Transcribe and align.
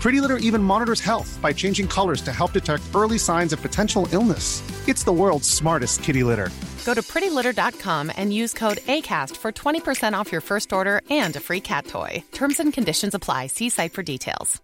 Pretty 0.00 0.22
Litter 0.22 0.38
even 0.38 0.62
monitors 0.62 1.00
health 1.00 1.38
by 1.42 1.52
changing 1.52 1.86
colors 1.86 2.22
to 2.22 2.32
help 2.32 2.52
detect 2.52 2.82
early 2.94 3.18
signs 3.18 3.52
of 3.52 3.60
potential 3.60 4.08
illness. 4.12 4.62
It's 4.88 5.04
the 5.04 5.12
world's 5.12 5.48
smartest 5.48 6.02
kitty 6.02 6.24
litter. 6.24 6.48
Go 6.86 6.94
to 6.94 7.02
prettylitter.com 7.02 8.10
and 8.16 8.32
use 8.32 8.54
code 8.54 8.78
ACAST 8.88 9.36
for 9.36 9.52
20% 9.52 10.14
off 10.14 10.32
your 10.32 10.40
first 10.40 10.72
order 10.72 11.02
and 11.10 11.36
a 11.36 11.40
free 11.40 11.60
cat 11.60 11.86
toy. 11.86 12.24
Terms 12.32 12.60
and 12.60 12.72
conditions 12.72 13.14
apply. 13.14 13.48
See 13.48 13.68
site 13.68 13.92
for 13.92 14.02
details. 14.02 14.60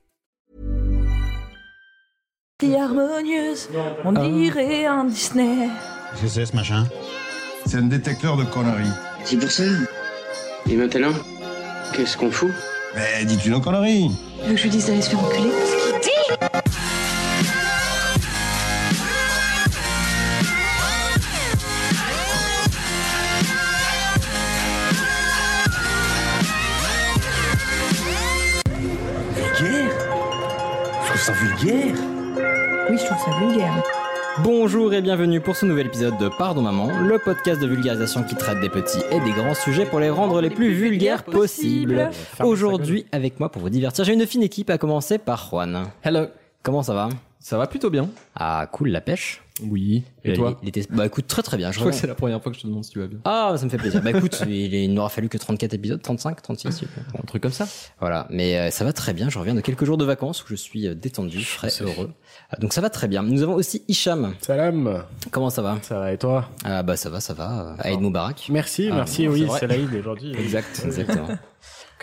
harmonieuse, 2.63 3.69
on 4.05 4.17
ah. 4.17 4.23
dirait 4.23 4.87
un 4.87 5.05
Disney. 5.11 5.69
Qu'est-ce 6.13 6.23
que 6.23 6.29
c'est 6.29 6.47
ce 6.47 6.57
machin 6.57 6.89
C'est 7.67 7.77
un 7.77 7.91
détecteur 7.91 8.39
de 8.39 8.45
conneries. 8.45 8.91
C'est 9.25 9.37
pour 9.37 9.51
ça. 9.51 9.65
Et 10.67 10.77
maintenant, 10.77 11.13
qu'est-ce 11.93 12.17
qu'on 12.17 12.31
fout 12.31 12.53
Mais 12.95 13.25
dis-tu 13.25 13.51
nos 13.51 13.61
conneries 13.61 14.11
Tu 14.41 14.47
veux 14.49 14.53
que 14.53 14.57
je 14.57 14.63
lui 14.65 14.71
dise 14.71 14.87
d'aller 14.87 15.03
se 15.03 15.11
faire 15.11 15.21
enculer 15.25 15.51
Vulgaire? 29.35 29.91
Je 31.03 31.09
trouve 31.09 31.21
ça 31.21 31.33
vulgaire 31.33 31.95
Oui, 32.91 32.99
je 32.99 33.05
trouve 33.05 33.19
ça 33.25 33.39
vulgaire. 33.39 33.83
Bonjour 34.45 34.93
et 34.93 35.01
bienvenue 35.01 35.41
pour 35.41 35.57
ce 35.57 35.65
nouvel 35.65 35.87
épisode 35.87 36.19
de 36.19 36.29
Pardon 36.29 36.61
Maman, 36.61 37.01
le 37.01 37.19
podcast 37.19 37.61
de 37.61 37.67
vulgarisation 37.67 38.23
qui 38.23 38.35
traite 38.35 38.61
des 38.61 38.69
petits 38.69 39.01
et 39.11 39.19
des 39.21 39.33
grands 39.33 39.55
sujets 39.55 39.87
pour 39.87 39.99
les 39.99 40.11
rendre 40.11 40.43
les 40.43 40.51
plus 40.51 40.73
vulgaires 40.73 41.25
possibles. 41.25 42.11
Aujourd'hui, 42.41 43.07
avec 43.13 43.41
moi 43.41 43.49
pour 43.51 43.63
vous 43.63 43.71
divertir, 43.71 44.05
j'ai 44.05 44.13
une 44.13 44.27
fine 44.27 44.43
équipe 44.43 44.69
à 44.69 44.77
commencer 44.77 45.17
par 45.19 45.49
Juan. 45.49 45.85
Hello. 46.03 46.27
Comment 46.63 46.83
ça 46.83 46.93
va? 46.93 47.09
Ça 47.39 47.59
va 47.59 47.67
plutôt 47.67 47.91
bien. 47.91 48.09
Ah, 48.35 48.69
cool, 48.73 48.89
la 48.89 49.01
pêche. 49.01 49.43
Oui. 49.63 50.03
Et 50.25 50.31
Il- 50.33 50.37
toi 50.37 50.59
il 50.63 50.69
était... 50.69 50.85
Bah 50.91 51.07
écoute, 51.07 51.27
très 51.29 51.43
très 51.43 51.57
bien. 51.57 51.71
Je 51.73 51.79
crois 51.79 51.91
que 51.91 51.97
c'est 51.97 52.07
la 52.07 52.15
première 52.15 52.43
fois 52.43 52.51
que 52.53 52.59
je 52.59 52.63
te 52.63 52.67
demande 52.67 52.85
si 52.85 52.91
tu 52.91 52.99
vas 52.99 53.07
bien. 53.07 53.19
Ah, 53.25 53.55
ça 53.57 53.65
me 53.65 53.71
fait 53.71 53.79
plaisir. 53.79 54.03
Bah 54.03 54.11
écoute, 54.11 54.43
il, 54.47 54.75
il 54.75 54.93
n'aura 54.93 55.09
fallu 55.09 55.29
que 55.31 55.39
34 55.39 55.73
épisodes, 55.75 56.03
35, 56.03 56.43
36. 56.43 56.69
je 56.69 56.75
sais 56.75 56.87
plus. 56.87 57.03
Un 57.19 57.23
truc 57.27 57.43
comme 57.43 57.53
ça. 57.53 57.67
Voilà, 58.01 58.27
mais 58.31 58.59
euh, 58.59 58.71
ça 58.71 58.85
va 58.85 58.93
très 58.93 59.15
bien. 59.15 59.31
Je 59.31 59.39
reviens 59.39 59.55
de 59.55 59.61
quelques 59.63 59.85
jours 59.85 59.97
de 59.97 60.05
vacances 60.05 60.43
où 60.45 60.47
je 60.49 60.57
suis 60.57 60.87
euh, 60.89 60.95
détendu, 60.95 61.43
frais, 61.43 61.71
heureux. 61.81 62.13
Ah, 62.51 62.57
Donc 62.59 62.73
ça 62.75 62.81
va 62.83 62.91
très 62.91 63.09
bien. 63.09 63.23
Nous 63.23 63.43
avons 63.43 63.55
aussi 63.55 63.83
Hicham. 63.89 64.35
Salam, 64.41 65.05
Comment 65.31 65.49
ça 65.51 65.63
va? 65.63 65.79
Ça 65.83 66.01
va 66.01 66.13
et 66.13 66.19
toi? 66.19 66.51
Ah 66.65 66.83
bah 66.83 66.97
ça 66.97 67.09
va, 67.09 67.21
ça 67.21 67.33
va. 67.33 67.77
Aïd 67.79 68.01
Moubarak. 68.01 68.49
Merci, 68.51 68.89
Ah, 68.91 68.97
merci, 68.97 69.27
bon, 69.27 69.33
oui, 69.35 69.41
c'est 69.41 69.47
vrai. 69.47 69.61
c'est 69.61 69.67
l'Aïd 69.69 69.95
aujourd'hui. 69.95 70.33
Exact, 70.39 70.83
exactement. 70.85 71.29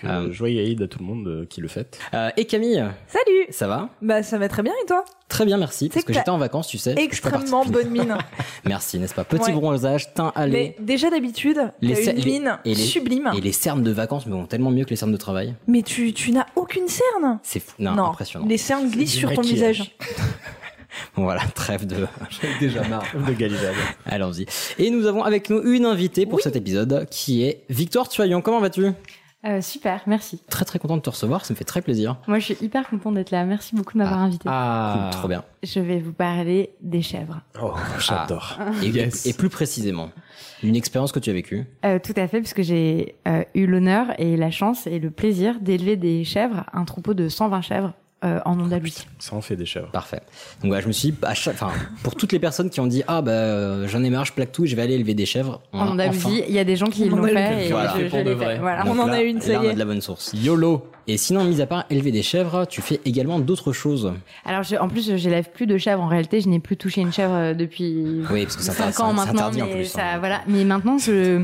Euh, 0.06 0.32
Joyeux 0.32 0.62
Aïd 0.64 0.82
à 0.82 0.88
tout 0.88 1.00
le 1.00 1.06
monde 1.06 1.28
euh, 1.28 1.46
qui 1.46 1.62
le 1.62 1.68
fête. 1.68 2.00
Euh, 2.14 2.30
et 2.38 2.46
Camille, 2.46 2.84
Salut 3.08 3.46
ça 3.50 3.68
va? 3.68 3.90
Bah 4.02 4.24
ça 4.24 4.38
va 4.38 4.48
très 4.50 4.64
bien 4.64 4.74
et 4.84 4.86
toi? 4.86 5.06
Très 5.30 5.46
bien, 5.46 5.58
merci. 5.58 5.88
Parce 5.90 5.96
C'est 6.02 6.02
que 6.04 6.08
que 6.08 6.14
j'étais 6.14 6.30
en 6.30 6.38
vacances, 6.38 6.68
tu 6.68 6.78
sais. 6.78 6.94
Extrêmement 6.98 7.66
bonne 7.66 7.90
mine. 7.90 8.16
Merci, 8.66 9.00
n'est-ce 9.00 9.16
pas? 9.16 9.24
Petit 9.24 9.46
Ouais. 9.50 9.54
bronzage, 9.54 10.14
teint 10.14 10.32
Mais 10.36 10.42
allé. 10.42 10.76
déjà 10.80 11.10
d'habitude, 11.10 11.72
Les 11.82 12.08
une 12.10 12.16
les- 12.18 12.26
mine 12.26 12.60
et 12.66 12.76
les- 12.76 12.76
sublime. 12.76 13.32
Et 13.36 13.42
les 13.42 13.52
cernes 13.52 13.82
de 13.82 13.92
vacances 13.92 14.28
me 14.28 14.34
vont 14.34 14.46
tellement 14.46 14.70
mieux 14.70 14.84
que 14.86 14.92
les 14.92 14.96
cernes 14.96 15.12
de 15.12 15.18
travail. 15.18 15.56
Mais 15.68 15.82
tu, 15.82 16.14
tu 16.14 16.32
n'as 16.34 16.46
aucune 16.56 16.88
cerne 16.88 17.40
C'est 17.42 17.60
fou. 17.60 17.74
Non, 17.80 17.98
impressionnant. 18.06 18.46
les 18.46 18.58
cernes 18.58 18.90
glissent 18.92 19.14
sur 19.16 19.34
ton 19.34 19.42
visage. 19.42 19.96
Bon, 21.16 21.24
voilà, 21.24 21.42
trêve 21.56 21.88
de. 21.88 22.06
J'avais 22.30 22.60
déjà 22.60 22.88
marre. 22.88 23.06
De 23.28 23.34
Galilade. 23.38 23.74
Allons-y. 24.06 24.46
Et 24.78 24.92
nous 24.92 25.08
avons 25.08 25.24
avec 25.24 25.50
nous 25.50 25.64
une 25.64 25.86
invitée 25.86 26.26
pour 26.28 26.36
Oui. 26.36 26.42
cet 26.44 26.56
épisode 26.56 27.08
qui 27.10 27.44
est 27.44 27.64
Victoire 27.70 28.08
Tuaillon. 28.08 28.42
Comment 28.42 28.60
vas-tu? 28.60 28.92
Euh, 29.46 29.60
super, 29.62 30.02
merci. 30.08 30.42
Très 30.50 30.64
très 30.64 30.80
content 30.80 30.96
de 30.96 31.02
te 31.02 31.10
recevoir, 31.10 31.44
ça 31.46 31.54
me 31.54 31.58
fait 31.58 31.66
très 31.66 31.82
plaisir. 31.82 32.16
Moi, 32.28 32.40
je 32.40 32.54
suis 32.54 32.58
hyper 32.62 32.88
contente 32.88 33.16
d'être 33.16 33.32
là. 33.32 33.44
Merci 33.46 33.76
beaucoup 33.76 33.94
de 33.94 33.98
m'avoir 33.98 34.20
invité. 34.20 34.46
Ah, 34.50 35.10
trop 35.12 35.28
bien. 35.28 35.44
Je 35.64 35.80
vais 35.82 36.00
vous 36.00 36.14
parler 36.14 36.72
des 36.82 37.02
chèvres. 37.02 37.42
Oh, 37.62 37.74
j'adore. 38.00 38.58
Et, 38.82 38.88
Yes. 38.90 39.26
et 39.26 39.34
plus 39.34 39.50
précisément, 39.50 40.10
une 40.62 40.76
expérience 40.76 41.12
que 41.12 41.20
tu 41.20 41.30
as 41.30 41.34
vécue. 41.34 41.66
Euh, 41.84 42.00
tout 42.00 42.14
à 42.16 42.28
fait, 42.28 42.40
puisque 42.40 42.62
j'ai 42.62 43.16
euh, 43.28 43.44
eu 43.54 43.66
l'honneur 43.68 44.18
et 44.18 44.38
la 44.38 44.50
chance 44.52 44.88
et 44.88 45.00
le 45.00 45.12
plaisir 45.12 45.60
d'élever 45.60 45.98
des 45.98 46.24
chèvres, 46.24 46.64
un 46.72 46.86
troupeau 46.86 47.14
de 47.14 47.28
120 47.28 47.62
chèvres 47.62 47.94
euh, 48.24 48.40
en 48.46 48.60
Andalousie. 48.60 49.08
Ça 49.20 49.36
en 49.36 49.42
fait 49.42 49.56
des 49.56 49.66
chèvres. 49.66 49.90
Parfait. 49.92 50.22
Donc 50.62 50.70
voilà, 50.70 50.82
je 50.82 50.88
me 50.88 50.92
suis 50.94 51.12
dit, 51.12 51.18
à 51.24 51.34
chaque, 51.34 51.56
enfin, 51.56 51.72
pour 52.04 52.16
toutes 52.16 52.32
les 52.32 52.40
personnes 52.40 52.70
qui 52.70 52.80
ont 52.80 52.88
dit, 52.88 53.04
ah 53.08 53.22
bah 53.22 53.32
euh, 53.32 53.88
j'en 53.88 54.04
ai 54.04 54.10
marre, 54.10 54.26
je 54.26 54.34
plaque 54.34 54.52
tout, 54.52 54.66
je 54.66 54.76
vais 54.76 54.82
aller 54.82 54.94
élever 54.96 55.14
des 55.14 55.26
chèvres. 55.26 55.62
on 55.74 55.80
En 55.80 55.88
Andalousie, 55.90 56.26
enfin- 56.26 56.46
il 56.48 56.54
y 56.54 56.60
a 56.60 56.64
des 56.64 56.76
gens 56.76 56.88
qui 56.88 57.10
l'ont 57.10 57.24
fait 57.24 57.68
et 57.68 57.72
Voilà. 57.72 57.94
je, 57.98 58.04
je 58.06 58.10
Pour 58.10 58.20
de 58.20 58.24
l'ai 58.30 58.34
vrai. 58.36 58.46
fait. 58.56 58.60
Voilà. 58.60 58.84
On 58.88 58.98
en 59.00 59.08
là- 59.08 59.14
a 59.16 59.22
une, 59.22 59.42
ça 59.42 59.52
là, 59.54 59.60
on 59.60 59.64
y 59.64 59.68
a 59.68 59.72
est. 59.72 59.74
de 59.74 59.80
la 59.80 59.86
bonne 59.86 60.02
source. 60.02 60.32
YOLO. 60.36 60.86
Et 61.08 61.18
sinon, 61.18 61.44
mis 61.44 61.62
à 61.62 61.66
part 61.66 61.84
élever 61.90 62.12
des 62.12 62.24
chèvres, 62.24 62.66
tu 62.66 62.82
fais 62.82 63.02
également 63.04 63.40
d'autres 63.40 63.74
choses. 63.74 64.14
Alors, 64.46 64.64
je- 64.64 64.78
en 64.78 64.88
plus, 64.88 65.16
j'élève 65.18 65.50
plus 65.52 65.68
de 65.68 65.78
chèvres. 65.78 66.02
En 66.02 66.08
réalité, 66.08 66.40
je 66.40 66.48
n'ai 66.48 66.60
plus 66.60 66.78
touché 66.78 67.02
une 67.02 67.12
chèvre 67.12 67.34
euh, 67.34 67.54
depuis 67.54 68.22
Oui, 68.32 68.44
parce 68.44 68.56
que 68.56 68.64
ça 68.64 68.72
5 68.72 68.94
c'est 68.94 69.02
ans 69.02 69.12
maintenant. 69.14 69.48
en 69.50 69.52
mais 69.52 69.76
plus. 69.76 69.86
ça, 69.86 70.14
hein. 70.14 70.20
voilà. 70.20 70.42
Mais 70.48 70.64
maintenant, 70.64 70.98
je, 70.98 71.44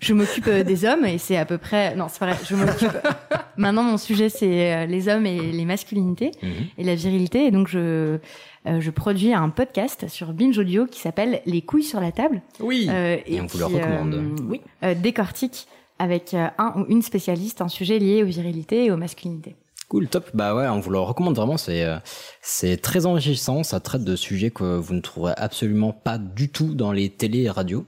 je 0.00 0.14
m'occupe 0.14 0.46
euh, 0.46 0.62
des 0.62 0.84
hommes 0.84 1.04
et 1.04 1.18
c'est 1.18 1.36
à 1.36 1.44
peu 1.44 1.58
près. 1.58 1.96
Non, 1.96 2.06
c'est 2.08 2.24
vrai. 2.24 2.36
Je 2.48 2.54
m'occupe. 2.54 2.96
maintenant, 3.56 3.82
mon 3.82 3.96
sujet, 3.98 4.28
c'est 4.28 4.72
euh, 4.74 4.86
les 4.86 5.08
hommes 5.08 5.26
et 5.26 5.40
les 5.52 5.64
masculinités 5.64 6.30
Mhm. 6.42 6.50
et 6.78 6.84
la 6.84 6.94
virilité. 6.94 7.46
Et 7.46 7.50
donc, 7.50 7.66
je, 7.66 7.78
euh, 7.78 8.80
je 8.80 8.90
produis 8.90 9.34
un 9.34 9.48
podcast 9.48 10.06
sur 10.08 10.32
Binge 10.32 10.56
Audio 10.58 10.86
qui 10.86 11.00
s'appelle 11.00 11.40
Les 11.46 11.62
couilles 11.62 11.82
sur 11.82 12.00
la 12.00 12.12
table. 12.12 12.42
Oui. 12.60 12.86
Euh, 12.88 13.16
Et 13.26 13.40
on 13.40 13.46
vous 13.46 13.58
le 13.58 13.64
recommande. 13.64 14.14
euh, 14.14 14.36
oui. 14.48 14.60
décortique 14.96 15.66
avec 16.00 16.34
euh, 16.34 16.48
un 16.58 16.72
ou 16.76 16.86
une 16.88 17.02
spécialiste 17.02 17.60
un 17.60 17.68
sujet 17.68 17.98
lié 17.98 18.22
aux 18.22 18.26
virilités 18.26 18.86
et 18.86 18.90
aux 18.90 18.96
masculinités. 18.96 19.54
Cool, 19.90 20.06
top. 20.06 20.30
Bah 20.34 20.54
ouais, 20.54 20.66
on 20.68 20.78
vous 20.80 20.90
le 20.90 21.00
recommande 21.00 21.34
vraiment. 21.36 21.56
C'est 21.56 21.84
euh, 21.84 21.98
c'est 22.40 22.76
très 22.76 23.06
enrichissant. 23.06 23.62
Ça 23.64 23.80
traite 23.80 24.04
de 24.04 24.14
sujets 24.16 24.50
que 24.50 24.78
vous 24.78 24.94
ne 24.94 25.00
trouverez 25.00 25.34
absolument 25.36 25.92
pas 25.92 26.16
du 26.16 26.48
tout 26.48 26.74
dans 26.74 26.92
les 26.92 27.10
télé 27.10 27.40
et 27.42 27.50
radios. 27.50 27.84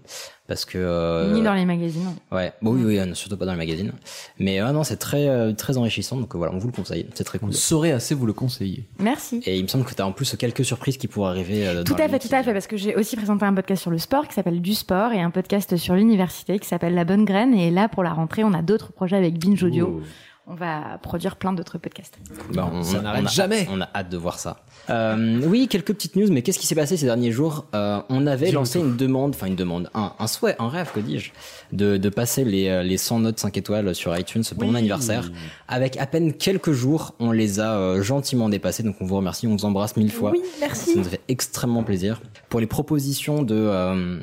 Parce 0.48 0.64
que. 0.64 0.78
euh, 0.78 1.32
Ni 1.32 1.42
dans 1.42 1.54
les 1.54 1.64
magazines. 1.64 2.12
Ouais, 2.32 2.52
bon, 2.60 2.72
oui, 2.72 2.82
oui, 2.84 2.98
euh, 2.98 3.14
surtout 3.14 3.36
pas 3.36 3.46
dans 3.46 3.52
les 3.52 3.58
magazines. 3.58 3.92
Mais 4.40 4.60
euh, 4.60 4.72
non, 4.72 4.82
c'est 4.82 4.96
très, 4.96 5.28
euh, 5.28 5.52
très 5.52 5.78
enrichissant. 5.78 6.16
Donc 6.16 6.34
voilà, 6.34 6.52
on 6.52 6.58
vous 6.58 6.66
le 6.66 6.72
conseille. 6.72 7.06
C'est 7.14 7.22
très 7.22 7.38
Vous 7.38 7.46
cool. 7.46 7.54
saurez 7.54 7.92
assez 7.92 8.16
vous 8.16 8.26
le 8.26 8.32
conseiller. 8.32 8.88
Merci. 8.98 9.40
Et 9.46 9.56
il 9.56 9.62
me 9.62 9.68
semble 9.68 9.84
que 9.84 9.94
tu 9.94 10.02
as 10.02 10.06
en 10.06 10.10
plus 10.12 10.34
quelques 10.36 10.64
surprises 10.64 10.96
qui 10.98 11.06
pourraient 11.06 11.30
arriver. 11.30 11.68
euh, 11.68 11.84
Tout 11.84 11.94
dans 11.94 12.04
à 12.04 12.08
fait, 12.08 12.18
tout 12.18 12.34
à 12.34 12.42
fait, 12.42 12.52
parce 12.52 12.66
que 12.66 12.76
j'ai 12.76 12.96
aussi 12.96 13.14
présenté 13.14 13.44
un 13.44 13.54
podcast 13.54 13.80
sur 13.80 13.92
le 13.92 13.98
sport 13.98 14.26
qui 14.26 14.34
s'appelle 14.34 14.60
Du 14.60 14.74
Sport 14.74 15.12
et 15.12 15.22
un 15.22 15.30
podcast 15.30 15.76
sur 15.76 15.94
l'université 15.94 16.58
qui 16.58 16.66
s'appelle 16.66 16.94
La 16.94 17.04
Bonne 17.04 17.24
Graine. 17.24 17.54
Et 17.54 17.70
là, 17.70 17.88
pour 17.88 18.02
la 18.02 18.12
rentrée, 18.12 18.42
on 18.42 18.52
a 18.52 18.60
d'autres 18.62 18.90
projets 18.92 19.16
avec 19.16 19.38
Binge 19.38 19.62
Audio. 19.62 20.00
On 20.48 20.54
va 20.56 20.98
produire 21.00 21.36
plein 21.36 21.52
d'autres 21.52 21.78
podcasts. 21.78 22.18
Bah, 22.52 22.68
on, 22.72 22.82
Ça 22.82 23.00
n'arrête 23.00 23.28
jamais. 23.30 23.68
On 23.70 23.80
a 23.80 23.88
hâte 23.94 24.08
de 24.08 24.16
voir 24.16 24.40
ça. 24.40 24.64
Euh, 24.90 25.40
oui, 25.46 25.68
quelques 25.68 25.94
petites 25.94 26.16
news, 26.16 26.26
mais 26.32 26.42
qu'est-ce 26.42 26.58
qui 26.58 26.66
s'est 26.66 26.74
passé 26.74 26.96
ces 26.96 27.06
derniers 27.06 27.30
jours? 27.30 27.66
Euh, 27.76 28.02
On 28.08 28.26
avait 28.26 28.50
lancé 28.50 28.80
une 28.80 28.96
demande, 28.96 29.36
enfin 29.36 29.46
une 29.46 29.54
demande, 29.54 29.88
un, 29.94 30.12
un 30.18 30.26
souhait, 30.26 30.56
un 30.58 30.68
rêve, 30.68 30.90
que 30.92 30.98
dis-je, 30.98 31.30
de, 31.72 31.96
de 31.96 32.08
passer 32.08 32.44
les, 32.44 32.66
euh, 32.68 32.82
les 32.82 32.96
100 32.96 33.20
notes 33.20 33.38
5 33.38 33.56
étoiles 33.56 33.94
sur 33.94 34.16
iTunes 34.18 34.42
pour 34.58 34.64
mon 34.66 34.74
anniversaire. 34.74 35.30
Avec 35.68 35.96
à 35.96 36.06
peine 36.06 36.32
quelques 36.32 36.72
jours, 36.72 37.14
on 37.20 37.30
les 37.30 37.60
a 37.60 37.76
euh, 37.76 38.02
gentiment 38.02 38.48
dépassés, 38.48 38.82
donc 38.82 38.96
on 39.00 39.04
vous 39.06 39.16
remercie, 39.16 39.46
on 39.46 39.54
vous 39.56 39.64
embrasse 39.64 39.96
mille 39.96 40.10
fois. 40.10 40.32
Oui, 40.32 40.40
Ça 40.58 40.66
merci. 40.66 40.96
nous 40.98 41.04
fait 41.04 41.20
extrêmement 41.28 41.84
plaisir. 41.84 42.20
Pour 42.48 42.58
les 42.58 42.66
propositions 42.66 43.44
de, 43.44 43.54
euh, 43.54 44.18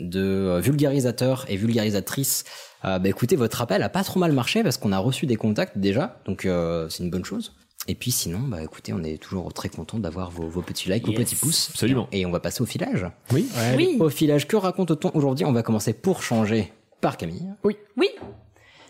de 0.00 0.20
euh, 0.20 0.60
vulgarisateurs 0.60 1.44
et 1.48 1.56
vulgarisatrices, 1.56 2.44
euh, 2.84 2.98
bah 2.98 3.08
écoutez, 3.08 3.36
votre 3.36 3.60
appel 3.62 3.82
a 3.82 3.88
pas 3.88 4.04
trop 4.04 4.18
mal 4.20 4.32
marché 4.32 4.62
parce 4.62 4.76
qu'on 4.78 4.92
a 4.92 4.98
reçu 4.98 5.26
des 5.26 5.36
contacts 5.36 5.78
déjà, 5.78 6.20
donc 6.24 6.44
euh, 6.44 6.88
c'est 6.88 7.02
une 7.02 7.10
bonne 7.10 7.24
chose. 7.24 7.54
Et 7.88 7.94
puis 7.94 8.10
sinon, 8.10 8.40
bah 8.40 8.62
écoutez, 8.62 8.92
on 8.92 9.02
est 9.02 9.16
toujours 9.20 9.52
très 9.52 9.68
content 9.68 9.98
d'avoir 9.98 10.30
vos, 10.30 10.46
vos 10.48 10.62
petits 10.62 10.90
likes, 10.90 11.06
vos 11.06 11.12
petits 11.12 11.34
pouces. 11.34 11.70
Absolument. 11.70 12.08
Et 12.12 12.26
on 12.26 12.30
va 12.30 12.38
passer 12.40 12.62
au 12.62 12.66
filage. 12.66 13.06
Oui. 13.32 13.48
Oui. 13.76 13.96
Au 13.98 14.10
filage, 14.10 14.46
que 14.46 14.56
raconte-t-on 14.56 15.10
aujourd'hui? 15.14 15.44
On 15.46 15.52
va 15.52 15.62
commencer 15.62 15.92
pour 15.94 16.22
changer 16.22 16.72
par 17.00 17.16
Camille. 17.16 17.48
Oui. 17.64 17.76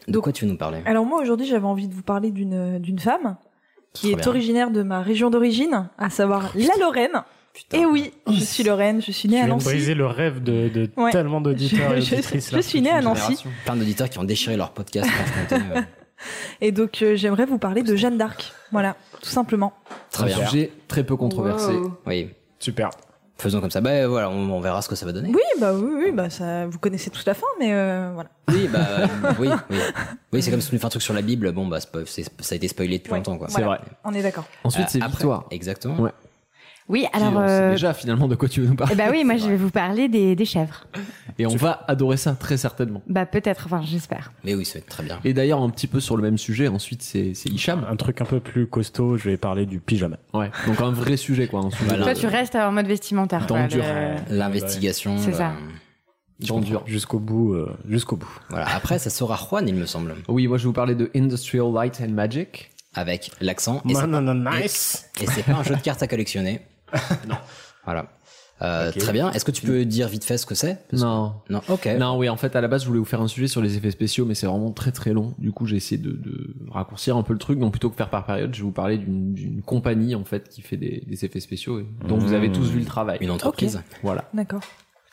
De 0.09 0.19
quoi 0.19 0.33
tu 0.33 0.45
veux 0.45 0.51
nous 0.51 0.57
parler? 0.57 0.81
Alors 0.87 1.07
moi 1.07 1.21
aujourd'hui 1.23 1.47
j'avais 1.47 1.67
envie 1.67 1.87
de 1.87 1.95
vous 1.95 2.03
parler 2.03 2.33
d'une 2.33 2.79
d'une 2.81 2.99
femme 2.99 3.37
qui 3.93 4.09
Trop 4.09 4.19
est 4.19 4.23
bien. 4.23 4.29
originaire 4.31 4.71
de 4.71 4.83
ma 4.83 5.03
région 5.03 5.31
d'origine, 5.31 5.89
à 5.99 6.11
savoir 6.11 6.53
la 6.57 6.77
Lorraine. 6.81 7.23
Putain. 7.53 7.79
Et 7.79 7.87
oui, 7.87 8.13
je 8.29 8.41
suis 8.45 8.63
Lorraine, 8.63 9.03
je 9.03 9.11
suis 9.13 9.29
née 9.29 9.39
Tu 9.39 9.43
à 9.43 9.47
Nancy. 9.49 9.65
briser 9.67 9.95
le 9.95 10.07
rêve 10.07 10.43
de, 10.43 10.69
de 10.69 10.89
Ouais. 10.97 11.11
tellement 11.11 11.41
d'auditeurs 11.41 11.93
et 11.95 12.01
Je- 12.01 12.07
je- 12.07 12.15
auditrices. 12.15 12.51
je 12.55 12.61
suis 12.61 12.81
née 12.81 12.91
à 12.91 13.01
Nancy. 13.03 13.21
Génération. 13.23 13.51
Plein 13.65 13.77
d'auditeurs 13.77 14.09
qui 14.09 14.19
ont 14.19 14.25
déchiré 14.25 14.57
leur 14.57 14.71
podcast. 14.71 15.09
Et 16.61 16.71
donc 16.73 17.01
euh, 17.03 17.17
j'aimerais 17.17 17.47
vous 17.47 17.59
parler 17.59 17.83
de 17.83 17.97
Jeanne 17.97 18.19
d'Arc. 18.19 18.53
Voilà, 18.73 18.95
tout 19.23 19.29
simplement. 19.31 19.73
Très 20.11 20.25
un 20.25 20.37
bien. 20.37 20.47
sujet 20.47 20.71
très 20.87 21.03
peu 21.05 21.17
controversé. 21.17 21.73
Wow. 21.73 21.93
Oui. 22.07 22.29
Super. 22.59 22.91
Faisons 23.39 23.63
comme 23.63 23.71
ça. 23.71 23.81
Bah 23.81 24.07
voilà, 24.07 24.29
on, 24.29 24.51
on 24.51 24.61
verra 24.61 24.83
ce 24.83 24.89
que 24.91 24.95
ça 24.95 25.07
va 25.07 25.13
donner. 25.13 25.31
Oui, 25.31 25.41
bah 25.59 25.73
oui, 25.73 25.91
oui, 25.97 26.13
bah 26.13 26.29
ça, 26.29 26.67
vous 26.67 26.79
connaissez 26.79 27.09
toute 27.09 27.25
la 27.25 27.33
fin, 27.33 27.47
mais 27.59 27.73
euh, 27.73 28.11
voilà. 28.13 28.29
Oui, 28.49 28.69
bah 28.71 29.09
oui, 29.39 29.49
oui. 29.71 29.79
Oui, 30.31 30.43
c'est 30.43 30.51
comme 30.51 30.61
si 30.61 30.69
tu 30.69 30.75
nous 30.75 30.79
fais 30.81 30.87
un 30.87 30.91
truc 30.91 31.01
sur 31.03 31.15
la 31.15 31.23
Bible. 31.23 31.51
Bon, 31.53 31.67
bah 31.67 31.79
c'est 31.81 32.07
c'est- 32.07 32.43
ça 32.43 32.53
a 32.55 32.57
été 32.57 32.69
spoilé 32.69 32.99
depuis 32.99 33.11
Ouais, 33.13 33.19
longtemps, 33.19 33.39
quoi. 33.39 33.47
voilà. 33.51 33.67
vrai. 33.67 33.81
On 34.05 34.13
est 34.13 34.23
d'accord. 34.23 34.45
Ensuite, 34.63 34.85
Euh, 34.85 34.89
c'est 34.91 34.99
après- 34.99 35.11
Victoire. 35.13 35.47
Exactement. 35.51 35.97
Ouais. 36.01 36.11
Oui, 36.91 37.07
alors. 37.13 37.29
on 37.35 37.47
sait 37.47 37.53
euh, 37.53 37.71
déjà 37.71 37.95
finalement 37.95 38.27
de 38.29 38.35
quoi 38.35 38.49
tu 38.49 38.61
veux 38.61 38.67
nous 38.67 38.75
parler. 38.75 38.93
eh 38.95 38.97
bah 38.99 39.09
oui, 39.11 39.25
moi 39.25 39.37
je 39.37 39.47
vais 39.49 39.57
vous 39.57 39.71
parler 39.71 40.09
des, 40.09 40.35
des 40.35 40.45
chèvres. 40.45 40.87
Et 41.39 41.47
on 41.47 41.55
va 41.57 41.85
adorer 41.89 42.17
ça 42.17 42.33
très 42.33 42.57
certainement. 42.57 43.01
Bah 43.07 43.25
peut-être, 43.27 43.63
enfin 43.67 43.81
j'espère. 43.85 44.33
Mais 44.45 44.55
oui, 44.55 44.65
ça 44.65 44.75
va 44.75 44.79
être 44.81 44.89
très 44.91 45.05
bien. 45.05 45.19
Et 45.25 45.33
d'ailleurs, 45.33 45.63
un 45.63 45.71
petit 45.71 45.87
peu 45.87 46.01
sur 46.01 46.17
le 46.17 46.23
même 46.23 46.37
sujet, 46.37 46.69
ensuite 46.69 47.03
c'est 47.03 47.33
c'est 47.35 47.49
Hicham. 47.49 47.87
Un 47.89 47.97
truc 47.97 48.21
un 48.21 48.25
peu 48.25 48.41
plus 48.41 48.67
costaud, 48.67 49.17
je 49.17 49.31
vais 49.31 49.37
parler 49.37 49.65
du 49.67 49.79
pyjama. 49.81 50.17
Ouais. 50.35 50.51
Donc 50.67 50.81
un 50.81 50.91
vrai 50.91 51.17
sujet 51.17 51.47
quoi. 51.47 51.61
Un 51.61 51.71
sujet 51.71 51.85
Voilà. 51.87 52.05
Toi 52.05 52.15
tu 52.15 52.27
restes 52.27 52.57
en 52.57 52.73
mode 52.73 52.87
vestimentaire. 52.87 53.47
Quoi, 53.47 53.69
dur. 53.69 53.85
le- 53.85 54.37
L'investigation. 54.37 55.17
C'est 55.19 55.33
ça. 55.35 55.51
euh, 55.53 56.47
dans 56.49 56.59
dur. 56.61 56.83
Jusqu'au 56.87 57.19
bout, 57.21 57.53
euh, 57.55 57.71
jusqu'au 57.89 58.17
bout. 58.17 58.31
Voilà. 58.49 58.67
Après, 58.75 58.99
ça 58.99 59.11
sera 59.11 59.37
Juan, 59.37 59.69
il 59.69 59.75
me 59.75 59.87
semble, 59.87 60.17
Oui, 60.27 60.49
moi 60.49 60.57
je 60.59 60.63
vais 60.65 60.67
vous 60.69 60.73
parler 60.73 60.95
de 60.95 61.11
Industrial 61.15 61.73
Light 61.73 62.01
and 62.05 62.11
Magic. 62.13 62.71
avec 62.95 63.31
l'accent. 63.41 63.81
Et, 63.89 63.93
Non, 63.93 64.01
c'est- 64.01 64.07
non, 64.09 64.21
non, 64.21 64.35
nice. 64.51 65.09
et 65.21 65.27
c'est 65.27 65.45
pas 65.45 65.53
un 65.53 65.63
jeu 65.63 65.77
de 65.77 65.81
cartes 65.81 66.03
à 66.03 66.09
collectionner. 66.09 66.61
non. 67.29 67.37
Voilà. 67.85 68.07
Euh. 68.63 68.93
Très 68.93 69.13
bien. 69.13 69.31
Est-ce 69.33 69.47
que 69.47 69.51
tu 69.51 69.65
peux 69.65 69.87
dire 69.87 70.07
vite 70.09 70.23
fait 70.25 70.37
ce 70.37 70.45
que 70.45 70.55
c'est? 70.55 70.85
Non. 70.93 71.33
Non. 71.49 71.63
Ok. 71.69 71.89
Non, 71.99 72.19
oui, 72.19 72.29
en 72.29 72.37
fait, 72.37 72.55
à 72.57 72.61
la 72.61 72.69
base, 72.69 72.83
je 72.83 72.89
voulais 72.89 72.99
vous 72.99 73.07
faire 73.07 73.23
un 73.23 73.29
sujet 73.29 73.49
sur 73.49 73.63
les 73.63 73.79
effets 73.79 73.91
spéciaux, 73.91 74.27
mais 74.27 74.35
c'est 74.35 74.47
vraiment 74.47 74.71
très 74.71 74.93
très 74.93 75.15
long. 75.15 75.33
Du 75.39 75.51
coup, 75.51 75.65
j'ai 75.67 75.77
essayé 75.77 75.99
de, 76.01 76.11
de 76.11 76.55
raccourcir 76.71 77.17
un 77.17 77.23
peu 77.23 77.33
le 77.33 77.39
truc. 77.39 77.59
Donc, 77.59 77.71
plutôt 77.73 77.89
que 77.89 77.97
faire 77.97 78.11
par 78.11 78.27
période, 78.27 78.53
je 78.55 78.59
vais 78.61 78.65
vous 78.65 78.71
parler 78.73 78.99
d'une 78.99 79.63
compagnie, 79.65 80.15
en 80.15 80.25
fait, 80.25 80.49
qui 80.51 80.61
fait 80.61 80.77
des, 80.77 81.03
des 81.07 81.25
effets 81.25 81.41
spéciaux 81.41 81.81
et 81.81 81.87
dont 82.07 82.19
vous 82.19 82.35
avez 82.35 82.53
tous 82.53 82.69
vu 82.71 82.81
le 82.81 82.85
travail. 82.85 83.17
Une 83.23 83.31
entreprise. 83.31 83.81
Voilà. 84.03 84.29
D'accord. 84.35 84.61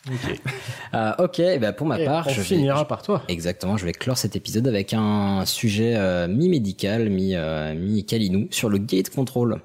Ok. 0.09 0.41
Euh, 0.93 1.11
ok. 1.19 1.37
ben, 1.59 1.73
pour 1.73 1.85
ma 1.85 1.99
Et 1.99 2.05
part, 2.05 2.25
on 2.27 2.29
je 2.31 2.37
vais. 2.37 2.43
finira 2.43 2.87
par 2.87 3.01
toi. 3.01 3.21
Exactement, 3.27 3.75
je 3.75 3.83
vais 3.85 3.91
clore 3.91 4.17
cet 4.17 4.37
épisode 4.37 4.65
avec 4.65 4.93
un 4.93 5.43
sujet 5.45 5.95
euh, 5.97 6.29
mi-médical, 6.29 7.09
mi, 7.09 7.35
euh, 7.35 7.75
mi-calinou 7.75 8.47
sur 8.51 8.69
le 8.69 8.77
gate 8.77 9.09
control, 9.09 9.59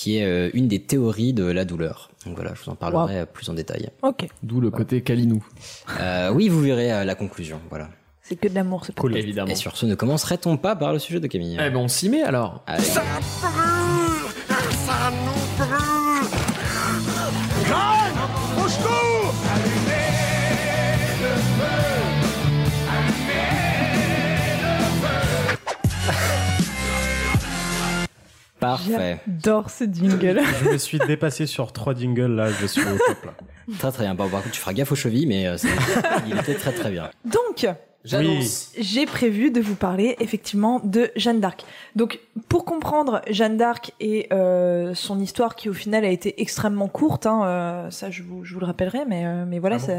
qui 0.00 0.16
est 0.16 0.24
euh, 0.24 0.48
une 0.54 0.66
des 0.66 0.78
théories 0.78 1.34
de 1.34 1.44
la 1.44 1.66
douleur. 1.66 2.10
Donc 2.24 2.34
voilà, 2.34 2.54
je 2.54 2.64
vous 2.64 2.70
en 2.70 2.74
parlerai 2.74 3.18
euh, 3.18 3.26
plus 3.26 3.50
en 3.50 3.52
détail. 3.52 3.90
Ok. 4.02 4.26
D'où 4.42 4.58
le 4.62 4.70
côté 4.70 5.02
Kalinou. 5.02 5.44
Euh, 6.00 6.32
oui, 6.32 6.48
vous 6.48 6.62
verrez 6.62 6.90
euh, 6.90 7.04
la 7.04 7.14
conclusion. 7.14 7.60
Voilà. 7.68 7.90
C'est 8.22 8.36
que 8.36 8.48
de 8.48 8.54
l'amour, 8.54 8.86
c'est 8.86 8.94
pas. 8.94 9.02
Cool. 9.02 9.18
Évidemment. 9.18 9.52
Et 9.52 9.54
sur 9.54 9.76
ce, 9.76 9.84
ne 9.84 9.94
commencerait-on 9.94 10.56
pas 10.56 10.74
par 10.74 10.94
le 10.94 10.98
sujet 10.98 11.20
de 11.20 11.26
Camille? 11.26 11.58
Eh 11.60 11.68
ben, 11.68 11.76
on 11.76 11.88
s'y 11.88 12.08
met 12.08 12.22
alors. 12.22 12.64
Allez. 12.66 12.82
Parfait. 28.60 29.20
J'adore 29.26 29.70
ce 29.70 29.84
jingle. 29.84 30.40
Je 30.64 30.68
me 30.70 30.76
suis 30.78 30.98
dépassé 30.98 31.46
sur 31.46 31.72
trois 31.72 31.94
jingles, 31.94 32.34
là, 32.34 32.48
je 32.50 32.66
suis 32.66 32.82
au 32.82 32.84
top, 32.98 33.24
là. 33.24 33.32
Très 33.78 33.92
très 33.92 34.04
bien. 34.04 34.14
Bon, 34.14 34.28
par 34.28 34.42
contre, 34.42 34.54
tu 34.54 34.60
feras 34.60 34.72
gaffe 34.72 34.92
aux 34.92 34.96
chevilles, 34.96 35.26
mais 35.26 35.46
euh, 35.46 35.56
c'est- 35.56 35.68
il 36.28 36.36
était 36.38 36.54
très 36.54 36.72
très 36.72 36.90
bien. 36.90 37.10
Donc, 37.24 37.66
J'annonce. 38.04 38.72
j'ai 38.78 39.06
prévu 39.06 39.50
de 39.50 39.60
vous 39.60 39.74
parler 39.76 40.16
effectivement 40.20 40.80
de 40.82 41.10
Jeanne 41.16 41.38
d'Arc. 41.40 41.64
Donc, 41.96 42.18
pour 42.48 42.64
comprendre 42.64 43.20
Jeanne 43.30 43.56
d'Arc 43.56 43.92
et 44.00 44.26
euh, 44.32 44.94
son 44.94 45.20
histoire 45.20 45.54
qui 45.54 45.68
au 45.68 45.74
final 45.74 46.04
a 46.04 46.08
été 46.10 46.40
extrêmement 46.42 46.88
courte, 46.88 47.26
hein, 47.26 47.42
euh, 47.44 47.90
ça 47.90 48.10
je 48.10 48.22
vous, 48.22 48.44
je 48.44 48.54
vous 48.54 48.60
le 48.60 48.66
rappellerai, 48.66 49.00
mais 49.06 49.24
mais 49.46 49.56
Ah 49.56 49.60
voilà, 49.60 49.78
ça, 49.78 49.92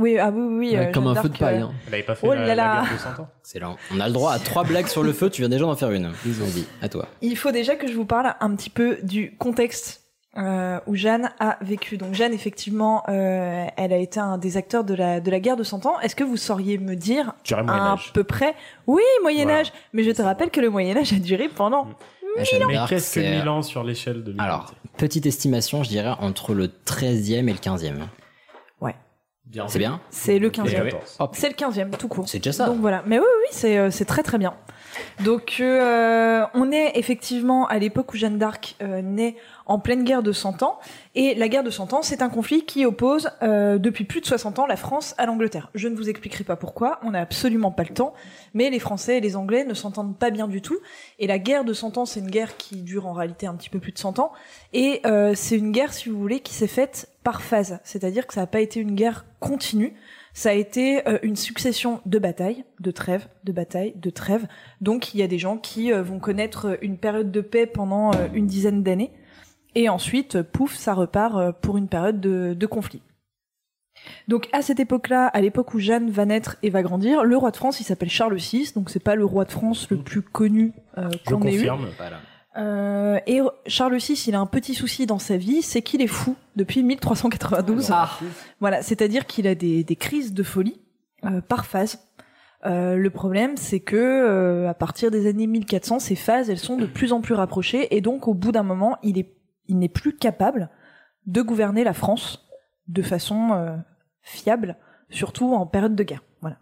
oui, 0.00 0.18
ah 0.18 0.30
oui, 0.34 0.42
oui, 0.58 0.70
Ouais, 0.76 0.88
euh, 0.88 0.92
comme 0.92 1.06
un 1.06 1.14
feu 1.14 1.28
de 1.28 1.36
paille. 1.38 1.58
hein. 1.58 1.70
Elle 1.88 1.94
avait 1.94 2.02
pas 2.02 2.14
fait 2.14 2.26
Oh 2.26 2.34
la, 2.34 2.54
guerre 2.54 2.82
de 2.92 2.98
100 2.98 3.22
ans? 3.22 3.28
Excellent. 3.40 3.76
On 3.94 4.00
a 4.00 4.06
le 4.08 4.12
droit 4.12 4.32
à 4.32 4.38
trois 4.38 4.64
blagues 4.64 4.86
sur 4.88 5.02
le 5.02 5.12
feu. 5.12 5.30
Tu 5.30 5.42
viens 5.42 5.48
déjà 5.48 5.64
d'en 5.64 5.76
faire 5.76 5.90
une. 5.90 6.08
Vas-y, 6.24 6.64
à 6.82 6.88
toi. 6.88 7.06
Il 7.22 7.36
faut 7.36 7.52
déjà 7.52 7.76
que 7.76 7.86
je 7.86 7.94
vous 7.94 8.04
parle 8.06 8.34
un 8.40 8.54
petit 8.56 8.70
peu 8.70 8.98
du 9.02 9.36
contexte 9.38 10.02
euh, 10.36 10.78
où 10.86 10.94
Jeanne 10.94 11.30
a 11.40 11.58
vécu. 11.60 11.96
Donc 11.96 12.14
Jeanne, 12.14 12.32
effectivement, 12.32 13.02
euh, 13.08 13.66
elle 13.76 13.92
a 13.92 13.96
été 13.98 14.20
un 14.20 14.38
des 14.38 14.56
acteurs 14.56 14.84
de 14.84 14.94
la 14.94 15.20
de 15.20 15.30
la 15.30 15.40
guerre 15.40 15.56
de 15.56 15.64
Cent 15.64 15.84
Ans. 15.86 15.98
Est-ce 16.00 16.14
que 16.16 16.24
vous 16.24 16.36
sauriez 16.36 16.78
me 16.78 16.94
dire 16.94 17.34
à 17.52 17.62
Moyen 17.62 17.82
Âge. 17.82 18.12
peu 18.14 18.22
près? 18.24 18.54
Oui, 18.86 19.02
Moyen 19.22 19.44
Voilà. 19.44 19.60
Âge. 19.60 19.72
Mais 19.92 20.04
je 20.04 20.10
te 20.12 20.22
rappelle 20.22 20.50
que 20.50 20.60
le 20.60 20.70
Moyen 20.70 20.96
Âge 20.96 21.12
a 21.12 21.16
duré 21.18 21.48
pendant. 21.48 21.88
Ah, 22.38 22.44
Jeanne 22.44 22.62
Mais 22.68 22.74
d'Arc, 22.74 22.90
qu'est-ce 22.90 23.14
que 23.16 23.20
c'est- 23.22 23.30
1000 23.38 23.48
ans 23.48 23.62
sur 23.62 23.82
l'échelle 23.82 24.22
de 24.22 24.30
l'humanité? 24.30 24.44
Alors, 24.44 24.72
petite 24.96 25.26
estimation, 25.26 25.82
je 25.82 25.88
dirais 25.88 26.12
entre 26.20 26.54
le 26.54 26.68
13e 26.68 27.48
et 27.48 27.52
le 27.52 27.58
15e. 27.58 28.06
C'est 29.68 29.78
bien 29.78 30.00
C'est 30.10 30.38
le 30.38 30.48
Et 30.48 30.50
15e. 30.50 30.90
14. 30.90 31.16
Oh, 31.20 31.28
C'est 31.32 31.48
le 31.48 31.54
15e, 31.54 31.90
tout 31.96 32.08
court. 32.08 32.28
C'est 32.28 32.38
déjà 32.38 32.52
ça. 32.52 32.66
Donc 32.66 32.80
voilà. 32.80 33.02
Mais 33.06 33.18
oui, 33.18 33.24
oui, 33.40 33.48
c'est 33.50 33.78
euh, 33.78 33.90
c'est 33.90 34.04
très 34.04 34.22
très 34.22 34.38
bien. 34.38 34.54
Donc 35.24 35.58
euh, 35.60 36.46
on 36.54 36.72
est 36.72 36.92
effectivement 36.94 37.66
à 37.66 37.78
l'époque 37.78 38.14
où 38.14 38.16
Jeanne 38.16 38.38
d'Arc 38.38 38.76
euh, 38.80 39.02
naît 39.02 39.36
en 39.66 39.78
pleine 39.78 40.02
guerre 40.02 40.22
de 40.22 40.32
100 40.32 40.62
ans. 40.62 40.78
Et 41.14 41.34
la 41.34 41.48
guerre 41.48 41.62
de 41.62 41.70
100 41.70 41.92
ans, 41.92 42.02
c'est 42.02 42.22
un 42.22 42.30
conflit 42.30 42.64
qui 42.64 42.86
oppose 42.86 43.30
euh, 43.42 43.78
depuis 43.78 44.04
plus 44.04 44.20
de 44.20 44.26
60 44.26 44.58
ans 44.58 44.66
la 44.66 44.76
France 44.76 45.14
à 45.18 45.26
l'Angleterre. 45.26 45.70
Je 45.74 45.88
ne 45.88 45.94
vous 45.94 46.08
expliquerai 46.08 46.44
pas 46.44 46.56
pourquoi, 46.56 46.98
on 47.02 47.10
n'a 47.10 47.20
absolument 47.20 47.70
pas 47.70 47.82
le 47.82 47.94
temps. 47.94 48.14
Mais 48.54 48.70
les 48.70 48.78
Français 48.78 49.18
et 49.18 49.20
les 49.20 49.36
Anglais 49.36 49.64
ne 49.64 49.74
s'entendent 49.74 50.16
pas 50.16 50.30
bien 50.30 50.48
du 50.48 50.62
tout. 50.62 50.78
Et 51.18 51.26
la 51.26 51.38
guerre 51.38 51.64
de 51.64 51.72
100 51.72 51.98
ans, 51.98 52.06
c'est 52.06 52.20
une 52.20 52.30
guerre 52.30 52.56
qui 52.56 52.82
dure 52.82 53.06
en 53.06 53.12
réalité 53.12 53.46
un 53.46 53.54
petit 53.54 53.70
peu 53.70 53.78
plus 53.78 53.92
de 53.92 53.98
100 53.98 54.18
ans. 54.18 54.32
Et 54.72 55.00
euh, 55.06 55.34
c'est 55.34 55.56
une 55.56 55.70
guerre, 55.70 55.92
si 55.92 56.08
vous 56.08 56.18
voulez, 56.18 56.40
qui 56.40 56.54
s'est 56.54 56.66
faite 56.66 57.08
par 57.22 57.42
phase. 57.42 57.78
C'est-à-dire 57.84 58.26
que 58.26 58.34
ça 58.34 58.40
n'a 58.40 58.46
pas 58.46 58.60
été 58.60 58.80
une 58.80 58.94
guerre 58.94 59.26
continue. 59.38 59.94
Ça 60.32 60.50
a 60.50 60.52
été 60.52 61.06
euh, 61.08 61.18
une 61.22 61.36
succession 61.36 62.00
de 62.06 62.18
batailles, 62.18 62.64
de 62.78 62.90
trêves, 62.90 63.28
de 63.44 63.52
batailles, 63.52 63.94
de 63.96 64.10
trêves. 64.10 64.46
Donc 64.80 65.14
il 65.14 65.18
y 65.18 65.22
a 65.22 65.26
des 65.26 65.38
gens 65.38 65.56
qui 65.56 65.92
euh, 65.92 66.02
vont 66.02 66.18
connaître 66.18 66.78
une 66.82 66.98
période 66.98 67.30
de 67.30 67.40
paix 67.40 67.66
pendant 67.66 68.12
euh, 68.12 68.28
une 68.32 68.46
dizaine 68.46 68.82
d'années. 68.82 69.10
Et 69.74 69.88
ensuite, 69.88 70.36
euh, 70.36 70.42
pouf, 70.42 70.74
ça 70.74 70.94
repart 70.94 71.36
euh, 71.36 71.52
pour 71.52 71.76
une 71.76 71.88
période 71.88 72.20
de, 72.20 72.54
de 72.54 72.66
conflit. 72.66 73.02
Donc 74.28 74.48
à 74.52 74.62
cette 74.62 74.80
époque-là, 74.80 75.26
à 75.26 75.40
l'époque 75.40 75.74
où 75.74 75.78
Jeanne 75.78 76.10
va 76.10 76.24
naître 76.24 76.56
et 76.62 76.70
va 76.70 76.82
grandir, 76.82 77.24
le 77.24 77.36
roi 77.36 77.50
de 77.50 77.56
France, 77.56 77.80
il 77.80 77.84
s'appelle 77.84 78.08
Charles 78.08 78.36
VI, 78.36 78.72
donc 78.74 78.88
c'est 78.90 79.02
pas 79.02 79.14
le 79.14 79.24
roi 79.24 79.44
de 79.44 79.50
France 79.50 79.88
le 79.90 79.98
plus 79.98 80.22
connu 80.22 80.72
euh, 80.96 81.10
qu'on 81.26 81.42
ait 81.42 81.54
eu. 81.54 81.68
Voilà. 81.98 82.20
Euh, 82.56 83.18
et 83.26 83.40
Charles 83.66 83.96
VI, 83.96 84.24
il 84.26 84.34
a 84.34 84.40
un 84.40 84.46
petit 84.46 84.74
souci 84.74 85.06
dans 85.06 85.18
sa 85.18 85.36
vie, 85.36 85.62
c'est 85.62 85.82
qu'il 85.82 86.02
est 86.02 86.08
fou 86.08 86.36
depuis 86.56 86.82
1392. 86.82 87.92
Voilà, 88.60 88.82
c'est-à-dire 88.82 89.26
qu'il 89.26 89.46
a 89.46 89.54
des, 89.54 89.84
des 89.84 89.96
crises 89.96 90.34
de 90.34 90.42
folie 90.42 90.80
euh, 91.24 91.40
par 91.40 91.66
phase. 91.66 92.00
Euh, 92.66 92.96
le 92.96 93.10
problème, 93.10 93.56
c'est 93.56 93.80
que 93.80 93.96
euh, 93.96 94.68
à 94.68 94.74
partir 94.74 95.10
des 95.10 95.26
années 95.26 95.46
1400, 95.46 95.98
ces 95.98 96.16
phases, 96.16 96.50
elles 96.50 96.58
sont 96.58 96.76
de 96.76 96.86
plus 96.86 97.12
en 97.12 97.20
plus 97.20 97.34
rapprochées, 97.34 97.94
et 97.96 98.00
donc 98.00 98.28
au 98.28 98.34
bout 98.34 98.52
d'un 98.52 98.62
moment, 98.62 98.98
il 99.02 99.18
est, 99.18 99.34
il 99.66 99.78
n'est 99.78 99.88
plus 99.88 100.16
capable 100.16 100.68
de 101.26 101.42
gouverner 101.42 101.84
la 101.84 101.92
France 101.92 102.48
de 102.88 103.02
façon 103.02 103.52
euh, 103.52 103.76
fiable, 104.22 104.76
surtout 105.10 105.54
en 105.54 105.66
période 105.66 105.94
de 105.94 106.02
guerre. 106.02 106.22
Voilà. 106.40 106.56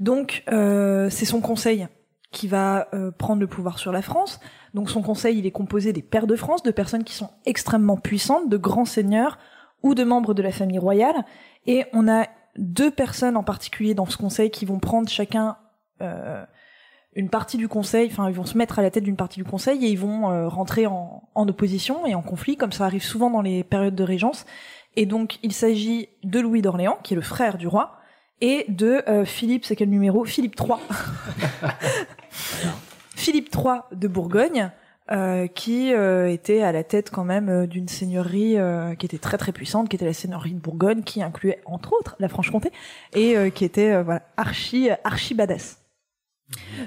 Donc, 0.00 0.44
euh, 0.52 1.10
c'est 1.10 1.24
son 1.24 1.40
conseil 1.40 1.88
qui 2.30 2.48
va 2.48 2.88
euh, 2.94 3.10
prendre 3.10 3.40
le 3.40 3.46
pouvoir 3.46 3.78
sur 3.78 3.92
la 3.92 4.02
France. 4.02 4.40
Donc, 4.74 4.90
son 4.90 5.02
conseil, 5.02 5.38
il 5.38 5.46
est 5.46 5.50
composé 5.50 5.92
des 5.92 6.02
pairs 6.02 6.26
de 6.26 6.36
France, 6.36 6.62
de 6.62 6.70
personnes 6.70 7.04
qui 7.04 7.14
sont 7.14 7.30
extrêmement 7.44 7.96
puissantes, 7.96 8.48
de 8.48 8.56
grands 8.56 8.84
seigneurs 8.84 9.38
ou 9.82 9.94
de 9.94 10.04
membres 10.04 10.34
de 10.34 10.42
la 10.42 10.52
famille 10.52 10.78
royale. 10.78 11.24
Et 11.66 11.84
on 11.92 12.08
a 12.08 12.26
deux 12.56 12.90
personnes 12.90 13.36
en 13.36 13.42
particulier 13.42 13.94
dans 13.94 14.06
ce 14.06 14.16
conseil 14.16 14.50
qui 14.50 14.64
vont 14.64 14.78
prendre 14.78 15.08
chacun 15.08 15.56
euh, 16.00 16.44
une 17.14 17.28
partie 17.28 17.56
du 17.56 17.68
conseil, 17.68 18.08
enfin 18.10 18.28
ils 18.28 18.34
vont 18.34 18.46
se 18.46 18.56
mettre 18.56 18.78
à 18.78 18.82
la 18.82 18.90
tête 18.90 19.04
d'une 19.04 19.16
partie 19.16 19.38
du 19.38 19.44
conseil 19.44 19.84
et 19.84 19.90
ils 19.90 19.98
vont 19.98 20.30
euh, 20.30 20.48
rentrer 20.48 20.86
en, 20.86 21.28
en 21.34 21.48
opposition 21.48 22.06
et 22.06 22.14
en 22.14 22.22
conflit, 22.22 22.56
comme 22.56 22.72
ça 22.72 22.84
arrive 22.84 23.02
souvent 23.02 23.30
dans 23.30 23.42
les 23.42 23.64
périodes 23.64 23.94
de 23.94 24.04
régence. 24.04 24.46
Et 24.96 25.06
donc 25.06 25.38
il 25.42 25.52
s'agit 25.52 26.08
de 26.24 26.40
Louis 26.40 26.62
d'Orléans, 26.62 26.98
qui 27.02 27.14
est 27.14 27.16
le 27.16 27.22
frère 27.22 27.58
du 27.58 27.68
roi, 27.68 27.98
et 28.40 28.64
de 28.68 29.02
euh, 29.08 29.24
Philippe, 29.24 29.64
c'est 29.64 29.76
quel 29.76 29.90
numéro? 29.90 30.24
Philippe 30.24 30.58
III. 30.58 30.78
Philippe 33.14 33.54
III 33.54 33.80
de 33.92 34.08
Bourgogne, 34.08 34.70
euh, 35.10 35.48
qui 35.48 35.92
euh, 35.92 36.30
était 36.30 36.62
à 36.62 36.70
la 36.70 36.84
tête 36.84 37.10
quand 37.10 37.24
même 37.24 37.48
euh, 37.48 37.66
d'une 37.66 37.88
seigneurie 37.88 38.56
euh, 38.56 38.94
qui 38.94 39.04
était 39.04 39.18
très 39.18 39.36
très 39.36 39.50
puissante, 39.50 39.88
qui 39.88 39.96
était 39.96 40.06
la 40.06 40.12
seigneurie 40.12 40.52
de 40.52 40.60
Bourgogne, 40.60 41.02
qui 41.02 41.22
incluait 41.22 41.60
entre 41.66 41.92
autres 41.92 42.14
la 42.20 42.28
Franche-Comté, 42.28 42.70
et 43.12 43.36
euh, 43.36 43.50
qui 43.50 43.64
était 43.64 44.00
voilà, 44.02 44.22
archi 44.36 44.90
archi 45.02 45.34
badass. 45.34 45.78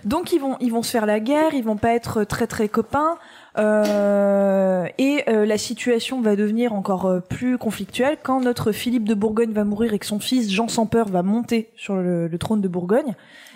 Donc 0.05 0.31
ils 0.31 0.39
vont 0.39 0.55
ils 0.61 0.71
vont 0.71 0.81
se 0.81 0.91
faire 0.91 1.05
la 1.05 1.19
guerre, 1.19 1.53
ils 1.53 1.63
vont 1.63 1.75
pas 1.75 1.93
être 1.93 2.23
très 2.23 2.47
très 2.47 2.69
copains, 2.69 3.17
et 3.57 5.23
la 5.27 5.57
situation 5.57 6.21
va 6.21 6.35
devenir 6.35 6.71
encore 6.73 7.21
plus 7.27 7.57
conflictuelle 7.57 8.17
quand 8.21 8.41
notre 8.41 8.71
Philippe 8.71 9.05
de 9.05 9.15
Bourgogne 9.15 9.53
va 9.53 9.63
mourir 9.63 9.93
et 9.93 9.99
que 9.99 10.05
son 10.05 10.19
fils 10.19 10.51
Jean 10.51 10.67
sans 10.67 10.85
peur 10.85 11.09
va 11.09 11.23
monter 11.23 11.71
sur 11.75 11.95
le, 11.95 12.27
le 12.27 12.37
trône 12.37 12.61
de 12.61 12.67
Bourgogne, 12.67 13.15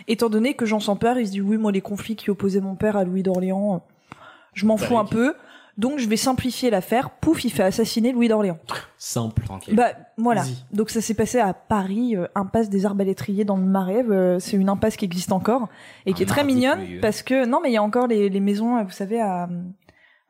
étant 0.09 0.29
donné 0.29 0.53
que 0.55 0.65
Jean 0.65 0.79
sans 0.81 0.95
peur 0.97 1.17
il 1.17 1.25
se 1.27 1.31
dit 1.31 1.41
oui 1.41 1.57
moi 1.57 1.71
les 1.71 1.81
conflits 1.81 2.15
qui 2.17 2.29
opposaient 2.29 2.59
mon 2.61 2.75
père 2.75 2.97
à 2.97 3.03
Louis 3.05 3.23
d'Orléans, 3.23 3.75
euh, 3.75 4.15
je 4.53 4.65
m'en 4.65 4.75
fous 4.77 4.97
un 4.97 5.05
peu. 5.05 5.33
Donc 5.77 5.97
je 5.99 6.09
vais 6.09 6.17
simplifier 6.17 6.69
l'affaire. 6.69 7.09
Pouf, 7.09 7.45
il 7.45 7.51
fait 7.51 7.63
assassiner 7.63 8.11
Louis 8.11 8.27
d'Orléans. 8.27 8.57
Simple. 8.97 9.43
Tranquille. 9.45 9.75
Bah 9.77 9.91
voilà. 10.17 10.41
Easy. 10.41 10.65
Donc 10.73 10.89
ça 10.89 10.99
s'est 10.99 11.13
passé 11.13 11.39
à 11.39 11.53
Paris, 11.53 12.17
euh, 12.17 12.27
impasse 12.35 12.69
des 12.69 12.85
Arbalétriers 12.85 13.45
dans 13.45 13.55
le 13.55 13.63
Marais. 13.63 14.03
Euh, 14.09 14.39
c'est 14.39 14.57
une 14.57 14.67
impasse 14.67 14.97
qui 14.97 15.05
existe 15.05 15.31
encore 15.31 15.69
et 16.05 16.11
qui 16.11 16.23
Un 16.23 16.25
est 16.25 16.27
très 16.27 16.41
mardi 16.43 16.55
mignonne 16.55 16.79
parce 17.01 17.23
que 17.23 17.45
non 17.45 17.61
mais 17.63 17.69
il 17.69 17.73
y 17.73 17.77
a 17.77 17.83
encore 17.83 18.07
les, 18.07 18.27
les 18.27 18.39
maisons, 18.41 18.83
vous 18.83 18.91
savez 18.91 19.21
à 19.21 19.47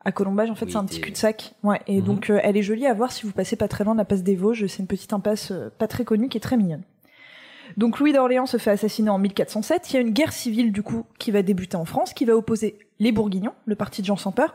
à 0.04 0.12
Colombage 0.12 0.50
en 0.50 0.54
fait 0.54 0.66
Oui, 0.66 0.70
c'est 0.72 0.78
un 0.78 0.84
petit 0.84 1.00
cul-de-sac. 1.00 1.54
Ouais 1.64 1.80
et 1.88 1.98
Mhm. 2.00 2.04
donc 2.06 2.30
euh, 2.30 2.38
elle 2.44 2.56
est 2.56 2.62
jolie 2.62 2.86
à 2.86 2.94
voir 2.94 3.10
si 3.10 3.26
vous 3.26 3.32
passez 3.32 3.56
pas 3.56 3.66
très 3.66 3.82
loin 3.82 3.94
de 3.94 3.98
la 3.98 4.04
passe 4.04 4.22
des 4.22 4.36
Vosges. 4.36 4.66
C'est 4.68 4.78
une 4.78 4.86
petite 4.86 5.12
impasse 5.12 5.52
pas 5.78 5.88
très 5.88 6.04
connue 6.04 6.28
qui 6.28 6.36
est 6.38 6.40
très 6.40 6.56
mignonne. 6.56 6.82
Donc 7.76 7.98
Louis 7.98 8.12
d'Orléans 8.12 8.46
se 8.46 8.56
fait 8.56 8.70
assassiner 8.70 9.10
en 9.10 9.18
1407. 9.18 9.90
Il 9.90 9.94
y 9.94 9.96
a 9.98 10.00
une 10.00 10.10
guerre 10.10 10.32
civile 10.32 10.72
du 10.72 10.82
coup 10.82 11.04
qui 11.18 11.30
va 11.30 11.42
débuter 11.42 11.76
en 11.76 11.84
France, 11.84 12.12
qui 12.12 12.24
va 12.24 12.36
opposer 12.36 12.78
les 12.98 13.12
Bourguignons, 13.12 13.54
le 13.66 13.76
parti 13.76 14.02
de 14.02 14.06
Jean 14.06 14.16
sans 14.16 14.32
peur, 14.32 14.54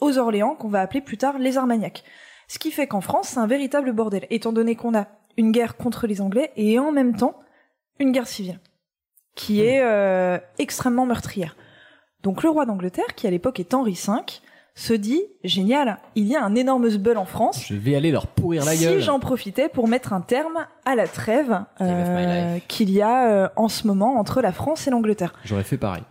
aux 0.00 0.18
Orléans 0.18 0.54
qu'on 0.54 0.68
va 0.68 0.80
appeler 0.80 1.00
plus 1.00 1.18
tard 1.18 1.38
les 1.38 1.58
Armagnacs. 1.58 2.04
Ce 2.48 2.58
qui 2.58 2.70
fait 2.70 2.86
qu'en 2.86 3.00
France 3.00 3.28
c'est 3.28 3.38
un 3.38 3.46
véritable 3.46 3.92
bordel, 3.92 4.26
étant 4.30 4.52
donné 4.52 4.76
qu'on 4.76 4.96
a 4.96 5.06
une 5.36 5.52
guerre 5.52 5.76
contre 5.76 6.06
les 6.06 6.20
Anglais 6.20 6.52
et 6.56 6.78
en 6.78 6.92
même 6.92 7.16
temps 7.16 7.38
une 7.98 8.12
guerre 8.12 8.28
civile 8.28 8.60
qui 9.36 9.60
est 9.60 9.82
euh, 9.82 10.38
extrêmement 10.58 11.06
meurtrière. 11.06 11.56
Donc 12.24 12.42
le 12.42 12.50
roi 12.50 12.66
d'Angleterre, 12.66 13.14
qui 13.14 13.28
à 13.28 13.30
l'époque 13.30 13.60
est 13.60 13.74
Henri 13.74 13.92
V, 13.92 14.12
se 14.76 14.92
dit 14.92 15.22
génial, 15.42 15.98
il 16.14 16.28
y 16.28 16.36
a 16.36 16.44
un 16.44 16.54
énorme 16.54 16.88
sbeul 16.88 17.16
en 17.16 17.24
France 17.24 17.64
Je 17.66 17.74
vais 17.74 17.96
aller 17.96 18.12
leur 18.12 18.28
pourrir 18.28 18.64
la 18.64 18.72
si 18.76 18.84
gueule. 18.84 19.00
j'en 19.00 19.18
profitais 19.18 19.68
pour 19.68 19.88
mettre 19.88 20.12
un 20.12 20.20
terme 20.20 20.66
à 20.84 20.94
la 20.94 21.08
trêve 21.08 21.64
euh, 21.80 22.58
qu'il 22.68 22.90
y 22.90 23.02
a 23.02 23.28
euh, 23.30 23.48
en 23.56 23.68
ce 23.68 23.86
moment 23.86 24.18
entre 24.18 24.40
la 24.40 24.52
France 24.52 24.86
et 24.86 24.90
l'Angleterre. 24.90 25.32
J'aurais 25.44 25.64
fait 25.64 25.78
pareil. 25.78 26.02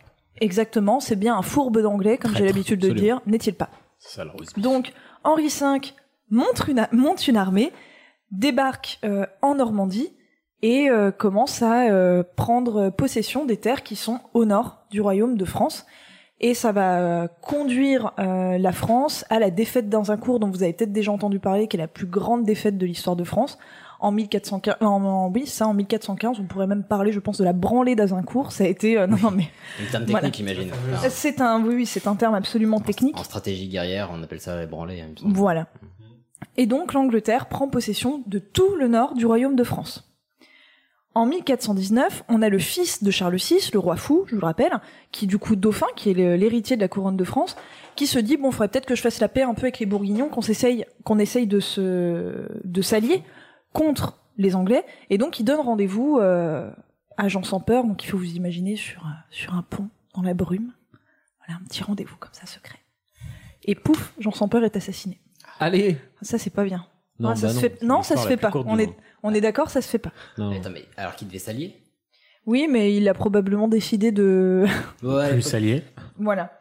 Exactement, 0.42 1.00
c'est 1.00 1.16
bien 1.16 1.38
un 1.38 1.42
fourbe 1.44 1.80
d'anglais, 1.80 2.18
comme 2.18 2.36
j'ai 2.36 2.46
l'habitude 2.46 2.82
de 2.82 2.88
absolument. 2.88 3.20
dire, 3.20 3.22
n'est-il 3.32 3.54
pas? 3.54 3.70
Ça. 4.00 4.24
Donc 4.58 4.92
Henri 5.24 5.48
V 5.48 5.94
monte 6.30 6.68
une, 6.68 6.88
monte 6.92 7.28
une 7.28 7.38
armée, 7.38 7.72
débarque 8.32 9.00
euh, 9.06 9.26
en 9.42 9.56
Normandie 9.56 10.10
et 10.62 10.90
euh, 10.90 11.12
commence 11.12 11.62
à 11.62 11.90
euh, 11.92 12.24
prendre 12.36 12.90
possession 12.90 13.46
des 13.46 13.58
terres 13.58 13.84
qui 13.84 13.96
sont 13.96 14.20
au 14.34 14.46
nord 14.46 14.86
du 14.90 15.02
royaume 15.02 15.38
de 15.38 15.46
France. 15.46 15.86
Et 16.42 16.54
ça 16.54 16.72
va 16.74 17.00
euh, 17.00 17.28
conduire 17.42 18.12
euh, 18.20 18.58
la 18.58 18.72
France 18.74 19.24
à 19.30 19.40
la 19.40 19.52
défaite 19.52 19.88
d'Azincourt, 19.90 20.40
dont 20.40 20.50
vous 20.50 20.64
avez 20.64 20.74
peut-être 20.74 20.92
déjà 20.92 21.12
entendu 21.12 21.40
parler, 21.40 21.68
qui 21.68 21.78
est 21.78 21.80
la 21.80 21.88
plus 21.88 22.08
grande 22.08 22.44
défaite 22.44 22.78
de 22.78 22.86
l'histoire 22.86 23.16
de 23.16 23.24
France. 23.24 23.58
En 24.02 24.12
1415, 24.12 24.76
en, 24.82 24.86
en- 25.04 25.32
oui, 25.32 25.48
ça, 25.48 25.66
en 25.66 25.74
1415, 25.74 26.40
on 26.42 26.44
pourrait 26.44 26.68
même 26.68 26.84
parler, 26.84 27.14
je 27.14 27.20
pense, 27.22 27.38
de 27.38 27.46
la 27.46 27.54
branlée 27.54 27.96
d'Azincourt. 27.96 28.52
Ça 28.52 28.66
a 28.66 28.68
été, 28.68 28.98
euh, 28.98 29.08
non, 29.08 29.16
non, 29.24 29.32
mais 29.32 29.48
Une 29.80 29.88
terme 29.90 30.04
Voilà. 30.06 30.30
technique, 30.30 30.40
imagine. 30.42 30.72
Enfin, 30.94 31.08
c'est 31.10 31.40
un, 31.40 31.64
oui, 31.64 31.76
oui, 31.76 31.86
c'est 31.86 32.06
un 32.06 32.16
terme 32.16 32.36
absolument 32.36 32.82
technique. 32.82 33.18
en 33.18 33.24
stratégie 33.24 33.70
guerrière, 33.70 34.10
on 34.14 34.22
appelle 34.22 34.42
ça 34.42 34.56
hein, 34.60 34.66
me 34.68 35.16
semble. 35.16 35.34
Voilà. 35.34 35.68
Et 36.58 36.66
donc 36.66 36.94
l'Angleterre 36.94 37.48
prend 37.48 37.70
possession 37.70 38.22
de 38.28 38.40
tout 38.40 38.76
le 38.76 38.90
nord 38.90 39.14
du 39.14 39.26
royaume 39.26 39.56
de 39.56 39.64
France. 39.64 40.15
En 41.16 41.26
1419, 41.26 42.26
on 42.28 42.42
a 42.42 42.50
le 42.50 42.60
fils 42.60 43.02
de 43.02 43.10
Charles 43.10 43.38
VI, 43.38 43.70
le 43.74 43.80
roi 43.80 43.96
fou, 43.96 44.26
je 44.28 44.36
vous 44.36 44.42
le 44.42 44.46
rappelle, 44.46 44.74
qui 45.14 45.28
du 45.28 45.38
coup 45.38 45.56
dauphin, 45.56 45.86
qui 45.96 46.10
est 46.12 46.14
l'héritier 46.14 46.76
de 46.76 46.82
la 46.82 46.90
couronne 46.90 47.16
de 47.16 47.24
France, 47.24 47.56
qui 47.96 48.06
se 48.06 48.20
dit 48.20 48.36
bon, 48.36 48.52
faudrait 48.52 48.68
peut-être 48.68 48.86
que 48.86 48.96
je 48.96 49.02
fasse 49.02 49.22
la 49.22 49.30
paix 49.30 49.44
un 49.44 49.54
peu 49.54 49.62
avec 49.64 49.80
les 49.80 49.86
Bourguignons, 49.86 50.28
qu'on 50.28 50.42
s'essaye, 50.42 50.86
qu'on 51.06 51.18
essaye 51.18 51.48
de 51.48 51.62
se, 51.62 52.50
de 52.66 52.82
s'allier 52.82 53.24
contre 53.72 54.20
les 54.38 54.56
Anglais, 54.58 54.84
et 55.10 55.18
donc 55.18 55.40
il 55.40 55.44
donne 55.46 55.62
rendez-vous 55.62 56.18
euh, 56.20 56.70
à 57.16 57.30
Jean 57.30 57.44
sans 57.44 57.62
peur. 57.62 57.86
Donc 57.86 58.04
il 58.04 58.08
faut 58.08 58.18
vous 58.18 58.34
imaginer 58.36 58.76
sur 58.76 59.06
un- 59.06 59.16
sur 59.30 59.54
un 59.56 59.62
pont 59.62 59.88
dans 60.16 60.22
la 60.22 60.34
brume, 60.34 60.74
voilà 61.46 61.62
un 61.62 61.64
petit 61.66 61.82
rendez-vous 61.82 62.18
comme 62.20 62.34
ça 62.34 62.46
secret. 62.46 62.80
Et 63.64 63.76
pouf, 63.76 64.14
Jean 64.20 64.32
sans 64.32 64.50
peur 64.50 64.66
est 64.66 64.76
assassiné. 64.76 65.22
Allez. 65.62 65.98
Ça 66.22 66.38
c'est 66.38 66.50
pas 66.50 66.66
bien. 66.66 66.86
Non, 67.18 67.30
Ah, 67.30 67.36
ça 67.38 67.48
bah 67.48 67.54
se 67.54 67.56
non. 67.56 67.62
fait... 67.62 67.82
non, 67.84 68.02
ça 68.04 68.18
se 68.18 68.28
fait 68.28 68.36
pas. 68.36 68.52
On 68.54 68.78
est. 68.78 68.90
on 69.26 69.34
est 69.34 69.42
d'accord, 69.42 69.70
ça 69.70 69.82
se 69.82 69.88
fait 69.90 70.00
pas. 70.00 70.12
Non. 70.38 70.50
Mais 70.52 70.58
attends, 70.58 70.70
mais 70.72 70.86
alors 70.98 71.16
qu'il 71.16 71.28
devait 71.28 71.40
s'allier 71.40 71.76
Oui, 72.46 72.68
mais 72.70 72.96
il 72.96 73.08
a 73.10 73.14
probablement 73.14 73.68
décidé 73.68 74.12
de. 74.12 74.66
Ouais, 75.04 75.32
Plus 75.34 75.54
allié. 75.54 75.84
voilà. 76.18 76.52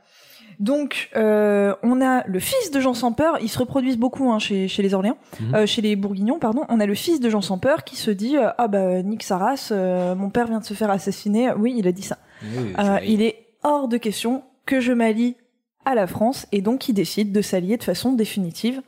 Donc, 0.60 1.10
euh, 1.16 1.74
on 1.82 2.00
a 2.00 2.24
le 2.28 2.38
fils 2.38 2.70
de 2.70 2.78
Jean 2.78 2.94
sans 2.94 3.12
peur. 3.12 3.38
Ils 3.40 3.48
se 3.48 3.58
reproduisent 3.58 3.98
beaucoup 3.98 4.30
hein, 4.30 4.38
chez, 4.38 4.68
chez 4.68 4.82
les 4.82 4.94
Orléans, 4.94 5.18
Mhm. 5.40 5.54
euh, 5.54 5.66
chez 5.66 5.82
les 5.82 5.96
Bourguignons, 5.96 6.38
pardon. 6.38 6.62
On 6.68 6.78
a 6.78 6.86
le 6.86 6.94
fils 6.94 7.18
de 7.18 7.28
Jean 7.28 7.40
sans 7.40 7.58
peur 7.58 7.82
qui 7.82 7.96
se 7.96 8.10
dit 8.12 8.36
euh, 8.36 8.50
ah 8.56 8.68
bah 8.68 9.02
Nick 9.02 9.24
Saras, 9.24 9.70
euh, 9.72 10.14
mon 10.14 10.30
père 10.30 10.46
vient 10.46 10.60
de 10.60 10.64
se 10.64 10.74
faire 10.74 10.90
assassiner. 10.90 11.52
Oui, 11.58 11.74
il 11.76 11.88
a 11.88 11.92
dit 11.92 12.02
ça. 12.02 12.18
Oui, 12.42 12.72
Euh, 12.78 12.98
il 13.04 13.20
est 13.22 13.46
hors 13.64 13.88
de 13.88 13.96
question 13.96 14.44
que 14.64 14.78
je 14.80 14.92
m'allie 14.92 15.36
à 15.84 15.96
la 15.96 16.06
France 16.06 16.46
et 16.52 16.62
donc 16.62 16.88
il 16.88 16.92
décide 16.94 17.32
de 17.32 17.42
s'allier 17.42 17.76
de 17.76 17.82
façon 17.82 18.12
définitive 18.12 18.80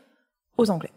aux 0.59 0.71
Anglais. 0.71 0.93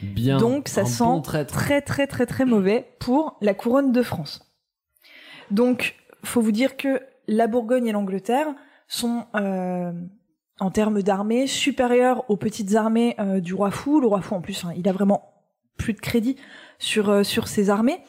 Bien. 0.00 0.38
Donc 0.38 0.68
ça 0.68 0.84
sent 0.84 1.04
bon 1.04 1.20
très 1.20 1.44
très 1.44 2.06
très 2.06 2.26
très 2.26 2.44
mauvais 2.44 2.94
pour 2.98 3.36
la 3.40 3.54
couronne 3.54 3.92
de 3.92 4.02
France. 4.02 4.52
Donc 5.50 5.96
faut 6.24 6.40
vous 6.40 6.52
dire 6.52 6.76
que 6.76 7.00
la 7.28 7.46
Bourgogne 7.46 7.86
et 7.86 7.92
l'Angleterre 7.92 8.48
sont 8.88 9.26
euh, 9.34 9.92
en 10.60 10.70
termes 10.70 11.02
d'armée 11.02 11.46
supérieures 11.46 12.28
aux 12.30 12.36
petites 12.36 12.74
armées 12.74 13.14
euh, 13.18 13.40
du 13.40 13.54
roi 13.54 13.70
fou. 13.70 14.00
Le 14.00 14.06
roi 14.06 14.20
fou 14.22 14.34
en 14.34 14.40
plus, 14.40 14.64
hein, 14.64 14.72
il 14.76 14.88
a 14.88 14.92
vraiment 14.92 15.32
plus 15.76 15.92
de 15.92 16.00
crédit 16.00 16.36
sur 16.78 17.10
euh, 17.10 17.22
sur 17.22 17.48
ses 17.48 17.70
armées. 17.70 18.00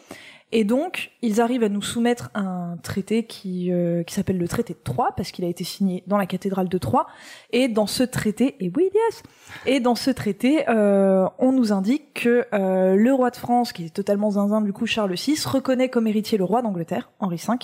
Et 0.56 0.66
donc, 0.66 1.10
ils 1.24 1.42
arrivent 1.42 1.64
à 1.64 1.70
nous 1.70 1.82
soumettre 1.82 2.30
un 2.36 2.78
traité 2.84 3.26
qui, 3.26 3.72
euh, 3.72 4.04
qui 4.04 4.14
s'appelle 4.14 4.38
le 4.38 4.48
traité 4.48 4.76
de 4.76 4.80
Troyes, 4.84 5.12
parce 5.18 5.32
qu'il 5.32 5.44
a 5.46 5.48
été 5.48 5.64
signé 5.64 6.04
dans 6.06 6.16
la 6.16 6.28
cathédrale 6.28 6.70
de 6.70 6.78
Troyes. 6.78 7.08
Et 7.52 7.68
dans 7.68 7.88
ce 7.88 8.04
traité, 8.04 8.56
et 8.60 8.72
oui, 8.78 8.92
yes, 8.94 9.24
et 9.66 9.80
dans 9.80 9.96
ce 9.96 10.12
traité, 10.12 10.70
euh, 10.70 11.28
on 11.40 11.54
nous 11.54 11.74
indique 11.74 12.14
que 12.14 12.46
euh, 12.54 12.96
le 12.96 13.12
roi 13.12 13.32
de 13.32 13.36
France, 13.36 13.74
qui 13.74 13.86
est 13.86 13.90
totalement 13.90 14.30
zinzin 14.30 14.62
du 14.62 14.74
coup, 14.74 14.86
Charles 14.86 15.16
VI, 15.16 15.42
reconnaît 15.44 15.90
comme 15.90 16.06
héritier 16.06 16.38
le 16.38 16.44
roi 16.44 16.62
d'Angleterre, 16.62 17.10
Henri 17.20 17.38
V, 17.38 17.56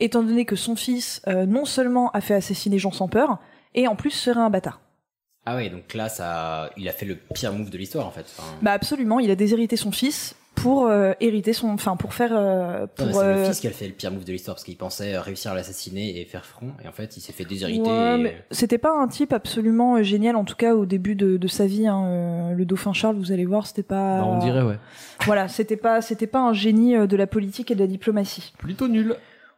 étant 0.00 0.24
donné 0.24 0.44
que 0.44 0.56
son 0.56 0.74
fils 0.74 1.22
non 1.28 1.64
seulement 1.64 2.10
a 2.10 2.20
fait 2.20 2.34
assassiner 2.34 2.80
Jean 2.80 2.90
sans 2.90 3.06
peur, 3.06 3.38
et 3.76 3.86
en 3.86 3.94
plus 3.94 4.10
serait 4.10 4.40
un 4.40 4.50
bâtard. 4.50 4.80
Ah 5.48 5.54
ouais, 5.54 5.70
donc 5.70 5.94
là, 5.94 6.08
ça, 6.08 6.70
il 6.76 6.88
a 6.88 6.92
fait 6.92 7.06
le 7.06 7.14
pire 7.14 7.52
move 7.52 7.70
de 7.70 7.78
l'histoire 7.78 8.04
en 8.04 8.10
fait. 8.10 8.26
Enfin, 8.36 8.52
Bah 8.62 8.72
absolument, 8.72 9.20
il 9.20 9.30
a 9.30 9.36
déshérité 9.36 9.76
son 9.76 9.92
fils 9.92 10.34
pour 10.56 10.86
euh, 10.86 11.12
hériter 11.20 11.52
son, 11.52 11.68
enfin 11.68 11.96
pour 11.96 12.12
faire, 12.14 12.30
euh, 12.32 12.86
pour. 12.86 13.06
c'est 13.12 13.18
euh, 13.18 13.36
le 13.36 13.44
fils 13.44 13.60
qui 13.60 13.68
a 13.68 13.70
fait 13.70 13.86
le 13.86 13.92
pire 13.92 14.10
move 14.10 14.24
de 14.24 14.32
l'histoire 14.32 14.56
parce 14.56 14.64
qu'il 14.64 14.76
pensait 14.76 15.16
réussir 15.18 15.52
à 15.52 15.54
l'assassiner 15.54 16.20
et 16.20 16.24
faire 16.24 16.44
front, 16.44 16.72
et 16.84 16.88
en 16.88 16.92
fait, 16.92 17.16
il 17.16 17.20
s'est 17.20 17.32
fait 17.32 17.44
déshériter. 17.44 17.88
Ouais, 17.88 18.20
et- 18.22 18.54
c'était 18.54 18.78
pas 18.78 18.92
un 18.98 19.06
type 19.06 19.32
absolument 19.32 19.96
euh, 19.96 20.02
génial, 20.02 20.34
en 20.34 20.44
tout 20.44 20.56
cas 20.56 20.74
au 20.74 20.86
début 20.86 21.14
de, 21.14 21.36
de 21.36 21.48
sa 21.48 21.66
vie. 21.66 21.86
hein, 21.86 22.04
euh, 22.06 22.52
le 22.54 22.64
dauphin 22.64 22.92
Charles, 22.92 23.16
vous 23.16 23.30
allez 23.32 23.44
voir, 23.44 23.66
c'était 23.66 23.82
pas. 23.82 24.18
Bah, 24.20 24.24
on 24.26 24.38
dirait, 24.38 24.62
ouais. 24.62 24.78
Voilà, 25.24 25.46
c'était 25.48 25.76
pas, 25.76 26.00
c'était 26.02 26.26
pas 26.26 26.40
un 26.40 26.52
génie 26.52 26.96
euh, 26.96 27.06
de 27.06 27.16
la 27.16 27.26
politique 27.26 27.70
et 27.70 27.74
de 27.74 27.80
la 27.80 27.86
diplomatie. 27.86 28.52
Plutôt 28.58 28.88
nul. 28.88 29.14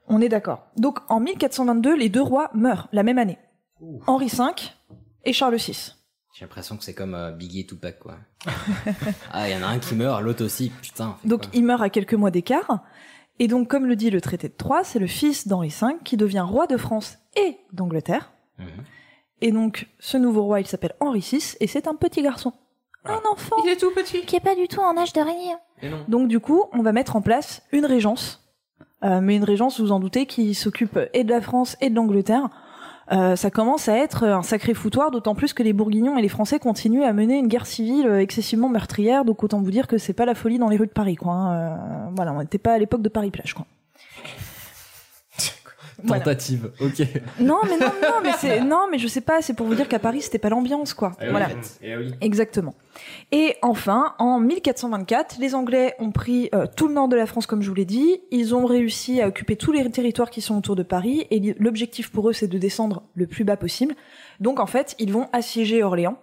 On 0.09 0.21
est 0.21 0.28
d'accord. 0.28 0.67
Donc 0.76 0.99
en 1.09 1.21
1422, 1.21 1.97
les 1.97 2.09
deux 2.09 2.23
rois 2.23 2.50
meurent 2.55 2.88
la 2.93 3.02
même 3.02 3.19
année. 3.19 3.38
Henri 4.07 4.26
V 4.26 4.43
et 5.25 5.33
Charles 5.33 5.57
VI. 5.57 5.95
J'ai 6.38 6.45
l'impression 6.45 6.76
que 6.76 6.85
c'est 6.85 6.95
comme 6.95 7.16
euh, 7.16 7.33
Biggie 7.33 7.61
et 7.61 7.66
Tupac, 7.66 7.99
quoi. 7.99 8.14
ah, 9.33 9.49
il 9.49 9.52
y 9.52 9.57
en 9.57 9.66
a 9.66 9.66
un 9.66 9.80
qui 9.80 9.97
meurt, 9.97 10.23
l'autre 10.23 10.45
aussi, 10.45 10.71
putain. 10.71 11.16
Donc 11.25 11.40
quoi 11.40 11.50
il 11.52 11.64
meurt 11.64 11.83
à 11.83 11.90
quelques 11.90 12.14
mois 12.14 12.30
d'écart. 12.30 12.85
Et 13.40 13.49
donc, 13.49 13.66
comme 13.66 13.87
le 13.87 13.97
dit 13.97 14.09
le 14.09 14.21
traité 14.21 14.49
de 14.49 14.54
Troyes, 14.54 14.85
c'est 14.85 15.00
le 15.00 15.09
fils 15.09 15.49
d'Henri 15.49 15.71
V 15.71 15.97
qui 16.04 16.16
devient 16.16 16.45
roi 16.47 16.68
de 16.68 16.76
France 16.76 17.18
et 17.35 17.59
d'Angleterre. 17.73 18.30
Mhm. 18.57 18.66
Et 19.40 19.50
donc, 19.50 19.88
ce 19.99 20.16
nouveau 20.16 20.45
roi, 20.45 20.61
il 20.61 20.68
s'appelle 20.68 20.95
Henri 21.00 21.26
VI, 21.28 21.57
et 21.59 21.66
c'est 21.66 21.88
un 21.88 21.97
petit 21.97 22.23
garçon. 22.23 22.52
Un 23.04 23.21
enfant. 23.33 23.57
Il 23.64 23.71
est 23.71 23.76
tout 23.76 23.90
petit. 23.90 24.21
Qui 24.25 24.37
est 24.37 24.40
pas 24.40 24.54
du 24.54 24.68
tout 24.68 24.80
en 24.80 24.97
âge 24.97 25.12
de 25.12 25.21
régner. 25.21 25.57
Et 25.83 25.88
non. 25.88 26.04
Donc, 26.07 26.28
du 26.28 26.38
coup, 26.38 26.66
on 26.73 26.83
va 26.83 26.92
mettre 26.92 27.16
en 27.16 27.21
place 27.21 27.62
une 27.73 27.85
régence. 27.85 28.49
Euh, 29.02 29.21
mais 29.21 29.35
une 29.35 29.45
régence, 29.45 29.80
vous 29.80 29.87
vous 29.87 29.92
en 29.92 29.99
doutez, 29.99 30.26
qui 30.26 30.54
s'occupe 30.54 31.00
et 31.12 31.25
de 31.25 31.30
la 31.30 31.40
France 31.40 31.76
et 31.80 31.90
de 31.90 31.97
l'Angleterre. 31.97 32.49
Euh, 33.11 33.37
ça 33.37 33.50
commence 33.50 33.88
à 33.88 33.97
être 33.97 34.25
un 34.25 34.43
sacré 34.43 34.75
foutoir, 34.75 35.11
d'autant 35.11 35.35
plus 35.35 35.55
que 35.55 35.62
les 35.62 35.73
Bourguignons 35.73 36.19
et 36.19 36.23
les 36.23 36.29
Français 36.29 36.59
continuent 36.59 37.05
à 37.05 37.12
mener 37.12 37.38
une 37.38 37.49
guerre 37.49 37.67
civile 37.67 38.07
euh, 38.07 38.21
excessivement 38.21 38.69
meurtrière. 38.69 39.25
Donc, 39.25 39.43
autant 39.43 39.61
vous 39.61 39.71
dire 39.71 39.87
que 39.87 39.97
c'est 39.99 40.12
pas 40.12 40.27
la 40.27 40.35
folie 40.35 40.59
dans 40.59 40.69
les 40.69 40.77
rues 40.77 40.87
de 40.87 40.93
Paris, 40.93 41.17
quoi. 41.17 41.33
hein. 41.33 41.53
Euh, 41.55 41.77
voilà, 42.17 42.33
on 42.33 42.41
n'était 42.41 42.59
pas 42.59 42.75
à 42.75 42.79
l'époque 42.79 43.03
de 43.03 43.09
Paris-Plage, 43.09 43.55
quoi. 43.55 43.67
Voilà. 46.05 46.23
Tentative. 46.23 46.71
Ok. 46.81 47.00
Non, 47.40 47.59
mais 47.64 47.76
non, 47.76 47.93
non, 48.00 48.21
mais 48.23 48.31
c'est 48.38 48.61
non, 48.61 48.87
mais 48.90 48.99
je 48.99 49.09
sais 49.09 49.21
pas. 49.21 49.43
C'est 49.43 49.55
pour 49.55 49.67
vous 49.67 49.75
dire 49.75 49.88
qu'à 49.88 49.99
Paris, 49.99 50.23
c'était 50.23 50.38
pas 50.38 50.49
l'ambiance, 50.49 50.95
quoi. 50.95 51.12
voilà. 51.31 51.49
Exactement. 52.21 52.75
Et 53.33 53.57
enfin, 53.62 54.14
en 54.19 54.38
1424, 54.38 55.38
les 55.40 55.55
Anglais 55.55 55.95
ont 55.99 56.11
pris 56.12 56.50
euh, 56.55 56.67
tout 56.76 56.87
le 56.88 56.95
nord 56.95 57.09
de 57.09 57.17
la 57.17 57.26
France, 57.26 57.47
comme 57.47 57.62
je 57.62 57.69
vous 57.69 57.75
l'ai 57.75 57.85
dit. 57.85 58.21
Ils 58.31 58.55
ont 58.55 58.64
réussi 58.64 59.21
à 59.21 59.28
occuper 59.28 59.57
tous 59.57 59.73
les 59.73 59.88
territoires 59.90 60.31
qui 60.31 60.40
sont 60.40 60.57
autour 60.57 60.76
de 60.76 60.83
Paris. 60.85 61.26
Et 61.31 61.55
l'objectif 61.59 62.11
pour 62.12 62.28
eux, 62.28 62.33
c'est 62.33 62.49
de 62.49 62.59
descendre 62.59 63.02
le 63.14 63.26
plus 63.26 63.45
bas 63.45 63.57
possible. 63.57 63.95
Donc, 64.40 64.61
en 64.61 64.67
fait, 64.67 64.95
ils 65.00 65.12
vont 65.12 65.28
assiéger 65.33 65.83
Orléans, 65.83 66.19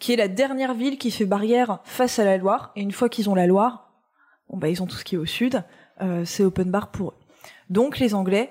qui 0.00 0.12
est 0.12 0.16
la 0.16 0.28
dernière 0.28 0.74
ville 0.74 0.98
qui 0.98 1.10
fait 1.12 1.24
barrière 1.24 1.78
face 1.84 2.18
à 2.18 2.24
la 2.24 2.36
Loire. 2.36 2.72
Et 2.74 2.80
une 2.82 2.92
fois 2.92 3.08
qu'ils 3.08 3.30
ont 3.30 3.34
la 3.36 3.46
Loire, 3.46 3.92
bon 4.50 4.58
bah 4.58 4.68
ils 4.68 4.82
ont 4.82 4.86
tout 4.86 4.96
ce 4.96 5.04
qui 5.04 5.14
est 5.14 5.18
au 5.18 5.26
sud. 5.26 5.62
euh, 6.02 6.24
c'est 6.24 6.42
open 6.42 6.70
bar 6.70 6.90
pour 6.90 7.10
eux. 7.10 7.14
Donc, 7.70 7.98
les 8.00 8.14
Anglais 8.14 8.50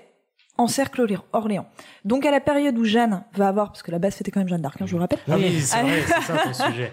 encercle 0.64 1.02
Orlé- 1.02 1.18
Orléans. 1.34 1.66
Donc 2.06 2.26
à 2.26 2.32
la 2.32 2.40
période 2.40 2.78
où 2.78 2.84
Jeanne 2.86 3.24
va 3.34 3.48
avoir, 3.48 3.68
parce 3.72 3.84
que 3.84 3.92
la 3.92 4.00
base 4.00 4.16
c'était 4.16 4.32
quand 4.32 4.40
même 4.40 4.50
Jeanne 4.50 4.62
d'Arc, 4.62 4.82
hein, 4.82 4.86
je 4.86 4.92
vous 4.92 4.98
le 4.98 5.04
rappelle. 5.04 5.20
Oui, 5.28 5.60
c'est 5.62 5.78
À- 5.78 5.84
vrai, 5.84 6.02
c'est 6.06 6.22
ça 6.22 6.38
ton 6.38 6.54
sujet. 6.72 6.92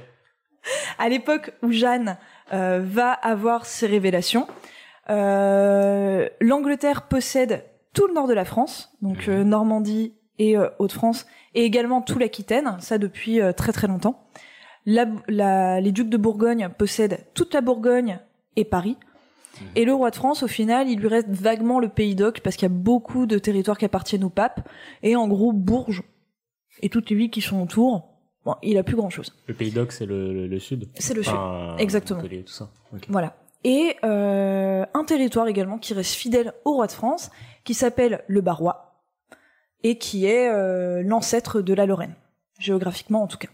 à 0.98 1.08
l'époque 1.08 1.52
où 1.62 1.70
Jeanne 1.72 2.16
euh, 2.52 2.80
va 2.84 3.12
avoir 3.12 3.64
ses 3.66 3.86
révélations, 3.86 4.46
euh, 5.08 6.28
l'Angleterre 6.40 7.02
possède 7.02 7.64
tout 7.94 8.06
le 8.06 8.14
nord 8.14 8.28
de 8.28 8.34
la 8.34 8.44
France, 8.44 8.92
donc 9.02 9.28
euh, 9.28 9.42
Normandie 9.44 10.14
et 10.38 10.56
euh, 10.56 10.68
Hauts-de-France, 10.78 11.26
et 11.54 11.64
également 11.64 12.00
tout 12.02 12.18
l'Aquitaine, 12.18 12.76
ça 12.80 12.98
depuis 12.98 13.40
euh, 13.40 13.52
très 13.52 13.72
très 13.72 13.86
longtemps. 13.88 14.24
La- 14.86 15.06
la- 15.28 15.80
les 15.80 15.92
ducs 15.92 16.08
de 16.08 16.16
Bourgogne 16.16 16.68
possèdent 16.78 17.26
toute 17.34 17.52
la 17.54 17.60
Bourgogne 17.60 18.20
et 18.56 18.64
Paris. 18.64 18.96
Et 19.76 19.84
le 19.84 19.92
roi 19.94 20.10
de 20.10 20.16
France, 20.16 20.42
au 20.42 20.48
final, 20.48 20.88
il 20.88 20.98
lui 20.98 21.08
reste 21.08 21.28
vaguement 21.28 21.78
le 21.80 21.88
Pays 21.88 22.14
d'Oc, 22.14 22.40
parce 22.40 22.56
qu'il 22.56 22.64
y 22.68 22.72
a 22.72 22.74
beaucoup 22.74 23.26
de 23.26 23.38
territoires 23.38 23.78
qui 23.78 23.84
appartiennent 23.84 24.24
au 24.24 24.30
pape, 24.30 24.68
et 25.02 25.16
en 25.16 25.28
gros 25.28 25.52
Bourges, 25.52 26.02
et 26.82 26.88
toutes 26.88 27.10
les 27.10 27.16
villes 27.16 27.30
qui 27.30 27.40
sont 27.40 27.62
autour. 27.62 28.08
Bon, 28.44 28.54
il 28.62 28.78
a 28.78 28.82
plus 28.82 28.96
grand-chose. 28.96 29.34
Le 29.46 29.54
Pays 29.54 29.70
d'Oc, 29.70 29.92
c'est 29.92 30.06
le, 30.06 30.32
le, 30.32 30.46
le 30.46 30.58
sud. 30.58 30.88
C'est 30.94 31.14
le 31.14 31.20
Enfin, 31.20 31.72
sud, 31.72 31.80
exactement. 31.80 32.22
Tout 32.22 32.46
ça. 32.46 32.70
Ok. 32.94 33.02
Voilà. 33.08 33.36
Et 33.64 33.96
euh, 34.04 34.86
un 34.94 35.04
territoire 35.04 35.46
également 35.46 35.76
qui 35.76 35.92
reste 35.92 36.14
fidèle 36.14 36.54
au 36.64 36.72
roi 36.74 36.86
de 36.86 36.92
France, 36.92 37.30
qui 37.64 37.74
s'appelle 37.74 38.24
le 38.26 38.40
Barrois, 38.40 39.02
et 39.82 39.98
qui 39.98 40.24
est 40.24 40.48
euh, 40.48 41.02
l'ancêtre 41.04 41.60
de 41.60 41.74
la 41.74 41.84
Lorraine, 41.84 42.14
géographiquement 42.58 43.22
en 43.22 43.26
tout 43.26 43.36
cas. 43.36 43.48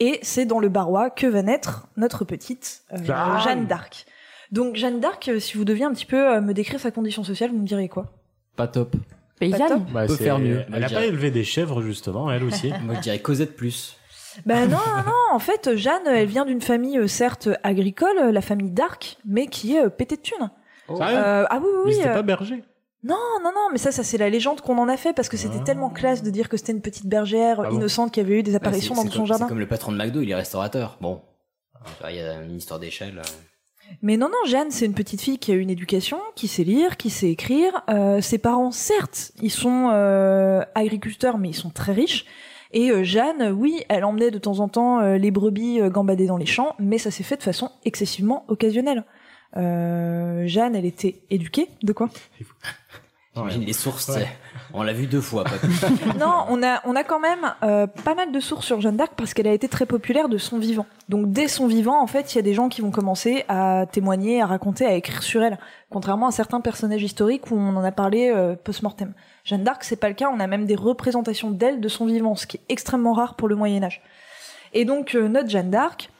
Et 0.00 0.18
c'est 0.22 0.44
dans 0.44 0.60
le 0.60 0.68
Barrois 0.68 1.08
que 1.10 1.26
va 1.26 1.42
naître 1.42 1.88
notre 1.96 2.24
petite 2.24 2.82
euh. 2.92 2.98
Jeanne 3.42 3.66
d'Arc. 3.66 4.04
Donc 4.52 4.76
Jeanne 4.76 5.00
d'Arc, 5.00 5.28
euh, 5.28 5.40
si 5.40 5.56
vous 5.56 5.64
deviez 5.64 5.84
un 5.84 5.92
petit 5.92 6.06
peu 6.06 6.34
euh, 6.36 6.40
me 6.40 6.52
décrire 6.54 6.80
sa 6.80 6.90
condition 6.90 7.22
sociale, 7.24 7.50
vous 7.50 7.58
me 7.58 7.66
diriez 7.66 7.88
quoi? 7.88 8.06
Pas 8.56 8.66
top. 8.68 8.96
Paysanne 9.38 9.86
Bah, 9.92 10.06
peut 10.06 10.16
c'est- 10.16 10.24
faire 10.24 10.38
mieux, 10.38 10.64
Elle 10.72 10.84
a 10.84 10.88
je 10.88 10.94
pas 10.94 11.04
élevé 11.04 11.30
des 11.30 11.44
chèvres, 11.44 11.80
justement, 11.82 12.30
elle 12.32 12.42
aussi. 12.44 12.72
Moi, 12.84 12.94
je 12.96 13.00
dirais 13.00 13.20
Cosette 13.20 13.54
plus. 13.56 13.96
Ben 14.46 14.68
non, 14.68 14.76
non, 14.78 15.02
non, 15.06 15.12
en 15.34 15.38
fait, 15.38 15.74
Jeanne, 15.76 16.06
elle 16.06 16.26
vient 16.28 16.44
d'une 16.44 16.60
famille 16.60 16.98
euh, 16.98 17.06
certes 17.08 17.48
agricole, 17.62 18.16
la 18.30 18.40
famille 18.40 18.70
d'Arc, 18.70 19.18
mais 19.24 19.46
qui 19.46 19.76
est 19.76 19.88
pétée 19.90 20.16
de 20.16 20.22
thunes. 20.22 20.50
Sérieux? 20.88 21.16
Euh, 21.18 21.44
ah 21.50 21.58
oui, 21.62 21.66
oui, 21.68 21.74
Mais 21.84 21.90
oui. 21.90 21.94
c'était 21.96 22.08
euh, 22.08 22.14
pas 22.14 22.22
berger. 22.22 22.62
Non, 23.04 23.16
non, 23.44 23.50
non, 23.54 23.68
mais 23.70 23.78
ça, 23.78 23.92
ça 23.92 24.02
c'est 24.02 24.18
la 24.18 24.28
légende 24.28 24.60
qu'on 24.60 24.78
en 24.78 24.88
a 24.88 24.96
fait 24.96 25.12
parce 25.12 25.28
que 25.28 25.36
c'était 25.36 25.58
Ah. 25.60 25.64
tellement 25.64 25.88
classe 25.90 26.22
de 26.24 26.30
dire 26.30 26.48
que 26.48 26.56
c'était 26.56 26.72
une 26.72 26.80
petite 26.82 27.06
bergère 27.06 27.60
Ah 27.60 27.68
bon 27.68 27.76
innocente 27.76 28.12
qui 28.12 28.18
avait 28.20 28.40
eu 28.40 28.42
des 28.42 28.54
apparitions 28.56 28.94
Ouais, 28.94 28.96
dans 28.96 29.02
c'est 29.04 29.10
son 29.12 29.18
comme- 29.18 29.26
jardin. 29.26 29.44
C'est 29.44 29.48
comme 29.50 29.60
le 29.60 29.68
patron 29.68 29.92
de 29.92 29.96
McDo, 29.96 30.20
il 30.20 30.30
est 30.30 30.34
restaurateur. 30.34 30.98
Bon. 31.00 31.20
Il 32.08 32.16
y 32.16 32.20
a 32.20 32.42
une 32.42 32.56
histoire 32.56 32.80
d'échelle. 32.80 33.22
Mais 34.02 34.16
non, 34.16 34.28
non, 34.28 34.46
Jeanne, 34.46 34.70
c'est 34.70 34.86
une 34.86 34.94
petite 34.94 35.20
fille 35.20 35.38
qui 35.38 35.52
a 35.52 35.54
une 35.54 35.70
éducation, 35.70 36.18
qui 36.34 36.48
sait 36.48 36.64
lire, 36.64 36.96
qui 36.96 37.10
sait 37.10 37.30
écrire. 37.30 37.82
Euh, 37.88 38.20
ses 38.20 38.38
parents, 38.38 38.70
certes, 38.70 39.32
ils 39.42 39.50
sont 39.50 39.90
euh, 39.92 40.62
agriculteurs, 40.74 41.38
mais 41.38 41.50
ils 41.50 41.54
sont 41.54 41.70
très 41.70 41.92
riches. 41.92 42.24
Et 42.72 42.90
euh, 42.90 43.02
Jeanne, 43.02 43.50
oui, 43.50 43.82
elle 43.88 44.04
emmenait 44.04 44.30
de 44.30 44.38
temps 44.38 44.60
en 44.60 44.68
temps 44.68 45.00
euh, 45.00 45.16
les 45.16 45.30
brebis 45.30 45.80
gambader 45.90 46.26
dans 46.26 46.36
les 46.36 46.46
champs, 46.46 46.74
mais 46.78 46.98
ça 46.98 47.10
s'est 47.10 47.24
fait 47.24 47.36
de 47.36 47.42
façon 47.42 47.70
excessivement 47.84 48.44
occasionnelle. 48.48 49.04
Jeanne, 49.54 50.76
elle 50.76 50.84
était 50.84 51.22
éduquée, 51.30 51.68
de 51.82 51.92
quoi? 51.92 52.10
J'imagine 53.38 53.64
les 53.64 53.72
sources, 53.72 54.08
Ouais. 54.08 54.28
on 54.74 54.82
l'a 54.82 54.92
vu 54.92 55.06
deux 55.06 55.20
fois, 55.20 55.44
pas 55.44 55.56
plus. 55.58 55.80
Non, 56.18 56.44
on 56.48 56.62
a, 56.62 56.80
on 56.84 56.94
a 56.96 57.04
quand 57.04 57.20
même 57.20 57.52
euh, 57.62 57.86
pas 57.86 58.14
mal 58.14 58.32
de 58.32 58.40
sources 58.40 58.66
sur 58.66 58.80
Jeanne 58.80 58.96
d'Arc 58.96 59.12
parce 59.16 59.34
qu'elle 59.34 59.46
a 59.46 59.52
été 59.52 59.68
très 59.68 59.86
populaire 59.86 60.28
de 60.28 60.38
son 60.38 60.58
vivant. 60.58 60.86
Donc 61.08 61.30
dès 61.30 61.48
son 61.48 61.66
vivant, 61.66 62.00
en 62.02 62.06
fait, 62.06 62.34
il 62.34 62.36
y 62.36 62.38
a 62.38 62.42
des 62.42 62.54
gens 62.54 62.68
qui 62.68 62.80
vont 62.80 62.90
commencer 62.90 63.44
à 63.48 63.86
témoigner, 63.90 64.42
à 64.42 64.46
raconter, 64.46 64.84
à 64.86 64.92
écrire 64.94 65.22
sur 65.22 65.42
elle. 65.42 65.58
Contrairement 65.90 66.26
à 66.28 66.32
certains 66.32 66.60
personnages 66.60 67.02
historiques 67.02 67.50
où 67.50 67.56
on 67.56 67.76
en 67.76 67.84
a 67.84 67.92
parlé 67.92 68.30
euh, 68.34 68.54
post-mortem. 68.56 69.12
Jeanne 69.44 69.64
d'Arc, 69.64 69.84
c'est 69.84 69.96
pas 69.96 70.08
le 70.08 70.14
cas. 70.14 70.28
On 70.34 70.40
a 70.40 70.46
même 70.46 70.66
des 70.66 70.74
représentations 70.76 71.50
d'elle 71.50 71.80
de 71.80 71.88
son 71.88 72.06
vivant, 72.06 72.34
ce 72.36 72.46
qui 72.46 72.58
est 72.58 72.62
extrêmement 72.68 73.12
rare 73.14 73.34
pour 73.34 73.48
le 73.48 73.56
Moyen 73.56 73.82
Âge. 73.82 74.02
Et 74.74 74.84
donc 74.84 75.14
euh, 75.14 75.28
notre 75.28 75.48
Jeanne 75.48 75.70
d'Arc, 75.70 76.10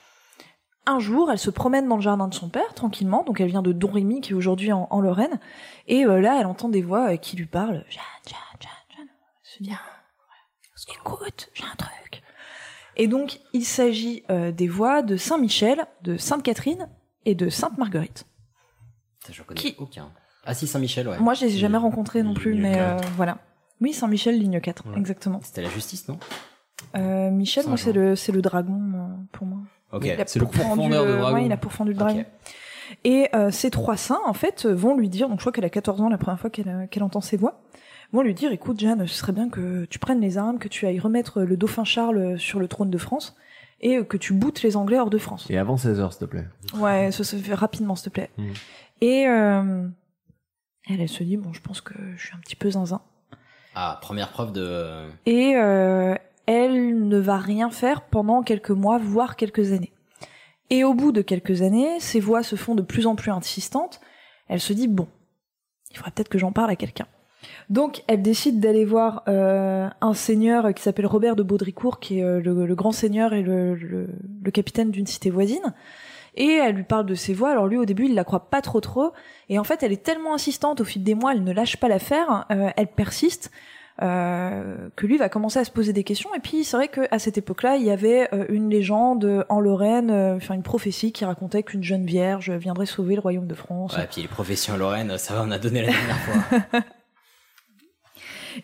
un 0.91 0.99
jour, 0.99 1.31
elle 1.31 1.39
se 1.39 1.51
promène 1.51 1.89
dans 1.89 1.97
le 1.97 2.03
jardin 2.03 2.29
de 2.29 2.35
son 2.35 2.49
père 2.49 2.75
tranquillement. 2.75 3.25
Donc 3.25 3.41
elle 3.41 3.49
vient 3.49 3.63
de 3.63 3.73
Domrémy, 3.73 4.21
qui 4.21 4.33
est 4.33 4.35
aujourd'hui 4.35 4.73
en, 4.73 4.87
en 4.91 5.01
Lorraine. 5.01 5.39
Et 5.87 6.05
euh, 6.05 6.21
là, 6.21 6.39
elle 6.41 6.47
entend 6.47 6.69
des 6.69 6.83
voix 6.83 7.13
euh, 7.13 7.17
qui 7.17 7.37
lui 7.37 7.47
parlent. 7.47 7.85
Jeanne, 7.89 8.03
Jeanne, 8.27 8.39
Jeanne, 8.61 8.71
Jeanne. 8.97 9.09
Elle 9.09 9.51
se 9.51 9.63
dit, 9.63 9.71
ah, 9.73 10.95
écoute, 10.95 11.51
j'ai 11.55 11.65
un 11.65 11.77
truc. 11.77 12.23
Et 12.97 13.07
donc, 13.07 13.41
il 13.53 13.65
s'agit 13.65 14.25
euh, 14.31 14.51
des 14.51 14.67
voix 14.69 15.03
de 15.03 15.17
Saint-Michel, 15.17 15.87
de 16.03 16.17
Sainte-Catherine 16.17 16.89
et 17.25 17.35
de 17.35 17.49
Sainte-Marguerite. 17.49 18.27
Ça, 19.25 19.33
je 19.33 19.43
connais 19.43 19.61
Qui 19.61 19.75
aucun. 19.79 20.11
Ah 20.45 20.55
si, 20.55 20.67
Saint-Michel, 20.67 21.09
ouais. 21.09 21.19
Moi, 21.19 21.35
je 21.35 21.45
les 21.45 21.55
ai 21.55 21.59
jamais 21.59 21.79
rencontrés 21.79 22.23
non 22.23 22.35
plus, 22.35 22.55
mais 22.55 22.81
euh, 22.81 22.97
4. 22.97 23.09
voilà. 23.17 23.39
Oui, 23.81 23.93
Saint-Michel, 23.93 24.39
ligne 24.39 24.61
4, 24.61 24.87
Ouais. 24.89 24.99
exactement. 24.99 25.41
C'était 25.43 25.63
la 25.63 25.69
justice, 25.69 26.09
non? 26.09 26.19
Euh, 26.97 27.31
Michel, 27.31 27.67
moi, 27.69 27.77
c'est 27.77 27.93
le, 27.93 28.43
dragon, 28.43 28.81
euh, 28.95 29.25
pour 29.33 29.47
moi. 29.47 29.61
Ok. 29.93 30.05
Il 30.05 30.21
a 30.21 30.27
c'est 30.27 30.39
le 30.39 30.47
de 30.47 30.53
dragon. 30.53 31.35
Ouais, 31.35 31.47
il 31.47 31.53
a 31.53 31.57
pourfendu 31.57 31.93
le 31.93 31.99
dragon. 31.99 32.25
Et 33.05 33.29
euh, 33.35 33.51
ces 33.51 33.71
trois 33.71 33.97
saints, 33.97 34.21
en 34.27 34.33
fait, 34.33 34.67
vont 34.67 34.97
lui 34.97 35.09
dire, 35.09 35.29
donc 35.29 35.39
je 35.39 35.43
crois 35.43 35.53
qu'elle 35.53 35.65
a 35.65 35.71
14 35.71 36.01
ans 36.01 36.09
la 36.09 36.17
première 36.19 36.41
fois 36.41 36.49
qu'elle 36.49 36.69
euh, 36.69 36.87
qu'elle 36.87 37.03
entend 37.03 37.21
ces 37.21 37.37
voix, 37.37 37.61
vont 38.13 38.23
lui 38.23 38.35
dire, 38.35 38.51
écoute 38.51 38.81
Jeanne, 38.81 39.07
ce 39.07 39.15
serait 39.15 39.33
bien 39.33 39.51
que 39.51 39.85
tu 39.85 39.99
prennes 39.99 40.21
les 40.21 40.39
armes, 40.39 40.59
que 40.59 40.69
tu 40.69 40.87
ailles 40.87 40.99
remettre 40.99 41.43
le 41.43 41.57
dauphin 41.57 41.85
Charles 41.85 42.39
sur 42.39 42.61
le 42.61 42.69
trône 42.69 42.91
de 42.91 42.99
France, 42.99 43.37
et 43.81 43.97
euh, 43.97 44.05
que 44.05 44.17
tu 44.17 44.33
boutes 44.33 44.63
les 44.63 44.77
Anglais 44.77 44.99
hors 44.99 45.11
de 45.11 45.19
France. 45.19 45.47
Et 45.51 45.59
avant 45.59 45.77
16h, 45.77 46.11
s'il 46.11 46.21
te 46.21 46.25
plaît. 46.25 46.47
Ouais, 46.75 47.11
ça 47.13 47.25
se 47.25 47.37
fait 47.37 47.55
rapidement, 47.55 47.95
s'il 47.97 48.11
te 48.11 48.11
plaît. 48.11 48.31
Mm. 48.37 48.49
Et 49.01 49.27
euh, 49.29 49.89
elle, 50.89 51.01
elle 51.01 51.09
se 51.09 51.23
dit, 51.23 51.37
bon, 51.37 51.53
je 51.53 51.61
pense 51.61 51.81
que 51.81 51.95
je 52.17 52.27
suis 52.27 52.35
un 52.35 52.41
petit 52.41 52.57
peu 52.57 52.71
zinzin. 52.71 53.01
Ah, 53.75 53.99
première 54.03 54.31
preuve 54.31 54.53
de. 54.53 55.09
Et 55.27 55.55
euh, 55.57 56.15
elle 56.49 57.07
ne 57.07 57.19
va 57.19 57.37
rien 57.37 57.71
faire 57.71 58.01
pendant 58.01 58.43
quelques 58.43 58.71
mois, 58.71 58.97
voire 58.97 59.37
quelques 59.37 59.73
années. 59.73 59.93
Et 60.71 60.83
au 60.83 60.95
bout 60.95 61.13
de 61.13 61.21
quelques 61.21 61.61
années, 61.61 62.01
ses 62.01 62.21
voix 62.21 62.43
se 62.43 62.57
font 62.57 62.75
de 62.75 62.81
plus 62.81 63.07
en 63.07 63.17
plus 63.17 63.31
insistantes. 63.31 64.01
Elle 64.49 64.61
se 64.61 64.73
dit, 64.73 64.89
bon, 64.89 65.07
il 65.91 65.99
faudrait 65.99 66.13
peut-être 66.13 66.31
que 66.31 66.39
j'en 66.39 66.53
parle 66.53 66.71
à 66.71 66.77
quelqu'un. 66.77 67.07
Donc, 67.69 68.03
elle 68.07 68.23
décide 68.23 68.61
d'aller 68.61 68.87
voir 68.87 69.25
euh, 69.29 69.89
un 70.01 70.15
seigneur 70.15 70.73
qui 70.73 70.83
s'appelle 70.83 71.07
Robert 71.07 71.37
de 71.37 71.43
Baudricourt, 71.43 72.01
qui 72.01 72.21
est 72.21 72.25
euh, 72.25 72.41
le, 72.41 72.75
grand 72.75 72.93
seigneur 72.93 73.35
et 73.35 73.43
le 73.43 74.51
capitaine 74.51 74.91
d'une 74.91 75.07
cité 75.07 75.29
voisine. 75.29 75.75
Et 76.39 76.53
elle 76.53 76.77
lui 76.77 76.85
parle 76.85 77.05
de 77.05 77.15
ses 77.15 77.35
voix. 77.35 77.51
Alors 77.51 77.67
lui, 77.67 77.77
au 77.77 77.85
début, 77.85 78.07
il 78.07 78.15
la 78.15 78.25
croit 78.25 78.49
pas 78.49 78.63
trop 78.63 78.81
trop. 78.81 79.13
Et 79.49 79.59
en 79.59 79.65
fait, 79.65 79.83
elle 79.83 79.93
est 79.93 80.03
tellement 80.03 80.35
insistante 80.35 80.81
au 80.81 80.85
fil 80.85 81.03
des 81.03 81.15
mois, 81.15 81.33
elle 81.33 81.43
ne 81.43 81.53
lâche 81.53 81.77
pas 81.77 81.89
l'affaire, 81.89 82.47
euh, 82.51 82.71
elle 82.77 82.87
persiste, 82.87 83.51
euh, 84.03 84.89
que 84.97 85.07
lui 85.07 85.17
va 85.17 85.29
commencer 85.29 85.59
à 85.59 85.65
se 85.65 85.71
poser 85.71 85.93
des 85.93 86.05
questions. 86.05 86.31
Et 86.35 86.41
puis, 86.41 86.65
c'est 86.65 86.77
vrai 86.77 86.89
qu'à 86.89 87.19
cette 87.19 87.39
époque-là, 87.39 87.77
il 87.77 87.85
y 87.85 87.91
avait 87.91 88.29
euh, 88.33 88.47
une 88.49 88.71
légende 88.71 89.45
en 89.49 89.61
Lorraine, 89.61 90.11
euh, 90.11 90.37
enfin 90.37 90.55
une 90.55 90.63
prophétie 90.63 91.13
qui 91.13 91.25
racontait 91.25 91.63
qu'une 91.63 91.83
jeune 91.83 92.07
vierge 92.07 92.51
viendrait 92.51 92.87
sauver 92.87 93.15
le 93.15 93.21
royaume 93.21 93.47
de 93.47 93.55
France. 93.55 93.97
Ouais, 93.97 94.07
puis 94.11 94.23
les 94.23 94.29
professions 94.29 94.77
Lorraine, 94.77 95.19
ça 95.19 95.35
va, 95.35 95.43
on 95.43 95.51
a 95.51 95.59
donné 95.59 95.83
la 95.83 95.93
dernière 95.93 96.19
fois. 96.19 96.81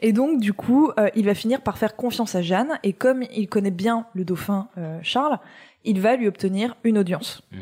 Et 0.00 0.12
donc, 0.12 0.40
du 0.40 0.52
coup, 0.52 0.90
euh, 0.98 1.08
il 1.14 1.26
va 1.26 1.34
finir 1.34 1.60
par 1.62 1.78
faire 1.78 1.96
confiance 1.96 2.34
à 2.34 2.42
Jeanne, 2.42 2.78
et 2.82 2.92
comme 2.92 3.22
il 3.34 3.48
connaît 3.48 3.70
bien 3.70 4.06
le 4.14 4.24
dauphin 4.24 4.68
euh, 4.78 4.98
Charles, 5.02 5.38
il 5.84 6.00
va 6.00 6.16
lui 6.16 6.28
obtenir 6.28 6.76
une 6.84 6.98
audience. 6.98 7.42
Mhm. 7.52 7.60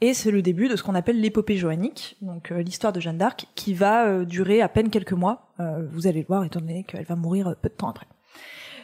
Et 0.00 0.12
c'est 0.12 0.30
le 0.30 0.42
début 0.42 0.68
de 0.68 0.76
ce 0.76 0.82
qu'on 0.82 0.94
appelle 0.94 1.20
l'épopée 1.20 1.56
joannique, 1.56 2.16
donc 2.20 2.50
euh, 2.50 2.62
l'histoire 2.62 2.92
de 2.92 3.00
Jeanne 3.00 3.18
d'Arc, 3.18 3.46
qui 3.54 3.74
va 3.74 4.06
euh, 4.06 4.24
durer 4.24 4.60
à 4.60 4.68
peine 4.68 4.90
quelques 4.90 5.12
mois. 5.12 5.52
Euh, 5.60 5.86
vous 5.90 6.06
allez 6.06 6.20
le 6.20 6.26
voir, 6.26 6.44
étant 6.44 6.60
donné 6.60 6.84
qu'elle 6.84 7.04
va 7.04 7.16
mourir 7.16 7.48
euh, 7.48 7.54
peu 7.54 7.68
de 7.68 7.74
temps 7.74 7.88
après. 7.88 8.06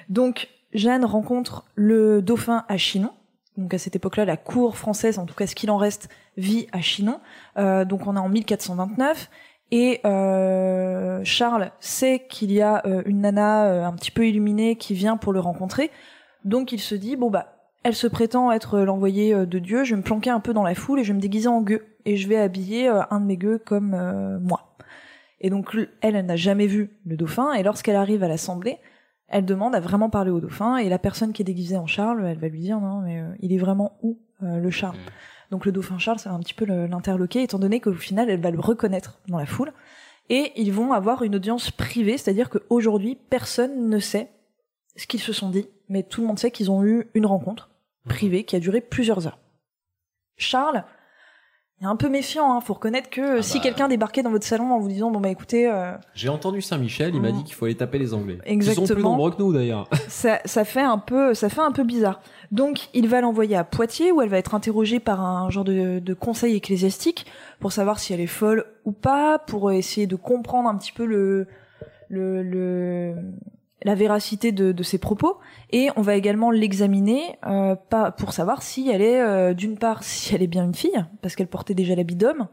Donc, 0.08 0.48
Jeanne 0.72 1.04
rencontre 1.04 1.64
le 1.74 2.22
dauphin 2.22 2.64
à 2.68 2.76
Chinon. 2.76 3.12
Donc 3.56 3.74
à 3.74 3.78
cette 3.78 3.96
époque-là, 3.96 4.24
la 4.24 4.36
cour 4.36 4.76
française, 4.76 5.18
en 5.18 5.26
tout 5.26 5.34
cas 5.34 5.46
ce 5.46 5.54
qu'il 5.54 5.70
en 5.70 5.76
reste, 5.76 6.08
vit 6.36 6.68
à 6.72 6.80
Chinon. 6.80 7.20
Donc 7.56 8.06
on 8.06 8.16
est 8.16 8.20
en 8.20 8.28
1429. 8.28 9.28
Et 9.72 10.00
Charles 11.24 11.72
sait 11.80 12.26
qu'il 12.30 12.52
y 12.52 12.62
a 12.62 12.82
une 13.04 13.22
nana 13.22 13.86
un 13.86 13.92
petit 13.94 14.12
peu 14.12 14.26
illuminée 14.26 14.76
qui 14.76 14.94
vient 14.94 15.16
pour 15.16 15.32
le 15.32 15.40
rencontrer. 15.40 15.90
Donc 16.44 16.70
il 16.72 16.78
se 16.78 16.94
dit, 16.94 17.16
bon 17.16 17.28
bah, 17.28 17.59
elle 17.82 17.94
se 17.94 18.06
prétend 18.06 18.52
être 18.52 18.80
l'envoyée 18.80 19.34
euh, 19.34 19.46
de 19.46 19.58
Dieu, 19.58 19.84
je 19.84 19.94
vais 19.94 19.98
me 19.98 20.04
planquer 20.04 20.30
un 20.30 20.40
peu 20.40 20.52
dans 20.52 20.62
la 20.62 20.74
foule 20.74 21.00
et 21.00 21.04
je 21.04 21.12
vais 21.12 21.16
me 21.16 21.22
déguiser 21.22 21.48
en 21.48 21.62
gueux. 21.62 21.86
Et 22.04 22.16
je 22.16 22.28
vais 22.28 22.36
habiller 22.36 22.88
euh, 22.88 23.02
un 23.10 23.20
de 23.20 23.26
mes 23.26 23.36
gueux 23.36 23.58
comme 23.58 23.94
euh, 23.94 24.38
moi. 24.40 24.76
Et 25.40 25.50
donc 25.50 25.74
elle, 26.00 26.16
elle 26.16 26.26
n'a 26.26 26.36
jamais 26.36 26.66
vu 26.66 26.90
le 27.06 27.16
dauphin, 27.16 27.52
et 27.54 27.62
lorsqu'elle 27.62 27.96
arrive 27.96 28.22
à 28.22 28.28
l'assemblée, 28.28 28.78
elle 29.28 29.44
demande 29.44 29.74
à 29.74 29.80
vraiment 29.80 30.10
parler 30.10 30.30
au 30.30 30.40
dauphin, 30.40 30.76
et 30.76 30.88
la 30.88 30.98
personne 30.98 31.32
qui 31.32 31.42
est 31.42 31.44
déguisée 31.44 31.76
en 31.76 31.86
Charles, 31.86 32.26
elle 32.26 32.38
va 32.38 32.48
lui 32.48 32.60
dire, 32.60 32.80
non, 32.80 33.00
mais 33.00 33.20
euh, 33.20 33.32
il 33.40 33.52
est 33.52 33.58
vraiment 33.58 33.96
où 34.02 34.18
euh, 34.42 34.58
le 34.58 34.70
Charles? 34.70 34.96
Mm. 34.96 35.52
Donc 35.52 35.64
le 35.64 35.72
dauphin 35.72 35.98
Charles, 35.98 36.18
ça 36.18 36.30
va 36.30 36.36
un 36.36 36.40
petit 36.40 36.54
peu 36.54 36.64
l'interloquer, 36.64 37.42
étant 37.42 37.58
donné 37.58 37.80
qu'au 37.80 37.92
final, 37.92 38.28
elle 38.28 38.40
va 38.40 38.50
le 38.50 38.60
reconnaître 38.60 39.20
dans 39.28 39.38
la 39.38 39.46
foule. 39.46 39.72
Et 40.28 40.52
ils 40.54 40.72
vont 40.72 40.92
avoir 40.92 41.24
une 41.24 41.34
audience 41.34 41.72
privée, 41.72 42.18
c'est-à-dire 42.18 42.50
qu'aujourd'hui, 42.50 43.18
personne 43.30 43.88
ne 43.88 43.98
sait 43.98 44.30
ce 44.96 45.06
qu'ils 45.06 45.20
se 45.20 45.32
sont 45.32 45.50
dit, 45.50 45.68
mais 45.88 46.02
tout 46.02 46.20
le 46.20 46.26
monde 46.26 46.38
sait 46.38 46.50
qu'ils 46.50 46.70
ont 46.70 46.84
eu 46.84 47.08
une 47.14 47.26
rencontre 47.26 47.70
privée 48.08 48.44
qui 48.44 48.56
a 48.56 48.60
duré 48.60 48.80
plusieurs 48.80 49.26
heures. 49.26 49.38
Charles, 50.36 50.84
il 51.80 51.84
est 51.84 51.88
un 51.88 51.96
peu 51.96 52.08
méfiant. 52.08 52.54
Hein. 52.54 52.60
Faut 52.60 52.74
reconnaître 52.74 53.08
que 53.10 53.38
Ah 53.38 53.42
si 53.42 53.58
bah. 53.58 53.62
quelqu'un 53.64 53.88
débarquait 53.88 54.22
dans 54.22 54.30
votre 54.30 54.44
salon 54.46 54.72
en 54.72 54.78
vous 54.78 54.88
disant 54.88 55.10
bon 55.10 55.20
bah 55.20 55.28
écoutez, 55.30 55.66
euh, 55.70 55.92
J'ai 56.14 56.28
entendu 56.28 56.60
Saint-Michel, 56.60 57.14
il 57.14 57.20
m'a 57.22 57.30
Mm. 57.30 57.36
dit 57.36 57.44
qu'il 57.44 57.54
faut 57.54 57.64
aller 57.66 57.74
taper 57.76 57.98
les 57.98 58.12
Anglais. 58.14 58.38
Ils 58.46 58.62
sont 58.64 58.70
Exactement. 58.72 58.94
plus 58.94 59.02
nombreux 59.02 59.30
que 59.30 59.38
nous 59.38 59.52
d'ailleurs. 59.52 59.88
ça, 60.08 60.40
ça 60.44 60.64
fait 60.64 60.82
un 60.82 60.98
peu, 60.98 61.34
ça 61.34 61.48
fait 61.48 61.60
un 61.60 61.72
peu 61.72 61.84
bizarre. 61.84 62.20
Donc, 62.50 62.88
il 62.94 63.06
va 63.08 63.20
l'envoyer 63.20 63.56
à 63.56 63.64
Poitiers 63.64 64.12
où 64.12 64.20
elle 64.22 64.28
va 64.28 64.38
être 64.38 64.54
interrogée 64.54 64.98
par 65.00 65.20
un 65.20 65.48
genre 65.50 65.64
de, 65.64 66.00
de 66.00 66.14
conseil 66.14 66.56
ecclésiastique 66.56 67.26
pour 67.60 67.72
savoir 67.72 67.98
si 67.98 68.12
elle 68.12 68.20
est 68.20 68.26
folle 68.26 68.64
ou 68.84 68.92
pas, 68.92 69.38
pour 69.38 69.70
essayer 69.72 70.06
de 70.06 70.16
comprendre 70.16 70.68
un 70.68 70.76
petit 70.76 70.92
peu 70.92 71.04
le, 71.06 71.46
le, 72.08 72.42
le 72.42 73.14
la 73.82 73.94
véracité 73.94 74.52
de, 74.52 74.72
de 74.72 74.82
ses 74.82 74.98
propos. 74.98 75.38
Et 75.70 75.88
on 75.96 76.02
va 76.02 76.14
également 76.14 76.50
l'examiner 76.50 77.38
euh, 77.46 77.74
pas 77.76 78.10
pour 78.12 78.32
savoir 78.32 78.62
si 78.62 78.90
elle 78.90 79.02
est, 79.02 79.20
euh, 79.20 79.54
d'une 79.54 79.78
part, 79.78 80.02
si 80.04 80.34
elle 80.34 80.42
est 80.42 80.46
bien 80.46 80.64
une 80.64 80.74
fille, 80.74 81.04
parce 81.22 81.34
qu'elle 81.36 81.48
portait 81.48 81.74
déjà 81.74 81.94
l'habit 81.94 82.16
d'homme. 82.16 82.48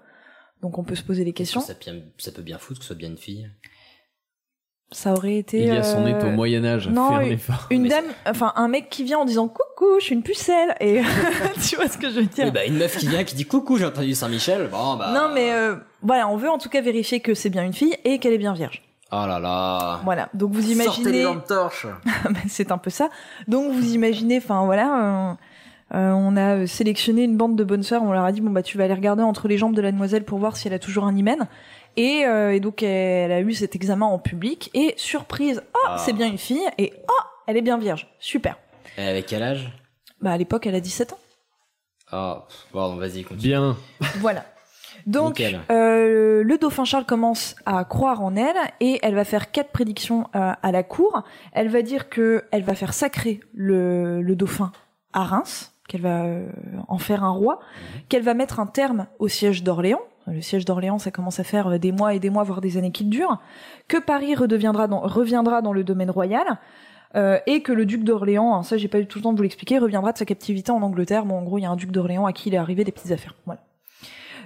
Donc, 0.62 0.78
on 0.78 0.84
peut 0.84 0.96
se 0.96 1.04
poser 1.04 1.24
des 1.24 1.34
questions. 1.34 1.62
Ça, 1.62 1.76
peut- 1.76 1.92
ça 2.18 2.32
peut 2.32 2.42
bien 2.42 2.58
foutre 2.58 2.80
que 2.80 2.84
ce 2.84 2.88
soit 2.88 2.96
bien 2.98 3.10
une 3.10 3.18
fille. 3.18 3.50
Ça 4.92 5.12
aurait 5.12 5.36
été. 5.36 5.60
Il 5.60 5.66
y 5.68 5.72
a 5.72 5.84
son 5.84 6.06
euh, 6.06 6.28
au 6.30 6.32
Moyen 6.32 6.64
Âge. 6.64 6.88
non, 6.88 7.20
une- 7.20 7.38
une 7.72 7.88
dame, 7.90 8.06
enfin 8.26 8.54
un 8.56 8.70
mec 8.70 8.90
qui 8.90 9.04
vient 9.04 9.18
en 9.20 9.26
disant 9.26 9.50
coucou, 9.50 10.00
je 10.00 10.06
suis 10.06 10.16
une 10.16 10.24
pucelle 10.24 10.76
et 10.80 11.02
tu 11.68 11.76
vois 11.76 11.90
ce 11.90 11.98
que 11.98 12.10
je 12.10 12.22
veux 12.22 12.26
dire. 12.26 12.46
Oui, 12.46 12.52
bah, 12.52 12.66
une 12.66 12.78
meuf 12.78 12.98
qui 12.98 13.06
vient 13.10 13.26
qui 13.26 13.36
dit 13.36 13.44
coucou, 13.44 13.78
j'ai 13.78 13.86
entendu 13.86 14.16
Saint-Michel. 14.16 14.70
Bon, 14.72 14.96
bah. 14.96 15.12
Non 15.14 15.34
mais 15.34 15.52
euh, 15.52 15.76
voilà, 16.04 16.30
on 16.30 16.38
veut 16.38 16.50
en 16.50 16.58
tout 16.58 16.70
cas 16.70 16.80
vérifier 16.80 17.20
que 17.20 17.34
c'est 17.34 17.50
bien 17.50 17.66
une 17.66 17.74
fille 17.74 17.98
et 18.06 18.18
qu'elle 18.20 18.32
est 18.32 18.38
bien 18.38 18.54
vierge. 18.54 18.82
Oh 19.12 19.26
là 19.26 19.40
là. 19.40 20.02
Voilà, 20.04 20.30
donc 20.34 20.52
vous 20.52 20.62
Sortez 20.62 20.76
les 20.76 20.84
imaginez, 20.84 21.24
lampes 21.24 21.48
torches. 21.48 21.88
c'est 22.48 22.72
un 22.72 22.78
peu 22.78 22.90
ça. 22.90 23.10
Donc 23.48 23.72
vous 23.72 23.94
imaginez, 23.94 24.38
enfin 24.38 24.66
voilà, 24.66 25.30
euh, 25.32 25.34
euh, 25.96 26.12
on 26.12 26.36
a 26.36 26.68
sélectionné 26.68 27.24
une 27.24 27.38
bande 27.38 27.56
de 27.56 27.64
bonnes 27.64 27.84
sœurs, 27.84 28.04
on 28.04 28.12
leur 28.12 28.26
a 28.26 28.32
dit 28.34 28.42
bon 28.42 28.52
bah 28.52 28.64
tu 28.64 28.78
vas 28.78 28.84
aller 28.84 28.94
regarder 28.94 29.24
entre 29.24 29.48
les 29.48 29.58
jambes 29.58 29.76
de 29.76 29.82
la 29.82 29.92
demoiselle 29.94 30.26
pour 30.26 30.40
voir 30.40 30.58
si 30.58 30.68
elle 30.68 30.74
a 30.74 30.80
toujours 30.80 31.06
un 31.06 31.16
hymen. 31.16 31.48
Et, 31.96 32.26
euh, 32.26 32.54
et 32.54 32.60
donc 32.60 32.84
elle 32.84 33.32
a 33.32 33.40
eu 33.40 33.54
cet 33.54 33.76
examen 33.76 34.06
en 34.06 34.20
public 34.20 34.70
et 34.74 34.94
surprise, 34.98 35.64
oh 35.74 35.80
Ah. 35.88 35.98
c'est 35.98 36.14
bien 36.14 36.28
une 36.28 36.38
fille 36.38 36.68
et 36.78 36.94
oh 37.10 37.24
elle 37.48 37.56
est 37.58 37.62
bien 37.62 37.78
vierge, 37.78 38.08
super. 38.20 38.58
Et 38.98 39.08
avec 39.08 39.26
quel 39.28 39.42
âge? 39.42 39.72
Bah 40.22 40.32
à 40.32 40.38
l'époque 40.38 40.68
elle 40.68 40.76
a 40.76 40.82
17 40.82 41.14
ans. 41.14 41.18
Oh, 42.12 42.36
pff, 42.48 42.68
bon, 42.74 42.96
vas-y, 42.98 43.24
continue. 43.24 43.50
Bien. 43.54 43.78
Voilà. 44.20 44.44
Donc, 45.08 45.42
euh, 45.72 46.44
le 46.44 46.58
dauphin 46.58 46.84
Charles 46.84 47.06
commence 47.06 47.56
à 47.66 47.84
croire 47.86 48.22
en 48.22 48.36
elle 48.36 48.58
et 48.82 49.00
elle 49.02 49.16
va 49.16 49.24
faire 49.24 49.52
quatre 49.52 49.72
prédictions 49.72 50.28
euh, 50.36 50.52
à 50.62 50.72
la 50.72 50.84
cour. 50.84 51.24
Elle 51.54 51.70
va 51.70 51.82
dire 51.82 52.10
que 52.10 52.44
elle 52.52 52.64
va 52.64 52.76
faire 52.76 52.94
sacrer 52.94 53.40
le, 53.54 54.22
le 54.22 54.36
dauphin 54.36 54.72
à 55.14 55.24
Reims, 55.24 55.74
qu'elle 55.88 56.02
va 56.02 56.26
euh, 56.26 56.50
en 56.90 56.98
faire 56.98 57.24
un 57.24 57.32
roi, 57.32 57.60
qu'elle 58.10 58.24
va 58.24 58.34
mettre 58.34 58.60
un 58.60 58.68
terme 58.68 59.08
au 59.20 59.30
siège 59.30 59.64
d'Orléans. 59.64 60.02
Le 60.28 60.42
siège 60.42 60.66
d'Orléans, 60.66 61.00
ça 61.00 61.10
commence 61.10 61.40
à 61.40 61.46
faire 61.46 61.68
euh, 61.68 61.78
des 61.80 61.94
mois 61.94 62.14
et 62.14 62.20
des 62.20 62.30
mois, 62.30 62.44
voire 62.44 62.60
des 62.60 62.76
années 62.78 62.92
qu'il 62.92 63.10
dure. 63.10 63.40
Que 63.88 63.98
Paris 63.98 64.36
redeviendra 64.36 64.88
dans, 64.88 65.00
reviendra 65.00 65.62
dans 65.62 65.72
le 65.72 65.86
domaine 65.86 66.12
royal. 66.12 66.60
euh, 67.16 67.40
et 67.46 67.62
que 67.62 67.72
le 67.72 67.86
duc 67.86 68.04
d'Orléans, 68.04 68.56
hein, 68.56 68.64
ça 68.64 68.78
j'ai 68.78 68.88
pas 68.88 69.00
eu 69.00 69.08
tout 69.08 69.20
le 69.20 69.24
temps 69.24 69.32
de 69.32 69.38
vous 69.38 69.44
l'expliquer, 69.44 69.78
reviendra 69.80 70.12
de 70.12 70.18
sa 70.18 70.26
captivité 70.26 70.72
en 70.72 70.82
Angleterre. 70.82 71.26
Bon, 71.26 71.38
en 71.40 71.44
gros, 71.44 71.58
il 71.58 71.62
y 71.62 71.66
a 71.66 71.70
un 71.70 71.76
duc 71.76 71.92
d'Orléans 71.92 72.26
à 72.26 72.34
qui 72.34 72.50
il 72.50 72.56
est 72.56 72.58
arrivé 72.58 72.84
des 72.84 72.92
petites 72.92 73.12
affaires. 73.12 73.36
Voilà. 73.46 73.62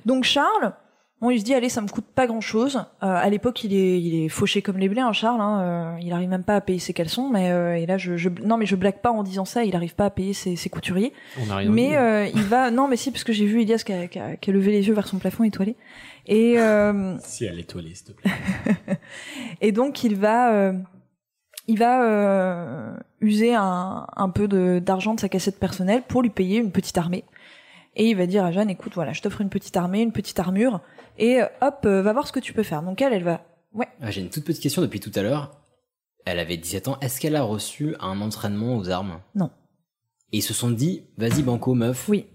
Donc 0.06 0.24
Charles, 0.24 0.74
bon, 1.22 1.30
il 1.30 1.40
se 1.40 1.46
dit 1.46 1.54
allez, 1.54 1.70
ça 1.70 1.82
me 1.82 1.88
coûte 1.88 2.06
pas 2.16 2.26
grand 2.28 2.42
chose. 2.42 2.84
à 3.02 3.30
l'époque, 3.30 3.64
il 3.64 3.74
est, 3.74 4.02
il 4.02 4.24
est 4.26 4.30
fauché 4.30 4.62
comme 4.62 4.78
les 4.78 4.90
blés, 4.90 5.02
hein, 5.02 5.14
Charles. 5.14 5.42
Hein, 5.42 5.62
euh, 5.62 6.00
il 6.02 6.12
arrive 6.14 6.30
même 6.30 6.44
pas 6.44 6.56
à 6.56 6.62
payer 6.62 6.80
ses 6.80 6.94
caleçons, 6.94 7.30
mais 7.30 7.52
euh, 7.52 7.76
et 7.78 7.86
là, 7.86 7.98
je, 7.98 8.18
je, 8.18 8.30
non, 8.44 8.58
mais 8.58 8.66
je 8.66 8.76
blague 8.76 9.00
pas 9.02 9.12
en 9.12 9.24
disant 9.24 9.46
ça. 9.46 9.64
Il 9.64 9.76
arrive 9.76 9.96
pas 9.96 10.06
à 10.06 10.10
payer 10.10 10.34
ses, 10.34 10.56
ses 10.56 10.70
couturiers. 10.70 11.14
On 11.42 11.46
n'a 11.46 11.58
rien 11.58 11.70
Mais 11.70 11.96
euh, 11.98 12.26
il 12.34 12.42
va, 12.44 12.72
non, 12.72 12.88
mais 12.88 12.98
si, 12.98 13.12
parce 13.12 13.24
que 13.24 13.34
j'ai 13.34 13.46
vu 13.46 13.62
Elias 13.62 13.84
qui 13.86 13.94
a, 13.94 14.08
qui 14.08 14.20
a- 14.20 14.36
qui 14.38 14.50
a 14.50 14.54
levé 14.54 14.72
les 14.72 14.88
yeux 14.88 14.94
vers 14.94 15.08
son 15.08 15.20
plafond 15.20 15.44
étoilé. 15.44 15.76
Et 16.28 16.60
euh, 16.60 17.18
Si 17.20 17.46
elle 17.46 17.58
est 17.58 17.64
étoilée, 17.64 17.94
s'il 17.96 18.08
te 18.08 18.12
plaît. 18.14 18.32
et 19.62 19.72
donc 19.72 20.04
il 20.04 20.16
va, 20.16 20.54
euh, 20.54 20.74
il 21.68 21.78
va 21.80 22.04
euh, 22.04 22.94
user 23.22 23.54
un, 23.56 24.06
un 24.16 24.30
peu 24.30 24.48
de- 24.48 24.80
d'argent 24.80 25.14
de 25.16 25.20
sa 25.20 25.30
cassette 25.30 25.60
personnelle 25.60 26.04
pour 26.08 26.22
lui 26.22 26.30
payer 26.30 26.60
une 26.60 26.72
petite 26.72 26.98
armée. 26.98 27.24
Et 27.96 28.10
il 28.10 28.16
va 28.16 28.26
dire 28.26 28.46
à 28.46 28.52
Jeanne, 28.52 28.70
écoute, 28.70 28.94
voilà, 28.96 29.14
je 29.14 29.22
t'offre 29.22 29.42
une 29.42 29.50
petite 29.50 29.76
armée, 29.76 30.02
une 30.02 30.14
petite 30.14 30.40
armure, 30.40 30.80
et 31.18 31.42
euh, 31.42 31.46
hop, 31.62 31.80
euh, 31.86 32.02
va 32.02 32.14
voir 32.14 32.28
ce 32.28 32.32
que 32.32 32.40
tu 32.40 32.54
peux 32.54 32.64
faire. 32.64 32.82
Donc 32.84 33.02
elle, 33.02 33.14
elle 33.14 33.24
va, 33.24 33.42
ouais, 33.74 33.88
Ah, 34.02 34.12
J'ai 34.12 34.22
une 34.22 34.30
toute 34.30 34.46
petite 34.46 34.64
question 34.64 34.82
depuis 34.82 35.00
tout 35.00 35.12
à 35.16 35.22
l'heure. 35.22 35.58
Elle 36.26 36.40
avait 36.40 36.58
17 36.58 36.88
ans. 36.88 36.98
Est-ce 37.02 37.20
qu'elle 37.20 37.36
a 37.36 37.42
reçu 37.42 37.96
un 38.00 38.22
entraînement 38.22 38.78
aux 38.78 38.90
armes? 38.90 39.20
Non. 39.36 39.50
Et 40.32 40.38
ils 40.38 40.42
se 40.42 40.54
sont 40.54 40.70
dit, 40.70 41.04
vas-y, 41.18 41.42
banco, 41.42 41.74
meuf. 41.74 42.08
Oui. 42.08 42.28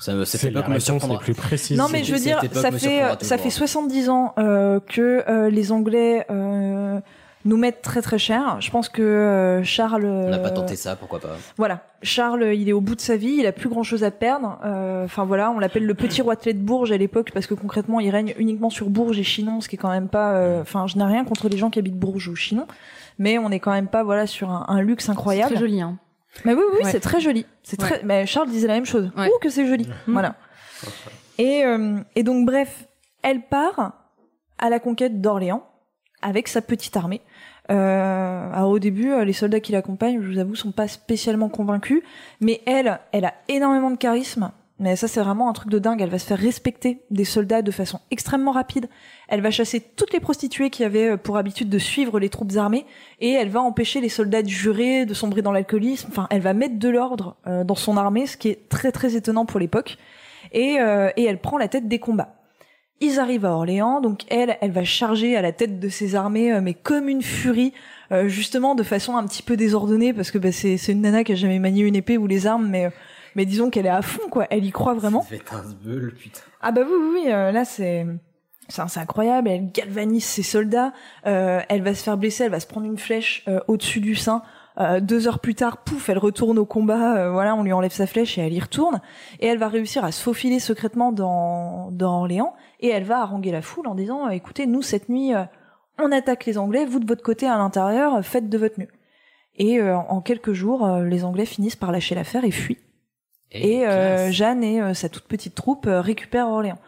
Ça 0.00 0.14
me, 0.14 0.24
ça 0.24 0.38
C'est 0.38 0.48
fait 0.48 0.52
pas 0.52 0.62
que 0.62 0.70
me 0.70 1.12
la 1.12 1.18
plus 1.18 1.34
précise. 1.34 1.78
Non 1.78 1.88
mais 1.88 2.04
je 2.04 2.12
veux 2.12 2.20
dire, 2.20 2.40
ça 2.52 2.70
fait 2.70 3.02
ça 3.22 3.38
fait 3.38 3.50
70 3.50 4.08
ans 4.10 4.34
euh, 4.38 4.78
que 4.80 5.24
euh, 5.28 5.48
les 5.48 5.72
Anglais 5.72 6.26
euh, 6.30 7.00
nous 7.46 7.56
mettent 7.56 7.82
très 7.82 8.02
très 8.02 8.18
cher. 8.18 8.56
Je 8.60 8.70
pense 8.70 8.88
que 8.88 9.02
euh, 9.02 9.62
Charles. 9.62 10.04
On 10.04 10.28
n'a 10.30 10.38
pas 10.38 10.48
euh, 10.50 10.54
tenté 10.54 10.76
ça, 10.76 10.96
pourquoi 10.96 11.20
pas. 11.20 11.36
Voilà, 11.56 11.84
Charles, 12.02 12.54
il 12.54 12.68
est 12.68 12.72
au 12.72 12.80
bout 12.80 12.94
de 12.94 13.00
sa 13.00 13.16
vie, 13.16 13.36
il 13.38 13.46
a 13.46 13.52
plus 13.52 13.68
grand 13.68 13.82
chose 13.82 14.04
à 14.04 14.10
perdre. 14.10 14.58
Euh, 14.64 15.04
Enfin 15.04 15.24
voilà, 15.24 15.50
on 15.50 15.58
l'appelle 15.58 15.84
le 15.86 15.94
petit 15.94 16.22
roitelet 16.22 16.52
de 16.54 16.58
Bourges 16.58 16.92
à 16.92 16.96
l'époque 16.96 17.30
parce 17.32 17.46
que 17.46 17.54
concrètement, 17.54 18.00
il 18.00 18.10
règne 18.10 18.34
uniquement 18.38 18.70
sur 18.70 18.88
Bourges 18.90 19.18
et 19.18 19.22
Chinon, 19.22 19.60
ce 19.60 19.68
qui 19.68 19.76
est 19.76 19.78
quand 19.78 19.90
même 19.90 20.08
pas. 20.08 20.32
euh, 20.34 20.62
Enfin, 20.62 20.86
je 20.86 20.96
n'ai 20.98 21.04
rien 21.04 21.24
contre 21.24 21.48
les 21.48 21.56
gens 21.56 21.70
qui 21.70 21.78
habitent 21.78 21.98
Bourges 21.98 22.28
ou 22.28 22.34
Chinon, 22.36 22.66
mais 23.18 23.38
on 23.38 23.50
est 23.50 23.60
quand 23.60 23.72
même 23.72 23.88
pas 23.88 24.02
voilà 24.02 24.26
sur 24.26 24.50
un, 24.50 24.64
un 24.68 24.80
luxe 24.82 25.08
incroyable. 25.08 25.52
Très 25.54 25.60
joli, 25.60 25.80
hein. 25.80 25.98
Mais 26.44 26.52
oui, 26.54 26.62
oui, 26.74 26.84
Ouais. 26.84 26.90
c'est 26.90 27.00
très 27.00 27.20
joli. 27.20 27.46
C'est 27.62 27.78
très. 27.78 28.02
Mais 28.04 28.26
Charles 28.26 28.48
disait 28.50 28.66
la 28.68 28.74
même 28.74 28.84
chose. 28.84 29.10
Ouais. 29.16 29.28
Ouh 29.28 29.38
que 29.40 29.48
c'est 29.48 29.66
joli. 29.66 29.86
Mm. 30.06 30.12
Voilà. 30.12 30.34
Et 31.38 31.64
euh, 31.64 31.98
et 32.14 32.22
donc 32.22 32.46
bref, 32.46 32.86
elle 33.22 33.42
part 33.42 33.92
à 34.58 34.70
la 34.70 34.78
conquête 34.78 35.20
d'Orléans 35.20 35.62
avec 36.22 36.48
sa 36.48 36.60
petite 36.62 36.96
armée. 36.96 37.20
Euh, 37.70 38.52
alors 38.52 38.70
au 38.70 38.78
début, 38.78 39.12
euh, 39.12 39.24
les 39.24 39.32
soldats 39.32 39.60
qui 39.60 39.72
l'accompagnent, 39.72 40.22
je 40.22 40.28
vous 40.28 40.38
avoue, 40.38 40.54
sont 40.54 40.72
pas 40.72 40.88
spécialement 40.88 41.48
convaincus, 41.48 42.02
mais 42.40 42.60
elle, 42.66 43.00
elle 43.12 43.24
a 43.24 43.34
énormément 43.48 43.90
de 43.90 43.96
charisme. 43.96 44.52
Mais 44.78 44.94
ça, 44.94 45.08
c'est 45.08 45.20
vraiment 45.22 45.48
un 45.48 45.54
truc 45.54 45.70
de 45.70 45.78
dingue. 45.78 46.02
Elle 46.02 46.10
va 46.10 46.18
se 46.18 46.26
faire 46.26 46.38
respecter 46.38 47.00
des 47.10 47.24
soldats 47.24 47.62
de 47.62 47.70
façon 47.70 47.98
extrêmement 48.10 48.52
rapide. 48.52 48.90
Elle 49.28 49.40
va 49.40 49.50
chasser 49.50 49.80
toutes 49.80 50.12
les 50.12 50.20
prostituées 50.20 50.68
qui 50.68 50.84
avaient 50.84 51.12
euh, 51.12 51.16
pour 51.16 51.38
habitude 51.38 51.70
de 51.70 51.78
suivre 51.78 52.20
les 52.20 52.28
troupes 52.28 52.56
armées 52.56 52.84
et 53.20 53.32
elle 53.32 53.48
va 53.48 53.62
empêcher 53.62 54.00
les 54.00 54.10
soldats 54.10 54.42
de 54.42 54.48
jurer, 54.48 55.06
de 55.06 55.14
sombrer 55.14 55.40
dans 55.40 55.52
l'alcoolisme. 55.52 56.08
Enfin, 56.10 56.26
elle 56.30 56.42
va 56.42 56.52
mettre 56.52 56.78
de 56.78 56.88
l'ordre 56.90 57.36
euh, 57.46 57.64
dans 57.64 57.74
son 57.74 57.96
armée, 57.96 58.26
ce 58.26 58.36
qui 58.36 58.48
est 58.48 58.68
très 58.68 58.92
très 58.92 59.16
étonnant 59.16 59.46
pour 59.46 59.60
l'époque. 59.60 59.96
Et, 60.52 60.76
et 61.16 61.24
elle 61.24 61.40
prend 61.40 61.58
la 61.58 61.66
tête 61.66 61.88
des 61.88 61.98
combats. 61.98 62.35
Ils 63.00 63.20
arrivent 63.20 63.44
à 63.44 63.52
Orléans, 63.52 64.00
donc 64.00 64.22
elle, 64.30 64.56
elle 64.62 64.70
va 64.70 64.84
charger 64.84 65.36
à 65.36 65.42
la 65.42 65.52
tête 65.52 65.78
de 65.78 65.88
ses 65.88 66.14
armées, 66.14 66.52
euh, 66.52 66.60
mais 66.62 66.72
comme 66.72 67.08
une 67.08 67.22
furie, 67.22 67.74
euh, 68.10 68.26
justement 68.28 68.74
de 68.74 68.82
façon 68.82 69.16
un 69.16 69.26
petit 69.26 69.42
peu 69.42 69.56
désordonnée, 69.56 70.14
parce 70.14 70.30
que 70.30 70.38
bah, 70.38 70.50
c'est 70.52 70.78
c'est 70.78 70.92
une 70.92 71.02
nana 71.02 71.22
qui 71.22 71.32
a 71.32 71.34
jamais 71.34 71.58
manié 71.58 71.84
une 71.84 71.96
épée 71.96 72.16
ou 72.16 72.26
les 72.26 72.46
armes, 72.46 72.68
mais 72.68 72.86
euh, 72.86 72.90
mais 73.34 73.44
disons 73.44 73.68
qu'elle 73.68 73.84
est 73.84 73.90
à 73.90 74.00
fond, 74.00 74.28
quoi. 74.30 74.46
Elle 74.48 74.64
y 74.64 74.70
croit 74.70 74.94
vraiment. 74.94 75.20
Ça 75.20 75.28
fait 75.28 75.42
putain. 76.16 76.40
Ah 76.62 76.72
bah 76.72 76.80
oui, 76.86 76.92
oui, 76.98 77.20
oui, 77.24 77.32
euh, 77.32 77.52
là 77.52 77.66
c'est 77.66 78.06
c'est 78.68 78.98
incroyable. 78.98 79.48
Elle 79.48 79.70
galvanise 79.70 80.24
ses 80.24 80.42
soldats. 80.42 80.92
euh, 81.26 81.60
elle 81.68 81.82
va 81.82 81.94
se 81.94 82.02
faire 82.02 82.16
blesser. 82.16 82.44
Elle 82.44 82.50
va 82.50 82.60
se 82.60 82.66
prendre 82.66 82.86
une 82.86 82.98
flèche 82.98 83.44
euh, 83.46 83.60
au-dessus 83.68 84.00
du 84.00 84.14
sein. 84.14 84.42
Euh, 84.78 85.00
deux 85.00 85.26
heures 85.26 85.38
plus 85.38 85.54
tard, 85.54 85.78
pouf, 85.78 86.08
elle 86.10 86.18
retourne 86.18 86.58
au 86.58 86.66
combat. 86.66 87.16
euh, 87.16 87.30
voilà, 87.30 87.54
on 87.54 87.62
lui 87.62 87.72
enlève 87.72 87.92
sa 87.92 88.06
flèche 88.06 88.36
et 88.36 88.42
elle 88.42 88.52
y 88.52 88.60
retourne. 88.60 89.00
Et 89.40 89.46
elle 89.46 89.58
va 89.58 89.68
réussir 89.68 90.04
à 90.04 90.12
se 90.12 90.22
faufiler 90.22 90.58
secrètement 90.60 91.12
dans 91.12 91.90
dans 91.92 92.18
Orléans. 92.20 92.54
Et 92.80 92.88
elle 92.88 93.04
va 93.04 93.20
haranguer 93.20 93.52
la 93.52 93.62
foule 93.62 93.88
en 93.88 93.94
disant 93.94 94.28
"Écoutez, 94.28 94.66
nous 94.66 94.82
cette 94.82 95.08
nuit, 95.08 95.34
euh, 95.34 95.44
on 95.98 96.12
attaque 96.12 96.44
les 96.44 96.58
Anglais. 96.58 96.84
Vous 96.84 97.00
de 97.00 97.06
votre 97.06 97.22
côté 97.22 97.46
à 97.46 97.56
l'intérieur, 97.56 98.16
euh, 98.16 98.22
faites 98.22 98.50
de 98.50 98.58
votre 98.58 98.78
mieux." 98.78 98.88
Et 99.56 99.80
euh, 99.80 99.96
en 99.96 100.20
quelques 100.20 100.52
jours, 100.52 100.84
euh, 100.84 101.04
les 101.04 101.24
Anglais 101.24 101.46
finissent 101.46 101.76
par 101.76 101.90
lâcher 101.90 102.14
l'affaire 102.14 102.44
et 102.44 102.50
fuient. 102.50 102.78
Et 103.52 103.86
euh. 103.86 104.30
Jeanne 104.30 104.62
et 104.62 104.82
euh, 104.82 104.92
sa 104.92 105.08
toute 105.08 105.26
petite 105.26 105.54
troupe 105.54 105.86
euh, 105.86 106.02
récupèrent 106.02 106.48
Orléans. 106.48 106.78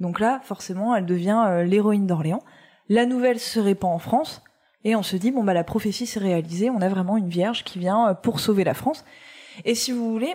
Donc 0.00 0.20
là, 0.20 0.40
forcément, 0.42 0.94
elle 0.94 1.06
devient 1.06 1.42
euh, 1.46 1.64
l'héroïne 1.64 2.06
d'Orléans. 2.06 2.42
La 2.90 3.06
nouvelle 3.06 3.38
se 3.38 3.58
répand 3.58 3.94
en 3.94 3.98
France 3.98 4.42
et 4.84 4.94
on 4.96 5.02
se 5.02 5.16
dit 5.16 5.30
bon 5.30 5.44
bah 5.44 5.54
la 5.54 5.64
prophétie 5.64 6.06
s'est 6.06 6.20
réalisée. 6.20 6.70
On 6.70 6.80
a 6.80 6.88
vraiment 6.88 7.16
une 7.16 7.28
vierge 7.28 7.64
qui 7.64 7.78
vient 7.78 8.08
euh, 8.08 8.14
pour 8.14 8.40
sauver 8.40 8.64
la 8.64 8.74
France. 8.74 9.04
Et 9.64 9.74
si 9.74 9.92
vous 9.92 10.10
voulez, 10.12 10.34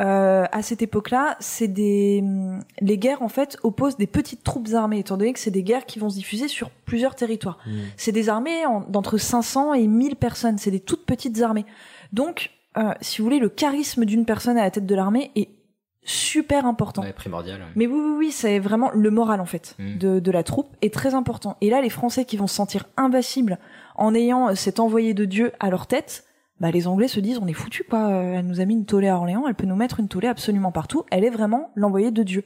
euh, 0.00 0.44
à 0.52 0.62
cette 0.62 0.80
époque-là, 0.82 1.36
c'est 1.40 1.68
des 1.68 2.20
hum, 2.22 2.60
les 2.80 2.98
guerres 2.98 3.22
en 3.22 3.28
fait 3.28 3.56
opposent 3.62 3.96
des 3.96 4.06
petites 4.06 4.44
troupes 4.44 4.68
armées, 4.74 4.98
étant 5.00 5.16
donné 5.16 5.32
que 5.32 5.40
c'est 5.40 5.50
des 5.50 5.62
guerres 5.64 5.86
qui 5.86 5.98
vont 5.98 6.08
se 6.10 6.14
diffuser 6.16 6.46
sur 6.48 6.70
plusieurs 6.70 7.14
territoires. 7.14 7.58
C'est 7.96 8.12
des 8.12 8.28
armées 8.28 8.64
en- 8.66 8.80
d'entre 8.82 9.18
500 9.18 9.74
et 9.74 9.86
1000 9.86 10.16
personnes. 10.16 10.58
C'est 10.58 10.70
des 10.70 10.80
toutes 10.80 11.04
petites 11.06 11.40
armées. 11.40 11.66
Donc, 12.12 12.50
euh, 12.76 12.92
si 13.00 13.18
vous 13.18 13.24
voulez, 13.24 13.38
le 13.40 13.48
charisme 13.48 14.04
d'une 14.04 14.24
personne 14.24 14.56
à 14.56 14.62
la 14.62 14.70
tête 14.70 14.86
de 14.86 14.94
l'armée 14.94 15.30
est 15.34 15.48
super 16.08 16.64
important. 16.66 17.02
Ouais, 17.02 17.12
primordial. 17.12 17.60
Mais 17.76 17.86
oui, 17.86 18.00
oui, 18.00 18.14
oui, 18.18 18.30
c'est 18.32 18.58
vraiment 18.58 18.90
le 18.92 19.10
moral 19.10 19.40
en 19.40 19.46
fait 19.46 19.74
Mm. 19.78 19.98
de, 19.98 20.20
de 20.20 20.30
la 20.30 20.42
troupe 20.42 20.68
est 20.82 20.92
très 20.92 21.14
important. 21.14 21.56
Et 21.60 21.70
là, 21.70 21.80
les 21.80 21.90
Français 21.90 22.24
qui 22.24 22.36
vont 22.36 22.46
se 22.46 22.54
sentir 22.54 22.86
invincibles 22.96 23.58
en 23.96 24.14
ayant 24.14 24.48
euh, 24.48 24.54
cet 24.54 24.80
envoyé 24.80 25.12
de 25.14 25.24
Dieu 25.24 25.52
à 25.60 25.68
leur 25.70 25.86
tête, 25.86 26.24
bah 26.60 26.70
les 26.70 26.88
Anglais 26.88 27.08
se 27.08 27.20
disent 27.20 27.38
on 27.40 27.46
est 27.46 27.52
foutu 27.52 27.84
quoi. 27.84 28.08
Euh, 28.08 28.38
Elle 28.38 28.46
nous 28.46 28.60
a 28.60 28.64
mis 28.64 28.74
une 28.74 28.86
tollée 28.86 29.08
à 29.08 29.16
Orléans, 29.16 29.44
elle 29.46 29.54
peut 29.54 29.66
nous 29.66 29.76
mettre 29.76 30.00
une 30.00 30.08
tollée 30.08 30.28
absolument 30.28 30.72
partout. 30.72 31.04
Elle 31.10 31.24
est 31.24 31.30
vraiment 31.30 31.70
l'envoyée 31.76 32.10
de 32.10 32.22
Dieu. 32.22 32.44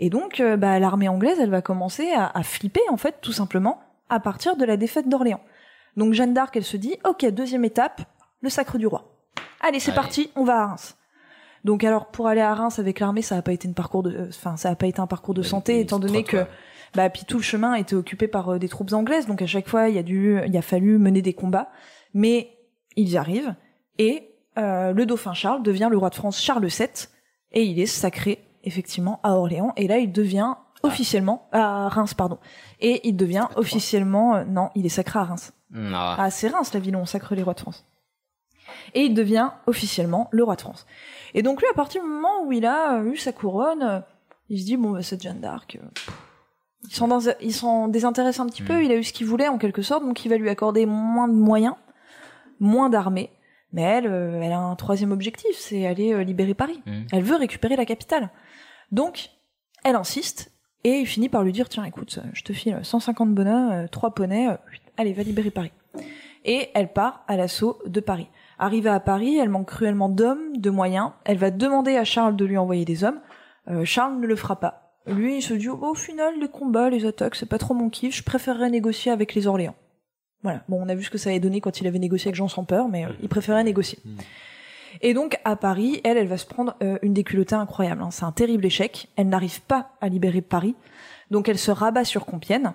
Et 0.00 0.10
donc 0.10 0.40
euh, 0.40 0.56
bah, 0.56 0.78
l'armée 0.80 1.08
anglaise, 1.08 1.38
elle 1.40 1.50
va 1.50 1.62
commencer 1.62 2.10
à, 2.12 2.26
à 2.36 2.42
flipper 2.42 2.80
en 2.90 2.96
fait 2.96 3.16
tout 3.20 3.32
simplement 3.32 3.78
à 4.08 4.18
partir 4.20 4.56
de 4.56 4.64
la 4.64 4.76
défaite 4.76 5.08
d'Orléans. 5.08 5.40
Donc 5.96 6.12
Jeanne 6.14 6.32
d'Arc, 6.34 6.56
elle 6.56 6.64
se 6.64 6.76
dit 6.76 6.96
ok 7.04 7.26
deuxième 7.30 7.64
étape, 7.64 8.00
le 8.40 8.48
sacre 8.48 8.78
du 8.78 8.86
roi. 8.86 9.04
Allez 9.60 9.78
c'est 9.78 9.92
parti, 9.94 10.30
on 10.34 10.42
va 10.44 10.62
à 10.62 10.66
Reims. 10.68 10.96
Donc 11.64 11.84
alors 11.84 12.06
pour 12.06 12.26
aller 12.26 12.40
à 12.40 12.54
Reims 12.54 12.78
avec 12.78 13.00
l'armée, 13.00 13.22
ça 13.22 13.36
n'a 13.36 13.42
pas 13.42 13.52
été 13.52 13.68
une 13.68 13.74
parcours 13.74 14.02
de, 14.02 14.10
euh, 14.10 14.28
enfin 14.28 14.56
ça 14.56 14.70
n'a 14.70 14.76
pas 14.76 14.86
été 14.86 15.00
un 15.00 15.06
parcours 15.06 15.34
de 15.34 15.42
santé 15.42 15.80
étant 15.80 15.98
donné 15.98 16.24
que 16.24 16.44
bah 16.94 17.08
puis 17.08 17.24
tout 17.26 17.38
le 17.38 17.42
chemin 17.42 17.74
était 17.74 17.94
occupé 17.94 18.28
par 18.28 18.50
euh, 18.50 18.58
des 18.58 18.68
troupes 18.68 18.92
anglaises, 18.92 19.26
donc 19.26 19.42
à 19.42 19.46
chaque 19.46 19.68
fois 19.68 19.88
il 19.88 19.94
y 19.94 19.98
a 19.98 20.02
dû, 20.02 20.40
il 20.46 20.56
a 20.56 20.62
fallu 20.62 20.98
mener 20.98 21.22
des 21.22 21.34
combats, 21.34 21.70
mais 22.14 22.58
ils 22.96 23.10
y 23.10 23.16
arrivent. 23.16 23.54
Et 23.98 24.32
euh, 24.58 24.92
le 24.92 25.06
dauphin 25.06 25.34
Charles 25.34 25.62
devient 25.62 25.88
le 25.90 25.96
roi 25.96 26.10
de 26.10 26.14
France 26.14 26.40
Charles 26.40 26.66
VII 26.66 26.88
et 27.52 27.64
il 27.64 27.78
est 27.78 27.86
sacré 27.86 28.44
effectivement 28.64 29.20
à 29.22 29.32
Orléans. 29.32 29.72
Et 29.76 29.88
là 29.88 29.98
il 29.98 30.12
devient 30.12 30.54
officiellement 30.82 31.48
à 31.52 31.88
Reims 31.88 32.14
pardon. 32.14 32.38
Et 32.80 33.06
il 33.08 33.16
devient 33.16 33.48
officiellement 33.56 34.36
euh, 34.36 34.44
non 34.44 34.70
il 34.74 34.84
est 34.84 34.90
sacré 34.90 35.20
à 35.20 35.24
Reims. 35.24 35.52
Mm, 35.70 35.92
ah. 35.94 36.16
ah 36.18 36.30
c'est 36.30 36.48
Reims 36.48 36.74
la 36.74 36.80
ville 36.80 36.96
où 36.96 37.00
on 37.00 37.06
sacre 37.06 37.34
les 37.34 37.42
rois 37.42 37.54
de 37.54 37.60
France 37.60 37.86
et 38.94 39.02
il 39.02 39.14
devient 39.14 39.50
officiellement 39.66 40.28
le 40.32 40.44
roi 40.44 40.56
de 40.56 40.60
France 40.60 40.86
et 41.34 41.42
donc 41.42 41.60
lui 41.60 41.68
à 41.70 41.74
partir 41.74 42.02
du 42.02 42.08
moment 42.08 42.44
où 42.44 42.52
il 42.52 42.66
a 42.66 42.98
euh, 42.98 43.12
eu 43.12 43.16
sa 43.16 43.32
couronne 43.32 43.82
euh, 43.82 44.00
il 44.48 44.60
se 44.60 44.64
dit 44.64 44.76
bon 44.76 44.90
bah, 44.90 45.02
cette 45.02 45.22
Jeanne 45.22 45.40
d'Arc 45.40 45.78
euh, 45.80 47.32
ils 47.40 47.54
s'en 47.54 47.88
désintéressent 47.88 48.46
un 48.46 48.48
petit 48.48 48.62
peu 48.62 48.84
il 48.84 48.90
a 48.90 48.96
eu 48.96 49.04
ce 49.04 49.12
qu'il 49.12 49.26
voulait 49.26 49.48
en 49.48 49.58
quelque 49.58 49.82
sorte 49.82 50.04
donc 50.04 50.24
il 50.24 50.28
va 50.28 50.36
lui 50.36 50.48
accorder 50.48 50.86
moins 50.86 51.28
de 51.28 51.34
moyens 51.34 51.74
moins 52.60 52.90
d'armée 52.90 53.30
mais 53.72 53.82
elle, 53.82 54.04
elle 54.04 54.52
a 54.52 54.58
un 54.58 54.76
troisième 54.76 55.12
objectif, 55.12 55.56
c'est 55.56 55.86
aller 55.86 56.22
libérer 56.26 56.52
Paris. 56.52 56.82
Mhm. 56.84 57.06
Elle 57.10 57.22
veut 57.22 57.36
récupérer 57.36 57.74
la 57.74 57.86
capitale. 57.86 58.28
Donc, 58.90 59.30
elle 59.82 59.96
insiste, 59.96 60.52
et 60.84 61.00
il 61.00 61.06
finit 61.06 61.28
par 61.28 61.42
lui 61.42 61.52
dire, 61.52 61.68
tiens, 61.68 61.84
écoute, 61.84 62.18
je 62.32 62.42
te 62.42 62.52
file 62.52 62.80
150 62.82 63.34
bonheurs, 63.34 63.72
euh, 63.72 63.86
trois 63.86 64.14
poneys, 64.14 64.48
allez, 64.96 65.12
va 65.12 65.22
libérer 65.22 65.50
Paris. 65.50 65.72
Et 66.44 66.70
elle 66.74 66.92
part 66.92 67.24
à 67.28 67.36
l'assaut 67.36 67.78
de 67.86 68.00
Paris. 68.00 68.28
Arrivée 68.62 68.90
à 68.90 69.00
Paris, 69.00 69.38
elle 69.38 69.48
manque 69.48 69.66
cruellement 69.66 70.08
d'hommes, 70.08 70.56
de 70.56 70.70
moyens. 70.70 71.10
Elle 71.24 71.38
va 71.38 71.50
demander 71.50 71.96
à 71.96 72.04
Charles 72.04 72.36
de 72.36 72.44
lui 72.44 72.56
envoyer 72.56 72.84
des 72.84 73.02
hommes. 73.02 73.18
Euh, 73.68 73.84
Charles 73.84 74.20
ne 74.20 74.26
le 74.26 74.36
fera 74.36 74.60
pas. 74.60 74.94
Lui, 75.08 75.38
il 75.38 75.42
se 75.42 75.52
dit, 75.54 75.68
oh, 75.68 75.78
au 75.82 75.94
final, 75.94 76.34
les 76.40 76.46
combats, 76.48 76.88
les 76.88 77.04
attaques, 77.04 77.34
c'est 77.34 77.48
pas 77.48 77.58
trop 77.58 77.74
mon 77.74 77.90
kiff, 77.90 78.16
je 78.16 78.22
préférerais 78.22 78.70
négocier 78.70 79.10
avec 79.10 79.34
les 79.34 79.48
Orléans. 79.48 79.74
Voilà. 80.44 80.62
Bon, 80.68 80.80
on 80.80 80.88
a 80.88 80.94
vu 80.94 81.02
ce 81.02 81.10
que 81.10 81.18
ça 81.18 81.30
avait 81.30 81.40
donné 81.40 81.60
quand 81.60 81.80
il 81.80 81.88
avait 81.88 81.98
négocié 81.98 82.28
avec 82.28 82.36
Jean 82.36 82.46
sans 82.46 82.62
peur, 82.64 82.88
mais 82.88 83.04
euh, 83.04 83.08
il 83.20 83.28
préférait 83.28 83.64
négocier. 83.64 83.98
Et 85.00 85.12
donc, 85.12 85.40
à 85.44 85.56
Paris, 85.56 86.00
elle, 86.04 86.16
elle 86.16 86.28
va 86.28 86.36
se 86.38 86.46
prendre 86.46 86.76
euh, 86.84 86.98
une 87.02 87.14
déculottée 87.14 87.56
incroyable. 87.56 88.02
hein. 88.02 88.10
C'est 88.12 88.24
un 88.24 88.30
terrible 88.32 88.64
échec. 88.64 89.08
Elle 89.16 89.28
n'arrive 89.28 89.60
pas 89.62 89.90
à 90.00 90.08
libérer 90.08 90.40
Paris. 90.40 90.76
Donc, 91.32 91.48
elle 91.48 91.58
se 91.58 91.72
rabat 91.72 92.04
sur 92.04 92.26
Compiègne. 92.26 92.70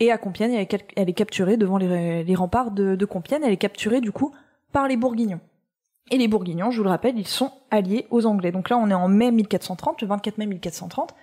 Et 0.00 0.10
à 0.10 0.18
Compiègne, 0.18 0.54
elle 0.54 0.62
est, 0.62 0.66
cal- 0.66 0.80
elle 0.96 1.08
est 1.08 1.12
capturée 1.12 1.56
devant 1.56 1.76
les, 1.76 2.24
les 2.24 2.34
remparts 2.34 2.72
de, 2.72 2.96
de 2.96 3.04
Compiègne. 3.04 3.42
Elle 3.44 3.52
est 3.52 3.56
capturée, 3.56 4.00
du 4.00 4.10
coup, 4.10 4.32
par 4.72 4.88
les 4.88 4.96
Bourguignons. 4.96 5.40
Et 6.10 6.18
les 6.18 6.28
Bourguignons, 6.28 6.70
je 6.70 6.78
vous 6.78 6.84
le 6.84 6.90
rappelle, 6.90 7.18
ils 7.18 7.28
sont 7.28 7.52
alliés 7.70 8.06
aux 8.10 8.26
Anglais. 8.26 8.52
Donc 8.52 8.68
là, 8.68 8.76
on 8.76 8.90
est 8.90 8.94
en 8.94 9.08
mai 9.08 9.30
1430, 9.30 10.02
le 10.02 10.08
24 10.08 10.38
mai 10.38 10.46
1430. 10.46 11.14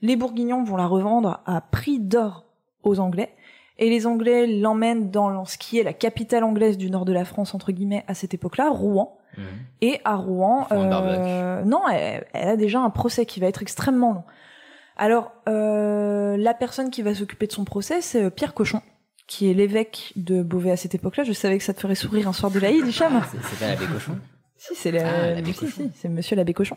Les 0.00 0.16
Bourguignons 0.16 0.64
vont 0.64 0.76
la 0.76 0.86
revendre 0.86 1.40
à 1.46 1.60
prix 1.60 2.00
d'or 2.00 2.44
aux 2.82 2.98
Anglais. 2.98 3.34
Et 3.78 3.88
les 3.88 4.06
Anglais 4.06 4.46
l'emmènent 4.46 5.10
dans 5.10 5.44
ce 5.44 5.58
qui 5.58 5.78
est 5.78 5.82
la 5.82 5.92
capitale 5.92 6.44
anglaise 6.44 6.76
du 6.76 6.90
nord 6.90 7.04
de 7.04 7.12
la 7.12 7.24
France, 7.24 7.54
entre 7.54 7.72
guillemets, 7.72 8.04
à 8.06 8.14
cette 8.14 8.34
époque-là, 8.34 8.70
Rouen. 8.70 9.18
Mhm. 9.36 9.44
Et 9.80 10.00
à 10.04 10.16
Rouen, 10.16 10.66
euh, 10.72 11.62
non, 11.64 11.88
elle, 11.88 12.26
elle 12.32 12.48
a 12.48 12.56
déjà 12.56 12.80
un 12.80 12.90
procès 12.90 13.26
qui 13.26 13.40
va 13.40 13.46
être 13.46 13.62
extrêmement 13.62 14.12
long. 14.12 14.24
Alors, 14.96 15.32
euh, 15.48 16.36
la 16.36 16.54
personne 16.54 16.90
qui 16.90 17.02
va 17.02 17.14
s'occuper 17.14 17.46
de 17.46 17.52
son 17.52 17.64
procès, 17.64 18.00
c'est 18.00 18.24
euh, 18.24 18.30
Pierre 18.30 18.54
Cochon, 18.54 18.82
qui 19.32 19.50
est 19.50 19.54
l'évêque 19.54 20.12
de 20.16 20.42
Beauvais 20.42 20.70
à 20.72 20.76
cette 20.76 20.94
époque-là. 20.94 21.24
Je 21.24 21.32
savais 21.32 21.56
que 21.58 21.64
ça 21.64 21.72
te 21.74 21.80
ferait 21.80 21.94
sourire 21.94 22.28
un 22.28 22.32
soir 22.32 22.50
de 22.52 22.58
l'Aïd, 22.58 22.86
Hicham. 22.90 23.22
C'est 23.30 23.38
c'est 23.42 23.58
pas 23.58 23.68
l'abbé 23.68 23.86
cochon 23.86 24.18
Si, 24.56 24.74
c'est 24.74 24.96
Ah, 25.00 25.36
si, 25.36 25.42
Cochon. 25.54 25.66
si, 25.74 25.90
c'est 25.96 26.08
Monsieur 26.08 26.36
l'abbé 26.36 26.52
Cochon. 26.54 26.76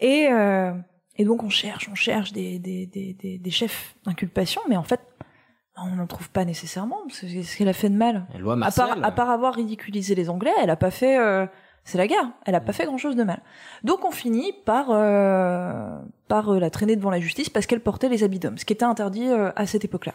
Et 0.00 0.28
euh, 0.30 0.72
et 1.16 1.24
donc 1.24 1.42
on 1.44 1.48
cherche, 1.50 1.88
on 1.90 1.94
cherche 1.94 2.32
des 2.32 2.58
des 2.58 2.86
des 2.86 3.14
des, 3.14 3.38
des 3.38 3.50
chefs 3.50 3.94
d'inculpation, 4.04 4.60
mais 4.68 4.76
en 4.76 4.82
fait 4.84 5.00
on 5.76 5.94
n'en 5.96 6.06
trouve 6.06 6.30
pas 6.30 6.44
nécessairement. 6.46 6.98
C'est 7.10 7.42
ce 7.42 7.56
qu'elle 7.56 7.68
a 7.68 7.72
fait 7.74 7.90
de 7.90 7.96
mal. 7.96 8.26
La 8.32 8.38
loi 8.40 8.54
À 8.62 8.70
part 8.70 8.96
à 9.02 9.12
part 9.12 9.30
avoir 9.30 9.54
ridiculisé 9.54 10.14
les 10.14 10.28
Anglais, 10.30 10.52
elle 10.62 10.70
a 10.70 10.76
pas 10.76 10.90
fait. 10.90 11.18
euh, 11.18 11.46
c'est 11.84 11.98
la 11.98 12.08
guerre. 12.08 12.28
Elle 12.46 12.56
a 12.56 12.60
pas 12.60 12.72
fait 12.72 12.84
grand 12.86 12.98
chose 12.98 13.14
de 13.14 13.22
mal. 13.22 13.40
Donc 13.84 14.04
on 14.04 14.10
finit 14.10 14.52
par 14.64 14.86
euh, 14.90 15.96
par 16.28 16.50
la 16.54 16.70
traîner 16.70 16.96
devant 16.96 17.10
la 17.10 17.20
justice 17.20 17.50
parce 17.50 17.66
qu'elle 17.66 17.80
portait 17.80 18.08
les 18.08 18.24
habits 18.24 18.40
d'homme, 18.40 18.58
ce 18.58 18.64
qui 18.64 18.72
était 18.72 18.84
interdit 18.84 19.28
euh, 19.28 19.52
à 19.54 19.66
cette 19.66 19.84
époque-là. 19.84 20.14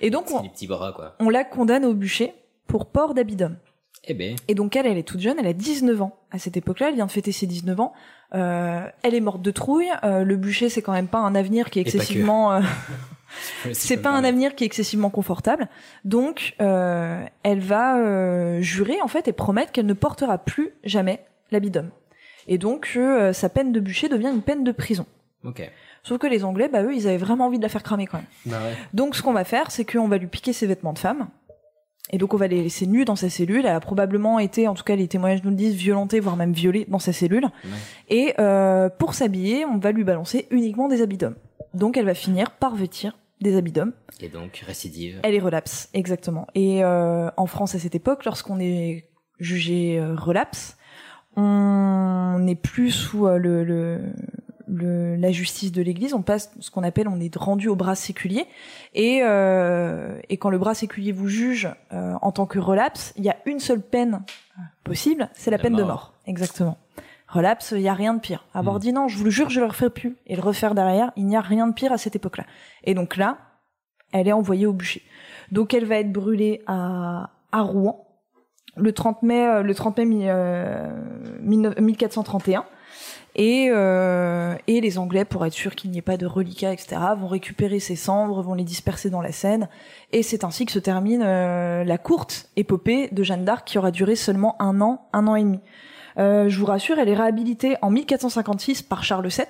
Et 0.00 0.10
donc 0.10 0.30
on, 0.30 0.40
des 0.40 0.48
petits 0.48 0.66
bras, 0.66 0.92
quoi. 0.92 1.16
on 1.20 1.28
la 1.28 1.44
condamne 1.44 1.84
au 1.84 1.94
bûcher 1.94 2.34
pour 2.66 2.86
port 2.86 3.14
d'homme. 3.14 3.56
Eh 4.04 4.14
ben, 4.14 4.36
Et 4.46 4.54
donc 4.54 4.76
elle, 4.76 4.86
elle 4.86 4.98
est 4.98 5.02
toute 5.02 5.20
jeune, 5.20 5.36
elle 5.38 5.46
a 5.46 5.52
19 5.52 6.00
ans 6.02 6.16
à 6.30 6.38
cette 6.38 6.56
époque-là, 6.56 6.88
elle 6.88 6.94
vient 6.94 7.06
de 7.06 7.10
fêter 7.10 7.32
ses 7.32 7.46
19 7.46 7.80
ans. 7.80 7.92
Euh, 8.34 8.86
elle 9.02 9.14
est 9.14 9.20
morte 9.20 9.42
de 9.42 9.50
trouille. 9.50 9.90
Euh, 10.04 10.24
le 10.24 10.36
bûcher, 10.36 10.68
c'est 10.68 10.82
quand 10.82 10.92
même 10.92 11.08
pas 11.08 11.18
un 11.18 11.34
avenir 11.34 11.70
qui 11.70 11.78
est 11.78 11.82
excessivement. 11.82 12.52
euh, 12.52 12.60
c'est 13.72 13.98
pas 13.98 14.10
un 14.10 14.24
avenir 14.24 14.54
qui 14.54 14.64
est 14.64 14.66
excessivement 14.66 15.10
confortable. 15.10 15.68
Donc, 16.04 16.54
euh, 16.60 17.24
elle 17.42 17.60
va 17.60 17.98
euh, 17.98 18.60
jurer 18.60 19.00
en 19.02 19.08
fait 19.08 19.28
et 19.28 19.32
promettre 19.32 19.72
qu'elle 19.72 19.86
ne 19.86 19.94
portera 19.94 20.38
plus 20.38 20.72
jamais 20.84 21.24
l'habit 21.50 21.70
d'homme. 21.70 21.90
Et 22.46 22.58
donc, 22.58 22.92
euh, 22.96 23.32
sa 23.32 23.48
peine 23.48 23.72
de 23.72 23.80
bûcher 23.80 24.08
devient 24.08 24.30
une 24.32 24.42
peine 24.42 24.64
de 24.64 24.72
prison. 24.72 25.06
Ok. 25.44 25.70
Sauf 26.02 26.18
que 26.18 26.26
les 26.26 26.44
Anglais, 26.44 26.68
bah 26.68 26.82
eux, 26.82 26.94
ils 26.94 27.06
avaient 27.06 27.18
vraiment 27.18 27.46
envie 27.46 27.58
de 27.58 27.62
la 27.62 27.68
faire 27.68 27.82
cramer 27.82 28.06
quand 28.06 28.18
même. 28.18 28.26
Bah 28.46 28.58
ouais. 28.62 28.74
Donc 28.94 29.14
ce 29.14 29.22
qu'on 29.22 29.32
va 29.32 29.44
faire, 29.44 29.70
c'est 29.70 29.84
qu'on 29.84 30.08
va 30.08 30.18
lui 30.18 30.26
piquer 30.26 30.52
ses 30.52 30.66
vêtements 30.66 30.92
de 30.92 30.98
femme. 30.98 31.28
Et 32.10 32.16
donc 32.16 32.32
on 32.32 32.38
va 32.38 32.46
les 32.46 32.62
laisser 32.62 32.86
nus 32.86 33.04
dans 33.04 33.16
sa 33.16 33.28
cellule. 33.28 33.66
Elle 33.66 33.74
a 33.74 33.80
probablement 33.80 34.38
été, 34.38 34.66
en 34.66 34.74
tout 34.74 34.84
cas 34.84 34.96
les 34.96 35.08
témoignages 35.08 35.42
nous 35.44 35.50
le 35.50 35.56
disent, 35.56 35.74
violentée, 35.74 36.20
voire 36.20 36.36
même 36.36 36.52
violée 36.52 36.86
dans 36.88 36.98
sa 36.98 37.12
cellule. 37.12 37.48
Et 38.08 38.34
euh, 38.38 38.88
pour 38.88 39.14
s'habiller, 39.14 39.66
on 39.66 39.78
va 39.78 39.92
lui 39.92 40.04
balancer 40.04 40.46
uniquement 40.50 40.88
des 40.88 41.02
habits 41.02 41.18
d'homme. 41.18 41.36
Donc 41.74 41.96
elle 41.96 42.06
va 42.06 42.14
finir 42.14 42.52
par 42.52 42.74
vêtir 42.74 43.18
des 43.40 43.56
habits 43.56 43.72
d'homme. 43.72 43.92
Et 44.20 44.28
donc, 44.28 44.64
récidive. 44.66 45.20
Elle 45.22 45.34
est 45.34 45.40
relapse, 45.40 45.88
exactement. 45.94 46.46
Et 46.54 46.82
euh, 46.82 47.30
en 47.36 47.46
France 47.46 47.74
à 47.74 47.78
cette 47.78 47.94
époque, 47.94 48.24
lorsqu'on 48.24 48.58
est 48.58 49.08
jugé 49.38 49.98
euh, 49.98 50.14
relapse, 50.16 50.76
on 51.36 52.38
n'est 52.40 52.56
plus 52.56 52.90
sous 52.90 53.26
euh, 53.26 53.38
le, 53.38 53.64
le, 53.64 54.00
le- 54.68 55.16
la 55.16 55.30
justice 55.32 55.72
de 55.72 55.82
l'Église, 55.82 56.14
on 56.14 56.22
passe 56.22 56.50
ce 56.60 56.70
qu'on 56.70 56.82
appelle, 56.82 57.08
on 57.08 57.18
est 57.20 57.34
rendu 57.36 57.68
au 57.68 57.76
bras 57.76 57.94
séculier. 57.94 58.46
Et, 58.94 59.20
euh, 59.22 60.18
et 60.28 60.36
quand 60.36 60.50
le 60.50 60.58
bras 60.58 60.74
séculier 60.74 61.12
vous 61.12 61.28
juge 61.28 61.68
euh, 61.92 62.14
en 62.22 62.32
tant 62.32 62.46
que 62.46 62.58
relapse, 62.58 63.12
il 63.16 63.24
y 63.24 63.30
a 63.30 63.36
une 63.46 63.58
seule 63.60 63.80
peine 63.80 64.22
possible, 64.84 65.28
c'est 65.34 65.50
la, 65.50 65.56
La 65.56 65.62
peine 65.62 65.74
de 65.76 65.82
mort. 65.82 66.12
Exactement. 66.26 66.76
Relapse, 67.28 67.72
il 67.76 67.82
y 67.82 67.88
a 67.88 67.94
rien 67.94 68.14
de 68.14 68.20
pire. 68.20 68.46
Avoir 68.54 68.78
dit 68.78 68.92
non, 68.92 69.06
je 69.08 69.18
vous 69.18 69.24
le 69.24 69.30
jure, 69.30 69.50
je 69.50 69.60
le 69.60 69.66
referai 69.66 69.90
plus, 69.90 70.16
et 70.26 70.34
le 70.36 70.40
refaire 70.42 70.74
derrière, 70.74 71.12
il 71.16 71.26
n'y 71.26 71.36
a 71.36 71.40
rien 71.42 71.66
de 71.66 71.74
pire 71.74 71.92
à 71.92 71.98
cette 71.98 72.16
époque-là. 72.16 72.44
Et 72.84 72.94
donc 72.94 73.16
là, 73.16 73.36
elle 74.12 74.28
est 74.28 74.32
envoyée 74.32 74.64
au 74.66 74.72
bûcher. 74.72 75.02
Donc 75.52 75.74
elle 75.74 75.84
va 75.84 75.96
être 75.96 76.10
brûlée 76.12 76.62
à, 76.66 77.30
à 77.52 77.60
Rouen 77.62 78.04
le 78.76 78.92
30 78.92 79.22
mai, 79.24 79.44
euh, 79.46 79.62
le 79.62 79.74
30 79.74 79.98
mai 79.98 80.04
mi- 80.06 80.28
euh, 80.28 80.88
19- 81.42 81.80
1431. 81.80 82.64
Et, 83.36 83.68
euh, 83.70 84.54
et 84.66 84.80
les 84.80 84.98
Anglais, 84.98 85.24
pour 85.24 85.46
être 85.46 85.52
sûr 85.52 85.74
qu'il 85.76 85.90
n'y 85.90 85.98
ait 85.98 86.02
pas 86.02 86.16
de 86.16 86.26
reliquats, 86.26 86.72
etc., 86.72 86.96
vont 87.16 87.28
récupérer 87.28 87.78
ses 87.78 87.94
cendres, 87.96 88.42
vont 88.42 88.54
les 88.54 88.64
disperser 88.64 89.10
dans 89.10 89.20
la 89.20 89.30
Seine. 89.32 89.68
Et 90.12 90.22
c'est 90.22 90.42
ainsi 90.44 90.66
que 90.66 90.72
se 90.72 90.78
termine 90.80 91.22
euh, 91.24 91.84
la 91.84 91.98
courte 91.98 92.48
épopée 92.56 93.08
de 93.12 93.22
Jeanne 93.22 93.44
d'Arc 93.44 93.66
qui 93.66 93.78
aura 93.78 93.90
duré 93.92 94.16
seulement 94.16 94.60
un 94.60 94.80
an, 94.80 95.08
un 95.12 95.26
an 95.28 95.36
et 95.36 95.42
demi. 95.42 95.60
Euh, 96.18 96.48
je 96.48 96.58
vous 96.58 96.66
rassure, 96.66 96.98
elle 96.98 97.08
est 97.08 97.14
réhabilitée 97.14 97.76
en 97.80 97.90
1456 97.90 98.82
par 98.82 99.04
Charles 99.04 99.28
VII, 99.28 99.44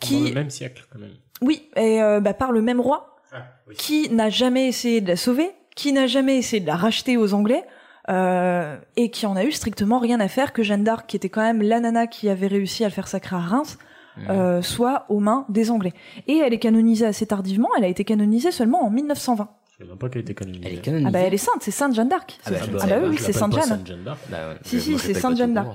Qui- 0.00 0.14
Pendant 0.16 0.28
le 0.28 0.34
même 0.34 0.50
siècle, 0.50 0.84
quand 0.92 0.98
même. 0.98 1.12
oui, 1.42 1.68
et 1.76 2.00
bah, 2.20 2.34
par 2.34 2.50
le 2.50 2.60
même 2.60 2.80
roi, 2.80 3.16
Ah, 3.32 3.44
oui. 3.68 3.76
qui 3.76 4.10
n'a 4.10 4.28
jamais 4.30 4.66
essayé 4.66 5.00
de 5.00 5.06
la 5.08 5.16
sauver, 5.16 5.48
qui 5.76 5.92
n'a 5.92 6.06
jamais 6.08 6.36
essayé 6.38 6.60
de 6.60 6.66
la 6.66 6.74
racheter 6.76 7.16
aux 7.16 7.34
Anglais, 7.34 7.62
euh, 8.08 8.76
et 8.96 9.10
qui 9.10 9.26
en 9.26 9.36
a 9.36 9.44
eu 9.44 9.52
strictement 9.52 9.98
rien 9.98 10.20
à 10.20 10.28
faire 10.28 10.52
que 10.52 10.62
Jeanne 10.62 10.84
d'Arc, 10.84 11.06
qui 11.08 11.16
était 11.16 11.28
quand 11.28 11.42
même 11.42 11.62
la 11.62 11.80
nana 11.80 12.06
qui 12.06 12.28
avait 12.28 12.46
réussi 12.46 12.84
à 12.84 12.88
le 12.88 12.92
faire 12.92 13.08
sacrer 13.08 13.36
à 13.36 13.40
Reims, 13.40 13.78
euh, 14.30 14.62
soit 14.62 15.04
aux 15.08 15.20
mains 15.20 15.44
des 15.48 15.70
Anglais. 15.70 15.92
Et 16.26 16.38
elle 16.38 16.54
est 16.54 16.58
canonisée 16.58 17.04
assez 17.06 17.26
tardivement, 17.26 17.68
elle 17.76 17.84
a 17.84 17.88
été 17.88 18.04
canonisée 18.04 18.50
seulement 18.52 18.84
en 18.84 18.90
1920. 18.90 19.48
Je 19.78 19.84
sais 19.84 19.88
même 19.90 19.98
pas 19.98 20.08
qu'elle 20.08 20.22
était 20.22 20.32
canonisée. 20.32 20.62
Elle 20.66 20.72
est 20.74 20.80
canonisée. 20.80 21.06
Ah 21.08 21.10
bah 21.10 21.18
elle 21.18 21.34
est 21.34 21.36
sainte, 21.36 21.56
c'est 21.60 21.70
Sainte 21.70 21.94
Jeanne 21.94 22.08
d'Arc. 22.08 22.38
Ah 22.46 22.50
bah, 22.50 22.56
je 22.64 22.70
le 22.70 22.78
Ah 22.80 22.86
bah 22.86 22.96
oui, 23.10 23.16
Je 23.18 23.22
c'est 23.22 23.32
Sainte 23.34 23.52
Jeanne. 23.52 23.62
Sainte 23.64 23.86
Jeanne 23.86 24.04
d'Arc. 24.04 24.18
Bah 24.30 24.36
ouais. 24.48 24.54
Si, 24.62 24.80
si, 24.80 24.98
c'est 24.98 25.12
Sainte 25.12 25.36
Jeanne 25.36 25.52
d'Arc. 25.52 25.68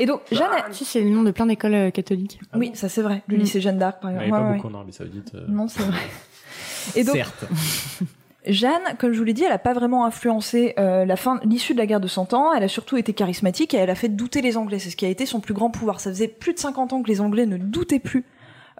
Et 0.00 0.06
donc, 0.06 0.22
Jeanne, 0.32 0.48
Ah, 0.50 0.66
si, 0.72 0.84
c'est 0.84 1.00
le 1.02 1.10
nom 1.10 1.22
de 1.22 1.30
plein 1.30 1.46
d'écoles 1.46 1.74
euh, 1.74 1.90
catholiques. 1.92 2.40
oui, 2.56 2.72
ça 2.74 2.88
c'est 2.88 3.02
vrai, 3.02 3.22
le 3.28 3.36
Mm. 3.36 3.40
lycée 3.40 3.60
Jeanne 3.60 3.78
d'Arc 3.78 4.00
par 4.02 4.10
Il 4.10 4.16
n'y 4.18 4.24
exemple. 4.24 4.40
Ouais, 4.40 4.44
pas 4.46 4.50
ouais. 4.50 4.56
beaucoup 4.56 4.74
en 4.74 4.74
Arabie 4.78 4.92
Saoudite. 4.92 5.30
euh. 5.36 5.44
Non, 5.46 5.68
c'est 5.68 5.84
vrai. 5.84 6.00
Et 6.96 7.04
donc, 7.04 7.14
Certes. 7.14 7.44
Jeanne, 8.46 8.82
comme 8.98 9.12
je 9.12 9.18
vous 9.18 9.24
l'ai 9.24 9.32
dit, 9.32 9.44
elle 9.44 9.52
a 9.52 9.58
pas 9.58 9.72
vraiment 9.72 10.04
influencé 10.04 10.74
euh, 10.78 11.04
la 11.04 11.16
fin, 11.16 11.40
l'issue 11.44 11.72
de 11.72 11.78
la 11.78 11.86
guerre 11.86 12.00
de 12.00 12.08
Cent 12.08 12.32
Ans. 12.34 12.52
Elle 12.52 12.62
a 12.62 12.68
surtout 12.68 12.96
été 12.96 13.12
charismatique 13.12 13.74
et 13.74 13.78
elle 13.78 13.90
a 13.90 13.94
fait 13.94 14.08
douter 14.08 14.42
les 14.42 14.56
Anglais. 14.56 14.78
C'est 14.78 14.90
ce 14.90 14.96
qui 14.96 15.06
a 15.06 15.08
été 15.08 15.26
son 15.26 15.40
plus 15.40 15.54
grand 15.54 15.70
pouvoir. 15.70 16.00
Ça 16.00 16.10
faisait 16.10 16.28
plus 16.28 16.52
de 16.52 16.58
50 16.58 16.92
ans 16.92 17.02
que 17.02 17.08
les 17.08 17.20
Anglais 17.20 17.46
ne 17.46 17.56
doutaient 17.56 17.98
plus 17.98 18.24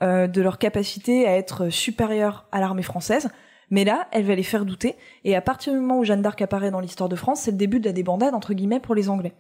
euh, 0.03 0.27
de 0.27 0.43
leur 0.43 0.59
capacité 0.59 1.27
à 1.27 1.37
être 1.37 1.71
supérieure 1.71 2.47
à 2.53 2.61
l'armée 2.61 2.83
française. 2.83 3.31
Mais 3.71 3.85
là, 3.85 4.07
elle 4.13 4.25
va 4.25 4.35
les 4.35 4.43
faire 4.43 4.65
douter. 4.65 4.97
Et 5.25 5.35
à 5.35 5.41
partir 5.41 5.73
du 5.73 5.79
moment 5.79 5.99
où 5.99 6.05
Jeanne 6.05 6.23
d'Arc 6.23 6.41
apparaît 6.43 6.71
dans 6.71 6.81
l'histoire 6.81 7.09
de 7.09 7.17
France, 7.17 7.41
c'est 7.41 7.51
le 7.51 7.57
début 7.57 7.81
de 7.81 7.87
la 7.87 7.93
débandade 7.93 8.35
entre 8.35 8.55
guillemets 8.55 8.81
pour 8.81 8.95
les 8.95 9.09
Anglais. 9.09 9.33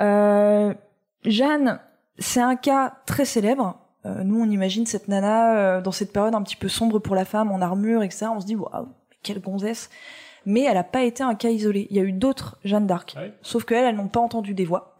Euh, 0.00 0.72
Jeanne, 1.24 1.78
c'est 2.18 2.40
un 2.40 2.56
cas 2.56 2.94
très 3.06 3.24
célèbre. 3.24 3.78
Euh, 4.04 4.24
nous, 4.24 4.40
on 4.40 4.50
imagine 4.50 4.86
cette 4.86 5.08
nana 5.08 5.56
euh, 5.56 5.80
dans 5.80 5.92
cette 5.92 6.12
période 6.12 6.34
un 6.34 6.42
petit 6.42 6.56
peu 6.56 6.68
sombre 6.68 6.98
pour 6.98 7.14
la 7.14 7.24
femme, 7.24 7.52
en 7.52 7.60
armure, 7.60 8.02
etc. 8.02 8.26
On 8.34 8.40
se 8.40 8.46
dit 8.46 8.56
waouh, 8.56 8.88
quelle 9.22 9.40
gonzesse. 9.40 9.90
Mais 10.46 10.62
elle 10.62 10.74
n'a 10.74 10.82
pas 10.84 11.02
été 11.02 11.22
un 11.22 11.34
cas 11.34 11.50
isolé. 11.50 11.86
Il 11.90 11.96
y 11.96 12.00
a 12.00 12.02
eu 12.02 12.12
d'autres 12.12 12.58
Jeanne 12.64 12.86
d'Arc. 12.86 13.14
Sauf 13.42 13.64
qu'elles, 13.64 13.84
elles 13.84 13.96
n'ont 13.96 14.08
pas 14.08 14.20
entendu 14.20 14.54
des 14.54 14.64
voix. 14.64 14.96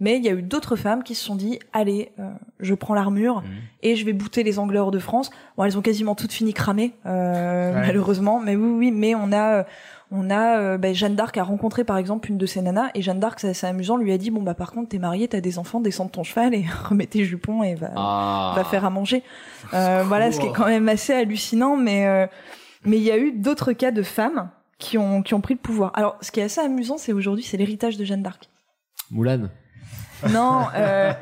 Mais 0.00 0.16
il 0.16 0.24
y 0.24 0.28
a 0.28 0.32
eu 0.32 0.42
d'autres 0.42 0.74
femmes 0.76 1.04
qui 1.04 1.14
se 1.14 1.24
sont 1.24 1.36
dit, 1.36 1.60
allez, 1.72 2.10
euh, 2.18 2.28
je 2.58 2.74
prends 2.74 2.94
l'armure 2.94 3.42
et 3.82 3.94
je 3.94 4.04
vais 4.04 4.12
bouter 4.12 4.42
les 4.42 4.58
Anglais 4.58 4.80
hors 4.80 4.90
de 4.90 4.98
France. 4.98 5.30
Bon, 5.56 5.64
elles 5.64 5.78
ont 5.78 5.82
quasiment 5.82 6.14
toutes 6.16 6.32
fini 6.32 6.52
cramées, 6.52 6.92
euh, 7.06 7.72
Ouais. 7.72 7.86
malheureusement. 7.86 8.40
Mais 8.40 8.56
oui, 8.56 8.70
oui, 8.76 8.90
mais 8.90 9.14
on 9.14 9.30
a, 9.30 9.58
euh, 9.60 9.64
on 10.10 10.30
a, 10.30 10.58
euh, 10.58 10.78
bah, 10.78 10.92
Jeanne 10.92 11.14
d'Arc 11.14 11.36
a 11.38 11.44
rencontré 11.44 11.84
par 11.84 11.96
exemple 11.96 12.28
une 12.28 12.38
de 12.38 12.46
ces 12.46 12.60
nanas 12.60 12.90
et 12.94 13.02
Jeanne 13.02 13.20
d'Arc, 13.20 13.38
c'est 13.40 13.66
amusant, 13.66 13.96
lui 13.96 14.12
a 14.12 14.18
dit, 14.18 14.30
bon 14.30 14.42
bah 14.42 14.54
par 14.54 14.72
contre 14.72 14.88
t'es 14.90 14.98
mariée, 14.98 15.28
t'as 15.28 15.40
des 15.40 15.58
enfants, 15.60 15.80
descends 15.80 16.06
de 16.06 16.10
ton 16.10 16.24
cheval 16.24 16.54
et 16.54 16.64
remets 16.88 17.06
tes 17.06 17.24
jupons 17.24 17.62
et 17.62 17.74
va, 17.76 17.90
Ah. 17.96 18.52
va 18.56 18.64
faire 18.64 18.84
à 18.84 18.90
manger. 18.90 19.22
Euh, 19.74 20.02
voilà, 20.06 20.32
ce 20.32 20.40
qui 20.40 20.46
est 20.46 20.52
quand 20.52 20.66
même 20.66 20.88
assez 20.88 21.12
hallucinant, 21.14 21.76
mais 21.76 22.06
euh, 22.06 22.26
mais 22.84 22.96
il 22.98 23.02
y 23.02 23.10
a 23.10 23.18
eu 23.18 23.32
d'autres 23.32 23.72
cas 23.72 23.90
de 23.90 24.02
femmes 24.02 24.50
qui 24.78 24.98
ont 24.98 25.22
qui 25.22 25.34
ont 25.34 25.40
pris 25.40 25.54
le 25.54 25.60
pouvoir. 25.60 25.92
Alors, 25.94 26.16
ce 26.20 26.30
qui 26.30 26.40
est 26.40 26.44
assez 26.44 26.60
amusant, 26.60 26.98
c'est 26.98 27.12
aujourd'hui, 27.12 27.44
c'est 27.44 27.56
l'héritage 27.56 27.96
de 27.96 28.04
Jeanne 28.04 28.22
d'Arc. 28.22 28.48
Moulane. 29.10 29.50
Non, 30.30 30.66
euh, 30.74 31.12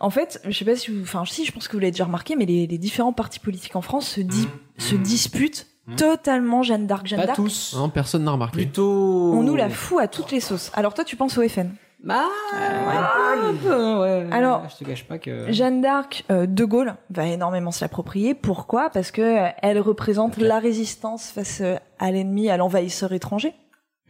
en 0.00 0.10
fait, 0.10 0.40
je 0.44 0.50
sais 0.56 0.64
pas 0.64 0.74
si 0.76 0.90
vous, 0.90 1.02
enfin 1.02 1.24
si, 1.24 1.44
je 1.44 1.52
pense 1.52 1.68
que 1.68 1.72
vous 1.74 1.78
l'avez 1.80 1.92
déjà 1.92 2.04
remarqué, 2.04 2.34
mais 2.36 2.44
les, 2.46 2.66
les 2.66 2.78
différents 2.78 3.12
partis 3.12 3.38
politiques 3.40 3.76
en 3.76 3.82
France 3.82 4.08
se, 4.08 4.20
dis- 4.20 4.48
se 4.78 4.96
disputent 4.96 5.66
totalement 5.96 6.62
Jeanne 6.62 6.86
d'Arc. 6.86 7.06
Jeanne 7.06 7.20
Pas 7.20 7.26
d'Arc, 7.26 7.36
tous. 7.36 7.74
Non, 7.76 7.88
personne 7.88 8.24
n'a 8.24 8.32
remarqué. 8.32 8.56
Plutôt. 8.64 9.32
on 9.34 9.42
nous 9.42 9.56
la 9.56 9.70
fout 9.70 10.00
à 10.00 10.08
toutes 10.08 10.32
les 10.32 10.40
sauces. 10.40 10.70
Alors 10.74 10.92
toi, 10.94 11.04
tu 11.04 11.16
penses 11.16 11.38
au 11.38 11.48
FN 11.48 11.70
Bah, 12.02 12.24
un 12.54 13.54
peu, 13.54 14.00
ouais. 14.00 14.26
Alors, 14.30 14.68
je 14.68 14.76
te 14.76 14.88
cache 14.88 15.04
pas 15.04 15.18
que. 15.18 15.50
Jeanne 15.50 15.80
d'Arc, 15.80 16.24
euh, 16.30 16.46
De 16.46 16.64
Gaulle 16.64 16.94
va 17.10 17.26
énormément 17.26 17.72
se 17.72 17.84
l'approprier. 17.84 18.34
Pourquoi? 18.34 18.88
Parce 18.90 19.10
que 19.10 19.20
euh, 19.20 19.48
elle 19.62 19.80
représente 19.80 20.36
la 20.36 20.60
résistance 20.60 21.30
face 21.30 21.60
euh, 21.60 21.76
à 21.98 22.10
l'ennemi, 22.12 22.50
à 22.50 22.56
l'envahisseur 22.56 23.12
étranger. 23.12 23.54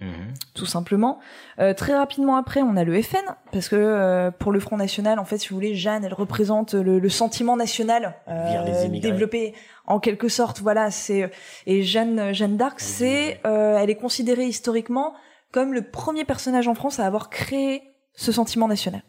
Mhm. 0.00 0.32
tout 0.54 0.64
simplement. 0.66 1.18
Euh, 1.58 1.74
très 1.74 1.92
rapidement 1.92 2.36
après, 2.36 2.62
on 2.62 2.76
a 2.76 2.84
le 2.84 3.02
FN, 3.02 3.24
parce 3.50 3.68
que 3.68 3.74
euh, 3.74 4.30
pour 4.30 4.52
le 4.52 4.60
Front 4.60 4.76
National, 4.76 5.18
en 5.18 5.24
fait, 5.24 5.38
si 5.38 5.48
vous 5.48 5.56
voulez, 5.56 5.74
Jeanne, 5.74 6.04
elle 6.04 6.14
représente 6.14 6.74
le, 6.74 7.00
le 7.00 7.08
sentiment 7.08 7.56
national 7.56 8.14
euh, 8.28 8.88
développé 9.00 9.54
en 9.86 9.98
quelque 9.98 10.28
sorte. 10.28 10.60
Voilà, 10.60 10.92
c'est 10.92 11.32
et 11.66 11.82
Jeanne 11.82 12.32
Jeanne 12.32 12.56
d'Arc, 12.56 12.78
c'est, 12.78 13.40
euh, 13.44 13.76
elle 13.76 13.90
est 13.90 13.96
considérée 13.96 14.46
historiquement 14.46 15.14
comme 15.52 15.72
le 15.74 15.82
premier 15.82 16.24
personnage 16.24 16.68
en 16.68 16.74
France 16.74 17.00
à 17.00 17.06
avoir 17.06 17.30
créé 17.30 17.82
ce 18.14 18.32
sentiment 18.32 18.68
national. 18.68 19.02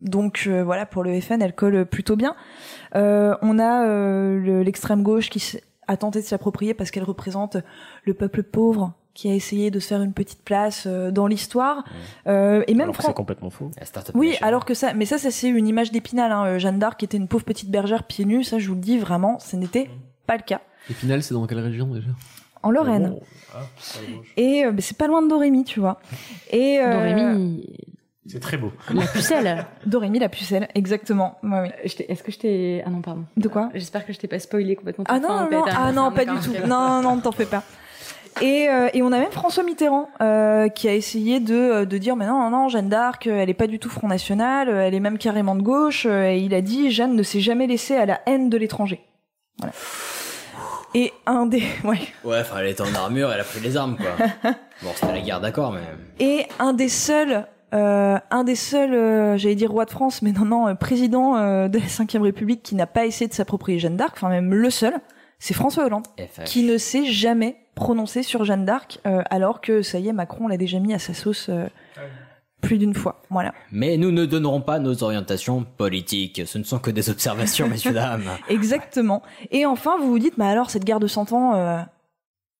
Donc 0.00 0.44
euh, 0.48 0.64
voilà, 0.64 0.86
pour 0.86 1.04
le 1.04 1.20
FN, 1.20 1.40
elle 1.40 1.54
colle 1.54 1.86
plutôt 1.86 2.16
bien. 2.16 2.34
Euh, 2.96 3.36
on 3.42 3.60
a 3.60 3.86
euh, 3.86 4.36
le- 4.40 4.62
l'extrême 4.64 5.04
gauche 5.04 5.30
qui 5.30 5.56
a 5.86 5.96
tenté 5.96 6.20
de 6.20 6.24
s'approprier 6.26 6.74
parce 6.74 6.90
qu'elle 6.90 7.04
représente 7.04 7.56
le 8.04 8.14
peuple 8.14 8.42
pauvre 8.42 8.94
qui 9.14 9.30
a 9.30 9.34
essayé 9.34 9.70
de 9.70 9.78
se 9.78 9.86
faire 9.88 10.02
une 10.02 10.14
petite 10.14 10.42
place 10.42 10.84
euh, 10.88 11.12
dans 11.12 11.28
l'histoire. 11.28 11.84
Euh, 12.26 12.64
et 12.66 12.74
même 12.74 12.90
c'est 12.98 13.14
complètement 13.14 13.50
faux. 13.50 13.70
Oui, 14.16 14.30
nation. 14.30 14.46
alors 14.48 14.64
que 14.64 14.74
ça, 14.74 14.94
mais 14.94 15.04
ça, 15.04 15.18
ça 15.18 15.30
c'est 15.30 15.48
une 15.48 15.68
image 15.68 15.92
d'épinal. 15.92 16.32
Hein. 16.32 16.58
Jeanne 16.58 16.80
d'Arc 16.80 17.00
était 17.04 17.16
une 17.18 17.28
pauvre 17.28 17.44
petite 17.44 17.70
bergère 17.70 18.02
pieds 18.04 18.24
nus. 18.24 18.42
Ça, 18.42 18.58
je 18.58 18.66
vous 18.66 18.74
le 18.74 18.80
dis 18.80 18.98
vraiment, 18.98 19.38
ce 19.38 19.54
n'était 19.54 19.90
pas 20.26 20.36
le 20.36 20.42
cas. 20.42 20.60
Et 20.90 20.94
final, 20.94 21.22
c'est 21.22 21.34
dans 21.34 21.46
quelle 21.46 21.60
région 21.60 21.86
déjà? 21.86 22.08
En 22.62 22.70
Lorraine. 22.70 23.16
Ah, 23.54 23.58
à 23.58 24.12
gauche. 24.16 24.32
Et 24.36 24.64
euh, 24.64 24.70
bah, 24.72 24.80
c'est 24.80 24.96
pas 24.96 25.06
loin 25.06 25.22
de 25.22 25.28
Dorémy, 25.28 25.64
tu 25.64 25.80
vois. 25.80 25.98
Et 26.50 26.78
euh, 26.80 26.92
Dorémy, 26.92 27.66
C'est 28.26 28.40
très 28.40 28.56
beau. 28.56 28.72
la 28.94 29.06
pucelle. 29.06 29.66
Dorémy, 29.86 30.18
la 30.18 30.28
pucelle, 30.28 30.68
exactement. 30.74 31.38
Ouais, 31.42 31.72
oui. 31.84 31.94
Est-ce 32.08 32.22
que 32.22 32.32
je 32.32 32.38
t'ai... 32.38 32.82
Ah 32.86 32.90
non, 32.90 33.00
pardon. 33.00 33.24
De 33.36 33.48
quoi? 33.48 33.70
J'espère 33.74 34.06
que 34.06 34.12
je 34.12 34.18
t'ai 34.18 34.28
pas 34.28 34.38
spoilé 34.38 34.76
complètement. 34.76 35.04
Ah 35.08 35.18
non, 35.18 35.48
non, 35.50 35.64
ah 35.76 35.92
non, 35.92 36.12
pas 36.12 36.24
du 36.24 36.38
tout. 36.40 36.52
Non, 36.66 37.02
non, 37.02 37.16
ne 37.16 37.20
t'en 37.20 37.32
fais 37.32 37.46
pas. 37.46 37.62
Et, 38.40 38.68
euh, 38.70 38.88
et 38.94 39.02
on 39.02 39.12
a 39.12 39.18
même 39.18 39.30
François 39.30 39.62
Mitterrand 39.62 40.08
euh, 40.22 40.68
qui 40.68 40.88
a 40.88 40.94
essayé 40.94 41.38
de, 41.38 41.84
de 41.84 41.98
dire 41.98 42.16
mais 42.16 42.26
non, 42.26 42.40
non, 42.40 42.48
non, 42.50 42.68
Jeanne 42.70 42.88
d'Arc, 42.88 43.26
elle 43.26 43.50
est 43.50 43.54
pas 43.54 43.66
du 43.66 43.78
tout 43.78 43.90
Front 43.90 44.08
National, 44.08 44.70
elle 44.70 44.94
est 44.94 45.00
même 45.00 45.18
carrément 45.18 45.54
de 45.54 45.60
gauche. 45.60 46.06
Et 46.06 46.38
il 46.38 46.54
a 46.54 46.62
dit 46.62 46.90
Jeanne 46.90 47.14
ne 47.14 47.22
s'est 47.22 47.40
jamais 47.40 47.66
laissée 47.66 47.94
à 47.94 48.06
la 48.06 48.22
haine 48.24 48.48
de 48.48 48.56
l'étranger. 48.56 49.02
Voilà. 49.58 49.74
Et 50.94 51.12
un 51.26 51.46
des, 51.46 51.62
ouais, 51.84 52.00
Ouais, 52.24 52.40
enfin, 52.40 52.56
elle 52.60 52.68
était 52.68 52.82
en 52.82 52.94
armure, 52.94 53.32
elle 53.32 53.40
a 53.40 53.44
pris 53.44 53.60
les 53.60 53.76
armes, 53.76 53.96
quoi. 53.96 54.26
bon, 54.82 54.90
c'était 54.94 55.12
la 55.12 55.20
guerre, 55.20 55.40
d'accord, 55.40 55.72
mais. 55.72 55.80
et 56.18 56.46
un 56.58 56.72
des 56.72 56.88
seuls, 56.88 57.46
euh, 57.74 58.18
un 58.30 58.44
des 58.44 58.54
seuls, 58.56 58.94
euh, 58.94 59.36
j'allais 59.36 59.54
dire 59.54 59.70
roi 59.70 59.84
de 59.84 59.90
France, 59.90 60.22
mais 60.22 60.32
non, 60.32 60.44
non, 60.44 60.68
euh, 60.68 60.74
président 60.74 61.36
euh, 61.36 61.68
de 61.68 61.78
la 61.78 61.84
Ve 61.86 62.22
République 62.22 62.62
qui 62.62 62.74
n'a 62.74 62.86
pas 62.86 63.06
essayé 63.06 63.28
de 63.28 63.34
s'approprier 63.34 63.78
Jeanne 63.78 63.96
d'Arc, 63.96 64.12
enfin 64.16 64.28
même 64.28 64.52
le 64.52 64.70
seul, 64.70 64.94
c'est 65.38 65.54
François 65.54 65.86
Hollande. 65.86 66.06
FH. 66.18 66.44
qui 66.44 66.62
ne 66.62 66.78
s'est 66.78 67.06
jamais 67.06 67.56
prononcé 67.74 68.22
sur 68.22 68.44
Jeanne 68.44 68.64
d'Arc, 68.64 69.00
euh, 69.06 69.22
alors 69.30 69.60
que 69.60 69.82
ça 69.82 69.98
y 69.98 70.08
est, 70.08 70.12
Macron 70.12 70.46
l'a 70.46 70.56
déjà 70.56 70.78
mis 70.78 70.94
à 70.94 70.98
sa 70.98 71.14
sauce 71.14 71.46
euh, 71.48 71.66
plus 72.62 72.78
d'une 72.78 72.94
fois. 72.94 73.20
Voilà. 73.28 73.52
Mais 73.70 73.98
nous 73.98 74.10
ne 74.10 74.24
donnerons 74.24 74.62
pas 74.62 74.78
nos 74.78 75.02
orientations 75.02 75.66
politiques. 75.76 76.42
Ce 76.46 76.56
ne 76.56 76.64
sont 76.64 76.78
que 76.78 76.90
des 76.90 77.10
observations, 77.10 77.68
messieurs, 77.68 77.92
dames. 77.92 78.30
Exactement. 78.48 79.22
Et 79.50 79.66
enfin, 79.66 79.98
vous 79.98 80.08
vous 80.08 80.18
dites, 80.18 80.38
mais 80.38 80.46
alors 80.46 80.70
cette 80.70 80.84
guerre 80.84 81.00
de 81.00 81.08
100 81.08 81.32
ans, 81.32 81.54
euh, 81.54 81.78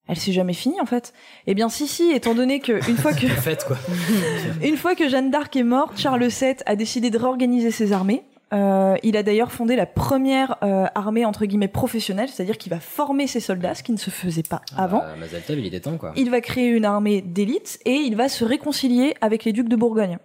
elle 0.09 0.17
s'est 0.17 0.33
jamais 0.33 0.53
finie 0.53 0.81
en 0.81 0.87
fait. 0.87 1.15
Eh 1.47 1.55
bien, 1.55 1.69
si, 1.69 1.87
si, 1.87 2.11
étant 2.11 2.35
donné 2.35 2.61
que 2.61 2.87
une 2.91 2.97
fois 2.97 3.15
que 3.15 3.27
Faites, 3.29 3.65
quoi. 3.65 3.79
une 4.63 4.77
fois 4.77 4.95
que 4.95 5.09
Jeanne 5.09 5.31
d'Arc 5.31 5.57
est 5.57 5.63
morte, 5.63 5.97
Charles 5.97 6.27
VII 6.27 6.57
a 6.67 6.77
décidé 6.77 7.09
de 7.09 7.17
réorganiser 7.17 7.71
ses 7.71 7.93
armées. 7.93 8.25
Euh, 8.53 8.97
il 9.03 9.17
a 9.17 9.23
d'ailleurs 9.23 9.51
fondé 9.51 9.77
la 9.77 9.87
première 9.87 10.57
euh, 10.63 10.87
armée 10.95 11.25
entre 11.25 11.47
guillemets 11.47 11.69
professionnelle, 11.69 12.29
c'est-à-dire 12.29 12.59
qu'il 12.59 12.71
va 12.71 12.81
former 12.81 13.27
ses 13.27 13.41
soldats, 13.41 13.75
ce 13.75 13.83
qui 13.83 13.93
ne 13.93 13.97
se 13.97 14.11
faisait 14.11 14.43
pas 14.43 14.63
avant. 14.77 15.03
Euh, 15.03 15.17
Mazel 15.19 15.43
Tov, 15.43 15.59
il 15.59 15.67
était 15.67 15.81
temps, 15.81 15.97
quoi. 15.97 16.13
il 16.17 16.31
va 16.31 16.41
créer 16.41 16.69
une 16.69 16.85
armée 16.85 17.23
d'élite 17.23 17.79
et 17.87 17.95
il 17.95 18.15
va 18.17 18.29
se 18.29 18.45
réconcilier 18.45 19.15
avec 19.21 19.45
les 19.45 19.53
ducs 19.53 19.69
de 19.69 19.77
Bourgogne. 19.77 20.19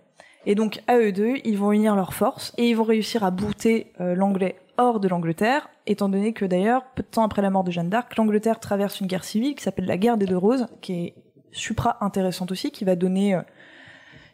Et 0.45 0.55
donc 0.55 0.81
à 0.87 0.97
eux 0.97 1.11
deux, 1.11 1.35
ils 1.43 1.57
vont 1.57 1.71
unir 1.71 1.95
leurs 1.95 2.13
forces 2.13 2.53
et 2.57 2.69
ils 2.69 2.75
vont 2.75 2.83
réussir 2.83 3.23
à 3.23 3.31
bouter 3.31 3.91
euh, 3.99 4.15
l'anglais 4.15 4.55
hors 4.77 4.99
de 4.99 5.07
l'Angleterre, 5.07 5.69
étant 5.85 6.07
donné 6.07 6.33
que 6.33 6.45
d'ailleurs, 6.45 6.83
peu 6.95 7.03
de 7.03 7.07
temps 7.07 7.23
après 7.23 7.41
la 7.41 7.49
mort 7.49 7.63
de 7.63 7.71
Jeanne 7.71 7.89
d'Arc, 7.89 8.15
l'Angleterre 8.15 8.59
traverse 8.59 8.99
une 8.99 9.07
guerre 9.07 9.23
civile 9.23 9.55
qui 9.55 9.63
s'appelle 9.63 9.85
la 9.85 9.97
guerre 9.97 10.17
des 10.17 10.25
deux 10.25 10.37
roses, 10.37 10.67
qui 10.81 10.93
est 10.93 11.13
supra 11.51 11.97
intéressante 12.01 12.51
aussi, 12.51 12.71
qui 12.71 12.85
va 12.85 12.95
donner, 12.95 13.35
euh, 13.35 13.41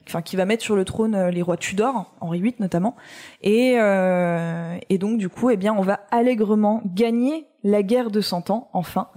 enfin 0.08 0.22
qui 0.22 0.36
va 0.36 0.46
mettre 0.46 0.63
sur 0.63 0.76
le 0.76 0.86
trône 0.86 1.16
euh, 1.16 1.32
les 1.32 1.42
rois 1.42 1.58
Tudor, 1.58 2.13
Henri 2.20 2.42
VIII 2.42 2.56
notamment, 2.60 2.96
et 3.42 3.76
euh, 3.78 4.78
et 4.89 4.98
donc 4.98 5.18
du 5.18 5.30
coup, 5.30 5.50
eh 5.50 5.58
bien, 5.58 5.74
on 5.74 5.82
va 5.82 6.02
allègrement 6.12 6.82
gagner 6.86 7.48
la 7.63 7.82
guerre 7.84 8.12
de 8.12 8.22
Cent 8.22 8.50
Ans, 8.50 8.70
enfin. 8.74 9.08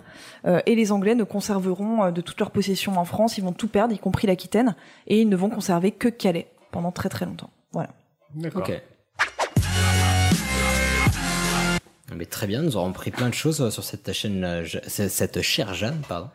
Euh, 0.46 0.60
et 0.66 0.74
les 0.74 0.92
Anglais 0.92 1.14
ne 1.14 1.24
conserveront 1.24 2.10
de 2.10 2.20
toutes 2.20 2.38
leurs 2.38 2.52
possessions 2.52 2.96
en 2.98 3.04
France, 3.04 3.38
ils 3.38 3.44
vont 3.44 3.52
tout 3.52 3.68
perdre, 3.68 3.92
y 3.92 3.98
compris 3.98 4.26
l'Aquitaine, 4.26 4.76
et 5.06 5.20
ils 5.20 5.28
ne 5.28 5.36
vont 5.36 5.50
conserver 5.50 5.90
que 5.90 6.08
Calais 6.08 6.48
pendant 6.70 6.92
très 6.92 7.08
très 7.08 7.26
longtemps. 7.26 7.50
Voilà. 7.72 7.90
D'accord. 8.34 8.62
Ok. 8.62 8.80
Mais 12.14 12.24
très 12.24 12.46
bien, 12.46 12.62
nous 12.62 12.76
aurons 12.76 12.92
pris 12.92 13.10
plein 13.10 13.28
de 13.28 13.34
choses 13.34 13.68
sur 13.70 13.82
cette 13.82 14.12
chaîne, 14.12 14.64
cette 14.86 15.42
chère 15.42 15.74
Jeanne, 15.74 16.00
pardon. 16.08 16.30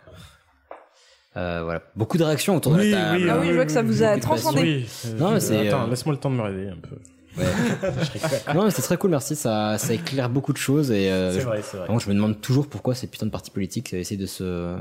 Euh, 1.38 1.62
voilà, 1.64 1.82
beaucoup 1.96 2.18
de 2.18 2.24
réactions 2.24 2.56
autour 2.58 2.74
de 2.76 2.80
Oui, 2.82 2.92
la 2.92 2.98
table. 2.98 3.18
oui, 3.24 3.30
Ah 3.30 3.38
oui, 3.40 3.48
je 3.50 3.54
vois 3.54 3.66
que 3.66 3.72
ça 3.72 3.82
vous 3.82 4.04
a 4.04 4.16
de 4.18 4.22
transcendé. 4.22 4.62
Oui. 4.62 4.86
euh, 5.08 5.18
Non, 5.18 5.32
mais 5.32 5.40
c'est, 5.40 5.68
Attends, 5.70 5.84
euh, 5.86 5.90
laisse-moi 5.90 6.14
le 6.14 6.20
temps 6.20 6.30
de 6.30 6.36
me 6.36 6.42
réveiller 6.42 6.70
un 6.70 6.76
peu. 6.78 6.96
Ouais. 7.38 7.46
non, 8.54 8.66
mais 8.66 8.72
c'est 8.72 8.82
très 8.82 8.98
cool, 8.98 9.12
merci. 9.12 9.38
Ça, 9.38 9.78
ça 9.78 9.94
éclaire 9.94 10.30
beaucoup 10.30 10.52
de 10.52 10.58
choses 10.58 10.92
et 10.92 11.10
euh, 11.10 11.32
C'est 11.32 11.40
je- 11.40 11.46
vrai, 11.46 11.62
vrai. 11.62 12.00
je 12.00 12.10
me 12.10 12.14
demande 12.16 12.42
toujours 12.42 12.68
pourquoi 12.68 12.94
ces 12.96 13.08
putains 13.08 13.26
de 13.28 13.32
partis 13.32 13.52
politiques 13.52 13.94
essayent 13.94 14.18
de 14.18 14.26
se, 14.26 14.76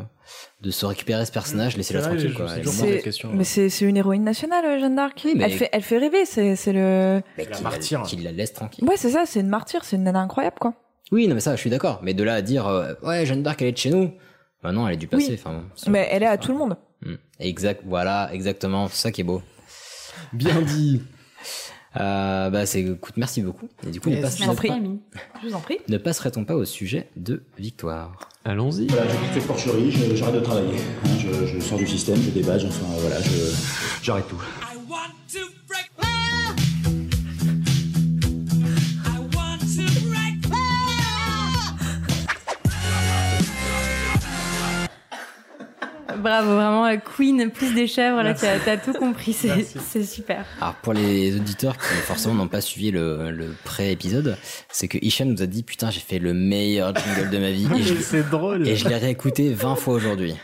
de 0.60 0.70
se 0.72 0.84
récupérer 0.84 1.24
ce 1.24 1.30
personnage, 1.30 1.76
C'est 1.80 1.94
vrai, 1.96 2.02
tranquille, 2.08 2.34
quoi. 2.34 2.46
la. 2.46 3.30
Mais 3.32 3.44
c'est 3.44 3.68
c'est 3.68 3.84
une 3.84 3.96
héroïne 3.96 4.24
nationale, 4.24 4.64
euh, 4.64 4.80
Jeanne 4.80 4.96
d'Arc. 4.96 5.22
Oui, 5.24 5.34
mais- 5.36 5.44
Elle 5.44 5.52
fait 5.52 5.68
elle 5.70 5.82
fait 5.82 5.98
rêver. 5.98 6.24
C'est 6.24 6.56
c'est 6.56 6.72
le. 6.72 7.22
Mais 7.38 7.44
la 7.44 7.50
qu'il 7.52 7.62
martyre. 7.62 8.02
qu'il 8.02 8.24
la 8.24 8.32
laisse 8.32 8.52
tranquille. 8.52 8.84
Ouais, 8.88 8.96
c'est 8.96 9.10
ça. 9.10 9.22
C'est 9.26 9.38
une 9.38 9.48
martyre. 9.48 9.84
C'est 9.84 9.94
une 9.94 10.02
nana 10.02 10.18
incroyable, 10.20 10.56
quoi. 10.60 10.74
Oui, 11.12 11.28
non, 11.28 11.34
mais 11.36 11.40
ça, 11.40 11.54
je 11.54 11.60
suis 11.60 11.70
d'accord. 11.70 12.00
Mais 12.02 12.14
de 12.14 12.24
là 12.24 12.34
à 12.34 12.42
dire, 12.42 12.66
euh, 12.66 12.94
ouais, 13.04 13.24
Jeanne 13.26 13.44
d'Arc, 13.44 13.62
elle 13.62 13.68
est 13.68 13.72
de 13.72 13.76
chez 13.78 13.90
nous. 13.90 14.12
Bah 14.62 14.72
non, 14.72 14.86
elle 14.86 14.94
est 14.94 14.98
du 14.98 15.06
passé. 15.06 15.26
Oui. 15.30 15.34
Enfin, 15.42 15.62
Mais 15.88 16.08
elle 16.10 16.22
est 16.22 16.26
à 16.26 16.36
tout 16.38 16.52
le 16.52 16.58
monde. 16.58 16.76
Hmm. 17.04 17.14
Exact, 17.38 17.82
voilà, 17.86 18.28
exactement, 18.32 18.88
c'est 18.88 18.96
ça 19.00 19.10
qui 19.12 19.22
est 19.22 19.24
beau. 19.24 19.42
Bien 20.32 20.60
dit. 20.66 21.02
Euh, 21.98 22.50
bah, 22.50 22.66
c'est, 22.66 22.82
écoute, 22.82 23.14
merci 23.16 23.42
beaucoup. 23.42 23.68
Et 23.84 23.90
du 23.90 24.00
coup, 24.00 24.10
ne, 24.10 24.14
Yes, 24.16 24.22
passe- 24.24 24.38
je 24.38 24.42
vous 24.44 24.48
en 24.48 24.52
ne 24.52 24.56
prie, 24.56 24.68
pas- 24.68 24.74
Ami. 24.74 25.00
Je 25.42 25.48
vous 25.48 25.54
en 25.54 25.60
prie. 25.60 25.78
ne 25.88 25.98
passerait-on 25.98 26.44
pas 26.44 26.54
au 26.54 26.64
sujet 26.64 27.08
de 27.16 27.42
Victoire? 27.58 28.28
Allons-y. 28.44 28.86
Voilà, 28.86 29.08
je 29.08 29.16
quitte 29.16 29.32
cette 29.34 29.46
porcherie, 29.46 29.90
je- 29.90 30.14
j'arrête 30.14 30.36
de 30.36 30.40
travailler. 30.40 30.76
je, 31.18 31.46
je 31.46 31.58
sors 31.60 31.78
du 31.78 31.86
système, 31.88 32.16
je 32.16 32.40
badges, 32.46 32.66
enfin 32.66 32.86
voilà, 33.00 33.20
je, 33.20 33.30
j'arrête 34.02 34.28
tout. 34.28 34.40
Bravo, 46.20 46.54
vraiment, 46.54 46.86
euh, 46.86 46.96
Queen 47.16 47.50
plus 47.50 47.74
des 47.74 47.86
chèvres, 47.86 48.22
là, 48.22 48.34
tu 48.34 48.44
as, 48.46 48.58
t'as 48.58 48.76
tout 48.76 48.92
compris, 48.92 49.32
c'est, 49.32 50.04
super. 50.04 50.44
Alors 50.60 50.74
pour 50.74 50.92
les 50.92 51.36
auditeurs 51.36 51.76
qui 51.76 51.94
forcément 52.06 52.34
n'ont 52.34 52.48
pas 52.48 52.60
suivi 52.60 52.90
le, 52.90 53.30
le 53.30 53.54
pré-épisode, 53.64 54.36
c'est 54.70 54.88
que 54.88 54.98
Hicham 55.00 55.28
nous 55.28 55.42
a 55.42 55.46
dit 55.46 55.62
putain 55.62 55.90
j'ai 55.90 56.00
fait 56.00 56.18
le 56.18 56.34
meilleur 56.34 56.94
jingle 56.94 57.30
de 57.30 57.38
ma 57.38 57.50
vie 57.50 57.68
et 57.76 57.82
je, 57.82 57.94
c'est 57.94 58.28
drôle. 58.28 58.66
et 58.66 58.76
je 58.76 58.88
l'ai 58.88 58.96
réécouté 58.96 59.52
20 59.52 59.74
fois 59.76 59.94
aujourd'hui. 59.94 60.34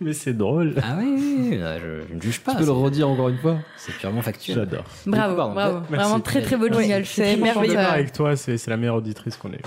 Mais 0.00 0.12
c'est 0.12 0.32
drôle. 0.32 0.74
Ah 0.82 0.96
oui, 0.98 1.06
oui, 1.16 1.36
oui, 1.50 1.58
je, 1.60 2.02
je 2.08 2.14
ne 2.14 2.20
juge 2.20 2.40
pas. 2.40 2.52
Tu 2.52 2.58
peux 2.58 2.64
le 2.66 2.72
redire 2.72 3.08
encore 3.08 3.28
une 3.28 3.38
fois 3.38 3.58
C'est 3.76 3.92
purement 3.92 4.22
factuel. 4.22 4.56
J'adore. 4.56 4.84
Bravo, 5.06 5.28
Du 5.28 5.30
coup, 5.30 5.36
pardon, 5.36 5.54
bravo. 5.54 5.78
merci. 5.90 5.94
Vraiment 6.04 6.20
très 6.20 6.42
très 6.42 6.56
beau 6.56 6.68
Oui, 6.68 6.84
jingle. 6.84 7.04
c'est 7.06 7.22
très 7.22 7.30
Je 7.30 7.34
suis 7.36 7.42
merveilleux. 7.42 7.78
avec 7.78 8.12
toi, 8.12 8.36
c'est 8.36 8.58
c'est 8.58 8.70
la 8.70 8.76
meilleure 8.76 8.96
auditrice 8.96 9.36
qu'on 9.36 9.52
ait. 9.52 9.60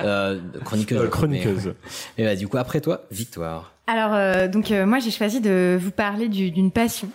Euh, 0.00 0.40
chroniqueuse. 0.64 0.98
Euh, 0.98 1.04
mais- 1.04 1.10
chroniqueuse. 1.10 1.74
Et 2.18 2.24
bah 2.24 2.36
du 2.36 2.48
coup 2.48 2.56
après 2.58 2.80
toi, 2.80 3.02
Victoire. 3.10 3.73
Alors, 3.86 4.14
euh, 4.14 4.48
donc 4.48 4.70
euh, 4.70 4.86
moi 4.86 4.98
j'ai 4.98 5.10
choisi 5.10 5.40
de 5.40 5.78
vous 5.80 5.90
parler 5.90 6.28
du- 6.28 6.50
d'une 6.50 6.70
passion 6.70 7.08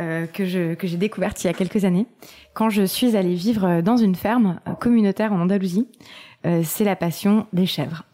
euh, 0.00 0.26
que 0.26 0.44
je 0.46 0.74
que 0.74 0.86
j'ai 0.86 0.96
découverte 0.96 1.42
il 1.42 1.48
y 1.48 1.50
a 1.50 1.52
quelques 1.52 1.84
années 1.84 2.06
quand 2.54 2.70
je 2.70 2.82
suis 2.84 3.16
allée 3.16 3.34
vivre 3.34 3.64
euh, 3.64 3.82
dans 3.82 3.96
une 3.96 4.14
ferme 4.14 4.60
euh, 4.68 4.72
communautaire 4.74 5.32
en 5.32 5.40
Andalousie. 5.40 5.88
Euh, 6.46 6.62
c'est 6.64 6.84
la 6.84 6.96
passion 6.96 7.46
des 7.52 7.66
chèvres. 7.66 8.04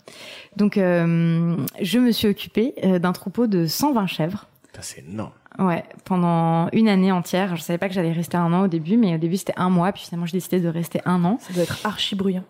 Donc, 0.56 0.78
euh, 0.78 1.56
je 1.80 1.98
me 2.00 2.10
suis 2.10 2.26
occupée 2.26 2.74
d'un 3.00 3.12
troupeau 3.12 3.46
de 3.46 3.66
120 3.66 4.06
chèvres. 4.08 4.46
Putain, 4.66 4.80
C'est 4.82 5.04
énorme. 5.08 5.30
Ouais, 5.60 5.84
pendant 6.04 6.68
une 6.72 6.88
année 6.88 7.12
entière. 7.12 7.54
Je 7.56 7.62
savais 7.62 7.78
pas 7.78 7.88
que 7.88 7.94
j'allais 7.94 8.10
rester 8.12 8.36
un 8.36 8.52
an 8.52 8.64
au 8.64 8.68
début, 8.68 8.96
mais 8.96 9.14
au 9.14 9.18
début 9.18 9.36
c'était 9.36 9.54
un 9.56 9.70
mois, 9.70 9.92
puis 9.92 10.02
finalement 10.04 10.26
j'ai 10.26 10.32
décidé 10.38 10.58
de 10.60 10.68
rester 10.68 11.00
un 11.04 11.24
an. 11.24 11.38
Ça 11.40 11.52
doit 11.54 11.62
être 11.62 11.78
archi 11.86 12.16
bruyant. 12.16 12.42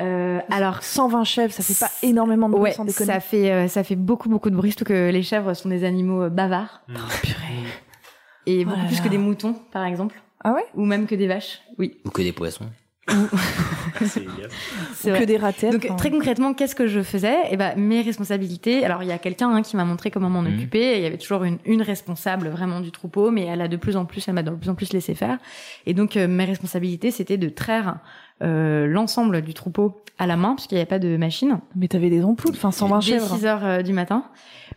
Euh, 0.00 0.40
alors 0.50 0.82
120 0.82 1.24
chèvres, 1.24 1.52
ça 1.52 1.62
fait 1.62 1.78
pas 1.78 1.90
énormément 2.02 2.48
de 2.48 2.52
bruit 2.54 2.62
ouais, 2.64 2.72
sans 2.72 2.84
déconner. 2.84 3.12
ça 3.12 3.20
fait 3.20 3.50
euh, 3.52 3.68
ça 3.68 3.84
fait 3.84 3.96
beaucoup 3.96 4.28
beaucoup 4.28 4.50
de 4.50 4.56
bruit, 4.56 4.70
surtout 4.70 4.84
que 4.86 5.10
les 5.10 5.22
chèvres 5.22 5.52
sont 5.54 5.68
des 5.68 5.84
animaux 5.84 6.22
euh, 6.22 6.28
bavards 6.30 6.82
et 8.46 8.62
Oh 8.62 8.68
beaucoup 8.70 8.80
là 8.80 8.86
plus 8.86 8.96
là. 8.96 9.02
que 9.04 9.08
des 9.08 9.18
moutons, 9.18 9.54
par 9.72 9.84
exemple, 9.84 10.20
Ah 10.42 10.52
ouais? 10.54 10.64
Ou 10.74 10.84
même 10.86 11.06
que 11.06 11.14
des 11.14 11.26
vaches. 11.26 11.60
Oui, 11.78 11.98
Ou 12.06 12.10
que 12.10 12.22
des 12.22 12.32
poissons. 12.32 12.66
C'est 14.94 15.12
Ou 15.12 15.18
que 15.18 15.24
des 15.24 15.36
ratés. 15.36 15.70
Donc 15.70 15.88
très 15.96 16.10
concrètement, 16.10 16.54
qu'est-ce 16.54 16.74
que 16.74 16.86
je 16.86 17.02
faisais? 17.02 17.36
Eh 17.50 17.56
ben 17.56 17.74
mes 17.76 18.02
responsabilités. 18.02 18.84
Alors 18.84 19.02
il 19.02 19.08
y 19.08 19.12
a 19.12 19.18
quelqu'un 19.18 19.50
hein, 19.50 19.62
qui 19.62 19.76
m'a 19.76 19.84
montré 19.84 20.10
comment 20.10 20.30
m'en 20.30 20.42
Mhm. 20.42 20.54
occuper. 20.56 20.78
et 20.92 20.96
Il 20.98 21.02
y 21.02 21.06
avait 21.06 21.18
toujours 21.18 21.44
une, 21.44 21.58
une 21.64 21.82
responsable 21.82 22.48
vraiment 22.48 22.80
du 22.80 22.90
troupeau, 22.92 23.30
mais 23.30 23.46
elle 23.46 23.60
a 23.62 23.68
de 23.68 23.76
plus 23.76 23.96
en 23.96 24.04
plus, 24.04 24.26
elle 24.28 24.34
m'a 24.34 24.42
de 24.42 24.50
plus 24.50 24.70
en 24.70 24.74
plus 24.74 24.92
laissé 24.92 25.14
faire. 25.14 25.38
Et 25.86 25.94
donc 25.94 26.16
euh, 26.16 26.28
mes 26.28 26.44
responsabilités, 26.44 27.10
c'était 27.10 27.36
de 27.38 27.48
traire 27.48 27.96
euh, 28.42 28.86
l'ensemble 28.86 29.42
du 29.42 29.54
troupeau 29.54 30.02
à 30.18 30.26
la 30.26 30.36
main, 30.36 30.54
puisqu'il 30.54 30.74
n'y 30.74 30.80
avait 30.80 30.88
pas 30.88 30.98
de 30.98 31.16
machine. 31.16 31.58
Mais 31.76 31.88
t'avais 31.88 32.10
des 32.10 32.22
ampoules, 32.24 32.52
enfin 32.54 32.70
120 32.70 32.98
Dès 32.98 33.04
chèvres. 33.06 33.36
6 33.36 33.46
heures 33.46 33.64
euh, 33.64 33.82
du 33.82 33.92
matin. 33.92 34.24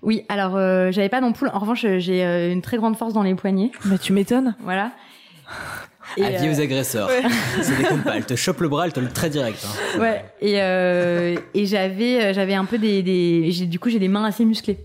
Oui, 0.02 0.24
alors 0.30 0.56
euh, 0.56 0.92
j'avais 0.92 1.10
pas 1.10 1.22
d'ampoule. 1.22 1.50
En 1.54 1.60
revanche, 1.60 1.86
j'ai 1.98 2.24
euh, 2.26 2.52
une 2.52 2.62
très 2.62 2.78
grande 2.78 2.96
force 2.98 3.14
dans 3.14 3.24
les 3.24 3.36
poignets. 3.36 3.72
Mais 3.86 3.98
tu 3.98 4.14
m'étonnes. 4.14 4.56
Voilà. 4.62 4.92
Et, 6.18 6.24
Avis 6.26 6.48
euh, 6.48 6.52
aux 6.54 6.60
agresseurs. 6.62 7.10
C'est 7.62 7.78
des 7.78 7.84
comptes 7.86 8.04
pas. 8.04 8.18
Elle 8.18 8.26
te 8.26 8.36
chope 8.36 8.60
le 8.62 8.68
bras, 8.68 8.86
elle 8.86 8.94
te 8.94 9.00
le 9.00 9.08
très 9.10 9.30
direct. 9.30 9.66
hein. 9.66 10.00
Ouais. 10.00 10.26
Et, 10.42 10.62
euh, 10.62 11.36
et 11.54 11.66
j'avais, 11.66 12.34
j'avais 12.34 12.54
un 12.54 12.66
peu 12.66 12.78
des, 12.78 13.02
des 13.02 13.48
j'ai, 13.52 13.66
du 13.66 13.80
coup, 13.80 13.90
j'ai 13.90 14.00
des 14.00 14.10
mains 14.10 14.26
assez 14.26 14.44
musclées. 14.46 14.78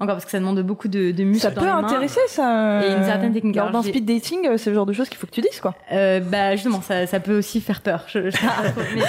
Encore 0.00 0.14
parce 0.16 0.24
que 0.24 0.30
ça 0.30 0.38
demande 0.40 0.60
beaucoup 0.62 0.88
de, 0.88 1.10
de 1.10 1.24
muscles 1.24 1.42
Ça 1.42 1.50
dans 1.50 1.60
peut 1.60 1.66
les 1.66 1.72
mains. 1.72 1.84
intéresser 1.84 2.20
ça. 2.28 2.80
Et 2.86 2.90
une 2.92 3.04
certaine 3.04 3.32
technique. 3.34 3.54
Lors 3.56 3.68
Alors, 3.68 3.82
j'ai- 3.82 3.90
speed 3.90 4.06
dating, 4.06 4.46
euh, 4.48 4.56
c'est 4.56 4.70
le 4.70 4.76
genre 4.76 4.86
de 4.86 4.92
choses 4.94 5.08
qu'il 5.10 5.18
faut 5.18 5.26
que 5.26 5.32
tu 5.32 5.42
dises 5.42 5.60
quoi. 5.60 5.74
Euh, 5.92 6.20
bah 6.20 6.52
justement, 6.56 6.80
ça, 6.80 7.06
ça 7.06 7.20
peut 7.20 7.36
aussi 7.36 7.60
faire 7.60 7.80
peur. 7.82 8.04
Je, 8.08 8.30
je 8.30 8.36
mais 8.94 9.02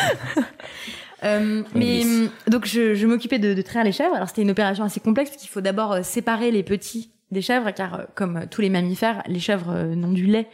Euh, 1.24 1.62
mais 1.76 2.04
donc 2.48 2.66
je, 2.66 2.96
je 2.96 3.06
m'occupais 3.06 3.38
de, 3.38 3.54
de 3.54 3.62
traire 3.62 3.84
les 3.84 3.92
chèvres. 3.92 4.16
Alors 4.16 4.28
c'était 4.28 4.42
une 4.42 4.50
opération 4.52 4.84
assez 4.84 5.00
complexe 5.00 5.30
parce 5.30 5.42
qu'il 5.42 5.52
faut 5.52 5.62
d'abord 5.62 5.92
euh, 5.94 6.02
séparer 6.04 6.50
les 6.52 6.64
petits 6.64 7.12
des 7.30 7.42
chèvres, 7.44 7.70
car 7.72 7.94
euh, 7.94 8.04
comme 8.16 8.38
euh, 8.38 8.46
tous 8.50 8.62
les 8.62 8.70
mammifères, 8.70 9.22
les 9.28 9.40
chèvres 9.40 9.72
euh, 9.72 9.96
n'ont 9.96 10.12
du 10.12 10.26
lait 10.26 10.48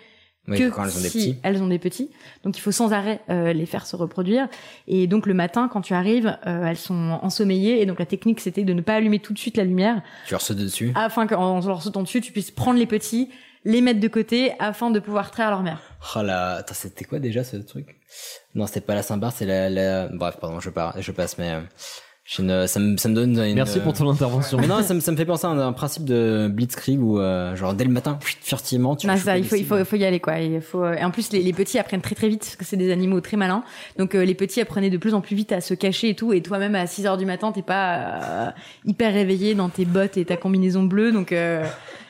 Oui, 0.47 0.57
que 0.59 0.69
quand 0.69 0.83
elles 0.85 0.97
ont 0.97 1.01
des 1.01 1.09
si 1.09 1.17
petits. 1.17 1.39
elles 1.43 1.61
ont 1.61 1.67
des 1.67 1.79
petits. 1.79 2.09
Donc 2.43 2.57
il 2.57 2.61
faut 2.61 2.71
sans 2.71 2.93
arrêt 2.93 3.19
euh, 3.29 3.51
les 3.51 3.65
faire 3.65 3.85
se 3.85 3.95
reproduire. 3.95 4.47
Et 4.87 5.05
donc 5.07 5.25
le 5.25 5.33
matin, 5.33 5.67
quand 5.71 5.81
tu 5.81 5.93
arrives, 5.93 6.37
euh, 6.47 6.65
elles 6.65 6.77
sont 6.77 7.19
ensommeillées. 7.21 7.81
Et 7.81 7.85
donc 7.85 7.99
la 7.99 8.05
technique, 8.05 8.39
c'était 8.39 8.63
de 8.63 8.73
ne 8.73 8.81
pas 8.81 8.95
allumer 8.95 9.19
tout 9.19 9.33
de 9.33 9.39
suite 9.39 9.57
la 9.57 9.65
lumière, 9.65 10.01
Tu 10.25 10.33
leur 10.33 10.41
sautes 10.41 10.57
dessus. 10.57 10.91
afin 10.95 11.27
qu'en 11.27 11.59
leur 11.65 11.81
sautant 11.83 12.01
dessus, 12.03 12.21
tu 12.21 12.31
puisses 12.31 12.51
prendre 12.51 12.79
les 12.79 12.85
petits, 12.85 13.29
les 13.65 13.81
mettre 13.81 13.99
de 13.99 14.07
côté, 14.07 14.53
afin 14.59 14.89
de 14.91 14.99
pouvoir 14.99 15.31
traire 15.31 15.49
leur 15.49 15.63
mère. 15.63 15.81
Oh 16.15 16.21
là, 16.21 16.55
attends, 16.55 16.73
c'était 16.75 17.03
quoi 17.03 17.19
déjà 17.19 17.43
ce 17.43 17.57
truc? 17.57 17.97
Non, 18.55 18.67
c'était 18.67 18.79
pas 18.81 18.95
la 18.95 19.03
Saint-Barth, 19.03 19.35
c'est 19.39 19.45
la, 19.45 19.69
la... 19.69 20.07
Bref, 20.07 20.37
pardon, 20.39 20.61
je, 20.61 20.69
pars, 20.69 20.95
je 21.01 21.11
passe, 21.11 21.37
mais 21.37 21.51
euh, 21.51 21.59
une- 22.39 22.67
ça, 22.67 22.79
me, 22.79 22.97
ça 22.97 23.07
me 23.09 23.15
donne 23.15 23.39
une... 23.39 23.55
Merci 23.55 23.79
pour 23.79 23.93
ton 23.93 24.09
intervention. 24.09 24.57
Mais 24.59 24.67
non, 24.67 24.81
ça 24.83 24.93
me, 24.93 24.99
ça 24.99 25.11
me 25.11 25.17
fait 25.17 25.25
penser 25.25 25.45
à 25.47 25.49
un, 25.49 25.59
un 25.59 25.71
principe 25.73 26.03
de 26.03 26.49
Blitzkrieg 26.51 27.01
où, 27.01 27.19
euh, 27.19 27.55
genre, 27.55 27.73
dès 27.73 27.85
le 27.85 27.89
matin, 27.91 28.19
furtivement, 28.41 28.95
tu 28.97 29.07
Non, 29.07 29.15
ça, 29.15 29.37
il 29.37 29.45
faut, 29.45 29.55
il 29.55 29.65
faut, 29.65 29.75
cibles. 29.75 29.79
il 29.79 29.85
faut 29.85 29.95
y 29.95 30.05
aller, 30.05 30.19
quoi. 30.19 30.37
Il 30.39 30.59
faut, 30.61 30.85
et 30.91 31.03
en 31.03 31.11
plus, 31.11 31.31
les, 31.31 31.41
les 31.41 31.53
petits 31.53 31.79
apprennent 31.79 32.01
très 32.01 32.15
très 32.15 32.27
vite, 32.27 32.41
parce 32.41 32.55
que 32.57 32.65
c'est 32.65 32.75
des 32.77 32.91
animaux 32.91 33.21
très 33.21 33.37
malins. 33.37 33.63
Donc, 33.97 34.13
euh, 34.13 34.25
les 34.25 34.35
petits 34.35 34.59
apprenaient 34.61 34.89
de 34.89 34.97
plus 34.97 35.13
en 35.13 35.21
plus 35.21 35.35
vite 35.35 35.51
à 35.53 35.61
se 35.61 35.73
cacher 35.73 36.09
et 36.09 36.15
tout. 36.15 36.33
Et 36.33 36.41
toi-même, 36.41 36.75
à 36.75 36.85
6 36.85 37.05
heures 37.05 37.17
du 37.17 37.25
matin, 37.25 37.51
t'es 37.53 37.61
pas 37.61 37.95
euh, 37.95 38.51
hyper 38.85 39.13
réveillé 39.13 39.55
dans 39.55 39.69
tes 39.69 39.85
bottes 39.85 40.17
et 40.17 40.25
ta 40.25 40.35
combinaison 40.37 40.83
bleue. 40.83 41.13
Donc, 41.13 41.31
euh, 41.31 41.65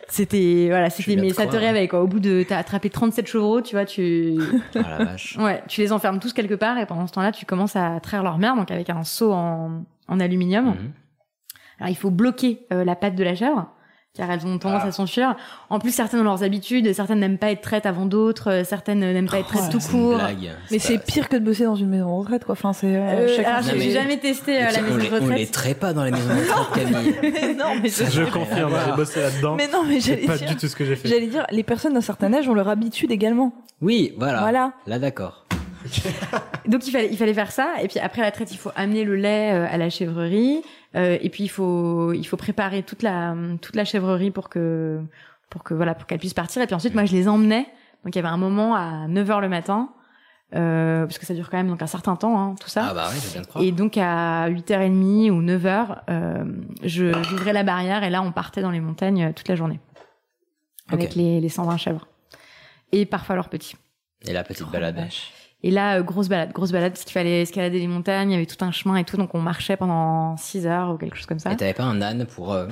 c'était, 0.09 0.67
voilà, 0.69 0.89
c'était, 0.89 1.15
mais 1.15 1.29
ça 1.31 1.43
te 1.43 1.49
croire. 1.49 1.61
réveille, 1.61 1.87
quoi. 1.89 2.01
Au 2.01 2.07
bout 2.07 2.19
de, 2.19 2.43
t'as 2.47 2.57
attrapé 2.57 2.89
37 2.89 3.27
chevreaux, 3.27 3.61
tu 3.61 3.75
vois, 3.75 3.85
tu, 3.85 4.35
Ah 4.75 4.97
la 4.99 5.05
vache. 5.05 5.37
ouais, 5.39 5.61
tu 5.67 5.81
les 5.81 5.91
enfermes 5.91 6.19
tous 6.19 6.33
quelque 6.33 6.55
part 6.55 6.77
et 6.79 6.85
pendant 6.85 7.05
ce 7.07 7.11
temps-là, 7.13 7.31
tu 7.31 7.45
commences 7.45 7.75
à 7.75 7.99
traire 8.01 8.23
leur 8.23 8.37
mère, 8.37 8.55
donc 8.55 8.71
avec 8.71 8.89
un 8.89 9.03
seau 9.03 9.31
en, 9.33 9.83
en 10.07 10.19
aluminium. 10.19 10.65
Mhm. 10.67 10.91
Alors, 11.79 11.89
il 11.89 11.95
faut 11.97 12.11
bloquer 12.11 12.65
euh, 12.73 12.83
la 12.83 12.95
patte 12.95 13.15
de 13.15 13.23
la 13.23 13.35
chèvre, 13.35 13.67
car 14.15 14.31
elles 14.31 14.47
ont 14.47 14.57
tendance 14.57 14.81
Ah. 14.83 14.87
à 14.87 14.91
s'enfuir. 14.91 15.35
En 15.69 15.77
plus, 15.77 15.91
certaines 15.91 16.21
ont 16.21 16.23
leurs 16.23 16.41
habitudes, 16.41 16.91
certaines 16.91 17.19
n'aiment 17.19 17.37
pas 17.37 17.51
être 17.51 17.61
traites 17.61 17.85
avant 17.85 18.07
d'autres, 18.07 18.49
euh, 18.49 18.63
certaines 18.63 19.01
n'aiment 19.01 19.29
pas 19.29 19.37
être 19.39 19.47
traites 19.49 19.61
Oh, 19.67 19.71
tout 19.73 19.79
C'est 19.79 19.91
une 19.93 20.01
court. 20.01 20.15
blague. 20.15 20.49
Mais 20.71 20.79
c'est 20.79 20.97
pire 20.97 21.29
que 21.29 21.35
de 21.35 21.45
bosser 21.45 21.65
dans 21.65 21.75
une 21.75 21.89
maison 21.89 22.07
de 22.15 22.19
retraite 22.21 22.45
quoi. 22.45 22.53
Enfin 22.53 22.73
c'est. 22.73 22.95
euh, 22.95 23.27
Euh, 23.27 23.43
alors, 23.45 23.61
j'ai 23.61 23.77
mais- 23.77 23.91
jamais 23.91 24.17
testé 24.17 24.57
euh, 24.57 24.71
la 24.71 24.79
on, 24.79 24.81
maison 24.81 24.95
de 24.95 25.01
les, 25.01 25.07
on 25.09 25.11
les 25.11 25.19
retraite. 25.19 25.51
traite 25.51 25.79
pas 25.79 25.93
dans 25.93 26.03
les 26.03 26.09
maisons 26.09 26.29
de 26.29 26.33
retraite, 26.51 26.91
Camille. 26.91 27.55
non 27.57 27.65
mais 27.79 27.89
je- 27.89 28.05
Je 28.05 28.23
confirme, 28.23 28.73
j'ai 28.87 28.95
bossé 28.95 29.21
là-dedans. 29.21 29.55
Mais 29.55 29.67
non 29.67 29.83
mais 29.87 29.99
j'allais 29.99 30.25
pas 30.25 30.37
dire. 30.37 30.47
du 30.49 30.55
tout 30.55 30.67
ce 30.67 30.75
que 30.75 30.83
j'ai 30.83 30.95
fait. 30.95 31.07
J'allais 31.09 31.27
dire, 31.27 31.45
les 31.51 31.63
personnes 31.63 31.93
d'un 31.93 32.01
certain 32.01 32.33
âge 32.33 32.49
ont 32.49 32.55
leur 32.55 32.69
habitude 32.69 33.11
également. 33.11 33.53
Oui, 33.81 34.15
voilà. 34.17 34.39
Voilà. 34.39 34.73
Là, 34.87 34.97
d'accord. 34.97 35.45
Donc 36.67 36.87
il 36.87 36.91
fallait, 36.91 37.09
il 37.11 37.17
fallait 37.17 37.33
faire 37.33 37.51
ça. 37.51 37.75
Et 37.81 37.87
puis 37.87 37.99
après 37.99 38.21
la 38.21 38.31
traite, 38.31 38.51
il 38.51 38.57
faut 38.57 38.71
amener 38.75 39.03
le 39.03 39.15
lait 39.15 39.53
euh, 39.53 39.67
à 39.69 39.77
la 39.77 39.89
chèvrerie. 39.89 40.61
Euh, 40.95 41.17
et 41.21 41.29
puis 41.29 41.43
il 41.43 41.49
faut, 41.49 42.13
il 42.13 42.25
faut 42.25 42.37
préparer 42.37 42.83
toute 42.83 43.03
la, 43.03 43.35
toute 43.61 43.75
la 43.75 43.85
chèvrerie 43.85 44.31
pour 44.31 44.49
que, 44.49 45.01
pour 45.49 45.63
que 45.63 45.73
voilà, 45.73 45.95
pour 45.95 46.07
qu'elle 46.07 46.19
puisse 46.19 46.33
partir. 46.33 46.61
Et 46.61 46.65
puis 46.65 46.75
ensuite, 46.75 46.93
moi, 46.93 47.05
je 47.05 47.13
les 47.13 47.27
emmenais. 47.27 47.67
Donc 48.03 48.15
il 48.15 48.17
y 48.17 48.19
avait 48.19 48.27
un 48.27 48.37
moment 48.37 48.75
à 48.75 49.07
9 49.07 49.31
heures 49.31 49.41
le 49.41 49.49
matin, 49.49 49.89
euh, 50.55 51.05
parce 51.05 51.17
que 51.17 51.25
ça 51.25 51.33
dure 51.33 51.49
quand 51.49 51.57
même 51.57 51.67
donc 51.67 51.81
un 51.81 51.87
certain 51.87 52.15
temps, 52.15 52.39
hein, 52.39 52.55
tout 52.59 52.69
ça. 52.69 52.87
Ah 52.89 52.93
bah 52.93 53.09
oui, 53.11 53.41
de. 53.41 53.65
Et 53.65 53.71
donc 53.73 53.97
à 53.97 54.49
8h30 54.49 55.29
ou 55.29 55.41
9h, 55.41 56.03
euh, 56.09 56.45
je 56.83 57.11
j'ouvrais 57.23 57.51
la 57.51 57.63
barrière 57.63 58.03
et 58.03 58.09
là 58.09 58.21
on 58.21 58.31
partait 58.31 58.61
dans 58.61 58.71
les 58.71 58.79
montagnes 58.79 59.33
toute 59.33 59.49
la 59.49 59.55
journée. 59.55 59.81
Avec 60.89 61.15
les, 61.15 61.41
les 61.41 61.49
120 61.49 61.75
chèvres. 61.75 62.07
Et 62.93 63.05
parfois 63.05 63.35
leurs 63.35 63.49
petits. 63.49 63.75
Et 64.25 64.31
la 64.31 64.45
petite 64.45 64.69
balade. 64.71 65.09
Et 65.63 65.71
là, 65.71 65.97
euh, 65.97 66.03
grosse 66.03 66.29
balade, 66.29 66.51
grosse 66.53 66.71
balade, 66.71 66.93
parce 66.93 67.03
qu'il 67.03 67.13
fallait 67.13 67.41
escalader 67.41 67.79
les 67.79 67.87
montagnes, 67.87 68.29
il 68.29 68.33
y 68.33 68.37
avait 68.37 68.45
tout 68.45 68.63
un 68.63 68.71
chemin 68.71 68.95
et 68.97 69.03
tout, 69.03 69.17
donc 69.17 69.33
on 69.33 69.39
marchait 69.39 69.75
pendant 69.75 70.37
6 70.37 70.67
heures 70.67 70.91
ou 70.93 70.97
quelque 70.97 71.17
chose 71.17 71.25
comme 71.25 71.39
ça. 71.39 71.51
Et 71.51 71.55
t'avais 71.55 71.73
pas 71.73 71.83
un 71.83 72.01
âne 72.01 72.25
pour... 72.25 72.53
euh, 72.53 72.67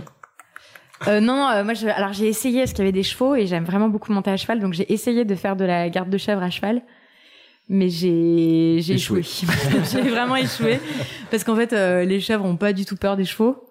Euh, 1.07 1.19
non, 1.19 1.47
euh, 1.49 1.63
moi, 1.63 1.73
je, 1.73 1.87
alors 1.87 2.13
j'ai 2.13 2.27
essayé, 2.27 2.59
parce 2.59 2.71
qu'il 2.71 2.79
y 2.79 2.83
avait 2.83 2.91
des 2.91 3.03
chevaux, 3.03 3.35
et 3.35 3.47
j'aime 3.47 3.65
vraiment 3.65 3.89
beaucoup 3.89 4.13
monter 4.13 4.31
à 4.31 4.37
cheval, 4.37 4.59
donc 4.59 4.73
j'ai 4.73 4.91
essayé 4.93 5.25
de 5.25 5.35
faire 5.35 5.55
de 5.55 5.65
la 5.65 5.89
garde 5.89 6.09
de 6.09 6.17
chèvre 6.17 6.43
à 6.43 6.49
cheval, 6.51 6.83
mais 7.69 7.89
j'ai 7.89 8.77
j'ai 8.81 8.93
échoué. 8.93 9.23
j'ai 9.91 10.01
vraiment 10.01 10.35
échoué, 10.35 10.79
parce 11.31 11.43
qu'en 11.43 11.55
fait, 11.55 11.71
les 12.05 12.19
chèvres 12.19 12.45
ont 12.45 12.55
pas 12.55 12.71
du 12.71 12.85
tout 12.85 12.95
peur 12.97 13.17
des 13.17 13.25
chevaux. 13.25 13.61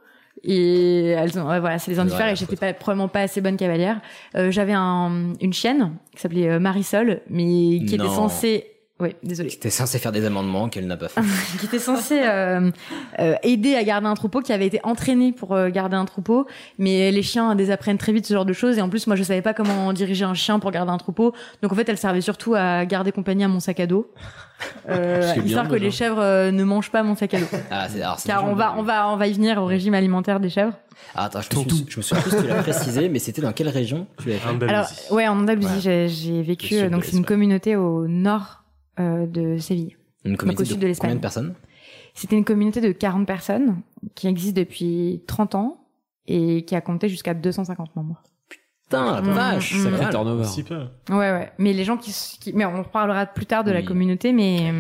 Et 0.43 1.07
elles 1.11 1.39
ont, 1.39 1.49
ouais, 1.49 1.61
voilà, 1.61 1.79
c'est 1.79 1.93
les 1.93 1.97
la 1.97 2.33
et 2.33 2.37
j'étais 2.37 2.57
pas, 2.57 2.75
probablement 2.75 3.09
pas 3.09 3.21
assez 3.21 3.41
bonne 3.41 3.57
cavalière. 3.57 4.01
Euh, 4.37 4.51
j'avais 4.51 4.75
un, 4.75 5.33
une 5.41 5.53
chienne 5.55 5.97
qui 6.15 6.21
s'appelait 6.21 6.59
Marisol, 6.59 7.23
mais 7.31 7.81
qui 7.87 7.95
était 7.95 8.09
censée 8.09 8.74
Oui, 9.01 9.17
désolé. 9.25 9.49
Qui 9.49 9.57
était 9.57 9.71
censé 9.71 9.99
faire 9.99 10.13
des 10.13 10.25
amendements 10.25 10.69
qu'elle 10.69 10.87
n'a 10.87 10.97
pas 10.97 11.09
fait. 11.09 11.21
qui 11.59 11.67
était 11.67 11.81
censé 11.81 12.21
euh, 12.23 12.71
euh, 13.19 13.35
aider 13.43 13.75
à 13.75 13.83
garder 13.83 14.07
un 14.07 14.15
troupeau, 14.15 14.41
qui 14.41 14.53
avait 14.53 14.67
été 14.67 14.79
entraîné 14.85 15.33
pour 15.33 15.53
euh, 15.53 15.69
garder 15.69 15.97
un 15.97 16.05
troupeau, 16.05 16.47
mais 16.79 17.11
les 17.11 17.23
chiens 17.23 17.57
désapprennent 17.57 17.99
très 17.99 18.13
vite 18.13 18.25
ce 18.25 18.33
genre 18.35 18.45
de 18.45 18.53
choses. 18.53 18.79
Et 18.79 18.83
en 18.83 18.89
plus, 18.89 19.09
moi, 19.09 19.17
je 19.17 19.25
savais 19.25 19.43
pas 19.43 19.53
comment 19.53 19.93
diriger 19.93 20.25
un 20.25 20.35
chien 20.35 20.61
pour 20.61 20.71
garder 20.71 20.93
un 20.93 20.97
troupeau. 20.97 21.35
Donc 21.61 21.73
en 21.73 21.75
fait, 21.75 21.89
elle 21.89 21.99
servait 21.99 22.21
surtout 22.21 22.55
à 22.55 22.87
garder 22.87 23.11
compagnie 23.11 23.43
à 23.43 23.49
mon 23.49 23.59
sac 23.59 23.81
à 23.81 23.87
dos, 23.87 24.13
euh, 24.89 25.33
histoire 25.45 25.69
que 25.69 25.75
les 25.75 25.91
chèvres 25.91 26.21
euh, 26.21 26.53
ne 26.53 26.63
mangent 26.63 26.93
pas 26.93 27.03
mon 27.03 27.17
sac 27.17 27.35
à 27.35 27.41
dos. 27.41 27.47
Ah, 27.73 27.89
c'est, 27.89 28.01
alors, 28.01 28.21
c'est 28.21 28.29
Car 28.29 28.45
on 28.45 28.55
va, 28.55 28.77
on 28.79 28.83
va, 28.83 29.09
on 29.11 29.17
va 29.17 29.27
y 29.27 29.33
venir 29.33 29.61
au 29.61 29.67
régime 29.67 29.95
alimentaire 29.95 30.39
des 30.39 30.51
chèvres. 30.51 30.75
Ah, 31.17 31.25
attends, 31.25 31.41
je 31.41 31.59
me, 31.59 31.69
suis, 31.69 31.87
je 31.89 31.97
me 31.99 32.03
souviens 32.03 32.23
plus 32.23 32.31
si 32.31 32.37
tu 32.43 32.47
l'as 32.47 32.63
précisé, 32.63 33.09
mais 33.09 33.19
c'était 33.19 33.43
dans 33.43 33.53
quelle 33.53 33.69
région 33.69 34.07
tu 34.23 34.29
l'avais 34.29 34.39
fait? 34.39 34.69
Alors, 34.69 34.87
ouais, 35.11 35.27
en 35.27 35.41
Andalousie, 35.41 35.67
Ouais. 35.67 35.81
j'ai, 35.81 36.09
j'ai 36.09 36.43
vécu. 36.43 36.77
Euh, 36.77 36.89
donc 36.89 37.05
c'est 37.05 37.17
une 37.17 37.25
communauté 37.25 37.75
au 37.75 38.07
nord 38.07 38.64
de 38.99 39.59
Séville. 39.59 39.97
Une 40.25 40.33
Donc, 40.33 40.43
au 40.43 40.47
communauté 40.47 40.65
sud 40.65 40.77
de 40.77 40.83
de 40.83 40.87
l'Espagne. 40.87 41.09
combien 41.11 41.17
de 41.17 41.21
personnes 41.21 41.55
C'était 42.15 42.37
une 42.37 42.45
communauté 42.45 42.81
de 42.81 42.93
40 42.93 43.27
personnes 43.27 43.77
qui 44.15 44.27
existe 44.27 44.57
depuis 44.57 45.23
30 45.27 45.55
ans 45.55 45.87
et 46.27 46.65
qui 46.65 46.75
a 46.75 46.81
compté 46.81 47.09
jusqu'à 47.09 47.35
250 47.35 47.97
membres. 47.97 48.23
Putain, 48.49 49.17
la 49.17 49.23
Mmh, 49.23 49.31
vache, 49.33 49.75
mmh, 49.75 49.83
ça 49.83 49.91
mmh. 49.91 49.95
va. 49.95 50.09
turnover. 50.11 50.45
Si 50.45 50.63
peu. 50.63 50.81
Ouais, 51.11 51.17
ouais. 51.17 51.53
Mais 51.59 51.73
les 51.73 51.85
gens 51.85 51.97
qui, 51.97 52.15
mais 52.55 52.65
on 52.65 52.83
reparlera 52.83 53.27
plus 53.27 53.47
tard 53.47 53.65
de 53.65 53.71
la 53.71 53.83
communauté, 53.83 54.33
mais 54.33 54.73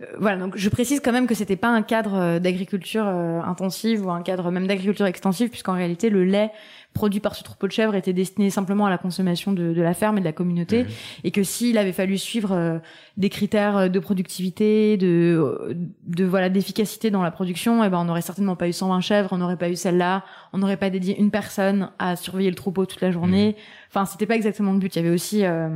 euh, 0.00 0.04
voilà. 0.18 0.36
Donc, 0.38 0.56
je 0.56 0.68
précise 0.68 1.00
quand 1.00 1.12
même 1.12 1.26
que 1.26 1.34
c'était 1.34 1.56
pas 1.56 1.68
un 1.68 1.82
cadre 1.82 2.14
euh, 2.14 2.38
d'agriculture 2.38 3.06
euh, 3.06 3.40
intensive 3.40 4.06
ou 4.06 4.10
un 4.10 4.22
cadre 4.22 4.50
même 4.50 4.66
d'agriculture 4.66 5.06
extensive, 5.06 5.48
puisqu'en 5.48 5.74
réalité, 5.74 6.10
le 6.10 6.24
lait 6.24 6.50
produit 6.96 7.20
par 7.20 7.34
ce 7.36 7.44
troupeau 7.44 7.66
de 7.68 7.72
chèvres 7.72 7.94
était 7.94 8.12
destiné 8.12 8.50
simplement 8.50 8.86
à 8.86 8.90
la 8.90 8.98
consommation 8.98 9.52
de, 9.52 9.72
de 9.72 9.82
la 9.82 9.94
ferme 9.94 10.16
et 10.18 10.20
de 10.20 10.24
la 10.26 10.32
communauté, 10.32 10.82
Mmh. 10.84 10.86
et 11.24 11.30
que 11.30 11.42
s'il 11.44 11.78
avait 11.78 11.92
fallu 11.92 12.18
suivre 12.18 12.52
euh, 12.52 12.78
des 13.16 13.28
critères 13.28 13.88
de 13.88 13.98
productivité, 14.00 14.96
de, 14.96 15.06
euh, 15.38 15.74
de 16.06 16.24
voilà, 16.24 16.48
d'efficacité 16.48 17.10
dans 17.10 17.22
la 17.22 17.30
production, 17.30 17.84
eh 17.84 17.88
ben, 17.88 17.98
on 17.98 18.04
n'aurait 18.04 18.22
certainement 18.22 18.56
pas 18.56 18.66
eu 18.68 18.72
120 18.72 19.00
chèvres, 19.00 19.28
on 19.32 19.38
n'aurait 19.38 19.56
pas 19.56 19.68
eu 19.68 19.76
celle-là, 19.76 20.24
on 20.52 20.58
n'aurait 20.58 20.76
pas 20.76 20.90
dédié 20.90 21.16
une 21.18 21.30
personne 21.30 21.90
à 21.98 22.16
surveiller 22.16 22.50
le 22.50 22.56
troupeau 22.56 22.86
toute 22.86 23.00
la 23.00 23.10
journée. 23.10 23.56
Enfin, 23.90 24.04
c'était 24.06 24.26
pas 24.26 24.34
exactement 24.36 24.72
le 24.72 24.78
but. 24.78 24.94
Il 24.96 25.02
y 25.02 25.04
avait 25.06 25.14
aussi 25.14 25.44
euh, 25.44 25.68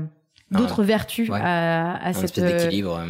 d'autres 0.51 0.83
Ah, 0.83 0.87
vertus 0.87 1.29
ouais. 1.29 1.39
à, 1.41 1.93
à 1.97 2.09
Un 2.09 2.13
cette 2.13 2.39
espèce 2.39 2.65
d'équilibre. 2.65 3.01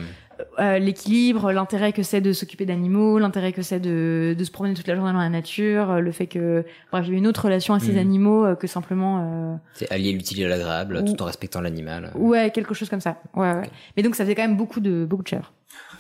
Euh. 0.59 0.63
euh, 0.77 0.79
l'équilibre, 0.79 1.53
l'intérêt 1.53 1.93
que 1.93 2.03
c'est 2.03 2.21
de 2.21 2.33
s'occuper 2.33 2.67
d'animaux, 2.67 3.19
l'intérêt 3.19 3.53
que 3.53 3.63
c'est 3.63 3.81
de, 3.81 4.35
de 4.39 4.45
se 4.45 4.51
promener 4.51 4.75
toute 4.75 4.87
la 4.87 4.95
journée 4.97 5.13
dans 5.13 5.19
la 5.19 5.29
nature, 5.29 5.91
euh, 5.91 6.01
le 6.01 6.13
fait 6.13 6.27
que 6.27 6.65
bref, 6.93 7.05
il 7.07 7.13
y 7.13 7.15
a 7.15 7.19
une 7.19 7.27
autre 7.27 7.45
relation 7.45 7.75
à 7.75 7.81
ces 7.81 7.93
Mhm. 7.93 7.99
animaux 7.99 8.57
que 8.57 8.67
simplement 8.67 9.21
euh, 9.23 9.57
C'est 9.75 9.91
allier 9.93 10.13
l'utile 10.13 10.45
à 10.45 10.49
l'agréable, 10.49 11.03
Ou- 11.07 11.13
tout 11.15 11.23
en 11.23 11.27
respectant 11.27 11.61
l'animal. 11.61 12.11
ouais 12.15 12.51
quelque 12.51 12.75
chose 12.75 12.89
comme 12.89 13.01
ça. 13.01 13.17
Ouais, 13.35 13.53
ouais. 13.53 13.71
Mais 13.97 14.03
donc 14.03 14.15
ça 14.15 14.25
faisait 14.25 14.35
quand 14.35 14.43
même 14.47 14.57
beaucoup 14.57 14.81
de 14.81 15.05
beaucoup 15.05 15.23
de 15.23 15.29
chèvres. 15.29 15.53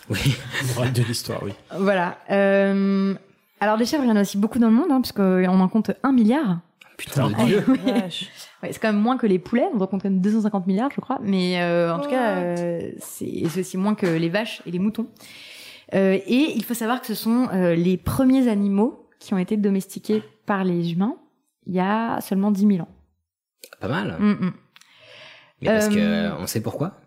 Oui. 0.08 0.36
Morale 0.74 0.92
de 0.92 1.02
l'histoire, 1.02 1.42
oui. 1.42 1.52
Voilà. 1.78 2.18
Euh, 2.30 3.14
alors 3.60 3.76
des 3.76 3.84
chèvres, 3.84 4.04
il 4.04 4.08
y 4.08 4.12
en 4.12 4.16
a 4.16 4.22
aussi 4.22 4.38
beaucoup 4.38 4.58
dans 4.58 4.68
le 4.68 4.74
monde, 4.74 4.90
hein, 4.90 5.00
parce 5.00 5.12
qu'on 5.12 5.44
en 5.60 5.68
compte 5.68 5.92
un 6.02 6.12
milliard. 6.12 6.58
Putain 7.00 7.30
de 7.30 7.34
Ouais. 7.38 7.44
Dieu. 7.46 7.64
Ouais, 8.62 8.72
c'est 8.72 8.78
quand 8.78 8.92
même 8.92 9.00
moins 9.00 9.16
que 9.16 9.26
les 9.26 9.38
poulets, 9.38 9.66
on 9.72 9.78
doit 9.78 9.86
compter 9.86 10.02
quand 10.02 10.10
même 10.10 10.20
250 10.20 10.66
milliards, 10.66 10.90
je 10.94 11.00
crois. 11.00 11.18
Mais 11.22 11.62
euh, 11.62 11.94
en 11.94 11.98
tout 11.98 12.10
cas, 12.10 12.36
euh, 12.36 12.92
c'est 12.98 13.44
c'est 13.48 13.60
aussi 13.60 13.78
moins 13.78 13.94
que 13.94 14.06
les 14.06 14.28
vaches 14.28 14.60
et 14.66 14.70
les 14.70 14.78
moutons. 14.78 15.06
Euh, 15.94 16.18
et 16.26 16.52
il 16.54 16.62
faut 16.62 16.74
savoir 16.74 17.00
que 17.00 17.06
ce 17.06 17.14
sont 17.14 17.48
euh, 17.52 17.74
les 17.74 17.96
premiers 17.96 18.48
animaux 18.48 19.08
qui 19.18 19.32
ont 19.32 19.38
été 19.38 19.56
domestiqués 19.56 20.22
par 20.46 20.62
les 20.62 20.92
humains 20.92 21.16
il 21.66 21.74
y 21.74 21.80
a 21.80 22.20
seulement 22.20 22.50
10 22.50 22.66
000 22.66 22.80
ans. 22.80 22.88
Pas 23.80 23.88
mal. 23.88 24.16
Mm, 24.18 24.30
mm. 24.30 24.52
Mais 25.62 25.68
parce 25.68 25.88
que 25.88 26.32
on 26.40 26.46
sait 26.46 26.62
pourquoi? 26.62 27.00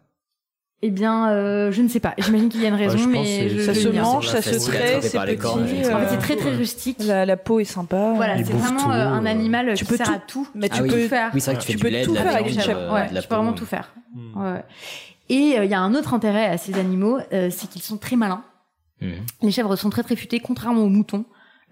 Eh 0.86 0.90
bien, 0.92 1.30
euh, 1.32 1.72
je 1.72 1.82
ne 1.82 1.88
sais 1.88 2.02
pas. 2.02 2.14
j'imagine 2.18 2.50
qu'il 2.50 2.62
y 2.62 2.66
a 2.66 2.68
une 2.68 2.76
raison, 2.76 2.98
je 2.98 3.04
pense 3.06 3.12
mais 3.14 3.48
je, 3.48 3.62
Ça 3.62 3.74
se 3.74 3.88
mange, 3.88 4.28
ça 4.28 4.42
se 4.42 4.50
attraper 4.56 5.02
c'est 5.02 5.38
cornes, 5.38 5.64
petit. 5.66 5.80
En 5.80 5.84
fait, 5.84 5.94
euh, 5.94 6.08
c'est 6.10 6.18
très 6.18 6.36
très 6.36 6.50
rustique. 6.52 6.98
La, 7.00 7.26
la 7.26 7.38
peau 7.38 7.60
est 7.62 7.64
sympa. 7.64 8.12
Voilà, 8.16 8.36
Il 8.36 8.46
c'est 8.46 8.52
vraiment 8.52 8.84
tout, 8.84 8.90
euh, 8.90 8.94
un 8.94 9.26
euh, 9.26 9.30
animal 9.30 9.74
tu 9.76 9.86
qui 9.86 9.92
peux 9.92 9.96
sert 9.98 10.08
tout. 10.08 10.14
à 10.14 10.20
tout. 10.20 10.48
Mais 10.56 10.68
Ah 10.72 10.76
tu 10.76 10.82
oui. 10.84 10.90
peux 10.90 11.08
faire. 11.08 11.32
Oui, 11.34 11.40
c'est 11.40 11.52
vrai 11.54 11.60
que 11.62 11.66
tu 11.66 11.68
fais 11.68 11.74
Tu 11.74 11.78
du 11.78 11.84
peux 11.84 11.90
lait, 11.90 12.04
tout 12.04 12.16
faire 12.16 12.36
avec 12.36 12.54
une 12.54 12.60
chèvre. 12.60 12.80
euh, 12.82 12.94
Ouais, 12.94 13.08
tu 13.22 13.28
peux 13.30 13.36
vraiment 13.36 13.54
tout 13.54 13.66
faire. 13.66 13.94
Hmm. 14.14 14.42
Ouais. 14.44 14.64
Et 15.30 15.58
euh, 15.58 15.64
il 15.64 15.72
y 15.72 15.74
a 15.74 15.80
un 15.80 15.96
autre 15.96 16.14
intérêt 16.14 16.46
à 16.48 16.58
ces 16.58 16.74
animaux, 16.78 17.18
euh, 17.32 17.50
c'est 17.50 17.70
qu'ils 17.70 17.82
sont 17.82 17.96
très 17.98 18.18
malins. 18.18 18.44
Mhm. 19.00 19.14
Les 19.42 19.52
chèvres 19.52 19.78
sont 19.78 19.90
très 19.90 20.04
très 20.04 20.18
futées, 20.18 20.42
contrairement 20.42 20.82
aux 20.82 20.90
moutons, 20.90 21.24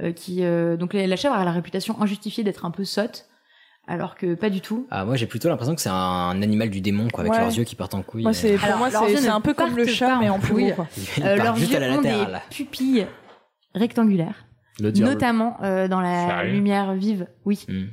euh, 0.02 0.14
qui 0.14 0.46
euh, 0.46 0.78
donc 0.78 0.94
la 0.94 1.16
chèvre 1.18 1.36
a 1.36 1.44
la 1.44 1.52
réputation 1.52 2.02
injustifiée 2.02 2.46
d'être 2.46 2.64
un 2.64 2.72
peu 2.72 2.86
sotte, 2.86 3.26
alors 3.92 4.16
que 4.16 4.36
pas 4.36 4.50
du 4.50 4.62
tout. 4.62 4.88
Ah, 4.92 5.06
moi 5.06 5.16
j'ai 5.16 5.26
plutôt 5.28 5.50
l'impression 5.50 5.76
que 5.76 5.82
c'est 5.82 5.90
un 5.90 6.42
animal 6.42 6.70
du 6.70 6.82
démon, 6.82 7.08
quoi, 7.10 7.22
avec 7.22 7.34
Ouais. 7.34 7.40
leurs 7.40 7.56
yeux 7.58 7.64
qui 7.64 7.76
partent 7.76 7.94
en 7.94 8.02
couille. 8.02 8.24
Moi, 8.24 8.34
c'est, 8.34 8.56
pour 8.56 8.64
Alors, 8.66 8.78
moi, 8.80 8.90
c'est, 8.90 9.28
un 9.28 9.42
peu 9.42 9.54
comme 9.54 9.76
le 9.76 9.86
chat, 9.86 10.18
mais 10.20 10.30
en 10.30 10.40
plus 10.40 10.54
couille. 10.54 10.72
gros, 10.72 10.86
Euh, 11.24 11.36
leurs 11.36 11.56
juste 11.56 11.72
yeux 11.72 11.78
à 11.78 11.88
la 11.88 11.98
ont 11.98 12.02
des 12.02 12.12
pupilles 12.50 13.06
rectangulaires, 13.76 14.46
Le 14.80 14.92
notamment 14.92 15.58
euh, 15.64 15.88
dans 15.88 16.02
la 16.02 16.28
Sérieux 16.28 16.52
lumière 16.54 16.94
vive. 16.94 17.28
Oui. 17.46 17.66
Mhm. 17.68 17.88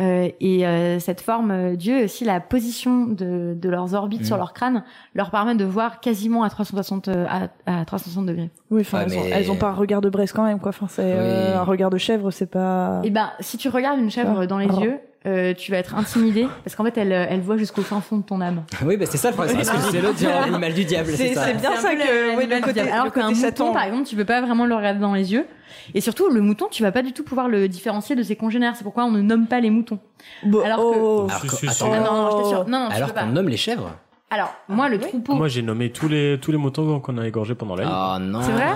Euh, 0.00 0.30
et 0.40 0.66
euh, 0.66 0.98
cette 1.00 1.20
forme 1.20 1.50
euh, 1.50 1.76
d'yeux, 1.76 1.98
et 2.00 2.04
aussi 2.04 2.24
la 2.24 2.40
position 2.40 3.04
de, 3.06 3.54
de 3.54 3.68
leurs 3.68 3.92
orbites 3.92 4.20
Mhm. 4.20 4.26
sur 4.26 4.36
leur 4.38 4.54
crâne, 4.54 4.84
leur 5.14 5.30
permet 5.30 5.54
de 5.54 5.66
voir 5.66 6.00
quasiment 6.00 6.44
à 6.44 6.48
360 6.48 7.08
euh, 7.08 7.26
à, 7.28 7.48
à 7.80 7.84
360 7.84 8.24
degrés. 8.24 8.50
Oui, 8.70 8.80
enfin, 8.80 9.02
elles, 9.02 9.18
ont, 9.18 9.22
mais- 9.22 9.30
elles 9.30 9.50
ont 9.50 9.56
pas 9.56 9.68
un 9.68 9.74
regard 9.74 10.00
de 10.00 10.08
Brest 10.08 10.32
quand 10.34 10.44
même, 10.44 10.60
quoi. 10.60 10.70
Enfin, 10.70 10.86
c'est 10.88 11.02
euh, 11.04 11.50
Oui. 11.52 11.58
un 11.58 11.64
regard 11.64 11.90
de 11.90 11.98
chèvre, 11.98 12.30
c'est 12.30 12.46
pas. 12.50 13.02
Et 13.04 13.10
ben, 13.10 13.32
si 13.40 13.58
tu 13.58 13.68
regardes 13.68 13.98
une 13.98 14.10
chèvre 14.10 14.40
Ah. 14.42 14.46
dans 14.46 14.56
les 14.56 14.68
Ah. 14.70 14.80
yeux, 14.82 14.98
euh, 15.26 15.54
tu 15.54 15.70
vas 15.70 15.78
être 15.78 15.94
intimidé 15.94 16.46
parce 16.64 16.74
qu'en 16.76 16.84
fait, 16.84 16.96
elle, 16.98 17.12
elle 17.12 17.40
voit 17.40 17.56
jusqu'au 17.56 17.82
fin 17.82 18.00
fond 18.00 18.18
de 18.18 18.22
ton 18.24 18.40
âme. 18.40 18.64
Oui, 18.84 18.96
bah 18.96 19.06
c'est 19.08 19.18
ça 19.18 19.30
le 19.30 19.34
problème. 19.36 19.56
Ouais, 19.56 19.64
Parce 19.64 19.76
que 19.76 19.82
c'est 19.84 19.90
c'est 19.92 20.02
l'autre 20.02 20.16
diable, 20.16 20.46
l'animal 20.50 20.74
du 20.74 20.84
diable, 20.84 21.08
c'est 21.10 21.16
C'est- 21.28 21.34
ça. 21.34 21.44
c'est 21.46 21.54
bien 21.54 21.76
ça 21.76 21.94
que- 21.94 22.00
le- 22.00 22.36
oui, 22.38 22.46
le 22.46 22.56
côté- 22.60 22.66
du 22.66 22.72
diable. 22.72 22.88
alors 22.90 23.04
le 23.06 23.10
qu'un 23.10 23.28
mouton, 23.28 23.34
Satan. 23.40 23.72
par 23.72 23.84
exemple, 23.84 24.04
tu 24.08 24.16
peux 24.16 24.24
pas 24.24 24.40
vraiment 24.40 24.66
le 24.66 24.74
regarder 24.74 25.00
dans 25.00 25.14
les 25.14 25.32
yeux. 25.32 25.46
Et 25.94 26.00
surtout, 26.00 26.28
le 26.30 26.40
mouton, 26.40 26.66
tu 26.70 26.82
vas 26.82 26.92
pas 26.92 27.02
du 27.02 27.12
tout 27.12 27.24
pouvoir 27.24 27.48
le 27.48 27.66
différencier 27.68 28.14
de 28.16 28.22
ses 28.22 28.36
congénères. 28.36 28.74
C'est 28.76 28.84
pourquoi 28.84 29.04
on 29.04 29.10
ne 29.10 29.20
nomme 29.22 29.46
pas 29.46 29.60
les 29.60 29.70
moutons. 29.70 29.98
Bon, 30.44 30.60
alors 30.64 30.78
que- 30.78 30.82
oh. 30.98 31.26
Que- 31.26 31.66
attends, 31.68 31.90
Ah 31.92 31.98
non, 32.00 32.04
non, 32.12 32.30
je 32.30 32.42
t'assure. 32.42 32.68
Non, 32.68 32.78
non, 32.84 32.88
tu 32.88 32.94
alors 32.96 33.14
qu'on 33.14 33.26
nomme 33.26 33.48
les 33.48 33.56
chèvres 33.56 33.90
Alors, 34.30 34.54
moi, 34.68 34.88
le 34.88 34.98
troupeau. 34.98 35.34
Moi, 35.34 35.48
j'ai 35.48 35.60
nommé 35.62 35.90
tous 35.90 36.08
les, 36.08 36.38
tous 36.40 36.52
les 36.52 36.56
moutons 36.58 37.00
qu'on 37.00 37.18
a 37.18 37.26
égorgés 37.26 37.54
pendant 37.54 37.74
la 37.76 37.84
nuit. 37.84 37.92
Oh 37.92 38.18
non. 38.20 38.40
C'est 38.42 38.52
vrai? 38.52 38.70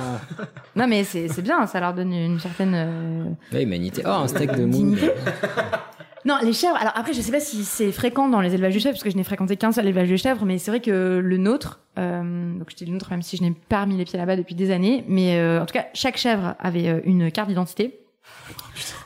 Non, 0.74 0.86
mais 0.86 1.02
c'est 1.04 1.28
c'est 1.28 1.42
bien, 1.42 1.66
ça 1.66 1.80
leur 1.80 1.94
donne 1.94 2.12
une 2.12 2.38
certaine. 2.40 2.72
euh, 2.74 3.24
Ouais, 3.52 3.62
humanité. 3.62 4.02
Oh, 4.04 4.08
un 4.10 4.28
steak 4.28 4.52
de 4.56 4.64
moule. 4.66 4.98
Non, 6.26 6.36
les 6.42 6.52
chèvres. 6.52 6.76
Alors 6.76 6.92
après, 6.96 7.12
je 7.14 7.20
sais 7.20 7.30
pas 7.32 7.40
si 7.40 7.64
c'est 7.64 7.92
fréquent 7.92 8.28
dans 8.28 8.40
les 8.40 8.52
élevages 8.52 8.74
de 8.74 8.80
chèvres, 8.80 8.94
parce 8.94 9.04
que 9.04 9.10
je 9.10 9.16
n'ai 9.16 9.24
fréquenté 9.24 9.56
qu'un 9.56 9.72
seul 9.72 9.86
élevage 9.86 10.10
de 10.10 10.16
chèvres, 10.16 10.44
mais 10.44 10.58
c'est 10.58 10.70
vrai 10.72 10.80
que 10.80 11.20
le 11.22 11.36
nôtre, 11.36 11.80
euh, 11.98 12.52
donc 12.58 12.68
je 12.70 12.76
dis 12.76 12.84
le 12.84 12.92
nôtre 12.92 13.10
même 13.10 13.22
si 13.22 13.36
je 13.36 13.42
n'ai 13.42 13.52
pas 13.52 13.82
remis 13.82 13.96
les 13.96 14.04
pieds 14.04 14.18
là-bas 14.18 14.36
depuis 14.36 14.54
des 14.56 14.70
années, 14.72 15.04
mais 15.08 15.38
euh, 15.38 15.62
en 15.62 15.66
tout 15.66 15.72
cas, 15.74 15.86
chaque 15.94 16.16
chèvre 16.16 16.54
avait 16.58 16.88
euh, 16.88 17.00
une 17.04 17.30
carte 17.30 17.48
d'identité 17.48 18.00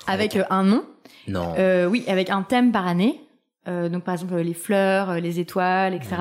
avec 0.06 0.34
euh, 0.36 0.44
un 0.50 0.64
nom, 0.64 0.84
Non. 1.28 1.54
euh, 1.58 1.86
oui, 1.86 2.04
avec 2.08 2.30
un 2.30 2.42
thème 2.42 2.72
par 2.72 2.86
année. 2.86 3.20
Euh, 3.68 3.90
donc 3.90 4.04
par 4.04 4.14
exemple 4.14 4.36
les 4.36 4.54
fleurs, 4.54 5.10
euh, 5.10 5.20
les 5.20 5.38
étoiles, 5.38 5.92
etc. 5.92 6.16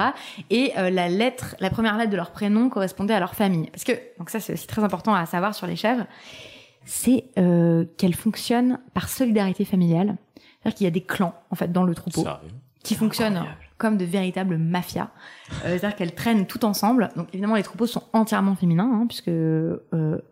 Et 0.50 0.74
euh, 0.78 0.90
la 0.90 1.08
lettre, 1.08 1.56
la 1.62 1.70
première 1.70 1.98
lettre 1.98 2.12
de 2.12 2.18
leur 2.18 2.32
prénom 2.32 2.68
correspondait 2.68 3.14
à 3.14 3.22
leur 3.22 3.34
famille. 3.34 3.70
Parce 3.72 3.86
que 3.86 3.94
donc 4.20 4.30
ça 4.30 4.42
c'est 4.42 4.52
aussi 4.52 4.68
très 4.68 4.84
important 4.84 5.14
à 5.14 5.26
savoir 5.26 5.56
sur 5.56 5.66
les 5.66 5.78
chèvres, 5.78 6.06
c'est 6.84 7.24
euh, 7.38 7.86
qu'elles 7.98 8.14
fonctionnent 8.16 8.80
par 8.94 9.08
solidarité 9.08 9.64
familiale. 9.64 10.18
C'est-à-dire 10.62 10.78
qu'il 10.78 10.86
y 10.86 10.88
a 10.88 10.92
des 10.92 11.02
clans 11.04 11.34
en 11.52 11.56
fait 11.56 11.72
dans 11.72 11.84
le 11.84 11.96
troupeau 11.96 12.22
Sérieux 12.24 12.40
qui 12.84 12.96
fonctionnent 12.96 13.44
comme 13.78 13.98
de 13.98 14.06
véritables 14.06 14.58
mafias. 14.58 15.10
Euh, 15.66 15.78
C'est-à-dire 15.78 15.96
qu'elles 15.96 16.16
traînent 16.16 16.46
tout 16.48 16.64
ensemble. 16.66 17.10
Donc 17.18 17.28
évidemment 17.34 17.56
les 17.56 17.64
troupeaux 17.64 17.88
sont 17.88 18.04
entièrement 18.14 18.56
féminins 18.56 18.90
hein, 18.94 19.06
puisque 19.08 19.28
euh, 19.30 19.78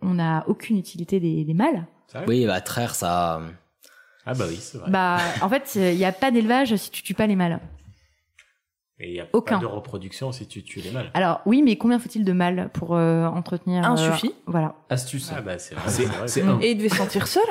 on 0.01 0.13
n'a 0.15 0.43
aucune 0.47 0.77
utilité 0.77 1.19
des, 1.19 1.43
des 1.43 1.53
mâles. 1.53 1.85
Oui, 2.25 2.45
bah 2.45 2.61
traire, 2.61 2.95
ça. 2.95 3.41
Ah 4.25 4.33
bah 4.33 4.45
oui, 4.47 4.57
c'est 4.61 4.77
vrai. 4.77 4.89
Bah 4.89 5.17
en 5.41 5.49
fait 5.49 5.73
il 5.75 5.95
n'y 5.97 6.05
a 6.05 6.11
pas 6.11 6.31
d'élevage 6.31 6.75
si 6.77 6.89
tu 6.91 7.03
tues 7.03 7.13
pas 7.13 7.27
les 7.27 7.35
mâles. 7.35 7.59
Et 8.99 9.09
il 9.09 9.15
y 9.15 9.19
a 9.21 9.27
aucun. 9.33 9.57
pas 9.57 9.61
de 9.61 9.67
reproduction 9.67 10.31
si 10.31 10.47
tu 10.47 10.63
tues 10.63 10.79
les 10.79 10.89
mâles. 10.91 11.11
Alors 11.13 11.41
oui, 11.45 11.61
mais 11.61 11.75
combien 11.75 11.99
faut-il 11.99 12.25
de 12.25 12.33
mâles 12.33 12.69
pour 12.73 12.95
euh, 12.95 13.25
entretenir 13.27 13.83
Un 13.85 13.95
euh, 13.97 14.11
suffit. 14.11 14.33
Voilà. 14.47 14.73
Astuce. 14.89 15.31
Ah 15.35 15.41
bah 15.41 15.59
c'est 15.59 15.75
vrai. 15.75 15.83
C'est- 15.89 16.03
c'est 16.03 16.09
vrai. 16.09 16.27
c'est 16.27 16.41
un. 16.41 16.59
Et 16.61 16.71
il 16.71 16.77
devait 16.77 16.89
se 16.89 16.95
sentir 16.95 17.27
seul 17.27 17.43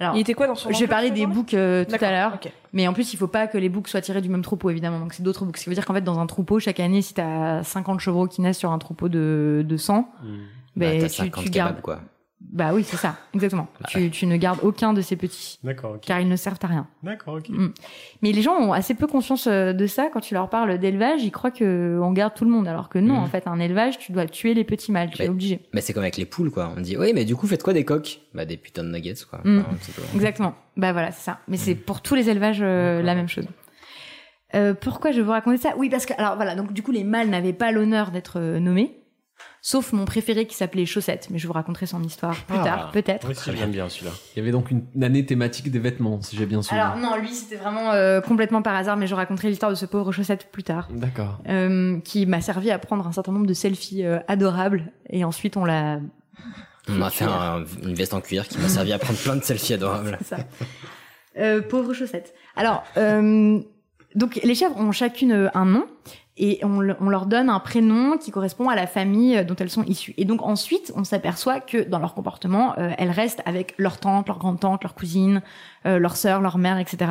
Alors, 0.00 0.14
Il 0.16 0.20
était 0.20 0.34
quoi 0.34 0.46
dans 0.46 0.54
son 0.54 0.70
je 0.72 0.78
vais 0.78 0.86
parler 0.86 1.10
des 1.10 1.26
boucs 1.26 1.54
euh, 1.54 1.84
tout 1.84 1.96
à 2.00 2.10
l'heure, 2.10 2.32
ok. 2.34 2.52
mais 2.72 2.86
en 2.86 2.92
plus 2.92 3.12
il 3.12 3.16
faut 3.16 3.26
pas 3.26 3.46
que 3.48 3.58
les 3.58 3.68
boucs 3.68 3.88
soient 3.88 4.00
tirés 4.00 4.20
du 4.20 4.28
même 4.28 4.42
troupeau 4.42 4.70
évidemment. 4.70 5.00
Donc 5.00 5.12
c'est 5.12 5.22
d'autres 5.24 5.44
boucs. 5.44 5.56
Ce 5.56 5.64
qui 5.64 5.68
veut 5.70 5.74
dire 5.74 5.84
qu'en 5.86 5.94
fait 5.94 6.02
dans 6.02 6.18
un 6.20 6.26
troupeau 6.26 6.60
chaque 6.60 6.78
année, 6.80 7.02
si 7.02 7.14
t'as 7.14 7.62
50 7.64 7.98
chevreaux 8.00 8.26
qui 8.28 8.40
naissent 8.40 8.58
sur 8.58 8.70
un 8.70 8.78
troupeau 8.78 9.08
de, 9.08 9.64
de 9.66 9.76
100, 9.76 10.08
Hmm. 10.22 10.36
Bah, 10.76 10.86
ben, 10.90 11.00
t'as 11.00 11.08
tu, 11.08 11.14
50 11.14 11.44
tu 11.44 11.50
kebabs, 11.50 11.52
gardes. 11.66 11.80
quoi. 11.80 12.00
Bah 12.40 12.70
oui, 12.72 12.84
c'est 12.84 12.96
ça, 12.96 13.16
exactement. 13.34 13.66
Bah 13.80 13.88
tu, 13.90 14.10
tu 14.10 14.24
ne 14.26 14.36
gardes 14.36 14.60
aucun 14.62 14.92
de 14.92 15.00
ces 15.00 15.16
petits, 15.16 15.58
D'accord, 15.64 15.94
ok. 15.96 16.02
car 16.02 16.20
ils 16.20 16.28
ne 16.28 16.36
servent 16.36 16.58
à 16.62 16.68
rien. 16.68 16.86
D'accord, 17.02 17.34
ok. 17.34 17.48
Mm. 17.48 17.68
Mais 18.22 18.30
les 18.30 18.42
gens 18.42 18.54
ont 18.54 18.72
assez 18.72 18.94
peu 18.94 19.08
conscience 19.08 19.48
euh, 19.48 19.72
de 19.72 19.86
ça 19.88 20.08
quand 20.12 20.20
tu 20.20 20.34
leur 20.34 20.48
parles 20.48 20.78
d'élevage. 20.78 21.22
Ils 21.24 21.32
croient 21.32 21.50
que 21.50 21.98
on 22.00 22.12
garde 22.12 22.34
tout 22.34 22.44
le 22.44 22.50
monde, 22.50 22.68
alors 22.68 22.88
que 22.88 22.98
non. 23.00 23.14
Mhm. 23.14 23.22
En 23.22 23.26
fait, 23.26 23.46
un 23.48 23.58
élevage, 23.58 23.98
tu 23.98 24.12
dois 24.12 24.26
tuer 24.26 24.54
les 24.54 24.62
petits 24.64 24.92
mâles. 24.92 25.10
Tu 25.10 25.20
es 25.20 25.24
Mais- 25.24 25.30
obligé. 25.30 25.60
Mais 25.74 25.80
c'est 25.80 25.92
comme 25.92 26.04
avec 26.04 26.16
les 26.16 26.26
poules, 26.26 26.50
quoi. 26.52 26.72
On 26.76 26.80
dit, 26.80 26.96
oui, 26.96 27.12
mais 27.12 27.24
du 27.24 27.34
coup, 27.34 27.46
faites 27.48 27.62
quoi 27.64 27.72
des 27.72 27.84
coques? 27.84 28.20
Bah, 28.34 28.44
des 28.44 28.56
putains 28.56 28.84
de 28.84 28.90
nuggets, 28.90 29.14
quoi. 29.28 29.40
Mm. 29.44 29.58
Enfin, 29.58 30.02
Exactement. 30.14 30.54
Bah 30.76 30.92
voilà, 30.92 31.10
c'est 31.10 31.24
ça. 31.24 31.40
Mais 31.48 31.56
c'est 31.56 31.74
pour 31.74 32.02
tous 32.02 32.14
les 32.14 32.30
élevages 32.30 32.60
euh, 32.62 33.02
la 33.02 33.16
même 33.16 33.28
chose. 33.28 33.46
Euh, 34.54 34.72
pourquoi 34.74 35.10
je 35.10 35.16
vais 35.18 35.22
vous 35.24 35.32
raconter 35.32 35.58
ça? 35.58 35.74
Oui, 35.76 35.90
parce 35.90 36.06
que 36.06 36.14
alors 36.16 36.36
voilà, 36.36 36.54
donc 36.54 36.72
du 36.72 36.82
coup 36.82 36.90
les 36.92 37.04
mâles 37.04 37.28
n'avaient 37.28 37.52
pas 37.52 37.70
l'honneur 37.70 38.10
d'être 38.10 38.38
euh, 38.40 38.58
nommés, 38.58 38.97
sauf 39.60 39.92
mon 39.92 40.04
préféré 40.04 40.46
qui 40.46 40.54
s'appelait 40.56 40.86
Chaussette, 40.86 41.28
mais 41.30 41.38
je 41.38 41.46
vous 41.46 41.52
raconterai 41.52 41.86
son 41.86 42.02
histoire 42.02 42.34
plus 42.46 42.56
Ah. 42.60 42.64
tard, 42.64 42.90
peut-être. 42.92 43.28
Oui, 43.28 43.34
si, 43.34 43.54
j'aime 43.56 43.70
bien 43.72 43.88
celui-là. 43.88 44.12
Il 44.34 44.38
y 44.38 44.42
avait 44.42 44.52
donc 44.52 44.70
une, 44.70 44.84
une 44.94 45.04
année 45.04 45.26
thématique 45.26 45.70
des 45.70 45.78
vêtements, 45.78 46.20
si 46.22 46.36
j'ai 46.36 46.46
bien 46.46 46.62
suivi. 46.62 46.80
Alors 46.80 46.96
non, 46.96 47.16
lui 47.16 47.34
c'était 47.34 47.56
vraiment 47.56 47.92
euh, 47.92 48.20
complètement 48.20 48.62
par 48.62 48.74
hasard, 48.74 48.96
mais 48.96 49.06
je 49.06 49.14
raconterai 49.14 49.48
l'histoire 49.48 49.70
de 49.70 49.76
ce 49.76 49.86
pauvre 49.86 50.12
Chaussette 50.12 50.50
plus 50.52 50.62
tard. 50.62 50.88
D'accord. 50.90 51.40
Euh, 51.48 51.98
qui 52.00 52.24
m'a 52.26 52.40
servi 52.40 52.70
à 52.70 52.78
prendre 52.78 53.06
un 53.06 53.12
certain 53.12 53.32
nombre 53.32 53.46
de 53.46 53.54
selfies 53.54 54.04
euh, 54.04 54.18
adorables 54.28 54.92
et 55.10 55.24
ensuite 55.24 55.56
on 55.56 55.64
l'a 55.64 55.98
On 56.88 56.92
m'a 56.92 57.10
fait 57.10 57.24
un- 57.26 57.64
une 57.82 57.94
veste 57.94 58.14
en 58.14 58.20
cuir 58.20 58.48
qui 58.48 58.58
m'a 58.58 58.68
servi 58.68 58.92
à 58.92 58.98
prendre 58.98 59.18
plein 59.18 59.36
de 59.36 59.42
selfies 59.44 59.74
adorables. 59.74 60.16
C'est 60.22 60.36
ça. 60.36 60.38
Euh, 61.38 61.60
pauvre 61.62 61.92
chaussette. 61.92 62.34
Alors, 62.56 62.82
euh, 62.96 63.60
donc 64.14 64.40
les 64.42 64.54
chèvres 64.54 64.76
ont 64.78 64.90
chacune 64.92 65.50
un 65.54 65.64
nom 65.66 65.86
et 66.38 66.64
on, 66.64 66.80
le- 66.80 66.96
on 67.00 67.08
leur 67.08 67.26
donne 67.26 67.50
un 67.50 67.60
prénom 67.60 68.16
qui 68.18 68.30
correspond 68.30 68.68
à 68.68 68.74
la 68.76 68.86
famille 68.86 69.36
euh, 69.36 69.44
dont 69.44 69.56
elles 69.56 69.70
sont 69.70 69.84
issues. 69.84 70.14
Et 70.16 70.24
donc 70.24 70.42
ensuite, 70.42 70.92
on 70.96 71.04
s'aperçoit 71.04 71.60
que 71.60 71.88
dans 71.88 71.98
leur 71.98 72.14
comportement, 72.14 72.74
euh, 72.78 72.90
elles 72.98 73.10
restent 73.10 73.42
avec 73.44 73.74
leur 73.78 73.98
tante, 73.98 74.28
leur 74.28 74.38
grande-tante, 74.38 74.82
leur 74.82 74.94
cousine, 74.94 75.42
euh, 75.86 75.98
leur 75.98 76.16
sœur, 76.16 76.40
leur 76.40 76.58
mère, 76.58 76.78
etc. 76.78 77.10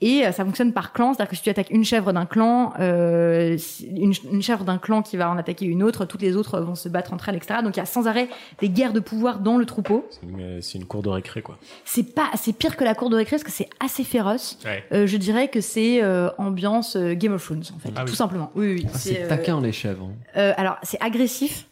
Et 0.00 0.26
euh, 0.26 0.32
ça 0.32 0.44
fonctionne 0.44 0.72
par 0.72 0.92
clan, 0.92 1.14
c'est-à-dire 1.14 1.30
que 1.30 1.36
si 1.36 1.42
tu 1.42 1.50
attaques 1.50 1.70
une 1.70 1.84
chèvre 1.84 2.12
d'un 2.12 2.26
clan, 2.26 2.72
euh, 2.80 3.56
une, 3.88 4.12
une 4.30 4.42
chèvre 4.42 4.64
d'un 4.64 4.76
clan 4.76 5.02
qui 5.02 5.16
va 5.16 5.30
en 5.30 5.38
attaquer 5.38 5.64
une 5.66 5.82
autre, 5.82 6.04
toutes 6.04 6.20
les 6.20 6.36
autres 6.36 6.60
vont 6.60 6.74
se 6.74 6.88
battre 6.88 7.12
entre 7.12 7.28
elles, 7.28 7.36
etc. 7.36 7.60
Donc 7.62 7.76
il 7.76 7.78
y 7.78 7.82
a 7.82 7.86
sans 7.86 8.06
arrêt 8.08 8.28
des 8.60 8.68
guerres 8.68 8.92
de 8.92 9.00
pouvoir 9.00 9.38
dans 9.38 9.56
le 9.56 9.64
troupeau. 9.64 10.06
C'est 10.10 10.22
une, 10.26 10.60
c'est 10.60 10.78
une 10.78 10.84
cour 10.86 11.02
de 11.02 11.08
récré, 11.10 11.42
quoi. 11.42 11.56
C'est 11.84 12.14
pas, 12.14 12.28
c'est 12.36 12.52
pire 12.52 12.76
que 12.76 12.84
la 12.84 12.94
cour 12.94 13.08
de 13.08 13.16
récré 13.16 13.36
parce 13.36 13.44
que 13.44 13.52
c'est 13.52 13.70
assez 13.80 14.04
féroce. 14.04 14.58
Ouais. 14.64 14.84
Euh, 14.92 15.06
je 15.06 15.16
dirais 15.16 15.48
que 15.48 15.60
c'est 15.60 16.02
euh, 16.02 16.28
ambiance 16.38 16.96
euh, 16.96 17.14
Game 17.14 17.32
of 17.32 17.44
Thrones 17.44 17.62
en 17.74 17.78
fait, 17.78 17.90
Ah 17.96 18.02
oui. 18.04 18.10
tout 18.10 18.16
simplement. 18.16 18.50
Oui, 18.56 18.74
oui. 18.74 18.86
Ah, 18.92 18.98
c'est 18.98 19.22
euh, 19.22 19.28
taquin 19.28 19.60
les 19.60 19.72
chèvres. 19.72 20.04
hein. 20.06 20.14
euh, 20.36 20.52
alors 20.56 20.76
c'est 20.82 21.00
agressif 21.00 21.66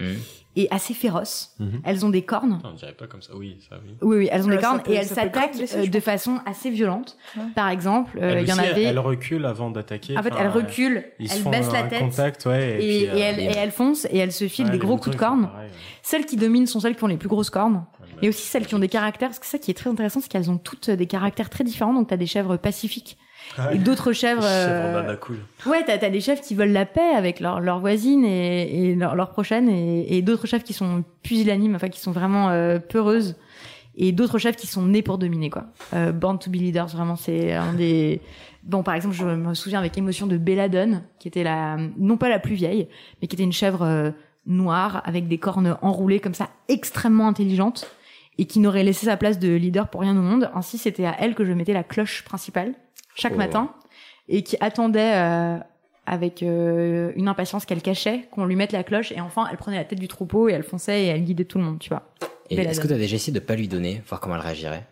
Mhm. 0.00 0.16
Et 0.56 0.68
assez 0.70 0.94
féroce. 0.94 1.54
Mhm. 1.58 1.80
Elles 1.84 2.06
ont 2.06 2.10
des 2.10 2.22
cornes. 2.22 2.60
Non, 2.62 2.70
on 2.72 2.74
dirait 2.74 2.92
pas 2.92 3.06
comme 3.06 3.22
ça. 3.22 3.32
Oui, 3.34 3.58
ça, 3.68 3.76
oui. 3.84 3.94
Oui, 4.02 4.16
oui, 4.18 4.28
elles 4.30 4.44
ont 4.44 4.48
des 4.48 4.58
cornes 4.58 4.80
peut- 4.82 4.92
et 4.92 4.94
elles 4.94 5.06
s'attaquent 5.06 5.56
euh, 5.74 5.86
de 5.86 6.00
façon 6.00 6.38
assez 6.46 6.70
violente. 6.70 7.16
Ouais. 7.36 7.42
Par 7.54 7.68
exemple, 7.68 8.18
euh, 8.22 8.40
il 8.40 8.48
y 8.48 8.52
en 8.52 8.58
avait. 8.58 8.84
Elle 8.84 8.98
recule 8.98 9.44
avant 9.46 9.70
d'attaquer. 9.70 10.16
En 10.16 10.22
fait, 10.22 10.32
enfin, 10.32 10.42
elle 10.44 10.50
recule, 10.50 11.04
ils 11.18 11.28
se 11.28 11.36
elle 11.36 11.42
font 11.42 11.50
baisse 11.50 11.72
la 11.72 11.80
un 11.80 11.88
tête. 11.88 11.98
Contact, 12.00 12.46
ouais, 12.46 12.74
Et, 12.74 12.78
puis, 12.78 12.86
et 13.04 13.10
euh, 13.10 13.16
elle, 13.16 13.40
et 13.40 13.44
elle 13.56 13.70
fonce 13.72 14.06
et 14.10 14.18
elle 14.18 14.32
se 14.32 14.46
file 14.48 14.66
ouais, 14.66 14.70
des 14.72 14.78
gros 14.78 14.96
coups 14.96 15.16
de 15.16 15.20
cornes. 15.20 15.48
pareil. 15.48 15.70
Celles 16.02 16.26
qui 16.26 16.36
dominent 16.36 16.66
sont 16.66 16.80
celles 16.80 16.96
qui 16.96 17.02
ont 17.04 17.08
les 17.08 17.16
plus 17.16 17.28
grosses 17.28 17.50
cornes. 17.50 17.84
Et 18.22 18.28
aussi 18.28 18.42
celles 18.46 18.66
qui 18.66 18.74
ont 18.76 18.78
des 18.78 18.88
caractères. 18.88 19.30
Parce 19.30 19.40
que 19.40 19.46
ça 19.46 19.58
qui 19.58 19.70
est 19.70 19.74
très 19.74 19.90
intéressant, 19.90 20.20
c'est 20.20 20.28
qu'elles 20.30 20.50
ont 20.50 20.56
toutes 20.58 20.88
des 20.88 21.06
caractères 21.06 21.50
très 21.50 21.64
différents. 21.64 21.92
Donc 21.94 22.08
t'as 22.08 22.16
des 22.16 22.26
chèvres 22.26 22.56
pacifiques 22.56 23.18
et 23.72 23.78
d'autres 23.78 24.12
chèvres. 24.12 24.42
Chèvre 24.42 25.08
euh, 25.08 25.16
cool. 25.16 25.38
Ouais, 25.66 25.84
t'as 25.84 25.94
as 25.94 26.10
des 26.10 26.20
chefs 26.20 26.40
qui 26.40 26.54
veulent 26.54 26.72
la 26.72 26.86
paix 26.86 27.14
avec 27.14 27.40
leurs 27.40 27.60
leurs 27.60 27.80
voisines 27.80 28.24
et, 28.24 28.90
et 28.90 28.94
leurs 28.94 29.14
leurs 29.14 29.30
prochaines, 29.30 29.68
et, 29.68 30.16
et 30.16 30.22
d'autres 30.22 30.46
chefs 30.46 30.64
qui 30.64 30.72
sont 30.72 31.04
pusillanimes, 31.22 31.74
enfin 31.74 31.88
qui 31.88 32.00
sont 32.00 32.12
vraiment 32.12 32.50
euh, 32.50 32.78
peureuses, 32.78 33.36
et 33.96 34.12
d'autres 34.12 34.38
chefs 34.38 34.56
qui 34.56 34.66
sont 34.66 34.86
nés 34.86 35.02
pour 35.02 35.18
dominer, 35.18 35.50
quoi. 35.50 35.66
Euh, 35.94 36.12
Born 36.12 36.38
to 36.38 36.50
be 36.50 36.54
leaders, 36.54 36.88
vraiment, 36.88 37.16
c'est 37.16 37.52
un 37.52 37.74
des... 37.74 38.20
Bon, 38.64 38.82
par 38.82 38.94
exemple, 38.94 39.14
je 39.14 39.26
me 39.26 39.54
souviens 39.54 39.78
avec 39.78 39.96
émotion 39.98 40.26
de 40.26 40.38
Belladone, 40.38 41.02
qui 41.18 41.28
était 41.28 41.44
la, 41.44 41.76
non 41.98 42.16
pas 42.16 42.28
la 42.28 42.38
plus 42.38 42.54
vieille, 42.54 42.88
mais 43.20 43.28
qui 43.28 43.36
était 43.36 43.44
une 43.44 43.52
chèvre 43.52 43.82
euh, 43.82 44.10
noire, 44.46 45.02
avec 45.04 45.28
des 45.28 45.38
cornes 45.38 45.76
enroulées 45.82 46.18
comme 46.18 46.34
ça, 46.34 46.48
extrêmement 46.68 47.28
intelligente, 47.28 47.88
et 48.38 48.46
qui 48.46 48.58
n'aurait 48.58 48.82
laissé 48.82 49.06
sa 49.06 49.16
place 49.16 49.38
de 49.38 49.54
leader 49.54 49.88
pour 49.88 50.00
rien 50.00 50.16
au 50.16 50.22
monde. 50.22 50.50
Ainsi, 50.54 50.76
c'était 50.78 51.04
à 51.04 51.14
elle 51.20 51.34
que 51.34 51.44
je 51.44 51.52
mettais 51.52 51.72
la 51.72 51.84
cloche 51.84 52.24
principale, 52.24 52.72
chaque 53.14 53.32
Oh. 53.34 53.38
matin, 53.38 53.70
et 54.28 54.42
qui 54.42 54.56
attendait 54.60 55.12
euh, 55.14 55.56
avec 56.06 56.42
euh, 56.42 57.12
une 57.16 57.28
impatience 57.28 57.64
qu'elle 57.64 57.82
cachait, 57.82 58.26
qu'on 58.30 58.44
lui 58.44 58.56
mette 58.56 58.72
la 58.72 58.82
cloche, 58.84 59.12
et 59.12 59.20
enfin, 59.20 59.46
elle 59.50 59.56
prenait 59.56 59.76
la 59.78 59.84
tête 59.84 60.00
du 60.00 60.08
troupeau, 60.08 60.48
et 60.48 60.52
elle 60.52 60.62
fonçait, 60.64 61.04
et 61.04 61.06
elle 61.06 61.22
guidait 61.24 61.44
tout 61.44 61.58
le 61.58 61.64
monde, 61.64 61.78
tu 61.78 61.88
vois. 61.90 62.02
Et 62.50 62.56
est-ce 62.60 62.80
que 62.80 62.86
tu 62.86 62.92
as 62.94 62.98
déjà 62.98 63.16
essayé 63.16 63.32
de 63.32 63.38
pas 63.40 63.54
lui 63.56 63.68
donner, 63.68 64.02
voir 64.08 64.20
comment 64.20 64.34
elle 64.34 64.42
réagirait? 64.42 64.86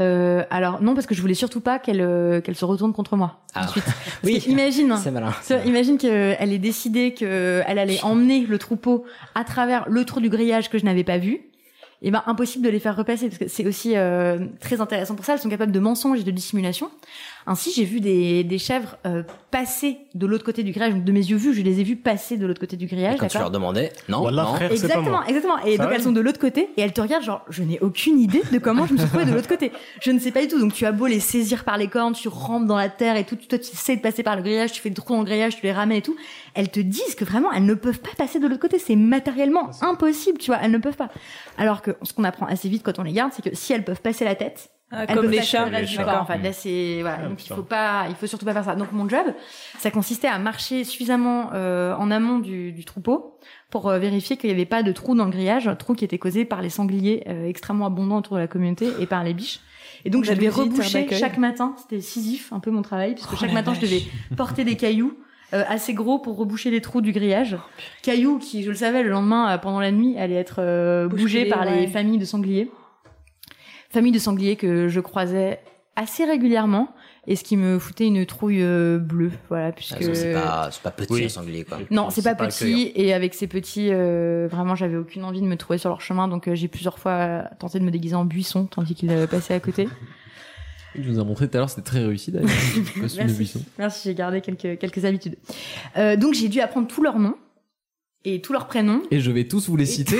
Euh, 0.00 0.44
alors 0.50 0.80
non 0.80 0.94
parce 0.94 1.06
que 1.06 1.14
je 1.16 1.20
voulais 1.20 1.34
surtout 1.34 1.60
pas 1.60 1.80
qu'elle 1.80 2.00
euh, 2.00 2.40
qu'elle 2.40 2.54
se 2.54 2.64
retourne 2.64 2.92
contre 2.92 3.16
moi 3.16 3.40
Ah. 3.56 3.64
ensuite. 3.64 3.82
Parce 3.84 3.96
Oui. 4.22 4.40
que 4.40 4.48
imagine, 4.48 4.96
C'est 4.96 5.10
malin. 5.10 5.32
imagine 5.66 5.98
qu'elle 5.98 6.52
ait 6.52 6.58
décidé 6.58 7.14
qu'elle 7.14 7.78
allait 7.80 8.00
emmener 8.04 8.46
le 8.46 8.58
troupeau 8.58 9.04
à 9.34 9.42
travers 9.42 9.88
le 9.88 10.04
trou 10.04 10.20
du 10.20 10.28
grillage 10.28 10.70
que 10.70 10.78
je 10.78 10.84
n'avais 10.84 11.02
pas 11.02 11.18
vu. 11.18 11.40
Et 12.00 12.12
ben 12.12 12.22
impossible 12.26 12.64
de 12.64 12.70
les 12.70 12.78
faire 12.78 12.94
repasser 12.94 13.26
parce 13.26 13.38
que 13.38 13.48
c'est 13.48 13.66
aussi 13.66 13.96
euh, 13.96 14.46
très 14.60 14.80
intéressant 14.80 15.16
pour 15.16 15.24
ça. 15.24 15.32
Elles 15.32 15.40
sont 15.40 15.48
capables 15.48 15.72
de 15.72 15.80
mensonges 15.80 16.20
et 16.20 16.22
de 16.22 16.30
dissimulation. 16.30 16.92
Ainsi, 17.50 17.72
j'ai 17.74 17.84
vu 17.84 18.00
des, 18.00 18.44
des 18.44 18.58
chèvres 18.58 18.96
euh, 19.06 19.22
passer 19.50 19.96
de 20.14 20.26
l'autre 20.26 20.44
côté 20.44 20.62
du 20.62 20.70
grillage. 20.72 20.92
Donc, 20.92 21.04
de 21.04 21.12
mes 21.12 21.24
yeux 21.24 21.36
vus, 21.38 21.54
je 21.54 21.62
les 21.62 21.80
ai 21.80 21.82
vus 21.82 21.96
passer 21.96 22.36
de 22.36 22.46
l'autre 22.46 22.60
côté 22.60 22.76
du 22.76 22.86
grillage. 22.86 23.14
Et 23.14 23.18
quand 23.18 23.26
tu 23.26 23.38
leur 23.38 23.50
demandais, 23.50 23.90
non, 24.08 24.20
Voilà, 24.20 24.42
non. 24.42 24.54
frère, 24.54 24.68
pas 24.68 24.74
Exactement, 24.74 25.02
moi. 25.10 25.24
exactement. 25.26 25.58
Et 25.64 25.76
Ça 25.78 25.84
donc 25.84 25.92
elles 25.94 26.02
sont 26.02 26.12
de 26.12 26.20
l'autre 26.20 26.38
côté 26.38 26.68
et 26.76 26.82
elles 26.82 26.92
te 26.92 27.00
regardent 27.00 27.24
genre 27.24 27.44
je 27.48 27.62
n'ai 27.62 27.80
aucune 27.80 28.18
idée 28.20 28.42
de 28.52 28.58
comment 28.58 28.86
je 28.86 28.92
me 28.92 28.98
suis 28.98 29.06
retrouvée 29.06 29.24
de 29.24 29.32
l'autre 29.34 29.48
côté. 29.48 29.72
Je 30.02 30.10
ne 30.10 30.18
sais 30.18 30.30
pas 30.30 30.42
du 30.42 30.48
tout. 30.48 30.60
Donc 30.60 30.74
tu 30.74 30.84
as 30.84 30.92
beau 30.92 31.06
les 31.06 31.20
saisir 31.20 31.64
par 31.64 31.78
les 31.78 31.88
cornes, 31.88 32.12
tu 32.12 32.28
rampes 32.28 32.66
dans 32.66 32.76
la 32.76 32.90
terre 32.90 33.16
et 33.16 33.24
tout, 33.24 33.36
toi 33.36 33.58
tu 33.58 33.70
essaies 33.72 33.96
de 33.96 34.02
passer 34.02 34.22
par 34.22 34.36
le 34.36 34.42
grillage, 34.42 34.72
tu 34.72 34.82
fais 34.82 34.90
le 34.90 34.94
trou 34.94 35.14
dans 35.14 35.20
le 35.20 35.24
grillage, 35.24 35.56
tu 35.56 35.62
les 35.62 35.72
ramènes 35.72 35.98
et 35.98 36.02
tout. 36.02 36.16
Elles 36.54 36.70
te 36.70 36.80
disent 36.80 37.14
que 37.16 37.24
vraiment 37.24 37.50
elles 37.52 37.64
ne 37.64 37.74
peuvent 37.74 38.00
pas 38.00 38.10
passer 38.18 38.38
de 38.38 38.46
l'autre 38.46 38.60
côté, 38.60 38.78
c'est 38.78 38.96
matériellement 38.96 39.70
impossible, 39.80 40.38
tu 40.38 40.50
vois, 40.50 40.58
elles 40.62 40.70
ne 40.70 40.78
peuvent 40.78 40.96
pas. 40.96 41.08
Alors 41.56 41.80
que 41.80 41.92
ce 42.02 42.12
qu'on 42.12 42.24
apprend 42.24 42.44
assez 42.46 42.68
vite 42.68 42.82
quand 42.84 42.98
on 42.98 43.02
les 43.04 43.12
garde, 43.12 43.32
c'est 43.34 43.48
que 43.48 43.56
si 43.56 43.72
elles 43.72 43.84
peuvent 43.84 44.02
passer 44.02 44.24
la 44.26 44.34
tête, 44.34 44.70
Ah, 44.90 45.06
comme 45.06 45.30
les 45.30 45.42
chats. 45.42 45.66
le 45.66 45.76
reste 45.76 45.90
du 45.90 45.96
D'accord. 45.98 46.12
corps. 46.14 46.22
Enfin, 46.22 46.38
là, 46.38 46.52
c'est 46.52 46.98
voilà. 47.02 47.18
Ah, 47.24 47.28
donc 47.28 47.44
il 47.44 47.48
faut 47.54 47.62
pas, 47.62 48.06
il 48.08 48.14
faut 48.14 48.26
surtout 48.26 48.46
pas 48.46 48.54
faire 48.54 48.64
ça. 48.64 48.74
Donc 48.74 48.92
mon 48.92 49.08
job, 49.08 49.26
ça 49.78 49.90
consistait 49.90 50.28
à 50.28 50.38
marcher 50.38 50.84
suffisamment 50.84 51.50
euh, 51.54 51.94
en 51.96 52.10
amont 52.10 52.38
du, 52.38 52.72
du 52.72 52.84
troupeau 52.84 53.38
pour 53.70 53.88
euh, 53.88 53.98
vérifier 53.98 54.36
qu'il 54.38 54.48
n'y 54.48 54.54
avait 54.54 54.64
pas 54.64 54.82
de 54.82 54.92
trou 54.92 55.14
dans 55.14 55.26
le 55.26 55.30
grillage, 55.30 55.70
trou 55.78 55.94
qui 55.94 56.04
était 56.04 56.18
causé 56.18 56.44
par 56.46 56.62
les 56.62 56.70
sangliers 56.70 57.24
euh, 57.28 57.46
extrêmement 57.46 57.86
abondants 57.86 58.18
autour 58.18 58.36
de 58.36 58.40
la 58.40 58.46
communauté 58.48 58.88
et 58.98 59.06
par 59.06 59.24
les 59.24 59.34
biches. 59.34 59.60
Et 60.04 60.10
donc 60.10 60.24
je 60.24 60.32
devais 60.32 60.48
reboucher 60.48 61.02
d'accueil. 61.02 61.18
chaque 61.18 61.38
matin. 61.38 61.74
C'était 61.76 62.00
Sisyphe, 62.00 62.52
un 62.52 62.60
peu 62.60 62.70
mon 62.70 62.82
travail, 62.82 63.14
puisque 63.14 63.32
Oh 63.32 63.36
chaque 63.36 63.52
matin 63.52 63.74
je 63.74 63.80
devais 63.80 64.02
porter 64.36 64.64
des 64.64 64.76
cailloux. 64.76 65.12
euh, 65.54 65.64
assez 65.68 65.94
gros 65.94 66.18
pour 66.18 66.36
reboucher 66.36 66.70
les 66.70 66.80
trous 66.80 67.00
du 67.00 67.12
grillage. 67.12 67.56
Cailloux 68.02 68.38
qui, 68.38 68.62
je 68.62 68.68
le 68.68 68.76
savais, 68.76 69.02
le 69.02 69.08
lendemain, 69.10 69.50
euh, 69.50 69.58
pendant 69.58 69.80
la 69.80 69.90
nuit, 69.90 70.16
allaient 70.18 70.34
être 70.34 70.56
euh, 70.60 71.08
bougés 71.08 71.22
Bousculés, 71.22 71.48
par 71.48 71.60
ouais. 71.66 71.80
les 71.80 71.86
familles 71.88 72.18
de 72.18 72.24
sangliers 72.26 72.70
famille 73.90 74.12
de 74.12 74.18
sangliers 74.18 74.56
que 74.56 74.88
je 74.88 75.00
croisais 75.00 75.60
assez 75.96 76.24
régulièrement 76.24 76.94
et 77.26 77.34
ce 77.36 77.42
qui 77.44 77.56
me 77.56 77.78
foutait 77.78 78.06
une 78.06 78.24
trouille 78.24 78.62
euh, 78.62 78.98
bleue 78.98 79.32
voilà 79.48 79.72
puisque 79.72 79.96
Ah, 80.00 80.14
C'est 80.14 80.32
pas, 80.32 80.68
c'est 80.70 80.82
pas 80.82 80.90
petit 80.92 81.12
Oui. 81.12 81.24
un 81.24 81.28
sanglier 81.28 81.64
quoi. 81.64 81.78
non 81.90 82.10
c'est 82.10 82.22
pas 82.22 82.34
pas 82.36 82.46
petit 82.46 82.92
et 82.94 83.12
avec 83.12 83.34
ces 83.34 83.46
petits 83.48 83.88
euh, 83.90 84.46
vraiment 84.50 84.74
j'avais 84.76 84.96
aucune 84.96 85.24
envie 85.24 85.40
de 85.40 85.46
me 85.46 85.56
trouver 85.56 85.78
sur 85.78 85.88
leur 85.90 86.00
chemin 86.00 86.28
donc 86.28 86.46
euh, 86.48 86.54
j'ai 86.54 86.68
plusieurs 86.68 86.98
fois 86.98 87.44
tenté 87.58 87.80
de 87.80 87.84
me 87.84 87.90
déguiser 87.90 88.14
en 88.14 88.24
buisson 88.24 88.66
tandis 88.66 88.94
qu'ils 88.94 89.26
passaient 89.30 89.54
à 89.54 89.60
côté 89.60 89.88
Tu 90.94 91.02
nous 91.02 91.20
as 91.20 91.24
montré 91.24 91.48
tout 91.48 91.56
à 91.56 91.60
l'heure, 91.60 91.70
c'était 91.70 91.82
très 91.82 92.04
réussi 92.04 92.32
d'ailleurs. 92.32 92.48
Merci 92.96 93.64
merci 93.78 94.08
j'ai 94.08 94.14
gardé 94.14 94.40
quelques 94.40 94.78
quelques 94.78 95.04
habitudes 95.04 95.36
euh, 95.96 96.16
donc 96.16 96.34
j'ai 96.34 96.48
dû 96.48 96.60
apprendre 96.60 96.88
tous 96.88 97.02
leurs 97.02 97.18
noms 97.18 97.36
et 98.34 98.40
tous 98.40 98.52
leurs 98.52 98.66
prénoms 98.66 99.02
Et 99.10 99.20
je 99.20 99.30
vais 99.30 99.44
tous 99.44 99.68
vous 99.68 99.76
les 99.76 99.86
citer. 99.86 100.18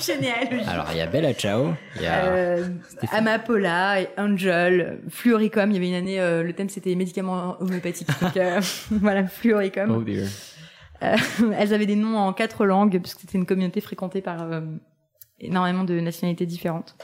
Généalogie 0.00 0.64
alors, 0.66 0.86
il 0.92 0.98
y 0.98 1.00
a 1.00 1.06
Bella 1.06 1.34
Ciao, 1.34 1.74
il 1.96 2.02
y 2.02 2.06
a 2.06 2.24
Euh, 2.26 2.68
Amapola 3.12 4.00
et 4.00 4.08
Angel, 4.18 5.00
Fluoricum. 5.08 5.70
Il 5.70 5.74
y 5.74 5.76
avait 5.76 5.88
une 5.88 5.94
année, 5.94 6.20
euh, 6.20 6.42
le 6.42 6.52
thème 6.52 6.68
c'était 6.68 6.94
médicaments 6.94 7.56
homéopathiques. 7.60 8.08
Donc 8.20 8.36
euh, 8.36 8.60
voilà, 8.90 9.26
Fluoricum. 9.26 9.90
Oh 9.90 10.02
dear. 10.02 10.26
Euh, 11.02 11.16
elles 11.58 11.74
avaient 11.74 11.86
des 11.86 11.96
noms 11.96 12.16
en 12.16 12.32
quatre 12.32 12.64
langues 12.64 12.98
parce 13.00 13.14
que 13.14 13.20
c'était 13.22 13.38
une 13.38 13.46
communauté 13.46 13.80
fréquentée 13.80 14.22
par 14.22 14.42
euh, 14.42 14.60
énormément 15.40 15.84
de 15.84 16.00
nationalités 16.00 16.46
différentes. 16.46 16.96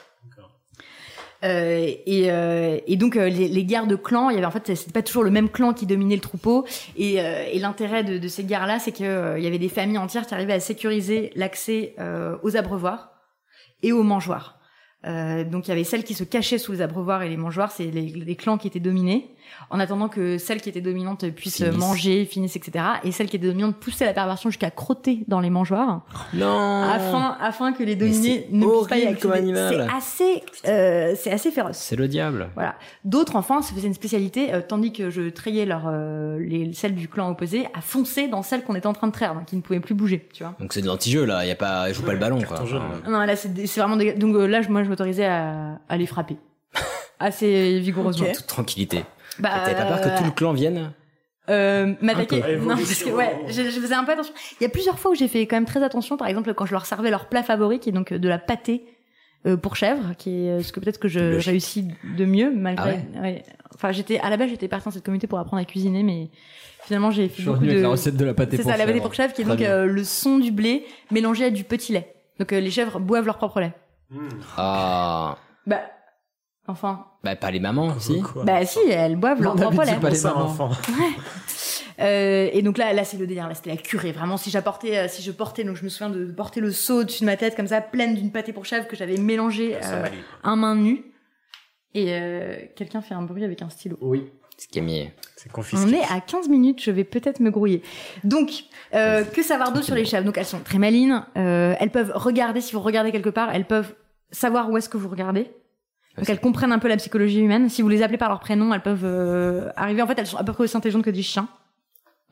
Euh, 1.45 1.93
et, 2.07 2.30
euh, 2.30 2.78
et 2.86 2.97
donc 2.97 3.16
euh, 3.16 3.28
les, 3.28 3.49
les 3.49 3.64
guerres 3.64 3.88
de 3.88 3.97
clans, 3.97 4.30
il 4.30 4.34
y 4.34 4.36
avait 4.38 4.47
en 4.47 4.51
fait 4.53 4.76
c'était 4.76 4.93
pas 4.93 5.03
toujours 5.03 5.24
le 5.24 5.30
même 5.30 5.49
clan 5.49 5.72
qui 5.72 5.86
dominait 5.86 6.14
le 6.14 6.20
troupeau. 6.20 6.64
Et, 6.97 7.20
euh, 7.20 7.45
et 7.51 7.59
l'intérêt 7.59 8.05
de, 8.05 8.18
de 8.18 8.28
ces 8.28 8.45
guerres-là, 8.45 8.78
c'est 8.78 8.93
que 8.93 9.03
euh, 9.03 9.38
y 9.38 9.47
avait 9.47 9.59
des 9.59 9.68
familles 9.68 9.99
entières 9.99 10.26
qui 10.26 10.34
arrivaient 10.34 10.53
à 10.53 10.61
sécuriser 10.61 11.32
l'accès 11.34 11.95
aux 12.43 12.57
abreuvoirs 12.57 13.12
et 13.82 13.93
aux 13.93 14.03
mangeoires. 14.03 14.59
Donc 15.05 15.66
il 15.66 15.68
y 15.68 15.72
avait 15.72 15.82
celles 15.82 16.05
qui 16.05 16.14
se 16.14 16.22
cachaient 16.22 16.59
sous 16.59 16.72
les 16.72 16.80
abreuvoirs 16.80 17.22
et 17.22 17.28
les 17.28 17.36
mangeoires, 17.36 17.72
c'est 17.72 17.86
les, 17.86 18.07
les 18.07 18.36
clans 18.36 18.57
qui 18.57 18.68
étaient 18.68 18.78
dominés, 18.78 19.34
en 19.70 19.80
attendant 19.80 20.09
que 20.09 20.38
celles 20.38 20.61
qui 20.61 20.68
étaient 20.68 20.80
dominantes 20.80 21.28
puissent 21.30 21.57
Finissent. 21.57 21.76
manger, 21.76 22.24
finissent, 22.24 22.57
etc. 22.57 22.84
Et 23.05 23.12
celles 23.12 23.28
qui 23.28 23.36
étaient 23.36 23.46
dominantes 23.48 23.76
poussaient 23.76 24.05
la 24.05 24.12
perversion 24.12 24.50
jusqu'à 24.50 24.70
crotter 24.70 25.24
dans 25.28 25.40
les 25.40 25.50
mangeoires, 25.50 26.03
non. 26.34 26.82
afin 26.82 27.36
afin 27.40 27.72
que 27.72 27.82
les 27.82 27.96
dominés 27.96 28.46
ne 28.50 28.66
puissent 28.66 28.88
pas 28.88 28.98
y 28.98 29.07
accéder. 29.07 29.55
C'est 29.55 29.80
assez 29.94 30.42
euh, 30.68 31.14
c'est 31.16 31.30
assez 31.32 31.50
féroce. 31.50 31.76
C'est 31.78 31.96
le 31.96 32.09
diable. 32.09 32.48
Voilà. 32.55 32.74
D'autres, 33.05 33.36
enfin, 33.36 33.62
se 33.62 33.72
faisaient 33.72 33.88
une 33.88 33.94
spécialité, 33.94 34.53
euh, 34.55 34.61
tandis 34.66 34.92
que 34.92 35.11
je 35.11 35.28
trayais 35.30 35.64
leur, 35.66 35.84
euh, 35.86 36.38
les, 36.40 36.72
celles 36.72 36.94
du 36.94 37.09
clan 37.09 37.30
opposé, 37.30 37.66
à 37.74 37.80
foncer 37.80 38.28
dans 38.28 38.42
celles 38.42 38.64
qu'on 38.64 38.74
était 38.74 38.86
en 38.86 38.92
train 38.92 39.07
de 39.09 39.12
traire, 39.12 39.34
donc 39.34 39.46
qui 39.46 39.57
ne 39.57 39.61
pouvaient 39.62 39.80
plus 39.80 39.94
bouger, 39.94 40.28
tu 40.32 40.42
vois. 40.42 40.55
Donc 40.61 40.72
c'est 40.72 40.82
de 40.82 40.86
l'anti-jeu 40.86 41.24
là, 41.24 41.44
il 41.44 41.48
y 41.48 41.53
a 41.53 41.57
pas, 41.57 41.88
il 41.88 41.94
joue 41.94 42.03
pas 42.03 42.12
le 42.12 42.18
ballon 42.18 42.40
quoi. 42.42 42.64
jaune, 42.64 42.82
Non, 43.09 43.20
là, 43.20 43.36
c'est 43.36 43.48
vraiment 43.78 43.96
des... 43.96 44.12
Donc 44.12 44.34
euh, 44.36 44.46
là, 44.46 44.62
je- 44.62 44.68
moi, 44.68 44.82
je 44.84 44.88
m'autorisais 44.88 45.26
à, 45.26 45.78
à 45.88 45.96
les 45.96 46.07
frapper. 46.07 46.36
Assez 47.18 47.78
vigoureusement. 47.80 48.26
Ok. 48.26 48.32
toute 48.36 48.46
tranquillité. 48.46 49.05
Bah, 49.39 49.51
T'avais 49.64 49.74
pas 49.76 49.85
peur 49.85 50.01
que 50.01 50.18
tout 50.18 50.24
le 50.24 50.30
clan 50.30 50.53
vienne 50.53 50.93
Euh, 51.51 51.95
m'attaquer. 52.01 52.43
Un 52.43 52.47
peu. 52.47 52.57
Non, 52.57 52.76
parce 52.76 53.03
que 53.03 53.11
ouais, 53.11 53.37
je, 53.49 53.62
je 53.62 53.80
faisais 53.80 53.95
un 53.95 54.05
peu 54.05 54.12
attention. 54.12 54.35
Il 54.61 54.64
y 54.64 54.66
a 54.66 54.70
plusieurs 54.70 54.99
fois 54.99 55.11
où 55.11 55.14
j'ai 55.14 55.28
fait 55.28 55.47
quand 55.47 55.57
même 55.57 55.64
très 55.64 55.83
attention. 55.83 56.16
Par 56.16 56.28
exemple, 56.28 56.53
quand 56.55 56.66
je 56.66 56.72
leur 56.72 56.87
servais 56.87 57.11
leur 57.11 57.26
plat 57.26 57.43
favori, 57.43 57.78
qui 57.80 57.89
est 57.89 57.93
donc 57.93 58.12
euh, 58.12 58.18
de 58.18 58.28
la 58.28 58.39
pâtée 58.39 58.85
euh, 59.47 59.57
pour 59.57 59.74
chèvre, 59.76 60.14
qui 60.16 60.47
est 60.47 60.51
euh, 60.51 60.62
ce 60.62 60.72
que 60.72 60.78
peut-être 60.80 60.99
que 61.01 61.09
je 61.09 61.18
Le 61.18 61.39
réussis 61.39 61.89
de 62.16 62.24
mieux, 62.24 62.53
malgré. 62.55 63.01
Ah 63.16 63.20
ouais. 63.22 63.43
Enfin, 63.74 63.91
j'étais 63.91 64.18
à 64.20 64.30
la 64.30 64.37
base, 64.37 64.51
j'étais 64.51 64.68
partie 64.68 64.85
dans 64.85 64.91
cette 64.93 65.05
communauté 65.05 65.26
pour 65.26 65.39
apprendre 65.41 65.61
à 65.61 65.64
cuisiner, 65.64 66.03
mais 66.05 66.28
finalement, 66.85 67.11
j'ai 67.11 67.28
fait 67.28 67.43
beaucoup 67.43 67.64
de. 67.64 67.72
la 67.80 67.89
recette 67.89 68.16
de 68.16 68.24
la 68.24 68.35
pâtée 68.35 68.57
C'est 68.57 68.62
pour 68.62 68.70
ça, 68.70 68.76
la 68.78 68.87
pâtée 68.87 69.01
pour 69.01 69.14
chèvre, 69.14 69.33
qui 69.33 69.43
est 69.43 69.45
Très 69.45 69.57
donc 69.57 69.66
euh, 69.66 69.87
le 69.87 70.05
son 70.05 70.39
du 70.39 70.53
blé 70.53 70.85
mélangé 71.11 71.47
à 71.47 71.51
du 71.51 71.64
petit 71.64 71.93
lait. 71.93 72.14
Donc 72.39 72.53
euh, 72.53 72.61
les 72.61 72.70
chèvres 72.70 73.01
boivent 73.01 73.26
leur 73.26 73.39
propre 73.39 73.61
lait. 73.61 73.72
Ah. 74.57 75.37
Bah, 75.66 75.80
enfin. 76.67 77.07
Bah, 77.25 77.37
pas 77.37 77.51
les 77.51 77.61
mamans, 77.61 77.99
si. 77.99 78.23
Bah 78.45 78.65
si, 78.65 78.79
elles 78.91 79.17
boivent 79.17 79.43
leur 79.43 79.55
propre 79.57 79.85
lait. 79.85 79.99
pas 80.01 80.11
les 80.11 80.21
mamans. 80.21 80.71
Euh, 82.01 82.49
et 82.53 82.63
donc 82.63 82.79
là, 82.79 82.93
là 82.95 83.05
c'est 83.05 83.19
le 83.19 83.27
délire, 83.27 83.47
là 83.47 83.55
c'était 83.55 83.71
la 83.71 83.77
curée. 83.77 84.13
Vraiment, 84.13 84.37
si 84.37 84.51
j'apportais, 84.51 84.97
euh, 84.97 85.09
si 85.09 85.23
je 85.23 85.31
portais, 85.31 85.63
donc 85.63 85.77
je 85.77 85.85
me 85.85 85.89
souviens 85.89 86.09
de 86.11 86.25
porter 86.25 86.61
le 86.61 86.73
seau 86.73 87.01
au-dessus 87.01 87.21
de 87.21 87.27
ma 87.27 87.37
tête 87.37 87.55
comme 87.55 87.67
ça, 87.67 87.81
pleine 87.81 88.15
d'une 88.15 88.33
pâtée 88.33 88.53
pour 88.53 88.65
chèvre 88.65 88.89
que 88.89 88.97
j'avais 88.97 89.19
mélangée 89.19 89.77
Ça 89.83 89.97
euh, 89.97 90.07
un 90.43 90.57
main 90.57 90.75
nue. 90.75 91.05
Et 91.95 92.15
euh, 92.15 92.57
quelqu'un 92.77 93.03
fait 93.03 93.15
un 93.15 93.23
bruit 93.23 93.45
avec 93.45 93.63
un 93.63 93.69
stylo. 93.69 93.99
Oui. 94.01 94.31
C'est 94.57 94.71
Camille. 94.71 95.11
C'est 95.37 95.51
On 95.75 95.89
est 95.89 96.03
à 96.03 96.21
15 96.21 96.49
minutes, 96.49 96.83
je 96.83 96.91
vais 96.91 97.05
peut-être 97.05 97.41
me 97.41 97.51
grouiller. 97.51 97.83
Donc, 98.23 98.65
euh, 98.95 99.25
que 99.25 99.43
savoir 99.43 99.73
d'autre 99.73 99.87
sur 99.87 99.95
les 99.95 100.05
chèvres? 100.05 100.25
Donc, 100.25 100.39
elles 100.39 100.47
sont 100.47 100.61
très 100.61 100.79
malines. 100.79 101.25
euh, 101.37 101.75
elles 101.81 101.91
peuvent 101.91 102.13
regarder, 102.15 102.61
si 102.61 102.73
vous 102.73 102.81
regardez 102.81 103.11
quelque 103.11 103.31
part, 103.31 103.53
elles 103.53 103.67
peuvent 103.67 103.95
savoir 104.31 104.71
où 104.71 104.77
est-ce 104.77 104.89
que 104.89 104.97
vous 104.97 105.09
regardez. 105.09 105.51
Donc, 106.19 106.29
elles 106.29 106.41
comprennent 106.41 106.73
un 106.73 106.79
peu 106.79 106.89
la 106.89 106.97
psychologie 106.99 107.41
humaine. 107.41 107.69
Si 107.71 107.81
vous 107.83 107.89
les 107.89 108.03
appelez 108.03 108.19
par 108.19 108.29
leur 108.29 108.41
prénom, 108.41 108.73
elles 108.75 108.83
peuvent 108.83 109.05
euh, 109.05 109.71
arriver. 109.77 110.03
En 110.03 110.07
fait, 110.07 110.19
elles 110.19 110.27
sont 110.27 110.37
à 110.37 110.45
peu 110.45 110.53
près 110.53 110.65
aussi 110.65 110.77
intelligentes 110.77 111.05
que 111.05 111.11
des 111.11 111.23
chiens. 111.23 111.49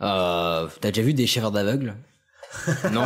Euh, 0.02 0.66
T'as 0.80 0.90
déjà 0.90 1.02
vu 1.02 1.14
des 1.14 1.26
chèvres 1.26 1.50
d'aveugles? 1.50 1.94
Non 2.92 3.04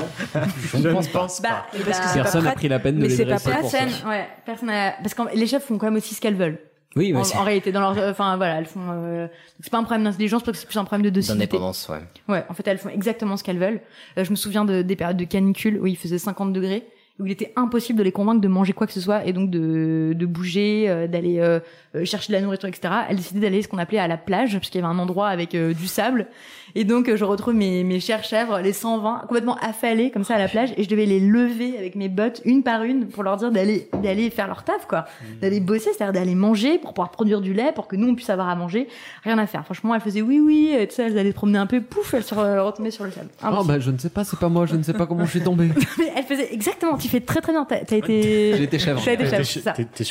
Je 0.72 0.79
ne 0.79 0.93
pense 0.93 1.41
pas. 1.41 1.49
Bah, 1.49 1.66
Parce 1.85 2.01
que 2.01 2.07
bah, 2.07 2.12
personne 2.14 2.45
n'a 2.45 2.53
pris 2.53 2.68
la 2.68 2.79
peine 2.79 2.97
de 2.97 3.03
mais 3.03 3.09
les 3.09 3.16
c'est 3.16 3.25
pas 3.27 3.33
dresser 3.37 3.51
pour 3.61 3.70
ça. 3.70 3.79
personne, 3.79 4.09
ouais, 4.09 4.29
personne 4.47 4.70
a- 4.70 4.93
parce 5.03 5.12
que 5.14 5.37
les 5.37 5.47
chefs 5.47 5.64
font 5.64 5.77
quand 5.77 5.87
même 5.87 5.97
aussi 5.97 6.14
ce 6.14 6.20
qu'elles 6.20 6.37
veulent. 6.37 6.59
Oui, 6.97 7.12
mais 7.12 7.18
en, 7.18 7.25
c'est- 7.25 7.37
en 7.37 7.43
réalité, 7.43 7.70
dans 7.72 7.81
leur, 7.81 8.09
enfin 8.11 8.37
voilà, 8.37 8.55
elles 8.59 8.66
font. 8.66 8.81
euh, 8.91 9.27
c'est 9.61 9.70
pas 9.70 9.79
un 9.79 9.83
problème 9.83 10.05
d'intelligence, 10.05 10.43
parce 10.45 10.57
que 10.57 10.61
c'est 10.62 10.66
plus 10.68 10.79
un 10.79 10.85
problème 10.85 11.05
de 11.05 11.11
docilité. 11.11 11.39
D'indépendance, 11.47 11.89
ouais. 11.91 11.99
Ouais, 12.29 12.45
en 12.49 12.55
fait, 12.55 12.66
elles 12.68 12.79
font 12.79 12.89
exactement 12.89 13.37
ce 13.37 13.45
qu'elles 13.45 13.59
veulent. 13.59 13.81
Euh, 14.16 14.25
je 14.25 14.31
me 14.31 14.37
souviens 14.37 14.64
de, 14.64 14.81
des 14.83 14.97
périodes 14.97 15.16
de 15.18 15.25
canicule 15.25 15.79
où 15.81 15.87
il 15.87 15.97
faisait 15.99 16.18
50 16.18 16.53
degrés, 16.53 16.87
où 17.20 17.26
il 17.26 17.32
était 17.32 17.52
impossible 17.54 17.96
de 17.98 18.02
les 18.02 18.10
convaincre 18.10 18.40
de 18.40 18.48
manger 18.48 18.72
quoi 18.72 18.88
que 18.88 18.92
ce 18.92 19.00
soit 19.00 19.24
et 19.24 19.32
donc 19.32 19.48
de, 19.48 20.14
de 20.16 20.26
bouger, 20.26 20.86
euh, 20.88 21.06
d'aller 21.06 21.38
euh, 21.38 21.60
euh, 21.94 22.04
chercher 22.04 22.32
de 22.32 22.38
la 22.38 22.42
nourriture, 22.42 22.68
etc. 22.68 22.92
Elles 23.08 23.16
décidaient 23.16 23.38
d'aller 23.40 23.62
ce 23.62 23.68
qu'on 23.68 23.78
appelait 23.78 24.00
à 24.00 24.08
la 24.08 24.16
plage, 24.16 24.54
parce 24.54 24.68
qu'il 24.68 24.80
y 24.80 24.84
avait 24.84 24.92
un 24.92 24.98
endroit 24.98 25.28
avec 25.28 25.54
euh, 25.54 25.72
du 25.74 25.86
sable. 25.86 26.26
Et 26.74 26.82
donc, 26.82 27.08
euh, 27.08 27.16
je 27.16 27.24
retrouve 27.24 27.54
mes, 27.54 27.84
mes 27.84 28.00
chères 28.00 28.24
chèvres, 28.24 28.58
les 28.58 28.72
120, 28.72 29.26
complètement 29.28 29.56
affalées 29.62 30.10
comme 30.10 30.24
ça 30.24 30.34
à 30.34 30.38
la 30.38 30.48
plage, 30.48 30.72
et 30.76 30.82
je 30.82 30.88
devais 30.88 31.06
les 31.06 31.20
lever 31.20 31.78
avec 31.78 31.94
mes 31.94 32.08
bottes 32.08 32.40
une 32.44 32.64
par 32.64 32.82
une 32.82 33.06
pour 33.06 33.22
leur 33.22 33.36
dire 33.36 33.52
d'aller 33.52 33.88
d'aller 34.02 34.28
faire 34.30 34.48
leur 34.48 34.64
taf, 34.64 34.86
quoi, 34.88 35.04
d'aller 35.40 35.60
bosser, 35.60 35.90
c'est-à-dire 35.96 36.12
d'aller 36.20 36.34
manger 36.34 36.78
pour 36.78 36.94
pouvoir 36.94 37.12
produire 37.12 37.40
du 37.40 37.54
lait, 37.54 37.70
pour 37.72 37.86
que 37.86 37.94
nous 37.94 38.08
on 38.08 38.16
puisse 38.16 38.30
avoir 38.30 38.48
à 38.48 38.56
manger. 38.56 38.88
Rien 39.22 39.38
à 39.38 39.46
faire. 39.46 39.64
Franchement, 39.64 39.94
elles 39.94 40.00
faisaient 40.00 40.20
oui, 40.22 40.40
oui, 40.40 40.74
et 40.76 40.88
tu 40.88 40.96
sais, 40.96 41.04
elles 41.04 41.16
allaient 41.18 41.30
se 41.30 41.36
promener 41.36 41.58
un 41.58 41.66
peu, 41.66 41.80
pouf, 41.80 42.12
elles 42.14 42.24
se 42.24 42.34
re- 42.34 42.58
retombaient 42.58 42.90
sur 42.90 43.04
le 43.04 43.12
sable. 43.12 43.28
Oh 43.40 43.46
Impossible. 43.46 43.68
bah 43.72 43.78
je 43.78 43.90
ne 43.92 43.98
sais 43.98 44.10
pas, 44.10 44.24
c'est 44.24 44.38
pas 44.40 44.48
moi, 44.48 44.66
je 44.66 44.74
ne 44.74 44.82
sais 44.82 44.94
pas 44.94 45.06
comment 45.06 45.24
je 45.26 45.30
suis 45.30 45.42
tombé. 45.42 45.68
Mais 45.98 46.12
elle 46.16 46.24
faisait 46.24 46.52
exactement. 46.52 46.96
Tu 47.05 47.11
fais 47.11 47.20
très 47.20 47.40
très 47.42 47.52
bien. 47.52 47.64
T'as 47.66 47.84
t'as 47.84 47.96
été. 47.96 48.55
J'ai 48.57 48.62
été 48.62 48.78
chèvre. 48.78 49.02
T'as 49.05 49.12
été 49.12 49.26
chèvre. 49.28 49.44
ça. 49.64 49.72
T'es 49.72 49.84
t'es 49.84 50.05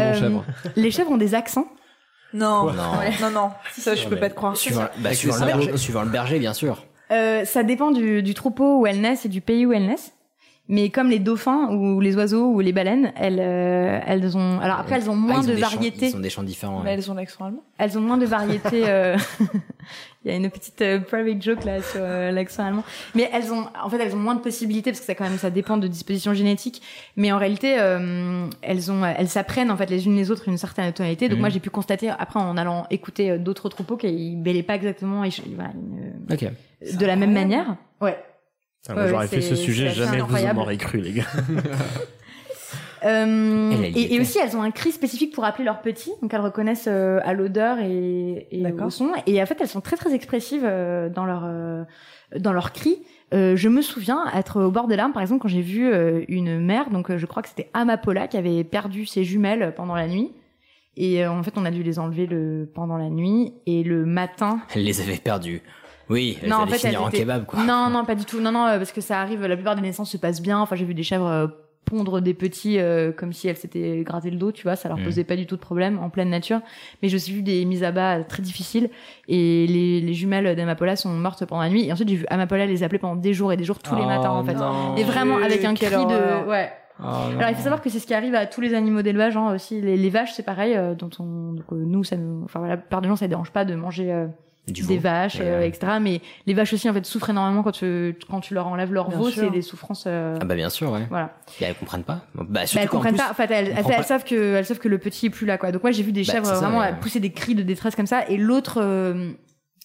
Euh, 0.00 0.14
chèvre. 0.14 0.44
Les 0.76 0.90
chèvres 0.90 1.10
ont 1.10 1.18
des 1.18 1.34
accents. 1.34 1.68
Non, 2.32 2.64
Non. 2.72 2.72
non, 3.20 3.30
non, 3.30 3.50
ça 3.78 3.94
je 3.94 4.06
peux 4.08 4.16
pas 4.16 4.30
te 4.30 4.34
croire. 4.34 4.56
Suivant, 4.56 4.86
bah, 4.98 5.10
le 5.10 5.14
sabots. 5.14 5.44
berger, 5.46 5.76
suivant 5.76 6.02
le 6.02 6.08
berger, 6.10 6.38
bien 6.38 6.54
sûr. 6.54 6.84
Euh, 7.12 7.44
ça 7.44 7.62
dépend 7.62 7.90
du, 7.90 8.22
du 8.22 8.34
troupeau 8.34 8.80
où 8.80 8.86
elles 8.86 9.00
naissent 9.00 9.26
et 9.26 9.28
du 9.28 9.40
pays 9.40 9.64
où 9.66 9.72
elles 9.72 9.86
naissent. 9.86 10.12
Mais 10.68 10.90
comme 10.90 11.10
les 11.10 11.20
dauphins 11.20 11.68
ou 11.72 12.00
les 12.00 12.16
oiseaux 12.16 12.46
ou 12.50 12.58
les 12.60 12.72
baleines, 12.72 13.12
elles, 13.16 13.38
euh, 13.40 14.00
elles 14.04 14.36
ont. 14.36 14.58
Alors 14.60 14.80
après, 14.80 14.96
elles 14.96 15.08
ont 15.08 15.14
moins 15.14 15.36
Ah, 15.38 15.42
ils 15.44 15.50
ont 15.50 15.54
de 15.54 15.60
variétés. 15.60 16.08
Ils 16.08 16.16
ont 16.16 16.20
des 16.20 16.30
chants 16.30 16.42
différents. 16.42 16.80
Mais 16.80 16.86
ouais. 16.90 16.94
elles 16.94 17.08
ont 17.10 17.14
l'accent 17.14 17.44
allemand. 17.44 17.62
Elles 17.78 17.96
ont 17.96 18.00
moins 18.00 18.18
de 18.18 18.26
variétés. 18.26 18.82
euh, 18.88 19.16
Il 20.24 20.32
y 20.32 20.34
a 20.34 20.38
une 20.38 20.50
petite 20.50 20.82
euh, 20.82 20.98
private 20.98 21.40
joke 21.40 21.64
là 21.64 21.80
sur 21.80 22.00
euh, 22.02 22.32
l'accent 22.32 22.64
allemand. 22.66 22.82
Mais 23.14 23.30
elles 23.32 23.52
ont, 23.52 23.66
en 23.80 23.88
fait, 23.88 23.98
elles 23.98 24.12
ont 24.12 24.18
moins 24.18 24.34
de 24.34 24.40
possibilités 24.40 24.90
parce 24.90 24.98
que 24.98 25.06
ça 25.06 25.14
quand 25.14 25.22
même, 25.22 25.38
ça 25.38 25.50
dépend 25.50 25.76
de 25.76 25.86
dispositions 25.86 26.34
génétiques. 26.34 26.82
Mais 27.16 27.30
en 27.30 27.38
réalité, 27.38 27.76
euh, 27.78 28.48
elles 28.60 28.90
ont, 28.90 29.04
elles 29.04 29.28
s'apprennent 29.28 29.70
en 29.70 29.76
fait 29.76 29.88
les 29.88 30.04
unes 30.06 30.16
les 30.16 30.32
autres 30.32 30.48
une 30.48 30.58
certaine 30.58 30.92
tonalité. 30.92 31.28
Donc 31.28 31.36
Mhm. 31.36 31.40
moi, 31.42 31.48
j'ai 31.50 31.60
pu 31.60 31.70
constater 31.70 32.10
après 32.10 32.40
en 32.40 32.56
allant 32.56 32.86
écouter 32.90 33.38
d'autres 33.38 33.68
troupeaux 33.68 33.96
qu'ils 33.96 34.42
bêlaient 34.42 34.64
pas 34.64 34.74
exactement 34.74 35.22
et, 35.22 35.30
voilà, 35.54 35.70
une- 35.74 36.34
Ok. 36.34 36.44
de 36.98 37.06
la 37.06 37.14
même 37.14 37.32
manière. 37.32 37.76
Ouais. 38.00 38.18
Ouais, 38.88 39.08
J'aurais 39.08 39.28
fait 39.28 39.40
ce 39.40 39.56
sujet, 39.56 39.90
jamais 39.90 40.20
vous 40.20 40.36
en 40.36 40.56
aurez 40.56 40.76
cru, 40.76 41.00
les 41.00 41.12
gars. 41.12 41.24
Euh, 43.04 43.90
et, 43.94 44.18
aussi, 44.18 44.38
elles 44.38 44.56
ont 44.56 44.62
un 44.62 44.72
cri 44.72 44.90
spécifique 44.90 45.32
pour 45.32 45.44
appeler 45.44 45.64
leurs 45.64 45.80
petits, 45.80 46.10
donc 46.22 46.32
elles 46.34 46.40
reconnaissent 46.40 46.88
euh, 46.88 47.20
à 47.24 47.34
l'odeur 47.34 47.78
et, 47.78 48.48
et 48.50 48.66
au 48.72 48.90
son. 48.90 49.12
Et 49.26 49.40
en 49.40 49.46
fait, 49.46 49.58
elles 49.60 49.68
sont 49.68 49.82
très 49.82 49.96
très 49.96 50.12
expressives 50.12 50.64
euh, 50.64 51.08
dans 51.08 51.24
leur 51.24 51.42
euh, 51.44 51.84
dans 52.36 52.52
leurs 52.52 52.72
cris. 52.72 52.98
Euh, 53.34 53.56
je 53.56 53.68
me 53.68 53.82
souviens 53.82 54.24
être 54.34 54.62
au 54.62 54.70
bord 54.70 54.86
des 54.86 54.96
larmes, 54.96 55.12
par 55.12 55.22
exemple, 55.22 55.42
quand 55.42 55.48
j'ai 55.48 55.60
vu 55.62 55.86
euh, 55.86 56.24
une 56.28 56.60
mère, 56.60 56.90
donc 56.90 57.10
euh, 57.10 57.18
je 57.18 57.26
crois 57.26 57.42
que 57.42 57.48
c'était 57.48 57.68
Amapola, 57.74 58.28
qui 58.28 58.36
avait 58.36 58.62
perdu 58.64 59.06
ses 59.06 59.24
jumelles 59.24 59.72
pendant 59.76 59.94
la 59.94 60.06
nuit. 60.06 60.32
Et 60.96 61.24
euh, 61.24 61.30
en 61.30 61.42
fait, 61.42 61.52
on 61.56 61.64
a 61.64 61.70
dû 61.70 61.82
les 61.82 61.98
enlever 61.98 62.26
le 62.26 62.70
pendant 62.72 62.96
la 62.96 63.10
nuit 63.10 63.52
et 63.66 63.82
le 63.82 64.06
matin. 64.06 64.60
Elle 64.74 64.84
les 64.84 65.00
avait 65.00 65.18
perdus. 65.18 65.60
Oui, 66.08 66.38
elles 66.42 66.48
non, 66.48 66.56
en 66.56 66.66
fait, 66.66 66.78
finir 66.78 66.98
elles 67.00 67.04
en 67.04 67.08
étaient- 67.08 67.18
kebab, 67.20 67.46
quoi. 67.46 67.62
Non, 67.64 67.88
non, 67.90 68.04
pas 68.04 68.14
du 68.14 68.24
tout. 68.24 68.40
Non, 68.40 68.52
non, 68.52 68.66
euh, 68.66 68.76
parce 68.78 68.92
que 68.92 69.00
ça 69.00 69.20
arrive. 69.20 69.44
La 69.44 69.56
plupart 69.56 69.74
des 69.74 69.82
naissances 69.82 70.10
se 70.10 70.16
passent 70.16 70.40
bien. 70.42 70.58
Enfin, 70.60 70.76
j'ai 70.76 70.84
vu 70.84 70.94
des 70.94 71.02
chèvres 71.02 71.26
euh, 71.26 71.46
pondre 71.84 72.20
des 72.20 72.34
petits 72.34 72.78
euh, 72.80 73.12
comme 73.12 73.32
si 73.32 73.46
elles 73.48 73.56
s'étaient 73.56 74.02
gratté 74.04 74.30
le 74.30 74.36
dos, 74.36 74.50
tu 74.52 74.64
vois. 74.64 74.74
Ça 74.76 74.88
leur 74.88 74.98
Mhm. 74.98 75.04
posait 75.04 75.24
pas 75.24 75.36
du 75.36 75.46
tout 75.46 75.56
de 75.56 75.60
problème 75.60 75.98
en 76.00 76.10
pleine 76.10 76.30
nature. 76.30 76.60
Mais 77.02 77.08
j'ai 77.08 77.16
aussi 77.16 77.32
vu 77.32 77.42
des 77.42 77.64
mises 77.64 77.84
à 77.84 77.92
bas 77.92 78.22
très 78.24 78.42
difficiles. 78.42 78.90
Et 79.28 79.66
les, 79.68 80.00
les 80.00 80.14
jumelles 80.14 80.54
d'Amapola 80.56 80.96
sont 80.96 81.10
mortes 81.10 81.44
pendant 81.44 81.62
la 81.62 81.68
nuit. 81.70 81.86
Et 81.86 81.92
ensuite, 81.92 82.08
j'ai 82.08 82.16
vu 82.16 82.26
Amapola 82.28 82.66
les 82.66 82.82
appeler 82.82 82.98
pendant 82.98 83.16
des 83.16 83.34
jours 83.34 83.52
et 83.52 83.56
des 83.56 83.64
jours 83.64 83.78
tous 83.80 83.94
les 83.94 84.02
Oh, 84.02 84.06
matins, 84.06 84.30
en 84.30 84.44
fait. 84.44 84.54
non. 84.54 84.96
Et 84.96 85.04
vraiment 85.04 85.36
avec 85.36 85.64
un 85.64 85.74
cri 85.74 85.86
de, 85.90 86.48
ouais. 86.48 86.70
Oh. 86.98 87.04
Alors 87.38 87.50
il 87.50 87.54
faut 87.54 87.62
savoir 87.62 87.82
que 87.82 87.90
c'est 87.90 87.98
ce 87.98 88.06
qui 88.06 88.14
arrive 88.14 88.34
à 88.34 88.46
tous 88.46 88.62
les 88.62 88.72
animaux 88.72 89.02
d'élevage 89.02 89.36
hein, 89.36 89.52
aussi 89.54 89.82
les, 89.82 89.98
les 89.98 90.08
vaches 90.08 90.32
c'est 90.32 90.42
pareil 90.42 90.74
euh, 90.74 90.94
dont 90.94 91.10
on 91.18 91.52
donc, 91.52 91.66
euh, 91.72 91.84
nous 91.86 92.04
ça 92.04 92.16
nous 92.16 92.40
enfin 92.44 92.58
voilà 92.58 92.76
la 92.76 92.80
plupart 92.80 93.02
des 93.02 93.08
gens 93.08 93.16
ça 93.16 93.26
ne 93.26 93.28
dérange 93.28 93.50
pas 93.50 93.66
de 93.66 93.74
manger 93.74 94.10
euh, 94.10 94.26
Du 94.66 94.82
des 94.82 94.96
veau. 94.96 95.00
vaches 95.02 95.36
Et, 95.36 95.42
euh, 95.42 95.60
euh, 95.60 95.66
etc. 95.66 95.92
Mais 96.00 96.20
les 96.46 96.54
vaches 96.54 96.72
aussi 96.72 96.90
en 96.90 96.92
fait 96.92 97.06
souffrent 97.06 97.30
énormément 97.30 97.62
quand 97.62 97.70
tu 97.72 98.16
quand 98.28 98.40
tu 98.40 98.52
leur 98.54 98.66
enlèves 98.66 98.92
leur 98.92 99.08
Bien 99.08 99.18
veau 99.18 99.30
c'est 99.30 99.48
des 99.50 99.62
souffrances 99.62 100.04
euh, 100.08 100.36
Ah 100.40 100.44
bah 100.44 100.56
bien 100.56 100.70
sûr, 100.70 100.90
ouais. 100.90 101.06
voilà. 101.08 101.34
Et 101.60 101.64
elles 101.64 101.76
comprennent 101.76 102.02
pas. 102.02 102.22
Bah, 102.34 102.44
bah, 102.48 102.60
elles 102.76 102.88
comprennent 102.88 103.14
plus- 103.14 103.22
pas. 103.24 103.30
En 103.30 103.34
fait 103.34 103.50
elles, 103.50 103.74
elles, 103.76 104.04
savent 104.04 104.24
que 104.24 104.54
elles 104.56 104.64
savent 104.66 104.78
que 104.80 104.88
le 104.88 104.98
petit 104.98 105.26
est 105.26 105.30
plus 105.30 105.46
là 105.46 105.56
quoi. 105.56 105.70
Donc 105.70 105.82
moi 105.84 105.92
j'ai 105.92 106.02
vu 106.02 106.10
des 106.12 106.24
Bah, 106.24 106.32
chèvres 106.32 106.46
ça, 106.46 106.54
vraiment 106.56 106.80
ouais. 106.80 106.90
euh, 106.90 107.00
pousser 107.00 107.20
des 107.20 107.30
cris 107.32 107.54
de 107.54 107.62
détresse 107.62 107.94
comme 107.94 108.06
ça. 108.08 108.26
Et 108.28 108.36
l'autre 108.36 108.78
euh, 108.82 109.30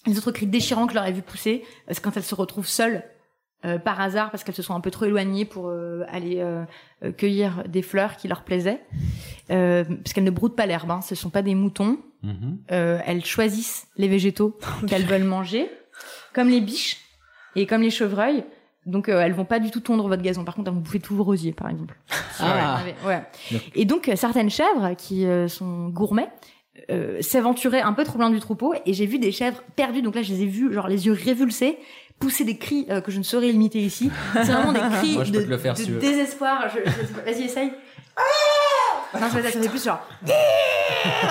les 0.07 0.17
autres 0.17 0.31
cris 0.31 0.47
déchirants 0.47 0.87
que 0.87 0.93
je 0.93 0.97
leur 0.97 1.05
ai 1.05 1.11
vu 1.11 1.21
pousser 1.21 1.63
c'est 1.89 2.01
quand 2.01 2.17
elles 2.17 2.23
se 2.23 2.33
retrouvent 2.33 2.67
seules 2.67 3.03
euh, 3.63 3.77
par 3.77 4.01
hasard 4.01 4.31
parce 4.31 4.43
qu'elles 4.43 4.55
se 4.55 4.63
sont 4.63 4.73
un 4.73 4.79
peu 4.81 4.89
trop 4.89 5.05
éloignées 5.05 5.45
pour 5.45 5.67
euh, 5.67 6.03
aller 6.11 6.37
euh, 6.39 6.63
euh, 7.03 7.11
cueillir 7.11 7.63
des 7.69 7.83
fleurs 7.83 8.15
qui 8.17 8.27
leur 8.27 8.41
plaisaient. 8.43 8.81
Euh, 9.51 9.83
parce 9.83 10.13
qu'elles 10.13 10.23
ne 10.23 10.31
broutent 10.31 10.55
pas 10.55 10.65
l'herbe 10.65 10.89
hein, 10.89 11.01
ce 11.01 11.13
sont 11.13 11.29
pas 11.29 11.43
des 11.43 11.53
moutons 11.53 11.99
euh, 12.71 12.99
elles 13.05 13.25
choisissent 13.25 13.87
les 13.97 14.07
végétaux 14.07 14.57
qu'elles 14.87 15.05
veulent 15.05 15.23
manger 15.23 15.69
comme 16.33 16.49
les 16.49 16.61
biches 16.61 16.97
et 17.55 17.65
comme 17.65 17.81
les 17.81 17.89
chevreuils. 17.91 18.43
Donc 18.85 19.09
euh, 19.09 19.19
elles 19.19 19.33
vont 19.33 19.45
pas 19.45 19.59
du 19.59 19.69
tout 19.69 19.79
tondre 19.79 20.07
votre 20.07 20.23
gazon. 20.23 20.43
Par 20.43 20.55
contre 20.55 20.69
elles 20.69 20.75
vont 20.75 20.81
bouffer 20.81 20.99
tout 20.99 21.15
vos 21.15 21.23
rosiers 21.23 21.51
par 21.51 21.69
exemple. 21.69 21.95
Ah. 22.39 22.81
ouais. 23.05 23.21
Et 23.75 23.85
donc 23.85 24.09
euh, 24.09 24.15
certaines 24.15 24.49
chèvres 24.49 24.95
qui 24.97 25.25
euh, 25.25 25.47
sont 25.47 25.89
gourmets 25.89 26.29
s'aventuraient 27.19 27.81
un 27.81 27.93
peu 27.93 28.03
trop 28.03 28.17
loin 28.17 28.31
du 28.31 28.39
troupeau 28.39 28.73
et 28.85 28.93
j'ai 28.93 29.05
vu 29.05 29.19
des 29.19 29.31
chèvres 29.31 29.61
perdues. 29.75 30.01
Donc 30.01 30.15
là 30.15 30.23
je 30.23 30.33
les 30.33 30.41
ai 30.43 30.45
vues 30.47 30.73
genre 30.73 30.87
les 30.87 31.05
yeux 31.05 31.11
révulsés 31.13 31.77
pousser 32.17 32.43
des 32.43 32.57
cris 32.57 32.87
que 33.03 33.11
je 33.11 33.17
ne 33.19 33.23
saurais 33.23 33.49
imiter 33.49 33.79
ici. 33.79 34.09
C'est 34.33 34.43
vraiment 34.51 34.73
des 34.73 34.79
cris 34.97 35.13
Moi, 35.13 35.25
de, 35.25 35.39
le 35.39 35.57
faire, 35.57 35.77
si 35.77 35.87
désespoir. 35.87 36.69
Je- 36.69 36.89
je 36.89 37.31
vas-y 37.31 37.43
essaye 37.43 37.71
non 39.19 39.27
ça, 39.29 39.41
ça 39.43 39.49
fait 39.49 39.69
plus 39.69 39.83
genre 39.83 39.99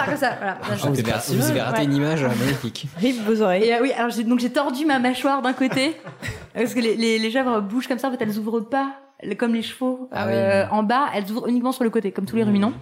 comme 0.07 0.17
ça 0.17 0.37
voilà 0.39 0.59
Ah, 0.63 0.75
vous, 0.77 0.87
avez, 0.99 1.13
vous 1.39 1.51
avez 1.51 1.61
raté 1.61 1.79
Ouais. 1.79 1.85
une 1.85 1.95
image 1.95 2.23
euh, 2.25 2.29
magnifique. 2.29 2.87
Rive 2.99 3.23
vos 3.27 3.41
oreilles. 3.43 3.65
et 3.65 3.75
euh, 3.75 3.79
oui, 3.83 3.93
alors 3.93 4.11
j'ai, 4.11 4.25
donc 4.25 4.41
j'ai 4.41 4.51
tordu 4.51 4.85
ma 4.85 4.99
mâchoire 4.99 5.41
d'un 5.43 5.53
côté 5.53 5.97
parce 6.55 6.75
que 6.75 6.81
les, 6.81 6.97
les, 6.97 7.19
les 7.19 7.31
chèvres 7.31 7.61
bougent 7.61 7.87
comme 7.89 7.99
ça, 7.99 8.09
en 8.09 8.11
fait 8.13 8.23
elles 8.23 8.39
ouvrent 8.39 8.61
pas 8.61 8.93
comme 9.39 9.55
les 9.55 9.63
chevaux 9.63 10.09
Ah 10.13 10.27
euh, 10.29 10.65
oui. 10.65 10.69
en 10.73 10.83
bas, 10.83 11.07
elles 11.15 11.31
ouvrent 11.31 11.47
uniquement 11.49 11.73
sur 11.73 11.85
le 11.85 11.91
côté 11.91 12.11
comme 12.11 12.25
tous 12.27 12.37
les 12.37 12.43
ruminants. 12.45 12.73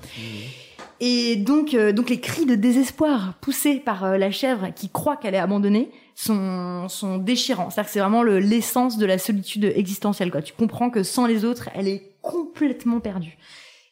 Et 1.01 1.37
donc, 1.37 1.75
euh, 1.75 1.93
donc 1.93 2.11
les 2.11 2.21
cris 2.21 2.45
de 2.45 2.57
désespoir 2.57 3.35
poussés 3.41 3.77
par 3.77 4.05
euh, 4.05 4.19
la 4.19 4.31
chèvre 4.33 4.69
qui 4.75 4.89
croit 4.89 5.17
qu'elle 5.17 5.35
est 5.35 5.39
abandonnée 5.39 5.91
sont, 6.17 6.89
sont 6.89 7.19
déchirants. 7.19 7.71
C'est-à-dire 7.71 7.87
que 7.89 7.93
c'est 7.93 8.01
vraiment 8.01 8.25
le, 8.25 8.41
l'essence 8.41 8.99
de 8.99 9.07
la 9.07 9.19
solitude 9.19 9.65
existentielle. 9.77 10.33
Quoi. 10.33 10.43
Tu 10.43 10.53
comprends 10.55 10.91
que 10.91 11.05
sans 11.05 11.27
les 11.27 11.45
autres, 11.45 11.69
elle 11.75 11.87
est 11.87 12.11
complètement 12.21 12.99
perdue. 12.99 13.37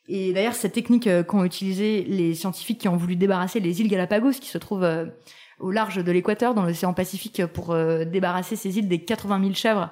Et 0.08 0.32
d'ailleurs, 0.32 0.54
cette 0.54 0.72
technique 0.72 1.06
euh, 1.06 1.22
qu'ont 1.22 1.44
utilisé 1.44 2.04
les 2.04 2.34
scientifiques 2.34 2.80
qui 2.80 2.88
ont 2.88 2.96
voulu 2.96 3.16
débarrasser 3.16 3.60
les 3.60 3.80
îles 3.80 3.88
Galapagos, 3.88 4.32
qui 4.40 4.48
se 4.48 4.58
trouvent 4.58 4.84
euh, 4.84 5.06
au 5.58 5.70
large 5.70 6.02
de 6.02 6.12
l'équateur, 6.12 6.54
dans 6.54 6.64
l'océan 6.64 6.94
Pacifique, 6.94 7.44
pour 7.46 7.72
euh, 7.72 8.04
débarrasser 8.04 8.56
ces 8.56 8.78
îles 8.78 8.88
des 8.88 9.00
80 9.00 9.40
000 9.40 9.54
chèvres 9.54 9.90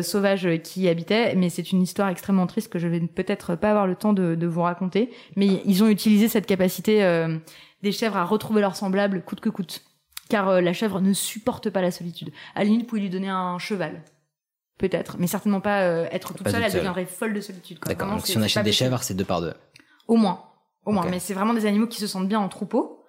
sauvages 0.00 0.48
qui 0.62 0.80
y 0.80 0.88
habitaient. 0.88 1.34
Mais 1.34 1.50
c'est 1.50 1.70
une 1.70 1.82
histoire 1.82 2.08
extrêmement 2.08 2.46
triste 2.46 2.72
que 2.72 2.78
je 2.78 2.88
vais 2.88 3.00
peut-être 3.00 3.54
pas 3.54 3.68
avoir 3.68 3.86
le 3.86 3.94
temps 3.94 4.14
de, 4.14 4.46
vous 4.46 4.62
raconter. 4.62 5.10
Mais 5.36 5.60
ils 5.66 5.84
ont 5.84 5.88
utilisé 5.88 6.26
cette 6.26 6.46
capacité 6.46 7.06
des 7.82 7.92
chèvres 7.92 8.16
à 8.16 8.24
retrouver 8.24 8.62
leurs 8.62 8.76
semblables 8.76 9.22
coûte 9.22 9.40
que 9.40 9.50
coûte. 9.50 9.82
Car 10.30 10.62
la 10.62 10.72
chèvre 10.72 11.02
ne 11.02 11.12
supporte 11.12 11.68
pas 11.68 11.82
la 11.82 11.90
solitude. 11.90 12.30
À 12.54 12.60
la 12.60 12.64
limite, 12.64 12.80
vous 12.80 12.86
pouvez 12.86 13.02
lui 13.02 13.10
donner 13.10 13.28
un 13.28 13.58
cheval. 13.58 14.02
Peut-être, 14.78 15.16
mais 15.18 15.26
certainement 15.28 15.60
pas 15.60 15.82
euh, 15.82 16.06
être 16.10 16.34
toute 16.34 16.42
Pas 16.42 16.50
seule, 16.50 16.60
toute 16.60 16.64
elle 16.66 16.70
seule. 16.72 16.80
deviendrait 16.80 17.06
folle 17.06 17.32
de 17.32 17.40
solitude. 17.40 17.78
D'accord. 17.86 18.08
Donc 18.10 18.26
si 18.26 18.36
on 18.36 18.42
achète 18.42 18.64
des 18.64 18.70
possible. 18.70 18.86
chèvres, 18.90 19.02
c'est 19.02 19.14
deux 19.14 19.24
par 19.24 19.40
deux. 19.40 19.54
Au 20.08 20.16
moins. 20.16 20.42
Au 20.84 20.92
moins. 20.92 21.06
Mais 21.08 21.20
c'est 21.20 21.34
vraiment 21.34 21.54
des 21.54 21.66
animaux 21.66 21.86
qui 21.86 22.00
se 22.00 22.06
sentent 22.06 22.28
bien 22.28 22.40
en 22.40 22.48
troupeau. 22.48 23.00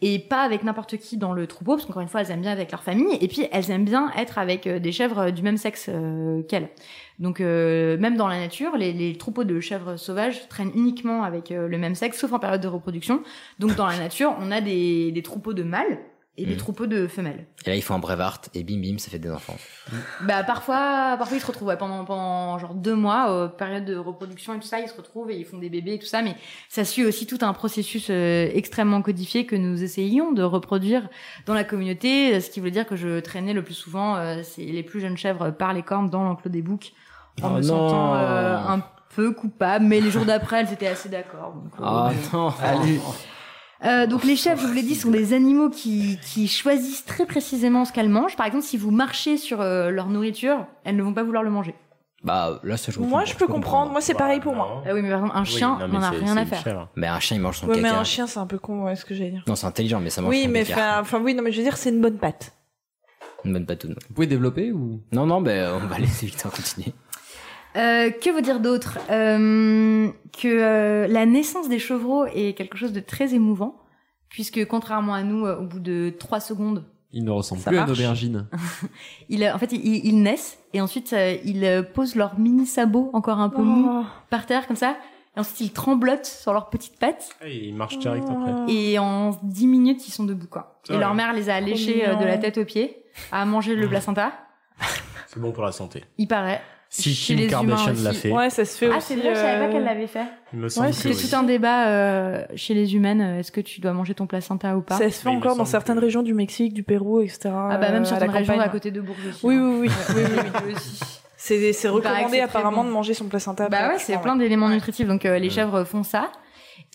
Et 0.00 0.18
pas 0.18 0.42
avec 0.42 0.64
n'importe 0.64 0.96
qui 0.96 1.18
dans 1.18 1.34
le 1.34 1.46
troupeau, 1.46 1.74
parce 1.74 1.84
qu'encore 1.86 2.00
une 2.02 2.08
fois, 2.08 2.22
elles 2.22 2.30
aiment 2.30 2.40
bien 2.40 2.50
avec 2.50 2.72
leur 2.72 2.82
famille. 2.82 3.16
Et 3.20 3.28
puis, 3.28 3.46
elles 3.52 3.70
aiment 3.70 3.84
bien 3.84 4.10
être 4.16 4.38
avec 4.38 4.66
euh, 4.66 4.78
des 4.78 4.90
chèvres 4.92 5.18
euh, 5.18 5.30
du 5.30 5.42
même 5.42 5.58
sexe 5.58 5.86
euh, 5.90 6.42
qu'elles. 6.44 6.70
Donc, 7.18 7.40
euh, 7.40 7.98
même 7.98 8.16
dans 8.16 8.26
la 8.28 8.38
nature, 8.38 8.76
les, 8.76 8.92
les 8.94 9.16
troupeaux 9.18 9.44
de 9.44 9.60
chèvres 9.60 9.96
sauvages 9.96 10.48
traînent 10.48 10.72
uniquement 10.74 11.22
avec 11.22 11.52
euh, 11.52 11.68
le 11.68 11.78
même 11.78 11.94
sexe, 11.94 12.18
sauf 12.18 12.32
en 12.32 12.38
période 12.38 12.62
de 12.62 12.68
reproduction. 12.68 13.22
Donc, 13.58 13.76
dans 13.76 13.86
la 13.86 13.98
nature, 13.98 14.34
on 14.40 14.50
a 14.50 14.60
des, 14.62 15.12
des 15.12 15.22
troupeaux 15.22 15.52
de 15.52 15.62
mâles 15.62 15.98
et 16.38 16.46
des 16.46 16.52
Mhm. 16.52 16.56
troupeaux 16.56 16.86
de 16.86 17.06
femelles. 17.08 17.46
Et 17.66 17.70
là, 17.70 17.76
il 17.76 17.82
faut 17.82 17.92
un 17.92 17.98
brevard 17.98 18.40
et 18.54 18.64
bim 18.64 18.80
bim, 18.80 18.96
ça 18.98 19.10
fait 19.10 19.18
des 19.18 19.30
enfants. 19.30 19.56
Bah 20.22 20.42
parfois, 20.44 21.16
parfois 21.18 21.36
ils 21.36 21.40
se 21.40 21.46
retrouvent 21.46 21.68
ouais, 21.68 21.76
pendant 21.76 22.04
pendant 22.06 22.58
genre 22.58 22.74
deux 22.74 22.94
mois, 22.94 23.30
euh, 23.30 23.48
période 23.48 23.84
de 23.84 23.96
reproduction 23.96 24.54
et 24.54 24.58
tout 24.58 24.66
ça, 24.66 24.80
ils 24.80 24.88
se 24.88 24.96
retrouvent 24.96 25.30
et 25.30 25.36
ils 25.36 25.44
font 25.44 25.58
des 25.58 25.68
bébés 25.68 25.94
et 25.94 25.98
tout 25.98 26.06
ça, 26.06 26.22
mais 26.22 26.34
ça 26.70 26.84
suit 26.84 27.04
aussi 27.04 27.26
tout 27.26 27.38
un 27.42 27.52
processus 27.52 28.06
euh, 28.10 28.48
extrêmement 28.54 29.02
codifié 29.02 29.44
que 29.44 29.56
nous 29.56 29.82
essayons 29.82 30.32
de 30.32 30.42
reproduire 30.42 31.08
dans 31.44 31.54
la 31.54 31.64
communauté, 31.64 32.40
ce 32.40 32.48
qui 32.50 32.60
veut 32.60 32.70
dire 32.70 32.86
que 32.86 32.96
je 32.96 33.20
traînais 33.20 33.52
le 33.52 33.62
plus 33.62 33.74
souvent, 33.74 34.16
euh, 34.16 34.40
c'est 34.42 34.62
les 34.64 34.82
plus 34.82 35.00
jeunes 35.00 35.18
chèvres 35.18 35.50
par 35.50 35.74
les 35.74 35.82
cornes 35.82 36.08
dans 36.08 36.24
l'enclos 36.24 36.50
des 36.50 36.62
boucs, 36.62 36.92
en 37.42 37.48
Oh 37.48 37.50
me 37.56 37.60
non. 37.60 37.66
sentant 37.66 38.14
euh, 38.14 38.56
un 38.56 38.82
peu 39.14 39.32
coupable, 39.32 39.84
mais 39.84 40.00
les 40.00 40.10
jours 40.10 40.24
d'après 40.24 40.60
elles 40.60 40.72
étaient 40.72 40.86
assez 40.86 41.10
d'accord. 41.10 41.52
donc, 41.52 41.72
euh, 41.78 41.84
Ah 41.84 42.12
non. 42.32 42.48
Allez. 42.62 42.98
euh, 43.84 44.06
donc 44.06 44.24
les 44.24 44.36
chèvres, 44.36 44.60
je 44.60 44.66
vous 44.66 44.72
l'ai 44.72 44.82
dit, 44.82 44.94
sont 44.94 45.10
des 45.10 45.32
animaux 45.32 45.70
qui, 45.70 46.18
qui 46.22 46.48
choisissent 46.48 47.04
très 47.04 47.26
précisément 47.26 47.84
ce 47.84 47.92
qu'elles 47.92 48.08
mangent. 48.08 48.36
Par 48.36 48.46
exemple, 48.46 48.64
si 48.64 48.76
vous 48.76 48.90
marchez 48.90 49.36
sur 49.36 49.60
euh, 49.60 49.90
leur 49.90 50.08
nourriture, 50.08 50.66
elles 50.84 50.96
ne 50.96 51.02
vont 51.02 51.14
pas 51.14 51.22
vouloir 51.24 51.42
le 51.42 51.50
manger. 51.50 51.74
Bah 52.24 52.60
là, 52.62 52.76
ça 52.76 52.92
je 52.92 53.00
Moi, 53.00 53.08
comprends, 53.08 53.24
je 53.24 53.36
peux 53.36 53.46
comprendre. 53.48 53.90
Moi, 53.90 54.00
c'est 54.00 54.14
pareil 54.14 54.38
pour 54.38 54.54
moi. 54.54 54.84
Ah 54.86 54.94
oui, 54.94 55.02
mais 55.02 55.10
par 55.10 55.18
exemple, 55.18 55.36
un 55.36 55.44
chien 55.44 55.70
non, 55.80 55.88
mais 55.88 55.94
n'en 55.94 56.02
a 56.02 56.10
c'est- 56.12 56.16
rien 56.18 56.32
c'est 56.34 56.38
à 56.38 56.42
une 56.42 56.46
faire. 56.48 56.62
chèvre. 56.62 56.88
Mais 56.94 57.08
un 57.08 57.18
chien, 57.18 57.36
il 57.36 57.40
mange 57.40 57.56
son 57.58 57.66
Ouais, 57.66 57.76
mais 57.78 57.82
caca. 57.88 57.98
un 57.98 58.04
chien, 58.04 58.26
c'est 58.28 58.38
un 58.38 58.46
peu 58.46 58.58
con, 58.58 58.84
ouais, 58.84 58.94
ce 58.94 59.04
que 59.04 59.12
j'allais 59.14 59.30
dire. 59.32 59.42
Non, 59.48 59.56
c'est 59.56 59.66
intelligent, 59.66 59.98
mais 59.98 60.10
ça 60.10 60.22
mange 60.22 60.30
Oui, 60.30 60.44
son 60.44 60.50
mais 60.50 60.62
caca. 60.64 60.74
enfin, 61.00 61.00
enfin, 61.00 61.20
oui, 61.20 61.34
non, 61.34 61.42
mais 61.42 61.50
je 61.50 61.56
veux 61.56 61.64
dire, 61.64 61.76
c'est 61.76 61.90
une 61.90 62.00
bonne 62.00 62.18
patte. 62.18 62.52
Une 63.44 63.52
bonne 63.54 63.66
patoune. 63.66 63.96
Vous 64.08 64.14
pouvez 64.14 64.28
développer 64.28 64.70
ou? 64.70 65.00
Non, 65.10 65.26
non, 65.26 65.40
ben 65.40 65.80
on 65.82 65.86
va 65.88 65.98
laisser 65.98 66.26
Victor 66.26 66.52
continuer. 66.52 66.92
Euh, 67.76 68.10
que 68.10 68.30
vous 68.30 68.40
dire 68.40 68.60
d'autre? 68.60 68.98
Euh, 69.10 70.08
Que 70.40 70.48
euh, 70.48 71.06
la 71.08 71.26
naissance 71.26 71.68
des 71.68 71.78
chevreaux 71.78 72.24
est 72.26 72.54
quelque 72.56 72.76
chose 72.76 72.92
de 72.92 73.00
très 73.00 73.34
émouvant, 73.34 73.76
puisque 74.28 74.64
contrairement 74.66 75.14
à 75.14 75.22
nous, 75.22 75.46
euh, 75.46 75.58
au 75.58 75.62
bout 75.64 75.80
de 75.80 76.12
trois 76.18 76.40
secondes, 76.40 76.84
il 77.14 77.24
ne 77.24 77.30
ressemble 77.30 77.60
Ça 77.60 77.70
plus 77.70 77.78
à 77.78 77.84
une 77.84 77.90
aubergine 77.90 78.46
ils, 79.28 79.44
euh, 79.44 79.54
en 79.54 79.58
fait, 79.58 79.72
ils, 79.72 80.06
ils 80.06 80.22
naissent 80.22 80.58
et 80.72 80.80
ensuite 80.80 81.12
euh, 81.12 81.36
ils 81.44 81.86
posent 81.94 82.14
leurs 82.14 82.38
mini 82.38 82.64
sabots 82.66 83.10
encore 83.12 83.38
un 83.40 83.50
peu 83.50 83.60
mous 83.62 83.86
Oh. 84.00 84.04
par 84.30 84.46
terre 84.46 84.66
comme 84.66 84.76
ça. 84.76 84.96
Et 85.36 85.40
ensuite 85.40 85.60
ils 85.60 85.72
tremblotent 85.72 86.24
sur 86.26 86.52
leurs 86.54 86.68
petites 86.70 86.98
pattes. 86.98 87.30
Et 87.44 87.68
il 87.68 87.74
marche 87.74 87.98
direct 87.98 88.26
après. 88.28 88.70
Et 88.72 88.98
en 88.98 89.30
10 89.42 89.66
minutes, 89.66 90.06
ils 90.06 90.10
sont 90.10 90.24
debout, 90.24 90.46
quoi. 90.46 90.80
Et 90.90 90.96
leur 90.98 91.14
mère 91.14 91.32
les 91.32 91.48
a 91.50 91.58
léchés 91.60 92.06
de 92.20 92.24
la 92.24 92.36
tête 92.38 92.58
aux 92.58 92.64
pieds, 92.66 93.02
à 93.30 93.44
manger 93.46 93.74
le 93.74 93.88
placenta. 93.88 94.32
C'est 95.28 95.40
bon 95.40 95.52
pour 95.52 95.64
la 95.64 95.72
santé. 95.72 96.04
Il 96.18 96.28
paraît. 96.28 96.60
Si 96.94 97.14
Chez 97.14 97.34
Kim 97.34 97.38
les 97.38 97.44
humains 97.50 97.76
Kardashian 97.76 98.04
l'a 98.04 98.12
fait, 98.12 98.30
Ouais, 98.30 98.50
ça 98.50 98.66
se 98.66 98.76
fait 98.76 98.90
Ah, 98.92 98.98
aussi. 98.98 99.14
c'est 99.14 99.16
vrai, 99.16 99.30
je 99.30 99.34
savais 99.40 99.58
pas 99.60 99.64
euh, 99.64 99.72
qu'elle 99.72 99.84
l'avait 99.84 100.06
fait. 100.06 100.24
il 100.52 100.58
me 100.58 100.68
semble 100.68 100.86
Ouais, 100.88 100.92
que 100.92 100.98
C'est 100.98 101.08
oui. 101.08 101.16
tout 101.30 101.34
un 101.36 101.42
débat 101.42 101.88
euh, 101.88 102.44
chez 102.54 102.74
les 102.74 102.94
humaines. 102.94 103.22
euh, 103.22 103.38
Est-ce 103.38 103.50
que 103.50 103.62
tu 103.62 103.80
dois 103.80 103.94
manger 103.94 104.12
ton 104.14 104.26
placenta 104.26 104.76
ou 104.76 104.82
pas? 104.82 104.98
Ça 104.98 105.08
se 105.10 105.22
fait 105.22 105.30
encore 105.30 105.56
dans 105.56 105.64
certaines 105.64 105.96
que- 105.96 106.04
régions 106.04 106.22
du 106.22 106.34
Mexique, 106.34 106.74
du 106.74 106.82
Pérou, 106.82 107.22
etc. 107.22 107.40
Ah 107.46 107.78
bah 107.78 107.90
même 107.92 108.02
euh, 108.02 108.04
sur 108.04 108.16
à 108.16 108.20
la 108.20 108.26
certaines 108.26 108.36
régions 108.40 108.52
campagne. 108.54 108.68
à 108.68 108.70
côté 108.70 108.90
de 108.90 109.00
Bourges 109.00 109.26
aussi. 109.26 109.40
Oui, 109.42 109.54
hein. 109.54 109.76
oui, 109.80 109.88
oui. 109.88 109.90
oui, 110.16 110.22
oui, 110.36 110.50
oui. 110.66 110.72
aussi. 110.74 111.00
C'est 111.38 111.88
recommandé 111.88 112.40
apparemment 112.40 112.82
bon. 112.82 112.88
de 112.90 112.92
manger 112.92 113.14
son 113.14 113.24
placenta. 113.24 113.70
Bah 113.70 113.88
ouais, 113.88 113.98
c'est 113.98 114.20
plein 114.20 114.36
d'éléments 114.36 114.68
nutritifs. 114.68 115.06
Donc 115.08 115.24
euh, 115.24 115.38
les 115.38 115.48
chèvres 115.48 115.84
font 115.84 116.02
ça. 116.02 116.30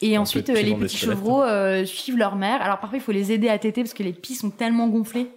Et 0.04 0.16
ensuite, 0.20 0.48
les 0.50 0.76
petits 0.76 0.96
chevreaux 0.98 1.42
euh, 1.42 1.84
suivent 1.86 2.18
leur 2.18 2.36
mère. 2.36 2.62
Alors 2.62 2.78
parfois, 2.78 3.00
il 3.00 3.02
faut 3.02 3.12
les 3.12 3.32
aider 3.32 3.50
à 3.50 3.58
téter 3.58 3.82
parce 3.82 3.96
que 3.96 4.04
les 4.04 4.14
pieds 4.14 4.36
sont 4.36 4.52
tellement 4.52 4.88
gonflés 4.90 5.28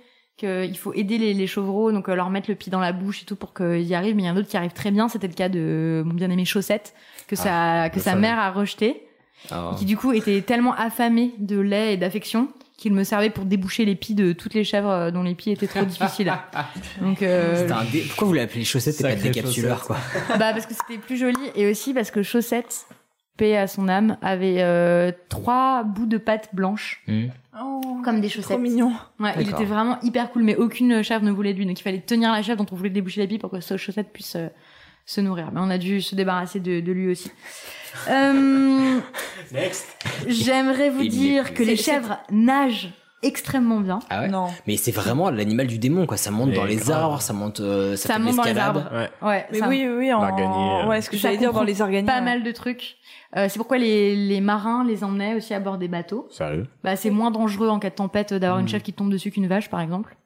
qu'il 0.40 0.76
faut 0.78 0.92
aider 0.94 1.18
les, 1.18 1.34
les 1.34 1.46
chevreaux, 1.46 1.92
donc 1.92 2.08
euh, 2.08 2.14
leur 2.14 2.30
mettre 2.30 2.48
le 2.50 2.56
pied 2.56 2.70
dans 2.72 2.80
la 2.80 2.92
bouche 2.92 3.22
et 3.22 3.24
tout 3.26 3.36
pour 3.36 3.54
qu'ils 3.54 3.82
y 3.82 3.94
arrivent. 3.94 4.16
Mais 4.16 4.22
il 4.22 4.26
y 4.26 4.28
en 4.28 4.32
a 4.32 4.36
d'autres 4.36 4.48
qui 4.48 4.56
arrivent 4.56 4.72
très 4.72 4.90
bien. 4.90 5.08
C'était 5.08 5.28
le 5.28 5.34
cas 5.34 5.48
de 5.48 6.02
mon 6.04 6.14
bien-aimé 6.14 6.44
Chaussette 6.44 6.94
que 7.28 7.36
sa 7.36 7.88
que 7.90 7.96
le 7.96 8.02
sa 8.02 8.10
fameux. 8.12 8.22
mère 8.22 8.38
a 8.38 8.50
rejeté, 8.50 9.02
Ah. 9.50 9.70
qui 9.78 9.84
du 9.84 9.96
coup 9.96 10.12
était 10.12 10.40
tellement 10.42 10.74
affamé 10.74 11.32
de 11.38 11.58
lait 11.58 11.94
et 11.94 11.96
d'affection 11.96 12.48
qu'il 12.76 12.92
me 12.94 13.04
servait 13.04 13.28
pour 13.30 13.44
déboucher 13.44 13.84
les 13.84 13.94
pieds 13.94 14.14
de 14.14 14.32
toutes 14.32 14.54
les 14.54 14.64
chèvres 14.64 14.88
euh, 14.90 15.10
dont 15.10 15.22
les 15.22 15.34
pieds 15.34 15.52
étaient 15.52 15.66
trop 15.66 15.84
difficiles. 15.84 16.32
Donc 17.02 17.22
euh, 17.22 17.56
C'était 17.56 17.72
un 17.72 17.84
dé- 17.84 18.04
Pourquoi 18.08 18.28
vous 18.28 18.32
l'appelez 18.34 18.64
chaussettes 18.64 18.98
et 19.00 19.02
pas 19.02 19.14
décapsuleur, 19.14 19.82
quoi? 19.84 19.96
Bah 20.30 20.52
parce 20.54 20.64
que 20.66 20.72
c'était 20.74 20.98
plus 20.98 21.16
joli 21.18 21.36
et 21.54 21.70
aussi 21.70 21.92
parce 21.94 22.10
que 22.10 22.22
Chaussette, 22.22 22.86
paix 23.40 23.56
à 23.56 23.66
son 23.66 23.88
âme, 23.88 24.16
avait 24.22 24.56
euh, 24.60 25.10
trois 25.30 25.82
bouts 25.82 26.06
de 26.06 26.18
pâte 26.18 26.50
blanches 26.52 27.02
Hmm. 27.08 27.28
Oh, 27.62 27.98
comme 28.04 28.20
des 28.20 28.28
trop 28.28 28.42
chaussettes. 28.42 28.60
mignon. 28.60 28.92
Ouais, 29.18 29.32
il 29.40 29.48
était 29.50 29.64
vraiment 29.64 29.98
hyper 30.02 30.30
cool, 30.30 30.42
mais 30.44 30.54
aucune 30.56 31.02
chèvre 31.02 31.24
ne 31.24 31.30
voulait 31.32 31.52
de 31.52 31.58
lui, 31.58 31.66
donc 31.66 31.78
il 31.78 31.82
fallait 31.82 32.00
tenir 32.00 32.30
la 32.32 32.42
chèvre 32.42 32.58
dont 32.62 32.66
on 32.72 32.76
voulait 32.76 32.90
déboucher 32.90 33.20
la 33.20 33.26
pipe 33.26 33.40
pour 33.40 33.50
que 33.50 33.60
ce 33.60 33.76
Chaussette 33.76 34.12
puisse 34.12 34.36
euh, 34.36 34.46
se 35.04 35.20
nourrir. 35.20 35.48
Mais 35.52 35.60
on 35.60 35.68
a 35.70 35.76
dû 35.78 36.00
se 36.00 36.14
débarrasser 36.14 36.60
de, 36.60 36.80
de 36.80 36.92
lui 36.92 37.10
aussi. 37.10 37.30
Euh, 38.08 39.00
J'aimerais 40.28 40.90
vous 40.90 41.02
Il 41.02 41.10
dire 41.10 41.54
que 41.54 41.62
les 41.64 41.74
chèvres 41.76 42.18
nagent 42.30 42.90
extrêmement 43.22 43.80
bien. 43.80 43.98
Ah 44.08 44.20
ouais 44.20 44.28
Non. 44.28 44.46
Mais 44.66 44.76
c'est 44.76 44.92
vraiment 44.92 45.28
l'animal 45.30 45.66
du 45.66 45.78
démon, 45.78 46.06
quoi. 46.06 46.16
Ça 46.16 46.30
monte 46.30 46.50
Mais 46.50 46.54
dans 46.56 46.64
les 46.64 46.76
grave. 46.76 47.02
arbres, 47.02 47.20
ça 47.20 47.32
monte, 47.32 47.58
euh, 47.60 47.96
ça, 47.96 48.08
Ça 48.08 48.14
fait 48.14 48.20
de 48.20 48.24
monte 48.26 48.36
dans 48.36 48.42
les 48.44 48.56
arbres. 48.58 48.84
Ouais. 48.92 49.10
Ouais, 49.22 49.46
Mais 49.52 49.58
ça- 49.58 49.68
oui, 49.68 49.84
oui, 49.88 49.94
oui, 49.98 50.12
en... 50.12 50.88
Ouais, 50.88 51.00
ce 51.02 51.10
que 51.10 51.16
j'allais 51.16 51.36
dire 51.36 51.52
dans 51.52 51.64
les 51.64 51.82
araignées. 51.82 52.06
pas 52.06 52.20
mal 52.20 52.42
de 52.42 52.52
trucs. 52.52 52.96
Euh, 53.36 53.46
c'est 53.48 53.58
pourquoi 53.58 53.78
les, 53.78 54.16
les 54.16 54.40
marins 54.40 54.84
les 54.84 55.04
emmenaient 55.04 55.34
aussi 55.34 55.54
à 55.54 55.60
bord 55.60 55.78
des 55.78 55.86
bateaux. 55.88 56.26
Sérieux 56.30 56.66
Bah, 56.82 56.96
c'est 56.96 57.10
moins 57.10 57.30
dangereux 57.30 57.68
en 57.68 57.78
cas 57.78 57.90
de 57.90 57.94
tempête 57.94 58.34
d'avoir 58.34 58.58
une 58.58 58.66
chèvre 58.68 58.82
qui 58.82 58.92
tombe 58.92 59.10
dessus 59.10 59.30
qu'une 59.30 59.46
vache, 59.46 59.70
par 59.70 59.80
exemple. 59.80 60.16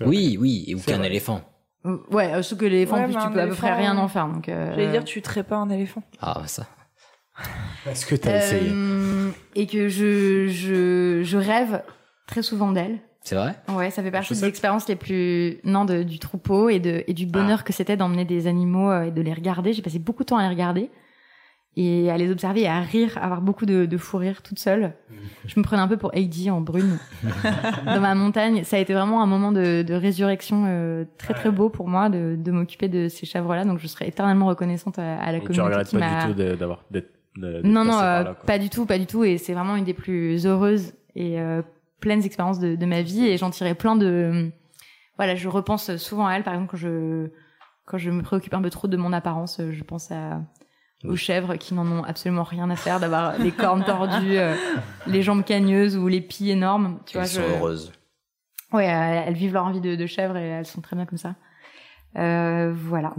Oui, 0.00 0.36
oui, 0.40 0.64
et 0.68 0.74
ou 0.74 0.80
qu'un 0.80 1.02
éléphant. 1.02 1.42
Euh, 1.84 1.98
Ouais, 2.10 2.32
euh, 2.32 2.42
sauf 2.42 2.58
que 2.58 2.64
l'éléphant, 2.64 2.96
Ouais, 2.96 3.02
en 3.02 3.04
plus, 3.06 3.14
tu 3.16 3.30
peux 3.32 3.40
à 3.40 3.46
peu 3.46 3.54
près 3.54 3.74
rien 3.74 3.96
en 3.98 4.08
faire. 4.08 4.26
Donc, 4.28 4.48
euh, 4.48 4.70
J'allais 4.70 4.90
dire, 4.90 5.04
tu 5.04 5.20
traites 5.22 5.46
pas 5.46 5.56
un 5.56 5.68
éléphant. 5.70 6.02
Ah, 6.20 6.42
ça. 6.46 6.66
Est-ce 7.86 8.04
que 8.06 8.14
t'as 8.14 8.36
essayé? 8.36 8.70
Euh, 8.74 9.30
et 9.54 9.66
que 9.66 9.88
je, 9.88 10.46
je, 10.48 11.22
je 11.22 11.36
rêve 11.38 11.82
très 12.26 12.42
souvent 12.42 12.72
d'elle. 12.72 12.98
C'est 13.22 13.34
vrai? 13.34 13.54
Ouais, 13.68 13.90
ça 13.90 14.02
fait 14.02 14.10
partie 14.10 14.32
des 14.34 14.44
expériences 14.46 14.88
les 14.88 14.96
plus 14.96 15.58
non 15.64 15.84
de, 15.84 16.02
du 16.02 16.18
troupeau 16.18 16.68
et 16.70 16.78
de 16.80 17.04
et 17.06 17.12
du 17.12 17.26
bonheur 17.26 17.64
que 17.64 17.72
c'était 17.72 17.96
d'emmener 17.96 18.24
des 18.24 18.46
animaux 18.46 18.92
et 19.02 19.10
de 19.10 19.20
les 19.20 19.32
regarder. 19.34 19.72
J'ai 19.74 19.82
passé 19.82 19.98
beaucoup 19.98 20.22
de 20.22 20.28
temps 20.28 20.38
à 20.38 20.42
les 20.42 20.48
regarder 20.48 20.90
et 21.76 22.10
à 22.10 22.18
les 22.18 22.30
observer 22.30 22.62
et 22.62 22.68
à 22.68 22.80
rire, 22.80 23.16
à 23.18 23.24
avoir 23.24 23.40
beaucoup 23.42 23.64
de, 23.64 23.86
de 23.86 23.96
fou 23.96 24.18
rire 24.18 24.42
toute 24.42 24.58
seule. 24.58 24.94
Je 25.46 25.58
me 25.58 25.64
prenais 25.64 25.80
un 25.80 25.88
peu 25.88 25.96
pour 25.96 26.10
Heidi 26.14 26.50
en 26.50 26.60
brune 26.60 26.98
dans 27.86 28.00
ma 28.00 28.14
montagne. 28.14 28.64
Ça 28.64 28.76
a 28.76 28.80
été 28.80 28.92
vraiment 28.92 29.22
un 29.22 29.26
moment 29.26 29.52
de, 29.52 29.82
de 29.82 29.94
résurrection 29.94 30.64
euh, 30.66 31.04
très 31.16 31.32
très 31.34 31.50
beau 31.50 31.68
pour 31.68 31.88
moi 31.88 32.08
de, 32.08 32.36
de 32.38 32.50
m'occuper 32.50 32.88
de 32.88 33.08
ces 33.08 33.24
chèvres-là. 33.24 33.64
Donc 33.64 33.78
je 33.78 33.86
serai 33.86 34.08
éternellement 34.08 34.46
reconnaissante 34.46 34.98
à, 34.98 35.18
à 35.20 35.32
la 35.32 35.38
Donc 35.38 35.50
tu 35.50 35.58
communauté 35.58 35.96
regrettes 35.96 35.98
pas 35.98 36.26
du 36.26 36.34
tout 36.34 36.56
d'avoir 36.56 36.84
d'être 36.90 37.10
non, 37.36 37.84
non, 37.84 37.98
euh, 37.98 38.24
là, 38.24 38.34
pas 38.34 38.58
du 38.58 38.68
tout, 38.70 38.86
pas 38.86 38.98
du 38.98 39.06
tout. 39.06 39.22
Et 39.24 39.38
c'est 39.38 39.54
vraiment 39.54 39.76
une 39.76 39.84
des 39.84 39.94
plus 39.94 40.46
heureuses 40.46 40.92
et 41.14 41.40
euh, 41.40 41.62
pleines 42.00 42.24
expériences 42.24 42.58
de, 42.58 42.74
de 42.74 42.86
ma 42.86 43.02
vie. 43.02 43.24
Et 43.26 43.36
j'en 43.36 43.50
tirais 43.50 43.74
plein 43.74 43.96
de. 43.96 44.50
Voilà, 45.16 45.36
je 45.36 45.48
repense 45.48 45.96
souvent 45.96 46.26
à 46.26 46.34
elle. 46.34 46.42
Par 46.42 46.54
exemple, 46.54 46.72
quand 46.72 46.76
je 46.76 47.28
quand 47.86 47.98
je 47.98 48.10
me 48.10 48.22
préoccupe 48.22 48.54
un 48.54 48.62
peu 48.62 48.70
trop 48.70 48.88
de 48.88 48.96
mon 48.96 49.12
apparence, 49.12 49.60
je 49.70 49.82
pense 49.84 50.10
à 50.10 50.42
aux 51.04 51.16
chèvres 51.16 51.56
qui 51.56 51.74
n'en 51.74 51.86
ont 51.86 52.04
absolument 52.04 52.42
rien 52.42 52.68
à 52.70 52.76
faire 52.76 53.00
d'avoir 53.00 53.38
les 53.38 53.52
cornes 53.52 53.84
tordues, 53.84 54.36
euh, 54.38 54.54
les 55.06 55.22
jambes 55.22 55.44
cagneuses 55.44 55.96
ou 55.96 56.08
les 56.08 56.20
pieds 56.20 56.52
énormes. 56.52 56.98
Tu 57.06 57.14
vois, 57.16 57.22
Elles 57.24 57.30
sont 57.30 57.42
je- 57.42 57.48
heureuses. 57.56 57.92
Ouais, 58.72 58.84
elles, 58.86 59.24
elles 59.28 59.34
vivent 59.34 59.54
leur 59.54 59.70
vie 59.72 59.80
de, 59.80 59.96
de 59.96 60.06
chèvre 60.06 60.36
et 60.36 60.46
elles 60.46 60.66
sont 60.66 60.80
très 60.80 60.94
bien 60.96 61.06
comme 61.06 61.18
ça. 61.18 61.34
Euh, 62.16 62.72
voilà. 62.74 63.14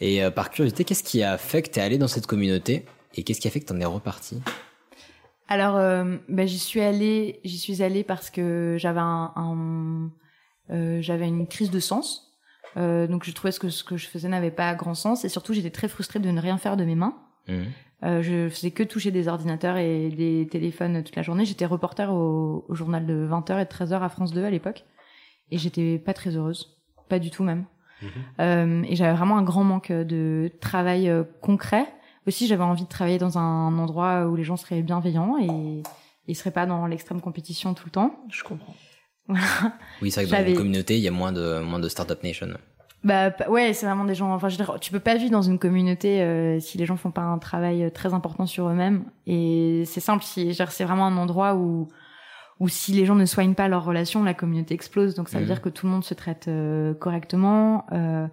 Et 0.00 0.22
euh, 0.22 0.30
par 0.30 0.50
curiosité, 0.50 0.84
qu'est-ce 0.84 1.02
qui 1.04 1.22
a 1.22 1.38
fait 1.38 1.62
que 1.62 1.70
t'es 1.70 1.80
allé 1.80 1.98
dans 1.98 2.08
cette 2.08 2.26
communauté 2.26 2.84
et 3.14 3.22
qu'est-ce 3.22 3.40
qui 3.40 3.48
a 3.48 3.50
fait 3.50 3.60
que 3.60 3.66
t'en 3.66 3.80
es 3.80 3.84
reparti 3.84 4.40
Alors, 5.48 5.76
euh, 5.76 6.16
bah, 6.28 6.46
j'y 6.46 6.58
suis 6.58 6.80
allée, 6.80 7.40
j'y 7.44 7.58
suis 7.58 7.82
allée 7.82 8.04
parce 8.04 8.30
que 8.30 8.76
j'avais 8.78 9.00
un, 9.00 9.32
un- 9.36 10.10
euh, 10.70 11.00
j'avais 11.00 11.28
une 11.28 11.46
crise 11.46 11.70
de 11.70 11.80
sens. 11.80 12.33
Euh, 12.76 13.06
donc, 13.06 13.24
je 13.24 13.32
trouvais 13.32 13.52
que 13.52 13.68
ce 13.68 13.84
que 13.84 13.96
je 13.96 14.06
faisais 14.06 14.28
n'avait 14.28 14.50
pas 14.50 14.74
grand 14.74 14.94
sens 14.94 15.24
et 15.24 15.28
surtout, 15.28 15.52
j'étais 15.52 15.70
très 15.70 15.88
frustrée 15.88 16.18
de 16.18 16.30
ne 16.30 16.40
rien 16.40 16.58
faire 16.58 16.76
de 16.76 16.84
mes 16.84 16.94
mains. 16.94 17.14
Mhm. 17.48 17.66
Euh, 18.02 18.22
je 18.22 18.48
faisais 18.50 18.70
que 18.70 18.82
toucher 18.82 19.10
des 19.10 19.28
ordinateurs 19.28 19.76
et 19.78 20.10
des 20.10 20.46
téléphones 20.50 21.02
toute 21.02 21.16
la 21.16 21.22
journée. 21.22 21.44
J'étais 21.44 21.64
reporter 21.64 22.12
au, 22.12 22.64
au 22.68 22.74
journal 22.74 23.06
de 23.06 23.26
20h 23.30 23.60
et 23.60 23.64
de 23.64 23.70
13h 23.70 24.02
à 24.02 24.08
France 24.08 24.32
2 24.32 24.44
à 24.44 24.50
l'époque. 24.50 24.84
Et 25.50 25.58
j'étais 25.58 25.98
pas 25.98 26.12
très 26.12 26.36
heureuse. 26.36 26.76
Pas 27.08 27.18
du 27.18 27.30
tout 27.30 27.44
même. 27.44 27.64
Euh, 28.40 28.82
et 28.82 28.96
j'avais 28.96 29.16
vraiment 29.16 29.38
un 29.38 29.42
grand 29.42 29.64
manque 29.64 29.92
de 29.92 30.50
travail 30.60 31.08
euh, 31.08 31.24
concret. 31.40 31.86
Aussi, 32.26 32.46
j'avais 32.46 32.62
envie 32.62 32.84
de 32.84 32.88
travailler 32.88 33.18
dans 33.18 33.38
un 33.38 33.78
endroit 33.78 34.26
où 34.26 34.36
les 34.36 34.44
gens 34.44 34.56
seraient 34.56 34.82
bienveillants 34.82 35.36
et 35.38 35.82
ils 36.26 36.34
seraient 36.34 36.50
pas 36.50 36.66
dans 36.66 36.86
l'extrême 36.86 37.20
compétition 37.20 37.74
tout 37.74 37.86
le 37.86 37.90
temps. 37.90 38.24
Je 38.30 38.42
comprends. 38.42 38.74
Voilà. 39.28 39.44
Oui, 40.02 40.10
c'est 40.10 40.24
vrai 40.24 40.30
que 40.38 40.42
dans 40.44 40.50
une 40.50 40.56
communauté, 40.56 40.96
il 40.96 41.02
y 41.02 41.08
a 41.08 41.10
moins 41.10 41.32
de, 41.32 41.60
moins 41.60 41.78
de 41.78 41.88
Startup 41.88 42.22
Nation. 42.22 42.48
Bah 43.04 43.32
ouais, 43.48 43.72
c'est 43.74 43.84
vraiment 43.86 44.04
des 44.04 44.14
gens. 44.14 44.32
Enfin, 44.32 44.48
je 44.48 44.56
veux 44.56 44.64
dire, 44.64 44.78
tu 44.80 44.90
peux 44.90 45.00
pas 45.00 45.14
vivre 45.16 45.30
dans 45.30 45.42
une 45.42 45.58
communauté 45.58 46.22
euh, 46.22 46.58
si 46.60 46.78
les 46.78 46.86
gens 46.86 46.96
font 46.96 47.10
pas 47.10 47.20
un 47.22 47.38
travail 47.38 47.84
euh, 47.84 47.90
très 47.90 48.14
important 48.14 48.46
sur 48.46 48.68
eux-mêmes. 48.68 49.04
Et 49.26 49.82
c'est 49.86 50.00
simple, 50.00 50.24
si, 50.24 50.54
c'est 50.54 50.84
vraiment 50.84 51.06
un 51.06 51.16
endroit 51.16 51.54
où 51.54 51.88
où 52.60 52.68
si 52.68 52.92
les 52.92 53.04
gens 53.04 53.16
ne 53.16 53.24
soignent 53.26 53.54
pas 53.54 53.66
leurs 53.68 53.84
relations, 53.84 54.22
la 54.22 54.32
communauté 54.32 54.74
explose. 54.74 55.14
Donc 55.16 55.28
ça 55.28 55.38
veut 55.38 55.44
Mhm. 55.44 55.50
dire 55.50 55.60
que 55.60 55.68
tout 55.68 55.86
le 55.86 55.92
monde 55.92 56.04
se 56.04 56.14
traite 56.14 56.46
euh, 56.48 56.94
correctement 56.94 57.84
euh, 57.92 58.26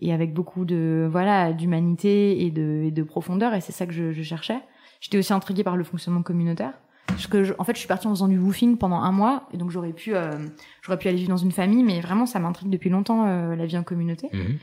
et 0.00 0.12
avec 0.12 0.32
beaucoup 0.32 0.64
de 0.64 1.06
voilà 1.10 1.52
d'humanité 1.52 2.44
et 2.44 2.50
de 2.50 2.84
et 2.86 2.90
de 2.90 3.02
profondeur. 3.02 3.54
Et 3.54 3.60
c'est 3.60 3.72
ça 3.72 3.86
que 3.86 3.92
je, 3.92 4.10
je 4.12 4.22
cherchais. 4.22 4.58
J'étais 5.00 5.18
aussi 5.18 5.32
intriguée 5.32 5.62
par 5.64 5.76
le 5.76 5.84
fonctionnement 5.84 6.22
communautaire. 6.22 6.72
Parce 7.08 7.26
que 7.26 7.42
je- 7.44 7.52
en 7.58 7.64
fait, 7.64 7.72
je 7.74 7.78
suis 7.80 7.88
partie 7.88 8.06
en 8.06 8.10
faisant 8.10 8.28
du 8.28 8.38
woofing 8.38 8.76
pendant 8.78 9.00
un 9.00 9.10
mois, 9.12 9.48
et 9.52 9.56
donc 9.56 9.70
j'aurais 9.70 9.92
pu, 9.92 10.14
euh, 10.14 10.30
j'aurais 10.82 10.98
pu 10.98 11.08
aller 11.08 11.16
vivre 11.18 11.30
dans 11.30 11.36
une 11.36 11.50
famille, 11.52 11.82
mais 11.82 12.00
vraiment, 12.00 12.26
ça 12.26 12.38
m'intrigue 12.38 12.70
depuis 12.70 12.90
longtemps 12.90 13.26
euh, 13.26 13.56
la 13.56 13.66
vie 13.66 13.76
en 13.76 13.82
communauté. 13.82 14.28
Mhm. 14.32 14.58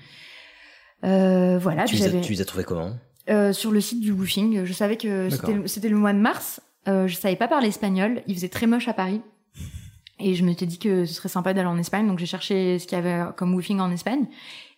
Euh, 1.04 1.58
voilà. 1.60 1.84
tu, 1.86 1.96
les 1.96 2.04
as, 2.04 2.06
j'avais- 2.08 2.22
tu 2.22 2.32
les 2.32 2.42
as 2.42 2.46
trouvés 2.46 2.64
comment? 2.64 2.92
Euh, 3.30 3.54
sur 3.54 3.72
le 3.72 3.82
site 3.82 4.00
du 4.02 4.12
woofing, 4.12 4.64
je 4.66 4.74
savais 4.74 4.98
que 4.98 5.30
c'était 5.66 5.90
le 5.90 5.98
mois 5.98 6.14
de 6.14 6.20
mars. 6.20 6.62
Euh, 6.88 7.08
je 7.08 7.16
savais 7.16 7.36
pas 7.36 7.48
parler 7.48 7.68
espagnol. 7.70 8.22
Il 8.28 8.36
faisait 8.36 8.50
très 8.50 8.68
moche 8.68 8.88
à 8.88 8.94
Paris. 8.94 9.22
Et 10.20 10.36
je 10.36 10.46
m'étais 10.46 10.66
dit 10.66 10.78
que 10.80 11.06
ce 11.06 11.14
serait 11.14 11.28
sympa 11.30 11.54
d'aller 11.54 11.68
en 11.68 11.78
Espagne, 11.78 12.08
donc 12.08 12.20
j'ai 12.20 12.26
cherché 12.26 12.80
ce 12.80 12.88
qu'il 12.88 12.98
y 12.98 13.02
avait 13.02 13.22
comme 13.36 13.54
woofing 13.54 13.80
en 13.82 13.92
Espagne. 13.92 14.28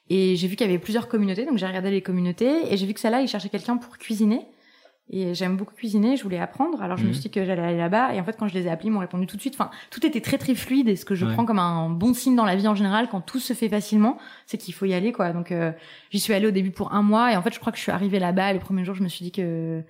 Et 0.09 0.35
j'ai 0.35 0.47
vu 0.47 0.55
qu'il 0.55 0.65
y 0.65 0.69
avait 0.69 0.79
plusieurs 0.79 1.07
communautés, 1.09 1.45
donc 1.45 1.57
j'ai 1.57 1.67
regardé 1.67 1.91
les 1.91 2.01
communautés, 2.01 2.73
et 2.73 2.77
j'ai 2.77 2.85
vu 2.87 2.93
que 2.93 2.99
celle-là, 2.99 3.21
il 3.21 3.27
cherchait 3.27 3.49
quelqu'un 3.49 3.77
pour 3.77 3.97
cuisiner. 3.97 4.41
Et 5.09 5.33
j'aime 5.33 5.55
beaucoup 5.55 5.73
cuisiner, 5.73 6.17
je 6.17 6.23
voulais 6.23 6.37
apprendre, 6.39 6.81
alors 6.81 6.97
je 6.97 7.03
me 7.03 7.07
Mhm. 7.07 7.13
suis 7.13 7.21
dit 7.23 7.29
que 7.31 7.45
j'allais 7.45 7.61
aller 7.61 7.77
là-bas, 7.77 8.13
et 8.13 8.19
en 8.19 8.25
fait 8.25 8.35
quand 8.37 8.47
je 8.49 8.53
les 8.53 8.67
ai 8.67 8.69
appelés, 8.69 8.87
ils 8.89 8.91
m'ont 8.91 8.99
répondu 8.99 9.25
tout 9.25 9.37
de 9.37 9.41
suite. 9.41 9.53
Enfin, 9.57 9.69
tout 9.89 10.05
était 10.05 10.19
très 10.19 10.37
très 10.37 10.53
fluide, 10.53 10.89
et 10.89 10.97
ce 10.97 11.05
que 11.05 11.15
je 11.15 11.25
Ouais. 11.25 11.33
prends 11.33 11.45
comme 11.45 11.59
un 11.59 11.89
bon 11.89 12.13
signe 12.13 12.35
dans 12.35 12.43
la 12.43 12.57
vie 12.57 12.67
en 12.67 12.75
général, 12.75 13.07
quand 13.09 13.21
tout 13.21 13.39
se 13.39 13.53
fait 13.53 13.69
facilement, 13.69 14.17
c'est 14.47 14.57
qu'il 14.57 14.73
faut 14.73 14.85
y 14.85 14.93
aller, 14.93 15.13
quoi. 15.13 15.31
Donc 15.31 15.53
euh, 15.53 15.71
j'y 16.11 16.19
suis 16.19 16.33
allée 16.33 16.47
au 16.47 16.51
début 16.51 16.71
pour 16.71 16.93
un 16.93 17.03
mois, 17.03 17.31
et 17.31 17.37
en 17.37 17.41
fait 17.41 17.53
je 17.53 17.59
crois 17.59 17.71
que 17.71 17.77
je 17.77 17.83
suis 17.83 17.91
arrivée 17.91 18.19
là-bas, 18.19 18.51
les 18.51 18.59
premiers 18.59 18.83
jours, 18.83 18.95
je 18.95 19.03
me 19.03 19.07
suis 19.07 19.23
dit 19.23 19.31
que 19.31 19.81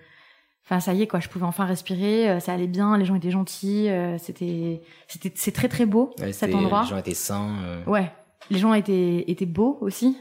Enfin, 0.70 0.82
ça 0.82 0.94
y 0.94 1.02
est, 1.02 1.08
quoi. 1.08 1.22
Je 1.22 1.30
pouvais 1.30 1.46
enfin 1.46 1.64
respirer. 1.64 2.30
euh, 2.30 2.40
Ça 2.42 2.52
allait 2.52 2.68
bien. 2.68 2.98
Les 2.98 3.06
gens 3.06 3.16
étaient 3.16 3.32
gentils. 3.32 3.88
euh, 3.88 4.18
C'était, 4.18 4.82
c'était, 5.08 5.32
c'est 5.34 5.54
très 5.54 5.70
très 5.70 5.86
beau 5.86 6.14
Ouais, 6.20 6.34
cet 6.34 6.54
endroit. 6.54 6.82
Les 6.82 6.90
gens 6.90 6.98
étaient 6.98 7.14
sains. 7.14 7.56
euh, 7.64 7.86
Ouais. 7.86 8.12
Les 8.50 8.60
gens 8.60 8.74
étaient 8.74 9.24
étaient 9.30 9.46
beaux 9.46 9.78
aussi. 9.80 10.18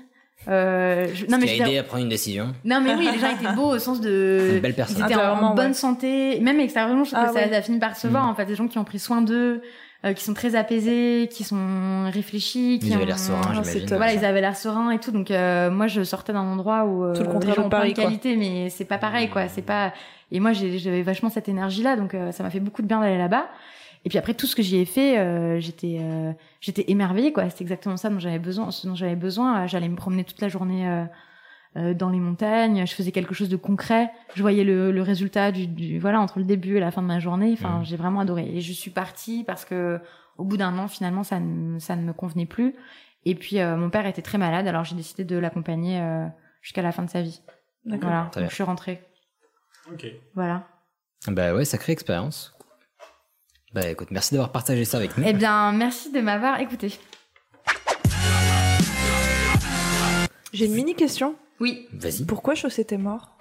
Euh, 0.48 1.08
je- 1.12 1.26
non 1.26 1.38
mais 1.40 1.46
qui 1.46 1.60
a 1.62 1.66
aidé 1.66 1.78
à 1.78 1.82
prendre 1.82 2.02
une 2.04 2.08
décision. 2.08 2.54
non 2.64 2.80
mais 2.80 2.94
oui, 2.94 3.08
les 3.12 3.18
gens 3.18 3.30
étaient 3.30 3.52
beaux 3.54 3.74
au 3.74 3.78
sens 3.78 4.00
de. 4.00 4.52
Une 4.54 4.60
belle 4.60 4.74
personne. 4.74 4.98
Ils 5.00 5.04
étaient 5.04 5.20
Ah, 5.20 5.34
en 5.34 5.54
bonne 5.54 5.68
ouais. 5.68 5.72
santé. 5.74 6.38
Même 6.40 6.60
extérieurement, 6.60 7.04
je 7.04 7.10
trouve 7.12 7.24
Ah, 7.24 7.28
que 7.32 7.38
ça, 7.40 7.46
ouais. 7.46 7.52
ça 7.52 7.62
finit 7.62 7.78
par 7.80 7.96
se 7.96 8.06
voir. 8.06 8.24
Mm. 8.26 8.28
En 8.30 8.34
fait, 8.34 8.44
des 8.46 8.54
gens 8.54 8.68
qui 8.68 8.78
ont 8.78 8.84
pris 8.84 8.98
soin 9.00 9.22
d'eux, 9.22 9.60
euh, 10.04 10.12
qui 10.12 10.22
sont 10.22 10.34
très 10.34 10.54
apaisés, 10.54 11.28
qui 11.32 11.42
sont 11.42 12.08
réfléchis, 12.12 12.78
qui 12.80 12.88
Ils 12.88 12.94
avaient 12.94 13.06
l'air 13.06 13.18
sereins, 13.18 13.40
Ah, 13.56 13.62
voilà, 13.96 14.12
ils 14.12 14.24
avaient 14.24 14.40
l'air 14.40 14.56
seurins 14.56 14.90
et 14.92 14.98
tout. 15.00 15.10
Donc 15.10 15.30
euh, 15.32 15.68
moi, 15.70 15.88
je 15.88 16.04
sortais 16.04 16.32
d'un 16.32 16.40
endroit 16.44 16.84
où 16.84 17.04
euh, 17.04 17.14
Tout 17.14 17.22
le 17.22 17.28
contraire 17.28 17.64
de 17.64 17.68
Paris, 17.68 17.94
quoi. 17.94 18.04
qualité, 18.04 18.36
mais 18.36 18.70
c'est 18.70 18.84
pas 18.84 18.98
pareil, 18.98 19.28
quoi. 19.28 19.48
C'est 19.48 19.62
pas. 19.62 19.92
Et 20.30 20.38
moi, 20.38 20.52
j'ai- 20.52 20.78
j'avais 20.78 21.02
vachement 21.02 21.30
cette 21.30 21.48
énergie-là, 21.48 21.96
donc 21.96 22.14
euh, 22.14 22.30
ça 22.30 22.42
m'a 22.44 22.50
fait 22.50 22.60
beaucoup 22.60 22.82
de 22.82 22.86
bien 22.86 23.00
d'aller 23.00 23.18
là-bas. 23.18 23.46
Et 24.06 24.08
puis 24.08 24.18
après 24.18 24.34
tout 24.34 24.46
ce 24.46 24.54
que 24.54 24.62
j'y 24.62 24.76
ai 24.76 24.84
fait, 24.84 25.18
euh, 25.18 25.58
j'étais 25.58 25.98
euh, 26.00 26.32
j'étais 26.60 26.84
émerveillée, 26.88 27.32
quoi. 27.32 27.50
C'était 27.50 27.64
exactement 27.64 27.96
ça 27.96 28.08
dont 28.08 28.20
j'avais 28.20 28.38
besoin. 28.38 28.70
Ce 28.70 28.86
dont 28.86 28.94
j'avais 28.94 29.16
besoin. 29.16 29.64
Euh, 29.64 29.66
J'allais 29.66 29.88
me 29.88 29.96
promener 29.96 30.22
toute 30.24 30.40
la 30.40 30.48
journée. 30.48 30.88
euh, 30.88 31.04
euh, 31.76 31.92
dans 31.92 32.08
les 32.08 32.20
montagnes, 32.20 32.86
je 32.86 32.94
faisais 32.94 33.12
quelque 33.12 33.34
chose 33.34 33.50
de 33.50 33.56
concret, 33.56 34.10
je 34.34 34.40
voyais 34.40 34.64
le, 34.64 34.90
le 34.92 35.02
résultat 35.02 35.52
du, 35.52 35.66
du 35.66 35.98
voilà 35.98 36.20
entre 36.22 36.38
le 36.38 36.46
début 36.46 36.76
et 36.78 36.80
la 36.80 36.90
fin 36.90 37.02
de 37.02 37.06
ma 37.06 37.18
journée. 37.18 37.50
Enfin, 37.52 37.80
Mhm. 37.80 37.84
j'ai 37.84 37.96
vraiment 37.96 38.20
adoré. 38.20 38.48
Et 38.56 38.62
je 38.62 38.72
suis 38.72 38.90
partie 38.90 39.44
parce 39.44 39.66
que 39.66 40.00
au 40.38 40.44
bout 40.44 40.56
d'un 40.56 40.78
an, 40.78 40.88
finalement, 40.88 41.22
ça 41.22 41.38
ne, 41.38 41.78
ça 41.78 41.94
ne 41.96 42.00
me 42.02 42.14
convenait 42.14 42.46
plus. 42.46 42.74
Et 43.26 43.34
puis, 43.34 43.60
euh, 43.60 43.76
mon 43.76 43.90
père 43.90 44.06
était 44.06 44.22
très 44.22 44.38
malade, 44.38 44.66
alors 44.68 44.84
j'ai 44.84 44.94
décidé 44.96 45.24
de 45.24 45.36
l'accompagner 45.36 46.00
euh, 46.00 46.26
jusqu'à 46.62 46.80
la 46.80 46.92
fin 46.92 47.02
de 47.02 47.10
sa 47.10 47.20
vie. 47.20 47.42
D'accord. 47.84 48.08
Voilà, 48.08 48.30
donc 48.34 48.48
je 48.48 48.54
suis 48.54 48.62
rentrée. 48.64 49.02
Ok. 49.92 50.06
Voilà. 50.34 50.66
Bah 51.28 51.54
ouais, 51.54 51.64
sacrée 51.66 51.92
expérience. 51.92 52.55
Bah 53.76 53.86
écoute, 53.90 54.08
merci 54.10 54.32
d'avoir 54.32 54.52
partagé 54.52 54.86
ça 54.86 54.96
avec 54.96 55.18
nous. 55.18 55.24
Eh 55.26 55.34
bien, 55.34 55.70
merci 55.72 56.10
de 56.10 56.18
m'avoir 56.22 56.58
écouté. 56.60 56.98
J'ai 60.54 60.64
une 60.64 60.72
mini 60.72 60.94
question. 60.94 61.34
Oui. 61.60 61.86
Vas-y. 61.92 62.24
Pourquoi 62.24 62.54
Chaussette 62.54 62.92
est 62.92 62.96
mort 62.96 63.36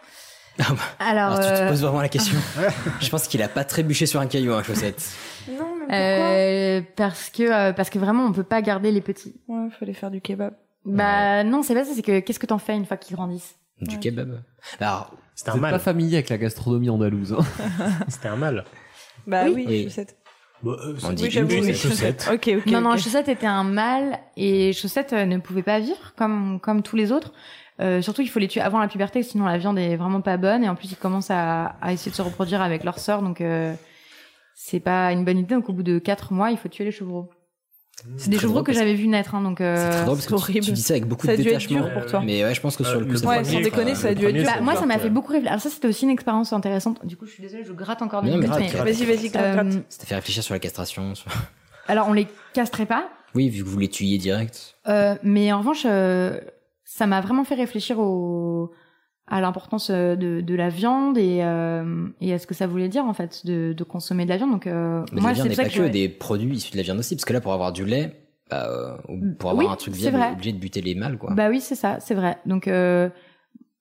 Alors, 0.60 0.78
Alors, 1.00 1.40
tu 1.40 1.46
te 1.46 1.52
euh, 1.62 1.70
poses 1.70 1.82
vraiment 1.84 2.02
la 2.02 2.10
question. 2.10 2.36
Je 3.00 3.10
pense 3.10 3.30
qu'il 3.30 3.42
a 3.44 3.48
pas 3.48 3.64
trébuché 3.64 4.06
sur 4.08 4.20
un 4.20 4.28
caillou, 4.28 4.52
hein, 4.54 4.62
chaussette. 4.62 5.02
Non, 5.48 5.70
mais 5.88 6.82
euh, 6.82 6.86
parce 6.98 7.30
que 7.30 7.44
euh, 7.44 7.72
parce 7.72 7.90
que 7.90 7.98
vraiment, 8.00 8.26
on 8.26 8.34
peut 8.34 8.44
pas 8.44 8.62
garder 8.62 8.92
les 8.92 9.00
petits. 9.00 9.36
Ouais, 9.48 9.70
fallait 9.80 9.94
faire 9.94 10.12
du 10.12 10.20
kebab. 10.20 10.54
Bah 10.84 11.46
non, 11.46 11.64
c'est 11.64 11.76
pas 11.76 11.86
ça. 11.86 11.92
C'est 11.96 12.02
que 12.02 12.20
qu'est-ce 12.20 12.40
que 12.40 12.46
t'en 12.46 12.58
fais 12.60 12.76
une 12.76 12.86
fois 12.86 12.98
qu'ils 12.98 13.16
grandissent 13.16 13.56
Du 13.80 13.96
Ouais. 13.96 14.02
kebab. 14.02 14.42
Alors, 14.82 15.14
C'était 15.34 15.52
un 15.52 15.56
êtes 15.56 15.62
pas 15.62 15.72
mal. 15.72 15.80
familier 15.80 16.18
avec 16.18 16.28
la 16.28 16.38
gastronomie 16.38 16.90
andalouse. 16.90 17.32
hein. 17.40 17.46
C'était 18.10 18.28
un 18.28 18.36
mal. 18.36 18.66
Bah 19.28 19.44
Oui. 19.46 19.54
oui, 19.56 19.66
Oui. 19.68 19.84
Chaussette. 19.86 20.18
Bah, 20.64 20.72
euh, 20.84 20.96
On 21.04 21.10
c'est- 21.10 21.14
dit 21.16 21.42
Oui, 21.44 21.68
une 21.68 21.74
chaussette. 21.74 22.30
Ok, 22.34 22.50
ok. 22.58 22.66
non, 22.68 22.82
non. 22.82 22.98
Chaussette 22.98 23.28
était 23.30 23.46
un 23.48 23.64
mâle 23.64 24.20
et 24.38 24.74
Chaussette 24.74 25.14
euh, 25.14 25.26
ne 25.26 25.38
pouvait 25.38 25.64
pas 25.64 25.80
vivre 25.80 26.14
comme 26.18 26.60
comme 26.60 26.82
tous 26.82 26.96
les 26.96 27.12
autres. 27.12 27.34
Euh, 27.82 28.02
surtout, 28.02 28.22
il 28.22 28.30
faut 28.30 28.40
les 28.40 28.48
tuer 28.48 28.62
avant 28.62 28.80
la 28.80 28.88
puberté, 28.88 29.22
sinon 29.22 29.46
la 29.46 29.58
viande 29.58 29.78
est 29.78 29.96
vraiment 29.98 30.22
pas 30.22 30.38
bonne. 30.38 30.64
Et 30.64 30.70
en 30.70 30.76
plus, 30.76 30.92
ils 30.92 30.96
commencent 30.98 31.30
à, 31.32 31.76
à 31.82 31.92
essayer 31.92 32.10
de 32.10 32.16
se 32.16 32.22
reproduire 32.22 32.62
avec 32.62 32.84
leur 32.86 33.00
sœur, 33.00 33.22
donc 33.22 33.42
euh, 33.42 33.74
c'est 34.56 34.80
pas 34.80 35.12
une 35.12 35.26
bonne 35.26 35.38
idée. 35.40 35.54
Donc, 35.56 35.68
au 35.70 35.74
bout 35.74 35.84
de 35.84 36.00
quatre 36.00 36.32
mois, 36.32 36.52
il 36.52 36.58
faut 36.58 36.70
tuer 36.70 36.86
les 36.86 36.92
chevreaux. 36.92 37.30
C'est 38.18 38.30
des 38.30 38.38
chevreaux 38.38 38.62
que 38.62 38.74
j'avais 38.74 38.94
vu 38.94 39.08
naître, 39.08 39.34
hein, 39.36 39.42
donc. 39.42 39.58
c'est 39.60 39.64
Euh... 39.66 39.90
très 39.90 40.04
drôle 40.06 40.16
parce 40.18 40.26
que 40.26 40.30
tu, 40.30 40.34
horrible. 40.36 40.66
tu 40.66 40.72
dis 40.74 40.82
ça 40.82 40.94
avec 40.94 41.06
beaucoup 41.08 41.26
Ça 41.26 41.32
a 41.32 41.36
de 41.38 41.42
être 41.42 41.48
détachement. 41.48 41.82
dur 41.82 41.94
pour 41.94 42.06
toi. 42.06 42.22
Mais 42.24 42.44
ouais, 42.44 42.54
je 42.54 42.62
pense 42.62 42.76
que 42.78 42.84
sur 42.84 43.00
le 43.00 43.06
Euh, 43.06 43.06
coup, 43.08 43.12
le 43.14 43.18
ça 43.18 43.28
Ouais, 43.28 43.44
sans 43.44 43.60
déconner, 43.62 43.96
ça 43.96 44.10
a 44.10 44.14
dû 44.14 44.26
être 44.26 44.30
premier, 44.32 44.44
dur. 44.44 44.52
Bah, 44.54 44.62
moi, 44.62 44.76
ça 44.76 44.86
m'a 44.86 45.00
fait 45.00 45.10
beaucoup 45.10 45.32
réfléchir. 45.32 45.52
Alors 45.52 45.62
ça, 45.62 45.70
c'était 45.70 45.88
aussi 45.88 46.04
une 46.04 46.12
expérience 46.12 46.54
intéressante. 46.54 47.06
Du 47.06 47.18
coup, 47.18 47.26
je 47.26 47.32
suis 47.32 47.42
désolée, 47.42 47.64
je 47.64 47.74
gratte 47.74 48.02
encore 48.02 48.22
des 48.22 48.30
mais 48.30 48.36
minutes, 48.36 48.50
gratte, 48.52 48.64
gratte. 48.72 48.84
Vas-y, 48.88 49.06
vas-y, 49.06 49.30
gratte, 49.30 49.66
Euh. 49.66 49.80
Ça 49.90 50.00
t'a 50.02 50.06
fait 50.06 50.16
réfléchir 50.16 50.44
sur 50.44 50.54
la 50.54 50.60
castration. 50.60 51.16
sur- 51.16 51.32
alors, 51.88 52.08
on 52.10 52.14
les 52.14 52.28
castrait 52.54 52.86
pas, 52.86 53.10
Oui, 53.34 53.50
vu 53.50 53.64
que 53.64 53.70
vous 53.70 53.80
les 53.80 53.90
tuiez 53.90 54.18
direct. 54.18 54.76
Euh, 54.88 55.16
mais 55.24 55.52
en 55.54 55.60
revanche, 55.60 55.84
euh, 55.86 56.40
ça 56.84 57.08
m'a 57.08 57.22
vraiment 57.22 57.44
fait 57.44 57.56
réfléchir 57.56 57.98
au, 58.00 58.72
à 59.28 59.42
l'importance 59.42 59.90
euh, 59.90 60.16
de, 60.16 60.42
de 60.42 60.56
la 60.56 60.70
viande 60.70 61.18
et, 61.18 61.40
euh, 61.42 62.08
et 62.22 62.34
à 62.34 62.38
ce 62.40 62.46
que 62.46 62.54
ça 62.54 62.68
voulait 62.68 62.90
dire 62.90 63.06
en 63.06 63.14
fait 63.14 63.46
de, 63.46 63.74
de 63.74 63.84
consommer 63.84 64.26
de 64.26 64.30
la 64.30 64.38
viande. 64.38 64.52
Donc 64.52 64.68
euh, 64.68 65.04
Mais 65.12 65.22
moi, 65.22 65.30
la 65.32 65.34
viande 65.36 65.48
c'est 65.48 65.58
n'est 65.58 65.64
pas 65.64 65.70
que 65.70 65.80
que 65.80 65.88
des 65.92 66.10
produits 66.10 66.56
issus 66.56 66.72
de 66.74 66.78
la 66.78 66.84
viande 66.84 67.00
aussi, 67.00 67.16
parce 67.16 67.26
que 67.26 67.34
là, 67.34 67.42
pour 67.42 67.54
avoir 67.54 67.72
du 67.72 67.86
lait, 67.86 68.14
bah, 68.52 68.68
euh, 68.70 68.96
ou 69.10 69.34
pour 69.40 69.50
avoir 69.50 69.66
Oui, 69.66 69.72
un 69.74 69.76
truc 69.76 69.96
viable, 69.96 70.18
vrai. 70.18 70.28
on 70.28 70.30
est 70.30 70.34
obligé 70.34 70.52
de 70.54 70.60
buter 70.60 70.82
les 70.82 70.94
mâles, 70.94 71.18
quoi. 71.18 71.34
Bah 71.34 71.50
oui, 71.50 71.60
c'est 71.60 71.74
ça, 71.76 72.00
c'est 72.00 72.14
vrai. 72.14 72.38
Donc 72.46 72.68
euh, 72.68 73.10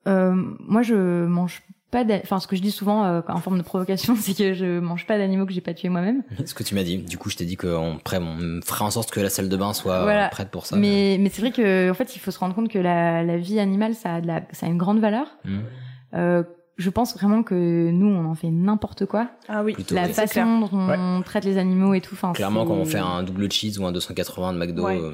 euh, 0.09 0.32
moi, 0.61 0.80
je 0.82 1.26
mange 1.26 1.62
pas. 2.03 2.05
Enfin, 2.22 2.40
ce 2.40 2.47
que 2.47 2.57
je 2.57 2.62
dis 2.62 2.70
souvent 2.70 3.05
euh, 3.05 3.20
en 3.28 3.38
forme 3.38 3.57
de 3.59 3.62
provocation, 3.62 4.16
c'est 4.20 4.36
que 4.36 4.53
je 4.55 4.80
mange 4.80 5.07
pas 5.07 5.16
d'animaux 5.18 5.47
que 5.47 5.53
j'ai 5.53 5.61
pas 5.61 5.74
tués 5.74 5.88
moi-même. 5.88 6.22
ce 6.45 6.53
que 6.55 6.62
tu 6.62 6.74
m'as 6.74 6.82
dit. 6.82 6.99
Du 6.99 7.16
coup, 7.18 7.30
je 7.30 7.36
t'ai 7.36 7.45
dit 7.45 7.57
qu'on 7.57 7.99
on 7.99 8.61
ferait 8.64 8.84
en 8.84 8.90
sorte 8.90 9.11
que 9.11 9.20
la 9.20 9.30
salle 9.30 9.49
de 9.49 9.57
bain 9.57 9.72
soit 9.72 10.03
Voilà. 10.03 10.26
euh, 10.26 10.30
prête 10.30 10.51
pour 10.51 10.66
ça. 10.66 10.76
Mais 10.76 11.16
mais 11.20 11.30
c'est 11.30 11.40
vrai 11.40 11.53
que 11.53 11.90
en 11.90 11.95
fait, 11.95 12.14
il 12.16 12.18
faut 12.18 12.30
se 12.30 12.38
rendre 12.38 12.55
compte 12.55 12.68
que 12.68 12.78
la, 12.78 13.22
la 13.22 13.36
vie 13.38 13.59
animale, 13.61 13.95
ça 13.95 14.16
a 14.16 14.20
de 14.20 14.26
la, 14.26 14.42
ça 14.53 14.66
a 14.66 14.68
une 14.68 14.78
grande 14.78 14.99
valeur. 15.01 15.26
Hmm. 15.45 15.61
Euh, 16.14 16.42
je 16.76 16.90
pense 16.90 17.14
vraiment 17.16 17.42
que 17.45 17.55
nous, 17.90 18.09
on 18.09 18.24
en 18.26 18.34
fait 18.34 18.51
n'importe 18.51 19.07
quoi. 19.07 19.28
Ah 19.49 19.62
oui. 19.62 19.74
Plutôt, 19.74 19.95
la 19.95 20.07
oui. 20.07 20.12
façon 20.12 20.59
dont 20.61 20.70
on 20.72 21.22
traite 21.22 21.45
les 21.45 21.57
animaux 21.57 21.95
et 21.95 22.01
tout. 22.01 22.14
Enfin, 22.14 22.32
Clairement, 22.32 22.66
quand 22.66 22.74
on 22.74 22.84
fait 22.84 22.99
un 22.99 23.22
double 23.22 23.51
cheese 23.51 23.78
ou 23.78 23.86
un 23.86 23.92
280 23.92 24.53
de 24.55 24.59
McDo, 24.59 24.84
Ouais. 24.84 24.99
euh, 25.01 25.12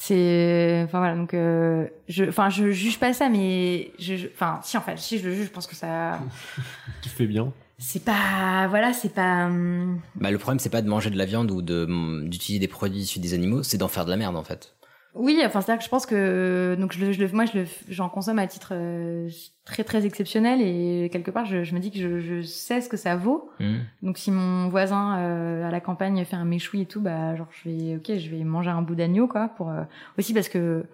C'est, 0.00 0.82
enfin 0.84 0.98
voilà, 0.98 1.16
donc 1.16 1.34
euh, 1.34 1.88
je, 2.08 2.24
enfin 2.24 2.50
je 2.50 2.70
juge 2.70 3.00
pas 3.00 3.12
ça, 3.12 3.28
mais 3.28 3.90
je, 3.98 4.14
je- 4.16 4.28
enfin 4.32 4.60
si 4.62 4.76
en 4.76 4.80
fait, 4.80 4.96
si 4.96 5.18
je 5.18 5.28
le 5.28 5.34
juge, 5.34 5.46
je 5.46 5.50
pense 5.50 5.66
que 5.66 5.74
ça, 5.74 6.20
tu 7.02 7.08
fais 7.08 7.26
bien. 7.26 7.52
c'est 7.78 8.04
pas, 8.04 8.68
voilà, 8.68 8.92
c'est 8.92 9.12
pas. 9.12 9.46
hum, 9.46 10.00
bah, 10.14 10.30
le 10.30 10.38
problème, 10.38 10.60
c'est 10.60 10.70
pas 10.70 10.82
de 10.82 10.88
manger 10.88 11.10
de 11.10 11.18
la 11.18 11.24
viande 11.24 11.50
ou 11.50 11.62
de 11.62 11.84
d'utiliser 12.28 12.60
des 12.60 12.68
produits 12.68 13.00
issus 13.00 13.18
des 13.18 13.34
animaux, 13.34 13.64
c'est 13.64 13.76
d'en 13.76 13.88
faire 13.88 14.04
de 14.04 14.10
la 14.10 14.16
merde, 14.16 14.36
en 14.36 14.44
fait. 14.44 14.72
Oui, 15.18 15.40
enfin 15.44 15.60
c'est-à-dire 15.60 15.78
que 15.80 15.84
je 15.84 15.90
pense 15.90 16.06
que 16.06 16.76
donc 16.78 16.92
je, 16.92 17.12
je 17.12 17.26
moi 17.34 17.44
je 17.44 17.58
le, 17.58 17.64
j'en 17.88 18.08
consomme 18.08 18.38
à 18.38 18.46
titre 18.46 18.70
euh, 18.72 19.28
très 19.64 19.82
très 19.84 20.06
exceptionnel 20.06 20.60
et 20.62 21.10
quelque 21.12 21.30
part 21.30 21.44
je, 21.44 21.64
je 21.64 21.74
me 21.74 21.80
dis 21.80 21.90
que 21.90 21.98
je, 21.98 22.20
je 22.20 22.42
sais 22.42 22.80
ce 22.80 22.88
que 22.88 22.96
ça 22.96 23.16
vaut. 23.16 23.50
Hmm. 23.60 23.78
Donc 24.02 24.16
si 24.16 24.30
mon 24.30 24.68
voisin 24.68 25.18
euh, 25.18 25.66
à 25.66 25.70
la 25.70 25.80
campagne 25.80 26.24
fait 26.24 26.36
un 26.36 26.44
méchoui 26.44 26.82
et 26.82 26.86
tout, 26.86 27.00
bah 27.00 27.34
genre 27.36 27.48
je 27.50 27.68
vais 27.68 27.96
ok, 27.96 28.16
je 28.18 28.30
vais 28.30 28.44
manger 28.44 28.70
un 28.70 28.80
bout 28.82 28.94
d'agneau 28.94 29.26
quoi 29.26 29.48
pour 29.56 29.70
euh, 29.70 29.82
aussi 30.18 30.32
parce 30.32 30.48
que 30.48 30.84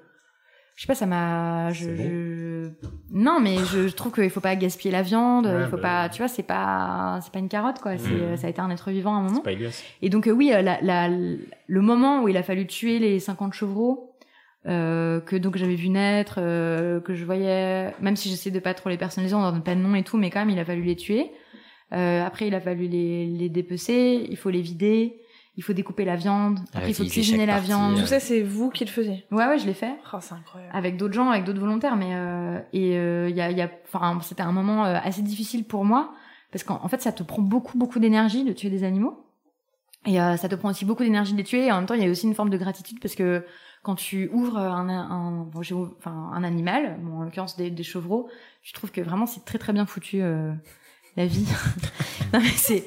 je 0.76 0.82
sais 0.82 0.86
pas, 0.88 0.96
ça 0.96 1.06
m'a. 1.06 1.70
Je, 1.70 1.94
je- 1.94 2.70
Non, 3.12 3.38
mais 3.40 3.58
je, 3.58 3.88
trouve 3.94 4.10
qu'il 4.12 4.28
faut 4.28 4.40
pas 4.40 4.56
gaspiller 4.56 4.90
la 4.90 5.02
viande. 5.02 5.46
Ouais, 5.46 5.60
il 5.62 5.66
faut 5.68 5.76
bah 5.76 5.82
pas, 5.82 6.08
tu 6.08 6.18
vois, 6.18 6.26
c'est 6.26 6.42
pas, 6.42 7.20
c'est 7.22 7.32
pas 7.32 7.38
une 7.38 7.48
carotte 7.48 7.78
quoi. 7.78 7.96
C'est, 7.96 8.08
Mm. 8.10 8.20
euh, 8.20 8.36
ça 8.36 8.48
a 8.48 8.50
été 8.50 8.60
un 8.60 8.68
être 8.70 8.90
vivant 8.90 9.14
à 9.14 9.18
un 9.18 9.22
moment. 9.22 9.40
Pas. 9.40 9.52
Et 10.02 10.08
donc 10.08 10.26
euh, 10.26 10.32
oui, 10.32 10.50
euh, 10.52 10.62
la, 10.62 10.80
la- 10.82 11.08
le 11.08 11.80
moment 11.80 12.24
où 12.24 12.28
il 12.28 12.36
a 12.36 12.42
fallu 12.42 12.66
tuer 12.66 12.98
les 12.98 13.20
50 13.20 13.52
chevreaux, 13.52 14.13
euh, 14.66 15.20
que 15.20 15.36
donc 15.36 15.56
j'avais 15.56 15.74
vu 15.74 15.88
naître, 15.88 16.36
euh, 16.38 17.00
que 17.00 17.14
je 17.14 17.24
voyais, 17.24 17.94
même 18.00 18.16
si 18.16 18.28
j'essaie 18.30 18.50
de 18.50 18.60
pas 18.60 18.74
trop 18.74 18.88
les 18.88 18.96
personnaliser, 18.96 19.34
on 19.34 19.42
leur 19.42 19.52
donne 19.52 19.62
pas 19.62 19.74
de 19.74 19.80
nom 19.80 19.94
et 19.94 20.02
tout, 20.02 20.16
mais 20.16 20.30
quand 20.30 20.40
même 20.40 20.50
il 20.50 20.58
a 20.58 20.64
fallu 20.64 20.82
les 20.82 20.96
tuer. 20.96 21.30
Euh, 21.92 22.24
après 22.24 22.48
il 22.48 22.54
a 22.54 22.60
fallu 22.60 22.86
les, 22.86 23.26
les 23.26 23.48
dépecer, 23.48 24.26
il 24.28 24.36
faut 24.36 24.50
les 24.50 24.62
vider, 24.62 25.20
il 25.56 25.62
faut 25.62 25.74
découper 25.74 26.04
la 26.04 26.16
viande, 26.16 26.58
après 26.72 26.90
il 26.90 26.94
faut 26.94 27.04
cuisiner 27.04 27.46
la 27.46 27.54
partie, 27.54 27.68
viande. 27.68 27.96
Tout 28.00 28.06
ça, 28.06 28.18
c'est 28.20 28.40
vous 28.40 28.70
qui 28.70 28.84
le 28.84 28.90
faisiez. 28.90 29.24
Ouais 29.30 29.46
ouais, 29.46 29.58
je 29.58 29.66
l'ai 29.66 29.74
fait 29.74 29.94
Oh, 30.12 30.16
c'est 30.20 30.34
incroyable. 30.34 30.72
avec 30.74 30.96
d'autres 30.96 31.14
gens, 31.14 31.30
avec 31.30 31.44
d'autres 31.44 31.60
volontaires, 31.60 31.96
mais 31.96 32.10
euh, 32.14 32.58
et 32.72 32.96
euh, 32.96 33.28
il 33.28 33.36
y 33.36 33.40
a, 33.40 33.50
y 33.50 33.60
a, 33.62 33.70
enfin, 33.86 34.18
c'était 34.22 34.42
un 34.42 34.50
moment 34.52 34.84
euh, 34.86 34.96
assez 35.04 35.22
difficile 35.22 35.64
pour 35.64 35.84
moi 35.84 36.12
parce 36.50 36.64
qu'en 36.64 36.80
en 36.82 36.88
fait, 36.88 37.02
ça 37.02 37.12
te 37.12 37.22
prend 37.22 37.42
beaucoup, 37.42 37.76
beaucoup 37.76 37.98
d'énergie 37.98 38.44
de 38.44 38.52
tuer 38.52 38.70
des 38.70 38.82
animaux, 38.84 39.24
et 40.06 40.20
euh, 40.20 40.36
ça 40.36 40.48
te 40.48 40.54
prend 40.54 40.70
aussi 40.70 40.84
beaucoup 40.84 41.02
d'énergie 41.02 41.32
de 41.32 41.38
les 41.38 41.44
tuer. 41.44 41.66
Et 41.66 41.72
en 41.72 41.76
même 41.76 41.86
temps, 41.86 41.94
il 41.94 42.02
y 42.02 42.06
a 42.06 42.10
aussi 42.10 42.26
une 42.26 42.34
forme 42.34 42.50
de 42.50 42.56
gratitude 42.58 42.98
parce 43.00 43.14
que 43.14 43.44
quand 43.84 43.94
tu 43.94 44.30
ouvres 44.32 44.56
un, 44.56 44.88
un, 44.88 45.44
bon, 45.44 45.60
enfin, 45.98 46.30
un 46.32 46.42
animal, 46.42 46.96
bon, 47.00 47.18
en 47.18 47.22
l'occurrence 47.22 47.56
des, 47.56 47.70
des 47.70 47.82
chevreaux, 47.82 48.28
je 48.62 48.72
trouve 48.72 48.90
que 48.90 49.02
vraiment 49.02 49.26
c'est 49.26 49.44
très, 49.44 49.58
très 49.58 49.74
bien 49.74 49.84
foutu 49.84 50.22
euh, 50.22 50.52
la 51.16 51.26
vie. 51.26 51.46
non 52.32 52.40
mais 52.40 52.48
c'est, 52.56 52.84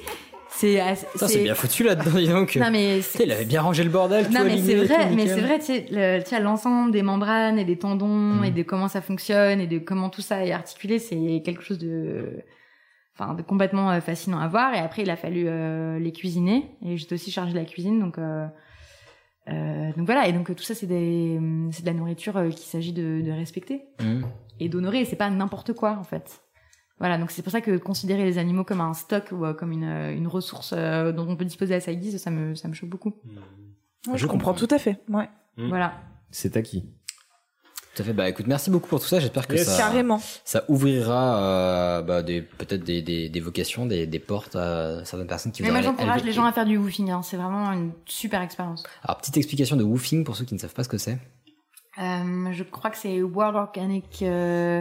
c'est, 0.50 0.82
c'est 1.14 1.42
bien 1.44 1.54
foutu 1.54 1.84
là-dedans, 1.84 2.18
dis 2.18 2.26
donc. 2.26 2.56
Non 2.56 2.72
mais 2.72 3.00
il 3.20 3.30
avait 3.30 3.44
bien 3.44 3.62
rangé 3.62 3.84
le 3.84 3.90
bordel, 3.90 4.26
tout 4.26 4.32
non 4.32 4.44
mais 4.44 4.58
c'est 4.58 4.74
vrai, 4.74 5.10
mais 5.14 5.28
c'est 5.28 5.40
vrai, 5.40 5.60
tu 5.60 6.28
sais, 6.28 6.40
l'ensemble 6.40 6.90
des 6.90 7.02
membranes 7.02 7.60
et 7.60 7.64
des 7.64 7.78
tendons 7.78 8.42
et 8.42 8.50
de 8.50 8.64
comment 8.64 8.88
ça 8.88 9.00
fonctionne 9.00 9.60
et 9.60 9.68
de 9.68 9.78
comment 9.78 10.10
tout 10.10 10.22
ça 10.22 10.44
est 10.44 10.52
articulé, 10.52 10.98
c'est 10.98 11.42
quelque 11.44 11.62
chose 11.62 11.78
de, 11.78 12.42
enfin, 13.16 13.34
de 13.34 13.42
complètement 13.42 13.92
euh, 13.92 14.00
fascinant 14.00 14.40
à 14.40 14.48
voir. 14.48 14.74
Et 14.74 14.78
après, 14.78 15.02
il 15.02 15.10
a 15.10 15.16
fallu 15.16 15.44
euh, 15.46 16.00
les 16.00 16.10
cuisiner 16.10 16.66
et 16.84 16.96
j'étais 16.96 17.14
aussi 17.14 17.30
chargée 17.30 17.52
de 17.52 17.58
la 17.58 17.64
cuisine, 17.64 18.00
donc. 18.00 18.18
Euh, 18.18 18.48
euh, 19.48 19.92
donc 19.96 20.06
voilà, 20.06 20.28
et 20.28 20.32
donc 20.32 20.50
euh, 20.50 20.54
tout 20.54 20.62
ça 20.62 20.74
c'est 20.74 20.86
des, 20.86 21.40
c'est 21.72 21.82
de 21.82 21.86
la 21.86 21.94
nourriture 21.94 22.36
euh, 22.36 22.48
qu'il 22.50 22.66
s'agit 22.66 22.92
de, 22.92 23.22
de 23.24 23.30
respecter 23.30 23.82
Mhm. 24.00 24.26
et 24.60 24.68
d'honorer. 24.68 25.00
Et 25.00 25.04
c'est 25.04 25.16
pas 25.16 25.30
n'importe 25.30 25.72
quoi 25.72 25.96
en 25.98 26.04
fait. 26.04 26.40
Voilà, 26.98 27.16
donc 27.16 27.30
c'est 27.30 27.42
pour 27.42 27.52
ça 27.52 27.60
que 27.60 27.76
considérer 27.78 28.24
les 28.24 28.38
animaux 28.38 28.64
comme 28.64 28.80
un 28.80 28.92
stock 28.92 29.28
ou 29.32 29.44
euh, 29.44 29.54
comme 29.54 29.70
une, 29.72 29.84
une 29.84 30.26
ressource 30.26 30.74
euh, 30.76 31.12
dont 31.12 31.28
on 31.28 31.36
peut 31.36 31.44
disposer 31.44 31.74
à 31.74 31.80
sa 31.80 31.94
guise, 31.94 32.20
ça 32.20 32.30
me, 32.30 32.54
ça 32.56 32.66
me 32.68 32.74
choque 32.74 32.88
beaucoup. 32.90 33.14
Ouais, 34.08 34.18
je 34.18 34.26
comprends 34.26 34.54
tout 34.54 34.68
à 34.70 34.78
fait. 34.78 34.98
Ouais. 35.08 35.28
Mm. 35.56 35.68
Voilà. 35.68 35.94
C'est 36.30 36.56
acquis. 36.56 36.90
Tout 37.98 38.02
à 38.02 38.06
fait. 38.06 38.12
Bah 38.12 38.28
écoute, 38.28 38.46
merci 38.46 38.70
beaucoup 38.70 38.88
pour 38.88 39.00
tout 39.00 39.06
ça. 39.06 39.18
J'espère 39.18 39.48
que 39.48 39.54
Yes. 39.54 39.66
ça, 39.66 39.76
Carrément. 39.76 40.20
ça 40.44 40.62
ouvrira 40.68 41.42
euh, 41.42 42.02
bah, 42.02 42.22
des, 42.22 42.42
peut-être 42.42 42.84
des, 42.84 43.02
des, 43.02 43.28
des 43.28 43.40
vocations, 43.40 43.86
des, 43.86 44.06
des 44.06 44.18
portes 44.20 44.54
à 44.54 45.04
certaines 45.04 45.26
personnes 45.26 45.50
qui 45.50 45.62
Mais 45.64 45.70
moi 45.72 45.82
j'encourage 45.82 46.22
les 46.22 46.30
gens 46.32 46.44
à 46.44 46.52
faire 46.52 46.64
du 46.64 46.76
woofing, 46.76 47.10
hein. 47.10 47.22
c'est 47.22 47.36
vraiment 47.36 47.72
une 47.72 47.90
super 48.06 48.40
expérience. 48.42 48.84
Alors 49.02 49.16
petite 49.18 49.36
explication 49.36 49.74
de 49.74 49.82
woofing 49.82 50.22
pour 50.22 50.36
ceux 50.36 50.44
qui 50.44 50.54
ne 50.54 50.60
savent 50.60 50.74
pas 50.74 50.84
ce 50.84 50.88
que 50.88 50.98
c'est. 50.98 51.18
Euh, 52.00 52.52
je 52.52 52.62
crois 52.62 52.90
que 52.90 52.98
c'est 52.98 53.20
World 53.20 53.56
Organic, 53.56 54.22
euh, 54.22 54.80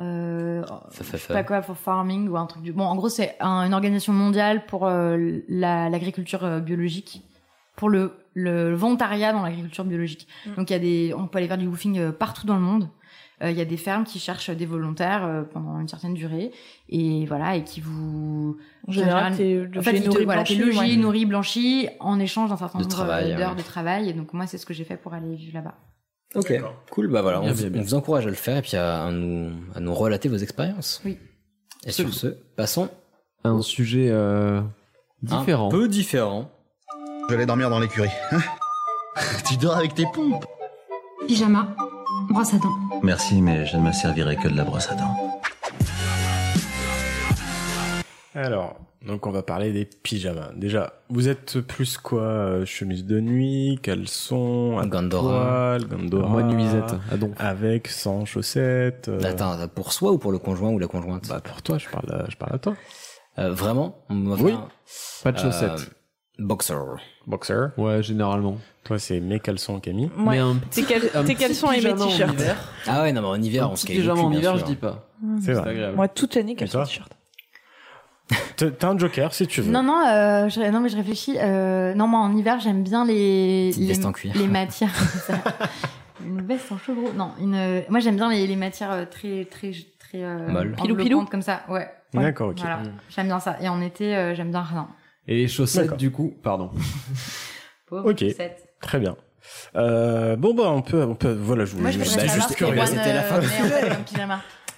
euh, 0.00 0.62
je 0.90 1.02
sais 1.16 1.32
pas 1.32 1.44
quoi, 1.44 1.62
for 1.62 1.76
farming 1.76 2.28
ou 2.28 2.36
un 2.36 2.44
truc 2.44 2.62
du. 2.62 2.72
Bon, 2.74 2.84
en 2.84 2.96
gros 2.96 3.08
c'est 3.08 3.34
un- 3.40 3.62
une 3.64 3.72
organisation 3.72 4.12
mondiale 4.12 4.66
pour 4.66 4.86
euh, 4.86 5.16
la- 5.48 5.88
l'agriculture 5.88 6.44
euh, 6.44 6.60
biologique, 6.60 7.22
pour 7.76 7.88
le, 7.88 8.12
le 8.34 8.74
volontariat 8.74 9.32
dans 9.32 9.42
l'agriculture 9.42 9.84
biologique. 9.84 10.26
Mm. 10.46 10.54
Donc 10.56 10.70
il 10.70 10.72
y 10.72 10.76
a 10.76 10.78
des, 10.78 11.14
on 11.16 11.26
peut 11.26 11.38
aller 11.38 11.48
faire 11.48 11.58
du 11.58 11.66
woofing 11.66 11.98
euh, 11.98 12.12
partout 12.12 12.46
dans 12.46 12.56
le 12.56 12.60
monde. 12.62 12.88
Euh, 13.42 13.50
Il 13.50 13.56
y 13.56 13.60
a 13.60 13.64
des 13.64 13.76
fermes 13.76 14.04
qui 14.04 14.18
cherchent 14.20 14.50
des 14.50 14.66
volontaires 14.66 15.24
euh, 15.24 15.42
pendant 15.42 15.80
une 15.80 15.88
certaine 15.88 16.14
durée 16.14 16.52
et 16.88 17.26
voilà 17.26 17.56
et 17.56 17.64
qui 17.64 17.80
vous 17.80 18.56
En 18.86 18.92
général, 18.92 19.34
t'es 19.36 19.58
en 19.58 19.74
logé, 19.74 19.82
fait, 19.90 19.96
ils 19.96 20.02
te- 20.02 20.06
nourri, 20.08 20.24
voilà, 20.24 20.44
t'es 20.44 20.54
blanchi, 20.54 20.66
logé, 20.76 20.90
ouais. 20.92 20.96
nourri, 20.96 21.26
blanchi, 21.26 21.88
en 21.98 22.20
échange 22.20 22.50
d'un 22.50 22.56
certain 22.56 22.78
De 22.78 22.84
nombre 22.84 22.96
d'heures 23.36 23.50
ouais. 23.50 23.56
de 23.56 23.62
travail. 23.62 24.08
Et 24.08 24.12
donc, 24.12 24.32
moi, 24.32 24.46
c'est 24.46 24.58
ce 24.58 24.66
que 24.66 24.74
j'ai 24.74 24.84
fait 24.84 24.96
pour 24.96 25.12
aller 25.14 25.34
vivre 25.34 25.54
là-bas. 25.54 25.74
Ok, 26.34 26.52
cool. 26.90 27.08
Bah 27.08 27.20
voilà, 27.22 27.40
on, 27.40 27.44
Bien, 27.44 27.52
vous- 27.52 27.60
bien, 27.62 27.70
bien. 27.70 27.80
on 27.80 27.84
vous 27.84 27.94
encourage 27.94 28.26
à 28.26 28.30
le 28.30 28.36
faire 28.36 28.56
et 28.58 28.62
puis 28.62 28.76
à, 28.76 29.04
à 29.04 29.10
nous, 29.10 29.50
à 29.74 29.80
nous 29.80 29.92
relater 29.94 30.28
vos 30.28 30.36
expériences. 30.36 31.02
Oui. 31.04 31.18
Et 31.84 31.90
sur 31.90 32.14
ce, 32.14 32.28
passons 32.56 32.88
Un 33.44 33.60
sujet 33.60 34.06
euh, 34.10 34.62
différent. 35.22 35.66
un 35.66 35.70
peu 35.70 35.88
différent. 35.88 36.50
Je 37.22 37.28
vais 37.28 37.34
aller 37.36 37.46
dormir 37.46 37.70
dans 37.70 37.78
l'écurie. 37.78 38.10
Hein 38.32 38.40
tu 39.48 39.56
dors 39.56 39.76
avec 39.76 39.94
tes 39.94 40.06
pompes 40.12 40.44
Pyjama, 41.26 41.68
brosse 42.30 42.54
à 42.54 42.58
dents. 42.58 42.76
Merci, 43.02 43.40
mais 43.40 43.64
je 43.66 43.76
ne 43.76 43.82
me 43.82 43.92
servirai 43.92 44.36
que 44.36 44.48
de 44.48 44.56
la 44.56 44.64
brosse 44.64 44.90
à 44.90 44.94
dents. 44.94 45.40
Alors, 48.34 48.76
donc 49.06 49.26
on 49.26 49.30
va 49.30 49.42
parler 49.42 49.72
des 49.72 49.84
pyjamas. 49.84 50.50
Déjà, 50.56 50.94
vous 51.10 51.28
êtes 51.28 51.60
plus 51.60 51.96
quoi 51.98 52.22
euh, 52.22 52.64
Chemise 52.66 53.04
de 53.04 53.20
nuit, 53.20 53.78
caleçon, 53.82 54.80
Gandora. 54.86 55.76
poil, 55.78 55.84
Gandora. 55.88 56.28
Moi, 56.28 56.42
nuisette, 56.42 56.94
à 57.10 57.16
donf. 57.16 57.30
Avec, 57.38 57.88
sans 57.88 58.24
chaussettes. 58.24 59.08
euh, 59.08 59.20
Attends, 59.22 59.56
pour 59.68 59.92
soi 59.92 60.12
ou 60.12 60.18
pour 60.18 60.32
le 60.32 60.38
conjoint 60.38 60.70
ou 60.70 60.78
la 60.78 60.88
conjointe? 60.88 61.28
Bah 61.28 61.40
pour 61.40 61.62
toi, 61.62 61.78
je 61.78 61.88
parle, 61.88 62.10
à- 62.12 62.24
je 62.28 62.36
parle 62.36 62.54
à 62.54 62.58
toi. 62.58 62.74
Euh, 63.38 63.52
Vraiment? 63.52 63.98
On 64.08 64.24
va 64.24 64.42
Oui. 64.42 64.52
faire, 64.52 64.68
Pas 65.22 65.32
de 65.32 65.38
euh, 65.38 65.42
chaussettes. 65.42 65.90
Boxer. 66.38 66.74
Boxer? 67.26 67.68
Ouais, 67.76 68.02
généralement. 68.02 68.56
Toi, 68.84 68.98
c'est 68.98 69.20
mes 69.20 69.38
caleçons, 69.38 69.78
Camille? 69.80 70.10
Ouais. 70.18 70.30
Mais 70.30 70.38
un 70.38 70.56
Tes, 70.70 70.82
cal- 70.82 71.02
un 71.14 71.22
tes 71.24 71.34
petit 71.34 71.36
caleçons 71.36 71.70
et 71.70 71.80
mes 71.80 71.94
t-shirts. 71.94 72.34
Ah 72.86 73.02
ouais, 73.02 73.12
non, 73.12 73.20
mais 73.22 73.28
en 73.28 73.40
hiver, 73.42 73.64
Un 73.64 73.66
on 73.68 73.70
petit 73.74 73.82
se 73.82 73.86
caille 73.86 73.96
le 73.98 74.02
pyjama 74.02 74.20
en 74.22 74.32
hiver, 74.32 74.56
je 74.58 74.64
dis 74.64 74.76
pas. 74.76 75.06
C'est 75.38 75.46
C'est 75.46 75.52
vrai. 75.54 75.70
agréable. 75.70 75.96
Moi, 75.96 76.08
toute 76.08 76.34
l'année, 76.34 76.54
caleçons 76.56 76.78
toi 76.78 76.84
et 76.84 76.88
t-shirts. 76.88 77.12
T'as 78.56 78.88
un 78.88 78.96
joker 78.98 79.34
si 79.34 79.46
tu 79.46 79.60
veux. 79.60 79.70
Non, 79.70 79.82
non, 79.82 80.00
euh, 80.06 80.48
je, 80.48 80.60
non, 80.70 80.80
mais 80.80 80.88
je 80.88 80.96
réfléchis. 80.96 81.36
Euh, 81.38 81.92
non, 81.94 82.06
moi, 82.08 82.20
en 82.20 82.34
hiver, 82.36 82.60
j'aime 82.60 82.82
bien 82.82 83.04
les, 83.04 83.72
les, 83.72 83.86
veste 83.88 84.06
en 84.06 84.12
cuir. 84.12 84.32
les 84.34 84.46
matières. 84.48 84.94
ça. 84.94 85.34
une 86.24 86.40
veste 86.42 86.70
en 86.72 86.78
chevreau. 86.78 87.10
Non, 87.14 87.32
une, 87.40 87.82
moi, 87.88 88.00
j'aime 88.00 88.16
bien 88.16 88.30
les, 88.30 88.46
les 88.46 88.56
matières 88.56 88.92
euh, 88.92 89.04
très, 89.04 89.44
très, 89.50 89.72
très, 89.98 90.22
euh, 90.22 90.48
Molles. 90.48 90.74
Pilou, 90.80 90.96
pilou. 90.96 91.24
comme 91.26 91.42
ça. 91.42 91.62
Ouais. 91.68 91.88
D'accord, 92.14 92.50
ok. 92.50 92.58
Voilà. 92.60 92.80
J'aime 93.10 93.26
bien 93.26 93.40
ça. 93.40 93.56
Et 93.60 93.68
en 93.68 93.80
été, 93.82 94.16
euh, 94.16 94.34
j'aime 94.34 94.50
bien 94.50 94.62
rien. 94.62 94.88
Et 95.28 95.36
les 95.36 95.48
chaussettes, 95.48 95.96
du 95.96 96.10
coup, 96.10 96.34
pardon. 96.42 96.70
Pauvre 97.86 98.10
Ok. 98.10 98.20
Lucette. 98.20 98.74
Très 98.80 98.98
bien. 98.98 99.16
Euh, 99.74 100.36
bon 100.36 100.54
bah 100.54 100.70
on 100.70 100.82
peut, 100.82 101.02
on 101.02 101.16
peut, 101.16 101.32
voilà, 101.32 101.64
je 101.64 101.72
vous. 101.74 101.80
Moi, 101.80 101.90
je 101.90 101.98
bah, 101.98 102.26
juste 102.26 102.54
curieux. 102.54 102.80
C'était 102.86 103.12
la 103.12 103.22
fin 103.22 103.40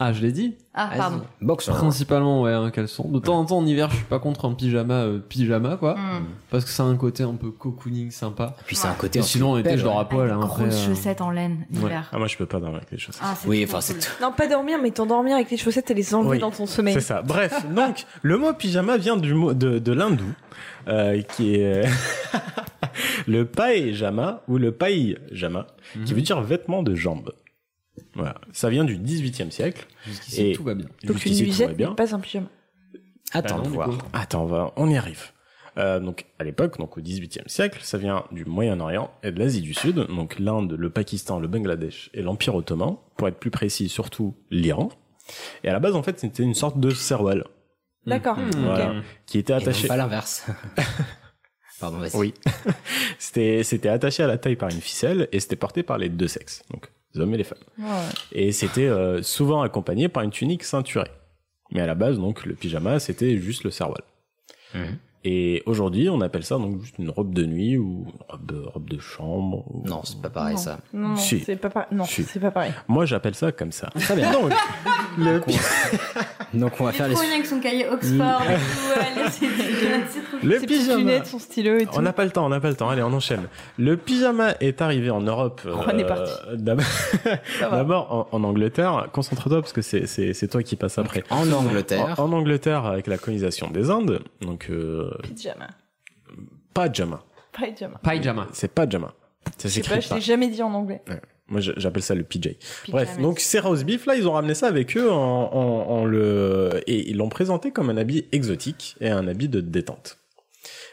Ah, 0.01 0.13
je 0.13 0.23
l'ai 0.23 0.33
dit 0.33 0.57
Ah, 0.75 0.89
Vas-y. 0.89 0.99
pardon. 0.99 1.21
Boxer. 1.41 1.73
Principalement, 1.73 2.43
ouais, 2.43 2.53
un 2.53 2.71
caleçon. 2.71 3.09
De 3.09 3.19
temps 3.21 3.39
en 3.39 3.45
temps, 3.45 3.59
en 3.59 3.67
hiver, 3.67 3.91
je 3.91 3.97
suis 3.97 4.05
pas 4.05 4.19
contre 4.19 4.45
un 4.47 4.55
pyjama, 4.55 4.95
euh, 4.95 5.19
pyjama, 5.21 5.77
quoi. 5.77 5.95
Hmm. 5.95 6.25
Parce 6.51 6.65
que 6.65 6.71
c'est 6.71 6.83
un 6.83 6.97
côté 6.97 7.23
un 7.23 7.35
peu 7.35 7.51
cocooning 7.51 8.11
sympa. 8.11 8.57
Puis 8.67 8.75
c'est 8.77 8.89
un 8.89 8.95
côté. 8.95 9.21
Et 9.21 9.23
sinon, 9.23 9.53
en 9.53 9.59
été, 9.59 9.79
je 9.79 9.85
dors 9.85 9.99
à 9.99 10.09
poil. 10.09 10.31
Avec 10.31 10.35
hein, 10.35 10.41
après, 10.45 10.65
grosses 10.65 10.83
euh, 10.83 10.87
chaussettes 10.89 11.21
en 11.21 11.31
laine 11.31 11.67
l'hiver. 11.71 12.09
Ah 12.13 12.19
moi 12.19 12.27
je 12.27 12.37
peux 12.37 12.47
pas 12.47 12.59
dormir 12.59 12.79
avec 12.79 12.91
les 12.91 12.99
chaussettes. 12.99 13.23
Ah, 13.25 13.35
Oui, 13.47 13.65
enfin, 13.69 13.81
c'est. 13.81 14.21
Non, 14.21 14.33
pas 14.33 14.49
dormir, 14.49 14.79
mais 14.83 14.91
t'endormir 14.91 15.37
avec 15.37 15.51
les 15.51 15.57
chaussettes 15.57 15.91
et 15.91 15.95
les 15.95 16.15
enlever 16.15 16.31
Oui, 16.31 16.39
dans 16.39 16.51
ton 16.51 16.67
sommeil. 16.67 16.95
C'est 16.95 17.01
ça. 17.01 17.23
Bref, 17.23 17.65
donc 17.75 18.05
le 18.23 18.37
mot 18.39 18.53
pyjama 18.53 18.97
vient 18.97 19.17
du 19.17 19.35
mot 19.35 19.55
de, 19.55 19.79
de 19.79 19.93
l'hindou, 19.93 20.25
euh, 20.89 21.23
qui 21.37 21.55
est 21.55 21.89
le 23.27 23.45
paejama 23.45 24.43
ou 24.49 24.59
le 24.59 24.73
païjama, 24.73 25.67
qui 26.05 26.15
veut 26.15 26.21
dire 26.23 26.41
vêtement 26.41 26.83
de 26.83 26.95
jambes. 26.95 27.31
Voilà, 28.15 28.35
ça 28.53 28.69
vient 28.71 28.85
du 28.85 28.97
18e 28.99 29.51
siècle. 29.51 29.87
Jusqu'ici, 30.07 30.53
tout 30.53 30.65
va 30.65 30.75
bien. 30.75 30.87
Donc 31.05 31.17
une 31.25 31.33
Jusqu'ici, 31.33 31.35
tout 31.37 31.45
va 31.45 31.47
nuisette, 31.67 31.77
bien. 31.77 31.91
mais 31.91 31.97
pas 31.97 32.15
un 32.15 32.21
pyjama. 32.21 32.49
Attends, 33.33 33.63
de 33.63 33.69
voir. 33.69 33.91
Attends, 34.13 34.43
on 34.45 34.47
va, 34.47 34.73
on 34.77 34.89
y 34.89 34.97
arrive. 34.97 35.31
Euh, 35.77 35.99
donc 35.99 36.27
à 36.39 36.45
l'époque, 36.45 36.79
donc 36.79 36.97
au 36.97 37.01
XVIIIe 37.01 37.43
siècle, 37.47 37.81
ça 37.83 37.99
vient 37.99 38.25
du 38.31 38.45
Moyen-Orient 38.45 39.11
et 39.25 39.33
de 39.33 39.39
l'Asie 39.41 39.61
du 39.61 39.75
Sud, 39.75 39.97
donc 40.09 40.39
l'Inde, 40.39 40.73
le 40.79 40.91
Pakistan, 40.91 41.41
le 41.41 41.49
Bangladesh 41.49 42.11
et 42.15 42.23
l'Empire 42.23 42.55
ottoman, 42.55 42.97
pour 43.17 43.27
être 43.27 43.39
plus 43.41 43.51
précis, 43.51 43.89
surtout 43.89 44.37
l'Iran. 44.51 44.91
Et 45.65 45.69
à 45.69 45.73
la 45.73 45.81
base, 45.81 45.97
en 45.97 46.03
fait, 46.05 46.21
c'était 46.21 46.45
une 46.45 46.55
sorte 46.55 46.79
de 46.79 46.91
serwal, 46.91 47.45
D'accord. 48.07 48.39
voilà, 48.59 48.91
Ok. 48.99 49.05
qui 49.27 49.39
était 49.39 49.53
Et 49.53 49.57
non 49.57 49.63
attaché. 49.63 49.89
pas 49.89 49.97
l'inverse. 49.97 50.47
Pardon, 51.81 51.99
vas-y. 51.99 52.17
Oui. 52.17 52.35
c'était 53.19 53.63
c'était 53.65 53.89
attaché 53.89 54.23
à 54.23 54.27
la 54.29 54.39
taille 54.39 54.57
par 54.57 54.69
une 54.69 54.81
ficelle 54.81 55.29
et 55.33 55.41
c'était 55.41 55.57
porté 55.57 55.83
par 55.83 55.99
les 55.99 56.09
deux 56.09 56.29
sexes, 56.29 56.63
donc 56.71 56.89
les 57.15 57.21
hommes 57.21 57.35
et 57.35 57.39
les 57.39 57.45
femmes. 57.45 57.59
Ouais. 57.79 57.87
Et 58.33 58.53
c'était 58.53 58.87
euh, 58.87 59.23
souvent 59.23 59.63
accompagné 59.63 60.09
par 60.09 60.23
une 60.23 60.31
tunique 60.31 60.65
ceinturée. 60.65 61.11
Mais 61.71 61.81
à 61.81 61.87
la 61.87 61.95
base, 61.95 62.19
donc 62.19 62.45
le 62.45 62.55
pyjama, 62.55 63.01
c'était 63.01 63.39
juste 63.39 63.65
le 63.65 63.71
serwal. 63.71 64.03
Mhm. 64.75 64.99
Et 65.27 65.63
aujourd'hui, 65.65 66.09
on 66.11 66.21
appelle 66.21 66.45
ça 66.45 66.57
donc 66.59 66.81
juste 66.83 66.99
une 66.99 67.09
robe 67.09 67.33
de 67.33 67.47
nuit 67.47 67.79
ou 67.79 68.05
une 68.07 68.13
robe 68.29 68.47
de, 68.47 68.61
robe 68.67 68.89
de 68.91 68.99
chambre. 68.99 69.65
ou- 69.73 69.83
Non, 69.89 70.03
c'est 70.05 70.21
pas 70.21 70.29
pareil 70.29 70.55
Non. 70.57 70.61
ça. 70.61 70.79
Non, 70.93 71.17
Si. 71.17 71.41
c'est 71.41 71.57
pas, 71.57 71.71
par- 71.71 71.87
non, 71.93 72.05
Si. 72.05 72.25
c'est 72.25 72.41
pas 72.41 72.51
pareil. 72.51 72.73
Moi, 72.89 73.07
j'appelle 73.07 73.35
ça 73.35 73.51
comme 73.51 73.73
ça. 73.73 73.89
Très 73.99 74.17
bien. 74.17 74.31
Donc, 74.33 74.53
le 75.19 75.41
Donc 76.55 76.73
on 76.79 76.85
va 76.85 76.91
Il 76.91 76.95
faire 76.97 77.07
est 77.07 77.09
les. 77.09 77.15
trop 77.15 77.25
bien 77.25 77.35
avec 77.35 77.47
son 77.47 77.61
cahier 77.61 77.89
Oxford 77.89 78.43
et 78.43 78.55
tout, 79.41 80.21
trop 80.31 80.47
Le 80.47 80.59
Ses 80.61 80.67
pyjama. 80.67 80.99
lunettes, 80.99 81.27
son 81.27 81.39
stylo 81.39 81.77
et 81.79 81.87
tout. 81.87 81.93
On 81.95 82.03
n'a 82.03 82.13
pas 82.13 82.25
le 82.25 82.31
temps, 82.31 82.45
on 82.47 82.49
n'a 82.49 82.61
pas 82.61 82.69
le 82.69 82.77
temps. 82.77 82.89
Allez, 82.89 83.03
on 83.03 83.13
enchaîne. 83.13 83.49
Le 83.79 83.97
pyjama 83.97 84.53
est 84.61 84.81
arrivé 84.83 85.11
en 85.11 85.21
Europe. 85.21 85.63
euh, 85.67 85.75
On 85.75 85.99
est 85.99 86.05
parti. 86.07 86.31
Ça 87.59 87.69
va. 87.69 87.77
D'abord 87.79 88.29
en, 88.33 88.37
en 88.37 88.45
Angleterre. 88.45 89.09
Concentre-toi 89.13 89.61
parce 89.63 89.73
que 89.73 89.83
c'est 89.83 90.07
c'est 90.07 90.33
c'est 90.35 90.49
toi 90.49 90.63
qui 90.63 90.77
passes 90.77 90.99
après. 90.99 91.25
En 91.31 91.51
Angleterre. 91.51 92.15
En, 92.19 92.25
en 92.25 92.33
Angleterre 92.33 92.85
avec 92.85 93.07
la 93.07 93.19
colonisation 93.19 93.71
des 93.71 93.91
Indes. 93.91 94.21
Donc 94.43 94.67
euh, 94.71 95.11
Pyjama. 95.23 95.69
pas 96.73 96.93
jama. 96.93 97.23
Pyjama. 97.53 97.99
Pyjama. 98.03 98.49
C'est 98.53 98.73
pas 98.73 98.89
jama. 98.89 99.13
Ça 99.59 99.69
Je 99.69 99.75
sais 99.75 99.81
pas, 99.83 100.01
je 100.01 100.15
l'ai 100.15 100.21
jamais 100.21 100.49
dit 100.49 100.63
en 100.63 100.73
anglais. 100.75 101.03
Ouais. 101.09 101.21
Moi, 101.49 101.61
j'appelle 101.61 102.03
ça 102.03 102.15
le 102.15 102.25
PJ. 102.25 102.57
Bref, 102.89 103.19
donc 103.19 103.39
ces 103.39 103.59
roast 103.61 103.85
beef 103.85 104.07
là, 104.07 104.17
ils 104.17 104.27
ont 104.27 104.33
ramené 104.33 104.55
ça 104.55 104.67
avec 104.67 104.97
eux 104.97 105.11
en, 105.11 105.17
en, 105.53 105.91
en 105.91 106.05
le 106.07 106.81
et 106.87 107.11
ils 107.11 107.17
l'ont 107.19 107.29
présenté 107.29 107.71
comme 107.71 107.91
un 107.91 107.99
habit 107.99 108.27
exotique 108.33 108.97
et 109.01 109.11
un 109.11 109.29
habit 109.29 109.51
de 109.51 109.61
détente. 109.61 110.19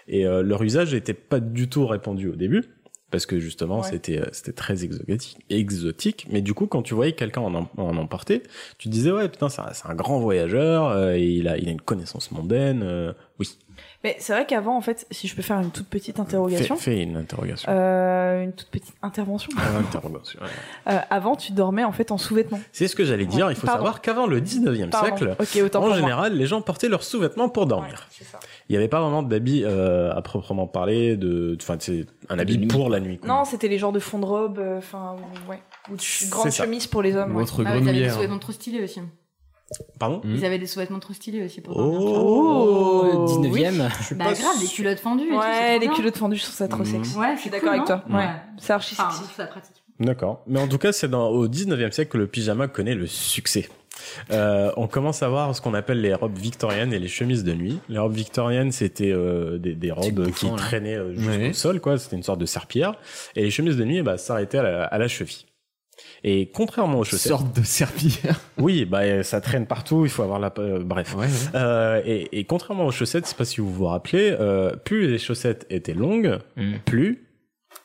Et 0.10 0.26
euh, 0.28 0.44
leur 0.44 0.62
usage 0.62 0.94
n'était 0.94 1.14
pas 1.14 1.40
du 1.40 1.70
tout 1.70 1.88
répandu 1.88 2.28
au 2.28 2.36
début 2.36 2.66
parce 3.12 3.26
que 3.26 3.40
justement 3.40 3.80
Ouais. 3.82 3.88
c'était 3.90 4.20
euh, 4.20 4.26
c'était 4.34 4.52
très 4.52 4.84
exotique 4.84 5.38
exotique. 5.50 6.28
Mais 6.30 6.42
du 6.42 6.54
coup, 6.54 6.68
quand 6.68 6.82
tu 6.82 6.94
voyais 6.96 7.14
quelqu'un 7.14 7.42
en, 7.42 7.70
en 7.78 7.98
emporter, 7.98 8.44
tu 8.78 8.90
te 8.90 8.94
disais 8.94 9.12
ouais 9.12 9.30
putain 9.30 9.48
c'est 9.48 9.62
un, 9.86 9.96
grand 9.96 10.20
voyageur, 10.20 10.90
euh, 10.90 11.14
et 11.14 11.26
il 11.28 11.48
a 11.48 11.58
il 11.58 11.70
a 11.70 11.72
une 11.72 11.82
connaissance 11.82 12.30
mondaine. 12.32 12.82
euh. 12.84 13.14
Mais 14.04 14.16
c'est 14.20 14.34
vrai 14.34 14.48
qu'avant, 14.48 14.76
en 14.76 14.82
fait, 14.82 15.06
si 15.12 15.28
je 15.28 15.36
peux 15.36 15.44
faire 15.44 15.60
une 15.60 15.70
toute 15.70 15.88
petite 15.88 16.16
Fais, 16.16 16.22
interrogation, 16.22 16.76
fais 16.76 17.04
une 17.04 17.18
interrogation. 17.18 17.72
euh, 17.72 18.44
une 18.44 18.54
toute 18.54 18.70
petite 18.70 18.96
intervention. 19.04 19.52
Interrogation, 19.78 20.40
ouais. 20.42 20.48
Euh, 20.94 20.98
avant, 21.12 21.36
tu 21.36 21.52
dormais 21.52 21.84
en 21.84 21.92
fait 21.92 22.12
en 22.12 22.18
sous-vêtements. 22.18 22.60
C'est 22.72 22.88
ce 22.88 22.96
que 22.96 23.06
j'allais 23.06 23.26
dire. 23.28 23.46
Ouais, 23.46 23.54
Il 23.54 23.56
faut 23.56 23.68
pardon. 23.68 23.80
savoir 23.84 24.02
qu'avant 24.02 24.26
le 24.26 24.42
19e 24.42 24.90
Pardon. 24.90 25.16
siècle, 25.18 25.36
en 25.76 25.82
moi. 25.88 25.96
général, 25.96 26.34
les 26.36 26.48
gens 26.48 26.62
portaient 26.62 26.90
leurs 26.90 27.04
sous-vêtements 27.04 27.50
pour 27.50 27.68
dormir. 27.68 28.08
Il 28.70 28.72
n'y 28.74 28.78
avait 28.78 28.88
pas 28.88 29.02
vraiment 29.02 29.22
d'habit 29.22 29.64
euh, 29.66 30.12
à 30.16 30.22
proprement 30.24 30.66
parler, 30.66 31.16
de, 31.18 31.56
enfin, 31.62 31.76
c'est 31.80 32.06
un 32.30 32.40
habit 32.40 32.58
nuit. 32.58 32.68
pour 32.68 32.90
la 32.90 33.00
nuit. 33.00 33.20
quoi. 33.20 33.28
Non, 33.28 33.46
c'était 33.46 33.68
les 33.68 33.78
genres 33.78 33.92
de 33.92 34.00
fonds 34.00 34.20
de 34.20 34.26
robe, 34.26 34.58
euh, 34.60 34.78
enfin, 34.80 35.16
ouais. 35.48 35.60
Ou 35.92 35.96
de 35.96 36.30
grandes 36.30 36.52
chemises 36.52 36.88
pour 36.88 37.02
les 37.04 37.16
hommes. 37.16 37.36
ouais. 37.36 37.42
Votre 37.44 37.64
Ah, 37.66 37.76
ils 37.76 37.84
grenouillère. 37.84 38.14
sous-vêtements 38.14 38.40
trop 38.40 38.52
stylés 38.52 38.84
aussi. 38.84 39.02
Pardon 40.00 40.22
Ils 40.26 40.44
avaient 40.46 40.58
des 40.60 40.68
sous-vêtements 40.68 41.00
trop 41.00 41.14
stylés 41.14 41.44
aussi 41.46 41.62
pour 41.62 41.76
dormir. 41.76 42.00
Oh, 42.02 43.26
19e. 43.28 43.90
Je 44.00 44.04
suis 44.04 44.16
Bah 44.16 44.26
pas 44.26 44.34
grave, 44.34 44.60
des 44.60 44.68
culottes 44.68 45.00
fendues 45.00 45.26
et 45.26 45.30
tout, 45.30 45.40
c'est 45.42 45.48
Ouais, 45.48 45.74
les 45.80 45.88
bien. 45.88 45.96
culottes 45.96 46.18
fendues, 46.18 46.36
je 46.38 46.44
trouve 46.44 46.56
ça 46.56 46.68
trop 46.68 46.80
Mhm. 46.80 46.86
sexy. 46.86 47.18
Ouais, 47.18 47.36
Je 47.36 47.42
suis 47.42 47.50
d'accord 47.50 47.70
avec 47.72 47.86
toi. 47.86 48.04
Ouais. 48.10 48.28
C'est 48.58 48.74
archi 48.74 48.96
sexy. 48.96 49.22
ça 49.36 49.46
pratique. 49.46 49.76
D'accord. 50.00 50.42
Mais 50.48 50.60
en 50.60 50.68
tout 50.68 50.78
cas, 50.80 50.92
c'est 50.92 51.08
dans, 51.10 51.28
au 51.30 51.48
19e 51.48 51.92
siècle 51.92 52.12
que 52.12 52.18
le 52.18 52.28
pyjama 52.28 52.68
connaît 52.68 52.96
le 52.96 53.06
succès. 53.08 53.70
Euh, 54.32 54.72
on 54.78 54.88
commence 54.88 55.22
à 55.22 55.30
voir 55.30 55.56
ce 55.56 55.62
qu'on 55.62 55.76
appelle 55.76 56.02
les 56.02 56.14
robes 56.16 56.36
victoriennes 56.38 56.92
et 56.92 56.98
les 57.00 57.08
chemises 57.08 57.44
de 57.44 57.54
nuit. 57.54 57.80
Les 57.88 58.00
robes 58.00 58.14
victoriennes, 58.16 58.72
c'était 58.72 59.12
euh, 59.12 59.60
des, 59.60 59.76
des 59.76 59.92
robes 59.92 60.06
qui 60.26 60.46
bouffant, 60.46 60.56
traînaient 60.56 60.98
euh, 60.98 61.14
jusqu'au 61.16 61.30
Ouais. 61.32 61.54
sol, 61.54 61.80
quoi. 61.80 61.98
C'était 62.00 62.16
une 62.16 62.24
sorte 62.24 62.40
de 62.40 62.48
serpillière. 62.48 62.96
Et 63.36 63.44
les 63.44 63.52
chemises 63.52 63.78
de 63.78 63.84
nuit, 63.86 64.02
bah, 64.02 64.18
s'arrêtaient 64.18 64.58
à 64.58 64.64
la, 64.64 64.84
à 64.86 64.98
la 64.98 65.08
cheville. 65.08 65.46
Et 66.24 66.50
contrairement 66.54 67.00
aux 67.00 67.04
chaussettes, 67.04 67.30
sorte 67.32 67.56
de 67.60 67.64
serpillière. 67.64 68.40
oui, 68.58 68.86
bah 68.86 69.24
ça 69.24 69.42
traîne 69.42 69.66
partout. 69.66 70.04
Il 70.06 70.12
faut 70.12 70.22
avoir 70.24 70.40
la, 70.40 70.54
euh, 70.60 70.84
bref. 70.84 71.16
Ouais, 71.16 71.26
ouais. 71.26 71.32
Euh, 71.56 72.02
et, 72.06 72.40
et 72.40 72.44
contrairement 72.44 72.86
aux 72.86 72.92
chaussettes, 72.92 73.26
je 73.26 73.30
sais 73.30 73.36
pas 73.36 73.46
si 73.46 73.60
vous 73.62 73.72
vous 73.74 73.86
rappelez, 73.86 74.36
euh, 74.40 74.76
plus 74.76 75.08
les 75.10 75.18
chaussettes 75.18 75.66
étaient 75.70 75.94
longues, 75.96 76.38
Mm. 76.58 76.74
plus 76.86 77.24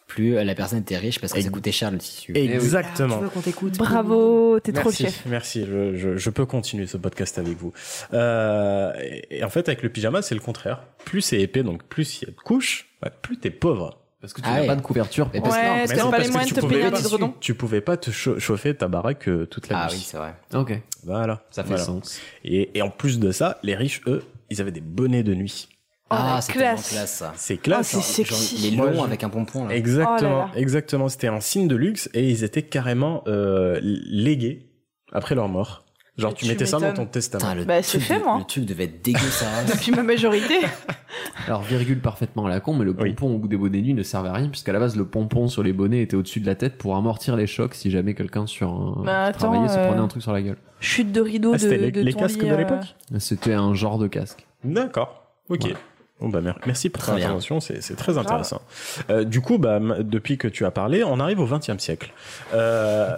Plus 0.06 0.36
euh, 0.36 0.44
la 0.44 0.54
personne 0.54 0.80
était 0.80 0.96
riche 0.98 1.18
parce 1.20 1.32
que 1.32 1.40
ça 1.40 1.48
coûtait 1.48 1.72
cher 1.72 1.90
le 1.90 1.98
tissu. 1.98 2.32
exactement. 2.36 3.16
Tu 3.18 3.24
veux 3.24 3.28
qu'on 3.30 3.40
t'écoute 3.40 3.76
Bravo, 3.78 4.60
t'es 4.60 4.72
trop 4.72 4.90
chef. 4.92 5.24
merci. 5.26 5.64
Je, 5.66 5.96
je, 5.96 6.16
je 6.16 6.30
peux 6.30 6.44
continuer 6.46 6.86
ce 6.86 6.96
podcast 6.96 7.38
avec 7.38 7.56
vous. 7.56 7.72
Euh, 8.12 8.92
et, 9.00 9.38
et 9.38 9.44
en 9.44 9.48
fait, 9.50 9.68
avec 9.68 9.82
le 9.82 9.88
pyjama, 9.88 10.22
c'est 10.22 10.34
le 10.34 10.40
contraire. 10.40 10.82
Plus 11.04 11.22
c'est 11.22 11.40
épais, 11.40 11.62
donc 11.62 11.82
plus 11.84 12.20
il 12.22 12.26
y 12.26 12.28
a 12.28 12.32
de 12.32 12.36
couches, 12.40 12.88
bah, 13.02 13.10
plus 13.10 13.38
t'es 13.38 13.50
pauvre. 13.50 13.98
Parce 14.26 14.32
que 14.34 14.40
tu 14.42 14.48
Ah 14.48 14.54
n'as 14.54 14.60
ouais. 14.62 14.66
pas 14.66 14.76
de 14.76 14.80
couverture. 14.82 15.30
Mais 15.32 15.40
pour- 15.40 15.48
parce 15.50 15.60
que- 15.60 15.62
Ouais, 15.62 15.68
non, 15.68 15.76
mais 15.76 15.86
que 15.94 15.98
non, 15.98 16.04
pas 16.04 16.10
parce 16.10 16.22
les 16.22 16.28
que 16.28 16.32
moyens 16.32 16.48
tu 16.48 16.54
de 16.54 16.60
te 16.60 16.66
pouvais 16.66 16.74
payer 16.90 17.24
un 17.24 17.34
Tu 17.40 17.54
pouvais 17.54 17.80
pas 17.80 17.96
te 17.96 18.10
cha- 18.10 18.38
chauffer 18.38 18.74
ta 18.74 18.88
baraque 18.88 19.28
euh, 19.28 19.46
toute 19.46 19.68
la 19.68 19.78
Ah 19.78 19.86
nuit. 19.86 19.94
oui, 19.96 20.02
c'est 20.04 20.16
vrai. 20.16 20.34
Ok. 20.54 20.80
Voilà. 21.04 21.42
Ça 21.50 21.62
fait 21.62 21.68
Voilà. 21.70 21.84
sens. 21.84 22.20
Et, 22.44 22.76
et 22.76 22.82
en 22.82 22.90
plus 22.90 23.18
de 23.18 23.30
ça, 23.32 23.58
les 23.62 23.74
riches, 23.74 24.00
eux, 24.06 24.22
ils 24.50 24.60
avaient 24.60 24.72
des 24.72 24.80
bonnets 24.80 25.22
de 25.22 25.34
nuit. 25.34 25.68
Ah, 26.10 26.34
la 26.36 26.40
c'est 26.40 26.52
tellement 26.52 26.68
classe. 26.74 26.90
classe 26.90 27.14
ça. 27.14 27.32
C'est 27.36 27.56
classe. 27.56 27.94
Oh, 27.96 27.98
c'est 28.02 28.22
hein. 28.22 28.24
sexy. 28.26 28.56
Genre, 28.58 28.70
les 28.70 28.76
longs 28.92 29.00
je- 29.02 29.06
avec 29.06 29.24
un 29.24 29.28
pompon 29.28 29.66
là. 29.66 29.74
Exactement, 29.74 30.16
Oh 30.44 30.46
là 30.46 30.50
là. 30.54 30.60
exactement. 30.60 31.08
C'était 31.08 31.28
un 31.28 31.40
signe 31.40 31.66
de 31.68 31.74
luxe 31.76 32.08
et 32.14 32.28
ils 32.28 32.44
étaient 32.44 32.62
carrément 32.62 33.22
euh, 33.26 33.80
légués 33.82 34.68
après 35.12 35.34
leur 35.34 35.48
mort. 35.48 35.84
Genre, 36.18 36.32
tu 36.34 36.44
tu 36.46 36.50
mettais 36.50 36.64
ça 36.64 36.78
dans 36.78 36.94
ton 36.94 37.04
testament. 37.06 37.44
Bah, 37.66 37.82
c'est 37.82 37.98
truc 37.98 38.02
fait, 38.08 38.18
de- 38.18 38.24
moi. 38.24 38.38
le 38.38 38.44
truc 38.44 38.64
devait 38.64 38.84
être 38.84 39.04
dégueu 39.04 39.18
ça. 39.18 39.46
Depuis 39.68 39.90
ma 39.90 40.02
majorité. 40.02 40.60
Alors, 41.46 41.62
virgule 41.62 42.00
parfaitement 42.00 42.46
à 42.46 42.48
la 42.48 42.60
con, 42.60 42.74
mais 42.74 42.84
le 42.86 42.92
Oui. 42.98 43.10
pompon 43.12 43.34
au 43.34 43.38
bout 43.38 43.48
des 43.48 43.56
bonnets 43.58 43.82
nuit 43.82 43.92
ne 43.94 44.02
servait 44.02 44.30
à 44.30 44.32
rien, 44.32 44.48
puisqu'à 44.48 44.72
la 44.72 44.78
base, 44.78 44.96
le 44.96 45.04
pompon 45.06 45.46
sur 45.48 45.62
les 45.62 45.72
bonnets 45.74 46.00
était 46.02 46.16
au-dessus 46.16 46.40
de 46.40 46.46
la 46.46 46.54
tête 46.54 46.78
pour 46.78 46.96
amortir 46.96 47.36
les 47.36 47.46
chocs 47.46 47.74
si 47.74 47.90
jamais 47.90 48.14
quelqu'un 48.14 48.46
sur 48.46 48.70
un, 48.70 49.02
Bah, 49.04 49.24
attends, 49.24 49.38
travaillait 49.40 49.68
se 49.68 49.78
euh, 49.78 49.86
prenait 49.88 50.00
un 50.00 50.08
truc 50.08 50.22
sur 50.22 50.32
la 50.32 50.40
gueule. 50.42 50.56
Chute 50.80 51.12
de 51.12 51.20
rideau 51.20 51.50
Ah, 51.52 51.56
de, 51.56 51.60
c'était 51.62 51.76
les, 51.78 51.90
de 51.92 52.00
les 52.00 52.12
ton 52.14 52.20
casques 52.20 52.40
lit, 52.42 52.48
de 52.48 52.52
euh, 52.54 52.56
l'époque? 52.56 52.96
C'était 53.18 53.52
un 53.54 53.74
genre 53.74 53.98
de 53.98 54.06
casque. 54.08 54.46
D'accord. 54.64 55.22
Ok. 55.50 55.60
Voilà. 55.60 55.76
Bon, 56.20 56.30
bah, 56.30 56.40
mer- 56.40 56.58
merci 56.66 56.88
pour 56.88 57.02
ton 57.02 57.12
intervention, 57.24 57.60
c'est 57.60 57.94
très 57.96 58.16
intéressant. 58.16 58.62
Euh, 59.10 59.24
du 59.24 59.42
coup, 59.42 59.58
bah, 59.58 59.78
depuis 60.00 60.38
que 60.38 60.48
tu 60.48 60.64
as 60.64 60.70
parlé, 60.70 61.04
on 61.04 61.20
arrive 61.20 61.40
au 61.40 61.46
XXe 61.46 61.76
siècle. 61.78 62.12
Euh, 62.54 63.10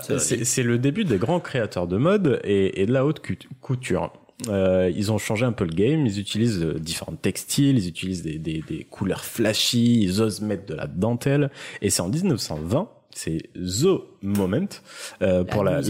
C'est 0.44 0.62
le 0.64 0.78
début 0.78 1.04
des 1.04 1.18
grands 1.18 1.38
créateurs 1.40 1.86
de 1.86 1.96
mode 1.96 2.40
et, 2.44 2.82
et 2.82 2.86
de 2.86 2.92
la 2.92 3.04
haute 3.06 3.22
couture. 3.60 4.12
Euh, 4.48 4.90
ils 4.94 5.10
ont 5.10 5.18
changé 5.18 5.44
un 5.44 5.50
peu 5.52 5.64
le 5.64 5.72
game, 5.74 6.06
ils 6.06 6.18
utilisent 6.20 6.62
euh, 6.62 6.74
différents 6.78 7.14
textiles, 7.16 7.76
ils 7.78 7.88
utilisent 7.88 8.22
des, 8.22 8.38
des, 8.38 8.62
des 8.68 8.84
couleurs 8.84 9.24
flashy, 9.24 10.00
ils 10.02 10.20
osent 10.22 10.40
mettre 10.42 10.64
de 10.66 10.74
la 10.74 10.86
dentelle. 10.86 11.50
Et 11.82 11.90
c'est 11.90 12.02
en 12.02 12.08
1920, 12.08 12.88
c'est 13.18 13.50
The 13.54 14.00
Moment 14.22 14.68
euh, 15.22 15.42
pour 15.42 15.64
la, 15.64 15.80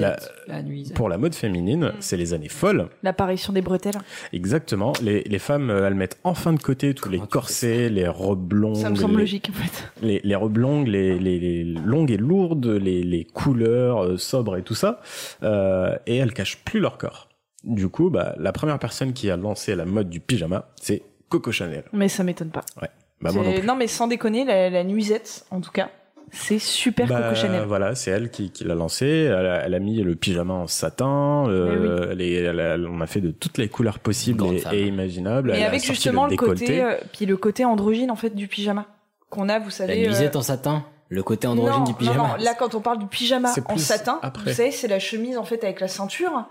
pour 0.95 1.11
la 1.11 1.19
mode 1.19 1.35
féminine, 1.35 1.93
c'est 2.01 2.17
les 2.17 2.33
années 2.33 2.49
folles. 2.49 2.89
L'apparition 3.03 3.53
des 3.53 3.61
bretelles. 3.61 3.99
Exactement. 4.33 4.95
Les, 5.03 5.23
les 5.25 5.39
femmes, 5.39 5.69
euh, 5.69 5.87
elles 5.87 5.95
mettent 5.95 6.19
enfin 6.25 6.55
de 6.55 6.61
côté 6.61 6.95
tous 6.95 7.11
les 7.11 7.19
Comment 7.19 7.29
corsets, 7.29 7.91
les 7.91 8.09
robes 8.09 8.55
longues. 8.55 8.77
Ça 8.77 8.89
me 8.89 8.97
semble 8.97 9.17
les, 9.17 9.21
logique, 9.21 9.51
en 9.51 9.53
fait. 9.53 9.93
Les, 10.01 10.21
les 10.25 10.35
robes 10.35 10.57
longues, 10.57 10.89
les, 10.89 11.19
les, 11.19 11.39
les 11.39 11.65
longues 11.65 12.11
et 12.11 12.17
lourdes, 12.17 12.67
les, 12.67 13.03
les 13.03 13.25
couleurs 13.25 14.05
euh, 14.05 14.17
sobres 14.17 14.57
et 14.57 14.63
tout 14.63 14.75
ça. 14.75 15.03
Euh, 15.43 15.95
et 16.07 16.17
elles 16.17 16.33
cachent 16.33 16.65
plus 16.65 16.81
leur 16.81 16.97
corps. 16.97 17.29
Du 17.63 17.89
coup, 17.89 18.09
bah, 18.09 18.35
la 18.39 18.53
première 18.53 18.79
personne 18.79 19.13
qui 19.13 19.31
a 19.31 19.37
lancé 19.37 19.75
la 19.75 19.85
mode 19.85 20.09
du 20.09 20.21
pyjama, 20.21 20.71
c'est 20.81 21.03
Coco 21.29 21.53
Chanel. 21.53 21.85
Mais 21.93 22.09
ça 22.09 22.25
m'étonne 22.25 22.51
pas. 22.51 22.65
Ouais. 22.81 22.89
Bah, 23.21 23.33
moi 23.33 23.45
non 23.45 23.53
non, 23.65 23.77
mais 23.77 23.89
sans 23.89 24.07
déconner, 24.07 24.45
la, 24.45 24.71
la 24.71 24.85
nuisette, 24.85 25.45
en 25.51 25.61
tout 25.61 25.73
cas, 25.73 25.91
c'est 26.33 26.59
super 26.59 27.07
Bah, 27.07 27.23
Coco 27.23 27.35
Chanel. 27.35 27.65
Voilà, 27.67 27.95
c'est 27.95 28.11
elle 28.11 28.31
qui, 28.31 28.51
qui 28.51 28.65
l'a 28.65 28.75
lancé. 28.75 29.07
Elle 29.07 29.47
a, 29.47 29.65
elle 29.67 29.75
a 29.75 29.79
mis 29.79 30.01
le 30.03 30.15
pyjama 30.15 30.55
en 30.55 30.67
satin. 30.67 31.47
euh, 31.49 32.09
elle 32.13 32.21
est- 32.21 32.33
elle 32.35 32.61
a- 32.61 32.77
on 32.77 33.01
a 33.01 33.07
fait 33.07 33.21
de 33.21 33.31
toutes 33.31 33.59
les 33.59 33.69
couleurs 33.69 33.99
possibles 33.99 34.45
et, 34.73 34.87
imaginables. 34.87 35.53
Et 35.55 35.65
avec 35.65 35.83
justement 35.85 36.27
le, 36.27 36.37
côté, 36.37 36.83
euh, 36.83 36.95
puis 37.13 37.27
le 37.27 37.37
côté 37.37 37.65
androgyne 37.65 38.11
en 38.11 38.17
fait 38.17 38.35
du 38.35 38.49
pyjama 38.49 38.87
qu'on 39.31 39.49
a, 39.49 39.59
vous 39.59 39.67
La 39.67 39.71
savez. 39.71 40.07
nuisette 40.07 40.37
euh, 40.37 40.41
en 40.41 40.43
satin. 40.43 40.85
Le 41.11 41.23
côté 41.23 41.47
androgyne 41.47 41.79
non, 41.79 41.85
du 41.85 41.95
pyjama. 41.95 42.17
Non, 42.19 42.29
non, 42.29 42.35
là 42.45 42.55
quand 42.55 42.75
on 42.75 42.81
parle 42.81 42.99
du 42.99 43.07
pyjama 43.07 43.51
en 43.67 43.79
satin, 43.79 44.19
après. 44.23 44.51
vous 44.51 44.57
savez, 44.57 44.71
c'est 44.71 44.89
la 44.89 44.99
chemise 44.99 45.39
en 45.39 45.45
fait 45.45 45.65
avec 45.65 45.81
la 45.81 45.89
ceinture 45.89 46.45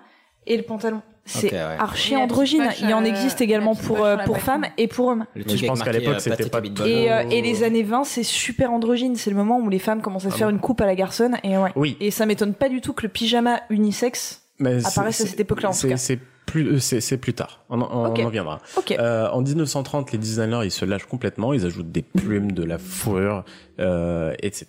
et 0.48 0.58
le 0.58 0.64
pantalon. 0.64 1.02
C'est 1.28 1.52
ouais. 1.52 1.60
archi 1.78 2.16
androgyne. 2.16 2.70
Il 2.82 2.94
en 2.94 3.04
euh, 3.04 3.08
existe 3.08 3.42
également 3.42 3.76
pour 3.76 4.04
euh, 4.04 4.16
pour 4.26 4.40
femmes 4.40 4.66
et 4.78 4.88
pour 4.88 5.08
hommes. 5.08 5.26
Le 5.36 5.42
Mais 5.42 5.44
truc 5.44 5.60
je 5.60 5.66
pense 5.66 5.84
qu'à 5.84 5.92
l'époque, 5.92 6.16
euh, 6.16 6.20
c'était 6.20 6.50
pas-. 6.50 6.62
Et, 6.86 7.12
euh, 7.12 7.24
et 7.30 7.42
les 7.42 7.64
années 7.64 7.84
20, 7.84 8.06
c'est 8.06 8.24
super 8.24 8.72
androgyne. 8.72 9.16
C'est 9.18 9.30
le 9.30 9.36
moment 9.36 9.60
où 9.60 9.70
les 9.70 9.80
femmes 9.80 10.02
commencent 10.02 10.26
à 10.26 10.30
se 10.30 10.36
Ah 10.36 10.38
faire 10.38 10.48
bon 10.48 10.56
une 10.56 10.62
coupe 10.62 10.80
à 10.82 10.86
la 10.86 10.96
garçonne. 10.96 11.38
Et 11.44 11.58
ouais. 11.58 11.72
Oui. 11.76 11.98
Et 12.00 12.12
ça 12.12 12.26
m'étonne 12.26 12.54
pas 12.54 12.70
du 12.70 12.80
tout 12.80 12.94
que 12.94 13.04
le 13.04 13.10
pyjama 13.10 13.60
unisexe 13.70 14.47
Mais 14.60 14.86
apparaisse 14.86 15.18
c'est- 15.18 15.24
à 15.24 15.28
cette 15.28 15.40
époque-là, 15.40 15.70
en 15.70 15.74
tout 15.74 15.88
cas. 15.90 15.98
C'est 15.98 16.20
plus, 16.48 16.66
euh, 16.76 16.80
c'est 16.80 17.02
c'est 17.02 17.18
plus 17.18 17.34
tard. 17.34 17.64
On, 17.70 17.82
en- 17.82 17.92
on 17.92 18.26
en 18.26 18.30
viendra. 18.30 18.60
Euh, 18.98 19.28
en 19.30 19.42
1930, 19.42 20.14
les 20.14 20.18
designers 20.18 20.62
ils 20.64 20.72
se 20.72 20.86
lâchent 20.86 21.06
complètement, 21.06 21.52
ils 21.54 21.66
ajoutent 21.66 21.92
des 21.92 22.02
plumes, 22.04 22.54
de 22.54 22.64
la 22.64 22.78
fourrure, 22.78 23.44
euh, 23.80 24.34
etc. 24.42 24.66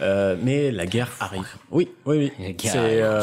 Euh, 0.00 0.36
mais 0.42 0.72
la 0.72 0.86
guerre 0.86 1.10
arrive. 1.20 1.46
Oui, 1.70 1.90
oui, 2.06 2.32
oui. 2.38 2.54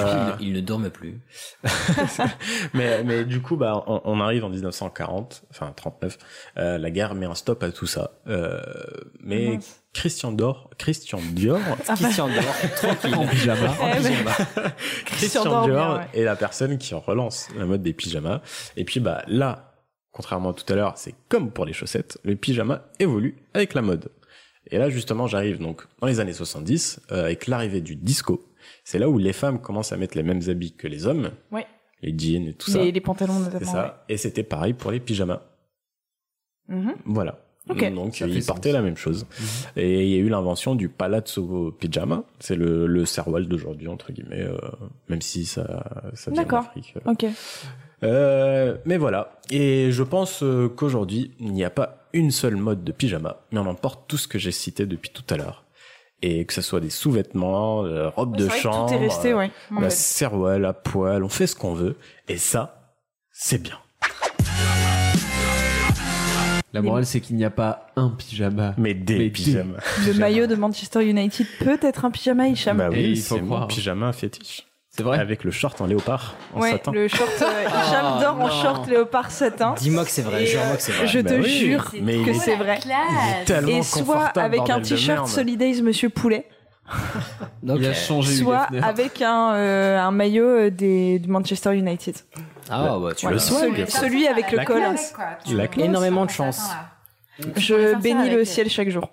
Coup, 0.03 0.37
ils, 0.39 0.47
ils 0.49 0.53
ne 0.53 0.61
dorment 0.61 0.91
plus. 0.91 1.19
mais, 2.73 3.03
mais 3.03 3.25
du 3.25 3.41
coup, 3.41 3.57
bah, 3.57 3.83
on, 3.87 4.01
on 4.05 4.19
arrive 4.21 4.45
en 4.45 4.49
1940, 4.49 5.43
enfin 5.49 5.71
39. 5.75 6.17
Euh, 6.57 6.77
la 6.77 6.91
guerre 6.91 7.15
met 7.15 7.25
un 7.25 7.35
stop 7.35 7.63
à 7.63 7.71
tout 7.71 7.87
ça. 7.87 8.11
Euh, 8.27 8.61
mais 9.21 9.53
Mince. 9.55 9.78
Christian 9.93 10.31
Dior, 10.31 10.69
Christian 10.77 11.19
Dior, 11.33 11.59
Christian 11.95 12.27
dort 12.27 12.43
tranquille. 12.75 13.15
En 13.15 13.27
pyjama. 13.27 13.75
Eh 13.97 14.23
ben, 14.23 14.71
Christian 15.05 15.43
Dior, 15.43 15.65
Dior 15.65 15.67
bien, 15.67 15.97
ouais. 15.97 16.05
est 16.13 16.23
la 16.23 16.35
personne 16.35 16.77
qui 16.77 16.93
relance 16.93 17.47
la 17.57 17.65
mode 17.65 17.81
des 17.81 17.93
pyjamas. 17.93 18.41
Et 18.77 18.85
puis 18.85 18.99
bah 18.99 19.23
là, 19.27 19.73
contrairement 20.11 20.51
à 20.51 20.53
tout 20.53 20.71
à 20.71 20.75
l'heure, 20.75 20.97
c'est 20.97 21.15
comme 21.27 21.51
pour 21.51 21.65
les 21.65 21.73
chaussettes, 21.73 22.19
le 22.23 22.35
pyjama 22.35 22.83
évolue 22.99 23.37
avec 23.53 23.73
la 23.73 23.81
mode. 23.81 24.11
Et 24.71 24.77
là, 24.77 24.89
justement, 24.91 25.25
j'arrive 25.25 25.57
donc 25.59 25.83
dans 25.99 26.05
les 26.07 26.19
années 26.19 26.33
70, 26.33 26.99
euh, 27.11 27.23
avec 27.25 27.47
l'arrivée 27.47 27.81
du 27.81 27.95
disco. 27.95 28.45
C'est 28.83 28.99
là 28.99 29.09
où 29.09 29.17
les 29.17 29.33
femmes 29.33 29.59
commencent 29.59 29.91
à 29.91 29.97
mettre 29.97 30.15
les 30.15 30.21
mêmes 30.23 30.41
habits 30.47 30.75
que 30.75 30.87
les 30.87 31.07
hommes, 31.07 31.31
Ouais. 31.51 31.65
les 32.03 32.15
jeans 32.15 32.45
et 32.47 32.53
tout 32.53 32.69
Les- 32.69 32.73
ça. 32.77 32.83
les 32.83 33.01
pantalons, 33.01 33.33
C'est 33.45 33.53
notamment, 33.53 33.71
ça. 33.71 34.05
Et 34.07 34.17
c'était 34.17 34.43
pareil 34.43 34.73
pour 34.73 34.91
les 34.91 34.99
pyjamas. 34.99 35.41
Mhm. 36.67 36.93
Voilà. 37.05 37.39
Ok. 37.69 37.93
Donc 37.93 38.15
Ça 38.15 38.25
ils 38.27 38.35
sens. 38.41 38.47
portaient 38.47 38.71
la 38.71 38.81
même 38.81 38.97
chose. 38.97 39.25
Et 39.75 40.03
il 40.05 40.09
y 40.09 40.15
a 40.15 40.17
eu 40.19 40.29
l'invention 40.29 40.75
du 40.75 40.89
palazzo 40.89 41.71
pyjama. 41.79 42.23
C'est 42.39 42.55
le, 42.55 42.87
le 42.87 43.05
serwal 43.05 43.47
d'aujourd'hui 43.47 43.87
entre 43.87 44.11
guillemets, 44.11 44.41
euh, 44.43 44.57
même 45.07 45.21
si 45.21 45.45
ça, 45.45 45.85
ça 46.15 46.31
vient 46.31 46.41
D'accord. 46.43 46.63
d'Afrique. 46.63 46.93
euh. 47.05 47.11
Ok. 47.11 47.25
Euh, 48.03 48.77
mais 48.85 48.97
voilà. 48.97 49.39
Et 49.51 49.91
je 49.91 50.03
pense 50.03 50.41
euh, 50.43 50.69
qu'aujourd'hui, 50.69 51.31
il 51.39 51.51
n'y 51.53 51.63
a 51.63 51.69
pas 51.69 52.05
une 52.13 52.31
seule 52.31 52.55
mode 52.55 52.83
de 52.83 52.91
pyjama, 52.91 53.41
mais 53.51 53.59
on 53.59 53.65
emporte 53.67 54.07
tout 54.07 54.17
ce 54.17 54.27
que 54.27 54.39
j'ai 54.39 54.51
cité 54.51 54.85
depuis 54.85 55.09
tout 55.09 55.23
à 55.29 55.37
l'heure. 55.37 55.65
Et 56.21 56.43
que 56.45 56.53
ce 56.53 56.61
soit 56.61 56.79
des 56.81 56.89
sous-vêtements, 56.89 57.85
euh, 57.85 58.09
robes 58.09 58.35
de 58.35 58.45
que 58.47 58.51
tout 58.51 58.57
chambre, 58.57 58.91
est 58.93 58.97
resté, 58.97 59.33
ouais, 59.33 59.51
en 59.71 59.79
la 59.81 59.89
fait. 59.89 59.95
serwal, 59.95 60.65
à 60.65 60.73
poil, 60.73 61.23
on 61.23 61.29
fait 61.29 61.47
ce 61.47 61.55
qu'on 61.55 61.73
veut. 61.73 61.95
Et 62.27 62.37
ça, 62.37 62.93
c'est 63.31 63.61
bien. 63.61 63.77
La 66.73 66.81
morale, 66.81 67.05
c'est 67.05 67.19
qu'il 67.19 67.35
n'y 67.35 67.45
a 67.45 67.49
pas 67.49 67.87
un 67.95 68.09
pyjama. 68.09 68.75
Mais 68.77 68.93
des 68.93 69.29
pyjamas. 69.31 69.79
Le 70.05 70.13
maillot 70.13 70.45
de 70.47 70.55
Manchester 70.55 71.03
United 71.07 71.47
peut 71.59 71.79
être 71.81 72.05
un 72.05 72.11
pyjama, 72.11 72.47
Hicham. 72.47 72.77
Bah 72.77 72.89
oui, 72.91 73.11
il 73.15 73.21
faut 73.21 73.35
c'est 73.35 73.41
mon 73.41 73.47
croire. 73.55 73.67
pyjama 73.67 74.13
fétiche. 74.13 74.65
C'est 74.91 75.03
vrai 75.03 75.19
Avec 75.19 75.43
le 75.43 75.51
short 75.51 75.79
en 75.81 75.85
léopard, 75.85 76.35
en 76.53 76.61
ouais, 76.61 76.71
satin. 76.71 76.91
le 76.91 77.07
short 77.07 77.29
euh, 77.41 77.63
Hicham 77.67 78.05
Oh, 78.17 78.21
dort 78.21 78.39
en 78.41 78.49
short 78.49 78.87
léopard 78.87 79.31
satin. 79.31 79.75
Dis-moi 79.79 80.03
que 80.03 80.11
c'est 80.11 80.23
vrai, 80.23 80.45
jure-moi 80.45 80.73
euh, 80.73 80.75
que 80.75 80.81
c'est 80.81 80.91
vrai. 80.91 81.07
Je 81.07 81.19
Bah 81.21 81.29
te 81.29 81.35
oui, 81.35 81.49
jure 81.49 81.91
mais 82.01 82.17
que 82.23 82.29
est- 82.31 82.33
c'est 82.33 82.55
vrai. 82.55 82.79
Il 82.85 82.91
est 82.91 83.45
tellement 83.45 83.67
Et 83.69 83.83
soit 83.83 84.01
confortable, 84.03 84.39
avec 84.45 84.69
un 84.69 84.81
t-shirt. 84.81 85.27
Solidays 85.27 85.81
Monsieur 85.81 86.09
Poulet, 86.09 86.47
Il 87.63 87.85
a 87.85 87.93
changé 87.93 88.33
soit 88.35 88.67
avec 88.81 89.21
un, 89.21 89.53
euh, 89.53 89.99
un 89.99 90.11
maillot 90.11 90.43
euh, 90.45 90.69
des, 90.71 91.19
de 91.19 91.29
Manchester 91.29 91.75
United. 91.77 92.15
Ah 92.69 92.97
bah 93.01 93.13
tu 93.15 93.25
Ouais, 93.25 93.31
vois. 93.33 93.39
celui, 93.41 93.89
celui 93.91 94.27
avec 94.27 94.51
le 94.51 94.57
La 94.57 94.65
col. 94.65 94.77
classe. 94.77 95.13
La 95.51 95.67
classe. 95.67 95.85
Énormément 95.85 96.25
de 96.25 96.31
chance. 96.31 96.61
Je 97.55 97.95
bénis 98.01 98.29
le 98.29 98.39
euh, 98.39 98.45
ciel 98.45 98.69
chaque 98.69 98.89
jour. 98.89 99.09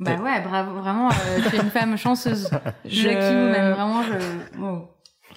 Bah 0.00 0.16
ouais, 0.22 0.40
bravo, 0.40 0.80
vraiment, 0.80 1.08
euh, 1.08 1.38
tu 1.48 1.56
es 1.56 1.60
une 1.60 1.70
femme 1.70 1.96
chanceuse. 1.96 2.50
Je- 2.84 3.08
Lucky 3.08 3.14
woman, 3.16 3.72
vraiment, 3.72 4.02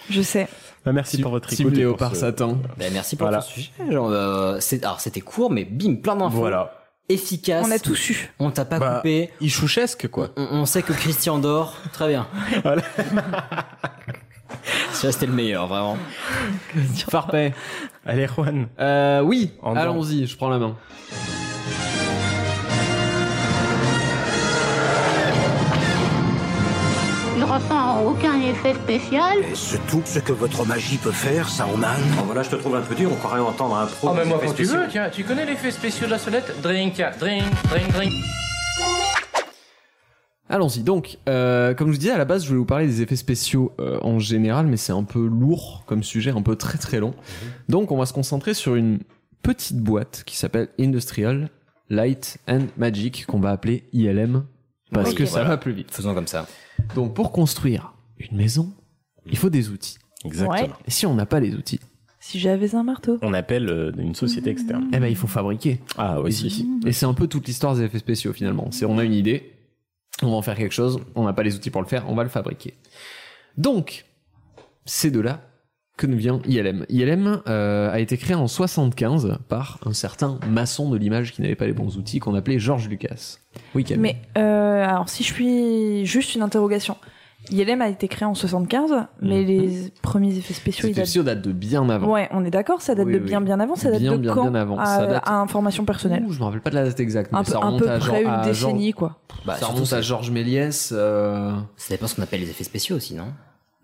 je. 0.09 0.21
sais. 0.23 0.47
Bah, 0.83 0.91
merci 0.93 1.21
pour 1.21 1.31
votre 1.31 1.47
écoute. 1.53 1.59
et 1.59 1.63
pour 1.69 1.77
Léopard 1.77 2.15
ce- 2.15 2.21
Satin. 2.21 2.57
Bah, 2.77 2.85
merci 2.91 3.15
pour 3.15 3.27
Voilà. 3.27 3.41
ton 3.43 3.47
sujet. 3.49 3.69
Genre, 3.89 4.09
euh, 4.09 4.57
c'est- 4.59 4.83
alors 4.83 4.99
c'était 4.99 5.21
court, 5.21 5.51
mais 5.51 5.63
bim, 5.63 5.95
plein 5.95 6.15
d'infos. 6.15 6.37
Voilà. 6.37 6.73
Efficace. 7.09 7.65
On 7.65 7.71
a 7.71 7.79
tout 7.79 7.95
su. 7.95 8.31
On 8.39 8.51
t'a 8.51 8.65
pas 8.65 8.79
Bah, 8.79 8.95
coupé. 8.97 9.29
Ichouchesque, 9.39 10.07
quoi. 10.09 10.29
On, 10.35 10.47
on 10.51 10.65
sait 10.65 10.81
que 10.81 10.91
Christian 10.91 11.37
dort. 11.37 11.75
Très 11.93 12.09
bien. 12.09 12.27
Voilà. 12.63 12.81
Ça, 14.91 15.11
c'était 15.11 15.25
le 15.27 15.33
meilleur, 15.33 15.67
vraiment. 15.67 15.97
Farpet. 17.09 17.53
Allez, 18.05 18.27
Juan. 18.27 18.67
Euh, 18.79 19.21
oui, 19.21 19.51
En 19.61 19.75
allons-y, 19.75 20.25
je 20.25 20.35
prends 20.37 20.49
la 20.49 20.59
main. 20.59 20.75
Il 27.37 27.43
ressent 27.43 28.03
aucun 28.03 28.41
effet 28.41 28.73
spécial. 28.73 29.37
C'est 29.53 29.85
tout 29.87 30.01
ce 30.05 30.19
que 30.19 30.33
votre 30.33 30.65
magie 30.65 30.97
peut 30.97 31.11
faire, 31.11 31.47
Saruman 31.47 31.89
Bon, 32.17 32.23
voilà, 32.23 32.41
je 32.41 32.49
te 32.49 32.55
trouve 32.55 32.75
un 32.75 32.81
peu 32.81 32.95
dur, 32.95 33.11
on 33.11 33.15
croirait 33.15 33.39
entendre 33.39 33.75
un 33.77 33.85
pro. 33.85 34.09
Oh, 34.09 34.13
mais 34.15 34.25
moi, 34.25 34.39
quand 34.43 34.53
tu 34.53 34.63
veux, 34.63 34.87
tiens, 34.89 35.09
tu 35.11 35.23
connais 35.23 35.45
l'effet 35.45 35.69
spéciaux 35.71 36.07
de 36.07 36.11
la 36.11 36.17
sonnette? 36.17 36.61
Drink, 36.61 36.95
drink, 37.19 37.43
drink, 37.69 37.91
drink. 37.93 38.13
Allons-y. 40.49 40.79
Donc, 40.83 41.17
euh, 41.27 41.73
comme 41.73 41.87
je 41.87 41.93
vous 41.93 41.97
disais, 41.99 42.11
à 42.11 42.17
la 42.17 42.25
base, 42.25 42.43
je 42.43 42.47
voulais 42.47 42.59
vous 42.59 42.65
parler 42.65 42.87
des 42.87 43.01
effets 43.01 43.15
spéciaux 43.17 43.73
euh, 43.79 43.99
en 44.01 44.17
général, 44.19 44.67
mais 44.67 44.77
c'est 44.77 44.93
un 44.93 45.03
peu 45.03 45.25
lourd 45.25 45.83
comme 45.85 46.03
sujet, 46.03 46.31
un 46.31 46.41
peu 46.41 46.55
très 46.55 46.77
très 46.77 46.99
long. 46.99 47.13
Donc, 47.67 47.91
on 47.91 47.97
va 47.97 48.05
se 48.05 48.13
concentrer 48.13 48.53
sur 48.53 48.75
une 48.75 48.99
petite 49.43 49.77
boîte 49.79 50.23
qui 50.25 50.37
s'appelle 50.37 50.69
Industrial 50.79 51.49
Light 51.89 52.37
and 52.47 52.67
Magic, 52.77 53.25
qu'on 53.27 53.39
va 53.39 53.51
appeler 53.51 53.83
ILM, 53.93 54.43
parce 54.91 55.09
Oui, 55.09 55.15
que 55.15 55.25
ça 55.25 55.43
va 55.43 55.57
plus 55.57 55.73
vite. 55.73 55.93
Faisons 55.93 56.13
comme 56.13 56.27
ça. 56.27 56.47
Donc, 56.95 57.13
pour 57.13 57.31
construire 57.31 57.93
une 58.17 58.37
maison, 58.37 58.73
il 59.25 59.37
faut 59.37 59.49
des 59.49 59.69
outils. 59.69 59.97
Exactement. 60.25 60.51
Ouais. 60.51 60.69
Et 60.85 60.91
si 60.91 61.05
on 61.05 61.13
n'a 61.13 61.25
pas 61.25 61.39
les 61.39 61.53
outils, 61.55 61.79
Si 62.19 62.39
j'avais 62.39 62.73
un 62.75 62.83
marteau. 62.83 63.19
On 63.21 63.33
appelle 63.33 63.69
euh, 63.69 63.91
une 63.97 64.15
société 64.15 64.49
externe. 64.49 64.87
eh 64.93 64.99
ben, 64.99 65.07
il 65.07 65.15
faut 65.15 65.27
fabriquer. 65.27 65.79
Ah, 65.97 66.19
aussi. 66.19 66.67
Et 66.85 66.91
c'est 66.91 67.05
un 67.05 67.13
peu 67.13 67.27
toute 67.27 67.47
l'histoire 67.47 67.75
des 67.75 67.83
effets 67.83 67.99
spéciaux 67.99 68.33
finalement. 68.33 68.69
C'est 68.71 68.85
on 68.85 68.97
a 68.97 69.03
une 69.05 69.13
idée, 69.13 69.53
on 70.23 70.31
va 70.31 70.35
en 70.35 70.41
faire 70.41 70.55
quelque 70.55 70.73
chose, 70.73 70.99
on 71.15 71.25
n'a 71.25 71.33
pas 71.33 71.43
les 71.43 71.55
outils 71.55 71.69
pour 71.69 71.81
le 71.81 71.87
faire, 71.87 72.09
on 72.09 72.15
va 72.15 72.23
le 72.23 72.29
fabriquer. 72.29 72.73
Donc, 73.57 74.05
c'est 74.85 75.11
de 75.11 75.19
là 75.19 75.41
que 75.97 76.05
nous 76.05 76.17
vient 76.17 76.39
ILM. 76.45 76.85
ILM 76.89 77.41
euh, 77.47 77.91
a 77.91 77.99
été 77.99 78.17
créé 78.17 78.35
en 78.35 78.47
75 78.47 79.39
par 79.49 79.79
un 79.85 79.93
certain 79.93 80.39
maçon 80.47 80.89
de 80.89 80.97
l'image 80.97 81.33
qui 81.33 81.41
n'avait 81.41 81.55
pas 81.55 81.65
les 81.65 81.73
bons 81.73 81.97
outils 81.97 82.19
qu'on 82.19 82.35
appelait 82.35 82.59
George 82.59 82.87
Lucas. 82.87 83.37
Oui, 83.73 83.83
Camille. 83.83 84.15
Mais 84.35 84.41
euh, 84.41 84.85
alors, 84.85 85.09
si 85.09 85.23
je 85.23 85.33
puis 85.33 86.05
juste 86.05 86.35
une 86.35 86.43
interrogation. 86.43 86.97
ILM 87.51 87.81
a 87.81 87.89
été 87.89 88.07
créé 88.07 88.25
en 88.27 88.33
75, 88.35 88.91
mais 89.21 89.43
les 89.43 89.91
premiers 90.01 90.35
effets 90.37 90.53
spéciaux, 90.53 90.87
effets 90.89 91.01
spéciaux 91.01 91.23
datent 91.23 91.41
de 91.41 91.51
bien 91.51 91.87
avant. 91.89 92.11
Ouais, 92.11 92.27
on 92.31 92.43
est 92.45 92.49
d'accord, 92.51 92.81
ça 92.81 92.95
date 92.95 93.05
Oui, 93.07 93.13
de 93.13 93.19
oui. 93.19 93.25
bien 93.25 93.41
bien 93.41 93.59
avant, 93.59 93.75
ça 93.75 93.89
date 93.91 93.99
Bien, 94.01 94.13
de 94.13 94.17
bien, 94.17 94.33
quand 94.33 94.43
bien 94.49 94.55
avant. 94.55 94.77
À, 94.77 94.85
Ça 94.85 95.05
date- 95.07 95.23
à 95.25 95.35
information 95.39 95.85
personnelle. 95.85 96.23
Ouh, 96.27 96.31
je 96.33 96.39
me 96.39 96.43
rappelle 96.45 96.61
pas 96.61 96.69
de 96.69 96.75
la 96.75 96.83
date 96.85 96.99
exacte, 96.99 97.31
mais 97.31 97.39
Un 97.39 97.43
peu, 97.43 97.51
ça 97.51 97.57
un 97.57 97.65
remonte 97.67 97.81
peu 97.81 97.89
à 97.91 97.97
près 97.99 98.23
une 98.23 98.29
à 98.29 98.45
décennie, 98.45 98.93
quoi. 98.93 99.17
Bah, 99.45 99.55
ça 99.55 99.67
remonte 99.67 99.91
à 99.93 100.01
Georges 100.01 100.31
Méliès. 100.31 100.91
euh, 100.95 101.53
Ça 101.75 101.93
dépend 101.93 102.07
ce 102.07 102.15
qu'on 102.15 102.23
appelle 102.23 102.41
les 102.41 102.49
effets 102.49 102.63
spéciaux 102.63 102.95
aussi, 102.97 103.15
non? 103.15 103.25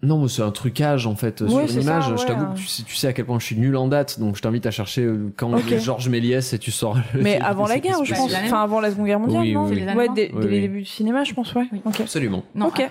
Non, 0.02 0.22
mais 0.22 0.27
c'est 0.27 0.41
un 0.41 0.52
trucage 0.52 1.07
en 1.07 1.15
fait 1.15 1.40
Ouais, 1.40 1.48
sur 1.49 1.60
c'est 1.69 1.76
une 1.76 1.81
image. 1.84 2.03
ça, 2.03 2.10
je 2.10 2.22
ouais, 2.22 2.27
t'avoue 2.27 2.44
hein. 2.44 2.53
que 2.56 2.60
tu 2.60 2.68
sais, 2.68 2.84
tu 2.84 2.94
sais 2.94 3.07
à 3.07 3.14
quel 3.14 3.23
point 3.23 3.40
je 3.40 3.45
suis 3.45 3.56
nul 3.56 3.77
en 3.77 3.88
date, 3.88 4.19
donc 4.19 4.35
je 4.35 4.41
t'invite 4.41 4.65
à 4.65 4.72
chercher 4.72 5.03
euh, 5.03 5.31
quand 5.38 5.53
Ok. 5.53 5.72
est 5.72 5.80
Georges 5.80 6.10
Méliès 6.10 6.52
et 6.52 6.60
tu 6.60 6.72
sors. 6.72 6.95
le- 7.14 7.22
Mais 7.22 7.40
avant 7.41 7.68
la 7.68 7.80
guerre, 7.80 8.03
je 8.03 8.14
pense. 8.14 8.34
Enfin, 8.34 8.61
avant 8.64 8.81
la 8.81 8.91
Seconde 8.91 9.06
Guerre 9.06 9.19
mondiale, 9.22 9.44
Oui, 9.44 9.53
non. 9.53 9.95
Ouais, 9.95 10.10
dès, 10.14 10.30
oui. 10.34 10.45
débuts 10.60 10.80
du 10.80 10.85
cinéma, 10.85 11.23
je 11.23 11.34
pense, 11.34 11.56
ouais. 11.56 11.69
Absolument. 12.02 12.44
Non, 12.53 12.65
Ok. 12.68 12.85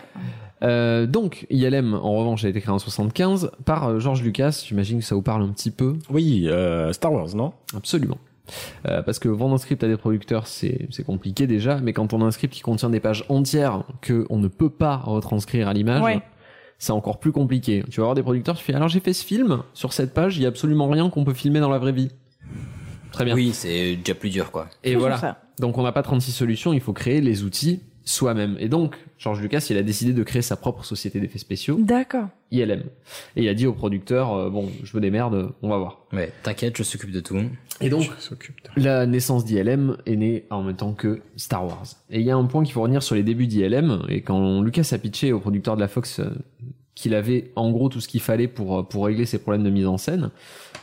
Euh, 0.62 1.06
donc, 1.06 1.46
ILM, 1.50 1.94
en 1.94 2.12
revanche, 2.16 2.44
a 2.44 2.48
été 2.48 2.60
créé 2.60 2.72
en 2.72 2.78
75 2.78 3.50
par 3.64 3.88
euh, 3.88 3.98
George 3.98 4.22
Lucas. 4.22 4.64
J'imagine 4.66 5.00
que 5.00 5.04
ça 5.04 5.14
vous 5.14 5.22
parle 5.22 5.42
un 5.42 5.48
petit 5.48 5.70
peu. 5.70 5.96
Oui, 6.10 6.46
euh, 6.48 6.92
Star 6.92 7.12
Wars, 7.12 7.34
non? 7.34 7.52
Absolument. 7.76 8.18
Euh, 8.86 9.02
parce 9.02 9.18
que 9.18 9.28
vendre 9.28 9.54
un 9.54 9.58
script 9.58 9.82
à 9.84 9.88
des 9.88 9.96
producteurs, 9.96 10.46
c'est 10.46 10.88
c'est 10.90 11.04
compliqué 11.04 11.46
déjà, 11.46 11.78
mais 11.80 11.92
quand 11.92 12.12
on 12.12 12.20
a 12.22 12.24
un 12.24 12.30
script 12.32 12.52
qui 12.52 12.60
contient 12.60 12.90
des 12.90 12.98
pages 13.00 13.24
entières 13.28 13.84
que 14.00 14.26
on 14.30 14.38
ne 14.38 14.48
peut 14.48 14.68
pas 14.68 14.96
retranscrire 14.96 15.68
à 15.68 15.72
l'image, 15.72 16.02
Ouais. 16.02 16.20
c'est 16.78 16.90
encore 16.92 17.18
plus 17.20 17.30
compliqué. 17.32 17.84
Tu 17.90 18.00
vas 18.00 18.04
avoir 18.04 18.14
des 18.16 18.22
producteurs, 18.22 18.56
tu 18.56 18.64
fais 18.64 18.74
alors 18.74 18.88
j'ai 18.88 18.98
fait 19.00 19.12
ce 19.12 19.24
film, 19.24 19.62
sur 19.74 19.92
cette 19.92 20.12
page, 20.12 20.36
il 20.38 20.42
y 20.42 20.44
a 20.44 20.48
absolument 20.48 20.88
rien 20.88 21.08
qu'on 21.08 21.24
peut 21.24 21.34
filmer 21.34 21.60
dans 21.60 21.70
la 21.70 21.78
vraie 21.78 21.92
vie. 21.92 22.10
Très 23.12 23.24
bien. 23.24 23.34
Oui, 23.34 23.52
c'est 23.52 23.96
déjà 23.96 24.14
plus 24.14 24.30
dur, 24.30 24.50
quoi. 24.50 24.66
Et 24.82 24.96
voilà. 24.96 25.38
Donc 25.60 25.78
on 25.78 25.82
n'a 25.84 25.92
pas 25.92 26.02
36 26.02 26.32
solutions, 26.32 26.72
il 26.72 26.80
faut 26.80 26.92
créer 26.92 27.20
les 27.20 27.44
outils 27.44 27.80
soi-même. 28.04 28.56
Et 28.58 28.68
donc, 28.68 28.96
George 29.18 29.40
Lucas, 29.40 29.66
il 29.70 29.76
a 29.76 29.82
décidé 29.82 30.12
de 30.12 30.22
créer 30.22 30.42
sa 30.42 30.56
propre 30.56 30.84
société 30.84 31.20
d'effets 31.20 31.38
spéciaux, 31.38 31.78
D'accord. 31.80 32.28
ILM. 32.50 32.82
Et 33.36 33.44
il 33.44 33.48
a 33.48 33.54
dit 33.54 33.66
au 33.66 33.72
producteur, 33.72 34.32
euh, 34.34 34.50
bon, 34.50 34.68
je 34.82 34.96
me 34.96 35.00
démerde, 35.00 35.52
on 35.62 35.68
va 35.68 35.78
voir. 35.78 36.06
Ouais, 36.12 36.32
t'inquiète, 36.42 36.76
je 36.76 36.82
s'occupe 36.82 37.10
de 37.10 37.20
tout. 37.20 37.38
Et 37.80 37.88
donc, 37.88 38.10
la 38.76 39.06
naissance 39.06 39.44
d'ILM 39.44 39.96
est 40.06 40.16
née 40.16 40.44
en 40.50 40.62
même 40.62 40.76
temps 40.76 40.92
que 40.92 41.20
Star 41.36 41.64
Wars. 41.64 41.86
Et 42.10 42.20
il 42.20 42.26
y 42.26 42.30
a 42.30 42.36
un 42.36 42.44
point 42.44 42.62
qu'il 42.62 42.72
faut 42.72 42.82
retenir 42.82 43.02
sur 43.02 43.14
les 43.14 43.22
débuts 43.22 43.46
d'ILM, 43.46 44.02
et 44.08 44.22
quand 44.22 44.60
Lucas 44.62 44.88
a 44.92 44.98
pitché 44.98 45.32
au 45.32 45.40
producteur 45.40 45.76
de 45.76 45.80
la 45.80 45.88
Fox 45.88 46.20
euh, 46.20 46.30
qu'il 46.94 47.14
avait 47.14 47.50
en 47.56 47.70
gros 47.70 47.88
tout 47.88 48.00
ce 48.00 48.08
qu'il 48.08 48.20
fallait 48.20 48.48
pour, 48.48 48.78
euh, 48.78 48.82
pour 48.82 49.06
régler 49.06 49.26
ses 49.26 49.38
problèmes 49.38 49.64
de 49.64 49.70
mise 49.70 49.86
en 49.86 49.98
scène, 49.98 50.30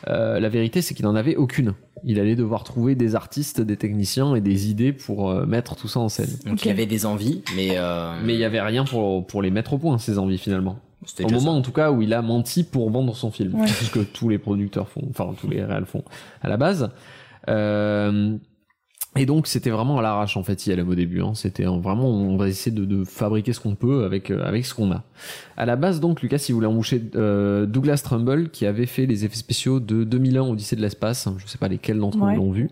euh, 0.08 0.40
la 0.40 0.50
vérité 0.50 0.82
c'est 0.82 0.94
qu'il 0.94 1.06
n'en 1.06 1.16
avait 1.16 1.36
aucune. 1.36 1.74
Il 2.06 2.20
allait 2.20 2.36
devoir 2.38 2.64
trouver 2.64 2.96
des 2.96 3.16
artistes, 3.16 3.60
des 3.60 3.76
techniciens 3.76 4.34
et 4.36 4.42
des 4.42 4.70
idées 4.70 4.94
pour 4.94 5.30
euh, 5.30 5.46
mettre 5.46 5.76
tout 5.76 5.88
ça 5.90 6.00
en 6.00 6.08
scène. 6.10 6.30
Donc 6.46 6.64
il 6.64 6.70
y 6.70 6.72
avait 6.72 6.86
des 6.86 7.06
envies, 7.06 7.44
mais 7.56 7.72
euh, 7.74 8.14
Mais 8.24 8.34
il 8.36 8.40
y 8.40 8.46
avait 8.46 8.62
rien 8.62 8.86
pour, 8.86 9.26
pour 9.28 9.42
les 9.42 9.52
mettre 9.52 9.74
au 9.74 9.78
point, 9.78 9.98
ces 9.98 10.18
envies 10.18 10.38
finalement. 10.38 10.80
C'était 11.06 11.26
Au 11.26 11.30
moment 11.30 11.56
en 11.58 11.62
tout 11.62 11.72
cas 11.72 11.92
où 11.92 12.02
il 12.02 12.14
a 12.14 12.22
menti 12.22 12.64
pour 12.64 12.90
vendre 12.90 13.16
son 13.16 13.32
film, 13.32 13.56
Ouais. 13.56 13.68
c'est 13.68 13.86
ce 13.86 13.92
que 13.92 14.00
tous 14.00 14.30
les 14.30 14.38
producteurs 14.38 14.88
font, 14.88 15.02
enfin 15.10 15.34
tous 15.40 15.48
les 15.50 15.64
réals 15.64 15.86
font 15.86 16.04
à 16.42 16.48
la 16.50 16.58
base. 16.58 16.90
Euh, 17.50 18.38
et 19.16 19.26
donc 19.26 19.48
c'était 19.48 19.72
vraiment 19.72 19.98
à 19.98 20.02
l'arrache 20.02 20.38
en 20.38 20.44
fait 20.44 20.68
ILM 20.68 20.88
au 20.88 20.96
début. 20.96 21.22
Hein. 21.22 21.32
C'était 21.34 21.64
vraiment 21.64 22.10
on 22.10 22.38
va 22.38 22.48
essayer 22.48 22.76
de, 22.76 22.86
de 22.86 23.04
fabriquer 23.04 23.54
ce 23.54 23.60
qu'on 23.60 23.76
peut 23.76 24.04
avec 24.06 24.30
euh, 24.30 24.44
avec 24.46 24.66
ce 24.66 24.76
qu'on 24.76 24.92
a. 24.92 25.04
À 25.58 25.66
la 25.66 25.76
base 25.76 26.00
donc 26.00 26.22
Lucas 26.22 26.46
il 26.48 26.54
voulait 26.54 26.68
embaucher 26.68 27.02
euh, 27.16 27.66
Douglas 27.66 28.02
Trumbull 28.04 28.50
qui 28.52 28.66
avait 28.68 28.86
fait 28.86 29.08
les 29.08 29.26
effets 29.26 29.36
spéciaux 29.36 29.80
de 29.80 30.04
2001 30.04 30.44
Odyssée 30.50 30.76
de 30.76 30.82
l'espace. 30.82 31.28
Je 31.38 31.48
sais 31.48 31.58
pas 31.58 31.68
lesquels 31.68 31.98
d'entre 32.00 32.20
Ouais. 32.20 32.36
vous 32.36 32.42
l'ont 32.44 32.52
vu. 32.52 32.70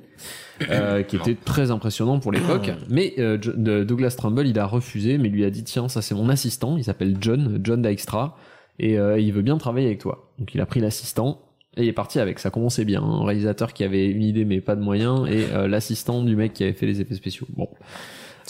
Euh, 0.69 1.03
qui 1.03 1.15
était 1.18 1.35
très 1.35 1.69
impressionnant 1.72 2.19
pour 2.19 2.31
l'époque. 2.31 2.72
Mais 2.89 3.14
euh, 3.19 3.38
Douglas 3.84 4.15
Trumbull, 4.18 4.47
il 4.47 4.57
a 4.57 4.65
refusé, 4.65 5.19
mais 5.19 5.30
lui 5.30 5.45
a 5.45 5.51
dit 5.51 5.64
tiens, 5.64 5.88
ça 5.88 6.01
c'est 6.01 6.15
mon 6.15 6.30
assistant, 6.30 6.77
il 6.77 6.84
s'appelle 6.84 7.15
John, 7.22 7.59
John 7.64 7.81
Dykstra, 7.84 8.35
et 8.80 8.97
euh, 8.97 9.19
il 9.19 9.31
veut 9.34 9.43
bien 9.43 9.57
travailler 9.59 9.85
avec 9.85 9.99
toi. 9.99 10.31
Donc 10.39 10.55
il 10.55 10.61
a 10.61 10.65
pris 10.65 10.80
l'assistant, 10.80 11.41
Et 11.77 11.83
il 11.83 11.87
est 11.87 11.93
parti 11.93 12.19
avec, 12.19 12.39
ça 12.39 12.49
commençait 12.49 12.85
bien. 12.85 13.01
Un 13.03 13.23
réalisateur 13.23 13.71
qui 13.73 13.83
avait 13.83 14.07
une 14.07 14.23
idée 14.23 14.45
mais 14.45 14.61
pas 14.61 14.75
de 14.75 14.81
moyens 14.81 15.27
et 15.29 15.45
euh, 15.53 15.67
l'assistant 15.67 16.23
du 16.23 16.35
mec 16.35 16.53
qui 16.53 16.63
avait 16.63 16.73
fait 16.73 16.87
les 16.87 16.99
effets 17.01 17.15
spéciaux. 17.15 17.47
Bon. 17.55 17.69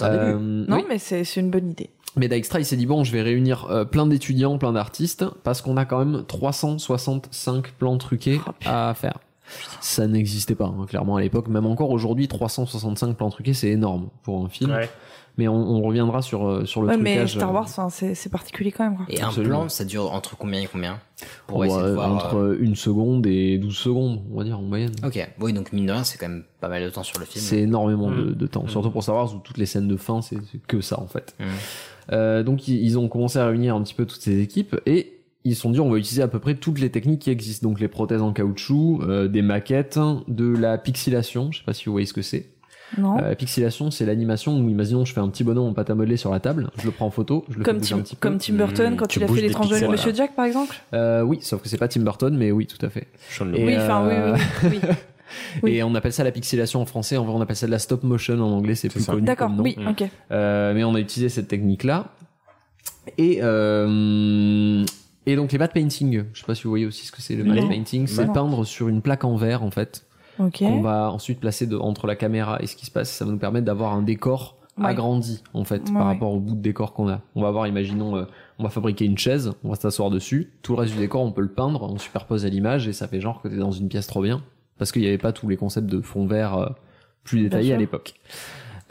Euh, 0.02 0.38
Non, 0.38 0.78
oui. 0.78 0.86
mais 0.88 0.98
c'est 0.98 1.24
une 1.36 1.50
bonne 1.52 1.72
idée. 1.72 1.90
Mais 2.16 2.28
Dijkstra, 2.30 2.60
il 2.60 2.66
s'est 2.66 2.78
dit 2.78 2.86
bon, 2.86 3.04
je 3.04 3.12
vais 3.12 3.22
réunir 3.22 3.68
euh, 3.70 3.86
plein 3.86 4.08
d'étudiants, 4.08 4.58
plein 4.58 4.72
d'artistes, 4.74 5.26
parce 5.44 5.62
qu'on 5.62 5.78
a 5.78 5.86
quand 5.86 6.04
même 6.04 6.24
365 6.26 7.72
plans 7.74 7.98
truqués 7.98 8.40
à 8.66 8.94
faire. 8.96 9.20
Ça 9.82 10.08
n'existait 10.08 10.56
pas, 10.56 10.66
hein, 10.66 10.86
clairement 10.88 11.16
à 11.18 11.22
l'époque. 11.22 11.48
Même 11.48 11.66
encore 11.66 11.92
aujourd'hui, 11.92 12.28
365 12.28 13.16
plans 13.16 13.30
truqués, 13.30 13.54
c'est 13.54 13.70
énorme 13.70 14.10
pour 14.24 14.44
un 14.44 14.50
film. 14.50 14.72
Ouais. 14.72 14.90
Mais 15.38 15.48
on, 15.48 15.56
on 15.56 15.82
reviendra 15.84 16.22
sur 16.24 16.48
euh, 16.48 16.66
sur 16.66 16.82
le 16.82 16.88
Ouais, 16.88 16.98
mais 16.98 17.12
trucage. 17.12 17.34
Star 17.36 17.50
euh, 17.50 17.54
Wars, 17.54 17.64
enfin, 17.66 17.90
c'est 17.90 18.16
c'est 18.16 18.30
particulier 18.30 18.72
quand 18.72 18.84
même. 18.86 18.96
Quoi. 18.98 19.06
Et 19.10 19.22
un 19.22 19.28
Absolument. 19.28 19.60
plan, 19.60 19.70
ça 19.70 19.86
dure 19.86 20.12
entre 20.12 20.36
combien 20.36 20.62
et 20.62 20.66
combien 20.66 21.00
Pour 21.46 21.60
ouais, 21.60 21.68
essayer 21.68 21.84
de 21.84 21.90
voir. 21.94 22.12
entre 22.12 22.38
euh, 22.38 22.58
une 22.60 22.76
seconde 22.76 23.28
et 23.28 23.58
12 23.60 23.76
secondes, 23.78 24.22
on 24.34 24.38
va 24.40 24.44
dire 24.44 24.58
en 24.58 24.64
moyenne. 24.64 24.94
Ok, 25.06 25.28
oui, 25.40 25.54
donc 25.54 25.72
mine 25.74 25.86
de 25.86 25.92
rien, 25.92 26.04
c'est 26.04 26.18
quand 26.18 26.28
même 26.30 26.44
pas 26.60 26.70
mal 26.70 26.84
de 26.84 26.90
temps 26.90 27.04
sur 27.04 27.20
le 27.20 27.26
film. 27.26 27.44
C'est 27.46 27.60
énormément 27.60 28.10
de, 28.10 28.32
Mm. 28.32 28.36
de 28.36 28.48
temps, 28.48 28.68
surtout 28.68 28.90
pour 28.90 29.04
Star 29.04 29.16
Wars 29.16 29.34
où 29.36 29.40
toutes 29.40 29.58
les 29.60 29.68
scènes 29.68 29.88
de 29.88 29.96
fin, 29.98 30.22
c'est 30.24 30.38
que 30.68 30.82
ça 30.82 31.00
en 31.00 31.08
fait. 31.08 31.36
Mm. 31.40 31.44
Euh, 32.14 32.42
donc 32.44 32.68
ils, 32.68 32.98
ont 32.98 33.08
commencé 33.10 33.38
à 33.38 33.46
réunir 33.48 33.76
un 33.76 33.84
petit 33.84 33.94
peu 33.94 34.06
toutes 34.06 34.22
ces 34.22 34.40
équipes 34.40 34.76
et 34.86 35.14
ils 35.44 35.56
se 35.56 35.62
sont 35.62 35.70
dit 35.72 35.80
on 35.80 35.90
va 35.90 35.98
utiliser 35.98 36.22
à 36.22 36.28
peu 36.28 36.40
près 36.40 36.56
toutes 36.56 36.80
les 36.80 36.90
techniques 36.90 37.22
qui 37.22 37.30
existent, 37.30 37.68
donc 37.70 37.80
les 37.80 37.88
prothèses 37.90 38.22
en 38.22 38.34
caoutchouc, 38.34 39.02
euh, 39.04 39.28
des 39.28 39.42
maquettes, 39.42 40.00
de 40.28 40.48
la 40.58 40.78
pixelation, 40.78 41.52
je 41.52 41.60
sais 41.60 41.64
pas 41.66 41.74
si 41.74 41.86
vous 41.86 41.92
voyez 41.92 42.08
ce 42.08 42.14
que 42.14 42.22
c'est. 42.22 42.50
Non. 42.98 43.18
Euh, 43.18 43.30
la 43.30 43.36
pixelation, 43.36 43.92
c'est 43.92 44.06
l'animation 44.06 44.58
où, 44.58 44.70
imaginons, 44.70 45.04
je 45.04 45.14
fais 45.14 45.20
un 45.20 45.28
petit 45.30 45.44
bonhomme 45.44 45.68
en 45.68 45.74
pâte 45.74 45.90
à 45.90 45.96
modeler 45.96 46.18
sur 46.18 46.32
la 46.32 46.40
table, 46.40 46.70
je 46.78 46.86
le 46.86 46.92
prends 46.92 47.08
en 47.08 47.12
photo, 47.12 47.46
je 47.50 47.58
le 47.58 47.64
Comme 47.64 47.80
fais 47.82 47.90
Tim, 47.90 47.98
un 47.98 48.02
petit 48.02 48.16
peu. 48.16 48.30
comme 48.30 48.38
Tim 48.38 48.54
Burton 48.54 48.96
quand 48.96 49.08
tu 49.08 49.20
il 49.20 49.24
a 49.24 49.28
fait 49.28 49.50
tranches 49.50 49.70
de 49.70 49.88
Monsieur. 49.88 50.14
Jack, 50.14 50.36
par 50.36 50.46
exemple. 50.46 50.76
Euh, 50.94 51.22
oui, 51.22 51.40
sauf 51.42 51.62
que 51.62 51.68
c'est 51.70 51.78
pas 51.78 51.88
Tim 51.88 52.02
Burton, 52.02 52.36
mais 52.36 52.52
oui, 52.52 52.66
tout 52.66 52.84
à 52.86 52.90
fait. 52.90 53.08
Et, 53.42 53.66
Oui, 53.66 53.76
enfin, 53.78 54.08
oui, 54.08 54.14
euh, 54.16 54.38
oui, 54.64 54.70
oui, 54.72 54.80
oui. 55.64 55.72
Et 55.76 55.84
on 55.84 55.94
appelle 55.96 56.14
ça 56.14 56.24
la 56.24 56.32
pixelation 56.32 56.82
en 56.82 56.86
français. 56.86 57.18
En 57.18 57.26
vrai, 57.26 57.36
on 57.36 57.42
appelle 57.42 57.56
ça 57.58 57.66
de 57.68 57.72
la 57.72 57.80
stop 57.80 58.04
motion 58.04 58.36
en 58.36 58.52
anglais. 58.52 58.76
C'est 58.76 58.90
plus 58.90 59.06
connu. 59.06 59.22
D'accord, 59.24 59.52
oui, 59.60 59.76
ok. 59.88 60.04
Euh, 60.32 60.74
mais 60.74 60.84
on 60.84 60.96
a 60.96 61.00
utilisé 61.00 61.30
cette 61.30 61.48
technique-là. 61.48 62.14
Et 63.18 63.40
euh, 63.42 64.84
et 65.26 65.36
donc 65.36 65.52
les 65.52 65.58
matte 65.58 65.74
painting. 65.74 66.24
Je 66.34 66.40
sais 66.40 66.46
pas 66.46 66.56
si 66.56 66.64
vous 66.64 66.70
voyez 66.70 66.86
aussi 66.86 67.06
ce 67.06 67.12
que 67.12 67.22
c'est 67.22 67.36
le 67.36 67.44
matte 67.44 67.68
painting. 67.68 68.08
C'est 68.08 68.32
peindre 68.32 68.66
sur 68.66 68.88
une 68.88 69.02
plaque 69.02 69.26
en 69.26 69.36
verre 69.36 69.64
en 69.64 69.72
fait. 69.72 70.06
Ok. 70.40 70.60
Qu'on 70.60 70.82
va 70.82 71.12
ensuite 71.12 71.40
placer 71.40 71.66
de- 71.68 71.78
entre 71.78 72.06
la 72.08 72.16
caméra 72.16 72.58
et 72.62 72.68
ce 72.68 72.76
qui 72.76 72.86
se 72.86 72.92
passe. 72.92 73.10
Ça 73.10 73.26
va 73.26 73.32
nous 73.32 73.38
permettre 73.40 73.66
d'avoir 73.66 73.94
un 73.94 74.02
décor 74.02 74.56
Ouais. 74.78 74.86
agrandi 74.90 75.42
en 75.56 75.64
fait 75.64 75.78
Ouais, 75.88 75.94
par 75.94 76.06
ouais. 76.06 76.14
rapport 76.14 76.32
au 76.34 76.40
bout 76.40 76.54
de 76.54 76.62
décor 76.62 76.94
qu'on 76.94 77.10
a. 77.10 77.22
On 77.36 77.42
va 77.42 77.48
avoir, 77.48 77.66
imaginons, 77.66 78.16
euh, 78.16 78.26
on 78.60 78.64
va 78.64 78.70
fabriquer 78.70 79.06
une 79.06 79.18
chaise, 79.18 79.52
on 79.64 79.70
va 79.70 79.76
s'asseoir 79.76 80.12
dessus. 80.12 80.54
Tout 80.62 80.74
le 80.76 80.82
reste 80.82 80.94
du 80.94 81.00
décor, 81.00 81.24
on 81.24 81.32
peut 81.32 81.42
le 81.42 81.52
peindre, 81.52 81.82
on 81.82 81.98
superpose 81.98 82.46
à 82.46 82.50
l'image 82.50 82.88
et 82.88 82.94
ça 82.94 83.08
fait 83.08 83.20
genre 83.20 83.42
que 83.42 83.48
t'es 83.48 83.56
dans 83.58 83.72
une 83.72 83.90
pièce 83.90 84.06
trop 84.06 84.22
bien. 84.22 84.44
Parce 84.78 84.92
qu'il 84.92 85.02
n'y 85.02 85.08
avait 85.08 85.18
pas 85.18 85.32
tous 85.32 85.48
les 85.50 85.58
concepts 85.58 85.88
de 85.88 86.00
fond 86.02 86.28
vert 86.28 86.56
euh, 86.58 86.68
plus 87.24 87.42
détaillés 87.42 87.74
à 87.74 87.78
l'époque. 87.78 88.14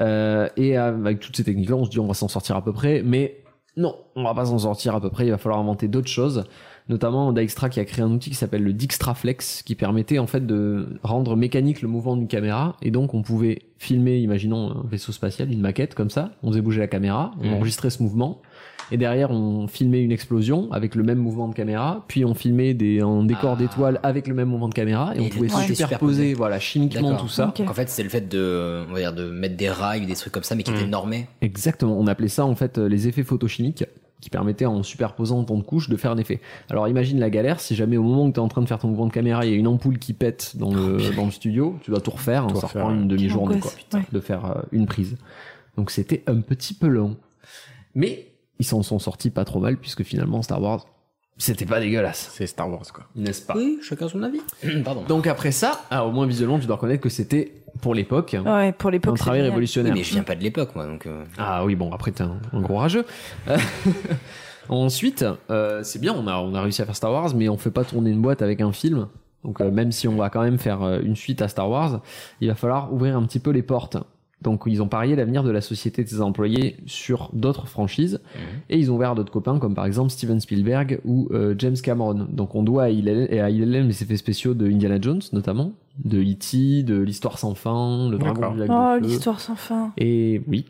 Euh, 0.00 0.48
et 0.56 0.76
avec 0.76 1.20
toutes 1.20 1.36
ces 1.36 1.44
techniques-là, 1.44 1.76
on 1.76 1.84
se 1.84 1.90
dit 1.90 2.00
on 2.00 2.06
va 2.08 2.14
s'en 2.14 2.28
sortir 2.28 2.56
à 2.56 2.62
peu 2.64 2.72
près, 2.72 3.02
mais 3.04 3.36
non, 3.76 3.94
on 4.16 4.24
va 4.24 4.34
pas 4.34 4.46
s'en 4.46 4.58
sortir 4.58 4.94
à 4.96 5.00
peu 5.00 5.10
près. 5.10 5.26
Il 5.26 5.30
va 5.30 5.38
falloir 5.38 5.60
inventer 5.60 5.86
d'autres 5.86 6.08
choses. 6.08 6.44
Notamment 6.88 7.32
Dijkstra 7.32 7.68
qui 7.68 7.80
a 7.80 7.84
créé 7.84 8.04
un 8.04 8.10
outil 8.10 8.30
qui 8.30 8.36
s'appelle 8.36 8.62
le 8.62 8.72
Dijkstraflex, 8.72 9.62
qui 9.64 9.74
permettait 9.74 10.18
en 10.20 10.26
fait 10.26 10.46
de 10.46 10.98
rendre 11.02 11.34
mécanique 11.34 11.82
le 11.82 11.88
mouvement 11.88 12.16
d'une 12.16 12.28
caméra. 12.28 12.76
Et 12.80 12.90
donc 12.92 13.12
on 13.14 13.22
pouvait 13.22 13.62
filmer, 13.78 14.18
imaginons 14.18 14.70
un 14.70 14.84
vaisseau 14.88 15.12
spatial, 15.12 15.52
une 15.52 15.60
maquette 15.60 15.94
comme 15.94 16.10
ça. 16.10 16.30
On 16.42 16.50
faisait 16.50 16.60
bouger 16.62 16.80
la 16.80 16.86
caméra, 16.86 17.32
on 17.42 17.52
enregistrait 17.52 17.90
ce 17.90 18.02
mouvement. 18.02 18.40
Et 18.92 18.96
derrière, 18.96 19.32
on 19.32 19.66
filmait 19.66 20.00
une 20.00 20.12
explosion 20.12 20.70
avec 20.70 20.94
le 20.94 21.02
même 21.02 21.18
mouvement 21.18 21.48
de 21.48 21.54
caméra, 21.54 22.04
puis 22.06 22.24
on 22.24 22.34
filmait 22.34 22.72
des, 22.72 23.00
un 23.00 23.24
décor 23.24 23.54
Ah. 23.54 23.58
d'étoiles 23.58 23.98
avec 24.04 24.28
le 24.28 24.34
même 24.34 24.48
mouvement 24.48 24.68
de 24.68 24.74
caméra, 24.74 25.12
et, 25.16 25.20
on 25.20 25.28
pouvait 25.28 25.52
ouais. 25.52 25.74
superposer, 25.74 26.34
voilà, 26.34 26.60
chimiquement 26.60 27.16
tout 27.16 27.26
ça. 27.26 27.52
Donc, 27.56 27.68
En 27.68 27.74
fait, 27.74 27.88
c'est 27.88 28.04
le 28.04 28.08
fait 28.08 28.28
de, 28.28 28.84
on 28.88 28.92
va 28.92 29.00
dire, 29.00 29.12
de 29.12 29.28
mettre 29.28 29.56
des 29.56 29.70
rails 29.70 30.04
ou 30.04 30.06
des 30.06 30.14
trucs 30.14 30.32
comme 30.32 30.44
ça, 30.44 30.54
mais 30.54 30.62
qui 30.62 30.70
étaient 30.70 30.86
normés. 30.86 31.26
Exactement, 31.40 31.98
on 31.98 32.06
appelait 32.06 32.28
ça 32.28 32.44
en 32.44 32.54
fait 32.54 32.78
euh, 32.78 32.88
les 32.88 33.08
effets 33.08 33.24
photochimiques 33.24 33.84
qui 34.20 34.30
permettaient 34.30 34.66
en 34.66 34.82
superposant 34.82 35.44
tant 35.44 35.56
de 35.56 35.62
couches 35.62 35.88
de 35.88 35.96
faire 35.96 36.10
un 36.10 36.16
effet. 36.16 36.40
Alors 36.70 36.88
imagine 36.88 37.20
la 37.20 37.30
galère 37.30 37.60
si 37.60 37.74
jamais 37.74 37.96
au 37.96 38.02
moment 38.02 38.24
où 38.24 38.32
tu 38.32 38.36
es 38.36 38.42
en 38.42 38.48
train 38.48 38.62
de 38.62 38.66
faire 38.66 38.78
ton 38.78 38.88
mouvement 38.88 39.06
de 39.06 39.12
caméra, 39.12 39.44
il 39.44 39.52
y 39.52 39.54
a 39.54 39.56
une 39.56 39.66
ampoule 39.66 39.98
qui 39.98 40.12
pète 40.12 40.56
dans 40.56 40.72
le, 40.72 41.14
dans 41.14 41.26
le 41.26 41.30
studio, 41.30 41.76
tu 41.82 41.90
dois 41.90 42.00
tout 42.00 42.12
refaire, 42.12 42.44
hein, 42.44 42.54
ça 42.54 42.66
reprend 42.66 42.90
une 42.90 43.08
demi-journée 43.08 43.60
quoi, 43.60 43.70
ouais. 43.94 44.04
de 44.10 44.20
faire 44.20 44.44
euh, 44.46 44.62
une 44.72 44.86
prise. 44.86 45.16
Donc 45.76 45.90
c'était 45.90 46.22
un 46.26 46.40
petit 46.40 46.74
peu 46.74 46.88
long. 46.88 47.16
Mais 47.94 48.28
ils 48.58 48.66
s'en 48.66 48.82
sont 48.82 48.98
sortis 48.98 49.30
pas 49.30 49.44
trop 49.44 49.60
mal 49.60 49.76
puisque 49.76 50.02
finalement 50.02 50.42
Star 50.42 50.62
Wars, 50.62 50.86
c'était 51.38 51.66
pas 51.66 51.80
dégueulasse. 51.80 52.30
C'est 52.32 52.46
Star 52.46 52.68
Wars 52.70 52.84
quoi. 52.92 53.04
N'est-ce 53.14 53.42
pas 53.42 53.54
Oui, 53.56 53.78
chacun 53.82 54.08
son 54.08 54.22
avis. 54.22 54.40
Pardon. 54.84 55.02
Donc 55.08 55.26
après 55.26 55.50
ça, 55.52 55.82
ah, 55.90 56.04
au 56.06 56.10
moins 56.12 56.26
visuellement 56.26 56.58
tu 56.58 56.66
dois 56.66 56.76
reconnaître 56.76 57.02
que 57.02 57.08
c'était 57.08 57.52
pour 57.82 57.94
l'époque 57.94 58.34
Ouais, 58.44 58.72
pour 58.72 58.88
un 58.88 58.92
l'époque. 58.92 59.18
c'est 59.18 59.22
travail 59.22 59.40
génial. 59.40 59.50
révolutionnaire. 59.50 59.92
Oui, 59.92 59.98
mais 59.98 60.04
je 60.04 60.12
viens 60.14 60.22
pas 60.22 60.34
de 60.34 60.42
l'époque, 60.42 60.74
moi, 60.74 60.86
donc. 60.86 61.06
euh, 61.06 61.24
Ah 61.36 61.64
oui, 61.64 61.74
bon, 61.74 61.92
après 61.92 62.10
t'es 62.12 62.22
un, 62.22 62.38
un 62.52 62.60
gros 62.60 62.76
rageux. 62.78 63.04
Euh, 63.48 63.58
Ensuite, 64.68 65.24
euh, 65.50 65.82
c'est 65.84 66.00
bien, 66.00 66.12
on 66.12 66.26
a, 66.26 66.38
on 66.38 66.54
a 66.54 66.60
réussi 66.62 66.82
à 66.82 66.86
faire 66.86 66.96
Star 66.96 67.12
Wars, 67.12 67.32
mais 67.36 67.48
on 67.48 67.56
fait 67.56 67.70
pas 67.70 67.84
tourner 67.84 68.10
une 68.10 68.20
boîte 68.20 68.42
avec 68.42 68.60
un 68.60 68.72
film. 68.72 69.06
Donc 69.44 69.60
euh, 69.60 69.70
même 69.70 69.92
si 69.92 70.08
on 70.08 70.16
va 70.16 70.28
quand 70.28 70.42
même 70.42 70.58
faire 70.58 70.82
euh, 70.82 70.98
une 71.02 71.14
suite 71.14 71.40
à 71.40 71.46
Star 71.48 71.70
Wars, 71.70 72.00
il 72.40 72.48
va 72.48 72.56
falloir 72.56 72.92
ouvrir 72.92 73.16
un 73.16 73.22
petit 73.24 73.38
peu 73.38 73.50
les 73.50 73.62
portes. 73.62 73.96
Donc 74.42 74.64
ils 74.66 74.82
ont 74.82 74.88
parié 74.88 75.16
l'avenir 75.16 75.42
de 75.42 75.50
la 75.50 75.60
société 75.60 76.04
de 76.04 76.08
ses 76.08 76.20
employés 76.20 76.76
sur 76.86 77.30
d'autres 77.32 77.66
franchises 77.66 78.20
et 78.68 78.78
ils 78.78 78.90
ont 78.90 78.96
ouvert 78.96 79.14
d'autres 79.14 79.32
copains 79.32 79.58
comme 79.58 79.74
par 79.74 79.86
exemple 79.86 80.10
Steven 80.10 80.40
Spielberg 80.40 81.00
ou 81.04 81.28
euh, 81.32 81.54
James 81.58 81.76
Cameron. 81.82 82.26
Donc 82.30 82.54
on 82.54 82.62
doit 82.62 82.84
à 82.84 82.90
ILM, 82.90 83.26
et 83.30 83.40
à 83.40 83.48
ILM 83.50 83.88
les 83.88 84.02
effets 84.02 84.16
spéciaux 84.16 84.54
de 84.54 84.66
Indiana 84.66 84.98
Jones 85.00 85.22
notamment, 85.32 85.72
de 86.04 86.20
E.T., 86.20 86.82
de 86.82 87.00
l'histoire 87.00 87.38
sans 87.38 87.54
fin, 87.54 88.10
le 88.10 88.18
dragon 88.18 88.52
du 88.52 88.58
lac 88.58 88.70
Oh, 88.70 88.98
l'histoire 89.00 89.40
sans 89.40 89.56
fin. 89.56 89.92
Et 89.96 90.42
oui, 90.46 90.66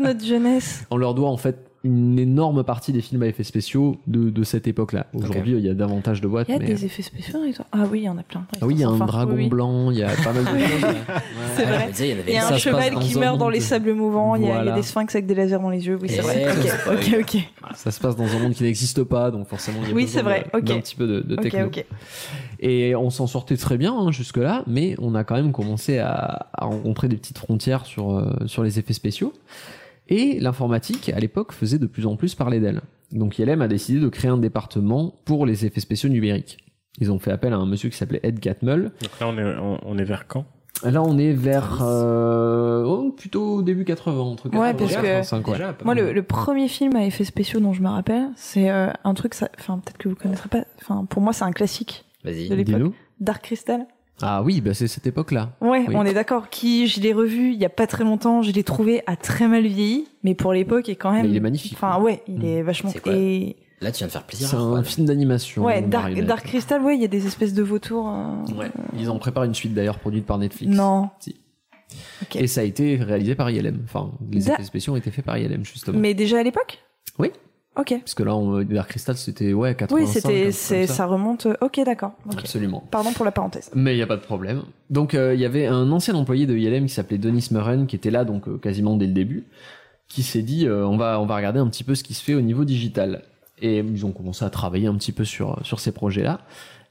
Notre 0.00 0.24
jeunesse. 0.24 0.86
on 0.90 0.96
leur 0.96 1.14
doit 1.14 1.28
en 1.28 1.36
fait 1.36 1.65
une 1.86 2.18
énorme 2.18 2.62
partie 2.64 2.92
des 2.92 3.00
films 3.00 3.22
à 3.22 3.26
effets 3.26 3.44
spéciaux 3.44 3.96
de, 4.06 4.30
de 4.30 4.44
cette 4.44 4.66
époque-là. 4.66 5.06
Aujourd'hui, 5.14 5.54
il 5.56 5.64
y 5.64 5.68
a 5.68 5.74
davantage 5.74 6.20
de 6.20 6.28
boîtes. 6.28 6.48
Il 6.48 6.52
y 6.52 6.56
a 6.56 6.58
mais... 6.58 6.66
des 6.66 6.84
effets 6.84 7.02
spéciaux. 7.02 7.38
Ah 7.72 7.84
oui, 7.90 8.00
il 8.00 8.04
y 8.04 8.08
en 8.08 8.18
a 8.18 8.22
plein. 8.22 8.44
Ah 8.60 8.66
oui, 8.66 8.74
il 8.74 8.80
y 8.80 8.84
a 8.84 8.88
un 8.88 8.96
dragon 8.98 9.34
oui, 9.34 9.48
blanc, 9.48 9.90
il 9.90 9.98
y 9.98 10.02
a 10.02 10.08
pas 10.08 10.32
mal 10.32 10.44
de 10.44 10.58
choses. 10.66 10.96
C'est 11.56 11.64
vrai. 11.64 11.90
il 12.28 12.34
y 12.34 12.36
a 12.36 12.48
un 12.48 12.58
cheval 12.58 12.98
qui 12.98 13.16
un 13.16 13.20
meurt 13.20 13.38
dans 13.38 13.48
les 13.48 13.60
sables 13.60 13.92
mouvants. 13.94 14.34
Il 14.36 14.42
y, 14.42 14.46
a, 14.46 14.48
il 14.48 14.50
y 14.50 14.50
a 14.50 14.54
Voilà. 14.62 14.72
des 14.74 14.82
sphinx 14.82 15.14
avec 15.14 15.26
des 15.26 15.34
lasers 15.34 15.58
dans 15.60 15.70
les 15.70 15.86
yeux. 15.86 15.98
Oui, 16.00 16.08
c'est 16.08 16.20
vrai. 16.20 16.46
Ok, 16.92 17.16
ok. 17.20 17.42
Ça 17.74 17.90
se 17.90 18.00
passe 18.00 18.16
dans 18.16 18.26
un 18.26 18.38
monde 18.38 18.52
qui 18.54 18.62
n'existe 18.64 19.02
pas, 19.04 19.30
donc 19.30 19.48
forcément 19.48 19.78
il 19.82 19.88
y 19.88 19.92
a 19.92 19.94
Oui, 19.94 20.04
besoin 20.04 20.18
c'est 20.18 20.22
vrai, 20.24 20.46
de- 20.52 20.58
ok. 20.58 20.64
d'un 20.64 20.80
petit 20.80 20.94
peu 20.96 21.06
de, 21.06 21.20
de 21.20 21.34
Ok, 21.36 21.42
techno. 21.42 21.66
ok. 21.66 21.84
Et 22.60 22.94
on 22.96 23.10
s'en 23.10 23.26
sortait 23.26 23.56
très 23.56 23.76
bien 23.76 23.92
hein, 23.94 24.10
jusque-là, 24.12 24.62
mais 24.66 24.94
on 24.98 25.14
a 25.14 25.24
quand 25.24 25.34
même 25.34 25.52
commencé 25.52 25.98
à, 25.98 26.46
à 26.52 26.64
rencontrer 26.64 27.08
des 27.08 27.16
petites 27.16 27.38
frontières 27.38 27.84
sur, 27.86 28.12
euh, 28.12 28.32
sur 28.46 28.62
les 28.62 28.78
effets 28.78 28.92
spéciaux. 28.94 29.32
Et 30.08 30.38
l'informatique, 30.40 31.08
à 31.14 31.18
l'époque, 31.18 31.52
faisait 31.52 31.78
de 31.78 31.86
plus 31.86 32.06
en 32.06 32.16
plus 32.16 32.34
parler 32.34 32.60
d'elle. 32.60 32.80
Donc 33.12 33.38
ILM 33.38 33.60
a 33.62 33.68
décidé 33.68 34.00
de 34.00 34.08
créer 34.08 34.30
un 34.30 34.38
département 34.38 35.14
pour 35.24 35.46
les 35.46 35.64
effets 35.66 35.80
spéciaux 35.80 36.08
numériques. 36.08 36.58
Ils 37.00 37.12
ont 37.12 37.18
fait 37.18 37.30
appel 37.32 37.52
à 37.52 37.56
un 37.56 37.66
monsieur 37.66 37.88
qui 37.90 37.96
s'appelait 37.96 38.20
Ed 38.22 38.40
Catmull. 38.40 38.84
Donc 39.00 39.20
là 39.20 39.28
on 39.28 39.36
est, 39.38 39.56
on, 39.58 39.78
on 39.84 39.98
est 39.98 40.04
vers 40.04 40.26
quand? 40.26 40.44
Là, 40.84 41.02
on 41.02 41.16
est 41.16 41.32
vers 41.32 41.78
euh, 41.82 42.84
oh, 42.84 43.10
plutôt 43.10 43.62
début 43.62 43.86
80, 43.86 44.20
entre 44.20 44.50
80 44.50 44.60
Ouais, 44.62 44.70
et 44.72 44.74
parce 44.74 44.90
que 44.90 45.00
85, 45.00 45.46
ouais. 45.48 45.52
Déjà, 45.54 45.72
pas 45.72 45.84
Moi, 45.86 45.94
le, 45.94 46.12
le 46.12 46.22
premier 46.22 46.68
film 46.68 46.94
à 46.96 47.06
effets 47.06 47.24
spéciaux 47.24 47.60
dont 47.60 47.72
je 47.72 47.80
me 47.80 47.88
rappelle, 47.88 48.28
c'est 48.36 48.70
euh, 48.70 48.88
un 49.04 49.14
truc, 49.14 49.32
ça- 49.32 49.48
enfin 49.58 49.78
peut-être 49.78 49.96
que 49.96 50.10
vous 50.10 50.14
connaîtrez 50.16 50.50
pas. 50.50 50.64
Enfin, 50.82 51.06
pour 51.08 51.22
moi, 51.22 51.32
c'est 51.32 51.44
un 51.44 51.52
classique 51.52 52.04
Vas-y. 52.24 52.50
de 52.50 52.54
l'époque. 52.54 52.74
Dis-nous. 52.74 52.94
Dark 53.20 53.42
Crystal. 53.44 53.86
Ah 54.22 54.42
oui, 54.42 54.60
bah 54.62 54.72
c'est 54.72 54.88
cette 54.88 55.06
époque-là. 55.06 55.50
Ouais, 55.60 55.84
Oui. 55.88 55.94
on 55.96 56.04
est 56.06 56.14
d'accord. 56.14 56.48
Qui, 56.48 56.86
je 56.86 57.00
l'ai 57.00 57.12
revu 57.12 57.52
il 57.52 57.58
y 57.60 57.64
a 57.66 57.68
pas 57.68 57.86
très 57.86 58.02
longtemps. 58.04 58.40
Je 58.42 58.50
l'ai 58.50 58.64
trouvé 58.64 59.02
à 59.06 59.14
très 59.16 59.46
mal 59.46 59.66
vieilli, 59.66 60.08
mais 60.22 60.34
pour 60.34 60.52
l'époque, 60.54 60.88
il 60.88 60.92
est 60.92 60.96
quand 60.96 61.12
même. 61.12 61.24
Mais 61.26 61.30
il 61.30 61.36
est 61.36 61.40
magnifique. 61.40 61.74
Enfin, 61.74 62.00
ouais, 62.00 62.22
il 62.26 62.38
Mm. 62.38 62.44
est 62.44 62.62
vachement. 62.62 62.90
C'est 62.90 63.00
quoi 63.00 63.12
Et 63.14 63.56
Là, 63.82 63.92
tu 63.92 63.98
viens 63.98 64.06
de 64.06 64.12
faire 64.12 64.22
plaisir. 64.24 64.48
C'est 64.48 64.56
un 64.56 64.82
film 64.82 65.06
d'animation. 65.06 65.62
ouais, 65.64 65.82
Dark, 65.82 66.14
Crystal, 66.44 66.80
ouais, 66.82 66.94
il 66.96 67.02
y 67.02 67.04
a 67.04 67.08
des 67.08 67.26
espèces 67.26 67.52
de 67.52 67.62
vautours. 67.62 68.08
euh, 68.08 68.54
Ouais. 68.58 68.70
Ils 68.98 69.10
en 69.10 69.18
préparent 69.18 69.44
une 69.44 69.54
suite 69.54 69.74
d'ailleurs 69.74 69.98
produite 69.98 70.24
par 70.24 70.38
Netflix. 70.38 70.74
Non. 70.74 71.10
Si. 71.20 71.36
Ok. 72.22 72.36
Et 72.36 72.46
ça 72.46 72.62
a 72.62 72.64
été 72.64 72.96
réalisé 72.96 73.34
par 73.34 73.50
ILM. 73.50 73.82
Enfin, 73.84 74.10
les 74.32 74.40
Da- 74.40 74.54
effets 74.54 74.64
spéciaux 74.64 74.94
ont 74.94 74.96
été 74.96 75.10
faits 75.10 75.24
par 75.26 75.36
ILM 75.36 75.64
justement. 75.64 75.98
Mais 75.98 76.14
déjà 76.14 76.38
à 76.38 76.42
l'époque? 76.42 76.78
Oui. 77.18 77.30
Ok. 77.76 77.94
Parce 78.00 78.14
que 78.14 78.22
là, 78.22 78.34
on, 78.34 78.62
Dark 78.62 78.88
Crystal, 78.88 79.16
c'était 79.16 79.52
ouais 79.52 79.74
85. 79.74 79.94
Oui, 79.94 80.10
c'était, 80.10 80.52
ça. 80.52 80.86
ça. 80.86 81.06
remonte. 81.06 81.46
Ok, 81.60 81.80
d'accord. 81.84 82.12
Absolument. 82.36 82.82
Pardon 82.90 83.12
pour 83.12 83.24
la 83.24 83.32
parenthèse. 83.32 83.70
Mais 83.74 83.94
il 83.94 83.98
y 83.98 84.02
a 84.02 84.06
pas 84.06 84.16
de 84.16 84.22
problème. 84.22 84.62
Donc 84.88 85.14
euh, 85.14 85.34
il 85.34 85.40
y 85.40 85.44
avait 85.44 85.66
un 85.66 85.90
ancien 85.92 86.14
employé 86.14 86.46
de 86.46 86.56
ILM 86.56 86.86
qui 86.86 86.94
s'appelait 86.94 87.18
Denis 87.18 87.48
Murren 87.50 87.86
qui 87.86 87.96
était 87.96 88.10
là 88.10 88.24
donc 88.24 88.48
euh, 88.48 88.56
quasiment 88.56 88.96
dès 88.96 89.06
le 89.06 89.12
début, 89.12 89.46
qui 90.08 90.22
s'est 90.22 90.42
dit 90.42 90.66
euh, 90.66 90.86
on 90.86 90.96
va 90.96 91.20
on 91.20 91.26
va 91.26 91.36
regarder 91.36 91.60
un 91.60 91.68
petit 91.68 91.84
peu 91.84 91.94
ce 91.94 92.02
qui 92.02 92.14
se 92.14 92.22
fait 92.22 92.34
au 92.34 92.40
niveau 92.40 92.64
digital. 92.64 93.22
Et 93.58 93.78
ils 93.78 94.04
ont 94.04 94.12
commencé 94.12 94.44
à 94.44 94.50
travailler 94.50 94.86
un 94.86 94.94
petit 94.94 95.12
peu 95.12 95.24
sur 95.24 95.58
sur 95.62 95.80
ces 95.80 95.92
projets-là. 95.92 96.40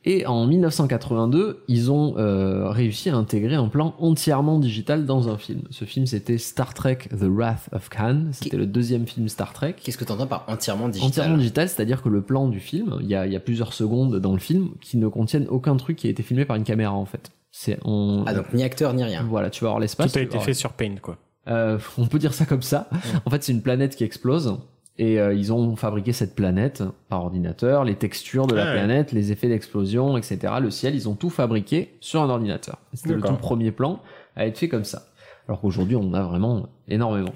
Et 0.07 0.25
en 0.27 0.45
1982, 0.45 1.63
ils 1.67 1.91
ont 1.91 2.15
euh, 2.17 2.69
réussi 2.69 3.09
à 3.09 3.15
intégrer 3.15 3.55
un 3.55 3.67
plan 3.67 3.95
entièrement 3.99 4.59
digital 4.59 5.05
dans 5.05 5.29
un 5.29 5.37
film. 5.37 5.61
Ce 5.71 5.83
film, 5.85 6.05
c'était 6.05 6.37
Star 6.37 6.73
Trek 6.75 6.99
The 7.09 7.23
Wrath 7.23 7.69
of 7.71 7.89
Khan. 7.89 8.25
C'était 8.31 8.57
le 8.57 8.67
deuxième 8.67 9.07
film 9.07 9.27
Star 9.29 9.51
Trek. 9.53 9.75
Qu'est-ce 9.81 9.97
que 9.97 10.05
tu 10.05 10.11
entends 10.11 10.27
par 10.27 10.45
entièrement 10.47 10.89
digital 10.89 11.09
Entièrement 11.09 11.37
digital, 11.37 11.67
c'est-à-dire 11.69 12.03
que 12.03 12.09
le 12.09 12.21
plan 12.21 12.47
du 12.47 12.59
film, 12.59 12.97
il 13.01 13.07
y 13.07 13.15
a, 13.15 13.25
il 13.25 13.33
y 13.33 13.35
a 13.35 13.39
plusieurs 13.39 13.73
secondes 13.73 14.15
dans 14.19 14.33
le 14.33 14.39
film 14.39 14.69
qui 14.79 14.97
ne 14.97 15.07
contiennent 15.07 15.47
aucun 15.49 15.75
truc 15.75 15.97
qui 15.97 16.07
a 16.07 16.09
été 16.11 16.21
filmé 16.21 16.45
par 16.45 16.55
une 16.55 16.63
caméra 16.65 16.93
en 16.93 17.05
fait. 17.05 17.31
C'est 17.51 17.79
on... 17.83 18.23
Ah 18.27 18.33
donc 18.33 18.53
ni 18.53 18.63
acteur 18.63 18.93
ni 18.93 19.03
rien. 19.03 19.23
Voilà, 19.27 19.49
tu 19.49 19.63
vas 19.63 19.69
avoir 19.69 19.79
l'espace. 19.79 20.11
Tout 20.11 20.19
a 20.19 20.21
été 20.21 20.33
avoir- 20.33 20.45
fait 20.45 20.53
sur 20.53 20.73
Paint, 20.73 20.95
quoi. 21.01 21.17
euh, 21.47 21.79
on 21.97 22.05
peut 22.05 22.19
dire 22.19 22.33
ça 22.33 22.45
comme 22.45 22.61
ça. 22.61 22.89
En 23.25 23.29
fait, 23.31 23.41
c'est 23.43 23.53
une 23.53 23.61
planète 23.61 23.95
qui 23.95 24.03
explose. 24.03 24.57
Et 24.97 25.19
euh, 25.19 25.33
ils 25.33 25.51
ont 25.51 25.75
fabriqué 25.75 26.13
cette 26.13 26.35
planète 26.35 26.81
par 27.09 27.21
ordinateur, 27.23 27.83
les 27.83 27.95
textures 27.95 28.47
de 28.47 28.55
la 28.55 28.63
Ah 28.63 28.65
ouais. 28.67 28.73
planète, 28.77 29.11
les 29.11 29.31
effets 29.33 29.49
d'explosion, 29.49 30.15
etc. 30.17 30.53
Le 30.61 30.71
ciel, 30.71 30.95
ils 30.95 31.09
ont 31.09 31.15
tout 31.15 31.29
fabriqué 31.29 31.95
sur 31.99 32.21
un 32.21 32.29
ordinateur. 32.29 32.77
C'était 32.93 33.13
le 33.13 33.21
tout 33.21 33.33
premier 33.35 33.71
plan 33.71 33.99
à 34.37 34.47
être 34.47 34.57
fait 34.57 34.69
comme 34.69 34.85
ça. 34.85 35.07
Alors 35.47 35.61
qu'aujourd'hui, 35.61 35.95
on 35.95 36.01
en 36.09 36.13
a 36.15 36.23
vraiment 36.23 36.69
énormément. 36.87 37.31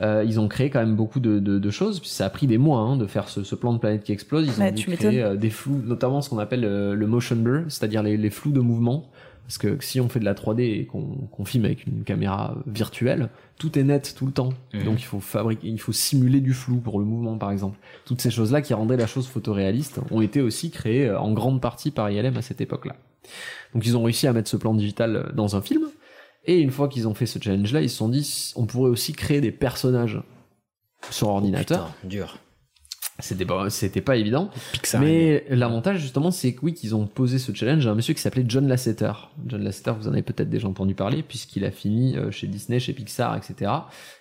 Euh, 0.00 0.24
ils 0.26 0.40
ont 0.40 0.48
créé 0.48 0.70
quand 0.70 0.78
même 0.78 0.96
beaucoup 0.96 1.20
de, 1.20 1.38
de, 1.38 1.58
de 1.58 1.70
choses. 1.70 2.00
Puis 2.00 2.08
ça 2.08 2.24
a 2.24 2.30
pris 2.30 2.46
des 2.46 2.56
mois 2.56 2.78
hein, 2.78 2.96
de 2.96 3.06
faire 3.06 3.28
ce, 3.28 3.42
ce 3.44 3.54
plan 3.54 3.74
de 3.74 3.78
planète 3.78 4.04
qui 4.04 4.12
explose. 4.12 4.46
Ils 4.46 4.58
ont 4.60 4.64
Ouais, 4.64 4.72
dû 4.72 4.84
tu 4.84 4.90
créer 4.92 5.22
euh, 5.22 5.36
des 5.36 5.50
flous, 5.50 5.82
notamment 5.84 6.22
ce 6.22 6.30
qu'on 6.30 6.38
appelle 6.38 6.64
euh, 6.64 6.94
le 6.94 7.06
motion 7.06 7.36
blur, 7.36 7.64
c'est-à-dire 7.68 8.02
les, 8.02 8.16
les 8.16 8.30
flous 8.30 8.52
de 8.52 8.60
mouvement. 8.60 9.04
Parce 9.44 9.58
que 9.58 9.76
si 9.80 10.00
on 10.00 10.08
fait 10.08 10.20
de 10.20 10.24
la 10.24 10.34
3D 10.34 10.60
et 10.62 10.86
qu'on 10.86 11.02
qu'on 11.30 11.44
filme 11.44 11.64
avec 11.64 11.86
une 11.86 12.04
caméra 12.04 12.56
virtuelle, 12.66 13.28
tout 13.58 13.78
est 13.78 13.84
net 13.84 14.14
tout 14.16 14.26
le 14.26 14.32
temps. 14.32 14.50
Donc 14.84 15.00
il 15.00 15.04
faut 15.04 15.20
fabriquer, 15.20 15.68
il 15.68 15.80
faut 15.80 15.92
simuler 15.92 16.40
du 16.40 16.54
flou 16.54 16.76
pour 16.76 16.98
le 16.98 17.04
mouvement 17.04 17.36
par 17.38 17.50
exemple. 17.50 17.78
Toutes 18.04 18.20
ces 18.20 18.30
choses-là 18.30 18.62
qui 18.62 18.74
rendaient 18.74 18.96
la 18.96 19.06
chose 19.06 19.26
photoréaliste 19.26 20.00
ont 20.10 20.20
été 20.20 20.40
aussi 20.40 20.70
créées 20.70 21.06
euh, 21.06 21.20
en 21.20 21.32
grande 21.32 21.60
partie 21.60 21.90
par 21.90 22.10
ILM 22.10 22.36
à 22.36 22.42
cette 22.42 22.60
époque-là. 22.60 22.96
Donc 23.74 23.86
ils 23.86 23.96
ont 23.96 24.02
réussi 24.02 24.26
à 24.26 24.32
mettre 24.32 24.48
ce 24.48 24.56
plan 24.56 24.74
digital 24.74 25.16
euh, 25.16 25.32
dans 25.32 25.56
un 25.56 25.62
film. 25.62 25.84
Et 26.44 26.58
une 26.58 26.70
fois 26.70 26.88
qu'ils 26.88 27.06
ont 27.06 27.14
fait 27.14 27.26
ce 27.26 27.38
challenge-là, 27.38 27.82
ils 27.82 27.90
se 27.90 27.96
sont 27.96 28.08
dit, 28.08 28.52
on 28.56 28.66
pourrait 28.66 28.90
aussi 28.90 29.12
créer 29.12 29.40
des 29.40 29.52
personnages 29.52 30.20
sur 31.10 31.28
ordinateur. 31.28 31.92
Putain, 32.00 32.08
dur. 32.08 32.38
C'était 33.18 33.44
pas, 33.44 33.70
c'était 33.70 34.00
pas 34.00 34.16
évident. 34.16 34.50
Pixar. 34.72 35.00
Mais 35.00 35.44
l'avantage 35.50 36.00
justement, 36.00 36.30
c'est 36.30 36.54
que 36.54 36.60
oui, 36.62 36.74
qu'ils 36.74 36.94
ont 36.94 37.06
posé 37.06 37.38
ce 37.38 37.52
challenge 37.54 37.86
à 37.86 37.90
un 37.90 37.94
monsieur 37.94 38.14
qui 38.14 38.20
s'appelait 38.20 38.44
John 38.48 38.66
Lasseter. 38.66 39.12
John 39.46 39.62
Lasseter, 39.62 39.92
vous 39.98 40.08
en 40.08 40.12
avez 40.12 40.22
peut-être 40.22 40.48
déjà 40.48 40.66
entendu 40.66 40.94
parler, 40.94 41.22
puisqu'il 41.22 41.64
a 41.64 41.70
fini 41.70 42.16
euh, 42.16 42.30
chez 42.30 42.46
Disney, 42.46 42.80
chez 42.80 42.92
Pixar, 42.92 43.36
etc. 43.36 43.70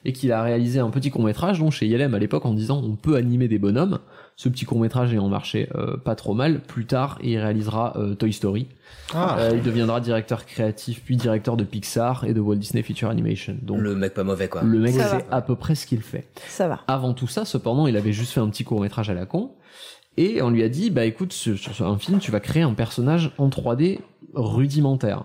Et 0.06 0.14
qu'il 0.14 0.32
a 0.32 0.44
réalisé 0.44 0.80
un 0.80 0.90
petit 0.90 1.10
court 1.10 1.24
métrage, 1.24 1.60
donc 1.60 1.72
chez 1.72 1.88
ILM 1.88 2.14
à 2.14 2.20
l'époque, 2.20 2.46
en 2.46 2.54
disant 2.54 2.82
on 2.84 2.96
peut 2.96 3.16
animer 3.16 3.48
des 3.48 3.60
bonhommes. 3.60 4.00
Ce 4.36 4.50
petit 4.50 4.66
court 4.66 4.80
métrage 4.80 5.14
ayant 5.14 5.28
marché 5.28 5.70
euh, 5.76 5.98
pas 5.98 6.16
trop 6.16 6.34
mal. 6.34 6.62
Plus 6.62 6.86
tard, 6.86 7.20
il 7.22 7.38
réalisera 7.38 7.94
euh, 7.98 8.16
Toy 8.16 8.34
Story. 8.34 8.68
Ah. 9.14 9.38
Euh, 9.40 9.52
il 9.56 9.62
deviendra 9.62 10.00
directeur 10.00 10.46
créatif, 10.46 11.02
puis 11.04 11.16
directeur 11.16 11.58
de 11.58 11.64
Pixar 11.64 12.24
et 12.24 12.34
de 12.34 12.40
Walt 12.40 12.56
Disney 12.56 12.82
Feature 12.82 13.10
Animation. 13.10 13.56
Donc 13.62 13.80
Le 13.80 13.96
mec 13.96 14.14
pas 14.14 14.24
mauvais 14.24 14.48
quoi. 14.48 14.64
le 14.64 14.80
mec 14.80 14.94
Ça 14.96 15.20
sait 15.20 15.26
à 15.30 15.42
peu 15.42 15.56
près 15.56 15.76
ce 15.76 15.86
qu'il 15.86 16.02
fait. 16.02 16.28
Ça 16.48 16.68
va. 16.68 16.80
Avant 16.88 17.14
tout 17.14 17.28
ça, 17.28 17.46
cependant, 17.46 17.88
il 17.88 17.98
avait 17.98 18.14
juste 18.14 18.32
fait 18.34 18.40
un 18.40 18.50
petit 18.50 18.64
court 18.64 18.82
métrage 18.82 19.10
à 19.10 19.14
la 19.14 19.26
con. 19.26 19.52
Et 20.18 20.42
on 20.42 20.50
lui 20.50 20.64
a 20.64 20.70
dit, 20.70 20.90
bah 20.90 21.06
écoute, 21.06 21.32
sur, 21.32 21.58
sur 21.58 21.88
un 21.88 21.98
film, 21.98 22.20
tu 22.20 22.32
vas 22.32 22.40
créer 22.40 22.64
un 22.64 22.74
personnage 22.74 23.32
en 23.38 23.48
3D 23.48 24.00
rudimentaire. 24.34 25.24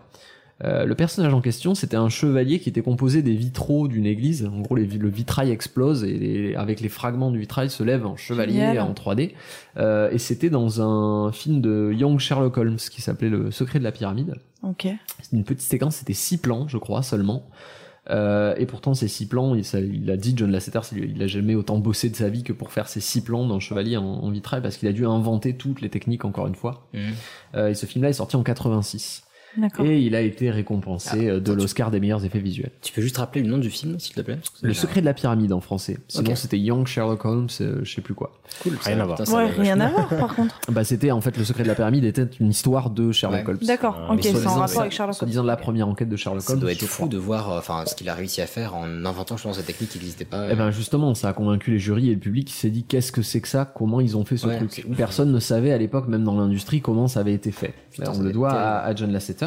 Euh, 0.65 0.87
le 0.87 0.95
personnage 0.95 1.35
en 1.35 1.43
question, 1.43 1.75
c'était 1.75 1.97
un 1.99 2.09
chevalier 2.09 2.59
qui 2.61 2.71
était 2.71 2.81
composé 2.81 3.21
des 3.21 3.35
vitraux 3.35 3.89
d'une 3.89 4.07
église. 4.07 4.47
En 4.51 4.61
gros, 4.61 4.75
les, 4.77 4.87
le 4.87 5.09
vitrail 5.11 5.51
explose 5.51 6.03
et 6.03 6.17
les- 6.19 6.55
avec 6.55 6.81
les 6.81 6.89
fragments 6.89 7.31
du 7.31 7.39
vitrail 7.41 7.69
se 7.69 7.83
lève 7.83 8.07
un 8.07 8.17
chevalier 8.17 8.55
Génial. 8.55 8.81
en 8.81 8.95
3D. 8.95 9.35
Euh, 9.77 10.11
et 10.11 10.19
c'était 10.19 10.49
dans 10.49 10.81
un 10.81 11.31
film 11.33 11.61
de 11.61 11.93
Young 11.95 12.19
Sherlock 12.19 12.57
Holmes 12.57 12.79
qui 12.91 13.03
s'appelait 13.03 13.29
Le 13.29 13.51
secret 13.51 13.79
de 13.81 13.85
la 13.85 13.93
pyramide. 13.93 14.37
Ok. 14.63 14.89
Une 15.33 15.45
petite 15.45 15.61
séquence, 15.69 15.97
c'était 15.97 16.15
six 16.15 16.39
plans, 16.39 16.67
je 16.69 16.79
crois, 16.79 17.03
seulement. 17.03 17.47
Euh, 18.09 18.55
et 18.57 18.67
pourtant, 18.67 18.95
ces 18.95 19.09
six 19.09 19.27
plans, 19.27 19.55
il, 19.57 19.65
ça- 19.65 19.81
il 19.81 20.09
a 20.11 20.17
dit, 20.17 20.33
John 20.37 20.51
Lasseter, 20.51 20.81
il 20.95 21.21
a 21.23 21.27
jamais 21.27 21.55
autant 21.55 21.77
bossé 21.79 22.09
de 22.09 22.15
sa 22.17 22.29
vie 22.29 22.45
que 22.45 22.53
pour 22.53 22.71
faire 22.73 22.89
ces 22.89 23.01
six 23.01 23.21
plans 23.21 23.47
d'un 23.47 23.59
chevalier 23.59 23.97
en, 23.97 24.05
en 24.05 24.31
vitrail, 24.31 24.63
parce 24.63 24.77
qu'il 24.77 24.89
a 24.89 24.93
dû 24.93 25.05
inventer 25.05 25.55
toutes 25.57 25.81
les 25.81 25.89
techniques, 25.91 26.25
encore 26.25 26.47
une 26.47 26.55
fois. 26.55 26.89
Mhm. 26.95 27.01
Euh, 27.57 27.69
et 27.69 27.75
ce 27.75 27.85
film-là 27.85 28.11
est 28.11 28.15
sorti 28.15 28.37
en 28.37 28.43
86. 28.45 29.25
Et 29.85 30.01
il 30.01 30.15
a 30.15 30.21
été 30.21 30.51
récompensé 30.51 31.29
euh, 31.29 31.41
de 31.41 31.53
l'Oscar 31.53 31.91
des 31.91 32.01
meilleurs 32.01 32.25
effets 32.25 32.39
visuels. 32.39 32.71
Tu 32.83 32.93
peux 32.93 33.03
juste 33.03 33.17
rappeler 33.17 33.43
le 33.43 33.49
nom 33.49 33.59
du 33.59 33.71
film, 33.71 33.99
s'il 33.99 34.15
te 34.15 34.21
plaît? 34.21 34.39
Le 34.63 34.75
secret 34.75 35.01
de 35.01 35.07
la 35.07 35.15
pyramide 35.15 35.53
en 35.53 35.61
français. 35.61 35.99
Sinon, 36.09 36.35
c'était 36.35 36.59
Young 36.59 36.87
Sherlock 36.87 37.25
Holmes, 37.25 37.49
euh, 37.61 37.81
je 37.83 37.95
sais 37.95 38.01
plus 38.03 38.15
quoi. 38.15 38.33
Cool. 38.63 38.73
Rien 38.83 38.97
ça- 38.97 39.03
à 39.03 39.07
voir. 39.07 39.19
putain, 39.19 39.31
ça 39.31 39.37
Ouais, 39.37 39.51
rien 39.51 39.81
à 39.81 39.89
voir 39.89 40.09
par 40.09 40.35
contre. 40.35 40.61
Bah, 40.71 40.85
c'était 40.85 41.11
en 41.11 41.21
fait 41.21 41.37
le 41.37 41.45
secret 41.45 41.63
de 41.63 41.69
la 41.69 41.75
pyramide 41.75 42.05
était 42.05 42.27
une 42.41 42.51
histoire 42.51 42.91
de 42.91 43.13
Sherlock 43.13 43.41
Ouais. 43.41 43.49
Holmes. 43.51 43.59
D'accord, 43.67 43.97
Ah, 44.09 44.13
ok, 44.15 44.21
c'est 44.23 44.47
en 44.47 44.51
rapport 44.51 44.69
ça- 44.69 44.81
avec 44.81 44.93
Sherlock 44.93 45.13
Holmes. 45.15 45.19
Soi-disant 45.19 45.43
la 45.45 45.57
première 45.57 45.89
enquête 45.89 46.09
de 46.09 46.17
Sherlock 46.17 46.43
Ça 46.43 46.53
Holmes. 46.53 46.61
doit 46.61 46.71
je 46.71 46.77
être 46.77 46.85
fou 46.87 47.09
de 47.09 47.17
voir 47.19 47.51
euh, 47.53 47.59
enfin 47.59 47.85
ce 47.87 47.95
qu'il 47.95 48.09
a 48.09 48.15
réussi 48.15 48.41
à 48.43 48.47
faire 48.47 48.75
en 48.77 49.05
inventant 49.05 49.37
justement 49.37 49.55
cette 49.55 49.67
technique 49.67 49.91
qui 49.91 49.99
n'existait 49.99 50.25
pas. 50.25 50.49
Eh 50.51 50.55
ben 50.55 50.71
justement, 50.71 51.15
ça 51.15 51.29
a 51.29 51.33
convaincu 51.33 51.71
les 51.73 51.79
jurys 51.79 52.11
et 52.11 52.15
le 52.15 52.21
public 52.21 52.47
qui 52.49 52.55
s'est 52.55 52.71
dit 52.71 52.85
qu'est-ce 52.85 53.13
que 53.13 53.23
c'est 53.23 53.41
que 53.41 53.49
ça? 53.49 53.65
Comment 53.65 54.01
ils 54.01 54.17
ont 54.17 54.25
fait 54.25 54.37
ce 54.37 54.47
Ouais, 54.47 54.57
truc? 54.59 54.87
Personne 54.97 55.33
ne 55.33 55.41
savait 55.41 55.73
à 55.73 55.79
l'époque, 55.79 56.09
même 56.09 56.25
dans 56.25 56.37
l'industrie, 56.39 56.81
comment 56.81 57.09
ça 57.09 57.21
avait 57.21 57.35
été 57.35 57.51
fait. 57.53 57.75
Putain, 57.91 58.07
ça 58.07 58.13
on 58.13 58.19
doit 58.19 58.27
le 58.27 58.33
doit 58.33 58.53
à 58.53 58.95
John 58.95 59.11
Lasseter. 59.13 59.46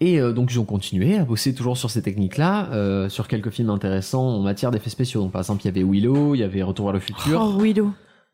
Et 0.00 0.18
euh, 0.20 0.32
donc 0.32 0.50
ils 0.52 0.58
ont 0.58 0.64
continué 0.64 1.18
à 1.18 1.24
bosser 1.24 1.54
toujours 1.54 1.76
sur 1.76 1.90
ces 1.90 2.00
techniques-là, 2.02 2.68
euh, 2.72 3.08
sur 3.10 3.28
quelques 3.28 3.50
films 3.50 3.70
intéressants 3.70 4.26
en 4.36 4.40
matière 4.40 4.70
d'effets 4.70 4.88
spéciaux. 4.90 5.20
Donc 5.20 5.32
par 5.32 5.40
exemple, 5.42 5.60
il 5.62 5.66
y 5.66 5.68
avait 5.68 5.82
Willow, 5.82 6.34
il 6.34 6.38
y 6.38 6.42
avait 6.42 6.62
Retour 6.62 6.86
vers 6.86 6.94
le 6.94 7.00
futur. 7.00 7.40
Oh, 7.42 7.60
Willow. 7.60 7.90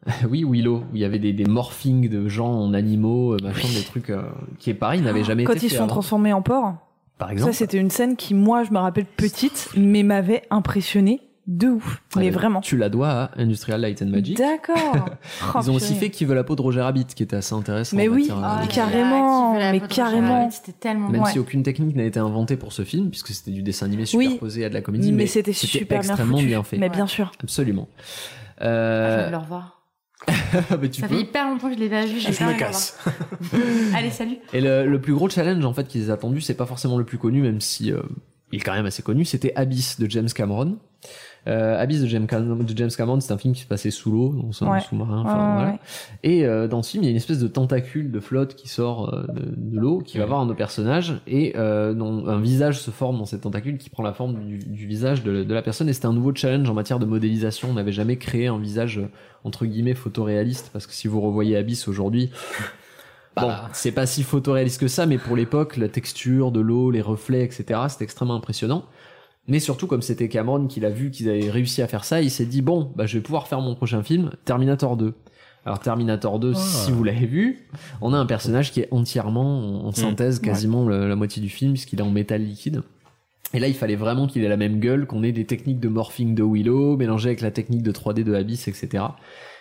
oui, 0.31 0.45
Willow, 0.49 0.85
où 0.93 0.95
il 0.95 1.01
y 1.01 1.05
avait 1.05 1.19
des, 1.19 1.33
des 1.33 1.45
morphings 1.47 2.09
de 2.09 2.29
gens 2.29 2.53
en 2.53 2.73
animaux, 2.75 3.33
euh, 3.35 3.39
machin, 3.43 3.67
des 3.75 3.83
trucs 3.83 4.11
euh, 4.11 4.23
qui 4.59 4.71
est 4.71 4.75
pareil, 4.75 5.01
n'avaient 5.01 5.25
jamais 5.25 5.43
Quand 5.45 5.55
été 5.55 5.67
ils 5.67 5.71
faits 5.71 5.79
sont 5.79 5.85
avant. 5.85 5.93
transformés 5.95 6.33
en 6.33 6.43
porc. 6.43 6.75
Par 7.19 7.29
Ça, 7.29 7.33
exemple. 7.33 7.55
c'était 7.55 7.79
une 7.79 7.91
scène 7.91 8.15
qui, 8.15 8.35
moi, 8.35 8.63
je 8.63 8.71
me 8.73 8.79
rappelle 8.79 9.07
petite, 9.07 9.71
mais 9.77 10.03
m'avait 10.03 10.43
impressionné 10.51 11.21
de 11.47 11.69
ouf. 11.69 12.03
Mais 12.17 12.29
Euh, 12.29 12.33
vraiment. 12.33 12.61
Tu 12.61 12.77
la 12.77 12.89
dois 12.89 13.09
à 13.09 13.31
Industrial 13.37 13.81
Light 13.81 14.03
and 14.03 14.07
Magic. 14.07 14.37
D'accord. 14.37 14.77
Oh, 15.55 15.59
Ils 15.63 15.71
ont 15.71 15.75
aussi 15.75 15.95
fait 15.95 16.11
Qui 16.11 16.25
veut 16.25 16.35
la 16.35 16.43
peau 16.45 16.57
de 16.57 16.63
Roger 16.63 16.81
Rabbit, 16.81 17.05
qui 17.07 17.23
était 17.23 17.37
assez 17.37 17.55
intéressant. 17.55 17.97
Mais 17.97 18.09
oui, 18.09 18.23
matière, 18.29 18.41
ah, 18.43 18.63
euh, 18.63 18.67
carrément, 18.67 19.55
mais 19.55 19.81
carrément. 19.81 20.51
C'était 20.51 20.73
tellement 20.73 21.09
Même 21.09 21.23
Ouais. 21.23 21.31
si 21.33 21.39
aucune 21.39 21.63
technique 21.63 21.95
n'a 21.97 22.05
été 22.05 22.19
inventée 22.19 22.57
pour 22.57 22.73
ce 22.73 22.83
film, 22.83 23.11
puisque 23.11 23.29
c'était 23.29 23.51
du 23.53 23.63
dessin 23.63 23.87
animé 23.87 24.05
Oui. 24.15 24.25
superposé 24.27 24.65
à 24.65 24.69
de 24.69 24.75
la 24.75 24.81
comédie, 24.83 25.13
mais, 25.13 25.23
mais, 25.25 25.27
c'était 25.27 25.53
super 25.53 26.01
bien 26.01 26.09
extrêmement 26.11 26.37
foutu. 26.39 26.47
bien 26.49 26.63
fait. 26.63 26.79
Mais 26.79 26.89
bien 26.89 27.07
sûr. 27.07 27.31
Absolument. 27.43 27.89
Ah, 28.59 28.65
Je 28.65 28.67
Euh... 28.69 29.25
vais 29.27 29.31
le 29.31 29.37
revoir. 29.37 29.73
mais 30.81 30.89
tu 30.91 31.01
Ça 31.03 31.07
peux. 31.09 31.15
fait 31.15 31.21
hyper 31.21 31.49
longtemps 31.49 31.69
que 31.69 31.75
je 31.75 31.79
l'ai 31.79 31.89
pas 31.91 32.05
vu. 32.07 32.19
Je 32.19 32.29
me 32.45 32.59
casse. 32.59 32.99
Allez, 33.95 34.11
salut. 34.11 34.39
Et 34.53 34.61
le, 34.61 34.87
le 34.87 35.01
plus 35.01 35.13
gros 35.15 35.29
challenge 35.29 35.65
en 35.65 35.73
fait 35.73 35.87
qu'ils 35.87 36.09
aient 36.09 36.11
attendu, 36.11 36.41
c'est 36.41 36.55
pas 36.55 36.67
forcément 36.67 36.99
le 36.99 37.05
plus 37.05 37.19
connu, 37.19 37.43
même 37.43 37.61
si 37.61 37.93
euh, 37.93 38.01
il 38.51 38.59
est 38.61 38.63
quand 38.63 38.73
même 38.75 38.87
assez 38.87 39.03
connu, 39.03 39.25
c'était 39.25 39.53
Abyss 39.55 40.01
de 40.01 40.11
James 40.11 40.29
Cameron. 40.35 40.79
Euh, 41.49 41.81
Abyss 41.81 42.01
de 42.03 42.07
James, 42.07 42.27
Cam- 42.27 42.65
de 42.65 42.77
James 42.77 42.91
Cameron, 42.97 43.21
c'est 43.21 43.33
un 43.33 43.39
film 43.39 43.55
qui 43.55 43.61
se 43.63 43.67
passait 43.67 43.91
sous 43.93 44.11
l'eau, 44.11 44.35
dans 44.35 44.67
un 44.67 44.73
Ouais. 44.73 44.81
sous-marin. 44.81 45.23
Ouais, 45.23 45.31
Enfin, 45.31 45.37
ouais, 45.49 45.55
voilà. 45.55 45.71
ouais. 45.73 45.79
Et 46.25 46.45
euh, 46.45 46.67
dans 46.67 46.83
ce 46.83 46.91
film, 46.91 47.03
il 47.05 47.07
y 47.07 47.09
a 47.09 47.11
une 47.13 47.17
espèce 47.17 47.39
de 47.39 47.47
tentacule 47.49 48.11
de 48.11 48.19
flotte 48.21 48.55
qui 48.57 48.69
sort 48.69 49.15
euh, 49.15 49.23
de, 49.33 49.55
de 49.57 49.79
l'eau, 49.81 50.01
qui 50.05 50.19
va 50.19 50.27
voir 50.27 50.41
un 50.41 50.45
de 50.45 50.51
nos 50.51 50.57
personnages, 50.57 51.21
et 51.27 51.55
euh, 51.57 51.95
dont 51.95 52.27
un 52.27 52.41
visage 52.41 52.81
se 52.81 52.91
forme 52.91 53.19
dans 53.19 53.27
cette 53.27 53.43
tentacule 53.43 53.79
qui 53.79 53.91
prend 53.91 54.03
la 54.03 54.13
forme 54.13 54.35
du, 54.45 54.59
du 54.59 54.87
visage 54.87 55.23
de, 55.23 55.45
de 55.45 55.55
la 55.55 55.63
personne. 55.63 55.89
Et 55.89 55.93
c'était 55.93 56.07
un 56.07 56.13
nouveau 56.13 56.35
challenge 56.35 56.69
en 56.69 56.75
matière 56.75 56.99
de 56.99 57.07
modélisation. 57.07 57.69
On 57.71 57.75
n'avait 57.75 57.93
jamais 57.93 58.17
créé 58.17 58.49
un 58.49 58.59
visage 58.59 58.99
euh, 58.99 59.07
entre 59.45 59.67
guillemets 59.67 59.95
photoréaliste, 59.95 60.71
parce 60.73 60.87
que 60.89 60.93
si 60.95 61.07
vous 61.07 61.21
revoyez 61.21 61.57
Abyss 61.57 61.87
aujourd'hui, 61.89 62.31
Bon, 63.39 63.49
Bah. 63.49 63.69
c'est 63.75 63.93
pas 63.93 64.07
si 64.07 64.23
photoréaliste 64.23 64.81
que 64.81 64.89
ça, 64.89 65.05
mais 65.05 65.19
pour 65.19 65.37
l'époque, 65.37 65.77
la 65.77 65.89
texture 65.91 66.51
de 66.53 66.61
l'eau, 66.61 66.91
les 66.91 67.03
reflets, 67.03 67.45
etc., 67.45 67.81
c'était 67.91 68.05
extrêmement 68.05 68.35
impressionnant. 68.35 68.85
Mais 69.49 69.61
surtout, 69.61 69.87
comme 69.87 70.03
c'était 70.03 70.29
Cameron 70.29 70.67
qui 70.67 70.81
l'a 70.81 70.91
vu 70.91 71.11
qu'ils 71.11 71.29
avaient 71.29 71.51
réussi 71.51 71.81
à 71.83 71.87
faire 71.87 72.05
ça, 72.05 72.21
il 72.21 72.31
s'est 72.31 72.47
dit, 72.47 72.63
bon, 72.63 72.91
bah, 72.97 73.07
je 73.07 73.17
vais 73.19 73.23
pouvoir 73.23 73.47
faire 73.47 73.61
mon 73.61 73.75
prochain 73.75 74.03
film, 74.03 74.31
Terminator 74.45 74.97
2. 74.97 75.15
Alors, 75.65 75.81
Terminator 75.81 76.39
2, 76.39 76.55
si 76.55 76.93
vous 76.93 77.03
l'avez 77.05 77.27
vu, 77.27 77.69
on 78.01 78.13
a 78.13 78.17
un 78.19 78.27
personnage 78.27 78.73
qui 78.73 78.81
est 78.81 78.89
entièrement 78.93 79.59
en- 79.85 79.89
en 79.89 79.93
synthèse, 79.93 80.39
quasiment 80.41 80.85
le- 80.87 81.09
la 81.09 81.17
moitié 81.17 81.43
du 81.43 81.49
film, 81.49 81.73
puisqu'il 81.73 81.99
est 81.99 82.03
en 82.03 82.11
métal 82.11 82.43
liquide. 82.43 82.83
Et 83.55 83.59
là, 83.61 83.69
il 83.69 83.75
fallait 83.75 83.97
vraiment 83.97 84.27
qu'il 84.27 84.43
ait 84.45 84.49
la 84.49 84.57
même 84.57 84.81
gueule, 84.81 85.07
qu'on 85.07 85.23
ait 85.23 85.33
des 85.33 85.45
techniques 85.45 85.79
de 85.81 85.89
morphing 85.89 86.35
de 86.35 86.43
Willow, 86.43 86.97
mélangées 86.97 87.29
avec 87.29 87.41
la 87.41 87.53
technique 87.53 87.83
de 87.83 87.93
3D 87.93 88.25
de 88.25 88.35
Abyss, 88.35 88.67
etc. 88.69 89.05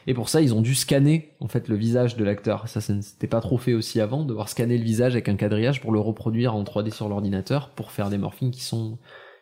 Et 0.07 0.14
pour 0.16 0.30
ça, 0.30 0.41
ils 0.41 0.53
ont 0.53 0.62
dû 0.62 0.74
scanner, 0.76 1.32
en 1.40 1.48
fait, 1.48 1.68
le 1.68 1.76
visage 1.76 2.16
de 2.18 2.24
l'acteur. 2.24 2.68
Ça, 2.68 2.82
s'était 2.82 3.28
pas 3.28 3.41
trop 3.41 3.57
fait 3.60 3.74
aussi 3.74 3.99
avant, 4.02 4.24
de 4.24 4.28
devoir 4.30 4.49
scanner 4.49 4.78
le 4.78 4.84
visage 4.84 5.14
avec 5.14 5.30
un 5.30 5.36
quadrillage 5.36 5.82
pour 5.82 5.91
le 5.91 5.99
reproduire 5.99 6.56
en 6.56 6.64
3D 6.64 6.91
sur 6.91 7.10
l'ordinateur, 7.10 7.70
pour 7.70 7.91
faire 7.91 8.10
des 8.10 8.18
morphings 8.18 8.52
qui 8.52 8.64
sont, 8.64 8.98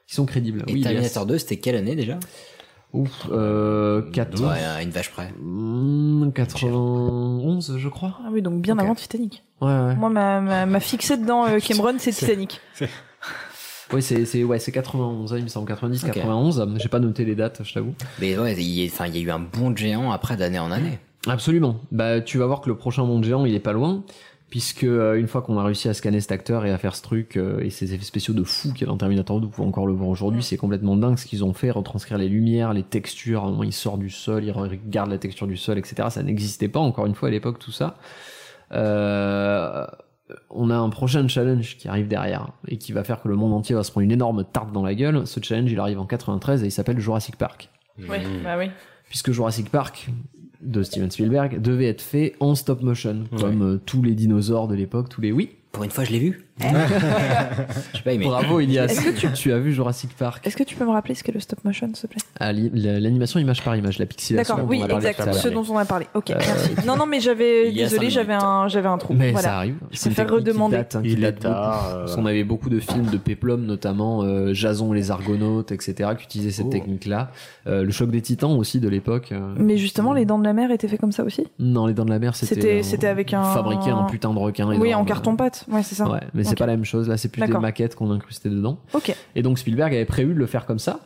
qui 0.08 0.16
sont 0.16 0.26
crédibles. 0.26 0.64
Et 0.68 0.74
oui, 0.74 0.82
Terminator 0.82 1.26
2, 1.26 1.38
c'était 1.38 1.58
quelle 1.58 1.76
année 1.76 1.96
déjà? 1.96 2.20
Ouf, 2.94 3.10
euh, 3.32 4.04
4, 4.12 4.40
Ouais, 4.44 4.64
à 4.64 4.84
une 4.84 4.92
vache 4.92 5.10
près. 5.10 5.34
Hmm, 5.42 6.32
91, 6.32 7.78
je 7.78 7.90
crois. 7.90 8.20
Ah 8.24 8.30
oui, 8.32 8.42
donc 8.42 8.62
bien 8.62 8.78
avant 8.78 8.94
Titanic. 8.96 9.44
Ouais, 9.62 9.68
ouais. 9.68 9.96
Moi, 9.96 10.10
ma, 10.10 10.42
ma, 10.42 10.66
ma 10.68 10.80
fixée 10.80 11.18
dedans 11.18 11.46
euh, 11.48 11.60
Cameron, 11.60 11.96
c'est 11.98 12.12
Titanic. 12.16 12.60
Oui, 13.92 14.02
c'est, 14.02 14.26
c'est, 14.26 14.44
ouais, 14.44 14.58
c'est 14.58 14.72
91, 14.72 15.34
hein, 15.34 15.38
il 15.38 15.44
me 15.44 15.48
semble, 15.50 15.68
90, 15.68 16.04
Ok. 16.06 16.14
91. 16.14 16.68
J'ai 16.82 16.90
pas 16.90 16.98
noté 17.00 17.26
les 17.26 17.36
dates, 17.36 17.62
je 17.64 17.74
t'avoue. 17.76 17.94
Mais 18.20 18.36
ouais, 18.40 18.54
il 18.58 18.64
y, 18.64 18.82
a- 18.84 18.88
enfin, 18.92 19.06
il 19.06 19.16
y 19.16 19.20
a 19.20 19.22
eu 19.22 19.30
un 19.30 19.38
bond 19.40 19.70
de 19.70 19.78
géant 19.78 20.12
après 20.12 20.36
d'année 20.36 20.58
en 20.58 20.72
année. 20.72 20.98
Absolument. 21.28 21.80
Bah, 21.92 22.20
tu 22.20 22.40
vas 22.40 22.48
voir 22.48 22.62
que 22.62 22.70
le 22.70 22.76
prochain 22.78 23.04
monde 23.04 23.24
géant, 23.24 23.46
il 23.46 23.54
est 23.54 23.60
pas 23.60 23.74
loin, 23.74 24.04
puisque 24.54 24.84
euh, 24.84 25.16
une 25.16 25.28
fois 25.28 25.42
qu'on 25.42 25.58
a 25.58 25.64
réussi 25.64 25.90
à 25.90 25.96
scanner 25.96 26.22
cet 26.22 26.32
acteur 26.32 26.64
et 26.64 26.72
à 26.72 26.78
faire 26.78 26.96
ce 26.96 27.02
truc 27.02 27.38
euh, 27.38 27.60
et 27.62 27.72
ces 27.72 27.96
effets 27.96 28.06
spéciaux 28.06 28.36
de 28.36 28.44
fou 28.44 28.72
qu'il 28.72 28.82
y 28.82 28.84
a 28.84 28.86
dans 28.86 28.98
Terminator 28.98 29.42
2, 29.42 29.48
vous 29.48 29.52
pouvez 29.52 29.68
encore 29.68 29.88
le 29.88 29.94
voir 29.94 30.08
aujourd'hui, 30.10 30.44
c'est 30.44 30.58
complètement 30.58 30.96
dingue 30.96 31.18
ce 31.18 31.26
qu'ils 31.26 31.44
ont 31.44 31.54
fait, 31.54 31.72
retranscrire 31.72 32.20
les 32.20 32.30
lumières, 32.30 32.72
les 32.72 32.84
textures. 32.84 33.46
À 33.46 33.48
un 33.48 33.50
moment, 33.50 33.64
il 33.64 33.74
sort 33.74 33.98
du 33.98 34.12
sol, 34.12 34.44
il 34.44 34.52
regarde 34.52 35.10
la 35.10 35.18
texture 35.18 35.48
du 35.48 35.58
sol, 35.58 35.80
etc. 35.80 36.10
Ça 36.12 36.22
n'existait 36.22 36.68
pas 36.68 36.80
encore 36.80 37.08
une 37.08 37.16
fois 37.16 37.30
à 37.30 37.32
l'époque 37.32 37.58
tout 37.58 37.72
ça. 37.72 37.98
Euh, 38.74 39.88
on 40.52 40.70
a 40.70 40.76
un 40.76 40.90
prochain 40.90 41.28
challenge 41.28 41.76
qui 41.78 41.88
arrive 41.88 42.08
derrière 42.08 42.50
et 42.68 42.78
qui 42.78 42.92
va 42.92 43.04
faire 43.04 43.24
que 43.24 43.30
le 43.30 43.36
monde 43.36 43.54
entier 43.54 43.74
va 43.74 43.84
se 43.84 43.90
prendre 43.90 44.06
une 44.06 44.12
énorme 44.12 44.44
tarte 44.44 44.72
dans 44.72 44.84
la 44.84 44.94
gueule. 44.94 45.26
Ce 45.26 45.40
challenge, 45.42 45.72
il 45.72 45.80
arrive 45.80 46.00
en 46.00 46.06
93 46.06 46.62
et 46.62 46.68
il 46.68 46.72
s'appelle 46.72 47.00
Jurassic 47.00 47.38
Park. 47.38 47.72
Oui, 47.98 48.20
bah 48.44 48.60
oui. 48.60 48.70
Puisque 49.10 49.32
Jurassic 49.32 49.72
Park 49.72 50.12
de 50.64 50.84
Steven 50.84 51.12
Spielberg 51.12 51.62
devait 51.62 51.88
être 51.88 52.02
fait 52.02 52.36
en 52.40 52.56
stop 52.56 52.82
motion, 52.82 53.26
comme 53.38 53.62
euh, 53.62 53.78
tous 53.86 54.02
les 54.02 54.14
dinosaures 54.14 54.68
de 54.68 54.76
l'époque, 54.76 55.10
tous 55.10 55.22
les 55.22 55.32
oui. 55.32 55.50
Pour 55.72 55.84
une 55.84 55.90
fois, 55.90 56.04
je 56.04 56.12
l'ai 56.12 56.20
vu. 56.20 56.46
Je 57.94 58.02
pas 58.04 58.12
aimé. 58.14 58.26
Bravo 58.26 58.60
Elias. 58.60 58.86
Est-ce 58.86 59.02
que 59.02 59.10
tu... 59.18 59.32
tu 59.34 59.52
as 59.52 59.60
vu 59.60 59.74
Jurassic 59.74 60.16
Park? 60.16 60.46
Est-ce 60.46 60.56
que 60.56 60.64
tu 60.64 60.76
peux 60.76 60.86
me 60.86 60.92
rappeler 60.92 61.16
ce 61.16 61.24
qu'est 61.24 61.32
le 61.32 61.40
stop 61.40 61.64
motion, 61.64 61.90
s'il 61.94 62.08
te 62.10 62.14
plaît? 62.14 62.22
Ah, 62.40 62.52
li- 62.52 62.70
L'animation 62.74 63.40
image 63.40 63.64
par 63.64 63.76
image, 63.76 63.98
la 64.00 64.06
pixelation. 64.06 64.56
D'accord, 64.56 64.66
dont 64.68 64.72
oui, 64.72 64.80
on 64.82 64.86
a 64.86 64.88
parlé 64.88 65.08
exact. 65.08 65.16
tout 65.24 65.30
à 65.30 65.32
l'heure. 65.34 65.42
Ce 65.42 65.48
dont 65.50 65.64
on 65.70 65.78
a 65.78 65.86
parlé. 65.86 66.08
Ok, 66.14 66.30
Euh, 66.32 66.36
merci. 66.38 66.70
Non, 66.86 66.96
non, 66.98 67.06
mais 67.06 67.20
j'avais, 67.20 67.70
il 67.70 67.76
y 67.78 67.82
a 67.82 67.86
désolé, 67.86 68.08
cinq 68.10 68.14
j'avais 68.16 68.34
un, 68.34 68.68
j'avais 68.68 68.88
un 68.88 68.98
trou. 68.98 69.14
Mais 69.14 69.32
voilà. 69.32 69.48
ça 69.48 69.58
arrive. 69.58 69.76
Je 69.92 69.98
C'est 69.98 70.10
une 70.10 70.16
préfère 70.16 70.26
technique 70.28 70.44
qui 70.46 70.50
redemander. 70.52 70.76
date, 70.78 70.96
hein, 70.96 71.02
qui 71.02 71.10
Il 71.12 71.22
date 71.22 71.38
est 71.38 71.40
tard, 71.40 71.54
beaucoup. 71.84 71.96
euh. 71.96 72.00
Parce 72.02 72.16
qu'on 72.16 72.26
avait 72.26 72.44
beaucoup 72.44 72.70
de 72.70 72.80
films 72.80 73.06
de 73.08 73.18
Peplum, 73.18 73.66
notamment 73.66 74.22
euh, 74.24 74.54
Jason 74.54 74.94
et 74.94 74.98
les 74.98 75.12
Argonautes, 75.12 75.72
etc., 75.72 76.12
qui 76.18 76.26
utilisaient 76.26 76.52
cette 76.52 76.68
Oh. 76.68 76.70
technique-là. 76.70 77.32
Euh, 77.68 77.84
le 77.84 77.92
choc 77.92 78.10
des 78.12 78.22
titans 78.22 78.52
aussi 78.58 78.80
de 78.80 78.88
l'époque. 78.90 79.30
euh, 79.32 79.54
Mais 79.58 79.78
justement, 79.78 80.14
les 80.14 80.26
dents 80.26 80.40
de 80.40 80.44
la 80.46 80.54
mer 80.54 80.72
étaient 80.72 80.88
faits 80.88 81.00
comme 81.00 81.12
ça 81.12 81.24
aussi? 81.24 81.48
Non, 81.60 81.88
les 81.88 81.94
dents 81.94 82.06
de 82.06 82.10
la 82.12 82.20
mer, 82.20 82.36
c'était. 82.36 82.56
C'était- 82.56 82.84
c'était 82.84 83.08
avec 83.08 83.34
un- 83.34 83.44
Fabriquer 83.44 83.90
un 83.92 84.04
putain 84.04 84.34
de 84.34 84.40
requin. 84.40 84.68
Oui, 84.68 84.88
énorme. 84.88 85.02
en 85.02 85.06
carton-pâte. 85.06 85.66
Ouais, 85.72 85.84
c'est 85.84 85.96
ça. 85.96 86.10
Ouais, 86.10 86.20
mais 86.34 86.43
c'est 86.44 86.58
pas 86.58 86.66
la 86.66 86.76
même 86.76 86.86
chose. 86.86 87.10
Là, 87.10 87.18
c'est 87.18 87.30
plus 87.30 87.42
des 87.42 87.48
maquettes 87.48 87.96
qu'on 87.96 88.12
incrustait 88.12 88.50
dedans. 88.50 88.80
Ok. 88.94 89.16
Et 89.36 89.42
donc 89.42 89.60
Spielberg 89.60 89.94
avait 89.94 90.06
prévu 90.06 90.34
de 90.34 90.40
le 90.40 90.46
faire 90.46 90.66
comme 90.66 90.80
ça. 90.80 91.00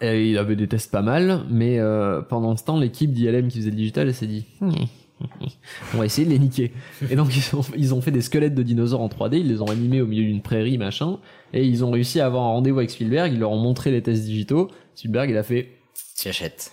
Et 0.00 0.30
il 0.30 0.38
avait 0.38 0.56
des 0.56 0.68
tests 0.68 0.90
pas 0.90 1.00
mal, 1.00 1.44
mais 1.48 1.78
euh, 1.78 2.20
pendant 2.20 2.54
ce 2.56 2.64
temps, 2.64 2.78
l'équipe 2.78 3.12
d'ILM 3.12 3.48
qui 3.48 3.58
faisait 3.58 3.70
le 3.70 3.76
digital, 3.76 4.08
elle 4.08 4.14
s'est 4.14 4.26
dit, 4.26 4.44
on 5.94 5.98
va 5.98 6.04
essayer 6.04 6.26
de 6.26 6.32
les 6.32 6.38
niquer. 6.38 6.72
Et 7.10 7.16
donc 7.16 7.34
ils 7.34 7.56
ont, 7.56 7.62
ils 7.74 7.94
ont 7.94 8.02
fait 8.02 8.10
des 8.10 8.20
squelettes 8.20 8.54
de 8.54 8.62
dinosaures 8.62 9.00
en 9.00 9.08
3D, 9.08 9.38
ils 9.38 9.48
les 9.48 9.62
ont 9.62 9.70
animés 9.70 10.02
au 10.02 10.06
milieu 10.06 10.24
d'une 10.24 10.42
prairie, 10.42 10.76
machin, 10.76 11.18
et 11.54 11.64
ils 11.64 11.82
ont 11.82 11.90
réussi 11.90 12.20
à 12.20 12.26
avoir 12.26 12.44
un 12.44 12.48
rendez-vous 12.48 12.78
avec 12.78 12.90
Spielberg, 12.90 13.32
ils 13.32 13.38
leur 13.38 13.52
ont 13.52 13.58
montré 13.58 13.90
les 13.90 14.02
tests 14.02 14.24
digitaux. 14.24 14.70
Spielberg, 14.94 15.30
il 15.30 15.36
a 15.38 15.42
fait, 15.42 15.70
Tu 16.18 16.28
achètes. 16.28 16.72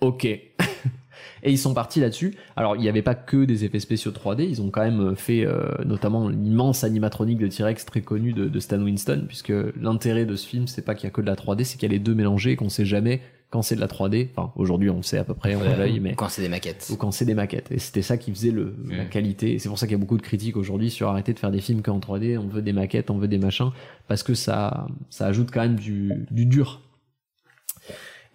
Ok. 0.00 0.26
Et 1.44 1.50
ils 1.52 1.58
sont 1.58 1.74
partis 1.74 2.00
là-dessus. 2.00 2.34
Alors, 2.56 2.74
il 2.74 2.80
n'y 2.80 2.88
avait 2.88 3.02
pas 3.02 3.14
que 3.14 3.44
des 3.44 3.64
effets 3.64 3.78
spéciaux 3.78 4.10
3D, 4.10 4.48
ils 4.48 4.62
ont 4.62 4.70
quand 4.70 4.82
même 4.82 5.14
fait 5.14 5.44
euh, 5.46 5.66
notamment 5.84 6.28
l'immense 6.28 6.84
animatronique 6.84 7.38
de 7.38 7.46
T-Rex 7.48 7.84
très 7.84 8.00
connu 8.00 8.32
de, 8.32 8.48
de 8.48 8.60
Stan 8.60 8.80
Winston, 8.80 9.24
puisque 9.28 9.52
l'intérêt 9.80 10.24
de 10.24 10.36
ce 10.36 10.46
film, 10.48 10.66
c'est 10.66 10.82
pas 10.84 10.94
qu'il 10.94 11.04
y 11.04 11.08
a 11.08 11.10
que 11.10 11.20
de 11.20 11.26
la 11.26 11.34
3D, 11.34 11.64
c'est 11.64 11.78
qu'il 11.78 11.88
y 11.88 11.92
a 11.92 11.94
les 11.94 11.98
deux 11.98 12.14
mélangés 12.14 12.52
et 12.52 12.56
qu'on 12.56 12.70
sait 12.70 12.86
jamais 12.86 13.20
quand 13.50 13.62
c'est 13.62 13.76
de 13.76 13.80
la 13.80 13.86
3D. 13.86 14.30
Enfin, 14.34 14.52
aujourd'hui, 14.56 14.90
on 14.90 14.96
le 14.96 15.02
sait 15.02 15.18
à 15.18 15.22
peu 15.24 15.34
près, 15.34 15.54
on 15.54 15.60
a 15.62 15.76
l'œil, 15.76 16.00
mais 16.02 16.14
Quand 16.14 16.28
c'est 16.28 16.42
des 16.42 16.48
maquettes. 16.48 16.88
ou 16.90 16.96
quand 16.96 17.10
c'est 17.12 17.24
des 17.26 17.34
maquettes. 17.34 17.70
Et 17.70 17.78
c'était 17.78 18.02
ça 18.02 18.16
qui 18.16 18.32
faisait 18.32 18.50
le, 18.50 18.74
la 18.90 19.04
qualité. 19.04 19.52
Et 19.52 19.58
c'est 19.58 19.68
pour 19.68 19.78
ça 19.78 19.86
qu'il 19.86 19.92
y 19.92 19.96
a 19.96 20.00
beaucoup 20.00 20.16
de 20.16 20.22
critiques 20.22 20.56
aujourd'hui 20.56 20.90
sur 20.90 21.08
arrêter 21.08 21.34
de 21.34 21.38
faire 21.38 21.52
des 21.52 21.60
films 21.60 21.82
qu'en 21.82 21.98
3D. 22.00 22.36
On 22.38 22.48
veut 22.48 22.62
des 22.62 22.72
maquettes, 22.72 23.10
on 23.10 23.18
veut 23.18 23.28
des 23.28 23.38
machins. 23.38 23.70
Parce 24.08 24.22
que 24.22 24.34
ça, 24.34 24.86
ça 25.10 25.26
ajoute 25.26 25.50
quand 25.52 25.60
même 25.60 25.76
du, 25.76 26.26
du 26.30 26.46
dur. 26.46 26.80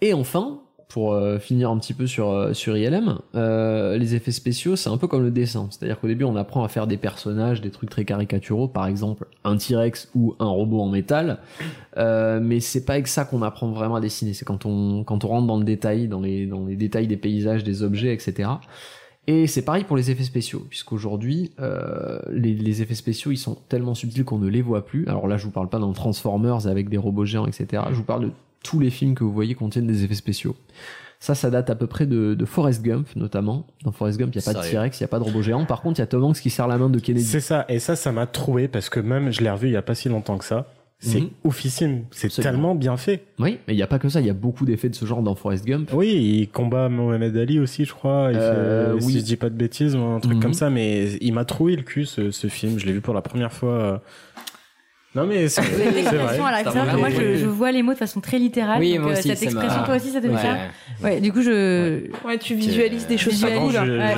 Et 0.01 0.13
enfin, 0.13 0.61
pour 0.89 1.13
euh, 1.13 1.37
finir 1.37 1.69
un 1.69 1.77
petit 1.77 1.93
peu 1.93 2.07
sur, 2.07 2.31
euh, 2.31 2.53
sur 2.53 2.75
ILM, 2.75 3.19
euh, 3.35 3.95
les 3.95 4.15
effets 4.15 4.31
spéciaux, 4.31 4.75
c'est 4.75 4.89
un 4.89 4.97
peu 4.97 5.07
comme 5.07 5.23
le 5.23 5.29
dessin. 5.29 5.67
C'est-à-dire 5.69 5.99
qu'au 5.99 6.07
début, 6.07 6.23
on 6.23 6.35
apprend 6.35 6.63
à 6.63 6.67
faire 6.67 6.87
des 6.87 6.97
personnages, 6.97 7.61
des 7.61 7.69
trucs 7.69 7.91
très 7.91 8.05
caricaturaux, 8.05 8.67
par 8.67 8.87
exemple 8.87 9.27
un 9.43 9.55
T-Rex 9.55 10.09
ou 10.15 10.35
un 10.39 10.47
robot 10.47 10.81
en 10.81 10.89
métal. 10.89 11.37
Euh, 11.97 12.39
mais 12.41 12.59
c'est 12.59 12.85
pas 12.85 12.93
avec 12.93 13.07
ça 13.07 13.23
qu'on 13.23 13.43
apprend 13.43 13.69
vraiment 13.69 13.95
à 13.95 14.01
dessiner. 14.01 14.33
C'est 14.33 14.45
quand 14.45 14.65
on, 14.65 15.03
quand 15.03 15.23
on 15.23 15.27
rentre 15.27 15.45
dans 15.45 15.57
le 15.57 15.63
détail, 15.63 16.07
dans 16.07 16.21
les, 16.21 16.47
dans 16.47 16.65
les 16.65 16.75
détails 16.75 17.05
des 17.05 17.17
paysages, 17.17 17.63
des 17.63 17.83
objets, 17.83 18.11
etc. 18.11 18.49
Et 19.27 19.45
c'est 19.45 19.61
pareil 19.61 19.83
pour 19.83 19.95
les 19.95 20.09
effets 20.09 20.23
spéciaux, 20.23 20.65
puisqu'aujourd'hui, 20.67 21.51
euh, 21.59 22.19
les, 22.31 22.55
les 22.55 22.81
effets 22.81 22.95
spéciaux, 22.95 23.29
ils 23.29 23.37
sont 23.37 23.59
tellement 23.69 23.93
subtils 23.93 24.25
qu'on 24.25 24.39
ne 24.39 24.47
les 24.47 24.63
voit 24.63 24.83
plus. 24.83 25.07
Alors 25.07 25.27
là, 25.27 25.37
je 25.37 25.45
vous 25.45 25.51
parle 25.51 25.69
pas 25.69 25.77
dans 25.77 25.93
Transformers 25.93 26.65
avec 26.65 26.89
des 26.89 26.97
robots 26.97 27.25
géants, 27.25 27.45
etc. 27.45 27.83
Je 27.91 27.95
vous 27.95 28.03
parle 28.03 28.23
de 28.23 28.31
tous 28.63 28.79
les 28.79 28.89
films 28.89 29.15
que 29.15 29.23
vous 29.23 29.31
voyez 29.33 29.55
contiennent 29.55 29.87
des 29.87 30.03
effets 30.03 30.15
spéciaux. 30.15 30.55
Ça, 31.21 31.35
ça 31.35 31.49
date 31.49 31.69
à 31.69 31.75
peu 31.75 31.85
près 31.87 32.05
de, 32.05 32.33
de 32.33 32.45
Forrest 32.45 32.81
Gump, 32.81 33.07
notamment. 33.17 33.65
Dans 33.83 33.91
Forrest 33.91 34.17
Gump, 34.19 34.33
il 34.33 34.37
n'y 34.37 34.43
a 34.43 34.53
pas 34.53 34.57
de 34.61 34.65
T-Rex, 34.65 34.99
il 34.99 35.03
n'y 35.03 35.05
a 35.05 35.09
pas 35.09 35.19
de 35.19 35.25
robot 35.25 35.41
géant. 35.41 35.65
Par 35.65 35.81
contre, 35.81 35.99
il 35.99 36.01
y 36.01 36.03
a 36.03 36.07
Tom 36.07 36.23
Hanks 36.23 36.39
qui 36.39 36.49
serre 36.49 36.67
la 36.67 36.77
main 36.77 36.89
de 36.89 36.97
Kennedy. 36.99 37.25
C'est 37.25 37.41
ça, 37.41 37.65
et 37.67 37.79
ça, 37.79 37.97
ça 37.97 38.11
m'a 38.13 38.25
troué 38.25 38.69
parce 38.69 38.89
que 38.89 39.01
même 39.01 39.29
je 39.31 39.41
l'ai 39.41 39.49
revu 39.51 39.67
il 39.67 39.73
y 39.73 39.77
a 39.77 39.81
pas 39.81 39.95
si 39.95 40.07
longtemps 40.07 40.37
que 40.37 40.45
ça. 40.45 40.71
C'est 41.01 41.21
Mhm. 41.21 41.29
oufissime, 41.45 42.03
c'est 42.11 42.27
tellement 42.41 42.75
bien 42.75 42.97
fait. 42.97 43.23
Oui, 43.39 43.57
mais 43.67 43.73
il 43.73 43.77
n'y 43.77 43.81
a 43.83 43.87
pas 43.87 43.99
que 43.99 44.09
ça, 44.09 44.19
il 44.19 44.27
y 44.27 44.29
a 44.29 44.33
beaucoup 44.33 44.65
d'effets 44.65 44.89
de 44.89 44.95
ce 44.95 45.05
genre 45.05 45.21
dans 45.23 45.33
Forrest 45.33 45.65
Gump. 45.65 45.89
Oui, 45.93 46.09
il 46.41 46.49
combat 46.49 46.89
Mohamed 46.89 47.37
Ali 47.37 47.57
aussi, 47.59 47.85
je 47.85 47.93
crois. 47.93 48.29
Il 48.33 48.37
Euh, 48.37 48.97
fait, 48.99 49.05
oui. 49.05 49.13
Si 49.13 49.19
je 49.19 49.23
dis 49.23 49.35
pas 49.37 49.49
de 49.49 49.55
bêtises 49.55 49.95
ou 49.95 49.99
un 50.01 50.19
truc 50.19 50.35
Mhm. 50.35 50.41
comme 50.41 50.53
ça, 50.53 50.69
mais 50.69 51.13
il 51.21 51.33
m'a 51.33 51.45
troué 51.45 51.77
le 51.77 51.83
cul 51.83 52.05
ce, 52.05 52.31
ce 52.31 52.47
film. 52.47 52.77
Je 52.79 52.85
l'ai 52.85 52.91
vu 52.91 52.99
pour 52.99 53.13
la 53.13 53.21
première 53.21 53.53
fois. 53.53 54.01
Non 55.19 55.27
mais 55.27 55.47
c'est 55.49 55.61
l'expression 55.93 56.45
à 56.45 56.51
l'accent 56.51 56.85
que 56.85 56.97
moi 56.97 57.09
je, 57.09 57.35
je 57.37 57.45
vois 57.45 57.71
les 57.71 57.83
mots 57.83 57.93
de 57.93 57.97
façon 57.97 58.21
très 58.21 58.39
littérale. 58.39 58.79
Oui, 58.79 58.93
donc, 58.93 59.01
moi 59.03 59.11
euh, 59.11 59.13
aussi, 59.13 59.27
cette 59.29 59.43
expression, 59.43 59.83
toi 59.83 59.95
aussi, 59.95 60.09
ça 60.09 60.21
te 60.21 60.27
fait 60.27 60.33
Ouais. 60.33 60.39
ça 60.41 60.57
Ouais, 61.03 61.21
du 61.21 61.31
coup, 61.31 61.41
je. 61.41 62.09
Ouais, 62.25 62.37
tu 62.37 62.55
visualises 62.55 63.07
des 63.07 63.17
choses. 63.17 63.43
Avant, 63.45 63.69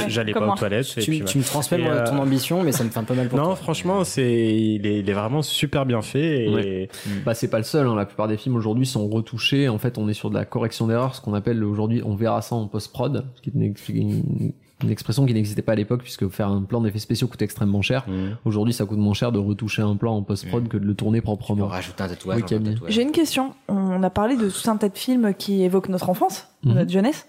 j'allais 0.08 0.34
pas 0.34 0.48
aux 0.54 0.56
toilettes. 0.56 0.98
et 0.98 1.02
Tu, 1.02 1.24
tu 1.24 1.38
me 1.38 1.44
transmets 1.44 1.88
euh, 1.88 2.06
ton 2.06 2.18
ambition, 2.20 2.64
mais 2.64 2.72
ça 2.72 2.84
me 2.84 2.90
fait 2.90 3.00
un 3.00 3.04
peu 3.04 3.14
mal 3.14 3.28
pour 3.28 3.38
Non, 3.38 3.46
toi. 3.46 3.56
franchement, 3.56 4.04
c'est 4.04 4.32
il 4.32 4.86
est, 4.86 5.00
il 5.00 5.10
est 5.10 5.14
vraiment 5.14 5.42
super 5.42 5.86
bien 5.86 6.02
fait. 6.02 6.46
Et... 6.46 6.50
Ouais. 6.50 6.90
Bah 7.26 7.34
c'est 7.34 7.50
pas 7.50 7.58
le 7.58 7.64
seul, 7.64 7.88
hein. 7.88 7.96
la 7.96 8.06
plupart 8.06 8.28
des 8.28 8.38
films 8.38 8.56
aujourd'hui 8.56 8.86
sont 8.86 9.08
retouchés, 9.08 9.70
en 9.70 9.78
fait 9.78 9.98
on 9.98 10.08
est 10.08 10.14
sur 10.14 10.30
de 10.30 10.36
la 10.36 10.46
correction 10.46 10.88
d'erreurs, 10.88 11.16
ce 11.16 11.22
qu'on 11.22 11.34
appelle 11.34 11.64
aujourd'hui, 11.64 12.02
on 12.06 12.16
verra 12.16 12.42
ça 12.42 12.56
en 12.56 12.68
post-prod, 12.68 13.26
ce 13.36 13.42
qui 13.42 13.50
est 13.50 13.54
une- 14.00 14.52
une 14.84 14.90
expression 14.92 15.26
qui 15.26 15.34
n'existait 15.34 15.62
pas 15.62 15.72
à 15.74 15.76
l'époque 15.76 16.02
puisque 16.04 16.28
faire 16.30 16.48
un 16.48 16.62
plan 16.64 16.82
d'effets 16.82 17.00
spéciaux 17.00 17.28
coûte 17.28 17.42
extrêmement 17.42 17.82
cher. 17.82 18.06
Mhm. 18.08 18.38
Aujourd'hui 18.46 18.74
ça 18.74 18.86
coûte 18.86 18.98
moins 19.00 19.14
cher 19.14 19.32
de 19.32 19.40
retoucher 19.40 19.82
un 19.82 19.96
plan 19.96 20.16
en 20.18 20.24
post-prod 20.24 20.68
que 20.68 20.78
de 20.78 20.86
le 20.86 20.94
tourner 20.94 21.22
proprement. 21.22 21.68
Rajouter 21.68 22.04
un 22.04 22.08
tatouage. 22.10 22.44
Oui, 22.50 22.56
un. 22.58 22.90
J'ai 22.90 23.02
une 23.02 23.12
question. 23.12 23.54
On 23.68 24.02
a 24.04 24.10
parlé 24.10 24.36
de 24.38 24.50
tout 24.50 24.70
un 24.70 24.78
tas 24.78 24.90
de 24.90 24.98
films 24.98 25.34
qui 25.38 25.64
évoquent 25.64 25.90
notre 25.90 26.10
enfance, 26.10 26.48
Mhm. 26.64 26.74
notre 26.74 26.92
jeunesse. 26.92 27.28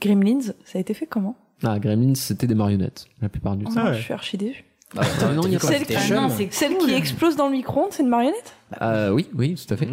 Gremlins, 0.00 0.40
ça 0.64 0.78
a 0.78 0.80
été 0.80 0.92
fait 0.94 1.06
comment? 1.06 1.36
Ah, 1.62 1.78
Gremlins 1.78 2.14
c'était 2.16 2.46
des 2.46 2.54
marionnettes, 2.54 3.06
la 3.22 3.28
plupart 3.28 3.56
du 3.56 3.64
Oh 3.68 3.72
temps. 3.74 3.84
non, 3.84 3.92
Je 3.92 4.00
suis 4.02 4.12
archi 4.12 4.36
déçue. 4.36 4.64
Ah, 4.96 5.02
non, 5.34 5.42
pas- 5.42 5.58
Celle, 5.60 5.86
qui... 5.86 6.12
Non, 6.12 6.28
Celle 6.50 6.90
explose 6.94 7.34
dans 7.36 7.46
le 7.46 7.52
micro-ondes, 7.52 7.88
c'est 7.90 8.02
une 8.04 8.08
marionnette? 8.08 8.54
Euh, 8.80 9.10
oui, 9.10 9.28
oui, 9.34 9.54
tout 9.56 9.72
à 9.74 9.76
fait. 9.76 9.88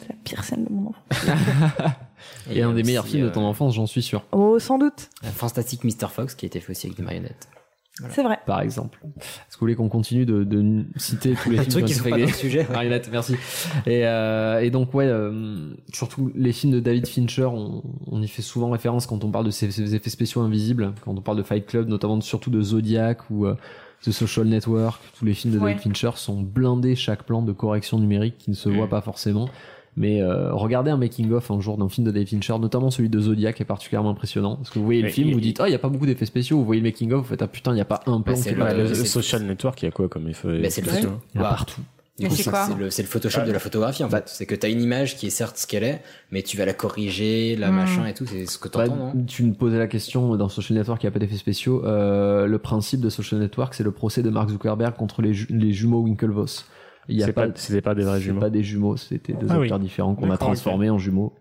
C'est 0.00 0.08
la 0.08 0.14
pire 0.24 0.42
scène 0.42 0.64
de 0.64 0.72
mon 0.72 0.88
enfance. 0.90 1.02
Et, 2.50 2.62
un 2.62 2.72
des 2.72 2.82
meilleurs 2.82 3.06
films 3.06 3.24
de 3.24 3.28
euh, 3.28 3.32
ton 3.32 3.44
enfance, 3.44 3.74
j'en 3.74 3.86
suis 3.86 4.02
sûr, 4.02 4.24
Oh, 4.32 4.58
sans 4.58 4.78
doute. 4.78 5.10
Un 5.22 5.30
fantastique 5.30 5.84
Mr. 5.84 6.08
Fox 6.10 6.34
qui 6.34 6.46
a 6.46 6.48
été 6.48 6.60
fait 6.60 6.70
aussi 6.72 6.86
avec 6.86 6.96
des 6.96 7.02
marionnettes. 7.02 7.48
C'est 8.08 8.22
vrai. 8.22 8.38
par 8.46 8.62
exemple. 8.62 8.98
Est-ce 9.04 9.22
que 9.22 9.52
vous 9.52 9.60
voulez 9.60 9.74
qu'on 9.74 9.90
continue 9.90 10.24
de, 10.24 10.44
de 10.44 10.84
citer 10.96 11.34
tous 11.34 11.50
les 11.50 11.58
films 11.60 11.68
trucs 11.70 11.84
qui 11.84 11.92
qui 11.92 12.00
ont 12.00 12.04
sont 12.04 12.10
pas 12.10 12.16
dans 12.18 12.24
le 12.24 12.32
sujet. 12.32 12.60
ouais. 12.60 12.72
Marionnette, 12.72 13.10
merci. 13.12 13.34
Et, 13.86 14.06
euh, 14.06 14.60
et 14.60 14.70
donc 14.70 14.94
ouais, 14.94 15.04
euh, 15.06 15.74
surtout 15.92 16.32
les 16.34 16.52
films 16.52 16.72
de 16.72 16.80
David 16.80 17.06
Fincher, 17.06 17.44
on, 17.44 17.82
on 18.10 18.22
y 18.22 18.28
fait 18.28 18.40
souvent 18.40 18.70
référence 18.70 19.06
quand 19.06 19.24
on 19.24 19.30
parle 19.30 19.44
de 19.44 19.50
ces, 19.50 19.70
ces 19.70 19.94
effets 19.94 20.08
spéciaux 20.08 20.40
invisibles, 20.40 20.94
quand 21.04 21.12
on 21.16 21.20
parle 21.20 21.36
de 21.36 21.42
Fight 21.42 21.66
Club, 21.66 21.86
notamment 21.88 22.18
surtout 22.22 22.50
de 22.50 22.62
Zodiac 22.62 23.28
ou 23.30 23.44
euh, 23.44 23.56
The 24.02 24.10
Social 24.10 24.46
Network. 24.46 25.00
Tous 25.18 25.26
les 25.26 25.34
films 25.34 25.52
de 25.52 25.58
Ouais. 25.58 25.74
David 25.74 25.82
Fincher 25.82 26.16
sont 26.16 26.40
blindés 26.40 26.96
chaque 26.96 27.24
plan 27.24 27.42
de 27.42 27.52
correction 27.52 27.98
numérique 27.98 28.38
qui 28.38 28.50
ne 28.50 28.56
se 28.56 28.70
voit 28.70 28.88
pas 28.88 29.02
forcément. 29.02 29.50
Mais 29.96 30.22
euh, 30.22 30.54
regardez 30.54 30.90
un 30.90 30.96
making 30.96 31.30
of 31.32 31.50
un 31.50 31.60
jour 31.60 31.76
d'un 31.76 31.88
film 31.88 32.06
de 32.06 32.10
David 32.12 32.28
Fincher, 32.28 32.58
notamment 32.58 32.90
celui 32.90 33.10
de 33.10 33.20
Zodiac, 33.20 33.56
qui 33.56 33.62
est 33.62 33.66
particulièrement 33.66 34.10
impressionnant. 34.10 34.56
Parce 34.56 34.70
que 34.70 34.78
vous 34.78 34.84
voyez 34.86 35.02
le 35.02 35.08
Mais 35.08 35.12
film, 35.12 35.28
il- 35.28 35.34
vous 35.34 35.40
dites 35.40 35.60
ah 35.60 35.68
il 35.68 35.72
y 35.72 35.74
a 35.74 35.78
pas 35.78 35.88
beaucoup 35.90 36.06
d'effets 36.06 36.24
spéciaux. 36.26 36.56
Vous 36.58 36.64
voyez 36.64 36.80
le 36.80 36.86
making 36.88 37.12
of, 37.12 37.20
vous 37.20 37.26
faites 37.28 37.42
ah 37.42 37.46
putain 37.46 37.72
il 37.74 37.78
y 37.78 37.82
a 37.82 37.84
pas 37.84 38.00
un 38.06 38.20
plan 38.22 38.32
Bah, 38.32 38.32
qui 38.34 38.40
c'est 38.42 38.50
est 38.50 38.54
le- 38.54 38.58
pas 38.58 38.72
le- 38.72 38.84
Le 38.84 38.94
c'est- 38.94 39.04
social 39.04 39.42
network, 39.42 39.82
il 39.82 39.84
y 39.84 39.88
a 39.88 39.90
quoi 39.92 40.08
comme 40.08 40.28
effet 40.28 40.60
Bah, 40.62 40.70
c'est 40.70 40.80
le 40.80 40.88
photo. 40.90 41.08
il 41.34 41.38
y 41.38 41.42
en 41.42 41.46
a 41.46 41.50
Bah, 41.50 41.54
partout. 41.56 41.80
du 42.18 42.24
Mais 42.24 42.28
coup, 42.30 42.36
c'est 42.36 42.48
quoi 42.50 42.66
C'est 42.66 42.74
le, 42.78 42.90
c'est 42.90 43.02
le 43.02 43.08
Photoshop 43.08 43.42
de 43.42 43.52
la 43.52 43.58
photographie 43.58 44.02
en 44.04 44.08
fait. 44.08 44.24
C'est 44.28 44.46
que 44.46 44.54
t'as 44.54 44.70
une 44.70 44.80
image 44.82 45.16
qui 45.16 45.26
est 45.26 45.30
certes 45.30 45.58
ce 45.58 45.66
qu'elle 45.66 45.84
est, 45.84 46.00
mais 46.30 46.42
tu 46.42 46.56
vas 46.56 46.64
la 46.64 46.72
corriger, 46.74 47.56
la 47.56 47.70
Hmm. 47.70 47.74
machin 47.76 48.06
et 48.06 48.14
tout. 48.14 48.24
C'est 48.26 48.46
ce 48.46 48.56
que 48.58 48.68
Bah, 48.70 48.86
t'entends, 48.88 49.12
non? 49.14 49.24
tu 49.26 49.42
me 49.44 49.52
posais 49.52 49.78
la 49.78 49.88
question 49.88 50.36
dans 50.36 50.48
Social 50.48 50.78
Network, 50.78 51.02
il 51.02 51.06
n'y 51.06 51.08
a 51.08 51.12
pas 51.12 51.18
d'effets 51.18 51.36
spéciaux. 51.36 51.84
Euh, 51.84 52.46
le 52.46 52.58
principe 52.58 53.00
de 53.00 53.10
Social 53.10 53.40
Network, 53.40 53.74
c'est 53.74 53.82
le 53.84 53.90
procès 53.92 54.22
de 54.22 54.30
Mark 54.30 54.48
Zuckerberg 54.48 54.94
contre 54.96 55.20
les, 55.20 55.34
ju- 55.34 55.48
les 55.50 55.72
jumeaux 55.74 56.00
Winklevoss. 56.00 56.64
Il 57.08 57.16
y 57.16 57.22
a 57.24 57.32
pas, 57.32 57.48
pas- 57.48 57.52
c'était 57.56 57.80
pas 57.80 57.94
des 57.94 58.04
vrais 58.04 58.20
jumeaux. 58.20 58.40
pas 58.40 58.50
des 58.50 58.62
jumeaux, 58.62 58.96
c'était 58.96 59.32
deux 59.32 59.46
Ah 59.50 59.56
oui. 59.58 59.62
acteurs 59.64 59.78
différents 59.80 60.14
qu'on 60.14 60.30
a 60.30 60.36
transformés 60.36 60.88
en 60.90 60.98
jumeaux 60.98 61.32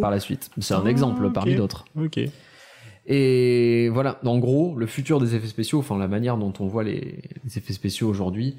par 0.00 0.10
la 0.10 0.20
suite. 0.20 0.50
C'est 0.58 0.74
un 0.74 0.82
Ah, 0.86 0.88
exemple 0.90 1.30
parmi 1.32 1.54
d'autres. 1.56 1.84
Ok. 2.00 2.20
Et 3.08 3.88
voilà, 3.92 4.18
en 4.24 4.38
gros, 4.38 4.74
le 4.76 4.86
futur 4.86 5.20
des 5.20 5.34
effets 5.34 5.46
spéciaux, 5.46 5.78
enfin 5.78 5.96
la 5.96 6.08
manière 6.08 6.36
dont 6.36 6.52
on 6.58 6.66
voit 6.66 6.82
les, 6.84 7.20
les 7.44 7.58
effets 7.58 7.72
spéciaux 7.72 8.08
aujourd'hui, 8.08 8.56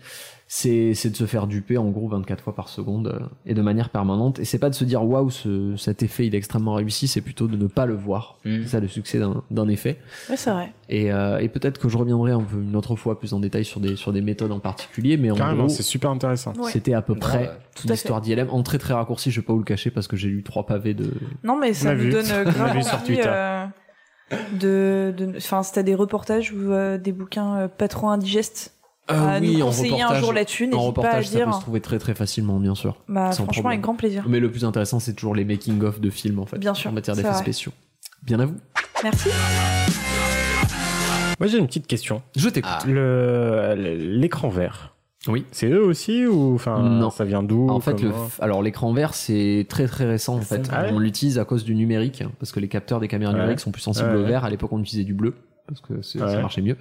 c'est 0.50 0.94
c'est 0.94 1.10
de 1.10 1.16
se 1.18 1.26
faire 1.26 1.46
duper 1.48 1.78
en 1.78 1.90
gros 1.90 2.08
24 2.08 2.42
fois 2.42 2.56
par 2.56 2.70
seconde 2.70 3.08
euh, 3.08 3.26
et 3.46 3.54
de 3.54 3.62
manière 3.62 3.90
permanente. 3.90 4.40
Et 4.40 4.46
c'est 4.46 4.60
pas 4.60 4.70
de 4.70 4.76
se 4.76 4.86
dire 4.86 5.04
waouh, 5.04 5.30
ce- 5.30 5.76
cet 5.76 6.02
effet 6.04 6.26
il 6.28 6.34
est 6.34 6.38
extrêmement 6.38 6.76
réussi, 6.76 7.10
c'est 7.10 7.20
plutôt 7.20 7.48
de 7.48 7.58
ne 7.58 7.68
pas 7.68 7.86
le 7.86 7.96
voir. 7.96 8.38
Mm. 8.46 8.62
C'est 8.62 8.68
ça 8.70 8.80
le 8.80 8.88
succès 8.88 9.20
d'un 9.20 9.44
d'un 9.52 9.68
effet. 9.68 9.98
Ouais, 10.30 10.38
c'est 10.38 10.52
vrai. 10.52 10.72
Et, 10.88 11.12
euh, 11.12 11.40
et 11.40 11.50
peut-être 11.50 11.78
que 11.82 11.90
je 11.90 11.98
reviendrai 11.98 12.32
un 12.32 12.40
peu 12.42 12.62
une 12.62 12.78
autre 12.78 12.96
fois 12.96 13.20
plus 13.20 13.34
en 13.34 13.42
détail 13.42 13.66
sur 13.66 13.82
des 13.82 13.98
sur 13.98 14.14
des 14.14 14.22
méthodes 14.22 14.54
en 14.54 14.60
particulier, 14.62 15.18
mais 15.18 15.30
en 15.32 15.36
Carrément, 15.36 15.66
gros, 15.66 15.70
c'est 15.70 15.84
super 15.84 16.10
intéressant. 16.12 16.54
C'était 16.72 16.94
à 16.94 17.02
peu 17.02 17.16
près 17.16 17.44
Grave. 17.44 17.58
Tout 17.76 17.88
à 17.90 17.92
l'histoire 17.92 18.22
d'ILM 18.22 18.48
en 18.50 18.64
très 18.64 18.78
très 18.78 18.94
raccourci. 18.94 19.30
Je 19.30 19.42
vais 19.42 19.46
pas 19.46 19.52
vous 19.52 19.60
le 19.60 19.66
cacher 19.66 19.92
parce 19.92 20.08
que 20.08 20.16
j'ai 20.16 20.30
lu 20.30 20.44
trois 20.44 20.66
pavés 20.66 20.94
de. 20.94 21.12
Non, 21.44 21.58
mais 21.60 21.72
On 21.72 21.74
ça 21.74 21.94
nous 21.94 22.00
vu. 22.04 22.10
donne 22.12 22.26
On 22.26 22.34
a 22.40 22.44
grave 22.46 22.76
vu 22.78 22.84
sur 22.84 22.94
envie, 22.96 23.18
De, 24.52 25.14
de, 25.16 25.38
enfin, 25.38 25.64
si 25.64 25.72
t'as 25.72 25.84
des 25.84 25.96
reportages 25.96 26.52
ou 26.52 26.74
euh, 26.74 26.98
des 26.98 27.14
bouquins 27.14 27.56
euh, 27.56 27.68
pas 27.70 27.88
trop 27.88 28.10
indigestes 28.10 28.74
à 29.08 29.40
nous 29.40 29.58
conseiller 29.60 30.02
un 30.02 30.16
jour 30.20 30.34
là-dessus, 30.34 30.66
en 30.66 30.68
n'hésite 30.68 30.76
pas 30.76 30.84
à 30.84 30.88
reportage, 30.88 31.28
ça 31.30 31.38
dire. 31.38 31.46
peut 31.46 31.54
se 31.54 31.60
trouver 31.62 31.80
très 31.80 31.98
très 31.98 32.14
facilement, 32.14 32.60
bien 32.60 32.76
sûr. 32.76 32.98
Bah, 33.08 33.32
Sans 33.32 33.44
franchement, 33.46 33.54
problème. 33.54 33.68
avec 33.72 33.82
grand 33.82 33.96
plaisir. 33.96 34.26
Mais 34.28 34.42
le 34.42 34.52
plus 34.52 34.66
intéressant, 34.66 35.00
c'est 35.00 35.14
toujours 35.14 35.34
les 35.34 35.46
making 35.46 35.82
of 35.84 36.02
de 36.02 36.10
films 36.10 36.40
en 36.40 36.46
fait. 36.46 36.58
Bien 36.58 36.74
sûr, 36.74 36.90
En 36.90 36.94
matière 36.94 37.16
c'est 37.16 37.22
d'effets 37.22 37.34
vrai. 37.36 37.42
spéciaux. 37.42 37.72
Bien 38.24 38.40
à 38.42 38.46
vous. 38.46 38.56
Merci. 39.04 39.30
Moi, 41.40 41.48
j'ai 41.48 41.60
une 41.60 41.68
petite 41.68 41.88
question. 41.88 42.22
Je 42.36 42.50
t'écoute. 42.50 42.72
Ah. 42.82 42.86
Le 42.88 43.76
l'écran 43.98 44.50
vert. 44.50 44.94
Oui. 45.28 45.46
C'est 45.52 45.68
eux 45.70 45.84
aussi 45.84 46.26
ou 46.26 46.54
enfin 46.56 46.82
Non. 46.82 47.10
ça 47.10 47.26
vient 47.26 47.44
d'où 47.44 47.70
En 47.70 47.80
fait, 47.80 48.02
le 48.02 48.10
comment 48.12 48.28
f- 48.28 48.42
alors 48.42 48.62
l'écran 48.64 48.94
vert, 48.94 49.14
c'est 49.14 49.66
très 49.70 49.88
très 49.88 50.06
récent 50.06 50.36
en 50.36 50.42
fait. 50.42 50.70
Ah 50.72 50.84
ouais 50.84 50.90
on 50.94 51.00
l'utilise 51.00 51.38
à 51.40 51.46
cause 51.46 51.64
du 51.64 51.76
numérique, 51.76 52.24
parce 52.40 52.52
que 52.52 52.60
les 52.60 52.68
capteurs 52.68 53.00
des 53.00 53.08
caméras 53.08 53.34
Ouais. 53.34 53.40
numériques 53.40 53.60
sont 53.60 53.72
plus 53.72 53.82
sensibles 53.82 54.10
Ouais, 54.10 54.16
au 54.16 54.26
vert. 54.26 54.46
À 54.46 54.50
l'époque, 54.50 54.72
on 54.74 54.80
utilisait 54.80 55.04
du 55.06 55.14
bleu 55.14 55.34
parce 55.68 55.82
que 55.82 56.02
ça 56.02 56.40
marchait 56.40 56.62
mieux. 56.62 56.78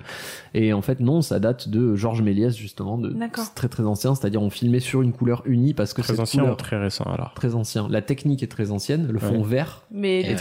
Et 0.55 0.73
en 0.73 0.81
fait, 0.81 1.01
non, 1.01 1.21
ça 1.21 1.41
date 1.41 1.69
de 1.69 1.97
Georges 1.97 2.23
Méliès 2.23 2.57
justement, 2.57 2.99
de 2.99 3.09
D'accord. 3.11 3.43
c'est 3.43 3.55
très 3.57 3.67
très 3.69 3.83
ancien. 3.83 4.15
C'est-à-dire, 4.15 4.41
on 4.41 4.49
filmait 4.49 4.79
sur 4.79 5.03
une 5.03 5.13
couleur 5.13 5.43
unie 5.45 5.75
parce 5.75 5.93
que 5.93 6.03
Très 6.03 6.21
ancien 6.21 6.43
couleur 6.43 6.55
ou 6.55 6.57
très 6.57 6.79
récent 6.79 7.03
alors? 7.03 7.33
Très 7.35 7.57
ancien. 7.57 7.89
La 7.91 8.01
technique 8.01 8.45
est 8.45 8.47
très 8.47 8.71
ancienne. 8.71 9.09
Le 9.11 9.19
fond 9.19 9.39
Ouais. 9.39 9.45
vert 9.49 9.83
Mais 9.91 10.37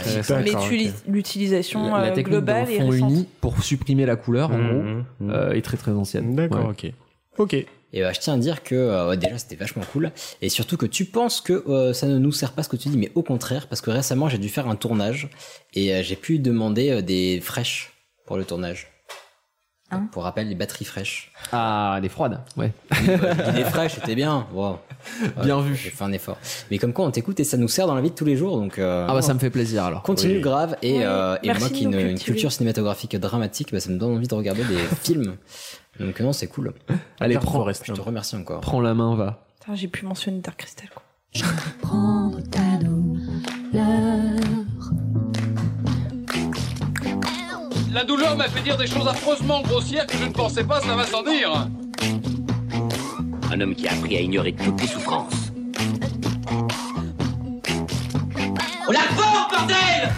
l'utilisation 1.08 1.82
La, 1.92 2.02
la 2.02 2.04
euh, 2.04 2.14
technique 2.14 2.28
globale 2.28 2.70
est 2.70 2.78
fond 2.80 2.92
uni 2.92 3.26
pour 3.40 3.62
supprimer 3.62 4.06
la 4.06 4.16
couleur, 4.16 4.50
en 4.52 4.58
Mmh, 4.58 4.68
gros, 4.68 4.82
mmh, 4.82 5.04
mmh. 5.20 5.30
euh, 5.30 5.52
est 5.52 5.62
très 5.62 5.76
très 5.76 5.92
ancienne. 5.92 6.34
D'accord, 6.36 6.66
Ouais. 6.68 6.70
ok. 6.70 6.92
Ok. 7.38 7.66
Et 7.96 8.02
bah, 8.02 8.12
je 8.12 8.20
tiens 8.20 8.34
à 8.34 8.36
dire 8.36 8.62
que 8.62 8.74
euh, 8.74 9.16
déjà 9.16 9.38
c'était 9.38 9.56
vachement 9.56 9.82
cool 9.90 10.12
et 10.42 10.50
surtout 10.50 10.76
que 10.76 10.84
tu 10.84 11.06
penses 11.06 11.40
que 11.40 11.64
euh, 11.66 11.94
ça 11.94 12.06
ne 12.06 12.18
nous 12.18 12.30
sert 12.30 12.52
pas 12.52 12.62
ce 12.62 12.68
que 12.68 12.76
tu 12.76 12.90
dis 12.90 12.98
mais 12.98 13.10
au 13.14 13.22
contraire 13.22 13.68
parce 13.68 13.80
que 13.80 13.90
récemment 13.90 14.28
j'ai 14.28 14.36
dû 14.36 14.50
faire 14.50 14.68
un 14.68 14.76
tournage 14.76 15.30
et 15.72 15.94
euh, 15.94 16.02
j'ai 16.02 16.16
pu 16.16 16.38
demander 16.38 16.90
euh, 16.90 17.00
des 17.00 17.40
fraîches 17.42 17.92
pour 18.26 18.36
le 18.36 18.44
tournage. 18.44 18.88
Hein 19.92 20.08
pour 20.10 20.24
rappel 20.24 20.48
les 20.48 20.56
batteries 20.56 20.84
fraîches. 20.84 21.30
Ah, 21.52 22.00
les 22.02 22.08
froides, 22.08 22.40
ouais. 22.56 22.72
les 23.54 23.62
fraîches 23.64 23.94
c'était 23.94 24.16
bien. 24.16 24.46
Wow. 24.52 24.80
Bien 25.44 25.58
Ouais, 25.58 25.62
vu. 25.62 25.76
J'ai 25.76 25.90
fait 25.90 26.02
un 26.02 26.10
effort. 26.12 26.36
Mais 26.70 26.78
comme 26.78 26.92
quoi 26.92 27.04
on 27.06 27.12
t'écoute 27.12 27.38
et 27.38 27.44
ça 27.44 27.56
nous 27.56 27.68
sert 27.68 27.86
dans 27.86 27.94
la 27.94 28.00
vie 28.02 28.10
de 28.10 28.14
tous 28.16 28.24
les 28.24 28.34
jours 28.36 28.58
donc. 28.58 28.80
euh, 28.80 29.06
Ah 29.08 29.14
bah 29.14 29.22
ça 29.22 29.32
me 29.32 29.38
fait 29.38 29.48
plaisir 29.50 29.84
alors. 29.84 30.02
Continue 30.02 30.34
Oui. 30.36 30.40
grave 30.40 30.76
et, 30.82 30.94
Oui. 30.98 31.02
euh, 31.04 31.36
et 31.44 31.46
Merci 31.46 31.60
moi 31.60 31.70
qui 31.70 31.84
ai 31.96 32.10
une, 32.10 32.18
culture 32.18 32.50
cinématographique 32.50 33.14
dramatique, 33.16 33.68
bah, 33.72 33.78
ça 33.78 33.88
me 33.90 33.96
donne 33.98 34.16
envie 34.16 34.26
de 34.26 34.34
regarder 34.34 34.64
des 34.64 34.76
films. 35.02 35.36
Donc 36.00 36.20
non, 36.20 36.32
c'est 36.32 36.46
cool. 36.48 36.72
Allez, 37.20 37.36
prends, 37.36 37.52
Forest. 37.52 37.84
Je 37.86 37.92
te 37.92 38.00
remercie 38.00 38.36
encore. 38.36 38.60
prends 38.60 38.80
la 38.80 38.94
main, 38.94 39.14
va. 39.16 39.42
Putain, 39.60 39.74
J'ai 39.74 39.88
pu 39.88 40.04
mentionner 40.04 40.40
Dark 40.40 40.58
Crystal. 40.58 40.88
Quoi. 40.90 41.02
Prendre 41.82 42.40
ta 42.50 42.76
douleur. 42.82 43.22
La 47.92 48.04
douleur 48.04 48.36
m'a 48.36 48.48
fait 48.48 48.60
dire 48.60 48.76
des 48.76 48.86
choses 48.86 49.08
affreusement 49.08 49.62
grossières 49.62 50.06
que 50.06 50.16
je 50.18 50.24
ne 50.24 50.32
pensais 50.32 50.64
pas, 50.64 50.80
ça 50.80 50.94
va 50.94 51.04
sans 51.04 51.22
dire. 51.22 51.68
Un 53.50 53.60
homme 53.60 53.74
qui 53.74 53.88
a 53.88 53.92
appris 53.92 54.16
à 54.16 54.20
ignorer 54.20 54.52
toutes 54.52 54.80
les 54.82 54.86
souffrances. 54.86 55.50
On 58.88 58.92
la 58.92 59.00
porte, 59.16 59.50
bordel 59.50 60.12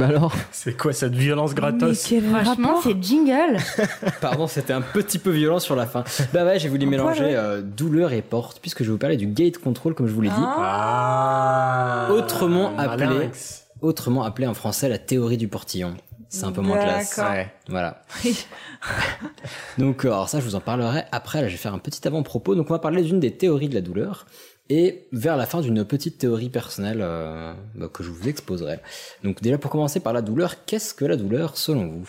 Bah 0.00 0.06
alors 0.06 0.32
C'est 0.50 0.78
quoi 0.78 0.94
cette 0.94 1.14
violence 1.14 1.50
Mais 1.50 1.60
gratos 1.60 2.06
quel 2.08 2.24
Franchement, 2.24 2.80
c'est 2.82 3.02
jingle. 3.02 3.58
Pardon, 4.22 4.46
c'était 4.46 4.72
un 4.72 4.80
petit 4.80 5.18
peu 5.18 5.28
violent 5.30 5.58
sur 5.58 5.76
la 5.76 5.84
fin. 5.84 6.04
Bah 6.32 6.46
ouais, 6.46 6.58
j'ai 6.58 6.70
voulu 6.70 6.86
mélanger 6.86 7.24
ouais. 7.24 7.36
euh, 7.36 7.60
douleur 7.60 8.14
et 8.14 8.22
porte, 8.22 8.60
puisque 8.60 8.78
je 8.78 8.84
vais 8.84 8.92
vous 8.92 8.98
parler 8.98 9.18
du 9.18 9.26
gate 9.26 9.58
control, 9.58 9.94
comme 9.94 10.06
je 10.06 10.12
vous 10.14 10.22
l'ai 10.22 10.30
dit. 10.30 10.34
Ah. 10.38 12.08
Autrement 12.12 12.76
appelé, 12.78 13.06
Malinx. 13.06 13.66
autrement 13.82 14.24
appelé 14.24 14.46
en 14.46 14.54
français 14.54 14.88
la 14.88 14.98
théorie 14.98 15.36
du 15.36 15.48
portillon. 15.48 15.94
C'est 16.30 16.44
un 16.44 16.52
peu 16.52 16.62
moins 16.62 16.78
classe. 16.78 17.18
Ouais. 17.18 17.52
Voilà. 17.68 18.02
Donc, 19.78 20.04
euh, 20.04 20.08
alors 20.08 20.28
ça, 20.28 20.38
je 20.40 20.44
vous 20.44 20.54
en 20.54 20.60
parlerai 20.60 21.02
après. 21.12 21.42
Là, 21.42 21.48
je 21.48 21.52
vais 21.52 21.58
faire 21.58 21.74
un 21.74 21.78
petit 21.78 22.06
avant-propos. 22.06 22.54
Donc, 22.54 22.70
on 22.70 22.72
va 22.72 22.78
parler 22.78 23.02
d'une 23.02 23.20
des 23.20 23.32
théories 23.32 23.68
de 23.68 23.74
la 23.74 23.80
douleur. 23.80 24.26
Et 24.70 25.08
vers 25.12 25.36
la 25.36 25.46
fin 25.46 25.60
d'une 25.60 25.84
petite 25.84 26.16
théorie 26.18 26.48
personnelle 26.48 27.00
euh, 27.02 27.52
bah, 27.74 27.88
que 27.92 28.04
je 28.04 28.10
vous 28.10 28.28
exposerai. 28.28 28.78
Donc 29.24 29.42
déjà 29.42 29.58
pour 29.58 29.70
commencer 29.70 29.98
par 29.98 30.12
la 30.12 30.22
douleur, 30.22 30.64
qu'est-ce 30.64 30.94
que 30.94 31.04
la 31.04 31.16
douleur 31.16 31.56
selon 31.56 31.88
vous? 31.88 32.08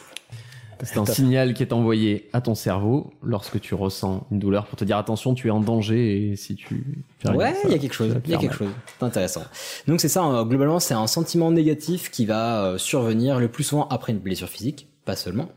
C'est 0.83 0.97
un 0.97 1.05
signal 1.05 1.53
qui 1.53 1.63
est 1.63 1.73
envoyé 1.73 2.29
à 2.33 2.41
ton 2.41 2.55
cerveau 2.55 3.11
lorsque 3.21 3.59
tu 3.59 3.75
ressens 3.75 4.25
une 4.31 4.39
douleur 4.39 4.65
pour 4.65 4.77
te 4.77 4.83
dire 4.83 4.97
attention, 4.97 5.33
tu 5.35 5.47
es 5.47 5.51
en 5.51 5.59
danger 5.59 6.31
et 6.31 6.35
si 6.35 6.55
tu 6.55 7.05
Ouais, 7.25 7.53
il 7.65 7.71
y 7.71 7.75
a 7.75 7.77
quelque 7.77 7.93
chose, 7.93 8.15
il 8.25 8.31
y 8.31 8.33
a 8.33 8.37
quelque 8.37 8.55
chose. 8.55 8.71
C'est 8.97 9.05
intéressant. 9.05 9.43
Donc 9.87 10.01
c'est 10.01 10.09
ça, 10.09 10.25
euh, 10.25 10.43
globalement, 10.43 10.79
c'est 10.79 10.93
un 10.93 11.07
sentiment 11.07 11.51
négatif 11.51 12.09
qui 12.09 12.25
va 12.25 12.63
euh, 12.63 12.77
survenir 12.77 13.39
le 13.39 13.47
plus 13.47 13.63
souvent 13.63 13.87
après 13.89 14.11
une 14.11 14.19
blessure 14.19 14.49
physique, 14.49 14.87
pas 15.05 15.15
seulement. 15.15 15.49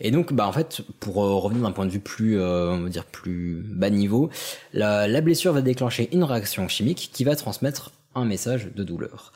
Et 0.00 0.10
donc, 0.10 0.32
bah 0.32 0.46
en 0.46 0.52
fait, 0.52 0.82
pour 1.00 1.24
euh, 1.24 1.34
revenir 1.36 1.62
d'un 1.62 1.72
point 1.72 1.86
de 1.86 1.90
vue 1.90 2.00
plus, 2.00 2.38
euh, 2.38 2.70
on 2.72 2.80
va 2.82 2.88
dire 2.88 3.04
plus 3.04 3.62
bas 3.66 3.90
niveau, 3.90 4.30
la, 4.72 5.06
la 5.08 5.20
blessure 5.20 5.52
va 5.52 5.62
déclencher 5.62 6.08
une 6.12 6.24
réaction 6.24 6.66
chimique 6.68 7.10
qui 7.12 7.24
va 7.24 7.36
transmettre 7.36 7.92
un 8.14 8.24
message 8.24 8.70
de 8.74 8.84
douleur. 8.84 9.32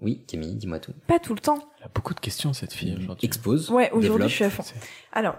Oui, 0.00 0.22
Camille, 0.26 0.54
dis-moi 0.54 0.78
tout. 0.80 0.92
Pas 1.06 1.18
tout 1.18 1.34
le 1.34 1.40
temps. 1.40 1.58
Elle 1.78 1.86
a 1.86 1.90
beaucoup 1.94 2.14
de 2.14 2.20
questions 2.20 2.52
cette 2.52 2.72
fille 2.72 2.94
aujourd'hui. 2.98 3.26
Expose. 3.26 3.70
Ouais, 3.70 3.90
aujourd'hui 3.92 4.28
je 4.28 4.34
suis 4.34 4.44
à 4.44 4.50
fond. 4.50 4.64
Alors, 5.12 5.36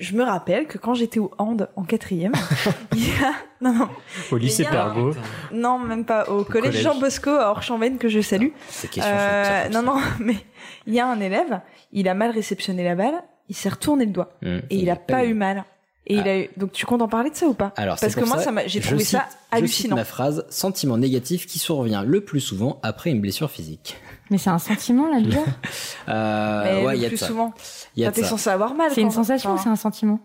je 0.00 0.14
me 0.16 0.24
rappelle 0.24 0.66
que 0.66 0.78
quand 0.78 0.94
j'étais 0.94 1.20
au 1.20 1.30
hand 1.38 1.68
en 1.76 1.84
quatrième, 1.84 2.32
il 2.96 3.06
y 3.08 3.10
a... 3.22 3.32
Non, 3.60 3.72
non. 3.72 3.88
Au 4.32 4.36
lycée 4.36 4.64
a 4.66 4.68
un- 4.68 4.72
Pergo. 4.72 5.14
Non, 5.52 5.78
même 5.78 6.04
pas. 6.04 6.24
Au 6.24 6.44
collège, 6.44 6.72
collège. 6.72 6.82
Jean 6.82 6.98
Bosco 6.98 7.30
à 7.30 7.50
Orchambaine 7.50 7.96
que 7.98 8.08
je 8.08 8.20
salue. 8.20 8.48
Ces 8.68 8.88
questions 8.88 9.12
Euh, 9.14 9.64
sont 9.66 9.82
non, 9.82 9.94
non, 9.94 10.00
mais 10.20 10.36
il 10.86 10.94
y 10.94 11.00
a 11.00 11.06
un 11.08 11.20
élève, 11.20 11.60
il 11.92 12.08
a 12.08 12.14
mal 12.14 12.32
réceptionné 12.32 12.82
la 12.84 12.94
balle, 12.96 13.22
il 13.48 13.54
s'est 13.56 13.68
retourné 13.68 14.04
le 14.06 14.12
doigt 14.12 14.30
Hum, 14.44 14.60
et 14.70 14.76
il 14.76 14.90
a 14.90 14.96
pas 14.96 15.24
eu 15.24 15.34
mal. 15.34 15.64
Et 16.08 16.14
il 16.14 16.20
Ah. 16.20 16.30
a 16.30 16.38
eu. 16.38 16.48
Donc 16.56 16.70
tu 16.70 16.86
comptes 16.86 17.02
en 17.02 17.08
parler 17.08 17.30
de 17.30 17.34
ça 17.34 17.46
ou 17.46 17.54
pas? 17.54 17.72
Alors, 17.76 17.98
Parce 18.00 18.14
que 18.14 18.24
moi, 18.24 18.38
ça, 18.38 18.44
ça 18.44 18.52
m'a- 18.52 18.66
j'ai 18.68 18.80
trouvé 18.80 19.00
cite- 19.02 19.08
ça 19.18 19.24
Je 19.26 19.30
cite 19.32 19.38
hallucinant. 19.50 19.96
ma 19.96 20.04
phrase 20.04 20.44
sentiment 20.50 20.96
négatif 20.98 21.46
qui 21.46 21.58
survient 21.58 22.04
le 22.04 22.20
plus 22.20 22.38
souvent 22.40 22.78
après 22.84 23.10
une 23.10 23.20
blessure 23.20 23.50
physique. 23.50 23.96
Mais 24.30 24.38
c'est 24.38 24.50
un 24.50 24.58
sentiment, 24.60 25.08
la 25.08 25.20
douleur 25.20 25.44
Euh, 26.08 26.64
Mais 26.64 26.86
ouais, 26.86 26.94
le 26.94 27.00
y 27.00 27.04
a 27.04 27.08
de 27.08 27.08
plus 27.10 27.16
ça. 27.18 27.26
souvent. 27.26 27.52
Y 27.96 28.04
a 28.04 28.12
T'es 28.12 28.22
ça. 28.22 28.28
censé 28.28 28.50
avoir 28.50 28.74
mal. 28.74 28.90
C'est 28.94 29.00
une 29.00 29.10
sensation 29.10 29.54
ou 29.54 29.58
c'est 29.58 29.68
un 29.68 29.76
sentiment? 29.76 30.20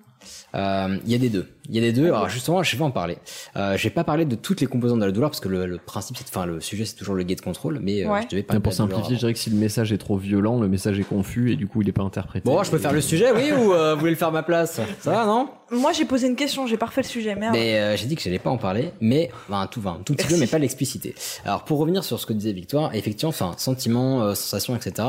Euh, 0.53 0.97
Il 1.05 1.11
y 1.11 1.15
a 1.15 1.17
des 1.17 1.29
deux. 1.29 1.49
Il 1.69 1.75
y 1.75 1.77
a 1.77 1.81
des 1.81 1.91
deux. 1.93 2.05
Alors 2.07 2.27
justement, 2.29 2.63
je 2.63 2.75
vais 2.75 2.83
en 2.83 2.91
parler. 2.91 3.17
Euh, 3.55 3.77
je 3.77 3.83
vais 3.83 3.89
pas 3.91 4.03
parler 4.03 4.25
de 4.25 4.35
toutes 4.35 4.61
les 4.61 4.67
composantes 4.67 4.99
de 4.99 5.05
la 5.05 5.11
douleur 5.11 5.29
parce 5.29 5.39
que 5.39 5.47
le, 5.47 5.65
le 5.65 5.77
principe, 5.77 6.17
c'est, 6.17 6.25
enfin, 6.29 6.45
le 6.45 6.59
sujet, 6.59 6.85
c'est 6.85 6.95
toujours 6.95 7.15
le 7.15 7.23
gate 7.23 7.41
control, 7.41 7.79
mais 7.81 8.03
euh, 8.03 8.09
Ouais. 8.09 8.21
je 8.23 8.27
devais 8.29 8.43
pas. 8.43 8.59
Pour 8.59 8.73
simplifier, 8.73 9.15
je 9.15 9.19
dirais 9.19 9.33
que 9.33 9.39
si 9.39 9.49
le 9.49 9.57
message 9.57 9.91
est 9.93 9.97
trop 9.97 10.17
violent, 10.17 10.59
le 10.59 10.67
message 10.67 10.99
est 10.99 11.03
confus 11.03 11.51
et 11.51 11.55
du 11.55 11.67
coup 11.67 11.81
il 11.81 11.89
est 11.89 11.93
pas 11.93 12.03
interprété. 12.03 12.43
Bon, 12.49 12.61
je 12.63 12.71
peux 12.71 12.77
faire 12.77 12.93
le 12.93 13.01
sujet, 13.01 13.31
oui, 13.31 13.51
ou 13.51 13.73
euh, 13.73 13.93
vous 13.93 13.99
voulez 13.99 14.11
le 14.11 14.17
faire 14.17 14.29
à 14.29 14.31
ma 14.31 14.43
place? 14.43 14.81
Ça 14.99 15.11
va, 15.11 15.25
non? 15.25 15.49
Moi, 15.73 15.93
j'ai 15.93 16.03
posé 16.03 16.27
une 16.27 16.35
question, 16.35 16.67
j'ai 16.67 16.75
pas 16.75 16.87
refait 16.87 17.01
le 17.01 17.07
sujet, 17.07 17.33
merde. 17.33 17.53
Mais 17.53 17.79
euh, 17.79 17.95
j'ai 17.95 18.05
dit 18.05 18.15
que 18.17 18.21
j'allais 18.21 18.39
pas 18.39 18.49
en 18.49 18.57
parler, 18.57 18.91
mais 18.99 19.31
enfin, 19.47 19.67
tout, 19.67 19.79
enfin, 19.79 19.97
un 20.01 20.03
tout 20.03 20.15
petit 20.15 20.27
peu, 20.27 20.35
mais 20.37 20.47
pas 20.47 20.57
l'expliciter. 20.59 21.15
Alors 21.45 21.63
pour 21.63 21.79
revenir 21.79 22.03
sur 22.03 22.19
ce 22.19 22.25
que 22.25 22.33
disait 22.33 22.51
Victoire, 22.51 22.93
effectivement, 22.93 23.29
enfin 23.29 23.53
sentiments, 23.57 24.21
euh, 24.21 24.33
sensations, 24.35 24.75
etc. 24.75 25.07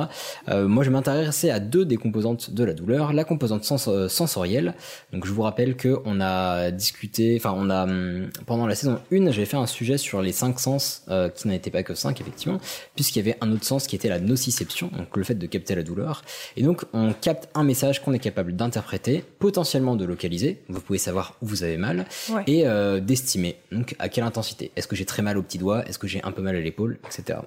euh, 0.48 0.68
moi, 0.68 0.84
je 0.84 0.90
vais 0.90 0.92
m'intéresser 0.92 1.50
à 1.50 1.58
deux 1.58 1.84
des 1.84 1.96
composantes 1.96 2.52
de 2.52 2.62
la 2.62 2.74
douleur. 2.74 3.12
La 3.12 3.24
composante 3.24 3.64
sens- 3.64 3.88
sensorielle. 4.08 4.74
Donc 5.12 5.26
je 5.26 5.32
vous 5.32 5.42
rappelle 5.42 5.74
que 5.76 5.98
on 6.04 6.20
a 6.20 6.41
discuté, 6.70 7.36
enfin 7.38 7.54
on 7.56 7.70
a 7.70 7.84
hum, 7.84 8.30
pendant 8.46 8.66
la 8.66 8.74
saison 8.74 8.98
1, 9.12 9.30
j'avais 9.30 9.46
fait 9.46 9.56
un 9.56 9.66
sujet 9.66 9.98
sur 9.98 10.22
les 10.22 10.32
cinq 10.32 10.58
sens 10.60 11.04
euh, 11.08 11.28
qui 11.28 11.48
n'en 11.48 11.54
étaient 11.54 11.70
pas 11.70 11.82
que 11.82 11.94
cinq 11.94 12.20
effectivement, 12.20 12.58
puisqu'il 12.94 13.18
y 13.18 13.28
avait 13.28 13.38
un 13.40 13.50
autre 13.52 13.64
sens 13.64 13.86
qui 13.86 13.96
était 13.96 14.08
la 14.08 14.20
nociception, 14.20 14.88
donc 14.96 15.16
le 15.16 15.24
fait 15.24 15.34
de 15.34 15.46
capter 15.46 15.74
la 15.74 15.82
douleur. 15.82 16.22
Et 16.56 16.62
donc 16.62 16.84
on 16.92 17.12
capte 17.12 17.48
un 17.54 17.64
message 17.64 18.02
qu'on 18.02 18.12
est 18.12 18.18
capable 18.18 18.54
d'interpréter, 18.56 19.24
potentiellement 19.38 19.96
de 19.96 20.04
localiser. 20.04 20.62
Vous 20.68 20.80
pouvez 20.80 20.98
savoir 20.98 21.36
où 21.42 21.46
vous 21.46 21.62
avez 21.64 21.76
mal 21.76 22.06
Ouais. 22.30 22.42
et 22.46 22.66
euh, 22.66 23.00
d'estimer 23.00 23.56
donc 23.70 23.94
à 23.98 24.08
quelle 24.08 24.24
intensité. 24.24 24.70
Est-ce 24.76 24.86
que 24.88 24.96
j'ai 24.96 25.04
très 25.04 25.22
mal 25.22 25.36
au 25.38 25.42
petit 25.42 25.58
doigt? 25.58 25.84
Est-ce 25.88 25.98
que 25.98 26.06
j'ai 26.06 26.22
un 26.24 26.32
peu 26.32 26.42
mal 26.42 26.56
à 26.56 26.60
l'épaule, 26.60 26.98
etc. 27.06 27.38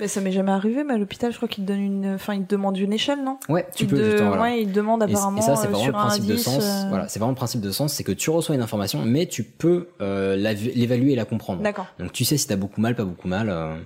Mais 0.00 0.08
ça 0.08 0.20
m'est 0.22 0.32
jamais 0.32 0.50
arrivé, 0.52 0.84
mais 0.84 0.94
à 0.94 0.98
l'hôpital, 0.98 1.32
je 1.32 1.36
crois 1.36 1.48
qu'il 1.48 1.64
te 1.64 1.68
donne 1.68 1.80
une, 1.80 2.14
enfin, 2.14 2.34
il 2.34 2.44
te 2.44 2.50
demande 2.54 2.76
une 2.78 2.92
échelle, 2.92 3.22
non? 3.22 3.38
Ouais, 3.48 3.66
tu 3.74 3.84
Il 3.84 3.88
peux 3.90 3.96
te- 3.98 4.02
justement, 4.04 4.28
voilà. 4.28 4.42
Ouais, 4.44 4.62
il 4.62 4.68
te 4.68 4.72
demande 4.72 5.02
Et- 5.02 5.12
et, 5.12 5.14
apparemment 5.14 5.42
ça, 5.42 5.54
c'est 5.56 5.66
euh, 5.66 5.70
vraiment 5.70 5.86
le 5.86 5.92
sur 5.92 5.98
un 5.98 6.00
principe 6.08 6.26
de 6.26 6.36
sens. 6.36 6.62
euh, 6.64 6.88
Voilà, 6.88 7.08
c'est 7.08 7.18
vraiment 7.18 7.32
le 7.32 7.36
principe 7.36 7.60
de 7.60 7.70
sens, 7.70 7.92
c'est 7.92 8.02
que 8.04 8.12
tu 8.12 8.30
reçois 8.30 8.54
une 8.54 8.62
information, 8.62 9.04
mais 9.04 9.26
tu 9.26 9.44
peux 9.44 9.88
euh, 10.00 10.34
l'évaluer 10.36 11.12
et 11.12 11.16
la 11.16 11.26
comprendre. 11.26 11.62
D'accord. 11.62 11.86
Donc 11.98 12.12
tu 12.12 12.24
sais 12.24 12.36
si 12.38 12.46
t'as 12.46 12.56
beaucoup 12.56 12.80
mal, 12.80 12.94
pas 12.96 13.04
beaucoup 13.04 13.28
mal. 13.28 13.48
euh, 13.50 13.76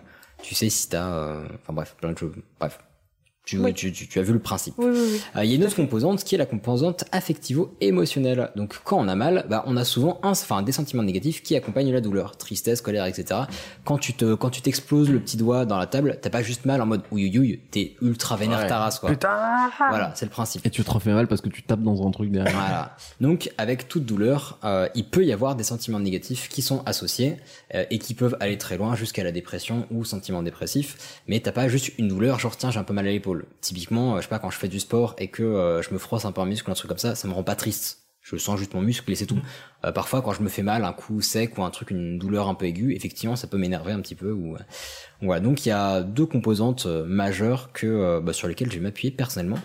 Tu 0.43 0.55
sais 0.55 0.69
si 0.71 0.89
t'as, 0.89 1.11
euh, 1.13 1.45
enfin 1.63 1.73
bref, 1.73 1.97
plein 2.01 2.13
de 2.13 2.19
choses. 2.19 2.35
Bref. 2.61 2.79
Tu, 3.47 3.59
Oui. 3.59 3.73
tu, 3.73 3.93
tu, 3.93 4.09
tu 4.09 4.19
as 4.19 4.23
vu 4.23 4.33
le 4.33 4.41
principe. 4.41 4.75
Oui, 4.77 4.87
oui, 4.91 4.99
oui. 5.13 5.21
Euh, 5.37 5.45
Il 5.45 5.51
y 5.51 5.53
a 5.53 5.57
une 5.57 5.65
autre 5.65 5.77
composante 5.77 6.25
qui 6.25 6.35
est 6.35 6.39
la 6.39 6.47
composante 6.47 7.05
affectivo-émotionnelle. 7.13 8.51
Donc 8.57 8.81
quand 8.85 8.99
on 8.99 9.07
a 9.09 9.15
mal, 9.15 9.47
bah, 9.49 9.63
on 9.67 9.77
a 9.77 9.85
souvent 9.85 10.19
un, 10.23 10.31
enfin, 10.31 10.63
des 10.63 10.73
sentiments 10.73 11.05
négatifs 11.05 11.43
qui 11.45 11.55
accompagnent 11.57 11.93
la 11.93 12.01
douleur, 12.01 12.37
tristesse, 12.37 12.81
colère, 12.81 13.07
etc. 13.07 13.43
Quand 13.85 13.99
tu 13.99 14.15
te, 14.15 14.35
quand 14.35 14.51
tu 14.51 14.63
t'exploses 14.63 15.11
le 15.11 15.21
petit 15.21 15.37
doigt 15.37 15.65
dans 15.65 15.79
la 15.79 15.87
table, 15.87 16.19
t'as 16.21 16.31
pas 16.31 16.43
juste 16.43 16.65
mal 16.65 16.83
en 16.83 16.87
mode 16.87 17.03
ouïouïouï, 17.13 17.61
t'es 17.71 17.95
ultra 18.03 18.37
vénère 18.37 18.57
Ouais. 18.61 18.67
ta 18.67 18.79
race, 18.79 18.99
quoi. 18.99 19.11
Putain. 19.11 19.71
Voilà, 19.91 20.13
c'est 20.17 20.25
le 20.27 20.31
principe. 20.31 20.65
Et 20.67 20.71
tu 20.71 20.83
te 20.83 20.91
refais 20.91 21.13
mal 21.13 21.29
parce 21.29 21.41
que 21.41 21.49
tu 21.49 21.63
tapes 21.63 21.83
dans 21.83 22.07
un 22.07 22.11
truc 22.11 22.31
derrière. 22.31 22.53
Voilà. 22.53 22.97
Donc, 23.21 23.51
avec 23.59 23.87
toute 23.87 24.05
douleur, 24.07 24.59
euh, 24.65 24.89
il 24.95 25.05
peut 25.05 25.25
y 25.25 25.33
avoir 25.33 25.55
des 25.57 25.63
sentiments 25.65 26.01
négatifs 26.01 26.49
qui 26.49 26.63
sont 26.63 26.83
associés 26.87 27.37
euh, 27.75 27.85
et 27.91 27.99
qui 27.99 28.15
peuvent 28.15 28.37
aller 28.41 28.59
très 28.59 28.77
loin 28.77 28.97
jusqu'à 28.97 29.23
la 29.23 29.31
dépression 29.33 29.87
ou 29.91 30.05
sentiments 30.05 30.43
dépressifs. 30.43 31.21
Mais 31.29 31.39
t'as 31.41 31.53
pas 31.53 31.69
juste 31.69 31.93
une 31.99 32.09
douleur, 32.09 32.39
genre 32.41 32.57
tiens 32.57 32.71
j'ai 32.71 32.79
un 32.81 32.85
peu 32.85 32.95
mal 32.95 33.07
à 33.07 33.11
l'épaule. 33.11 33.36
Typiquement, 33.61 34.15
euh, 34.15 34.17
je 34.19 34.23
sais 34.23 34.29
pas 34.29 34.39
quand 34.39 34.51
je 34.51 34.59
fais 34.59 34.69
du 34.69 34.81
sport 34.81 35.15
et 35.19 35.29
que 35.29 35.43
euh, 35.43 35.83
je 35.83 35.93
me 35.93 35.99
froisse 35.99 36.25
un 36.25 36.33
peu 36.33 36.41
un 36.41 36.47
muscle, 36.47 36.71
un 36.71 36.75
truc 36.75 36.89
comme 36.89 36.99
ça, 36.99 37.15
ça 37.15 37.29
me 37.29 37.33
rend 37.33 37.45
pas 37.45 37.57
triste. 37.57 38.03
Je 38.23 38.37
sens 38.37 38.59
juste 38.59 38.75
mon 38.75 38.81
muscle 38.81 39.11
et 39.11 39.15
c'est 39.15 39.27
tout. 39.27 39.39
Euh, 39.85 39.93
parfois, 39.93 40.21
quand 40.21 40.33
je 40.33 40.43
me 40.43 40.49
fais 40.49 40.63
mal, 40.63 40.85
un 40.85 40.93
coup 40.93 41.21
sec 41.21 41.57
ou 41.59 41.63
un 41.63 41.71
truc, 41.71 41.91
une 41.91 42.19
douleur 42.19 42.49
un 42.49 42.55
peu 42.55 42.67
aiguë, 42.67 42.95
effectivement, 42.95 43.37
ça 43.37 43.47
peut 43.47 43.59
m'énerver 43.59 43.93
un 43.93 44.01
petit 44.01 44.17
peu. 44.17 44.33
Ou 44.33 44.57
voilà. 45.21 45.41
Donc, 45.41 45.65
il 45.65 45.69
y 45.69 45.73
a 45.73 46.03
deux 46.03 46.27
composantes 46.27 46.87
majeures 46.87 47.73
que 47.73 48.19
bah, 48.19 48.33
sur 48.33 48.49
lesquelles 48.49 48.71
je 48.71 48.79
vais 48.79 48.83
m'appuyer 48.83 49.13
personnellement. 49.13 49.59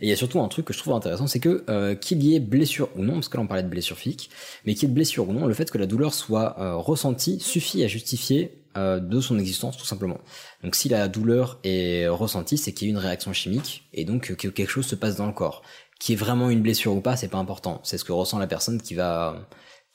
Et 0.00 0.06
il 0.06 0.08
y 0.08 0.12
a 0.12 0.16
surtout 0.16 0.40
un 0.40 0.48
truc 0.48 0.66
que 0.66 0.72
je 0.72 0.78
trouve 0.78 0.94
intéressant, 0.94 1.26
c'est 1.26 1.40
que 1.40 1.64
euh, 1.68 1.94
qu'il 1.94 2.22
y 2.22 2.34
ait 2.34 2.40
blessure 2.40 2.88
ou 2.96 3.02
non, 3.02 3.14
parce 3.14 3.28
que 3.28 3.36
là 3.36 3.42
on 3.42 3.46
parlait 3.46 3.62
de 3.62 3.68
blessure 3.68 3.96
physique, 3.96 4.30
mais 4.64 4.74
qu'il 4.74 4.88
y 4.88 4.92
ait 4.92 4.94
blessure 4.94 5.28
ou 5.28 5.32
non, 5.32 5.46
le 5.46 5.54
fait 5.54 5.70
que 5.70 5.78
la 5.78 5.86
douleur 5.86 6.14
soit 6.14 6.56
euh, 6.60 6.76
ressentie 6.76 7.40
suffit 7.40 7.82
à 7.82 7.88
justifier 7.88 8.52
euh, 8.78 9.00
de 9.00 9.20
son 9.20 9.38
existence 9.38 9.76
tout 9.76 9.84
simplement. 9.84 10.18
Donc 10.62 10.74
si 10.74 10.88
la 10.88 11.08
douleur 11.08 11.58
est 11.64 12.08
ressentie, 12.08 12.56
c'est 12.56 12.72
qu'il 12.72 12.88
y 12.88 12.90
a 12.90 12.92
une 12.92 12.98
réaction 12.98 13.32
chimique 13.32 13.88
et 13.92 14.04
donc 14.04 14.34
que 14.34 14.48
quelque 14.48 14.70
chose 14.70 14.86
se 14.86 14.94
passe 14.94 15.16
dans 15.16 15.26
le 15.26 15.32
corps. 15.32 15.62
Qui 16.00 16.12
est 16.12 16.16
vraiment 16.16 16.48
une 16.48 16.62
blessure 16.62 16.94
ou 16.94 17.00
pas, 17.00 17.16
c'est 17.16 17.28
pas 17.28 17.38
important. 17.38 17.80
C'est 17.82 17.98
ce 17.98 18.04
que 18.04 18.12
ressent 18.12 18.38
la 18.38 18.46
personne 18.46 18.80
qui 18.80 18.94
va 18.94 19.48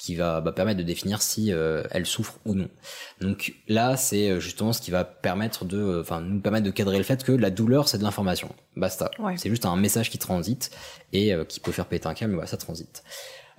qui 0.04 0.16
va 0.16 0.42
bah, 0.42 0.52
permettre 0.52 0.80
de 0.80 0.84
définir 0.84 1.22
si 1.22 1.54
euh, 1.54 1.84
elle 1.92 2.06
souffre 2.06 2.38
ou 2.44 2.56
non. 2.56 2.68
Donc 3.22 3.54
là, 3.70 3.96
c'est 3.96 4.32
euh, 4.32 4.40
justement 4.42 4.74
ce 4.74 4.82
qui 4.82 4.92
va 4.92 5.06
permettre 5.06 5.64
de, 5.64 6.02
enfin, 6.02 6.20
nous 6.20 6.42
permettre 6.42 6.66
de 6.66 6.72
cadrer 6.72 6.98
le 6.98 7.06
fait 7.06 7.24
que 7.24 7.32
la 7.32 7.50
douleur, 7.50 7.88
c'est 7.88 8.00
de 8.00 8.04
l'information. 8.04 8.50
Basta. 8.76 9.12
Ouais. 9.20 9.38
C'est 9.38 9.50
juste 9.50 9.66
un 9.66 9.78
message 9.78 10.10
qui 10.10 10.18
transite 10.18 10.72
et 11.14 11.34
euh, 11.34 11.46
qui 11.46 11.62
peut 11.62 11.72
faire 11.72 11.86
péter 11.86 12.08
un 12.08 12.14
câble, 12.14 12.32
mais 12.32 12.36
voilà, 12.36 12.48
ça 12.48 12.58
transite. 12.58 13.04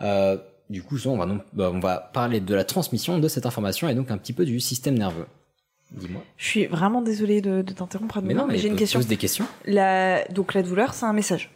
Euh, 0.02 0.36
du 0.70 0.82
coup, 0.82 0.96
on 1.06 1.16
va, 1.16 1.26
donc, 1.26 1.42
bah, 1.52 1.70
on 1.72 1.80
va 1.80 1.98
parler 1.98 2.40
de 2.40 2.54
la 2.54 2.64
transmission 2.64 3.18
de 3.18 3.28
cette 3.28 3.46
information 3.46 3.88
et 3.88 3.94
donc 3.94 4.10
un 4.10 4.18
petit 4.18 4.32
peu 4.32 4.44
du 4.44 4.60
système 4.60 4.96
nerveux. 4.96 5.26
Dis-moi. 5.92 6.22
Je 6.36 6.46
suis 6.46 6.66
vraiment 6.66 7.02
désolée 7.02 7.40
de, 7.40 7.62
de 7.62 7.72
t'interrompre. 7.72 8.20
Mais 8.22 8.34
non, 8.34 8.46
mais 8.46 8.58
j'ai 8.58 8.68
une 8.68 8.76
question. 8.76 8.98
pose 8.98 9.06
des 9.06 9.16
questions. 9.16 9.46
La... 9.64 10.24
Donc 10.28 10.54
la 10.54 10.62
douleur, 10.62 10.94
c'est 10.94 11.06
un 11.06 11.12
message. 11.12 11.50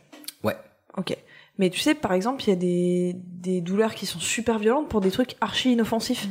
Ouais. 0.45 0.57
Ok. 0.97 1.17
Mais 1.59 1.71
tu 1.71 1.81
sais, 1.81 1.95
par 1.95 2.13
exemple, 2.13 2.45
il 2.45 2.51
y 2.51 2.53
a 2.53 2.57
des, 2.57 3.17
des 3.17 3.61
douleurs 3.61 3.95
qui 3.95 4.07
sont 4.07 4.21
super 4.21 4.59
violentes 4.59 4.89
pour 4.89 5.01
des 5.01 5.11
trucs 5.11 5.37
archi 5.41 5.73
inoffensifs. 5.73 6.29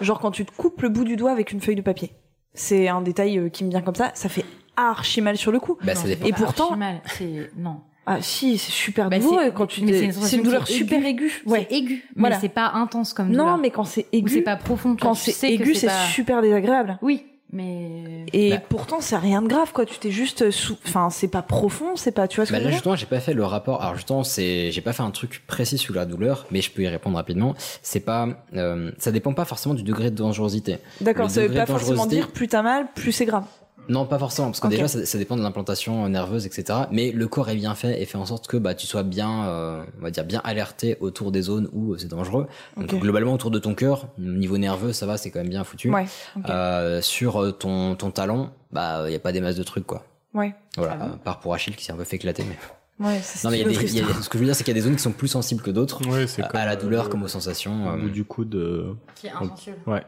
Genre 0.00 0.18
quand 0.20 0.30
tu 0.30 0.46
te 0.46 0.52
coupes 0.52 0.80
le 0.80 0.88
bout 0.88 1.04
du 1.04 1.16
doigt 1.16 1.32
avec 1.32 1.52
une 1.52 1.60
feuille 1.60 1.76
de 1.76 1.82
papier. 1.82 2.12
C'est 2.54 2.88
un 2.88 3.02
détail 3.02 3.38
euh, 3.38 3.48
qui 3.50 3.64
me 3.64 3.70
vient 3.70 3.82
comme 3.82 3.94
ça. 3.94 4.10
Ça 4.14 4.30
fait 4.30 4.44
archi 4.76 5.20
mal 5.20 5.36
sur 5.36 5.52
le 5.52 5.60
coup. 5.60 5.76
Bah, 5.84 5.94
ça 5.94 6.08
dépend. 6.08 6.26
Et 6.26 6.32
pourtant, 6.32 6.76
mal, 6.76 7.02
c'est 7.18 7.50
non. 7.56 7.82
Ah 8.12 8.22
si, 8.22 8.58
c'est 8.58 8.70
super 8.72 9.08
Bah, 9.08 9.18
douloureux 9.18 9.44
c'est- 9.44 9.54
quand 9.54 9.66
tu. 9.66 9.82
mais 9.84 9.92
c'est 9.92 10.04
une 10.04 10.12
C'est 10.12 10.16
sensation 10.18 10.38
une 10.38 10.44
douleur 10.44 10.66
super 10.66 11.04
aiguë. 11.06 11.26
aiguë. 11.26 11.42
Ouais. 11.46 11.66
C'est 11.70 11.76
aigu, 11.76 12.04
Voilà. 12.16 12.36
mais 12.36 12.40
c'est 12.40 12.48
pas 12.48 12.70
intense 12.74 13.12
comme 13.12 13.28
Non, 13.28 13.44
douleur. 13.44 13.58
mais 13.58 13.70
quand 13.70 13.84
c'est 13.84 14.06
aigu, 14.12 14.30
c'est 14.34 14.40
pas 14.42 14.56
profond. 14.56 14.94
toi, 14.96 15.10
quand 15.10 15.14
tu 15.14 15.30
c'est 15.30 15.52
aigu, 15.52 15.74
c'est 15.74 15.86
pas- 15.86 16.06
super 16.06 16.42
désagréable. 16.42 16.98
Oui, 17.02 17.24
mais 17.52 18.26
Et 18.32 18.50
Bah. 18.50 18.58
pourtant, 18.68 19.00
c'est 19.00 19.16
rien 19.16 19.42
de 19.42 19.48
grave, 19.48 19.72
quoi. 19.72 19.84
Tu 19.84 19.98
t'es 19.98 20.10
juste 20.12 20.50
sous. 20.52 20.76
Enfin, 20.86 21.10
c'est 21.10 21.26
pas 21.28 21.42
profond, 21.42 21.96
c'est 21.96 22.12
pas. 22.12 22.28
Tu 22.28 22.36
vois 22.36 22.46
ce 22.46 22.50
que 22.50 22.54
Bah 22.54 22.58
je 22.60 22.64
là 22.64 22.66
veux 22.68 22.70
dire 22.70 22.76
justement 22.78 22.94
j'ai 22.96 23.06
pas 23.06 23.18
fait 23.20 23.34
le 23.34 23.44
rapport. 23.44 23.82
Alors 23.82 23.96
justement 23.96 24.22
c'est 24.22 24.70
j'ai 24.70 24.80
pas 24.80 24.92
fait 24.92 25.02
un 25.02 25.10
truc 25.10 25.42
précis 25.48 25.76
sur 25.78 25.94
la 25.94 26.04
douleur, 26.06 26.46
mais 26.52 26.60
je 26.62 26.70
peux 26.70 26.82
y 26.82 26.88
répondre 26.88 27.16
rapidement. 27.16 27.54
C'est 27.82 28.00
pas 28.00 28.28
euh, 28.54 28.92
ça 28.98 29.10
dépend 29.10 29.32
pas 29.34 29.44
forcément 29.44 29.74
du 29.74 29.82
degré 29.82 30.10
de 30.10 30.16
dangerosité. 30.16 30.78
D'accord, 31.00 31.26
Le 31.26 31.30
ça 31.32 31.40
veut 31.40 31.48
degré 31.48 31.60
pas 31.66 31.66
de 31.66 31.78
forcément 31.78 32.04
dangerosité- 32.04 32.14
dire 32.16 32.28
plus 32.32 32.46
t'as 32.48 32.62
mal, 32.62 32.86
plus 32.94 33.10
c'est 33.12 33.24
grave. 33.26 33.44
Non, 33.88 34.06
pas 34.06 34.18
forcément, 34.20 34.48
parce 34.48 34.60
que 34.60 34.68
déjà 34.68 34.86
ça, 34.86 35.04
ça 35.04 35.18
dépend 35.18 35.36
de 35.36 35.42
l'implantation 35.42 36.08
nerveuse, 36.08 36.46
etc. 36.46 36.80
Mais 36.92 37.10
le 37.10 37.26
corps 37.26 37.48
est 37.50 37.56
bien 37.56 37.74
fait 37.74 38.00
et 38.00 38.06
fait 38.06 38.18
en 38.18 38.26
sorte 38.26 38.46
que 38.46 38.56
bah 38.56 38.74
tu 38.74 38.86
sois 38.86 39.02
bien, 39.02 39.44
euh, 39.48 39.82
on 39.98 40.02
va 40.02 40.10
dire 40.12 40.24
bien 40.24 40.40
alerté 40.44 40.96
autour 41.00 41.32
des 41.32 41.42
zones 41.42 41.68
où 41.72 41.92
euh, 41.94 41.98
c'est 41.98 42.06
dangereux. 42.08 42.46
Donc 42.76 42.94
globalement 42.94 43.32
autour 43.34 43.50
de 43.50 43.58
ton 43.58 43.74
cœur, 43.74 44.06
niveau 44.18 44.58
nerveux, 44.58 44.92
ça 44.92 45.06
va, 45.06 45.16
c'est 45.16 45.30
quand 45.32 45.40
même 45.40 45.48
bien 45.48 45.64
foutu. 45.64 45.90
Ouais. 45.90 46.06
Euh, 46.48 47.02
sur 47.02 47.42
euh, 47.42 47.50
ton 47.50 47.96
ton 47.96 48.10
talon, 48.12 48.50
bah 48.70 49.04
il 49.08 49.12
y 49.12 49.16
a 49.16 49.20
pas 49.20 49.32
des 49.32 49.40
masses 49.40 49.56
de 49.56 49.64
trucs 49.64 49.86
quoi. 49.86 50.04
Ouais. 50.34 50.54
Voilà, 50.76 50.92
à 50.92 51.08
part 51.24 51.40
pour 51.40 51.52
Achille 51.54 51.74
qui 51.74 51.84
s'est 51.84 51.92
un 51.92 51.96
peu 51.96 52.04
fait 52.04 52.14
éclater. 52.16 52.44
Mais... 52.48 52.56
Ouais, 53.04 53.18
ça, 53.22 53.38
c'est 53.38 53.44
Non 53.44 53.50
mais 53.50 53.58
il 53.58 53.72
y 53.72 53.76
a 53.76 53.80
des, 53.80 53.96
y 53.96 54.00
a- 54.02 54.22
ce 54.22 54.28
que 54.28 54.36
je 54.36 54.40
veux 54.40 54.44
dire 54.44 54.54
c'est 54.54 54.62
qu'il 54.62 54.76
y 54.76 54.78
a 54.78 54.80
des 54.80 54.86
zones 54.86 54.94
qui 54.94 55.02
sont 55.02 55.10
plus 55.10 55.26
sensibles 55.26 55.62
que 55.62 55.70
d'autres 55.70 56.06
Ouais, 56.06 56.26
c'est 56.28 56.42
à- 56.42 56.48
comme, 56.48 56.60
à 56.60 56.66
la 56.66 56.72
euh, 56.72 56.76
douleur 56.76 57.04
le- 57.04 57.10
comme 57.10 57.22
aux 57.24 57.28
sensations. 57.28 57.86
Au 57.88 57.94
euh, 57.94 57.96
bout 57.96 58.10
du 58.10 58.24
coude. 58.24 58.54
euh, 58.54 58.92
Qui 59.16 59.26
est 59.26 59.30
insensible. 59.32 59.78
Ouais. 59.86 60.02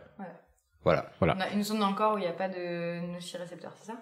Voilà. 0.85 1.11
Voilà. 1.21 1.37
On 1.39 1.41
a 1.41 1.51
une 1.51 1.63
zone 1.63 1.79
dans 1.81 1.89
le 1.91 1.95
corps 1.95 2.15
où 2.15 2.19
il 2.19 2.23
n'y 2.23 2.27
a 2.27 2.33
pas 2.33 2.49
de 2.49 3.01
nocicepteurs, 3.13 3.73
c'est 3.81 3.87
ça? 3.89 3.95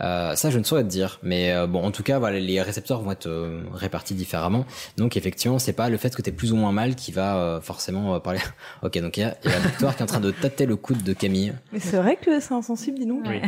Euh, 0.00 0.34
ça, 0.34 0.50
je 0.50 0.58
ne 0.58 0.64
saurais 0.64 0.82
te 0.82 0.88
dire, 0.88 1.20
mais 1.22 1.52
euh, 1.52 1.66
bon, 1.68 1.84
en 1.84 1.90
tout 1.92 2.02
cas, 2.02 2.18
voilà, 2.18 2.40
les 2.40 2.60
récepteurs 2.60 3.02
vont 3.02 3.12
être 3.12 3.26
euh, 3.28 3.62
répartis 3.72 4.14
différemment. 4.14 4.64
Donc, 4.96 5.16
effectivement, 5.16 5.58
c'est 5.60 5.74
pas 5.74 5.88
le 5.90 5.96
fait 5.96 6.14
que 6.16 6.22
t'aies 6.22 6.32
plus 6.32 6.52
ou 6.52 6.56
moins 6.56 6.72
mal 6.72 6.96
qui 6.96 7.12
va 7.12 7.36
euh, 7.36 7.60
forcément 7.60 8.14
euh, 8.14 8.18
parler. 8.18 8.40
ok, 8.82 8.98
donc 8.98 9.16
il 9.16 9.20
y 9.20 9.24
a, 9.24 9.36
il 9.44 9.50
y 9.50 9.54
a 9.54 9.58
Victoire 9.60 9.94
qui 9.94 10.00
est 10.00 10.04
en 10.04 10.06
train 10.06 10.20
de 10.20 10.30
tâter 10.32 10.66
le 10.66 10.74
coude 10.76 11.02
de 11.04 11.12
Camille. 11.12 11.54
Mais 11.72 11.78
c'est 11.78 11.98
vrai 11.98 12.16
que 12.16 12.40
c'est 12.40 12.54
insensible, 12.54 12.98
dis-nous. 12.98 13.22
Oui. 13.26 13.40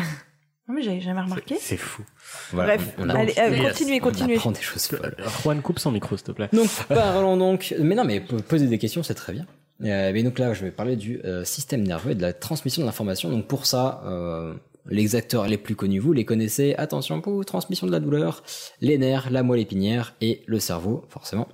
Non, 0.68 0.74
mais 0.76 0.82
j'avais 0.82 1.00
jamais 1.00 1.20
remarqué. 1.22 1.56
C'est 1.60 1.76
fou. 1.76 2.04
Voilà, 2.52 2.76
Bref, 2.76 2.94
on 2.98 3.08
a- 3.10 3.18
allez, 3.18 3.34
euh, 3.38 3.48
Yes. 3.50 3.72
continuez, 3.72 3.98
On 4.00 4.04
continuez. 4.04 4.34
apprend 4.36 4.50
des 4.52 4.60
choses 4.62 4.86
folles. 4.86 5.16
Juan, 5.42 5.60
coupe 5.60 5.78
son 5.78 5.90
micro, 5.92 6.16
s'il 6.16 6.26
te 6.26 6.32
plaît. 6.32 6.48
Donc, 6.52 6.68
parlons 6.88 7.36
donc. 7.36 7.74
Mais 7.80 7.94
non, 7.94 8.04
mais 8.04 8.20
po- 8.20 8.36
poser 8.36 8.66
des 8.68 8.78
questions, 8.78 9.02
c'est 9.02 9.14
très 9.14 9.32
bien. 9.32 9.46
Euh, 9.82 10.12
mais 10.12 10.22
donc 10.22 10.38
là, 10.38 10.54
je 10.54 10.64
vais 10.64 10.70
parler 10.70 10.96
du 10.96 11.20
euh, 11.24 11.44
système 11.44 11.82
nerveux 11.82 12.12
et 12.12 12.14
de 12.14 12.22
la 12.22 12.32
transmission 12.32 12.82
de 12.82 12.86
l'information. 12.86 13.28
Donc 13.30 13.46
pour 13.46 13.66
ça, 13.66 14.02
euh, 14.06 14.54
les 14.86 15.16
acteurs 15.16 15.46
les 15.48 15.58
plus 15.58 15.74
connus, 15.74 15.98
vous 15.98 16.12
les 16.12 16.24
connaissez. 16.24 16.74
Attention 16.76 17.20
pour 17.20 17.44
transmission 17.44 17.86
de 17.86 17.92
la 17.92 18.00
douleur, 18.00 18.42
les 18.80 18.98
nerfs, 18.98 19.30
la 19.30 19.42
moelle 19.42 19.60
épinière 19.60 20.14
et 20.20 20.42
le 20.46 20.60
cerveau, 20.60 21.04
forcément. 21.08 21.48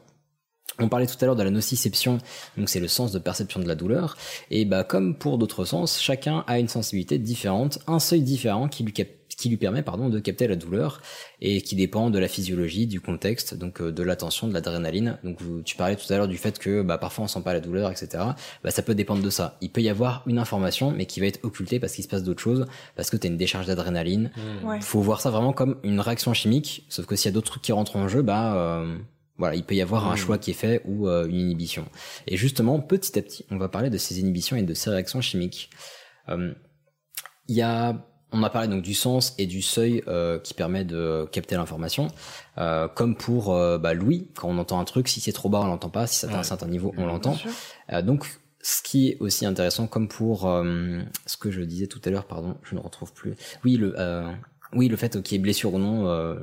On 0.79 0.89
parlait 0.89 1.07
tout 1.07 1.17
à 1.21 1.27
l'heure 1.27 1.37
de 1.37 1.43
la 1.43 1.51
nociception, 1.51 2.19
donc 2.57 2.71
c'est 2.71 2.81
le 2.81 2.89
sens 2.89 3.13
de 3.13 3.19
perception 3.19 3.61
de 3.61 3.69
la 3.69 3.75
douleur. 3.75 4.17
Et 4.51 4.65
bah 4.65 4.83
comme 4.83 5.15
pour 5.15 5.37
d'autres 5.37 5.67
sens, 5.67 6.01
chacun 6.01 6.43
a 6.47 6.59
une 6.59 6.69
sensibilité 6.69 7.19
différente, 7.19 7.81
un 7.87 7.99
seuil 7.99 8.23
différent 8.23 8.67
qui 8.67 8.83
lui, 8.85 8.93
cap- 8.95 9.09
qui 9.41 9.49
lui 9.49 9.57
permet 9.57 9.83
pardon 9.83 10.09
de 10.09 10.19
capter 10.21 10.47
la 10.47 10.57
douleur 10.57 11.03
et 11.41 11.63
qui 11.63 11.75
dépend 11.77 12.11
de 12.11 12.19
la 12.19 12.29
physiologie, 12.29 12.87
du 12.87 13.01
contexte, 13.01 13.55
donc 13.55 13.81
euh, 13.81 13.91
de 13.91 14.03
l'attention, 14.03 14.47
de 14.49 14.53
l'adrénaline. 14.55 15.19
Donc 15.25 15.41
vous- 15.43 15.63
tu 15.63 15.77
parlais 15.77 15.97
tout 15.97 16.11
à 16.13 16.17
l'heure 16.17 16.29
du 16.29 16.37
fait 16.37 16.59
que 16.59 16.83
bah, 16.83 16.99
parfois 16.99 17.25
on 17.25 17.29
sent 17.29 17.41
pas 17.43 17.53
la 17.53 17.61
douleur, 17.61 17.91
etc. 17.91 18.23
Bah 18.63 18.71
ça 18.71 18.83
peut 18.83 18.95
dépendre 18.95 19.23
de 19.23 19.31
ça. 19.31 19.57
Il 19.61 19.71
peut 19.71 19.81
y 19.83 19.89
avoir 19.89 20.23
une 20.27 20.39
information, 20.39 20.93
mais 20.93 21.07
qui 21.07 21.21
va 21.21 21.27
être 21.27 21.41
occultée 21.45 21.81
parce 21.81 21.95
qu'il 21.95 22.05
se 22.05 22.09
passe 22.09 22.23
d'autres 22.23 22.43
choses, 22.43 22.67
parce 22.97 23.11
que 23.11 23.17
tu 23.17 23.27
as 23.27 23.31
une 23.31 23.37
décharge 23.37 23.67
d'adrénaline. 23.67 24.31
Mmh. 24.37 24.67
Ouais. 24.69 24.81
Faut 24.81 25.01
voir 25.01 25.21
ça 25.21 25.31
vraiment 25.31 25.53
comme 25.53 25.77
une 25.83 26.01
réaction 26.01 26.35
chimique. 26.35 26.85
Sauf 26.89 27.07
que 27.07 27.17
s'il 27.17 27.31
y 27.31 27.33
a 27.33 27.35
d'autres 27.35 27.51
trucs 27.51 27.63
qui 27.63 27.73
rentrent 27.73 27.97
en 27.97 28.07
jeu, 28.09 28.23
bah 28.23 28.55
euh, 28.57 28.97
voilà, 29.39 29.55
il 29.55 29.65
peut 29.65 29.75
y 29.75 29.81
avoir 29.81 30.07
un 30.07 30.11
Mhm. 30.13 30.17
choix 30.19 30.37
qui 30.39 30.51
est 30.51 30.55
fait 30.55 30.83
ou 30.85 31.09
euh, 31.09 31.27
une 31.27 31.41
inhibition. 31.41 31.87
Et 32.27 32.37
justement, 32.37 32.79
petit 32.79 33.19
à 33.19 33.23
petit, 33.23 33.47
on 33.51 33.57
va 33.57 33.69
parler 33.71 33.89
de 33.89 33.97
ces 33.97 34.21
inhibitions 34.21 34.57
et 34.57 34.63
de 34.63 34.75
ces 34.75 34.91
réactions 34.91 35.23
chimiques. 35.23 35.71
Euh, 36.29 36.53
Il 37.49 37.57
y 37.57 37.63
a, 37.63 38.07
on 38.33 38.43
a 38.43 38.51
parlé 38.51 38.69
donc 38.69 38.83
du 38.83 38.95
sens 38.95 39.35
et 39.39 39.47
du 39.47 39.63
seuil 39.63 40.03
euh, 40.07 40.39
qui 40.39 40.55
permet 40.55 40.85
de 40.85 41.29
capter 41.33 41.57
l'information, 41.57 42.09
Euh, 42.59 42.89
comme 42.89 43.17
pour 43.17 43.55
euh, 43.55 43.79
bah, 43.79 43.95
Louis, 43.95 44.29
quand 44.35 44.49
on 44.49 44.59
entend 44.59 44.81
un 44.81 44.85
truc, 44.85 45.09
si 45.09 45.21
c'est 45.21 45.33
trop 45.33 45.49
bas, 45.49 45.61
on 45.61 45.67
l'entend 45.67 45.89
pas, 45.89 46.07
si 46.07 46.19
c'est 46.19 46.29
à 46.29 46.39
un 46.39 46.43
certain 46.43 46.67
niveau, 46.67 46.93
on 46.99 47.07
l'entend. 47.07 47.37
Euh, 47.93 48.03
donc, 48.03 48.27
ce 48.61 48.83
qui 48.83 49.09
est 49.09 49.17
aussi 49.21 49.47
intéressant, 49.47 49.87
comme 49.87 50.09
pour 50.09 50.47
euh, 50.47 51.01
ce 51.25 51.39
que 51.39 51.51
je 51.51 51.63
disais 51.63 51.87
tout 51.87 52.01
à 52.05 52.11
l'heure, 52.11 52.27
pardon, 52.27 52.57
je 52.63 52.75
ne 52.75 52.81
retrouve 52.81 53.15
plus. 53.15 53.35
Oui, 53.65 53.77
le, 53.77 53.95
euh, 53.99 54.31
oui, 54.75 54.89
le 54.89 54.97
fait 54.97 55.23
qu'il 55.23 55.37
y 55.37 55.41
ait 55.41 55.43
blessure 55.43 55.73
ou 55.73 55.79
non, 55.79 56.09
euh, 56.09 56.35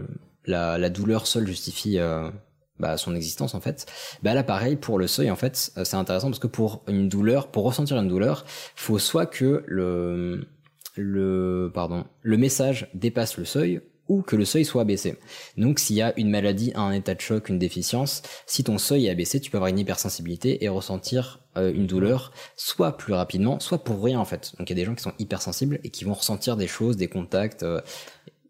la, 0.46 0.80
la 0.80 0.90
douleur 0.90 1.28
seule 1.28 1.46
justifie 1.46 2.00
euh, 2.00 2.32
bah, 2.80 2.98
son 2.98 3.14
existence 3.16 3.54
en 3.54 3.62
fait. 3.62 3.86
Bah 4.24 4.34
là, 4.34 4.44
pareil 4.44 4.76
pour 4.76 4.98
le 4.98 5.06
seuil 5.08 5.30
en 5.30 5.36
fait, 5.36 5.72
c'est 5.84 5.96
intéressant 5.98 6.30
parce 6.30 6.40
que 6.40 6.48
pour 6.48 6.82
une 6.88 7.10
douleur, 7.10 7.50
pour 7.50 7.64
ressentir 7.66 7.98
une 7.98 8.08
douleur, 8.08 8.46
faut 8.76 8.98
soit 8.98 9.28
que 9.28 9.64
le 9.68 10.48
le 10.98 11.72
pardon, 11.74 12.06
le 12.22 12.38
message 12.38 12.90
dépasse 12.94 13.38
le 13.38 13.46
seuil 13.46 13.82
ou 14.10 14.22
que 14.22 14.38
le 14.38 14.46
seuil 14.46 14.64
soit 14.64 14.84
abaissé. 14.84 15.18
Donc 15.58 15.80
s'il 15.80 15.98
y 15.98 16.02
a 16.02 16.14
une 16.18 16.30
maladie, 16.30 16.72
un 16.76 16.92
état 16.94 17.14
de 17.14 17.20
choc, 17.20 17.50
une 17.50 17.60
déficience, 17.60 18.22
si 18.46 18.64
ton 18.64 18.78
seuil 18.78 19.08
est 19.08 19.10
abaissé, 19.10 19.42
tu 19.42 19.52
peux 19.52 19.58
avoir 19.58 19.70
une 19.70 19.80
hypersensibilité 19.80 20.64
et 20.64 20.70
ressentir 20.70 21.42
euh, 21.58 21.74
une 21.74 21.88
douleur 21.88 22.32
soit 22.56 22.96
plus 22.96 23.12
rapidement, 23.14 23.60
soit 23.60 23.84
pour 23.84 24.02
rien 24.02 24.20
en 24.20 24.26
fait. 24.26 24.54
Donc 24.58 24.70
il 24.70 24.74
y 24.74 24.76
a 24.80 24.82
des 24.82 24.86
gens 24.86 24.96
qui 24.96 25.04
sont 25.04 25.14
hypersensibles 25.20 25.80
et 25.84 25.90
qui 25.90 26.06
vont 26.06 26.14
ressentir 26.14 26.56
des 26.56 26.68
choses, 26.68 26.96
des 26.96 27.10
contacts. 27.10 27.64
euh, 27.64 27.82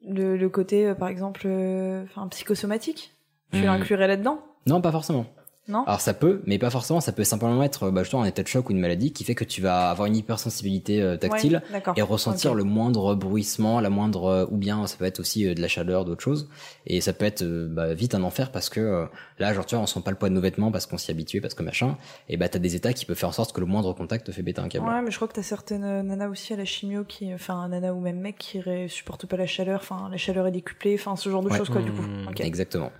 Le, 0.08 0.38
le 0.38 0.50
côté, 0.50 0.86
euh, 0.88 0.94
par 0.94 1.08
exemple, 1.10 1.42
euh, 1.46 2.04
enfin, 2.04 2.28
psychosomatique. 2.28 3.14
Tu 3.52 3.62
Hmm. 3.62 3.66
l'inclurais 3.66 4.08
là-dedans? 4.08 4.40
Non, 4.68 4.80
pas 4.82 4.92
forcément. 4.92 5.26
Non 5.70 5.84
Alors 5.86 6.00
ça 6.00 6.14
peut, 6.14 6.42
mais 6.46 6.58
pas 6.58 6.70
forcément. 6.70 7.02
Ça 7.02 7.12
peut 7.12 7.24
simplement 7.26 7.62
être 7.64 7.92
bah, 7.92 8.04
justement 8.04 8.22
un 8.24 8.26
état 8.26 8.42
de 8.42 8.48
choc 8.48 8.70
ou 8.70 8.72
une 8.72 8.80
maladie 8.80 9.12
qui 9.12 9.24
fait 9.26 9.36
que 9.36 9.44
tu 9.44 9.62
vas 9.62 9.90
avoir 9.90 10.06
une 10.08 10.16
hypersensibilité 10.16 11.02
euh, 11.02 11.18
tactile 11.18 11.62
Ouais, 11.74 11.82
et 11.98 12.02
ressentir 12.02 12.54
le 12.54 12.64
moindre 12.64 13.16
bruissement, 13.16 13.80
la 13.82 13.90
moindre 13.90 14.26
euh, 14.26 14.46
ou 14.50 14.58
bien 14.58 14.88
ça 14.88 14.96
peut 14.98 15.04
être 15.06 15.20
aussi 15.20 15.46
euh, 15.46 15.54
de 15.54 15.62
la 15.62 15.68
chaleur, 15.68 16.06
d'autres 16.06 16.24
choses. 16.24 16.48
Et 16.86 17.02
ça 17.02 17.12
peut 17.12 17.26
être 17.26 17.42
euh, 17.44 17.68
bah, 17.70 17.94
vite 17.94 18.16
un 18.16 18.24
enfer 18.24 18.52
parce 18.52 18.70
que 18.70 18.80
euh, 18.80 19.06
là, 19.40 19.54
genre 19.54 19.66
tu 19.66 19.76
vois, 19.76 19.84
on 19.84 19.88
sent 19.88 20.00
pas 20.06 20.12
le 20.12 20.18
poids 20.18 20.30
de 20.30 20.34
nos 20.36 20.42
vêtements 20.42 20.72
parce 20.72 20.86
qu'on 20.86 20.98
s'y 20.98 21.12
habitue, 21.12 21.42
parce 21.42 21.54
que 21.54 21.64
machin. 21.64 21.98
Et 22.30 22.38
bah 22.38 22.48
t'as 22.48 22.60
des 22.60 22.76
états 22.76 22.94
qui 22.94 23.06
peuvent 23.06 23.18
faire 23.18 23.30
en 23.30 23.34
sorte 23.34 23.52
que 23.54 23.60
le 23.60 23.66
moindre 23.66 23.92
contact 23.94 24.28
te 24.28 24.32
fait 24.32 24.44
péter 24.44 24.62
un 24.62 24.70
câble. 24.70 24.88
Ouais, 24.88 25.02
mais 25.02 25.12
je 25.12 25.16
crois 25.18 25.28
que 25.28 25.34
t'as 25.34 25.44
certaines 25.44 26.02
nanas 26.08 26.30
aussi 26.30 26.54
à 26.54 26.58
la 26.58 26.66
chimio 26.66 27.04
qui, 27.04 27.34
enfin, 27.34 27.68
nana 27.68 27.94
ou 27.94 28.00
même 28.00 28.20
mec 28.20 28.38
qui 28.38 28.62
supportent 28.88 29.26
pas 29.26 29.36
la 29.38 29.46
chaleur, 29.48 29.80
enfin, 29.82 30.08
la 30.10 30.18
chaleur 30.18 30.48
est 30.48 30.52
décuplée, 30.52 30.96
enfin, 30.96 31.16
ce 31.18 31.30
genre 31.30 31.44
de 31.44 31.50
Ouais. 31.50 31.58
choses, 31.58 31.70
quoi, 31.70 31.82
du 31.82 31.92
coup. 31.92 32.02
Mmh, 32.04 32.28
Ok. 32.30 32.40
Exactement. 32.42 32.92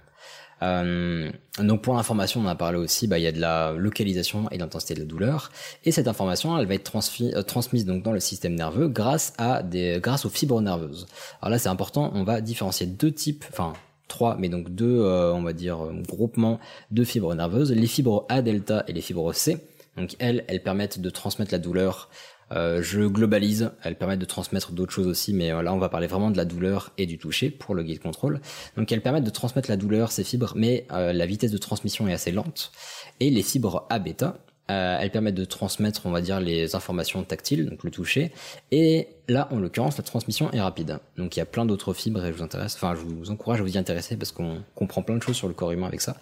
Euh, 0.64 1.32
donc 1.60 1.82
pour 1.82 1.96
l'information, 1.96 2.42
on 2.42 2.46
en 2.46 2.48
a 2.48 2.56
parlé 2.56 2.78
aussi, 2.78 3.08
bah, 3.08 3.20
il 3.20 3.24
y 3.24 3.28
a 3.28 3.32
de 3.32 3.40
la 3.40 3.74
localisation 3.74 4.50
et 4.50 4.58
l'intensité 4.58 4.96
de 4.96 5.00
la 5.00 5.06
douleur. 5.06 5.52
Et 5.86 5.92
cette 5.92 6.08
information, 6.08 6.58
elle 6.58 6.68
va 6.68 6.74
être 6.74 6.92
euh, 7.22 7.42
transmise 7.44 7.86
donc 7.86 8.04
dans 8.04 8.12
le 8.12 8.20
système 8.20 8.56
nerveux 8.56 8.88
grâce 8.88 9.34
à 9.38 9.64
des, 9.64 10.00
grâce 10.02 10.26
aux 10.26 10.30
fibres 10.30 10.62
nerveuses. 10.62 11.08
Alors 11.42 11.52
là, 11.52 11.60
c'est 11.60 11.70
important, 11.70 12.12
on 12.16 12.24
va 12.24 12.42
différencier 12.42 12.86
deux 12.86 13.12
types, 13.12 13.46
enfin 13.52 13.74
trois, 14.08 14.38
mais 14.40 14.50
donc 14.50 14.70
deux, 14.70 15.00
euh, 15.02 15.34
on 15.34 15.44
va 15.44 15.54
dire 15.54 15.84
euh, 15.84 15.94
groupements 16.08 16.60
de 16.92 17.04
fibres 17.04 17.34
nerveuses, 17.36 17.72
les 17.72 17.88
fibres 17.88 18.26
A 18.30 18.42
delta 18.42 18.84
et 18.88 18.94
les 18.94 19.02
fibres 19.02 19.34
C. 19.34 19.58
Donc 19.98 20.16
elles, 20.20 20.46
elles 20.48 20.62
permettent 20.62 21.00
de 21.00 21.10
transmettre 21.10 21.52
la 21.52 21.60
douleur. 21.60 22.10
Euh, 22.52 22.82
je 22.82 23.02
globalise, 23.02 23.72
elles 23.84 23.96
permettent 23.96 24.20
de 24.20 24.26
transmettre 24.26 24.72
d'autres 24.72 24.94
choses 24.94 25.08
aussi, 25.08 25.34
mais 25.34 25.52
euh, 25.52 25.62
là 25.62 25.74
on 25.74 25.78
va 25.78 25.90
parler 25.90 26.08
vraiment 26.08 26.32
de 26.32 26.38
la 26.38 26.46
douleur 26.46 26.92
et 26.98 27.06
du 27.06 27.18
toucher 27.18 27.50
pour 27.50 27.76
le 27.76 27.84
guide 27.84 28.00
contrôle. 28.00 28.40
Donc 28.78 28.92
elles 28.92 29.02
permettent 29.02 29.26
de 29.26 29.30
transmettre 29.30 29.70
la 29.70 29.78
douleur, 29.78 30.12
ces 30.12 30.24
fibres, 30.24 30.54
mais 30.56 30.86
euh, 30.92 31.14
la 31.14 31.26
vitesse 31.26 31.52
de 31.52 31.58
transmission 31.58 32.08
est 32.08 32.14
assez 32.14 32.32
lente. 32.32 32.72
Et 33.20 33.30
les 33.30 33.44
fibres 33.44 33.86
A 33.90 34.00
bêta, 34.00 34.38
elles 34.70 35.12
permettent 35.12 35.36
de 35.36 35.46
transmettre, 35.46 36.06
on 36.06 36.12
va 36.12 36.20
dire, 36.20 36.42
les 36.42 36.76
informations 36.76 37.24
tactiles, 37.24 37.70
donc 37.70 37.86
le 37.86 37.90
toucher. 37.90 38.34
Et 38.72 39.08
là, 39.30 39.48
en 39.52 39.60
l'occurrence, 39.60 39.98
la 39.98 40.04
transmission 40.04 40.52
est 40.52 40.60
rapide. 40.60 41.00
Donc 41.18 41.38
il 41.38 41.40
y 41.40 41.42
a 41.42 41.46
plein 41.46 41.66
d'autres 41.66 41.94
fibres 41.94 42.26
et 42.26 42.34
je 42.34 42.38
vous 42.38 42.44
intéresse, 42.44 42.76
enfin 42.76 42.94
je 42.94 43.00
vous 43.00 43.32
encourage 43.32 43.62
à 43.62 43.64
vous 43.64 43.74
y 43.74 43.78
intéresser 43.78 44.18
parce 44.18 44.34
qu'on 44.34 44.62
comprend 44.76 45.04
plein 45.04 45.16
de 45.16 45.24
choses 45.24 45.38
sur 45.38 45.48
le 45.48 45.54
corps 45.54 45.72
humain 45.72 45.88
avec 45.88 46.02
ça. 46.02 46.18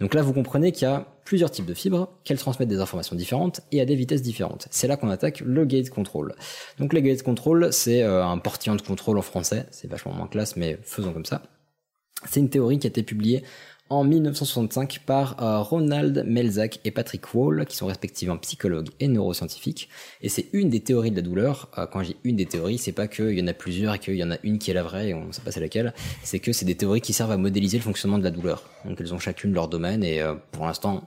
Donc 0.00 0.14
là, 0.14 0.22
vous 0.22 0.32
comprenez 0.32 0.72
qu'il 0.72 0.88
y 0.88 0.90
a 0.90 1.06
plusieurs 1.24 1.50
types 1.50 1.66
de 1.66 1.74
fibres, 1.74 2.08
qu'elles 2.24 2.38
transmettent 2.38 2.68
des 2.68 2.80
informations 2.80 3.16
différentes 3.16 3.60
et 3.72 3.80
à 3.80 3.84
des 3.84 3.94
vitesses 3.94 4.22
différentes. 4.22 4.68
C'est 4.70 4.86
là 4.86 4.96
qu'on 4.96 5.10
attaque 5.10 5.40
le 5.40 5.64
gate 5.64 5.90
control. 5.90 6.34
Donc 6.78 6.92
le 6.92 7.00
gate 7.00 7.22
control, 7.22 7.72
c'est 7.72 8.02
euh, 8.02 8.24
un 8.24 8.38
portillon 8.38 8.76
de 8.76 8.82
contrôle 8.82 9.18
en 9.18 9.22
français, 9.22 9.66
c'est 9.70 9.88
vachement 9.88 10.12
moins 10.12 10.26
classe, 10.26 10.56
mais 10.56 10.78
faisons 10.82 11.12
comme 11.12 11.24
ça. 11.24 11.42
C'est 12.28 12.40
une 12.40 12.50
théorie 12.50 12.78
qui 12.78 12.86
a 12.86 12.90
été 12.90 13.02
publiée 13.02 13.42
en 13.90 14.02
1965 14.04 15.00
par 15.06 15.42
euh, 15.42 15.60
Ronald 15.60 16.24
Melzack 16.26 16.80
et 16.84 16.90
Patrick 16.90 17.34
Wall, 17.34 17.66
qui 17.66 17.76
sont 17.76 17.86
respectivement 17.86 18.38
psychologues 18.38 18.88
et 18.98 19.08
neuroscientifiques. 19.08 19.88
Et 20.22 20.28
c'est 20.28 20.46
une 20.52 20.70
des 20.70 20.80
théories 20.80 21.10
de 21.10 21.16
la 21.16 21.22
douleur. 21.22 21.68
Euh, 21.78 21.86
quand 21.86 22.00
dis 22.02 22.16
une 22.24 22.36
des 22.36 22.46
théories, 22.46 22.78
c'est 22.78 22.92
pas 22.92 23.08
qu'il 23.08 23.38
y 23.38 23.42
en 23.42 23.46
a 23.46 23.52
plusieurs 23.52 23.94
et 23.94 23.98
qu'il 23.98 24.16
y 24.16 24.24
en 24.24 24.30
a 24.30 24.38
une 24.42 24.58
qui 24.58 24.70
est 24.70 24.74
la 24.74 24.82
vraie 24.82 25.08
et 25.08 25.14
on 25.14 25.30
sait 25.32 25.42
pas 25.42 25.50
c'est 25.52 25.60
laquelle. 25.60 25.92
C'est 26.22 26.38
que 26.40 26.52
c'est 26.52 26.64
des 26.64 26.76
théories 26.76 27.02
qui 27.02 27.12
servent 27.12 27.32
à 27.32 27.36
modéliser 27.36 27.76
le 27.78 27.82
fonctionnement 27.84 28.18
de 28.18 28.24
la 28.24 28.30
douleur. 28.30 28.62
Donc 28.84 29.00
elles 29.00 29.12
ont 29.14 29.18
chacune 29.18 29.52
leur 29.52 29.68
domaine 29.68 30.02
et 30.02 30.20
euh, 30.22 30.34
pour 30.52 30.66
l'instant, 30.66 31.06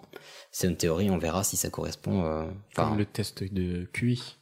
c'est 0.51 0.67
une 0.67 0.77
théorie. 0.77 1.09
On 1.09 1.17
verra 1.17 1.43
si 1.43 1.57
ça 1.57 1.69
correspond. 1.69 2.23
euh, 2.25 2.45
Comme 2.75 2.97
le 2.97 3.05
test 3.05 3.43
de 3.43 3.87
QI. 3.91 4.37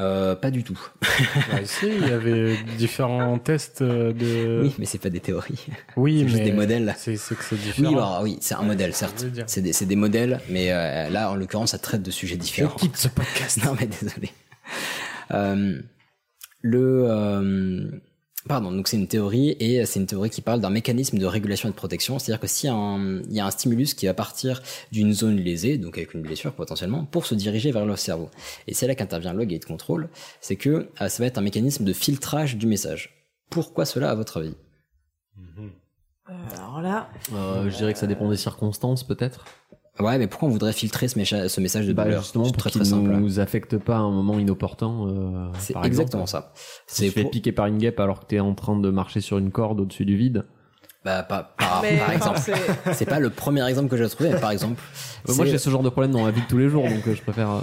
Euh, 0.00 0.34
pas 0.34 0.50
du 0.50 0.62
tout. 0.64 0.78
Bah, 1.50 1.58
si, 1.64 1.86
il 1.86 2.06
y 2.08 2.12
avait 2.12 2.56
différents 2.76 3.38
tests 3.38 3.80
euh, 3.82 4.12
de. 4.12 4.60
Oui, 4.62 4.74
mais 4.78 4.84
c'est 4.84 4.98
pas 4.98 5.08
des 5.10 5.20
théories. 5.20 5.66
Oui, 5.96 6.18
c'est 6.20 6.28
juste 6.28 6.38
mais 6.40 6.44
des 6.44 6.52
modèles. 6.52 6.94
C'est 6.98 7.16
c'est 7.16 7.34
que 7.34 7.42
c'est 7.44 7.54
Oui, 7.56 7.60
différent. 7.62 7.92
alors, 7.92 8.20
oui, 8.22 8.38
c'est 8.40 8.54
un 8.54 8.62
modèle, 8.62 8.92
certes. 8.94 9.24
C'est 9.46 9.62
des, 9.62 9.72
c'est 9.72 9.86
des 9.86 9.96
modèles, 9.96 10.40
mais 10.50 10.70
euh, 10.72 11.08
là, 11.08 11.30
en 11.30 11.34
l'occurrence, 11.36 11.70
ça 11.70 11.78
traite 11.78 12.02
de 12.02 12.10
sujets 12.10 12.36
différents. 12.36 12.74
quitte 12.76 12.96
ce 12.96 13.08
podcast. 13.08 13.58
non, 13.64 13.76
mais 13.80 13.86
désolé. 13.86 14.30
Euh, 15.32 15.80
le, 16.62 17.04
euh, 17.08 17.90
pardon, 18.48 18.72
donc 18.72 18.88
c'est 18.88 18.96
une 18.96 19.08
théorie 19.08 19.56
et 19.60 19.84
c'est 19.86 20.00
une 20.00 20.06
théorie 20.06 20.30
qui 20.30 20.40
parle 20.40 20.60
d'un 20.60 20.70
mécanisme 20.70 21.18
de 21.18 21.26
régulation 21.26 21.68
et 21.68 21.72
de 21.72 21.76
protection. 21.76 22.18
C'est-à-dire 22.18 22.40
que 22.40 22.46
s'il 22.46 22.68
y 22.68 22.70
a 22.70 22.74
un, 22.74 23.20
il 23.22 23.32
y 23.32 23.40
a 23.40 23.46
un 23.46 23.50
stimulus 23.50 23.94
qui 23.94 24.06
va 24.06 24.14
partir 24.14 24.62
d'une 24.92 25.12
zone 25.12 25.36
lésée, 25.36 25.78
donc 25.78 25.98
avec 25.98 26.14
une 26.14 26.22
blessure 26.22 26.52
potentiellement, 26.52 27.04
pour 27.04 27.26
se 27.26 27.34
diriger 27.34 27.72
vers 27.72 27.86
le 27.86 27.96
cerveau. 27.96 28.30
Et 28.66 28.74
c'est 28.74 28.86
là 28.86 28.94
qu'intervient 28.94 29.32
le 29.32 29.44
gate 29.44 29.64
control, 29.64 30.08
c'est 30.40 30.56
que 30.56 30.88
euh, 31.00 31.08
ça 31.08 31.22
va 31.22 31.26
être 31.26 31.38
un 31.38 31.42
mécanisme 31.42 31.84
de 31.84 31.92
filtrage 31.92 32.56
du 32.56 32.66
message. 32.66 33.28
Pourquoi 33.50 33.84
cela, 33.84 34.10
à 34.10 34.14
votre 34.14 34.38
avis? 34.38 34.54
Euh, 35.38 36.32
alors 36.54 36.80
là, 36.80 37.08
Euh, 37.32 37.70
je 37.70 37.76
dirais 37.76 37.92
que 37.92 37.98
ça 37.98 38.06
dépend 38.06 38.28
des 38.28 38.36
circonstances, 38.36 39.04
peut-être. 39.04 39.44
Ouais, 40.00 40.18
mais 40.18 40.26
pourquoi 40.26 40.48
on 40.48 40.52
voudrait 40.52 40.72
filtrer 40.72 41.08
ce, 41.08 41.18
mécha- 41.18 41.48
ce 41.48 41.60
message 41.60 41.86
de 41.86 41.92
Bah, 41.92 42.04
douleur? 42.04 42.22
justement, 42.22 42.44
C'est 42.44 42.52
pour 42.52 42.58
très 42.60 42.70
qu'il 42.70 42.80
très 42.82 42.90
simple. 42.90 43.10
nous 43.10 43.40
affecte 43.40 43.78
pas 43.78 43.96
à 43.96 44.00
un 44.00 44.10
moment 44.10 44.38
inopportun. 44.38 45.06
Euh, 45.08 45.48
C'est 45.58 45.72
par 45.72 45.84
exactement 45.86 46.24
exemple. 46.24 46.46
ça. 46.46 46.52
Si 46.86 46.96
tu 46.96 47.02
C'est 47.04 47.08
te 47.08 47.14
fais 47.14 47.22
pour- 47.22 47.30
piquer 47.30 47.52
par 47.52 47.66
une 47.66 47.78
guêpe 47.78 47.98
alors 48.00 48.20
que 48.20 48.26
t'es 48.26 48.40
en 48.40 48.54
train 48.54 48.78
de 48.78 48.90
marcher 48.90 49.20
sur 49.20 49.38
une 49.38 49.50
corde 49.50 49.80
au-dessus 49.80 50.04
du 50.04 50.16
vide. 50.16 50.44
Bah, 51.06 51.22
pas, 51.22 51.54
par, 51.56 51.82
Mais, 51.82 51.98
par 51.98 52.06
enfin, 52.08 52.12
exemple. 52.16 52.40
c'est- 52.44 52.92
C'est 52.94 53.06
pas 53.06 53.20
le 53.20 53.30
premier 53.30 53.64
exemple 53.68 53.88
que 53.88 53.96
j'ai 53.96 54.08
trouvé, 54.08 54.30
mais 54.30 54.40
par 54.40 54.50
exemple. 54.50 54.82
Euh, 55.28 55.34
Moi, 55.34 55.46
j'ai 55.46 55.56
ce 55.58 55.70
genre 55.70 55.82
de 55.84 55.88
problème 55.88 56.10
dans 56.12 56.24
ma 56.24 56.32
vie 56.32 56.40
de 56.42 56.46
tous 56.48 56.58
les 56.58 56.68
jours, 56.68 56.82
donc 56.82 57.06
euh, 57.06 57.14
je 57.14 57.22
préfère. 57.22 57.48
euh, 57.50 57.60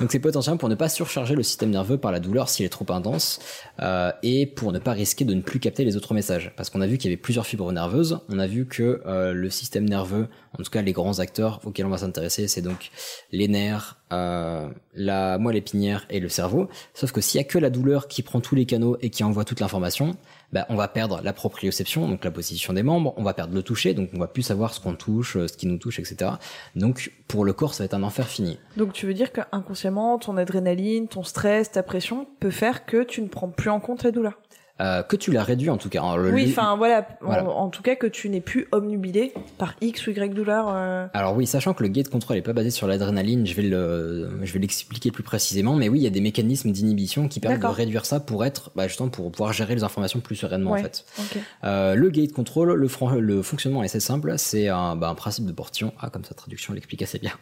Donc 0.00 0.10
c'est 0.12 0.18
potentiellement 0.20 0.58
pour 0.58 0.68
ne 0.68 0.74
pas 0.76 0.88
surcharger 0.88 1.34
le 1.34 1.42
système 1.42 1.70
nerveux 1.70 1.98
par 1.98 2.12
la 2.12 2.20
douleur 2.20 2.48
s'il 2.48 2.64
est 2.64 2.68
trop 2.70 2.86
intense 2.92 3.40
euh, 3.80 4.12
et 4.22 4.46
pour 4.46 4.72
ne 4.72 4.78
pas 4.78 4.92
risquer 4.92 5.24
de 5.24 5.34
ne 5.34 5.40
plus 5.42 5.58
capter 5.60 5.84
les 5.84 5.96
autres 5.96 6.14
messages. 6.14 6.52
Parce 6.56 6.70
qu'on 6.70 6.80
a 6.80 6.86
vu 6.86 6.98
qu'il 6.98 7.10
y 7.10 7.12
avait 7.12 7.20
plusieurs 7.20 7.46
fibres 7.46 7.70
nerveuses, 7.72 8.20
on 8.28 8.38
a 8.38 8.46
vu 8.46 8.64
que 8.66 9.02
euh, 9.06 9.32
le 9.32 9.50
système 9.50 9.88
nerveux, 9.88 10.28
en 10.58 10.62
tout 10.62 10.70
cas 10.70 10.80
les 10.82 10.92
grands 10.92 11.18
acteurs 11.18 11.60
auxquels 11.64 11.86
on 11.86 11.90
va 11.90 11.98
s'intéresser, 11.98 12.46
c'est 12.48 12.62
donc 12.62 12.90
les 13.32 13.48
nerfs, 13.48 13.96
euh, 14.12 14.68
la 14.94 15.38
moelle 15.38 15.56
épinière 15.56 16.06
et 16.10 16.20
le 16.20 16.28
cerveau. 16.28 16.68
Sauf 16.94 17.10
que 17.12 17.20
s'il 17.20 17.38
y 17.38 17.40
a 17.40 17.44
que 17.44 17.58
la 17.58 17.70
douleur 17.70 18.06
qui 18.08 18.22
prend 18.22 18.40
tous 18.40 18.54
les 18.54 18.66
canaux 18.66 18.96
et 19.02 19.10
qui 19.10 19.24
envoie 19.24 19.44
toute 19.44 19.60
l'information, 19.60 20.16
bah, 20.52 20.66
on 20.68 20.76
va 20.76 20.88
perdre 20.88 21.20
la 21.22 21.32
proprioception, 21.32 22.08
donc 22.08 22.24
la 22.24 22.30
position 22.30 22.72
des 22.72 22.82
membres, 22.82 23.12
on 23.16 23.22
va 23.22 23.34
perdre 23.34 23.54
le 23.54 23.62
toucher, 23.62 23.94
donc 23.94 24.10
on 24.14 24.18
va 24.18 24.28
plus 24.28 24.42
savoir 24.42 24.72
ce 24.72 24.80
qu'on 24.80 24.94
touche, 24.94 25.36
euh, 25.36 25.46
ce 25.46 25.56
qui 25.56 25.66
nous 25.66 25.78
touche, 25.78 25.98
etc. 25.98 26.32
Donc 26.74 27.12
pour 27.26 27.44
le 27.44 27.52
corps, 27.52 27.74
ça 27.74 27.82
va 27.82 27.86
être 27.86 27.94
un 27.94 28.02
enfer 28.02 28.26
fini. 28.28 28.58
donc 28.76 28.92
tu 28.92 29.06
veux 29.06 29.14
dire 29.14 29.32
qu'inconsciemment, 29.32 30.18
ton 30.18 30.36
adrénaline, 30.36 31.08
ton 31.08 31.22
stress, 31.22 31.70
ta 31.70 31.82
pression 31.82 32.26
peut 32.40 32.50
faire 32.50 32.86
que 32.86 33.02
tu 33.02 33.20
ne 33.20 33.28
prends 33.28 33.48
plus 33.48 33.70
en 33.70 33.80
compte 33.80 34.02
la 34.04 34.10
douleur? 34.10 34.38
Euh, 34.80 35.02
que 35.02 35.16
tu 35.16 35.32
la 35.32 35.42
réduis 35.42 35.70
en 35.70 35.76
tout 35.76 35.88
cas. 35.88 36.16
Le- 36.16 36.32
Oui, 36.32 36.46
enfin 36.50 36.76
voilà, 36.76 37.00
en- 37.20 37.26
Voilà. 37.26 37.44
En, 37.48 37.68
tout 37.68 37.82
cas 37.82 37.96
que 37.96 38.06
tu 38.06 38.28
n'es 38.28 38.40
plus 38.40 38.68
omnubilé 38.70 39.32
par 39.58 39.74
X 39.80 40.06
ou 40.06 40.10
Y 40.10 40.32
douleur. 40.34 40.66
euh, 40.72 41.06
Alors 41.14 41.34
oui, 41.34 41.46
sachant 41.48 41.74
que 41.74 41.82
le 41.82 41.88
gate 41.88 42.08
control 42.08 42.36
n'est 42.36 42.42
pas 42.42 42.52
basé 42.52 42.70
sur 42.70 42.86
l'adrénaline, 42.86 43.44
je 43.44 43.54
vais 43.54 43.62
le, 43.62 44.30
je 44.42 44.52
vais 44.52 44.60
l'expliquer 44.60 45.10
plus 45.10 45.24
précisément, 45.24 45.74
mais 45.74 45.88
oui, 45.88 45.98
il 45.98 46.02
y 46.02 46.06
a 46.06 46.10
des 46.10 46.20
mécanismes 46.20 46.70
d'inhibition 46.70 47.26
qui 47.26 47.40
permettent 47.40 47.60
de 47.62 47.66
réduire 47.66 48.06
ça 48.06 48.20
pour 48.20 48.44
être, 48.44 48.70
bah, 48.76 48.86
justement, 48.86 49.08
pour 49.08 49.32
pouvoir 49.32 49.52
gérer 49.52 49.74
les 49.74 49.82
informations 49.82 50.20
plus 50.20 50.36
sereinement 50.36 50.70
ouais, 50.72 50.80
en 50.80 50.82
fait. 50.84 51.04
ok. 51.18 51.38
Euh, 51.64 51.94
le 51.96 52.10
gate 52.10 52.32
control, 52.32 52.72
le, 52.74 52.88
fran- 52.88 53.14
le 53.16 53.42
fonctionnement 53.42 53.82
est 53.82 53.86
assez 53.86 53.98
simple, 54.00 54.34
c'est 54.38 54.68
un, 54.68 54.94
bah, 54.94 55.08
un 55.08 55.14
principe 55.16 55.44
de 55.46 55.52
portillon. 55.52 55.92
Ah, 56.00 56.08
comme 56.10 56.24
sa 56.24 56.34
traduction 56.34 56.72
l'explique 56.72 57.02
assez 57.02 57.18
bien. 57.18 57.32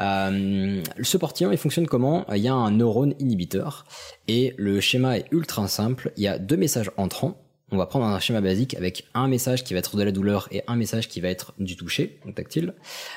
Euh, 0.00 0.82
ce 1.02 1.16
portillon, 1.16 1.50
il 1.52 1.58
fonctionne 1.58 1.86
comment? 1.86 2.24
Il 2.32 2.38
y 2.42 2.48
a 2.48 2.54
un 2.54 2.70
neurone 2.70 3.14
inhibiteur 3.18 3.84
et 4.28 4.54
le 4.56 4.80
schéma 4.80 5.18
est 5.18 5.26
ultra 5.30 5.68
simple. 5.68 6.12
Il 6.16 6.22
y 6.22 6.28
a 6.28 6.38
deux 6.38 6.56
messages 6.56 6.90
entrants. 6.96 7.40
On 7.72 7.76
va 7.76 7.86
prendre 7.86 8.06
un 8.06 8.20
schéma 8.20 8.40
basique 8.40 8.76
avec 8.76 9.06
un 9.14 9.26
message 9.26 9.64
qui 9.64 9.74
va 9.74 9.80
être 9.80 9.96
de 9.96 10.02
la 10.04 10.12
douleur 10.12 10.48
et 10.52 10.62
un 10.68 10.76
message 10.76 11.08
qui 11.08 11.20
va 11.20 11.28
être 11.28 11.52
du 11.58 11.76
toucher, 11.76 12.20
tactile. 12.36 12.74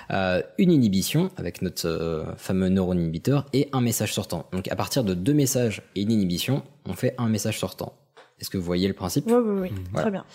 Euh, 0.10 0.42
une 0.58 0.72
inhibition 0.72 1.30
avec 1.38 1.62
notre 1.62 1.88
euh, 1.88 2.36
fameux 2.36 2.70
neurone 2.70 3.00
inhibiteur 3.00 3.46
et 3.54 3.70
un 3.74 3.82
message 3.82 4.14
sortant. 4.14 4.48
Donc 4.52 4.68
à 4.68 4.76
partir 4.76 5.04
de 5.04 5.14
deux 5.14 5.34
messages 5.34 5.84
et 5.96 6.02
une 6.02 6.12
inhibition, 6.12 6.64
on 6.86 6.94
fait 6.94 7.14
un 7.20 7.30
message 7.30 7.60
sortant. 7.60 7.94
Est-ce 8.40 8.50
que 8.50 8.58
vous 8.58 8.64
voyez 8.64 8.88
le 8.88 8.94
principe? 8.94 9.26
Oui, 9.28 9.34
oui, 9.34 9.60
oui, 9.62 9.72
Voilà. 9.92 10.02
très 10.04 10.12
bien. 10.12 10.26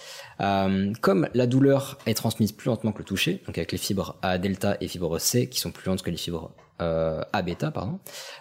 Euh, 0.41 0.93
comme 1.01 1.29
la 1.35 1.47
douleur 1.47 1.99
est 2.07 2.15
transmise 2.15 2.53
plus 2.53 2.69
lentement 2.69 2.93
que 2.93 2.99
le 2.99 3.05
toucher, 3.05 3.43
donc 3.47 3.57
avec 3.59 3.73
les 3.73 3.79
fibres 3.79 4.17
A 4.23 4.39
delta 4.39 4.77
et 4.81 4.89
fibres 4.89 5.19
C 5.19 5.49
qui 5.49 5.61
sont 5.61 5.71
plus 5.71 5.89
lentes 5.89 6.03
que 6.03 6.11
les 6.11 6.17
fibres 6.17 6.51
euh, 6.83 7.23
A 7.33 7.43
bêta, 7.43 7.71
pardon. 7.71 7.99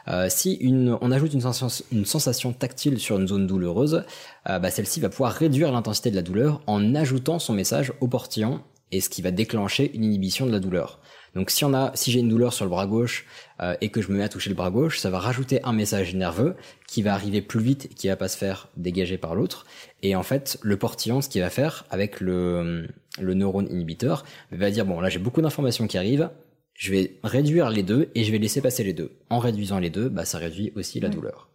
Euh, 0.08 0.28
si 0.30 0.54
une, 0.56 0.98
on 1.02 1.12
ajoute 1.12 1.34
une 1.34 1.42
sensation, 1.42 1.86
une 1.92 2.06
sensation 2.06 2.52
tactile 2.52 3.00
sur 3.00 3.20
une 3.20 3.28
zone 3.28 3.48
douloureuse, 3.48 4.04
bah, 4.46 4.70
celle-ci 4.70 5.00
va 5.00 5.10
pouvoir 5.10 5.32
réduire 5.32 5.72
l'intensité 5.72 6.12
de 6.12 6.16
la 6.16 6.22
douleur 6.24 6.62
en 6.68 6.96
ajoutant 6.96 7.40
son 7.40 7.54
message 7.54 7.94
au 8.02 8.08
portillon 8.08 8.62
et 8.92 9.02
ce 9.02 9.10
qui 9.10 9.22
va 9.22 9.32
déclencher 9.32 9.92
une 9.96 10.04
inhibition 10.04 10.46
de 10.46 10.52
la 10.52 10.60
douleur. 10.60 11.00
Donc 11.36 11.50
si 11.50 11.66
on 11.66 11.74
a, 11.74 11.92
si 11.96 12.12
j'ai 12.12 12.20
une 12.20 12.30
douleur 12.30 12.54
sur 12.54 12.66
le 12.66 12.70
bras 12.70 12.86
gauche 12.86 13.26
euh, 13.62 13.76
et 13.82 13.90
que 13.90 14.02
je 14.02 14.12
me 14.12 14.18
mets 14.18 14.24
à 14.24 14.30
toucher 14.30 14.50
le 14.50 14.56
bras 14.56 14.70
gauche, 14.70 15.00
ça 15.00 15.10
va 15.10 15.20
rajouter 15.20 15.64
un 15.64 15.74
message 15.74 16.14
nerveux 16.16 16.56
qui 16.88 17.02
va 17.02 17.14
arriver 17.14 17.42
plus 17.42 17.62
vite 17.62 17.86
et 17.86 17.94
qui 17.94 18.08
va 18.08 18.16
pas 18.16 18.28
se 18.28 18.38
faire 18.38 18.70
dégager 18.78 19.18
par 19.18 19.36
l'autre. 19.36 19.66
Et 20.02 20.16
en 20.16 20.24
fait, 20.24 20.60
le 20.62 20.78
portillon, 20.78 21.22
ce 21.22 21.30
qu'il 21.30 21.42
va 21.42 21.50
faire 21.50 21.86
avec 21.90 22.20
le, 22.20 22.88
le 23.20 23.34
neurone 23.34 23.68
inhibiteur, 23.70 24.26
va 24.52 24.70
dire 24.70 24.86
bon 24.86 25.00
là 25.00 25.10
j'ai 25.10 25.20
beaucoup 25.20 25.42
d'informations 25.42 25.88
qui 25.88 25.98
arrivent, 25.98 26.30
je 26.76 26.92
vais 26.92 27.20
réduire 27.24 27.70
les 27.70 27.84
deux 27.84 28.10
et 28.16 28.24
je 28.24 28.32
vais 28.32 28.38
laisser 28.38 28.62
passer 28.62 28.84
les 28.84 28.94
deux. 28.94 29.12
En 29.30 29.40
réduisant 29.40 29.80
les 29.80 29.90
deux, 29.90 30.10
bah 30.10 30.26
ça 30.26 30.38
réduit 30.38 30.72
aussi 30.76 31.00
la 31.00 31.10
douleur. 31.10 31.50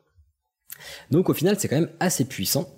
Donc 1.11 1.29
au 1.29 1.35
final, 1.35 1.57
c'est 1.59 1.69
quand 1.69 1.77
même 1.77 1.91
assez 2.01 2.25
puissant. 2.25 2.69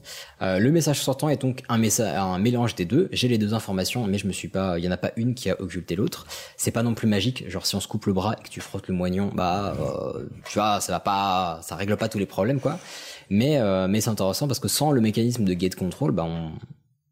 Euh, 0.42 0.58
le 0.58 0.70
message 0.70 1.00
sortant 1.00 1.28
est 1.28 1.40
donc 1.40 1.62
un, 1.68 1.80
un 2.00 2.38
mélange 2.38 2.74
des 2.74 2.84
deux. 2.84 3.08
J'ai 3.12 3.28
les 3.28 3.38
deux 3.38 3.54
informations, 3.54 4.06
mais 4.06 4.18
je 4.18 4.26
me 4.26 4.32
suis 4.32 4.48
pas, 4.48 4.78
il 4.78 4.84
y 4.84 4.88
en 4.88 4.92
a 4.92 4.96
pas 4.96 5.12
une 5.16 5.34
qui 5.34 5.50
a 5.50 5.60
occulté 5.60 5.96
l'autre. 5.96 6.26
C'est 6.56 6.70
pas 6.70 6.82
non 6.82 6.94
plus 6.94 7.06
magique. 7.06 7.48
Genre 7.48 7.66
si 7.66 7.74
on 7.74 7.80
se 7.80 7.88
coupe 7.88 8.06
le 8.06 8.12
bras 8.12 8.36
et 8.38 8.42
que 8.42 8.48
tu 8.48 8.60
frottes 8.60 8.88
le 8.88 8.94
moignon, 8.94 9.30
bah 9.34 9.74
euh, 9.78 10.26
tu 10.48 10.58
vois, 10.58 10.80
ça 10.80 10.92
va 10.92 11.00
pas, 11.00 11.60
ça 11.62 11.76
règle 11.76 11.96
pas 11.96 12.08
tous 12.08 12.18
les 12.18 12.26
problèmes 12.26 12.60
quoi. 12.60 12.78
Mais 13.28 13.58
euh, 13.58 13.86
mais 13.88 14.00
c'est 14.00 14.10
intéressant 14.10 14.48
parce 14.48 14.60
que 14.60 14.68
sans 14.68 14.90
le 14.90 15.00
mécanisme 15.00 15.44
de 15.44 15.54
gate 15.54 15.76
control, 15.76 16.12
bah 16.12 16.24
on 16.24 16.52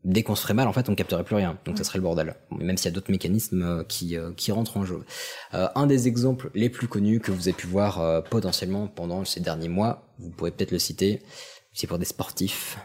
dès 0.04 0.22
qu'on 0.22 0.34
se 0.34 0.42
ferait 0.42 0.54
mal, 0.54 0.68
en 0.68 0.72
fait, 0.72 0.88
on 0.88 0.94
capterait 0.94 1.24
plus 1.24 1.34
rien. 1.36 1.58
Donc 1.64 1.78
ça 1.78 1.84
serait 1.84 1.98
le 1.98 2.02
bordel. 2.02 2.34
Même 2.50 2.76
s'il 2.76 2.86
y 2.90 2.92
a 2.92 2.94
d'autres 2.94 3.10
mécanismes 3.10 3.62
euh, 3.62 3.84
qui, 3.84 4.16
euh, 4.16 4.32
qui 4.36 4.52
rentrent 4.52 4.76
en 4.76 4.84
jeu. 4.84 5.04
Euh, 5.54 5.68
un 5.74 5.86
des 5.86 6.08
exemples 6.08 6.50
les 6.54 6.70
plus 6.70 6.88
connus 6.88 7.20
que 7.20 7.30
vous 7.32 7.48
avez 7.48 7.56
pu 7.56 7.66
voir 7.66 8.00
euh, 8.00 8.20
potentiellement 8.20 8.86
pendant 8.86 9.24
ces 9.24 9.40
derniers 9.40 9.68
mois, 9.68 10.08
vous 10.18 10.30
pourrez 10.30 10.50
peut-être 10.50 10.72
le 10.72 10.78
citer, 10.78 11.22
c'est 11.72 11.86
pour 11.86 11.98
des 11.98 12.04
sportifs. 12.04 12.78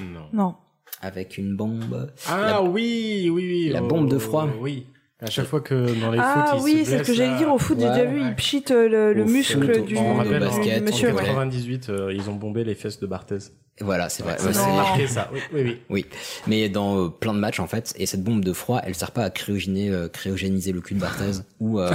Non. 0.00 0.28
Non. 0.32 0.54
Avec 1.00 1.38
une 1.38 1.56
bombe. 1.56 2.12
Ah 2.26 2.40
La- 2.40 2.62
oui, 2.62 3.28
oui, 3.32 3.46
oui. 3.46 3.68
La 3.70 3.82
oh, 3.82 3.86
bombe 3.88 4.08
de 4.10 4.18
froid. 4.18 4.48
Oui. 4.60 4.86
À 5.20 5.30
chaque 5.30 5.46
fois 5.46 5.60
que 5.60 5.74
dans 6.00 6.12
les 6.12 6.18
Ah 6.20 6.52
foot, 6.52 6.60
ils 6.60 6.64
oui, 6.64 6.84
se 6.84 6.90
c'est 6.92 6.98
ce 6.98 7.02
que 7.08 7.14
j'allais 7.14 7.36
dire. 7.38 7.52
Au 7.52 7.58
foot, 7.58 7.76
j'ai 7.80 7.88
déjà 7.88 8.04
vu, 8.04 8.20
il 8.20 8.34
pchite 8.36 8.70
euh, 8.70 8.88
le, 8.88 9.12
le 9.12 9.24
muscle 9.24 9.74
foot, 9.74 9.84
du, 9.84 9.96
on 9.96 10.00
On 10.00 10.12
de 10.14 10.18
rappelle, 10.18 10.34
du 10.34 10.46
basket, 10.46 10.82
en 10.82 11.12
on 11.12 11.16
ouais. 11.16 11.24
98, 11.24 11.88
euh, 11.88 12.12
ils 12.14 12.30
ont 12.30 12.36
bombé 12.36 12.62
les 12.62 12.76
fesses 12.76 13.00
de 13.00 13.06
Barthez. 13.08 13.38
Voilà, 13.80 14.08
c'est 14.08 14.22
vrai. 14.22 14.36
Ça 14.38 14.46
Ouais, 14.46 14.52
c'est- 14.52 14.66
marqué 14.76 15.06
ça. 15.06 15.28
Oui, 15.32 15.40
oui, 15.52 15.60
oui. 15.64 15.78
Oui, 15.90 16.06
mais 16.46 16.68
dans 16.68 16.98
euh, 17.04 17.08
plein 17.08 17.32
de 17.34 17.38
matchs 17.38 17.60
en 17.60 17.66
fait, 17.66 17.94
et 17.96 18.06
cette 18.06 18.22
bombe 18.22 18.44
de 18.44 18.52
froid, 18.52 18.80
elle 18.84 18.94
sert 18.94 19.10
pas 19.12 19.24
à 19.24 19.30
cryogéniser, 19.30 19.90
euh, 19.90 20.08
cryogéniser 20.08 20.72
le 20.72 20.80
cul 20.80 20.94
de 20.94 21.00
Barthez 21.00 21.42
ou, 21.60 21.78
euh, 21.80 21.90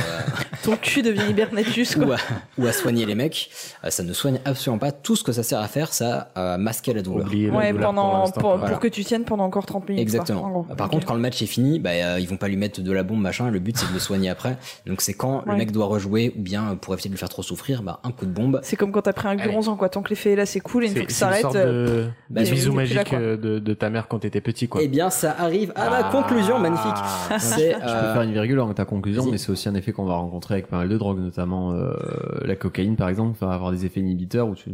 Ton 0.63 0.75
cul 0.77 1.01
devient 1.01 1.29
hibernatus, 1.29 1.95
ou, 1.97 2.05
quoi. 2.05 2.15
à, 2.15 2.61
ou 2.61 2.67
à 2.67 2.71
soigner 2.73 3.05
les 3.05 3.15
mecs. 3.15 3.49
Euh, 3.83 3.89
ça 3.89 4.03
ne 4.03 4.13
soigne 4.13 4.39
absolument 4.45 4.79
pas. 4.79 4.91
Tout 4.91 5.15
ce 5.15 5.23
que 5.23 5.31
ça 5.31 5.43
sert 5.43 5.59
à 5.59 5.67
faire, 5.67 5.93
ça 5.93 6.31
à 6.35 6.57
masquer 6.57 6.93
la 6.93 7.01
douleur. 7.01 7.27
La 7.27 7.33
Ouais, 7.33 7.71
douleur 7.71 7.93
pour 7.93 7.95
pendant, 7.95 8.31
pour, 8.67 8.79
que 8.79 8.87
tu 8.87 9.03
tiennes 9.03 9.25
pendant 9.25 9.43
encore 9.45 9.65
30 9.65 9.89
minutes. 9.89 10.01
Exactement. 10.01 10.63
Par 10.77 10.89
contre, 10.89 11.05
quand 11.05 11.13
le 11.15 11.19
match 11.21 11.41
est 11.41 11.45
fini, 11.47 11.79
bah, 11.79 11.91
euh, 11.91 12.19
ils 12.19 12.27
vont 12.27 12.37
pas 12.37 12.47
lui 12.47 12.57
mettre 12.57 12.81
de 12.81 12.91
la 12.91 13.03
bombe 13.03 13.19
machin. 13.21 13.49
Le 13.49 13.59
but 13.59 13.77
c'est 13.77 13.87
de 13.87 13.93
le 13.93 13.99
soigner 13.99 14.29
après. 14.29 14.57
Donc 14.85 15.01
c'est 15.01 15.13
quand 15.13 15.43
le 15.45 15.55
mec 15.55 15.71
doit 15.71 15.85
rejouer 15.85 16.33
ou 16.37 16.41
bien 16.41 16.71
euh, 16.71 16.75
pour 16.75 16.93
éviter 16.93 17.09
de 17.09 17.13
lui 17.13 17.19
faire 17.19 17.29
trop 17.29 17.43
souffrir, 17.43 17.83
bah, 17.83 17.99
un 18.03 18.11
coup 18.11 18.25
de 18.25 18.31
bombe. 18.31 18.59
C'est 18.63 18.75
comme 18.75 18.91
quand 18.91 19.01
t'as 19.01 19.13
pris 19.13 19.27
un 19.27 19.35
guronzan, 19.35 19.75
quoi. 19.75 19.89
Tant 19.89 20.01
que 20.01 20.09
l'effet 20.09 20.31
est 20.31 20.35
là, 20.35 20.45
c'est 20.45 20.59
cool, 20.59 20.85
et 20.85 20.87
une 20.87 20.95
fois 20.95 21.05
que 21.05 21.11
ça 21.11 21.27
arrête. 21.27 21.45
Euh, 21.73 22.03
de, 22.05 22.09
bah, 22.29 22.41
de 22.43 22.93
là, 22.95 23.03
euh, 23.13 23.37
de, 23.37 23.59
de 23.59 23.73
ta 23.73 23.89
mère 23.89 24.07
quand 24.07 24.19
t'étais 24.19 24.41
petit, 24.41 24.67
quoi. 24.67 24.81
Eh 24.83 24.87
bien, 24.87 25.09
ça 25.09 25.35
arrive 25.37 25.71
à 25.75 25.89
ma 25.89 25.97
Ah. 26.07 26.09
conclusion 26.11 26.59
magnifique. 26.59 26.91
C'est 27.39 27.73
Je 27.73 27.77
peux 27.79 27.83
euh, 27.85 28.13
faire 28.13 28.21
une 28.21 28.33
virgule 28.33 28.59
en 28.59 28.73
ta 28.73 28.85
conclusion, 28.85 29.25
mais 29.29 29.37
c'est 29.37 29.51
aussi 29.51 29.67
un 29.69 29.75
effet 29.75 29.91
qu'on 29.91 30.05
va 30.05 30.15
rencontrer 30.15 30.55
avec 30.55 30.67
pas 30.67 30.77
mal 30.77 30.89
de 30.89 30.97
drogues, 30.97 31.19
notamment 31.19 31.71
euh, 31.73 31.93
la 32.45 32.55
cocaïne 32.55 32.95
par 32.95 33.09
exemple, 33.09 33.37
va 33.39 33.53
avoir 33.53 33.71
des 33.71 33.85
effets 33.85 33.99
inhibiteurs 33.99 34.47
où 34.47 34.55
tu- 34.55 34.69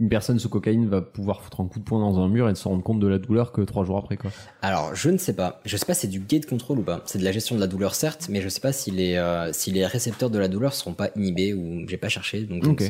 une 0.00 0.08
personne 0.08 0.38
sous 0.38 0.48
cocaïne 0.48 0.88
va 0.88 1.00
pouvoir 1.02 1.42
foutre 1.42 1.60
un 1.60 1.66
coup 1.66 1.78
de 1.78 1.84
poing 1.84 2.00
dans 2.00 2.20
un 2.20 2.28
mur 2.28 2.46
et 2.46 2.50
ne 2.50 2.54
se 2.56 2.66
rendre 2.68 2.82
compte 2.82 3.00
de 3.00 3.06
la 3.08 3.18
douleur 3.18 3.52
que 3.52 3.60
trois 3.62 3.84
jours 3.84 3.98
après. 3.98 4.16
Quoi. 4.16 4.30
Alors, 4.62 4.94
je 4.94 5.10
ne 5.10 5.18
sais 5.18 5.34
pas. 5.34 5.60
Je 5.64 5.76
sais 5.76 5.86
pas 5.86 5.94
si 5.94 6.02
c'est 6.02 6.08
du 6.08 6.20
gate 6.20 6.46
control 6.46 6.78
ou 6.80 6.82
pas. 6.82 7.02
C'est 7.06 7.18
de 7.18 7.24
la 7.24 7.32
gestion 7.32 7.54
de 7.56 7.60
la 7.60 7.66
douleur, 7.66 7.94
certes, 7.94 8.26
mais 8.30 8.40
je 8.40 8.48
sais 8.48 8.60
pas 8.60 8.72
si 8.72 8.90
les, 8.90 9.16
euh, 9.16 9.52
si 9.52 9.70
les 9.70 9.86
récepteurs 9.86 10.30
de 10.30 10.38
la 10.38 10.48
douleur 10.48 10.72
seront 10.74 10.92
pas 10.94 11.08
inhibés 11.16 11.54
ou 11.54 11.86
j'ai 11.88 11.96
pas 11.96 12.08
cherché, 12.08 12.42
donc 12.42 12.64
ne, 12.80 12.86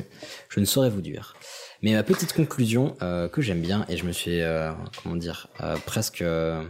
je 0.48 0.60
ne 0.60 0.64
saurais 0.64 0.90
vous 0.90 1.00
dire. 1.02 1.34
Mais 1.80 1.92
ma 1.92 2.02
petite 2.02 2.32
conclusion 2.32 2.96
euh, 3.02 3.28
que 3.28 3.40
j'aime 3.40 3.60
bien 3.60 3.86
et 3.88 3.96
je 3.96 4.04
me 4.04 4.10
suis 4.10 4.40
euh, 4.40 4.72
comment 5.02 5.14
dire 5.14 5.46
euh, 5.62 5.76
presque 5.86 6.22
euh, 6.22 6.64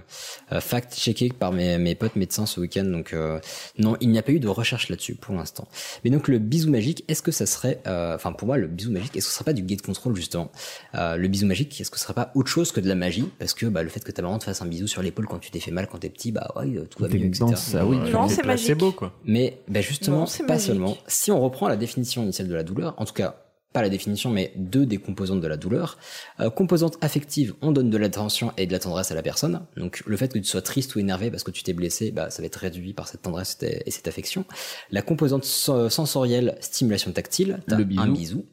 euh, 0.52 0.60
fact-checké 0.60 1.30
par 1.30 1.50
mes, 1.52 1.78
mes 1.78 1.94
potes 1.94 2.14
médecins 2.16 2.44
ce 2.44 2.60
week-end. 2.60 2.84
Donc 2.84 3.14
euh, 3.14 3.40
non, 3.78 3.96
il 4.00 4.10
n'y 4.10 4.18
a 4.18 4.22
pas 4.22 4.32
eu 4.32 4.40
de 4.40 4.48
recherche 4.48 4.90
là-dessus 4.90 5.14
pour 5.14 5.34
l'instant. 5.34 5.66
Mais 6.04 6.10
donc 6.10 6.28
le 6.28 6.38
bisou 6.38 6.70
magique, 6.70 7.04
est-ce 7.08 7.22
que 7.22 7.32
ça 7.32 7.46
serait, 7.46 7.80
euh, 7.86 8.14
enfin 8.16 8.32
pour 8.32 8.46
moi 8.48 8.58
le 8.58 8.66
bisou 8.66 8.90
magique, 8.92 9.16
est-ce 9.16 9.24
que 9.26 9.30
ce 9.30 9.36
serait 9.36 9.44
pas 9.46 9.52
du 9.54 9.62
gate 9.62 9.80
control 9.80 10.14
justement? 10.14 10.50
Euh, 10.94 11.16
Le 11.16 11.28
bisou 11.28 11.46
magique, 11.46 11.80
est-ce 11.80 11.90
que 11.90 11.96
ce 11.98 12.04
serait 12.04 12.12
pas 12.14 12.30
autre 12.34 12.50
chose 12.50 12.70
que 12.72 12.80
de 12.80 12.88
la 12.88 12.94
magie? 12.94 13.30
Parce 13.38 13.54
que 13.54 13.64
bah, 13.64 13.82
le 13.82 13.88
fait 13.88 14.04
que 14.04 14.12
ta 14.12 14.20
maman 14.20 14.38
te 14.38 14.44
fasse 14.44 14.60
un 14.60 14.66
bisou 14.66 14.86
sur 14.86 15.00
l'épaule 15.00 15.26
quand 15.26 15.38
tu 15.38 15.50
t'es 15.50 15.60
fait 15.60 15.70
mal 15.70 15.86
quand 15.86 15.98
t'es 15.98 16.10
petit, 16.10 16.32
bah 16.32 16.52
ouais, 16.56 16.66
tout 16.90 17.02
va 17.02 17.08
mieux, 17.08 17.24
etc. 17.24 17.46
Ça, 17.56 17.86
oui. 17.86 17.96
Non, 18.12 18.28
c'est 18.28 18.44
magique. 18.44 18.76
beau, 18.76 18.92
quoi. 18.92 19.14
Mais 19.24 19.60
bah, 19.68 19.80
justement, 19.80 20.18
Non, 20.20 20.26
c'est 20.26 20.42
pas 20.44 20.54
magique. 20.54 20.66
seulement. 20.66 20.96
Si 21.06 21.30
on 21.32 21.40
reprend 21.40 21.66
la 21.68 21.76
définition 21.76 22.22
initiale 22.24 22.48
de 22.48 22.54
la 22.54 22.62
douleur, 22.62 22.94
en 22.98 23.06
tout 23.06 23.14
cas 23.14 23.36
pas 23.78 23.82
la 23.82 23.88
définition, 23.88 24.30
mais 24.30 24.52
deux 24.56 24.86
des 24.86 24.96
composantes 24.98 25.40
de 25.40 25.46
la 25.46 25.56
douleur. 25.56 25.98
Euh, 26.40 26.50
composante 26.50 26.96
affective, 27.00 27.54
on 27.62 27.70
donne 27.72 27.90
de 27.90 27.96
l'attention 27.96 28.52
et 28.56 28.66
de 28.66 28.72
la 28.72 28.78
tendresse 28.78 29.10
à 29.12 29.14
la 29.14 29.22
personne. 29.22 29.60
Donc 29.76 30.02
le 30.06 30.16
fait 30.16 30.32
que 30.32 30.38
tu 30.38 30.44
sois 30.44 30.62
triste 30.62 30.94
ou 30.96 30.98
énervé 30.98 31.30
parce 31.30 31.42
que 31.44 31.50
tu 31.50 31.62
t'es 31.62 31.72
blessé, 31.72 32.10
bah, 32.10 32.30
ça 32.30 32.42
va 32.42 32.46
être 32.46 32.56
réduit 32.56 32.92
par 32.92 33.06
cette 33.08 33.22
tendresse 33.22 33.56
et 33.62 33.82
et 33.86 33.90
cette 33.90 34.08
affection. 34.08 34.44
La 34.90 35.02
composante 35.02 35.44
so- 35.44 35.88
sensorielle, 35.88 36.56
stimulation 36.60 37.12
tactile, 37.12 37.60
Le 37.68 37.84
bisou. 37.84 38.00
un 38.02 38.08
bisou. 38.08 38.44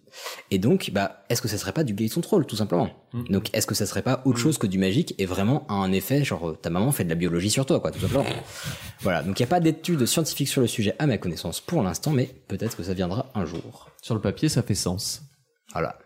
Et 0.52 0.60
donc, 0.60 0.92
bah, 0.94 1.24
est-ce 1.30 1.42
que 1.42 1.48
ça 1.48 1.58
serait 1.58 1.72
pas 1.72 1.84
du 1.84 1.94
gate 1.94 2.14
control, 2.14 2.46
tout 2.46 2.56
simplement 2.56 2.90
Donc, 3.30 3.50
est-ce 3.54 3.68
que 3.68 3.76
ça 3.76 3.86
serait 3.86 4.02
pas 4.02 4.22
autre 4.26 4.38
chose 4.38 4.58
que 4.58 4.68
du 4.68 4.78
magique 4.78 5.16
et 5.18 5.26
vraiment 5.26 5.70
un 5.70 5.92
effet, 5.92 6.24
genre, 6.24 6.50
euh, 6.50 6.56
ta 6.56 6.70
maman 6.70 6.92
fait 6.92 7.04
de 7.04 7.10
la 7.10 7.16
biologie 7.16 7.50
sur 7.50 7.66
toi, 7.66 7.80
quoi, 7.80 7.92
tout 7.92 8.00
simplement 8.00 8.26
Voilà, 9.02 9.24
donc 9.24 9.40
il 9.40 9.44
n'y 9.44 9.48
a 9.48 9.50
pas 9.50 9.60
d'études 9.60 10.06
scientifiques 10.06 10.50
sur 10.50 10.62
le 10.62 10.68
sujet 10.68 10.96
à 11.00 11.08
ma 11.08 11.18
connaissance 11.18 11.62
pour 11.62 11.82
l'instant, 11.84 12.12
mais 12.12 12.30
peut-être 12.48 12.78
que 12.78 12.84
ça 12.84 12.94
viendra 12.94 13.32
un 13.36 13.46
jour. 13.46 13.90
Sur 14.02 14.16
le 14.16 14.22
papier, 14.22 14.50
ça 14.50 14.64
fait 14.64 14.76
sens. 14.76 15.22
Voilà. 15.74 15.98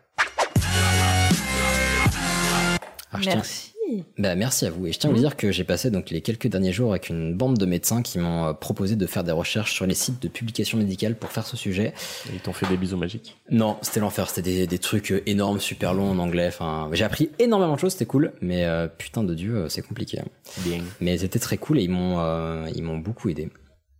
Merci. 3.25 3.68
Bah, 4.17 4.35
merci 4.35 4.65
à 4.65 4.71
vous. 4.71 4.87
Et 4.87 4.91
je 4.91 4.99
tiens 4.99 5.09
à 5.09 5.13
vous 5.13 5.19
dire 5.19 5.35
que 5.37 5.51
j'ai 5.51 5.63
passé 5.63 5.91
donc 5.91 6.09
les 6.09 6.21
quelques 6.21 6.47
derniers 6.47 6.71
jours 6.71 6.91
avec 6.91 7.09
une 7.09 7.35
bande 7.35 7.57
de 7.57 7.65
médecins 7.65 8.01
qui 8.01 8.19
m'ont 8.19 8.45
euh, 8.45 8.53
proposé 8.53 8.95
de 8.95 9.05
faire 9.05 9.23
des 9.23 9.31
recherches 9.31 9.73
sur 9.73 9.85
les 9.85 9.93
sites 9.95 10.21
de 10.21 10.27
publication 10.27 10.77
médicale 10.77 11.15
pour 11.15 11.31
faire 11.31 11.45
ce 11.45 11.57
sujet. 11.57 11.93
Et 12.29 12.35
Ils 12.35 12.39
t'ont 12.39 12.53
fait 12.53 12.67
des 12.67 12.77
bisous 12.77 12.97
magiques. 12.97 13.37
Non, 13.49 13.77
c'était 13.81 13.99
l'enfer. 13.99 14.29
C'était 14.29 14.41
des, 14.41 14.67
des 14.67 14.79
trucs 14.79 15.11
euh, 15.11 15.21
énormes, 15.25 15.59
super 15.59 15.93
longs 15.93 16.11
en 16.11 16.19
anglais. 16.19 16.47
Enfin, 16.47 16.89
j'ai 16.93 17.03
appris 17.03 17.29
énormément 17.39 17.75
de 17.75 17.79
choses. 17.79 17.93
C'était 17.93 18.05
cool, 18.05 18.33
mais 18.41 18.65
euh, 18.65 18.87
putain 18.87 19.23
de 19.23 19.33
dieu, 19.33 19.67
c'est 19.69 19.81
compliqué. 19.81 20.21
Bien. 20.59 20.79
Mais 21.01 21.17
c'était 21.17 21.39
très 21.39 21.57
cool 21.57 21.79
et 21.79 21.83
ils 21.83 21.89
m'ont, 21.89 22.19
euh, 22.19 22.67
ils 22.75 22.83
m'ont 22.83 22.97
beaucoup 22.97 23.29
aidé. 23.29 23.49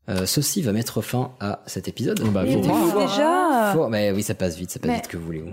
Euh, 0.10 0.26
ceci 0.26 0.64
va 0.64 0.72
mettre 0.74 1.02
fin 1.04 1.34
à 1.40 1.62
cet 1.68 1.88
épisode. 1.88 2.20
Bah, 2.32 2.42
Mais 2.44 2.54
faut 2.54 2.62
déjà 2.62 3.72
Fort- 3.74 3.90
mais 3.92 4.12
oui, 4.12 4.24
ça 4.24 4.34
passe 4.34 4.58
vite, 4.58 4.72
ça 4.72 4.80
passe 4.80 4.90
Mais- 4.90 4.96
vite 4.96 5.08
que 5.08 5.18
vous 5.18 5.26
voulez. 5.26 5.44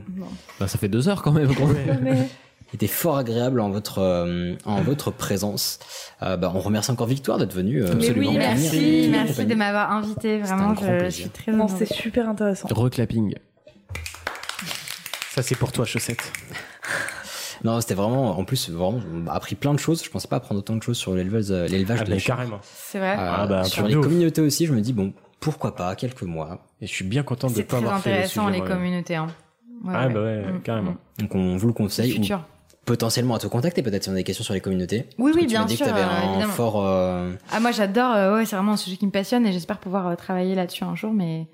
Bah, 0.58 0.66
ça 0.66 0.78
fait 0.78 0.88
deux 0.88 1.10
heures 1.10 1.20
quand 1.22 1.32
même. 1.32 1.50
Mais- 2.02 2.16
Il 2.16 2.45
était 2.76 2.86
fort 2.86 3.16
agréable 3.18 3.60
en 3.60 3.70
votre, 3.70 3.98
euh, 3.98 4.54
en 4.64 4.80
votre 4.82 5.10
présence. 5.10 5.78
Euh, 6.22 6.36
bah, 6.36 6.52
on 6.54 6.60
remercie 6.60 6.90
encore 6.90 7.06
Victoire 7.06 7.38
d'être 7.38 7.52
venue. 7.54 7.82
euh, 7.82 7.94
Mais 7.96 8.10
oui, 8.12 8.30
Merci, 8.36 9.08
merci 9.10 9.44
de 9.46 9.54
m'avoir 9.54 9.90
invité. 9.92 10.38
Vraiment, 10.38 10.70
un 10.70 10.72
grand 10.74 10.86
je, 11.00 11.04
je 11.06 11.10
suis 11.10 11.28
très 11.30 11.52
Non, 11.52 11.68
c'est 11.68 11.92
super 11.92 12.28
intéressant. 12.28 12.68
Reclapping. 12.70 13.34
Ça, 15.30 15.42
c'est 15.42 15.54
pour 15.56 15.72
toi, 15.72 15.84
chaussette. 15.84 16.32
Non, 17.64 17.80
c'était 17.80 17.94
vraiment, 17.94 18.38
en 18.38 18.44
plus, 18.44 18.68
vraiment, 18.68 19.00
on 19.14 19.26
a 19.28 19.32
appris 19.32 19.54
plein 19.54 19.72
de 19.72 19.78
choses. 19.78 20.04
Je 20.04 20.10
pensais 20.10 20.28
pas 20.28 20.36
apprendre 20.36 20.60
autant 20.60 20.76
de 20.76 20.82
choses 20.82 20.98
sur 20.98 21.14
l'élevage, 21.14 21.46
euh, 21.50 21.66
l'élevage 21.66 22.00
Ah, 22.02 22.04
de 22.04 22.10
la 22.10 22.20
carrément. 22.20 22.60
C'est 22.62 22.98
vrai. 22.98 23.12
Euh, 23.12 23.16
Ah, 23.18 23.46
bah, 23.46 23.64
sur 23.64 23.86
les 23.88 23.96
ouf. 23.96 24.04
communautés 24.04 24.42
aussi, 24.42 24.66
je 24.66 24.74
me 24.74 24.80
dis 24.82 24.92
bon, 24.92 25.14
pourquoi 25.40 25.74
pas, 25.74 25.96
quelques 25.96 26.22
mois. 26.22 26.66
Et 26.82 26.86
je 26.86 26.92
suis 26.92 27.04
bien 27.06 27.22
content 27.22 27.48
de 27.48 27.54
C'est 27.54 27.64
pas 27.64 27.78
très 27.78 27.86
avoir 27.86 28.00
fait 28.02 28.10
le 28.10 28.16
intéressant 28.16 28.46
sujet, 28.48 28.60
les 28.60 28.64
communautés. 28.64 29.16
Hein. 29.16 29.28
Ouais, 29.82 29.94
Ah, 29.96 30.06
ouais. 30.06 30.12
bah 30.12 30.22
ouais, 30.22 30.42
Mm, 30.52 30.60
carrément. 30.62 30.90
mm. 30.92 31.22
Donc 31.22 31.34
on 31.34 31.56
vous 31.56 31.66
le 31.66 31.72
conseille. 31.72 32.08
Du 32.12 32.18
ou 32.18 32.22
futur. 32.22 32.44
Potentiellement 32.86 33.34
à 33.34 33.38
te 33.38 33.46
contacter 33.48 33.82
peut-être 33.82 34.04
si 34.04 34.08
on 34.08 34.12
a 34.12 34.16
des 34.16 34.24
questions 34.24 34.44
sur 34.44 34.54
les 34.54 34.60
communautés. 34.60 35.06
Oui, 35.18 35.32
oui, 35.34 35.42
tu 35.42 35.46
bien 35.48 35.60
m'as 35.60 35.66
dit 35.66 35.76
sûr, 35.76 35.84
que 35.86 35.90
t'avais 35.90 36.02
euh, 36.02 36.44
un 36.44 36.48
fort. 36.48 36.82
euh, 36.86 37.32
Ah, 37.52 37.60
moi 37.60 37.72
j'adore, 37.72 38.14
euh, 38.14 38.36
ouais, 38.36 38.46
c'est 38.46 38.56
vraiment 38.56 38.72
un 38.72 38.76
sujet 38.78 38.96
qui 38.96 39.04
me 39.06 39.10
passionne 39.10 39.44
et 39.46 39.52
j'espère 39.52 39.78
pouvoir 39.78 40.06
euh, 40.06 40.14
travailler 40.14 40.54
là-dessus 40.54 40.84
un 40.84 40.94
jour, 40.94 41.12
mais 41.12 41.46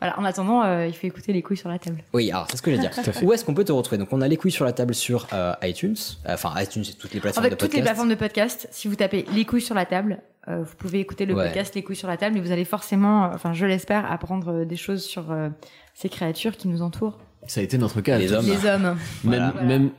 voilà, 0.00 0.18
en 0.18 0.24
attendant, 0.24 0.62
euh, 0.64 0.86
il 0.86 0.94
faut 0.94 1.06
écouter 1.06 1.32
les 1.32 1.42
couilles 1.42 1.56
sur 1.56 1.68
la 1.68 1.78
table. 1.78 2.02
Oui, 2.12 2.30
alors 2.30 2.46
c'est 2.50 2.56
ce 2.56 2.62
que 2.62 2.70
j'allais 2.70 2.82
dire. 2.82 2.90
Tout 2.92 3.00
à 3.00 3.12
fait. 3.12 3.24
Où 3.24 3.32
est-ce 3.32 3.44
qu'on 3.44 3.54
peut 3.54 3.64
te 3.64 3.72
retrouver? 3.72 3.98
Donc 3.98 4.08
on 4.12 4.20
a 4.20 4.28
les 4.28 4.36
couilles 4.36 4.50
sur 4.52 4.64
la 4.64 4.72
table 4.72 4.94
sur 4.94 5.26
euh, 5.32 5.52
iTunes. 5.62 5.96
Enfin 6.28 6.52
iTunes, 6.56 6.84
c'est 6.84 6.94
toutes 6.96 7.12
les 7.12 7.18
En 7.18 7.22
plateformes 7.22 7.44
fait, 7.44 7.50
de 7.50 7.54
toutes 7.56 7.62
les 7.74 7.80
podcast. 7.80 7.84
plateformes 7.86 8.08
de 8.10 8.14
podcast, 8.14 8.68
si 8.70 8.88
vous 8.88 8.94
tapez 8.96 9.26
les 9.34 9.44
couilles 9.44 9.60
sur 9.60 9.74
la 9.74 9.84
table, 9.86 10.22
euh, 10.48 10.62
vous 10.62 10.74
pouvez 10.76 11.00
écouter 11.00 11.26
le 11.26 11.34
Ouais. 11.34 11.46
podcast 11.46 11.74
Les 11.74 11.82
couilles 11.82 11.96
sur 11.96 12.08
la 12.08 12.16
table 12.16 12.38
et 12.38 12.40
vous 12.40 12.52
allez 12.52 12.64
forcément, 12.64 13.24
euh, 13.24 13.28
enfin 13.34 13.52
je 13.52 13.66
l'espère, 13.66 14.10
apprendre 14.10 14.64
des 14.64 14.76
choses 14.76 15.02
sur 15.04 15.32
euh, 15.32 15.48
ces 15.94 16.08
créatures 16.08 16.56
qui 16.56 16.68
nous 16.68 16.80
entourent. 16.80 17.18
Ça 17.46 17.60
a 17.60 17.64
été 17.64 17.76
notre 17.76 18.00
cas. 18.00 18.16
Les 18.18 18.32
hommes. 18.32 18.46
Les 18.46 18.66
hommes. 18.66 18.82
Même, 18.82 18.98
Voilà. 19.52 19.52
même 19.62 19.90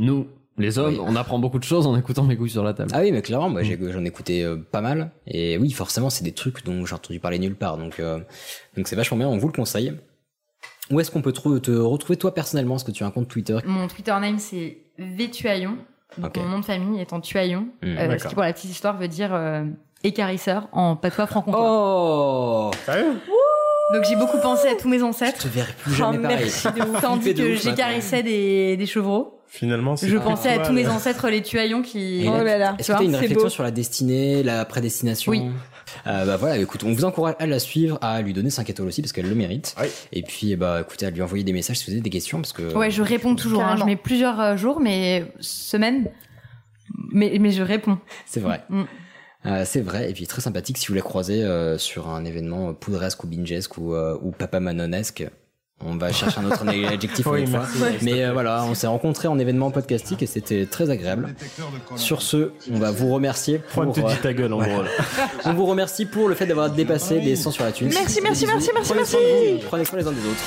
nous, 0.00 0.26
les 0.58 0.78
hommes, 0.78 0.94
Oui. 0.94 1.00
on 1.06 1.14
apprend 1.16 1.38
beaucoup 1.38 1.58
de 1.60 1.64
choses 1.64 1.86
en 1.86 1.96
écoutant 1.96 2.24
mes 2.24 2.36
couilles 2.36 2.50
sur 2.50 2.64
la 2.64 2.74
table. 2.74 2.90
Ah 2.92 3.00
oui, 3.00 3.12
mais 3.12 3.22
clairement, 3.22 3.48
moi 3.48 3.62
Mm. 3.62 3.90
j'en 3.92 4.04
ai 4.04 4.08
écouté 4.08 4.42
euh, 4.44 4.56
pas 4.56 4.80
mal. 4.80 5.10
Et 5.26 5.56
oui, 5.58 5.70
forcément, 5.70 6.10
c'est 6.10 6.24
des 6.24 6.32
trucs 6.32 6.64
dont 6.64 6.84
j'ai 6.84 6.94
entendu 6.94 7.20
parler 7.20 7.38
nulle 7.38 7.54
part. 7.54 7.78
Donc 7.78 8.00
euh, 8.00 8.18
donc 8.76 8.88
c'est 8.88 8.96
vachement 8.96 9.16
bien, 9.16 9.28
on 9.28 9.38
vous 9.38 9.46
le 9.46 9.52
conseille. 9.52 9.92
Où 10.90 10.98
est-ce 10.98 11.10
qu'on 11.12 11.22
peut 11.22 11.32
te, 11.32 11.58
te 11.58 11.70
retrouver 11.70 12.16
toi 12.16 12.34
personnellement 12.34 12.74
Est-ce 12.74 12.84
que 12.84 12.90
tu 12.90 13.04
as 13.04 13.06
un 13.06 13.12
compte 13.12 13.28
Twitter 13.28 13.56
Mon 13.64 13.86
Twitter 13.86 14.14
name 14.20 14.38
c'est 14.40 14.78
Vtuaillon. 14.98 15.76
Donc 16.18 16.36
mon 16.36 16.48
nom 16.48 16.58
de 16.58 16.64
famille 16.64 17.00
étant 17.00 17.20
Tuaillon, 17.20 17.68
Hmm, 17.82 17.96
euh, 17.96 18.18
ce 18.18 18.26
qui 18.26 18.34
pour 18.34 18.42
la 18.42 18.52
petite 18.52 18.72
histoire 18.72 18.98
veut 18.98 19.06
dire 19.06 19.30
euh, 19.32 19.62
écarisseur 20.02 20.68
en 20.72 20.96
patois 20.96 21.28
franc-comtois. 21.28 21.60
Oh 21.62 22.70
Donc 23.94 24.04
j'ai 24.08 24.16
beaucoup 24.16 24.38
pensé 24.38 24.66
à 24.68 24.74
tous 24.74 24.88
mes 24.88 24.98
Je 24.98 25.04
ancêtres. 25.04 25.42
te 25.44 25.48
verrai 25.48 25.72
plus 25.78 25.92
Oh, 25.92 25.96
jamais 25.96 26.18
pareil. 26.18 26.38
merci 26.40 26.66
de 26.72 26.82
ouf. 26.82 27.00
Tandis 27.00 27.34
que 27.34 27.54
j'écarissais 27.54 28.22
des, 28.24 28.76
des 28.76 28.86
chevreaux. 28.86 29.39
Finalement, 29.52 29.96
Je 29.96 30.16
pensais 30.16 30.48
à 30.50 30.58
tous 30.60 30.72
mes 30.72 30.84
là. 30.84 30.92
ancêtres 30.92 31.28
les 31.28 31.42
tuaillons 31.42 31.82
qui. 31.82 32.24
Et 32.24 32.28
Oh 32.28 32.42
là, 32.42 32.74
Tu 32.74 32.80
Est-ce 32.80 32.86
que 32.88 32.92
vois, 32.92 33.00
tu 33.00 33.02
as 33.02 33.08
une 33.08 33.16
réflexion 33.16 33.42
beau. 33.42 33.48
sur 33.50 33.62
la 33.64 33.72
destinée, 33.72 34.42
la 34.44 34.64
prédestination 34.64 35.30
Oui. 35.32 35.42
Euh, 36.06 36.24
bah 36.24 36.36
voilà, 36.36 36.56
écoute, 36.58 36.84
on 36.84 36.92
vous 36.92 37.04
encourage 37.04 37.34
à 37.40 37.46
la 37.48 37.58
suivre, 37.58 37.98
à 38.00 38.22
lui 38.22 38.32
donner 38.32 38.50
5 38.50 38.70
étoiles 38.70 38.86
aussi 38.86 39.02
parce 39.02 39.12
qu'elle 39.12 39.28
le 39.28 39.34
mérite. 39.34 39.74
Et 40.12 40.22
puis, 40.22 40.54
bah 40.54 40.80
écoutez, 40.82 41.04
à 41.06 41.10
lui 41.10 41.20
envoyer 41.20 41.42
des 41.42 41.52
messages 41.52 41.78
si 41.78 41.86
vous 41.86 41.92
avez 41.92 42.00
des 42.00 42.10
questions 42.10 42.38
parce 42.40 42.52
que. 42.52 42.74
Ouais, 42.76 42.92
je 42.92 43.02
réponds 43.02 43.34
toujours. 43.34 43.62
hein. 43.64 43.74
Je 43.76 43.82
mets 43.84 43.96
plusieurs 43.96 44.40
euh, 44.40 44.56
jours, 44.56 44.78
mais 44.80 45.24
semaines. 45.40 46.08
Mais, 47.12 47.36
mais 47.40 47.50
je 47.50 47.62
réponds. 47.64 47.98
C'est 48.26 48.40
vrai. 48.40 48.62
Mm. 48.68 48.82
Euh, 49.46 49.62
c'est 49.64 49.80
vrai, 49.80 50.10
et 50.10 50.12
puis 50.12 50.26
très 50.26 50.42
sympathique 50.42 50.76
si 50.76 50.86
vous 50.88 50.94
la 50.94 51.00
croisez 51.00 51.42
euh, 51.42 51.78
sur 51.78 52.08
un 52.10 52.24
événement 52.26 52.74
poudresque 52.74 53.24
ou 53.24 53.26
bingesque 53.26 53.78
ou, 53.78 53.94
euh, 53.94 54.16
ou 54.22 54.32
papa 54.32 54.60
manonesque. 54.60 55.26
On 55.84 55.96
va 55.96 56.12
chercher 56.12 56.40
un 56.40 56.44
autre 56.44 56.66
adjectif 56.92 57.26
Oui, 57.26 57.40
une 57.42 57.46
fois. 57.46 57.66
Mais 58.02 58.24
euh, 58.24 58.32
voilà, 58.32 58.64
on 58.64 58.74
s'est 58.74 58.86
rencontrés 58.86 59.28
en 59.28 59.38
événement 59.38 59.70
podcastique 59.70 60.22
et 60.22 60.26
c'était 60.26 60.66
très 60.66 60.90
agréable. 60.90 61.34
Sur 61.96 62.20
ce, 62.22 62.52
on 62.70 62.78
va 62.78 62.90
vous 62.90 63.10
remercier 63.12 63.58
pour. 63.58 63.92
Te 63.92 64.00
ta 64.22 64.32
gueule, 64.34 64.52
en 64.52 64.56
voilà. 64.58 64.68
gros, 64.74 64.82
on 65.46 65.54
vous 65.54 65.66
remercie 65.66 66.04
pour 66.04 66.28
le 66.28 66.34
fait 66.34 66.46
d'avoir 66.46 66.70
dépassé 66.70 67.20
les 67.20 67.34
100 67.36 67.50
sur 67.52 67.64
la 67.64 67.72
thune. 67.72 67.90
Merci, 67.94 68.20
merci, 68.22 68.46
merci, 68.46 68.70
merci, 68.74 68.90
Prenez 68.92 69.04
soin 69.04 69.20
de 69.20 69.24
merci. 69.24 69.52
vous, 69.62 69.68
Prenez 69.68 69.84
soin 69.84 69.98
les 69.98 70.06
uns 70.06 70.12
des 70.12 70.20
autres. 70.20 70.44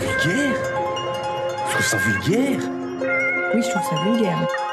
Vulgaire 0.00 0.56
Je 1.66 1.72
trouve 1.72 1.86
ça 1.86 1.96
vulgaire. 1.98 2.79
Oui, 3.52 3.62
je 3.62 3.70
trouve 3.70 3.82
ça 3.82 3.96
vulgaire. 4.04 4.69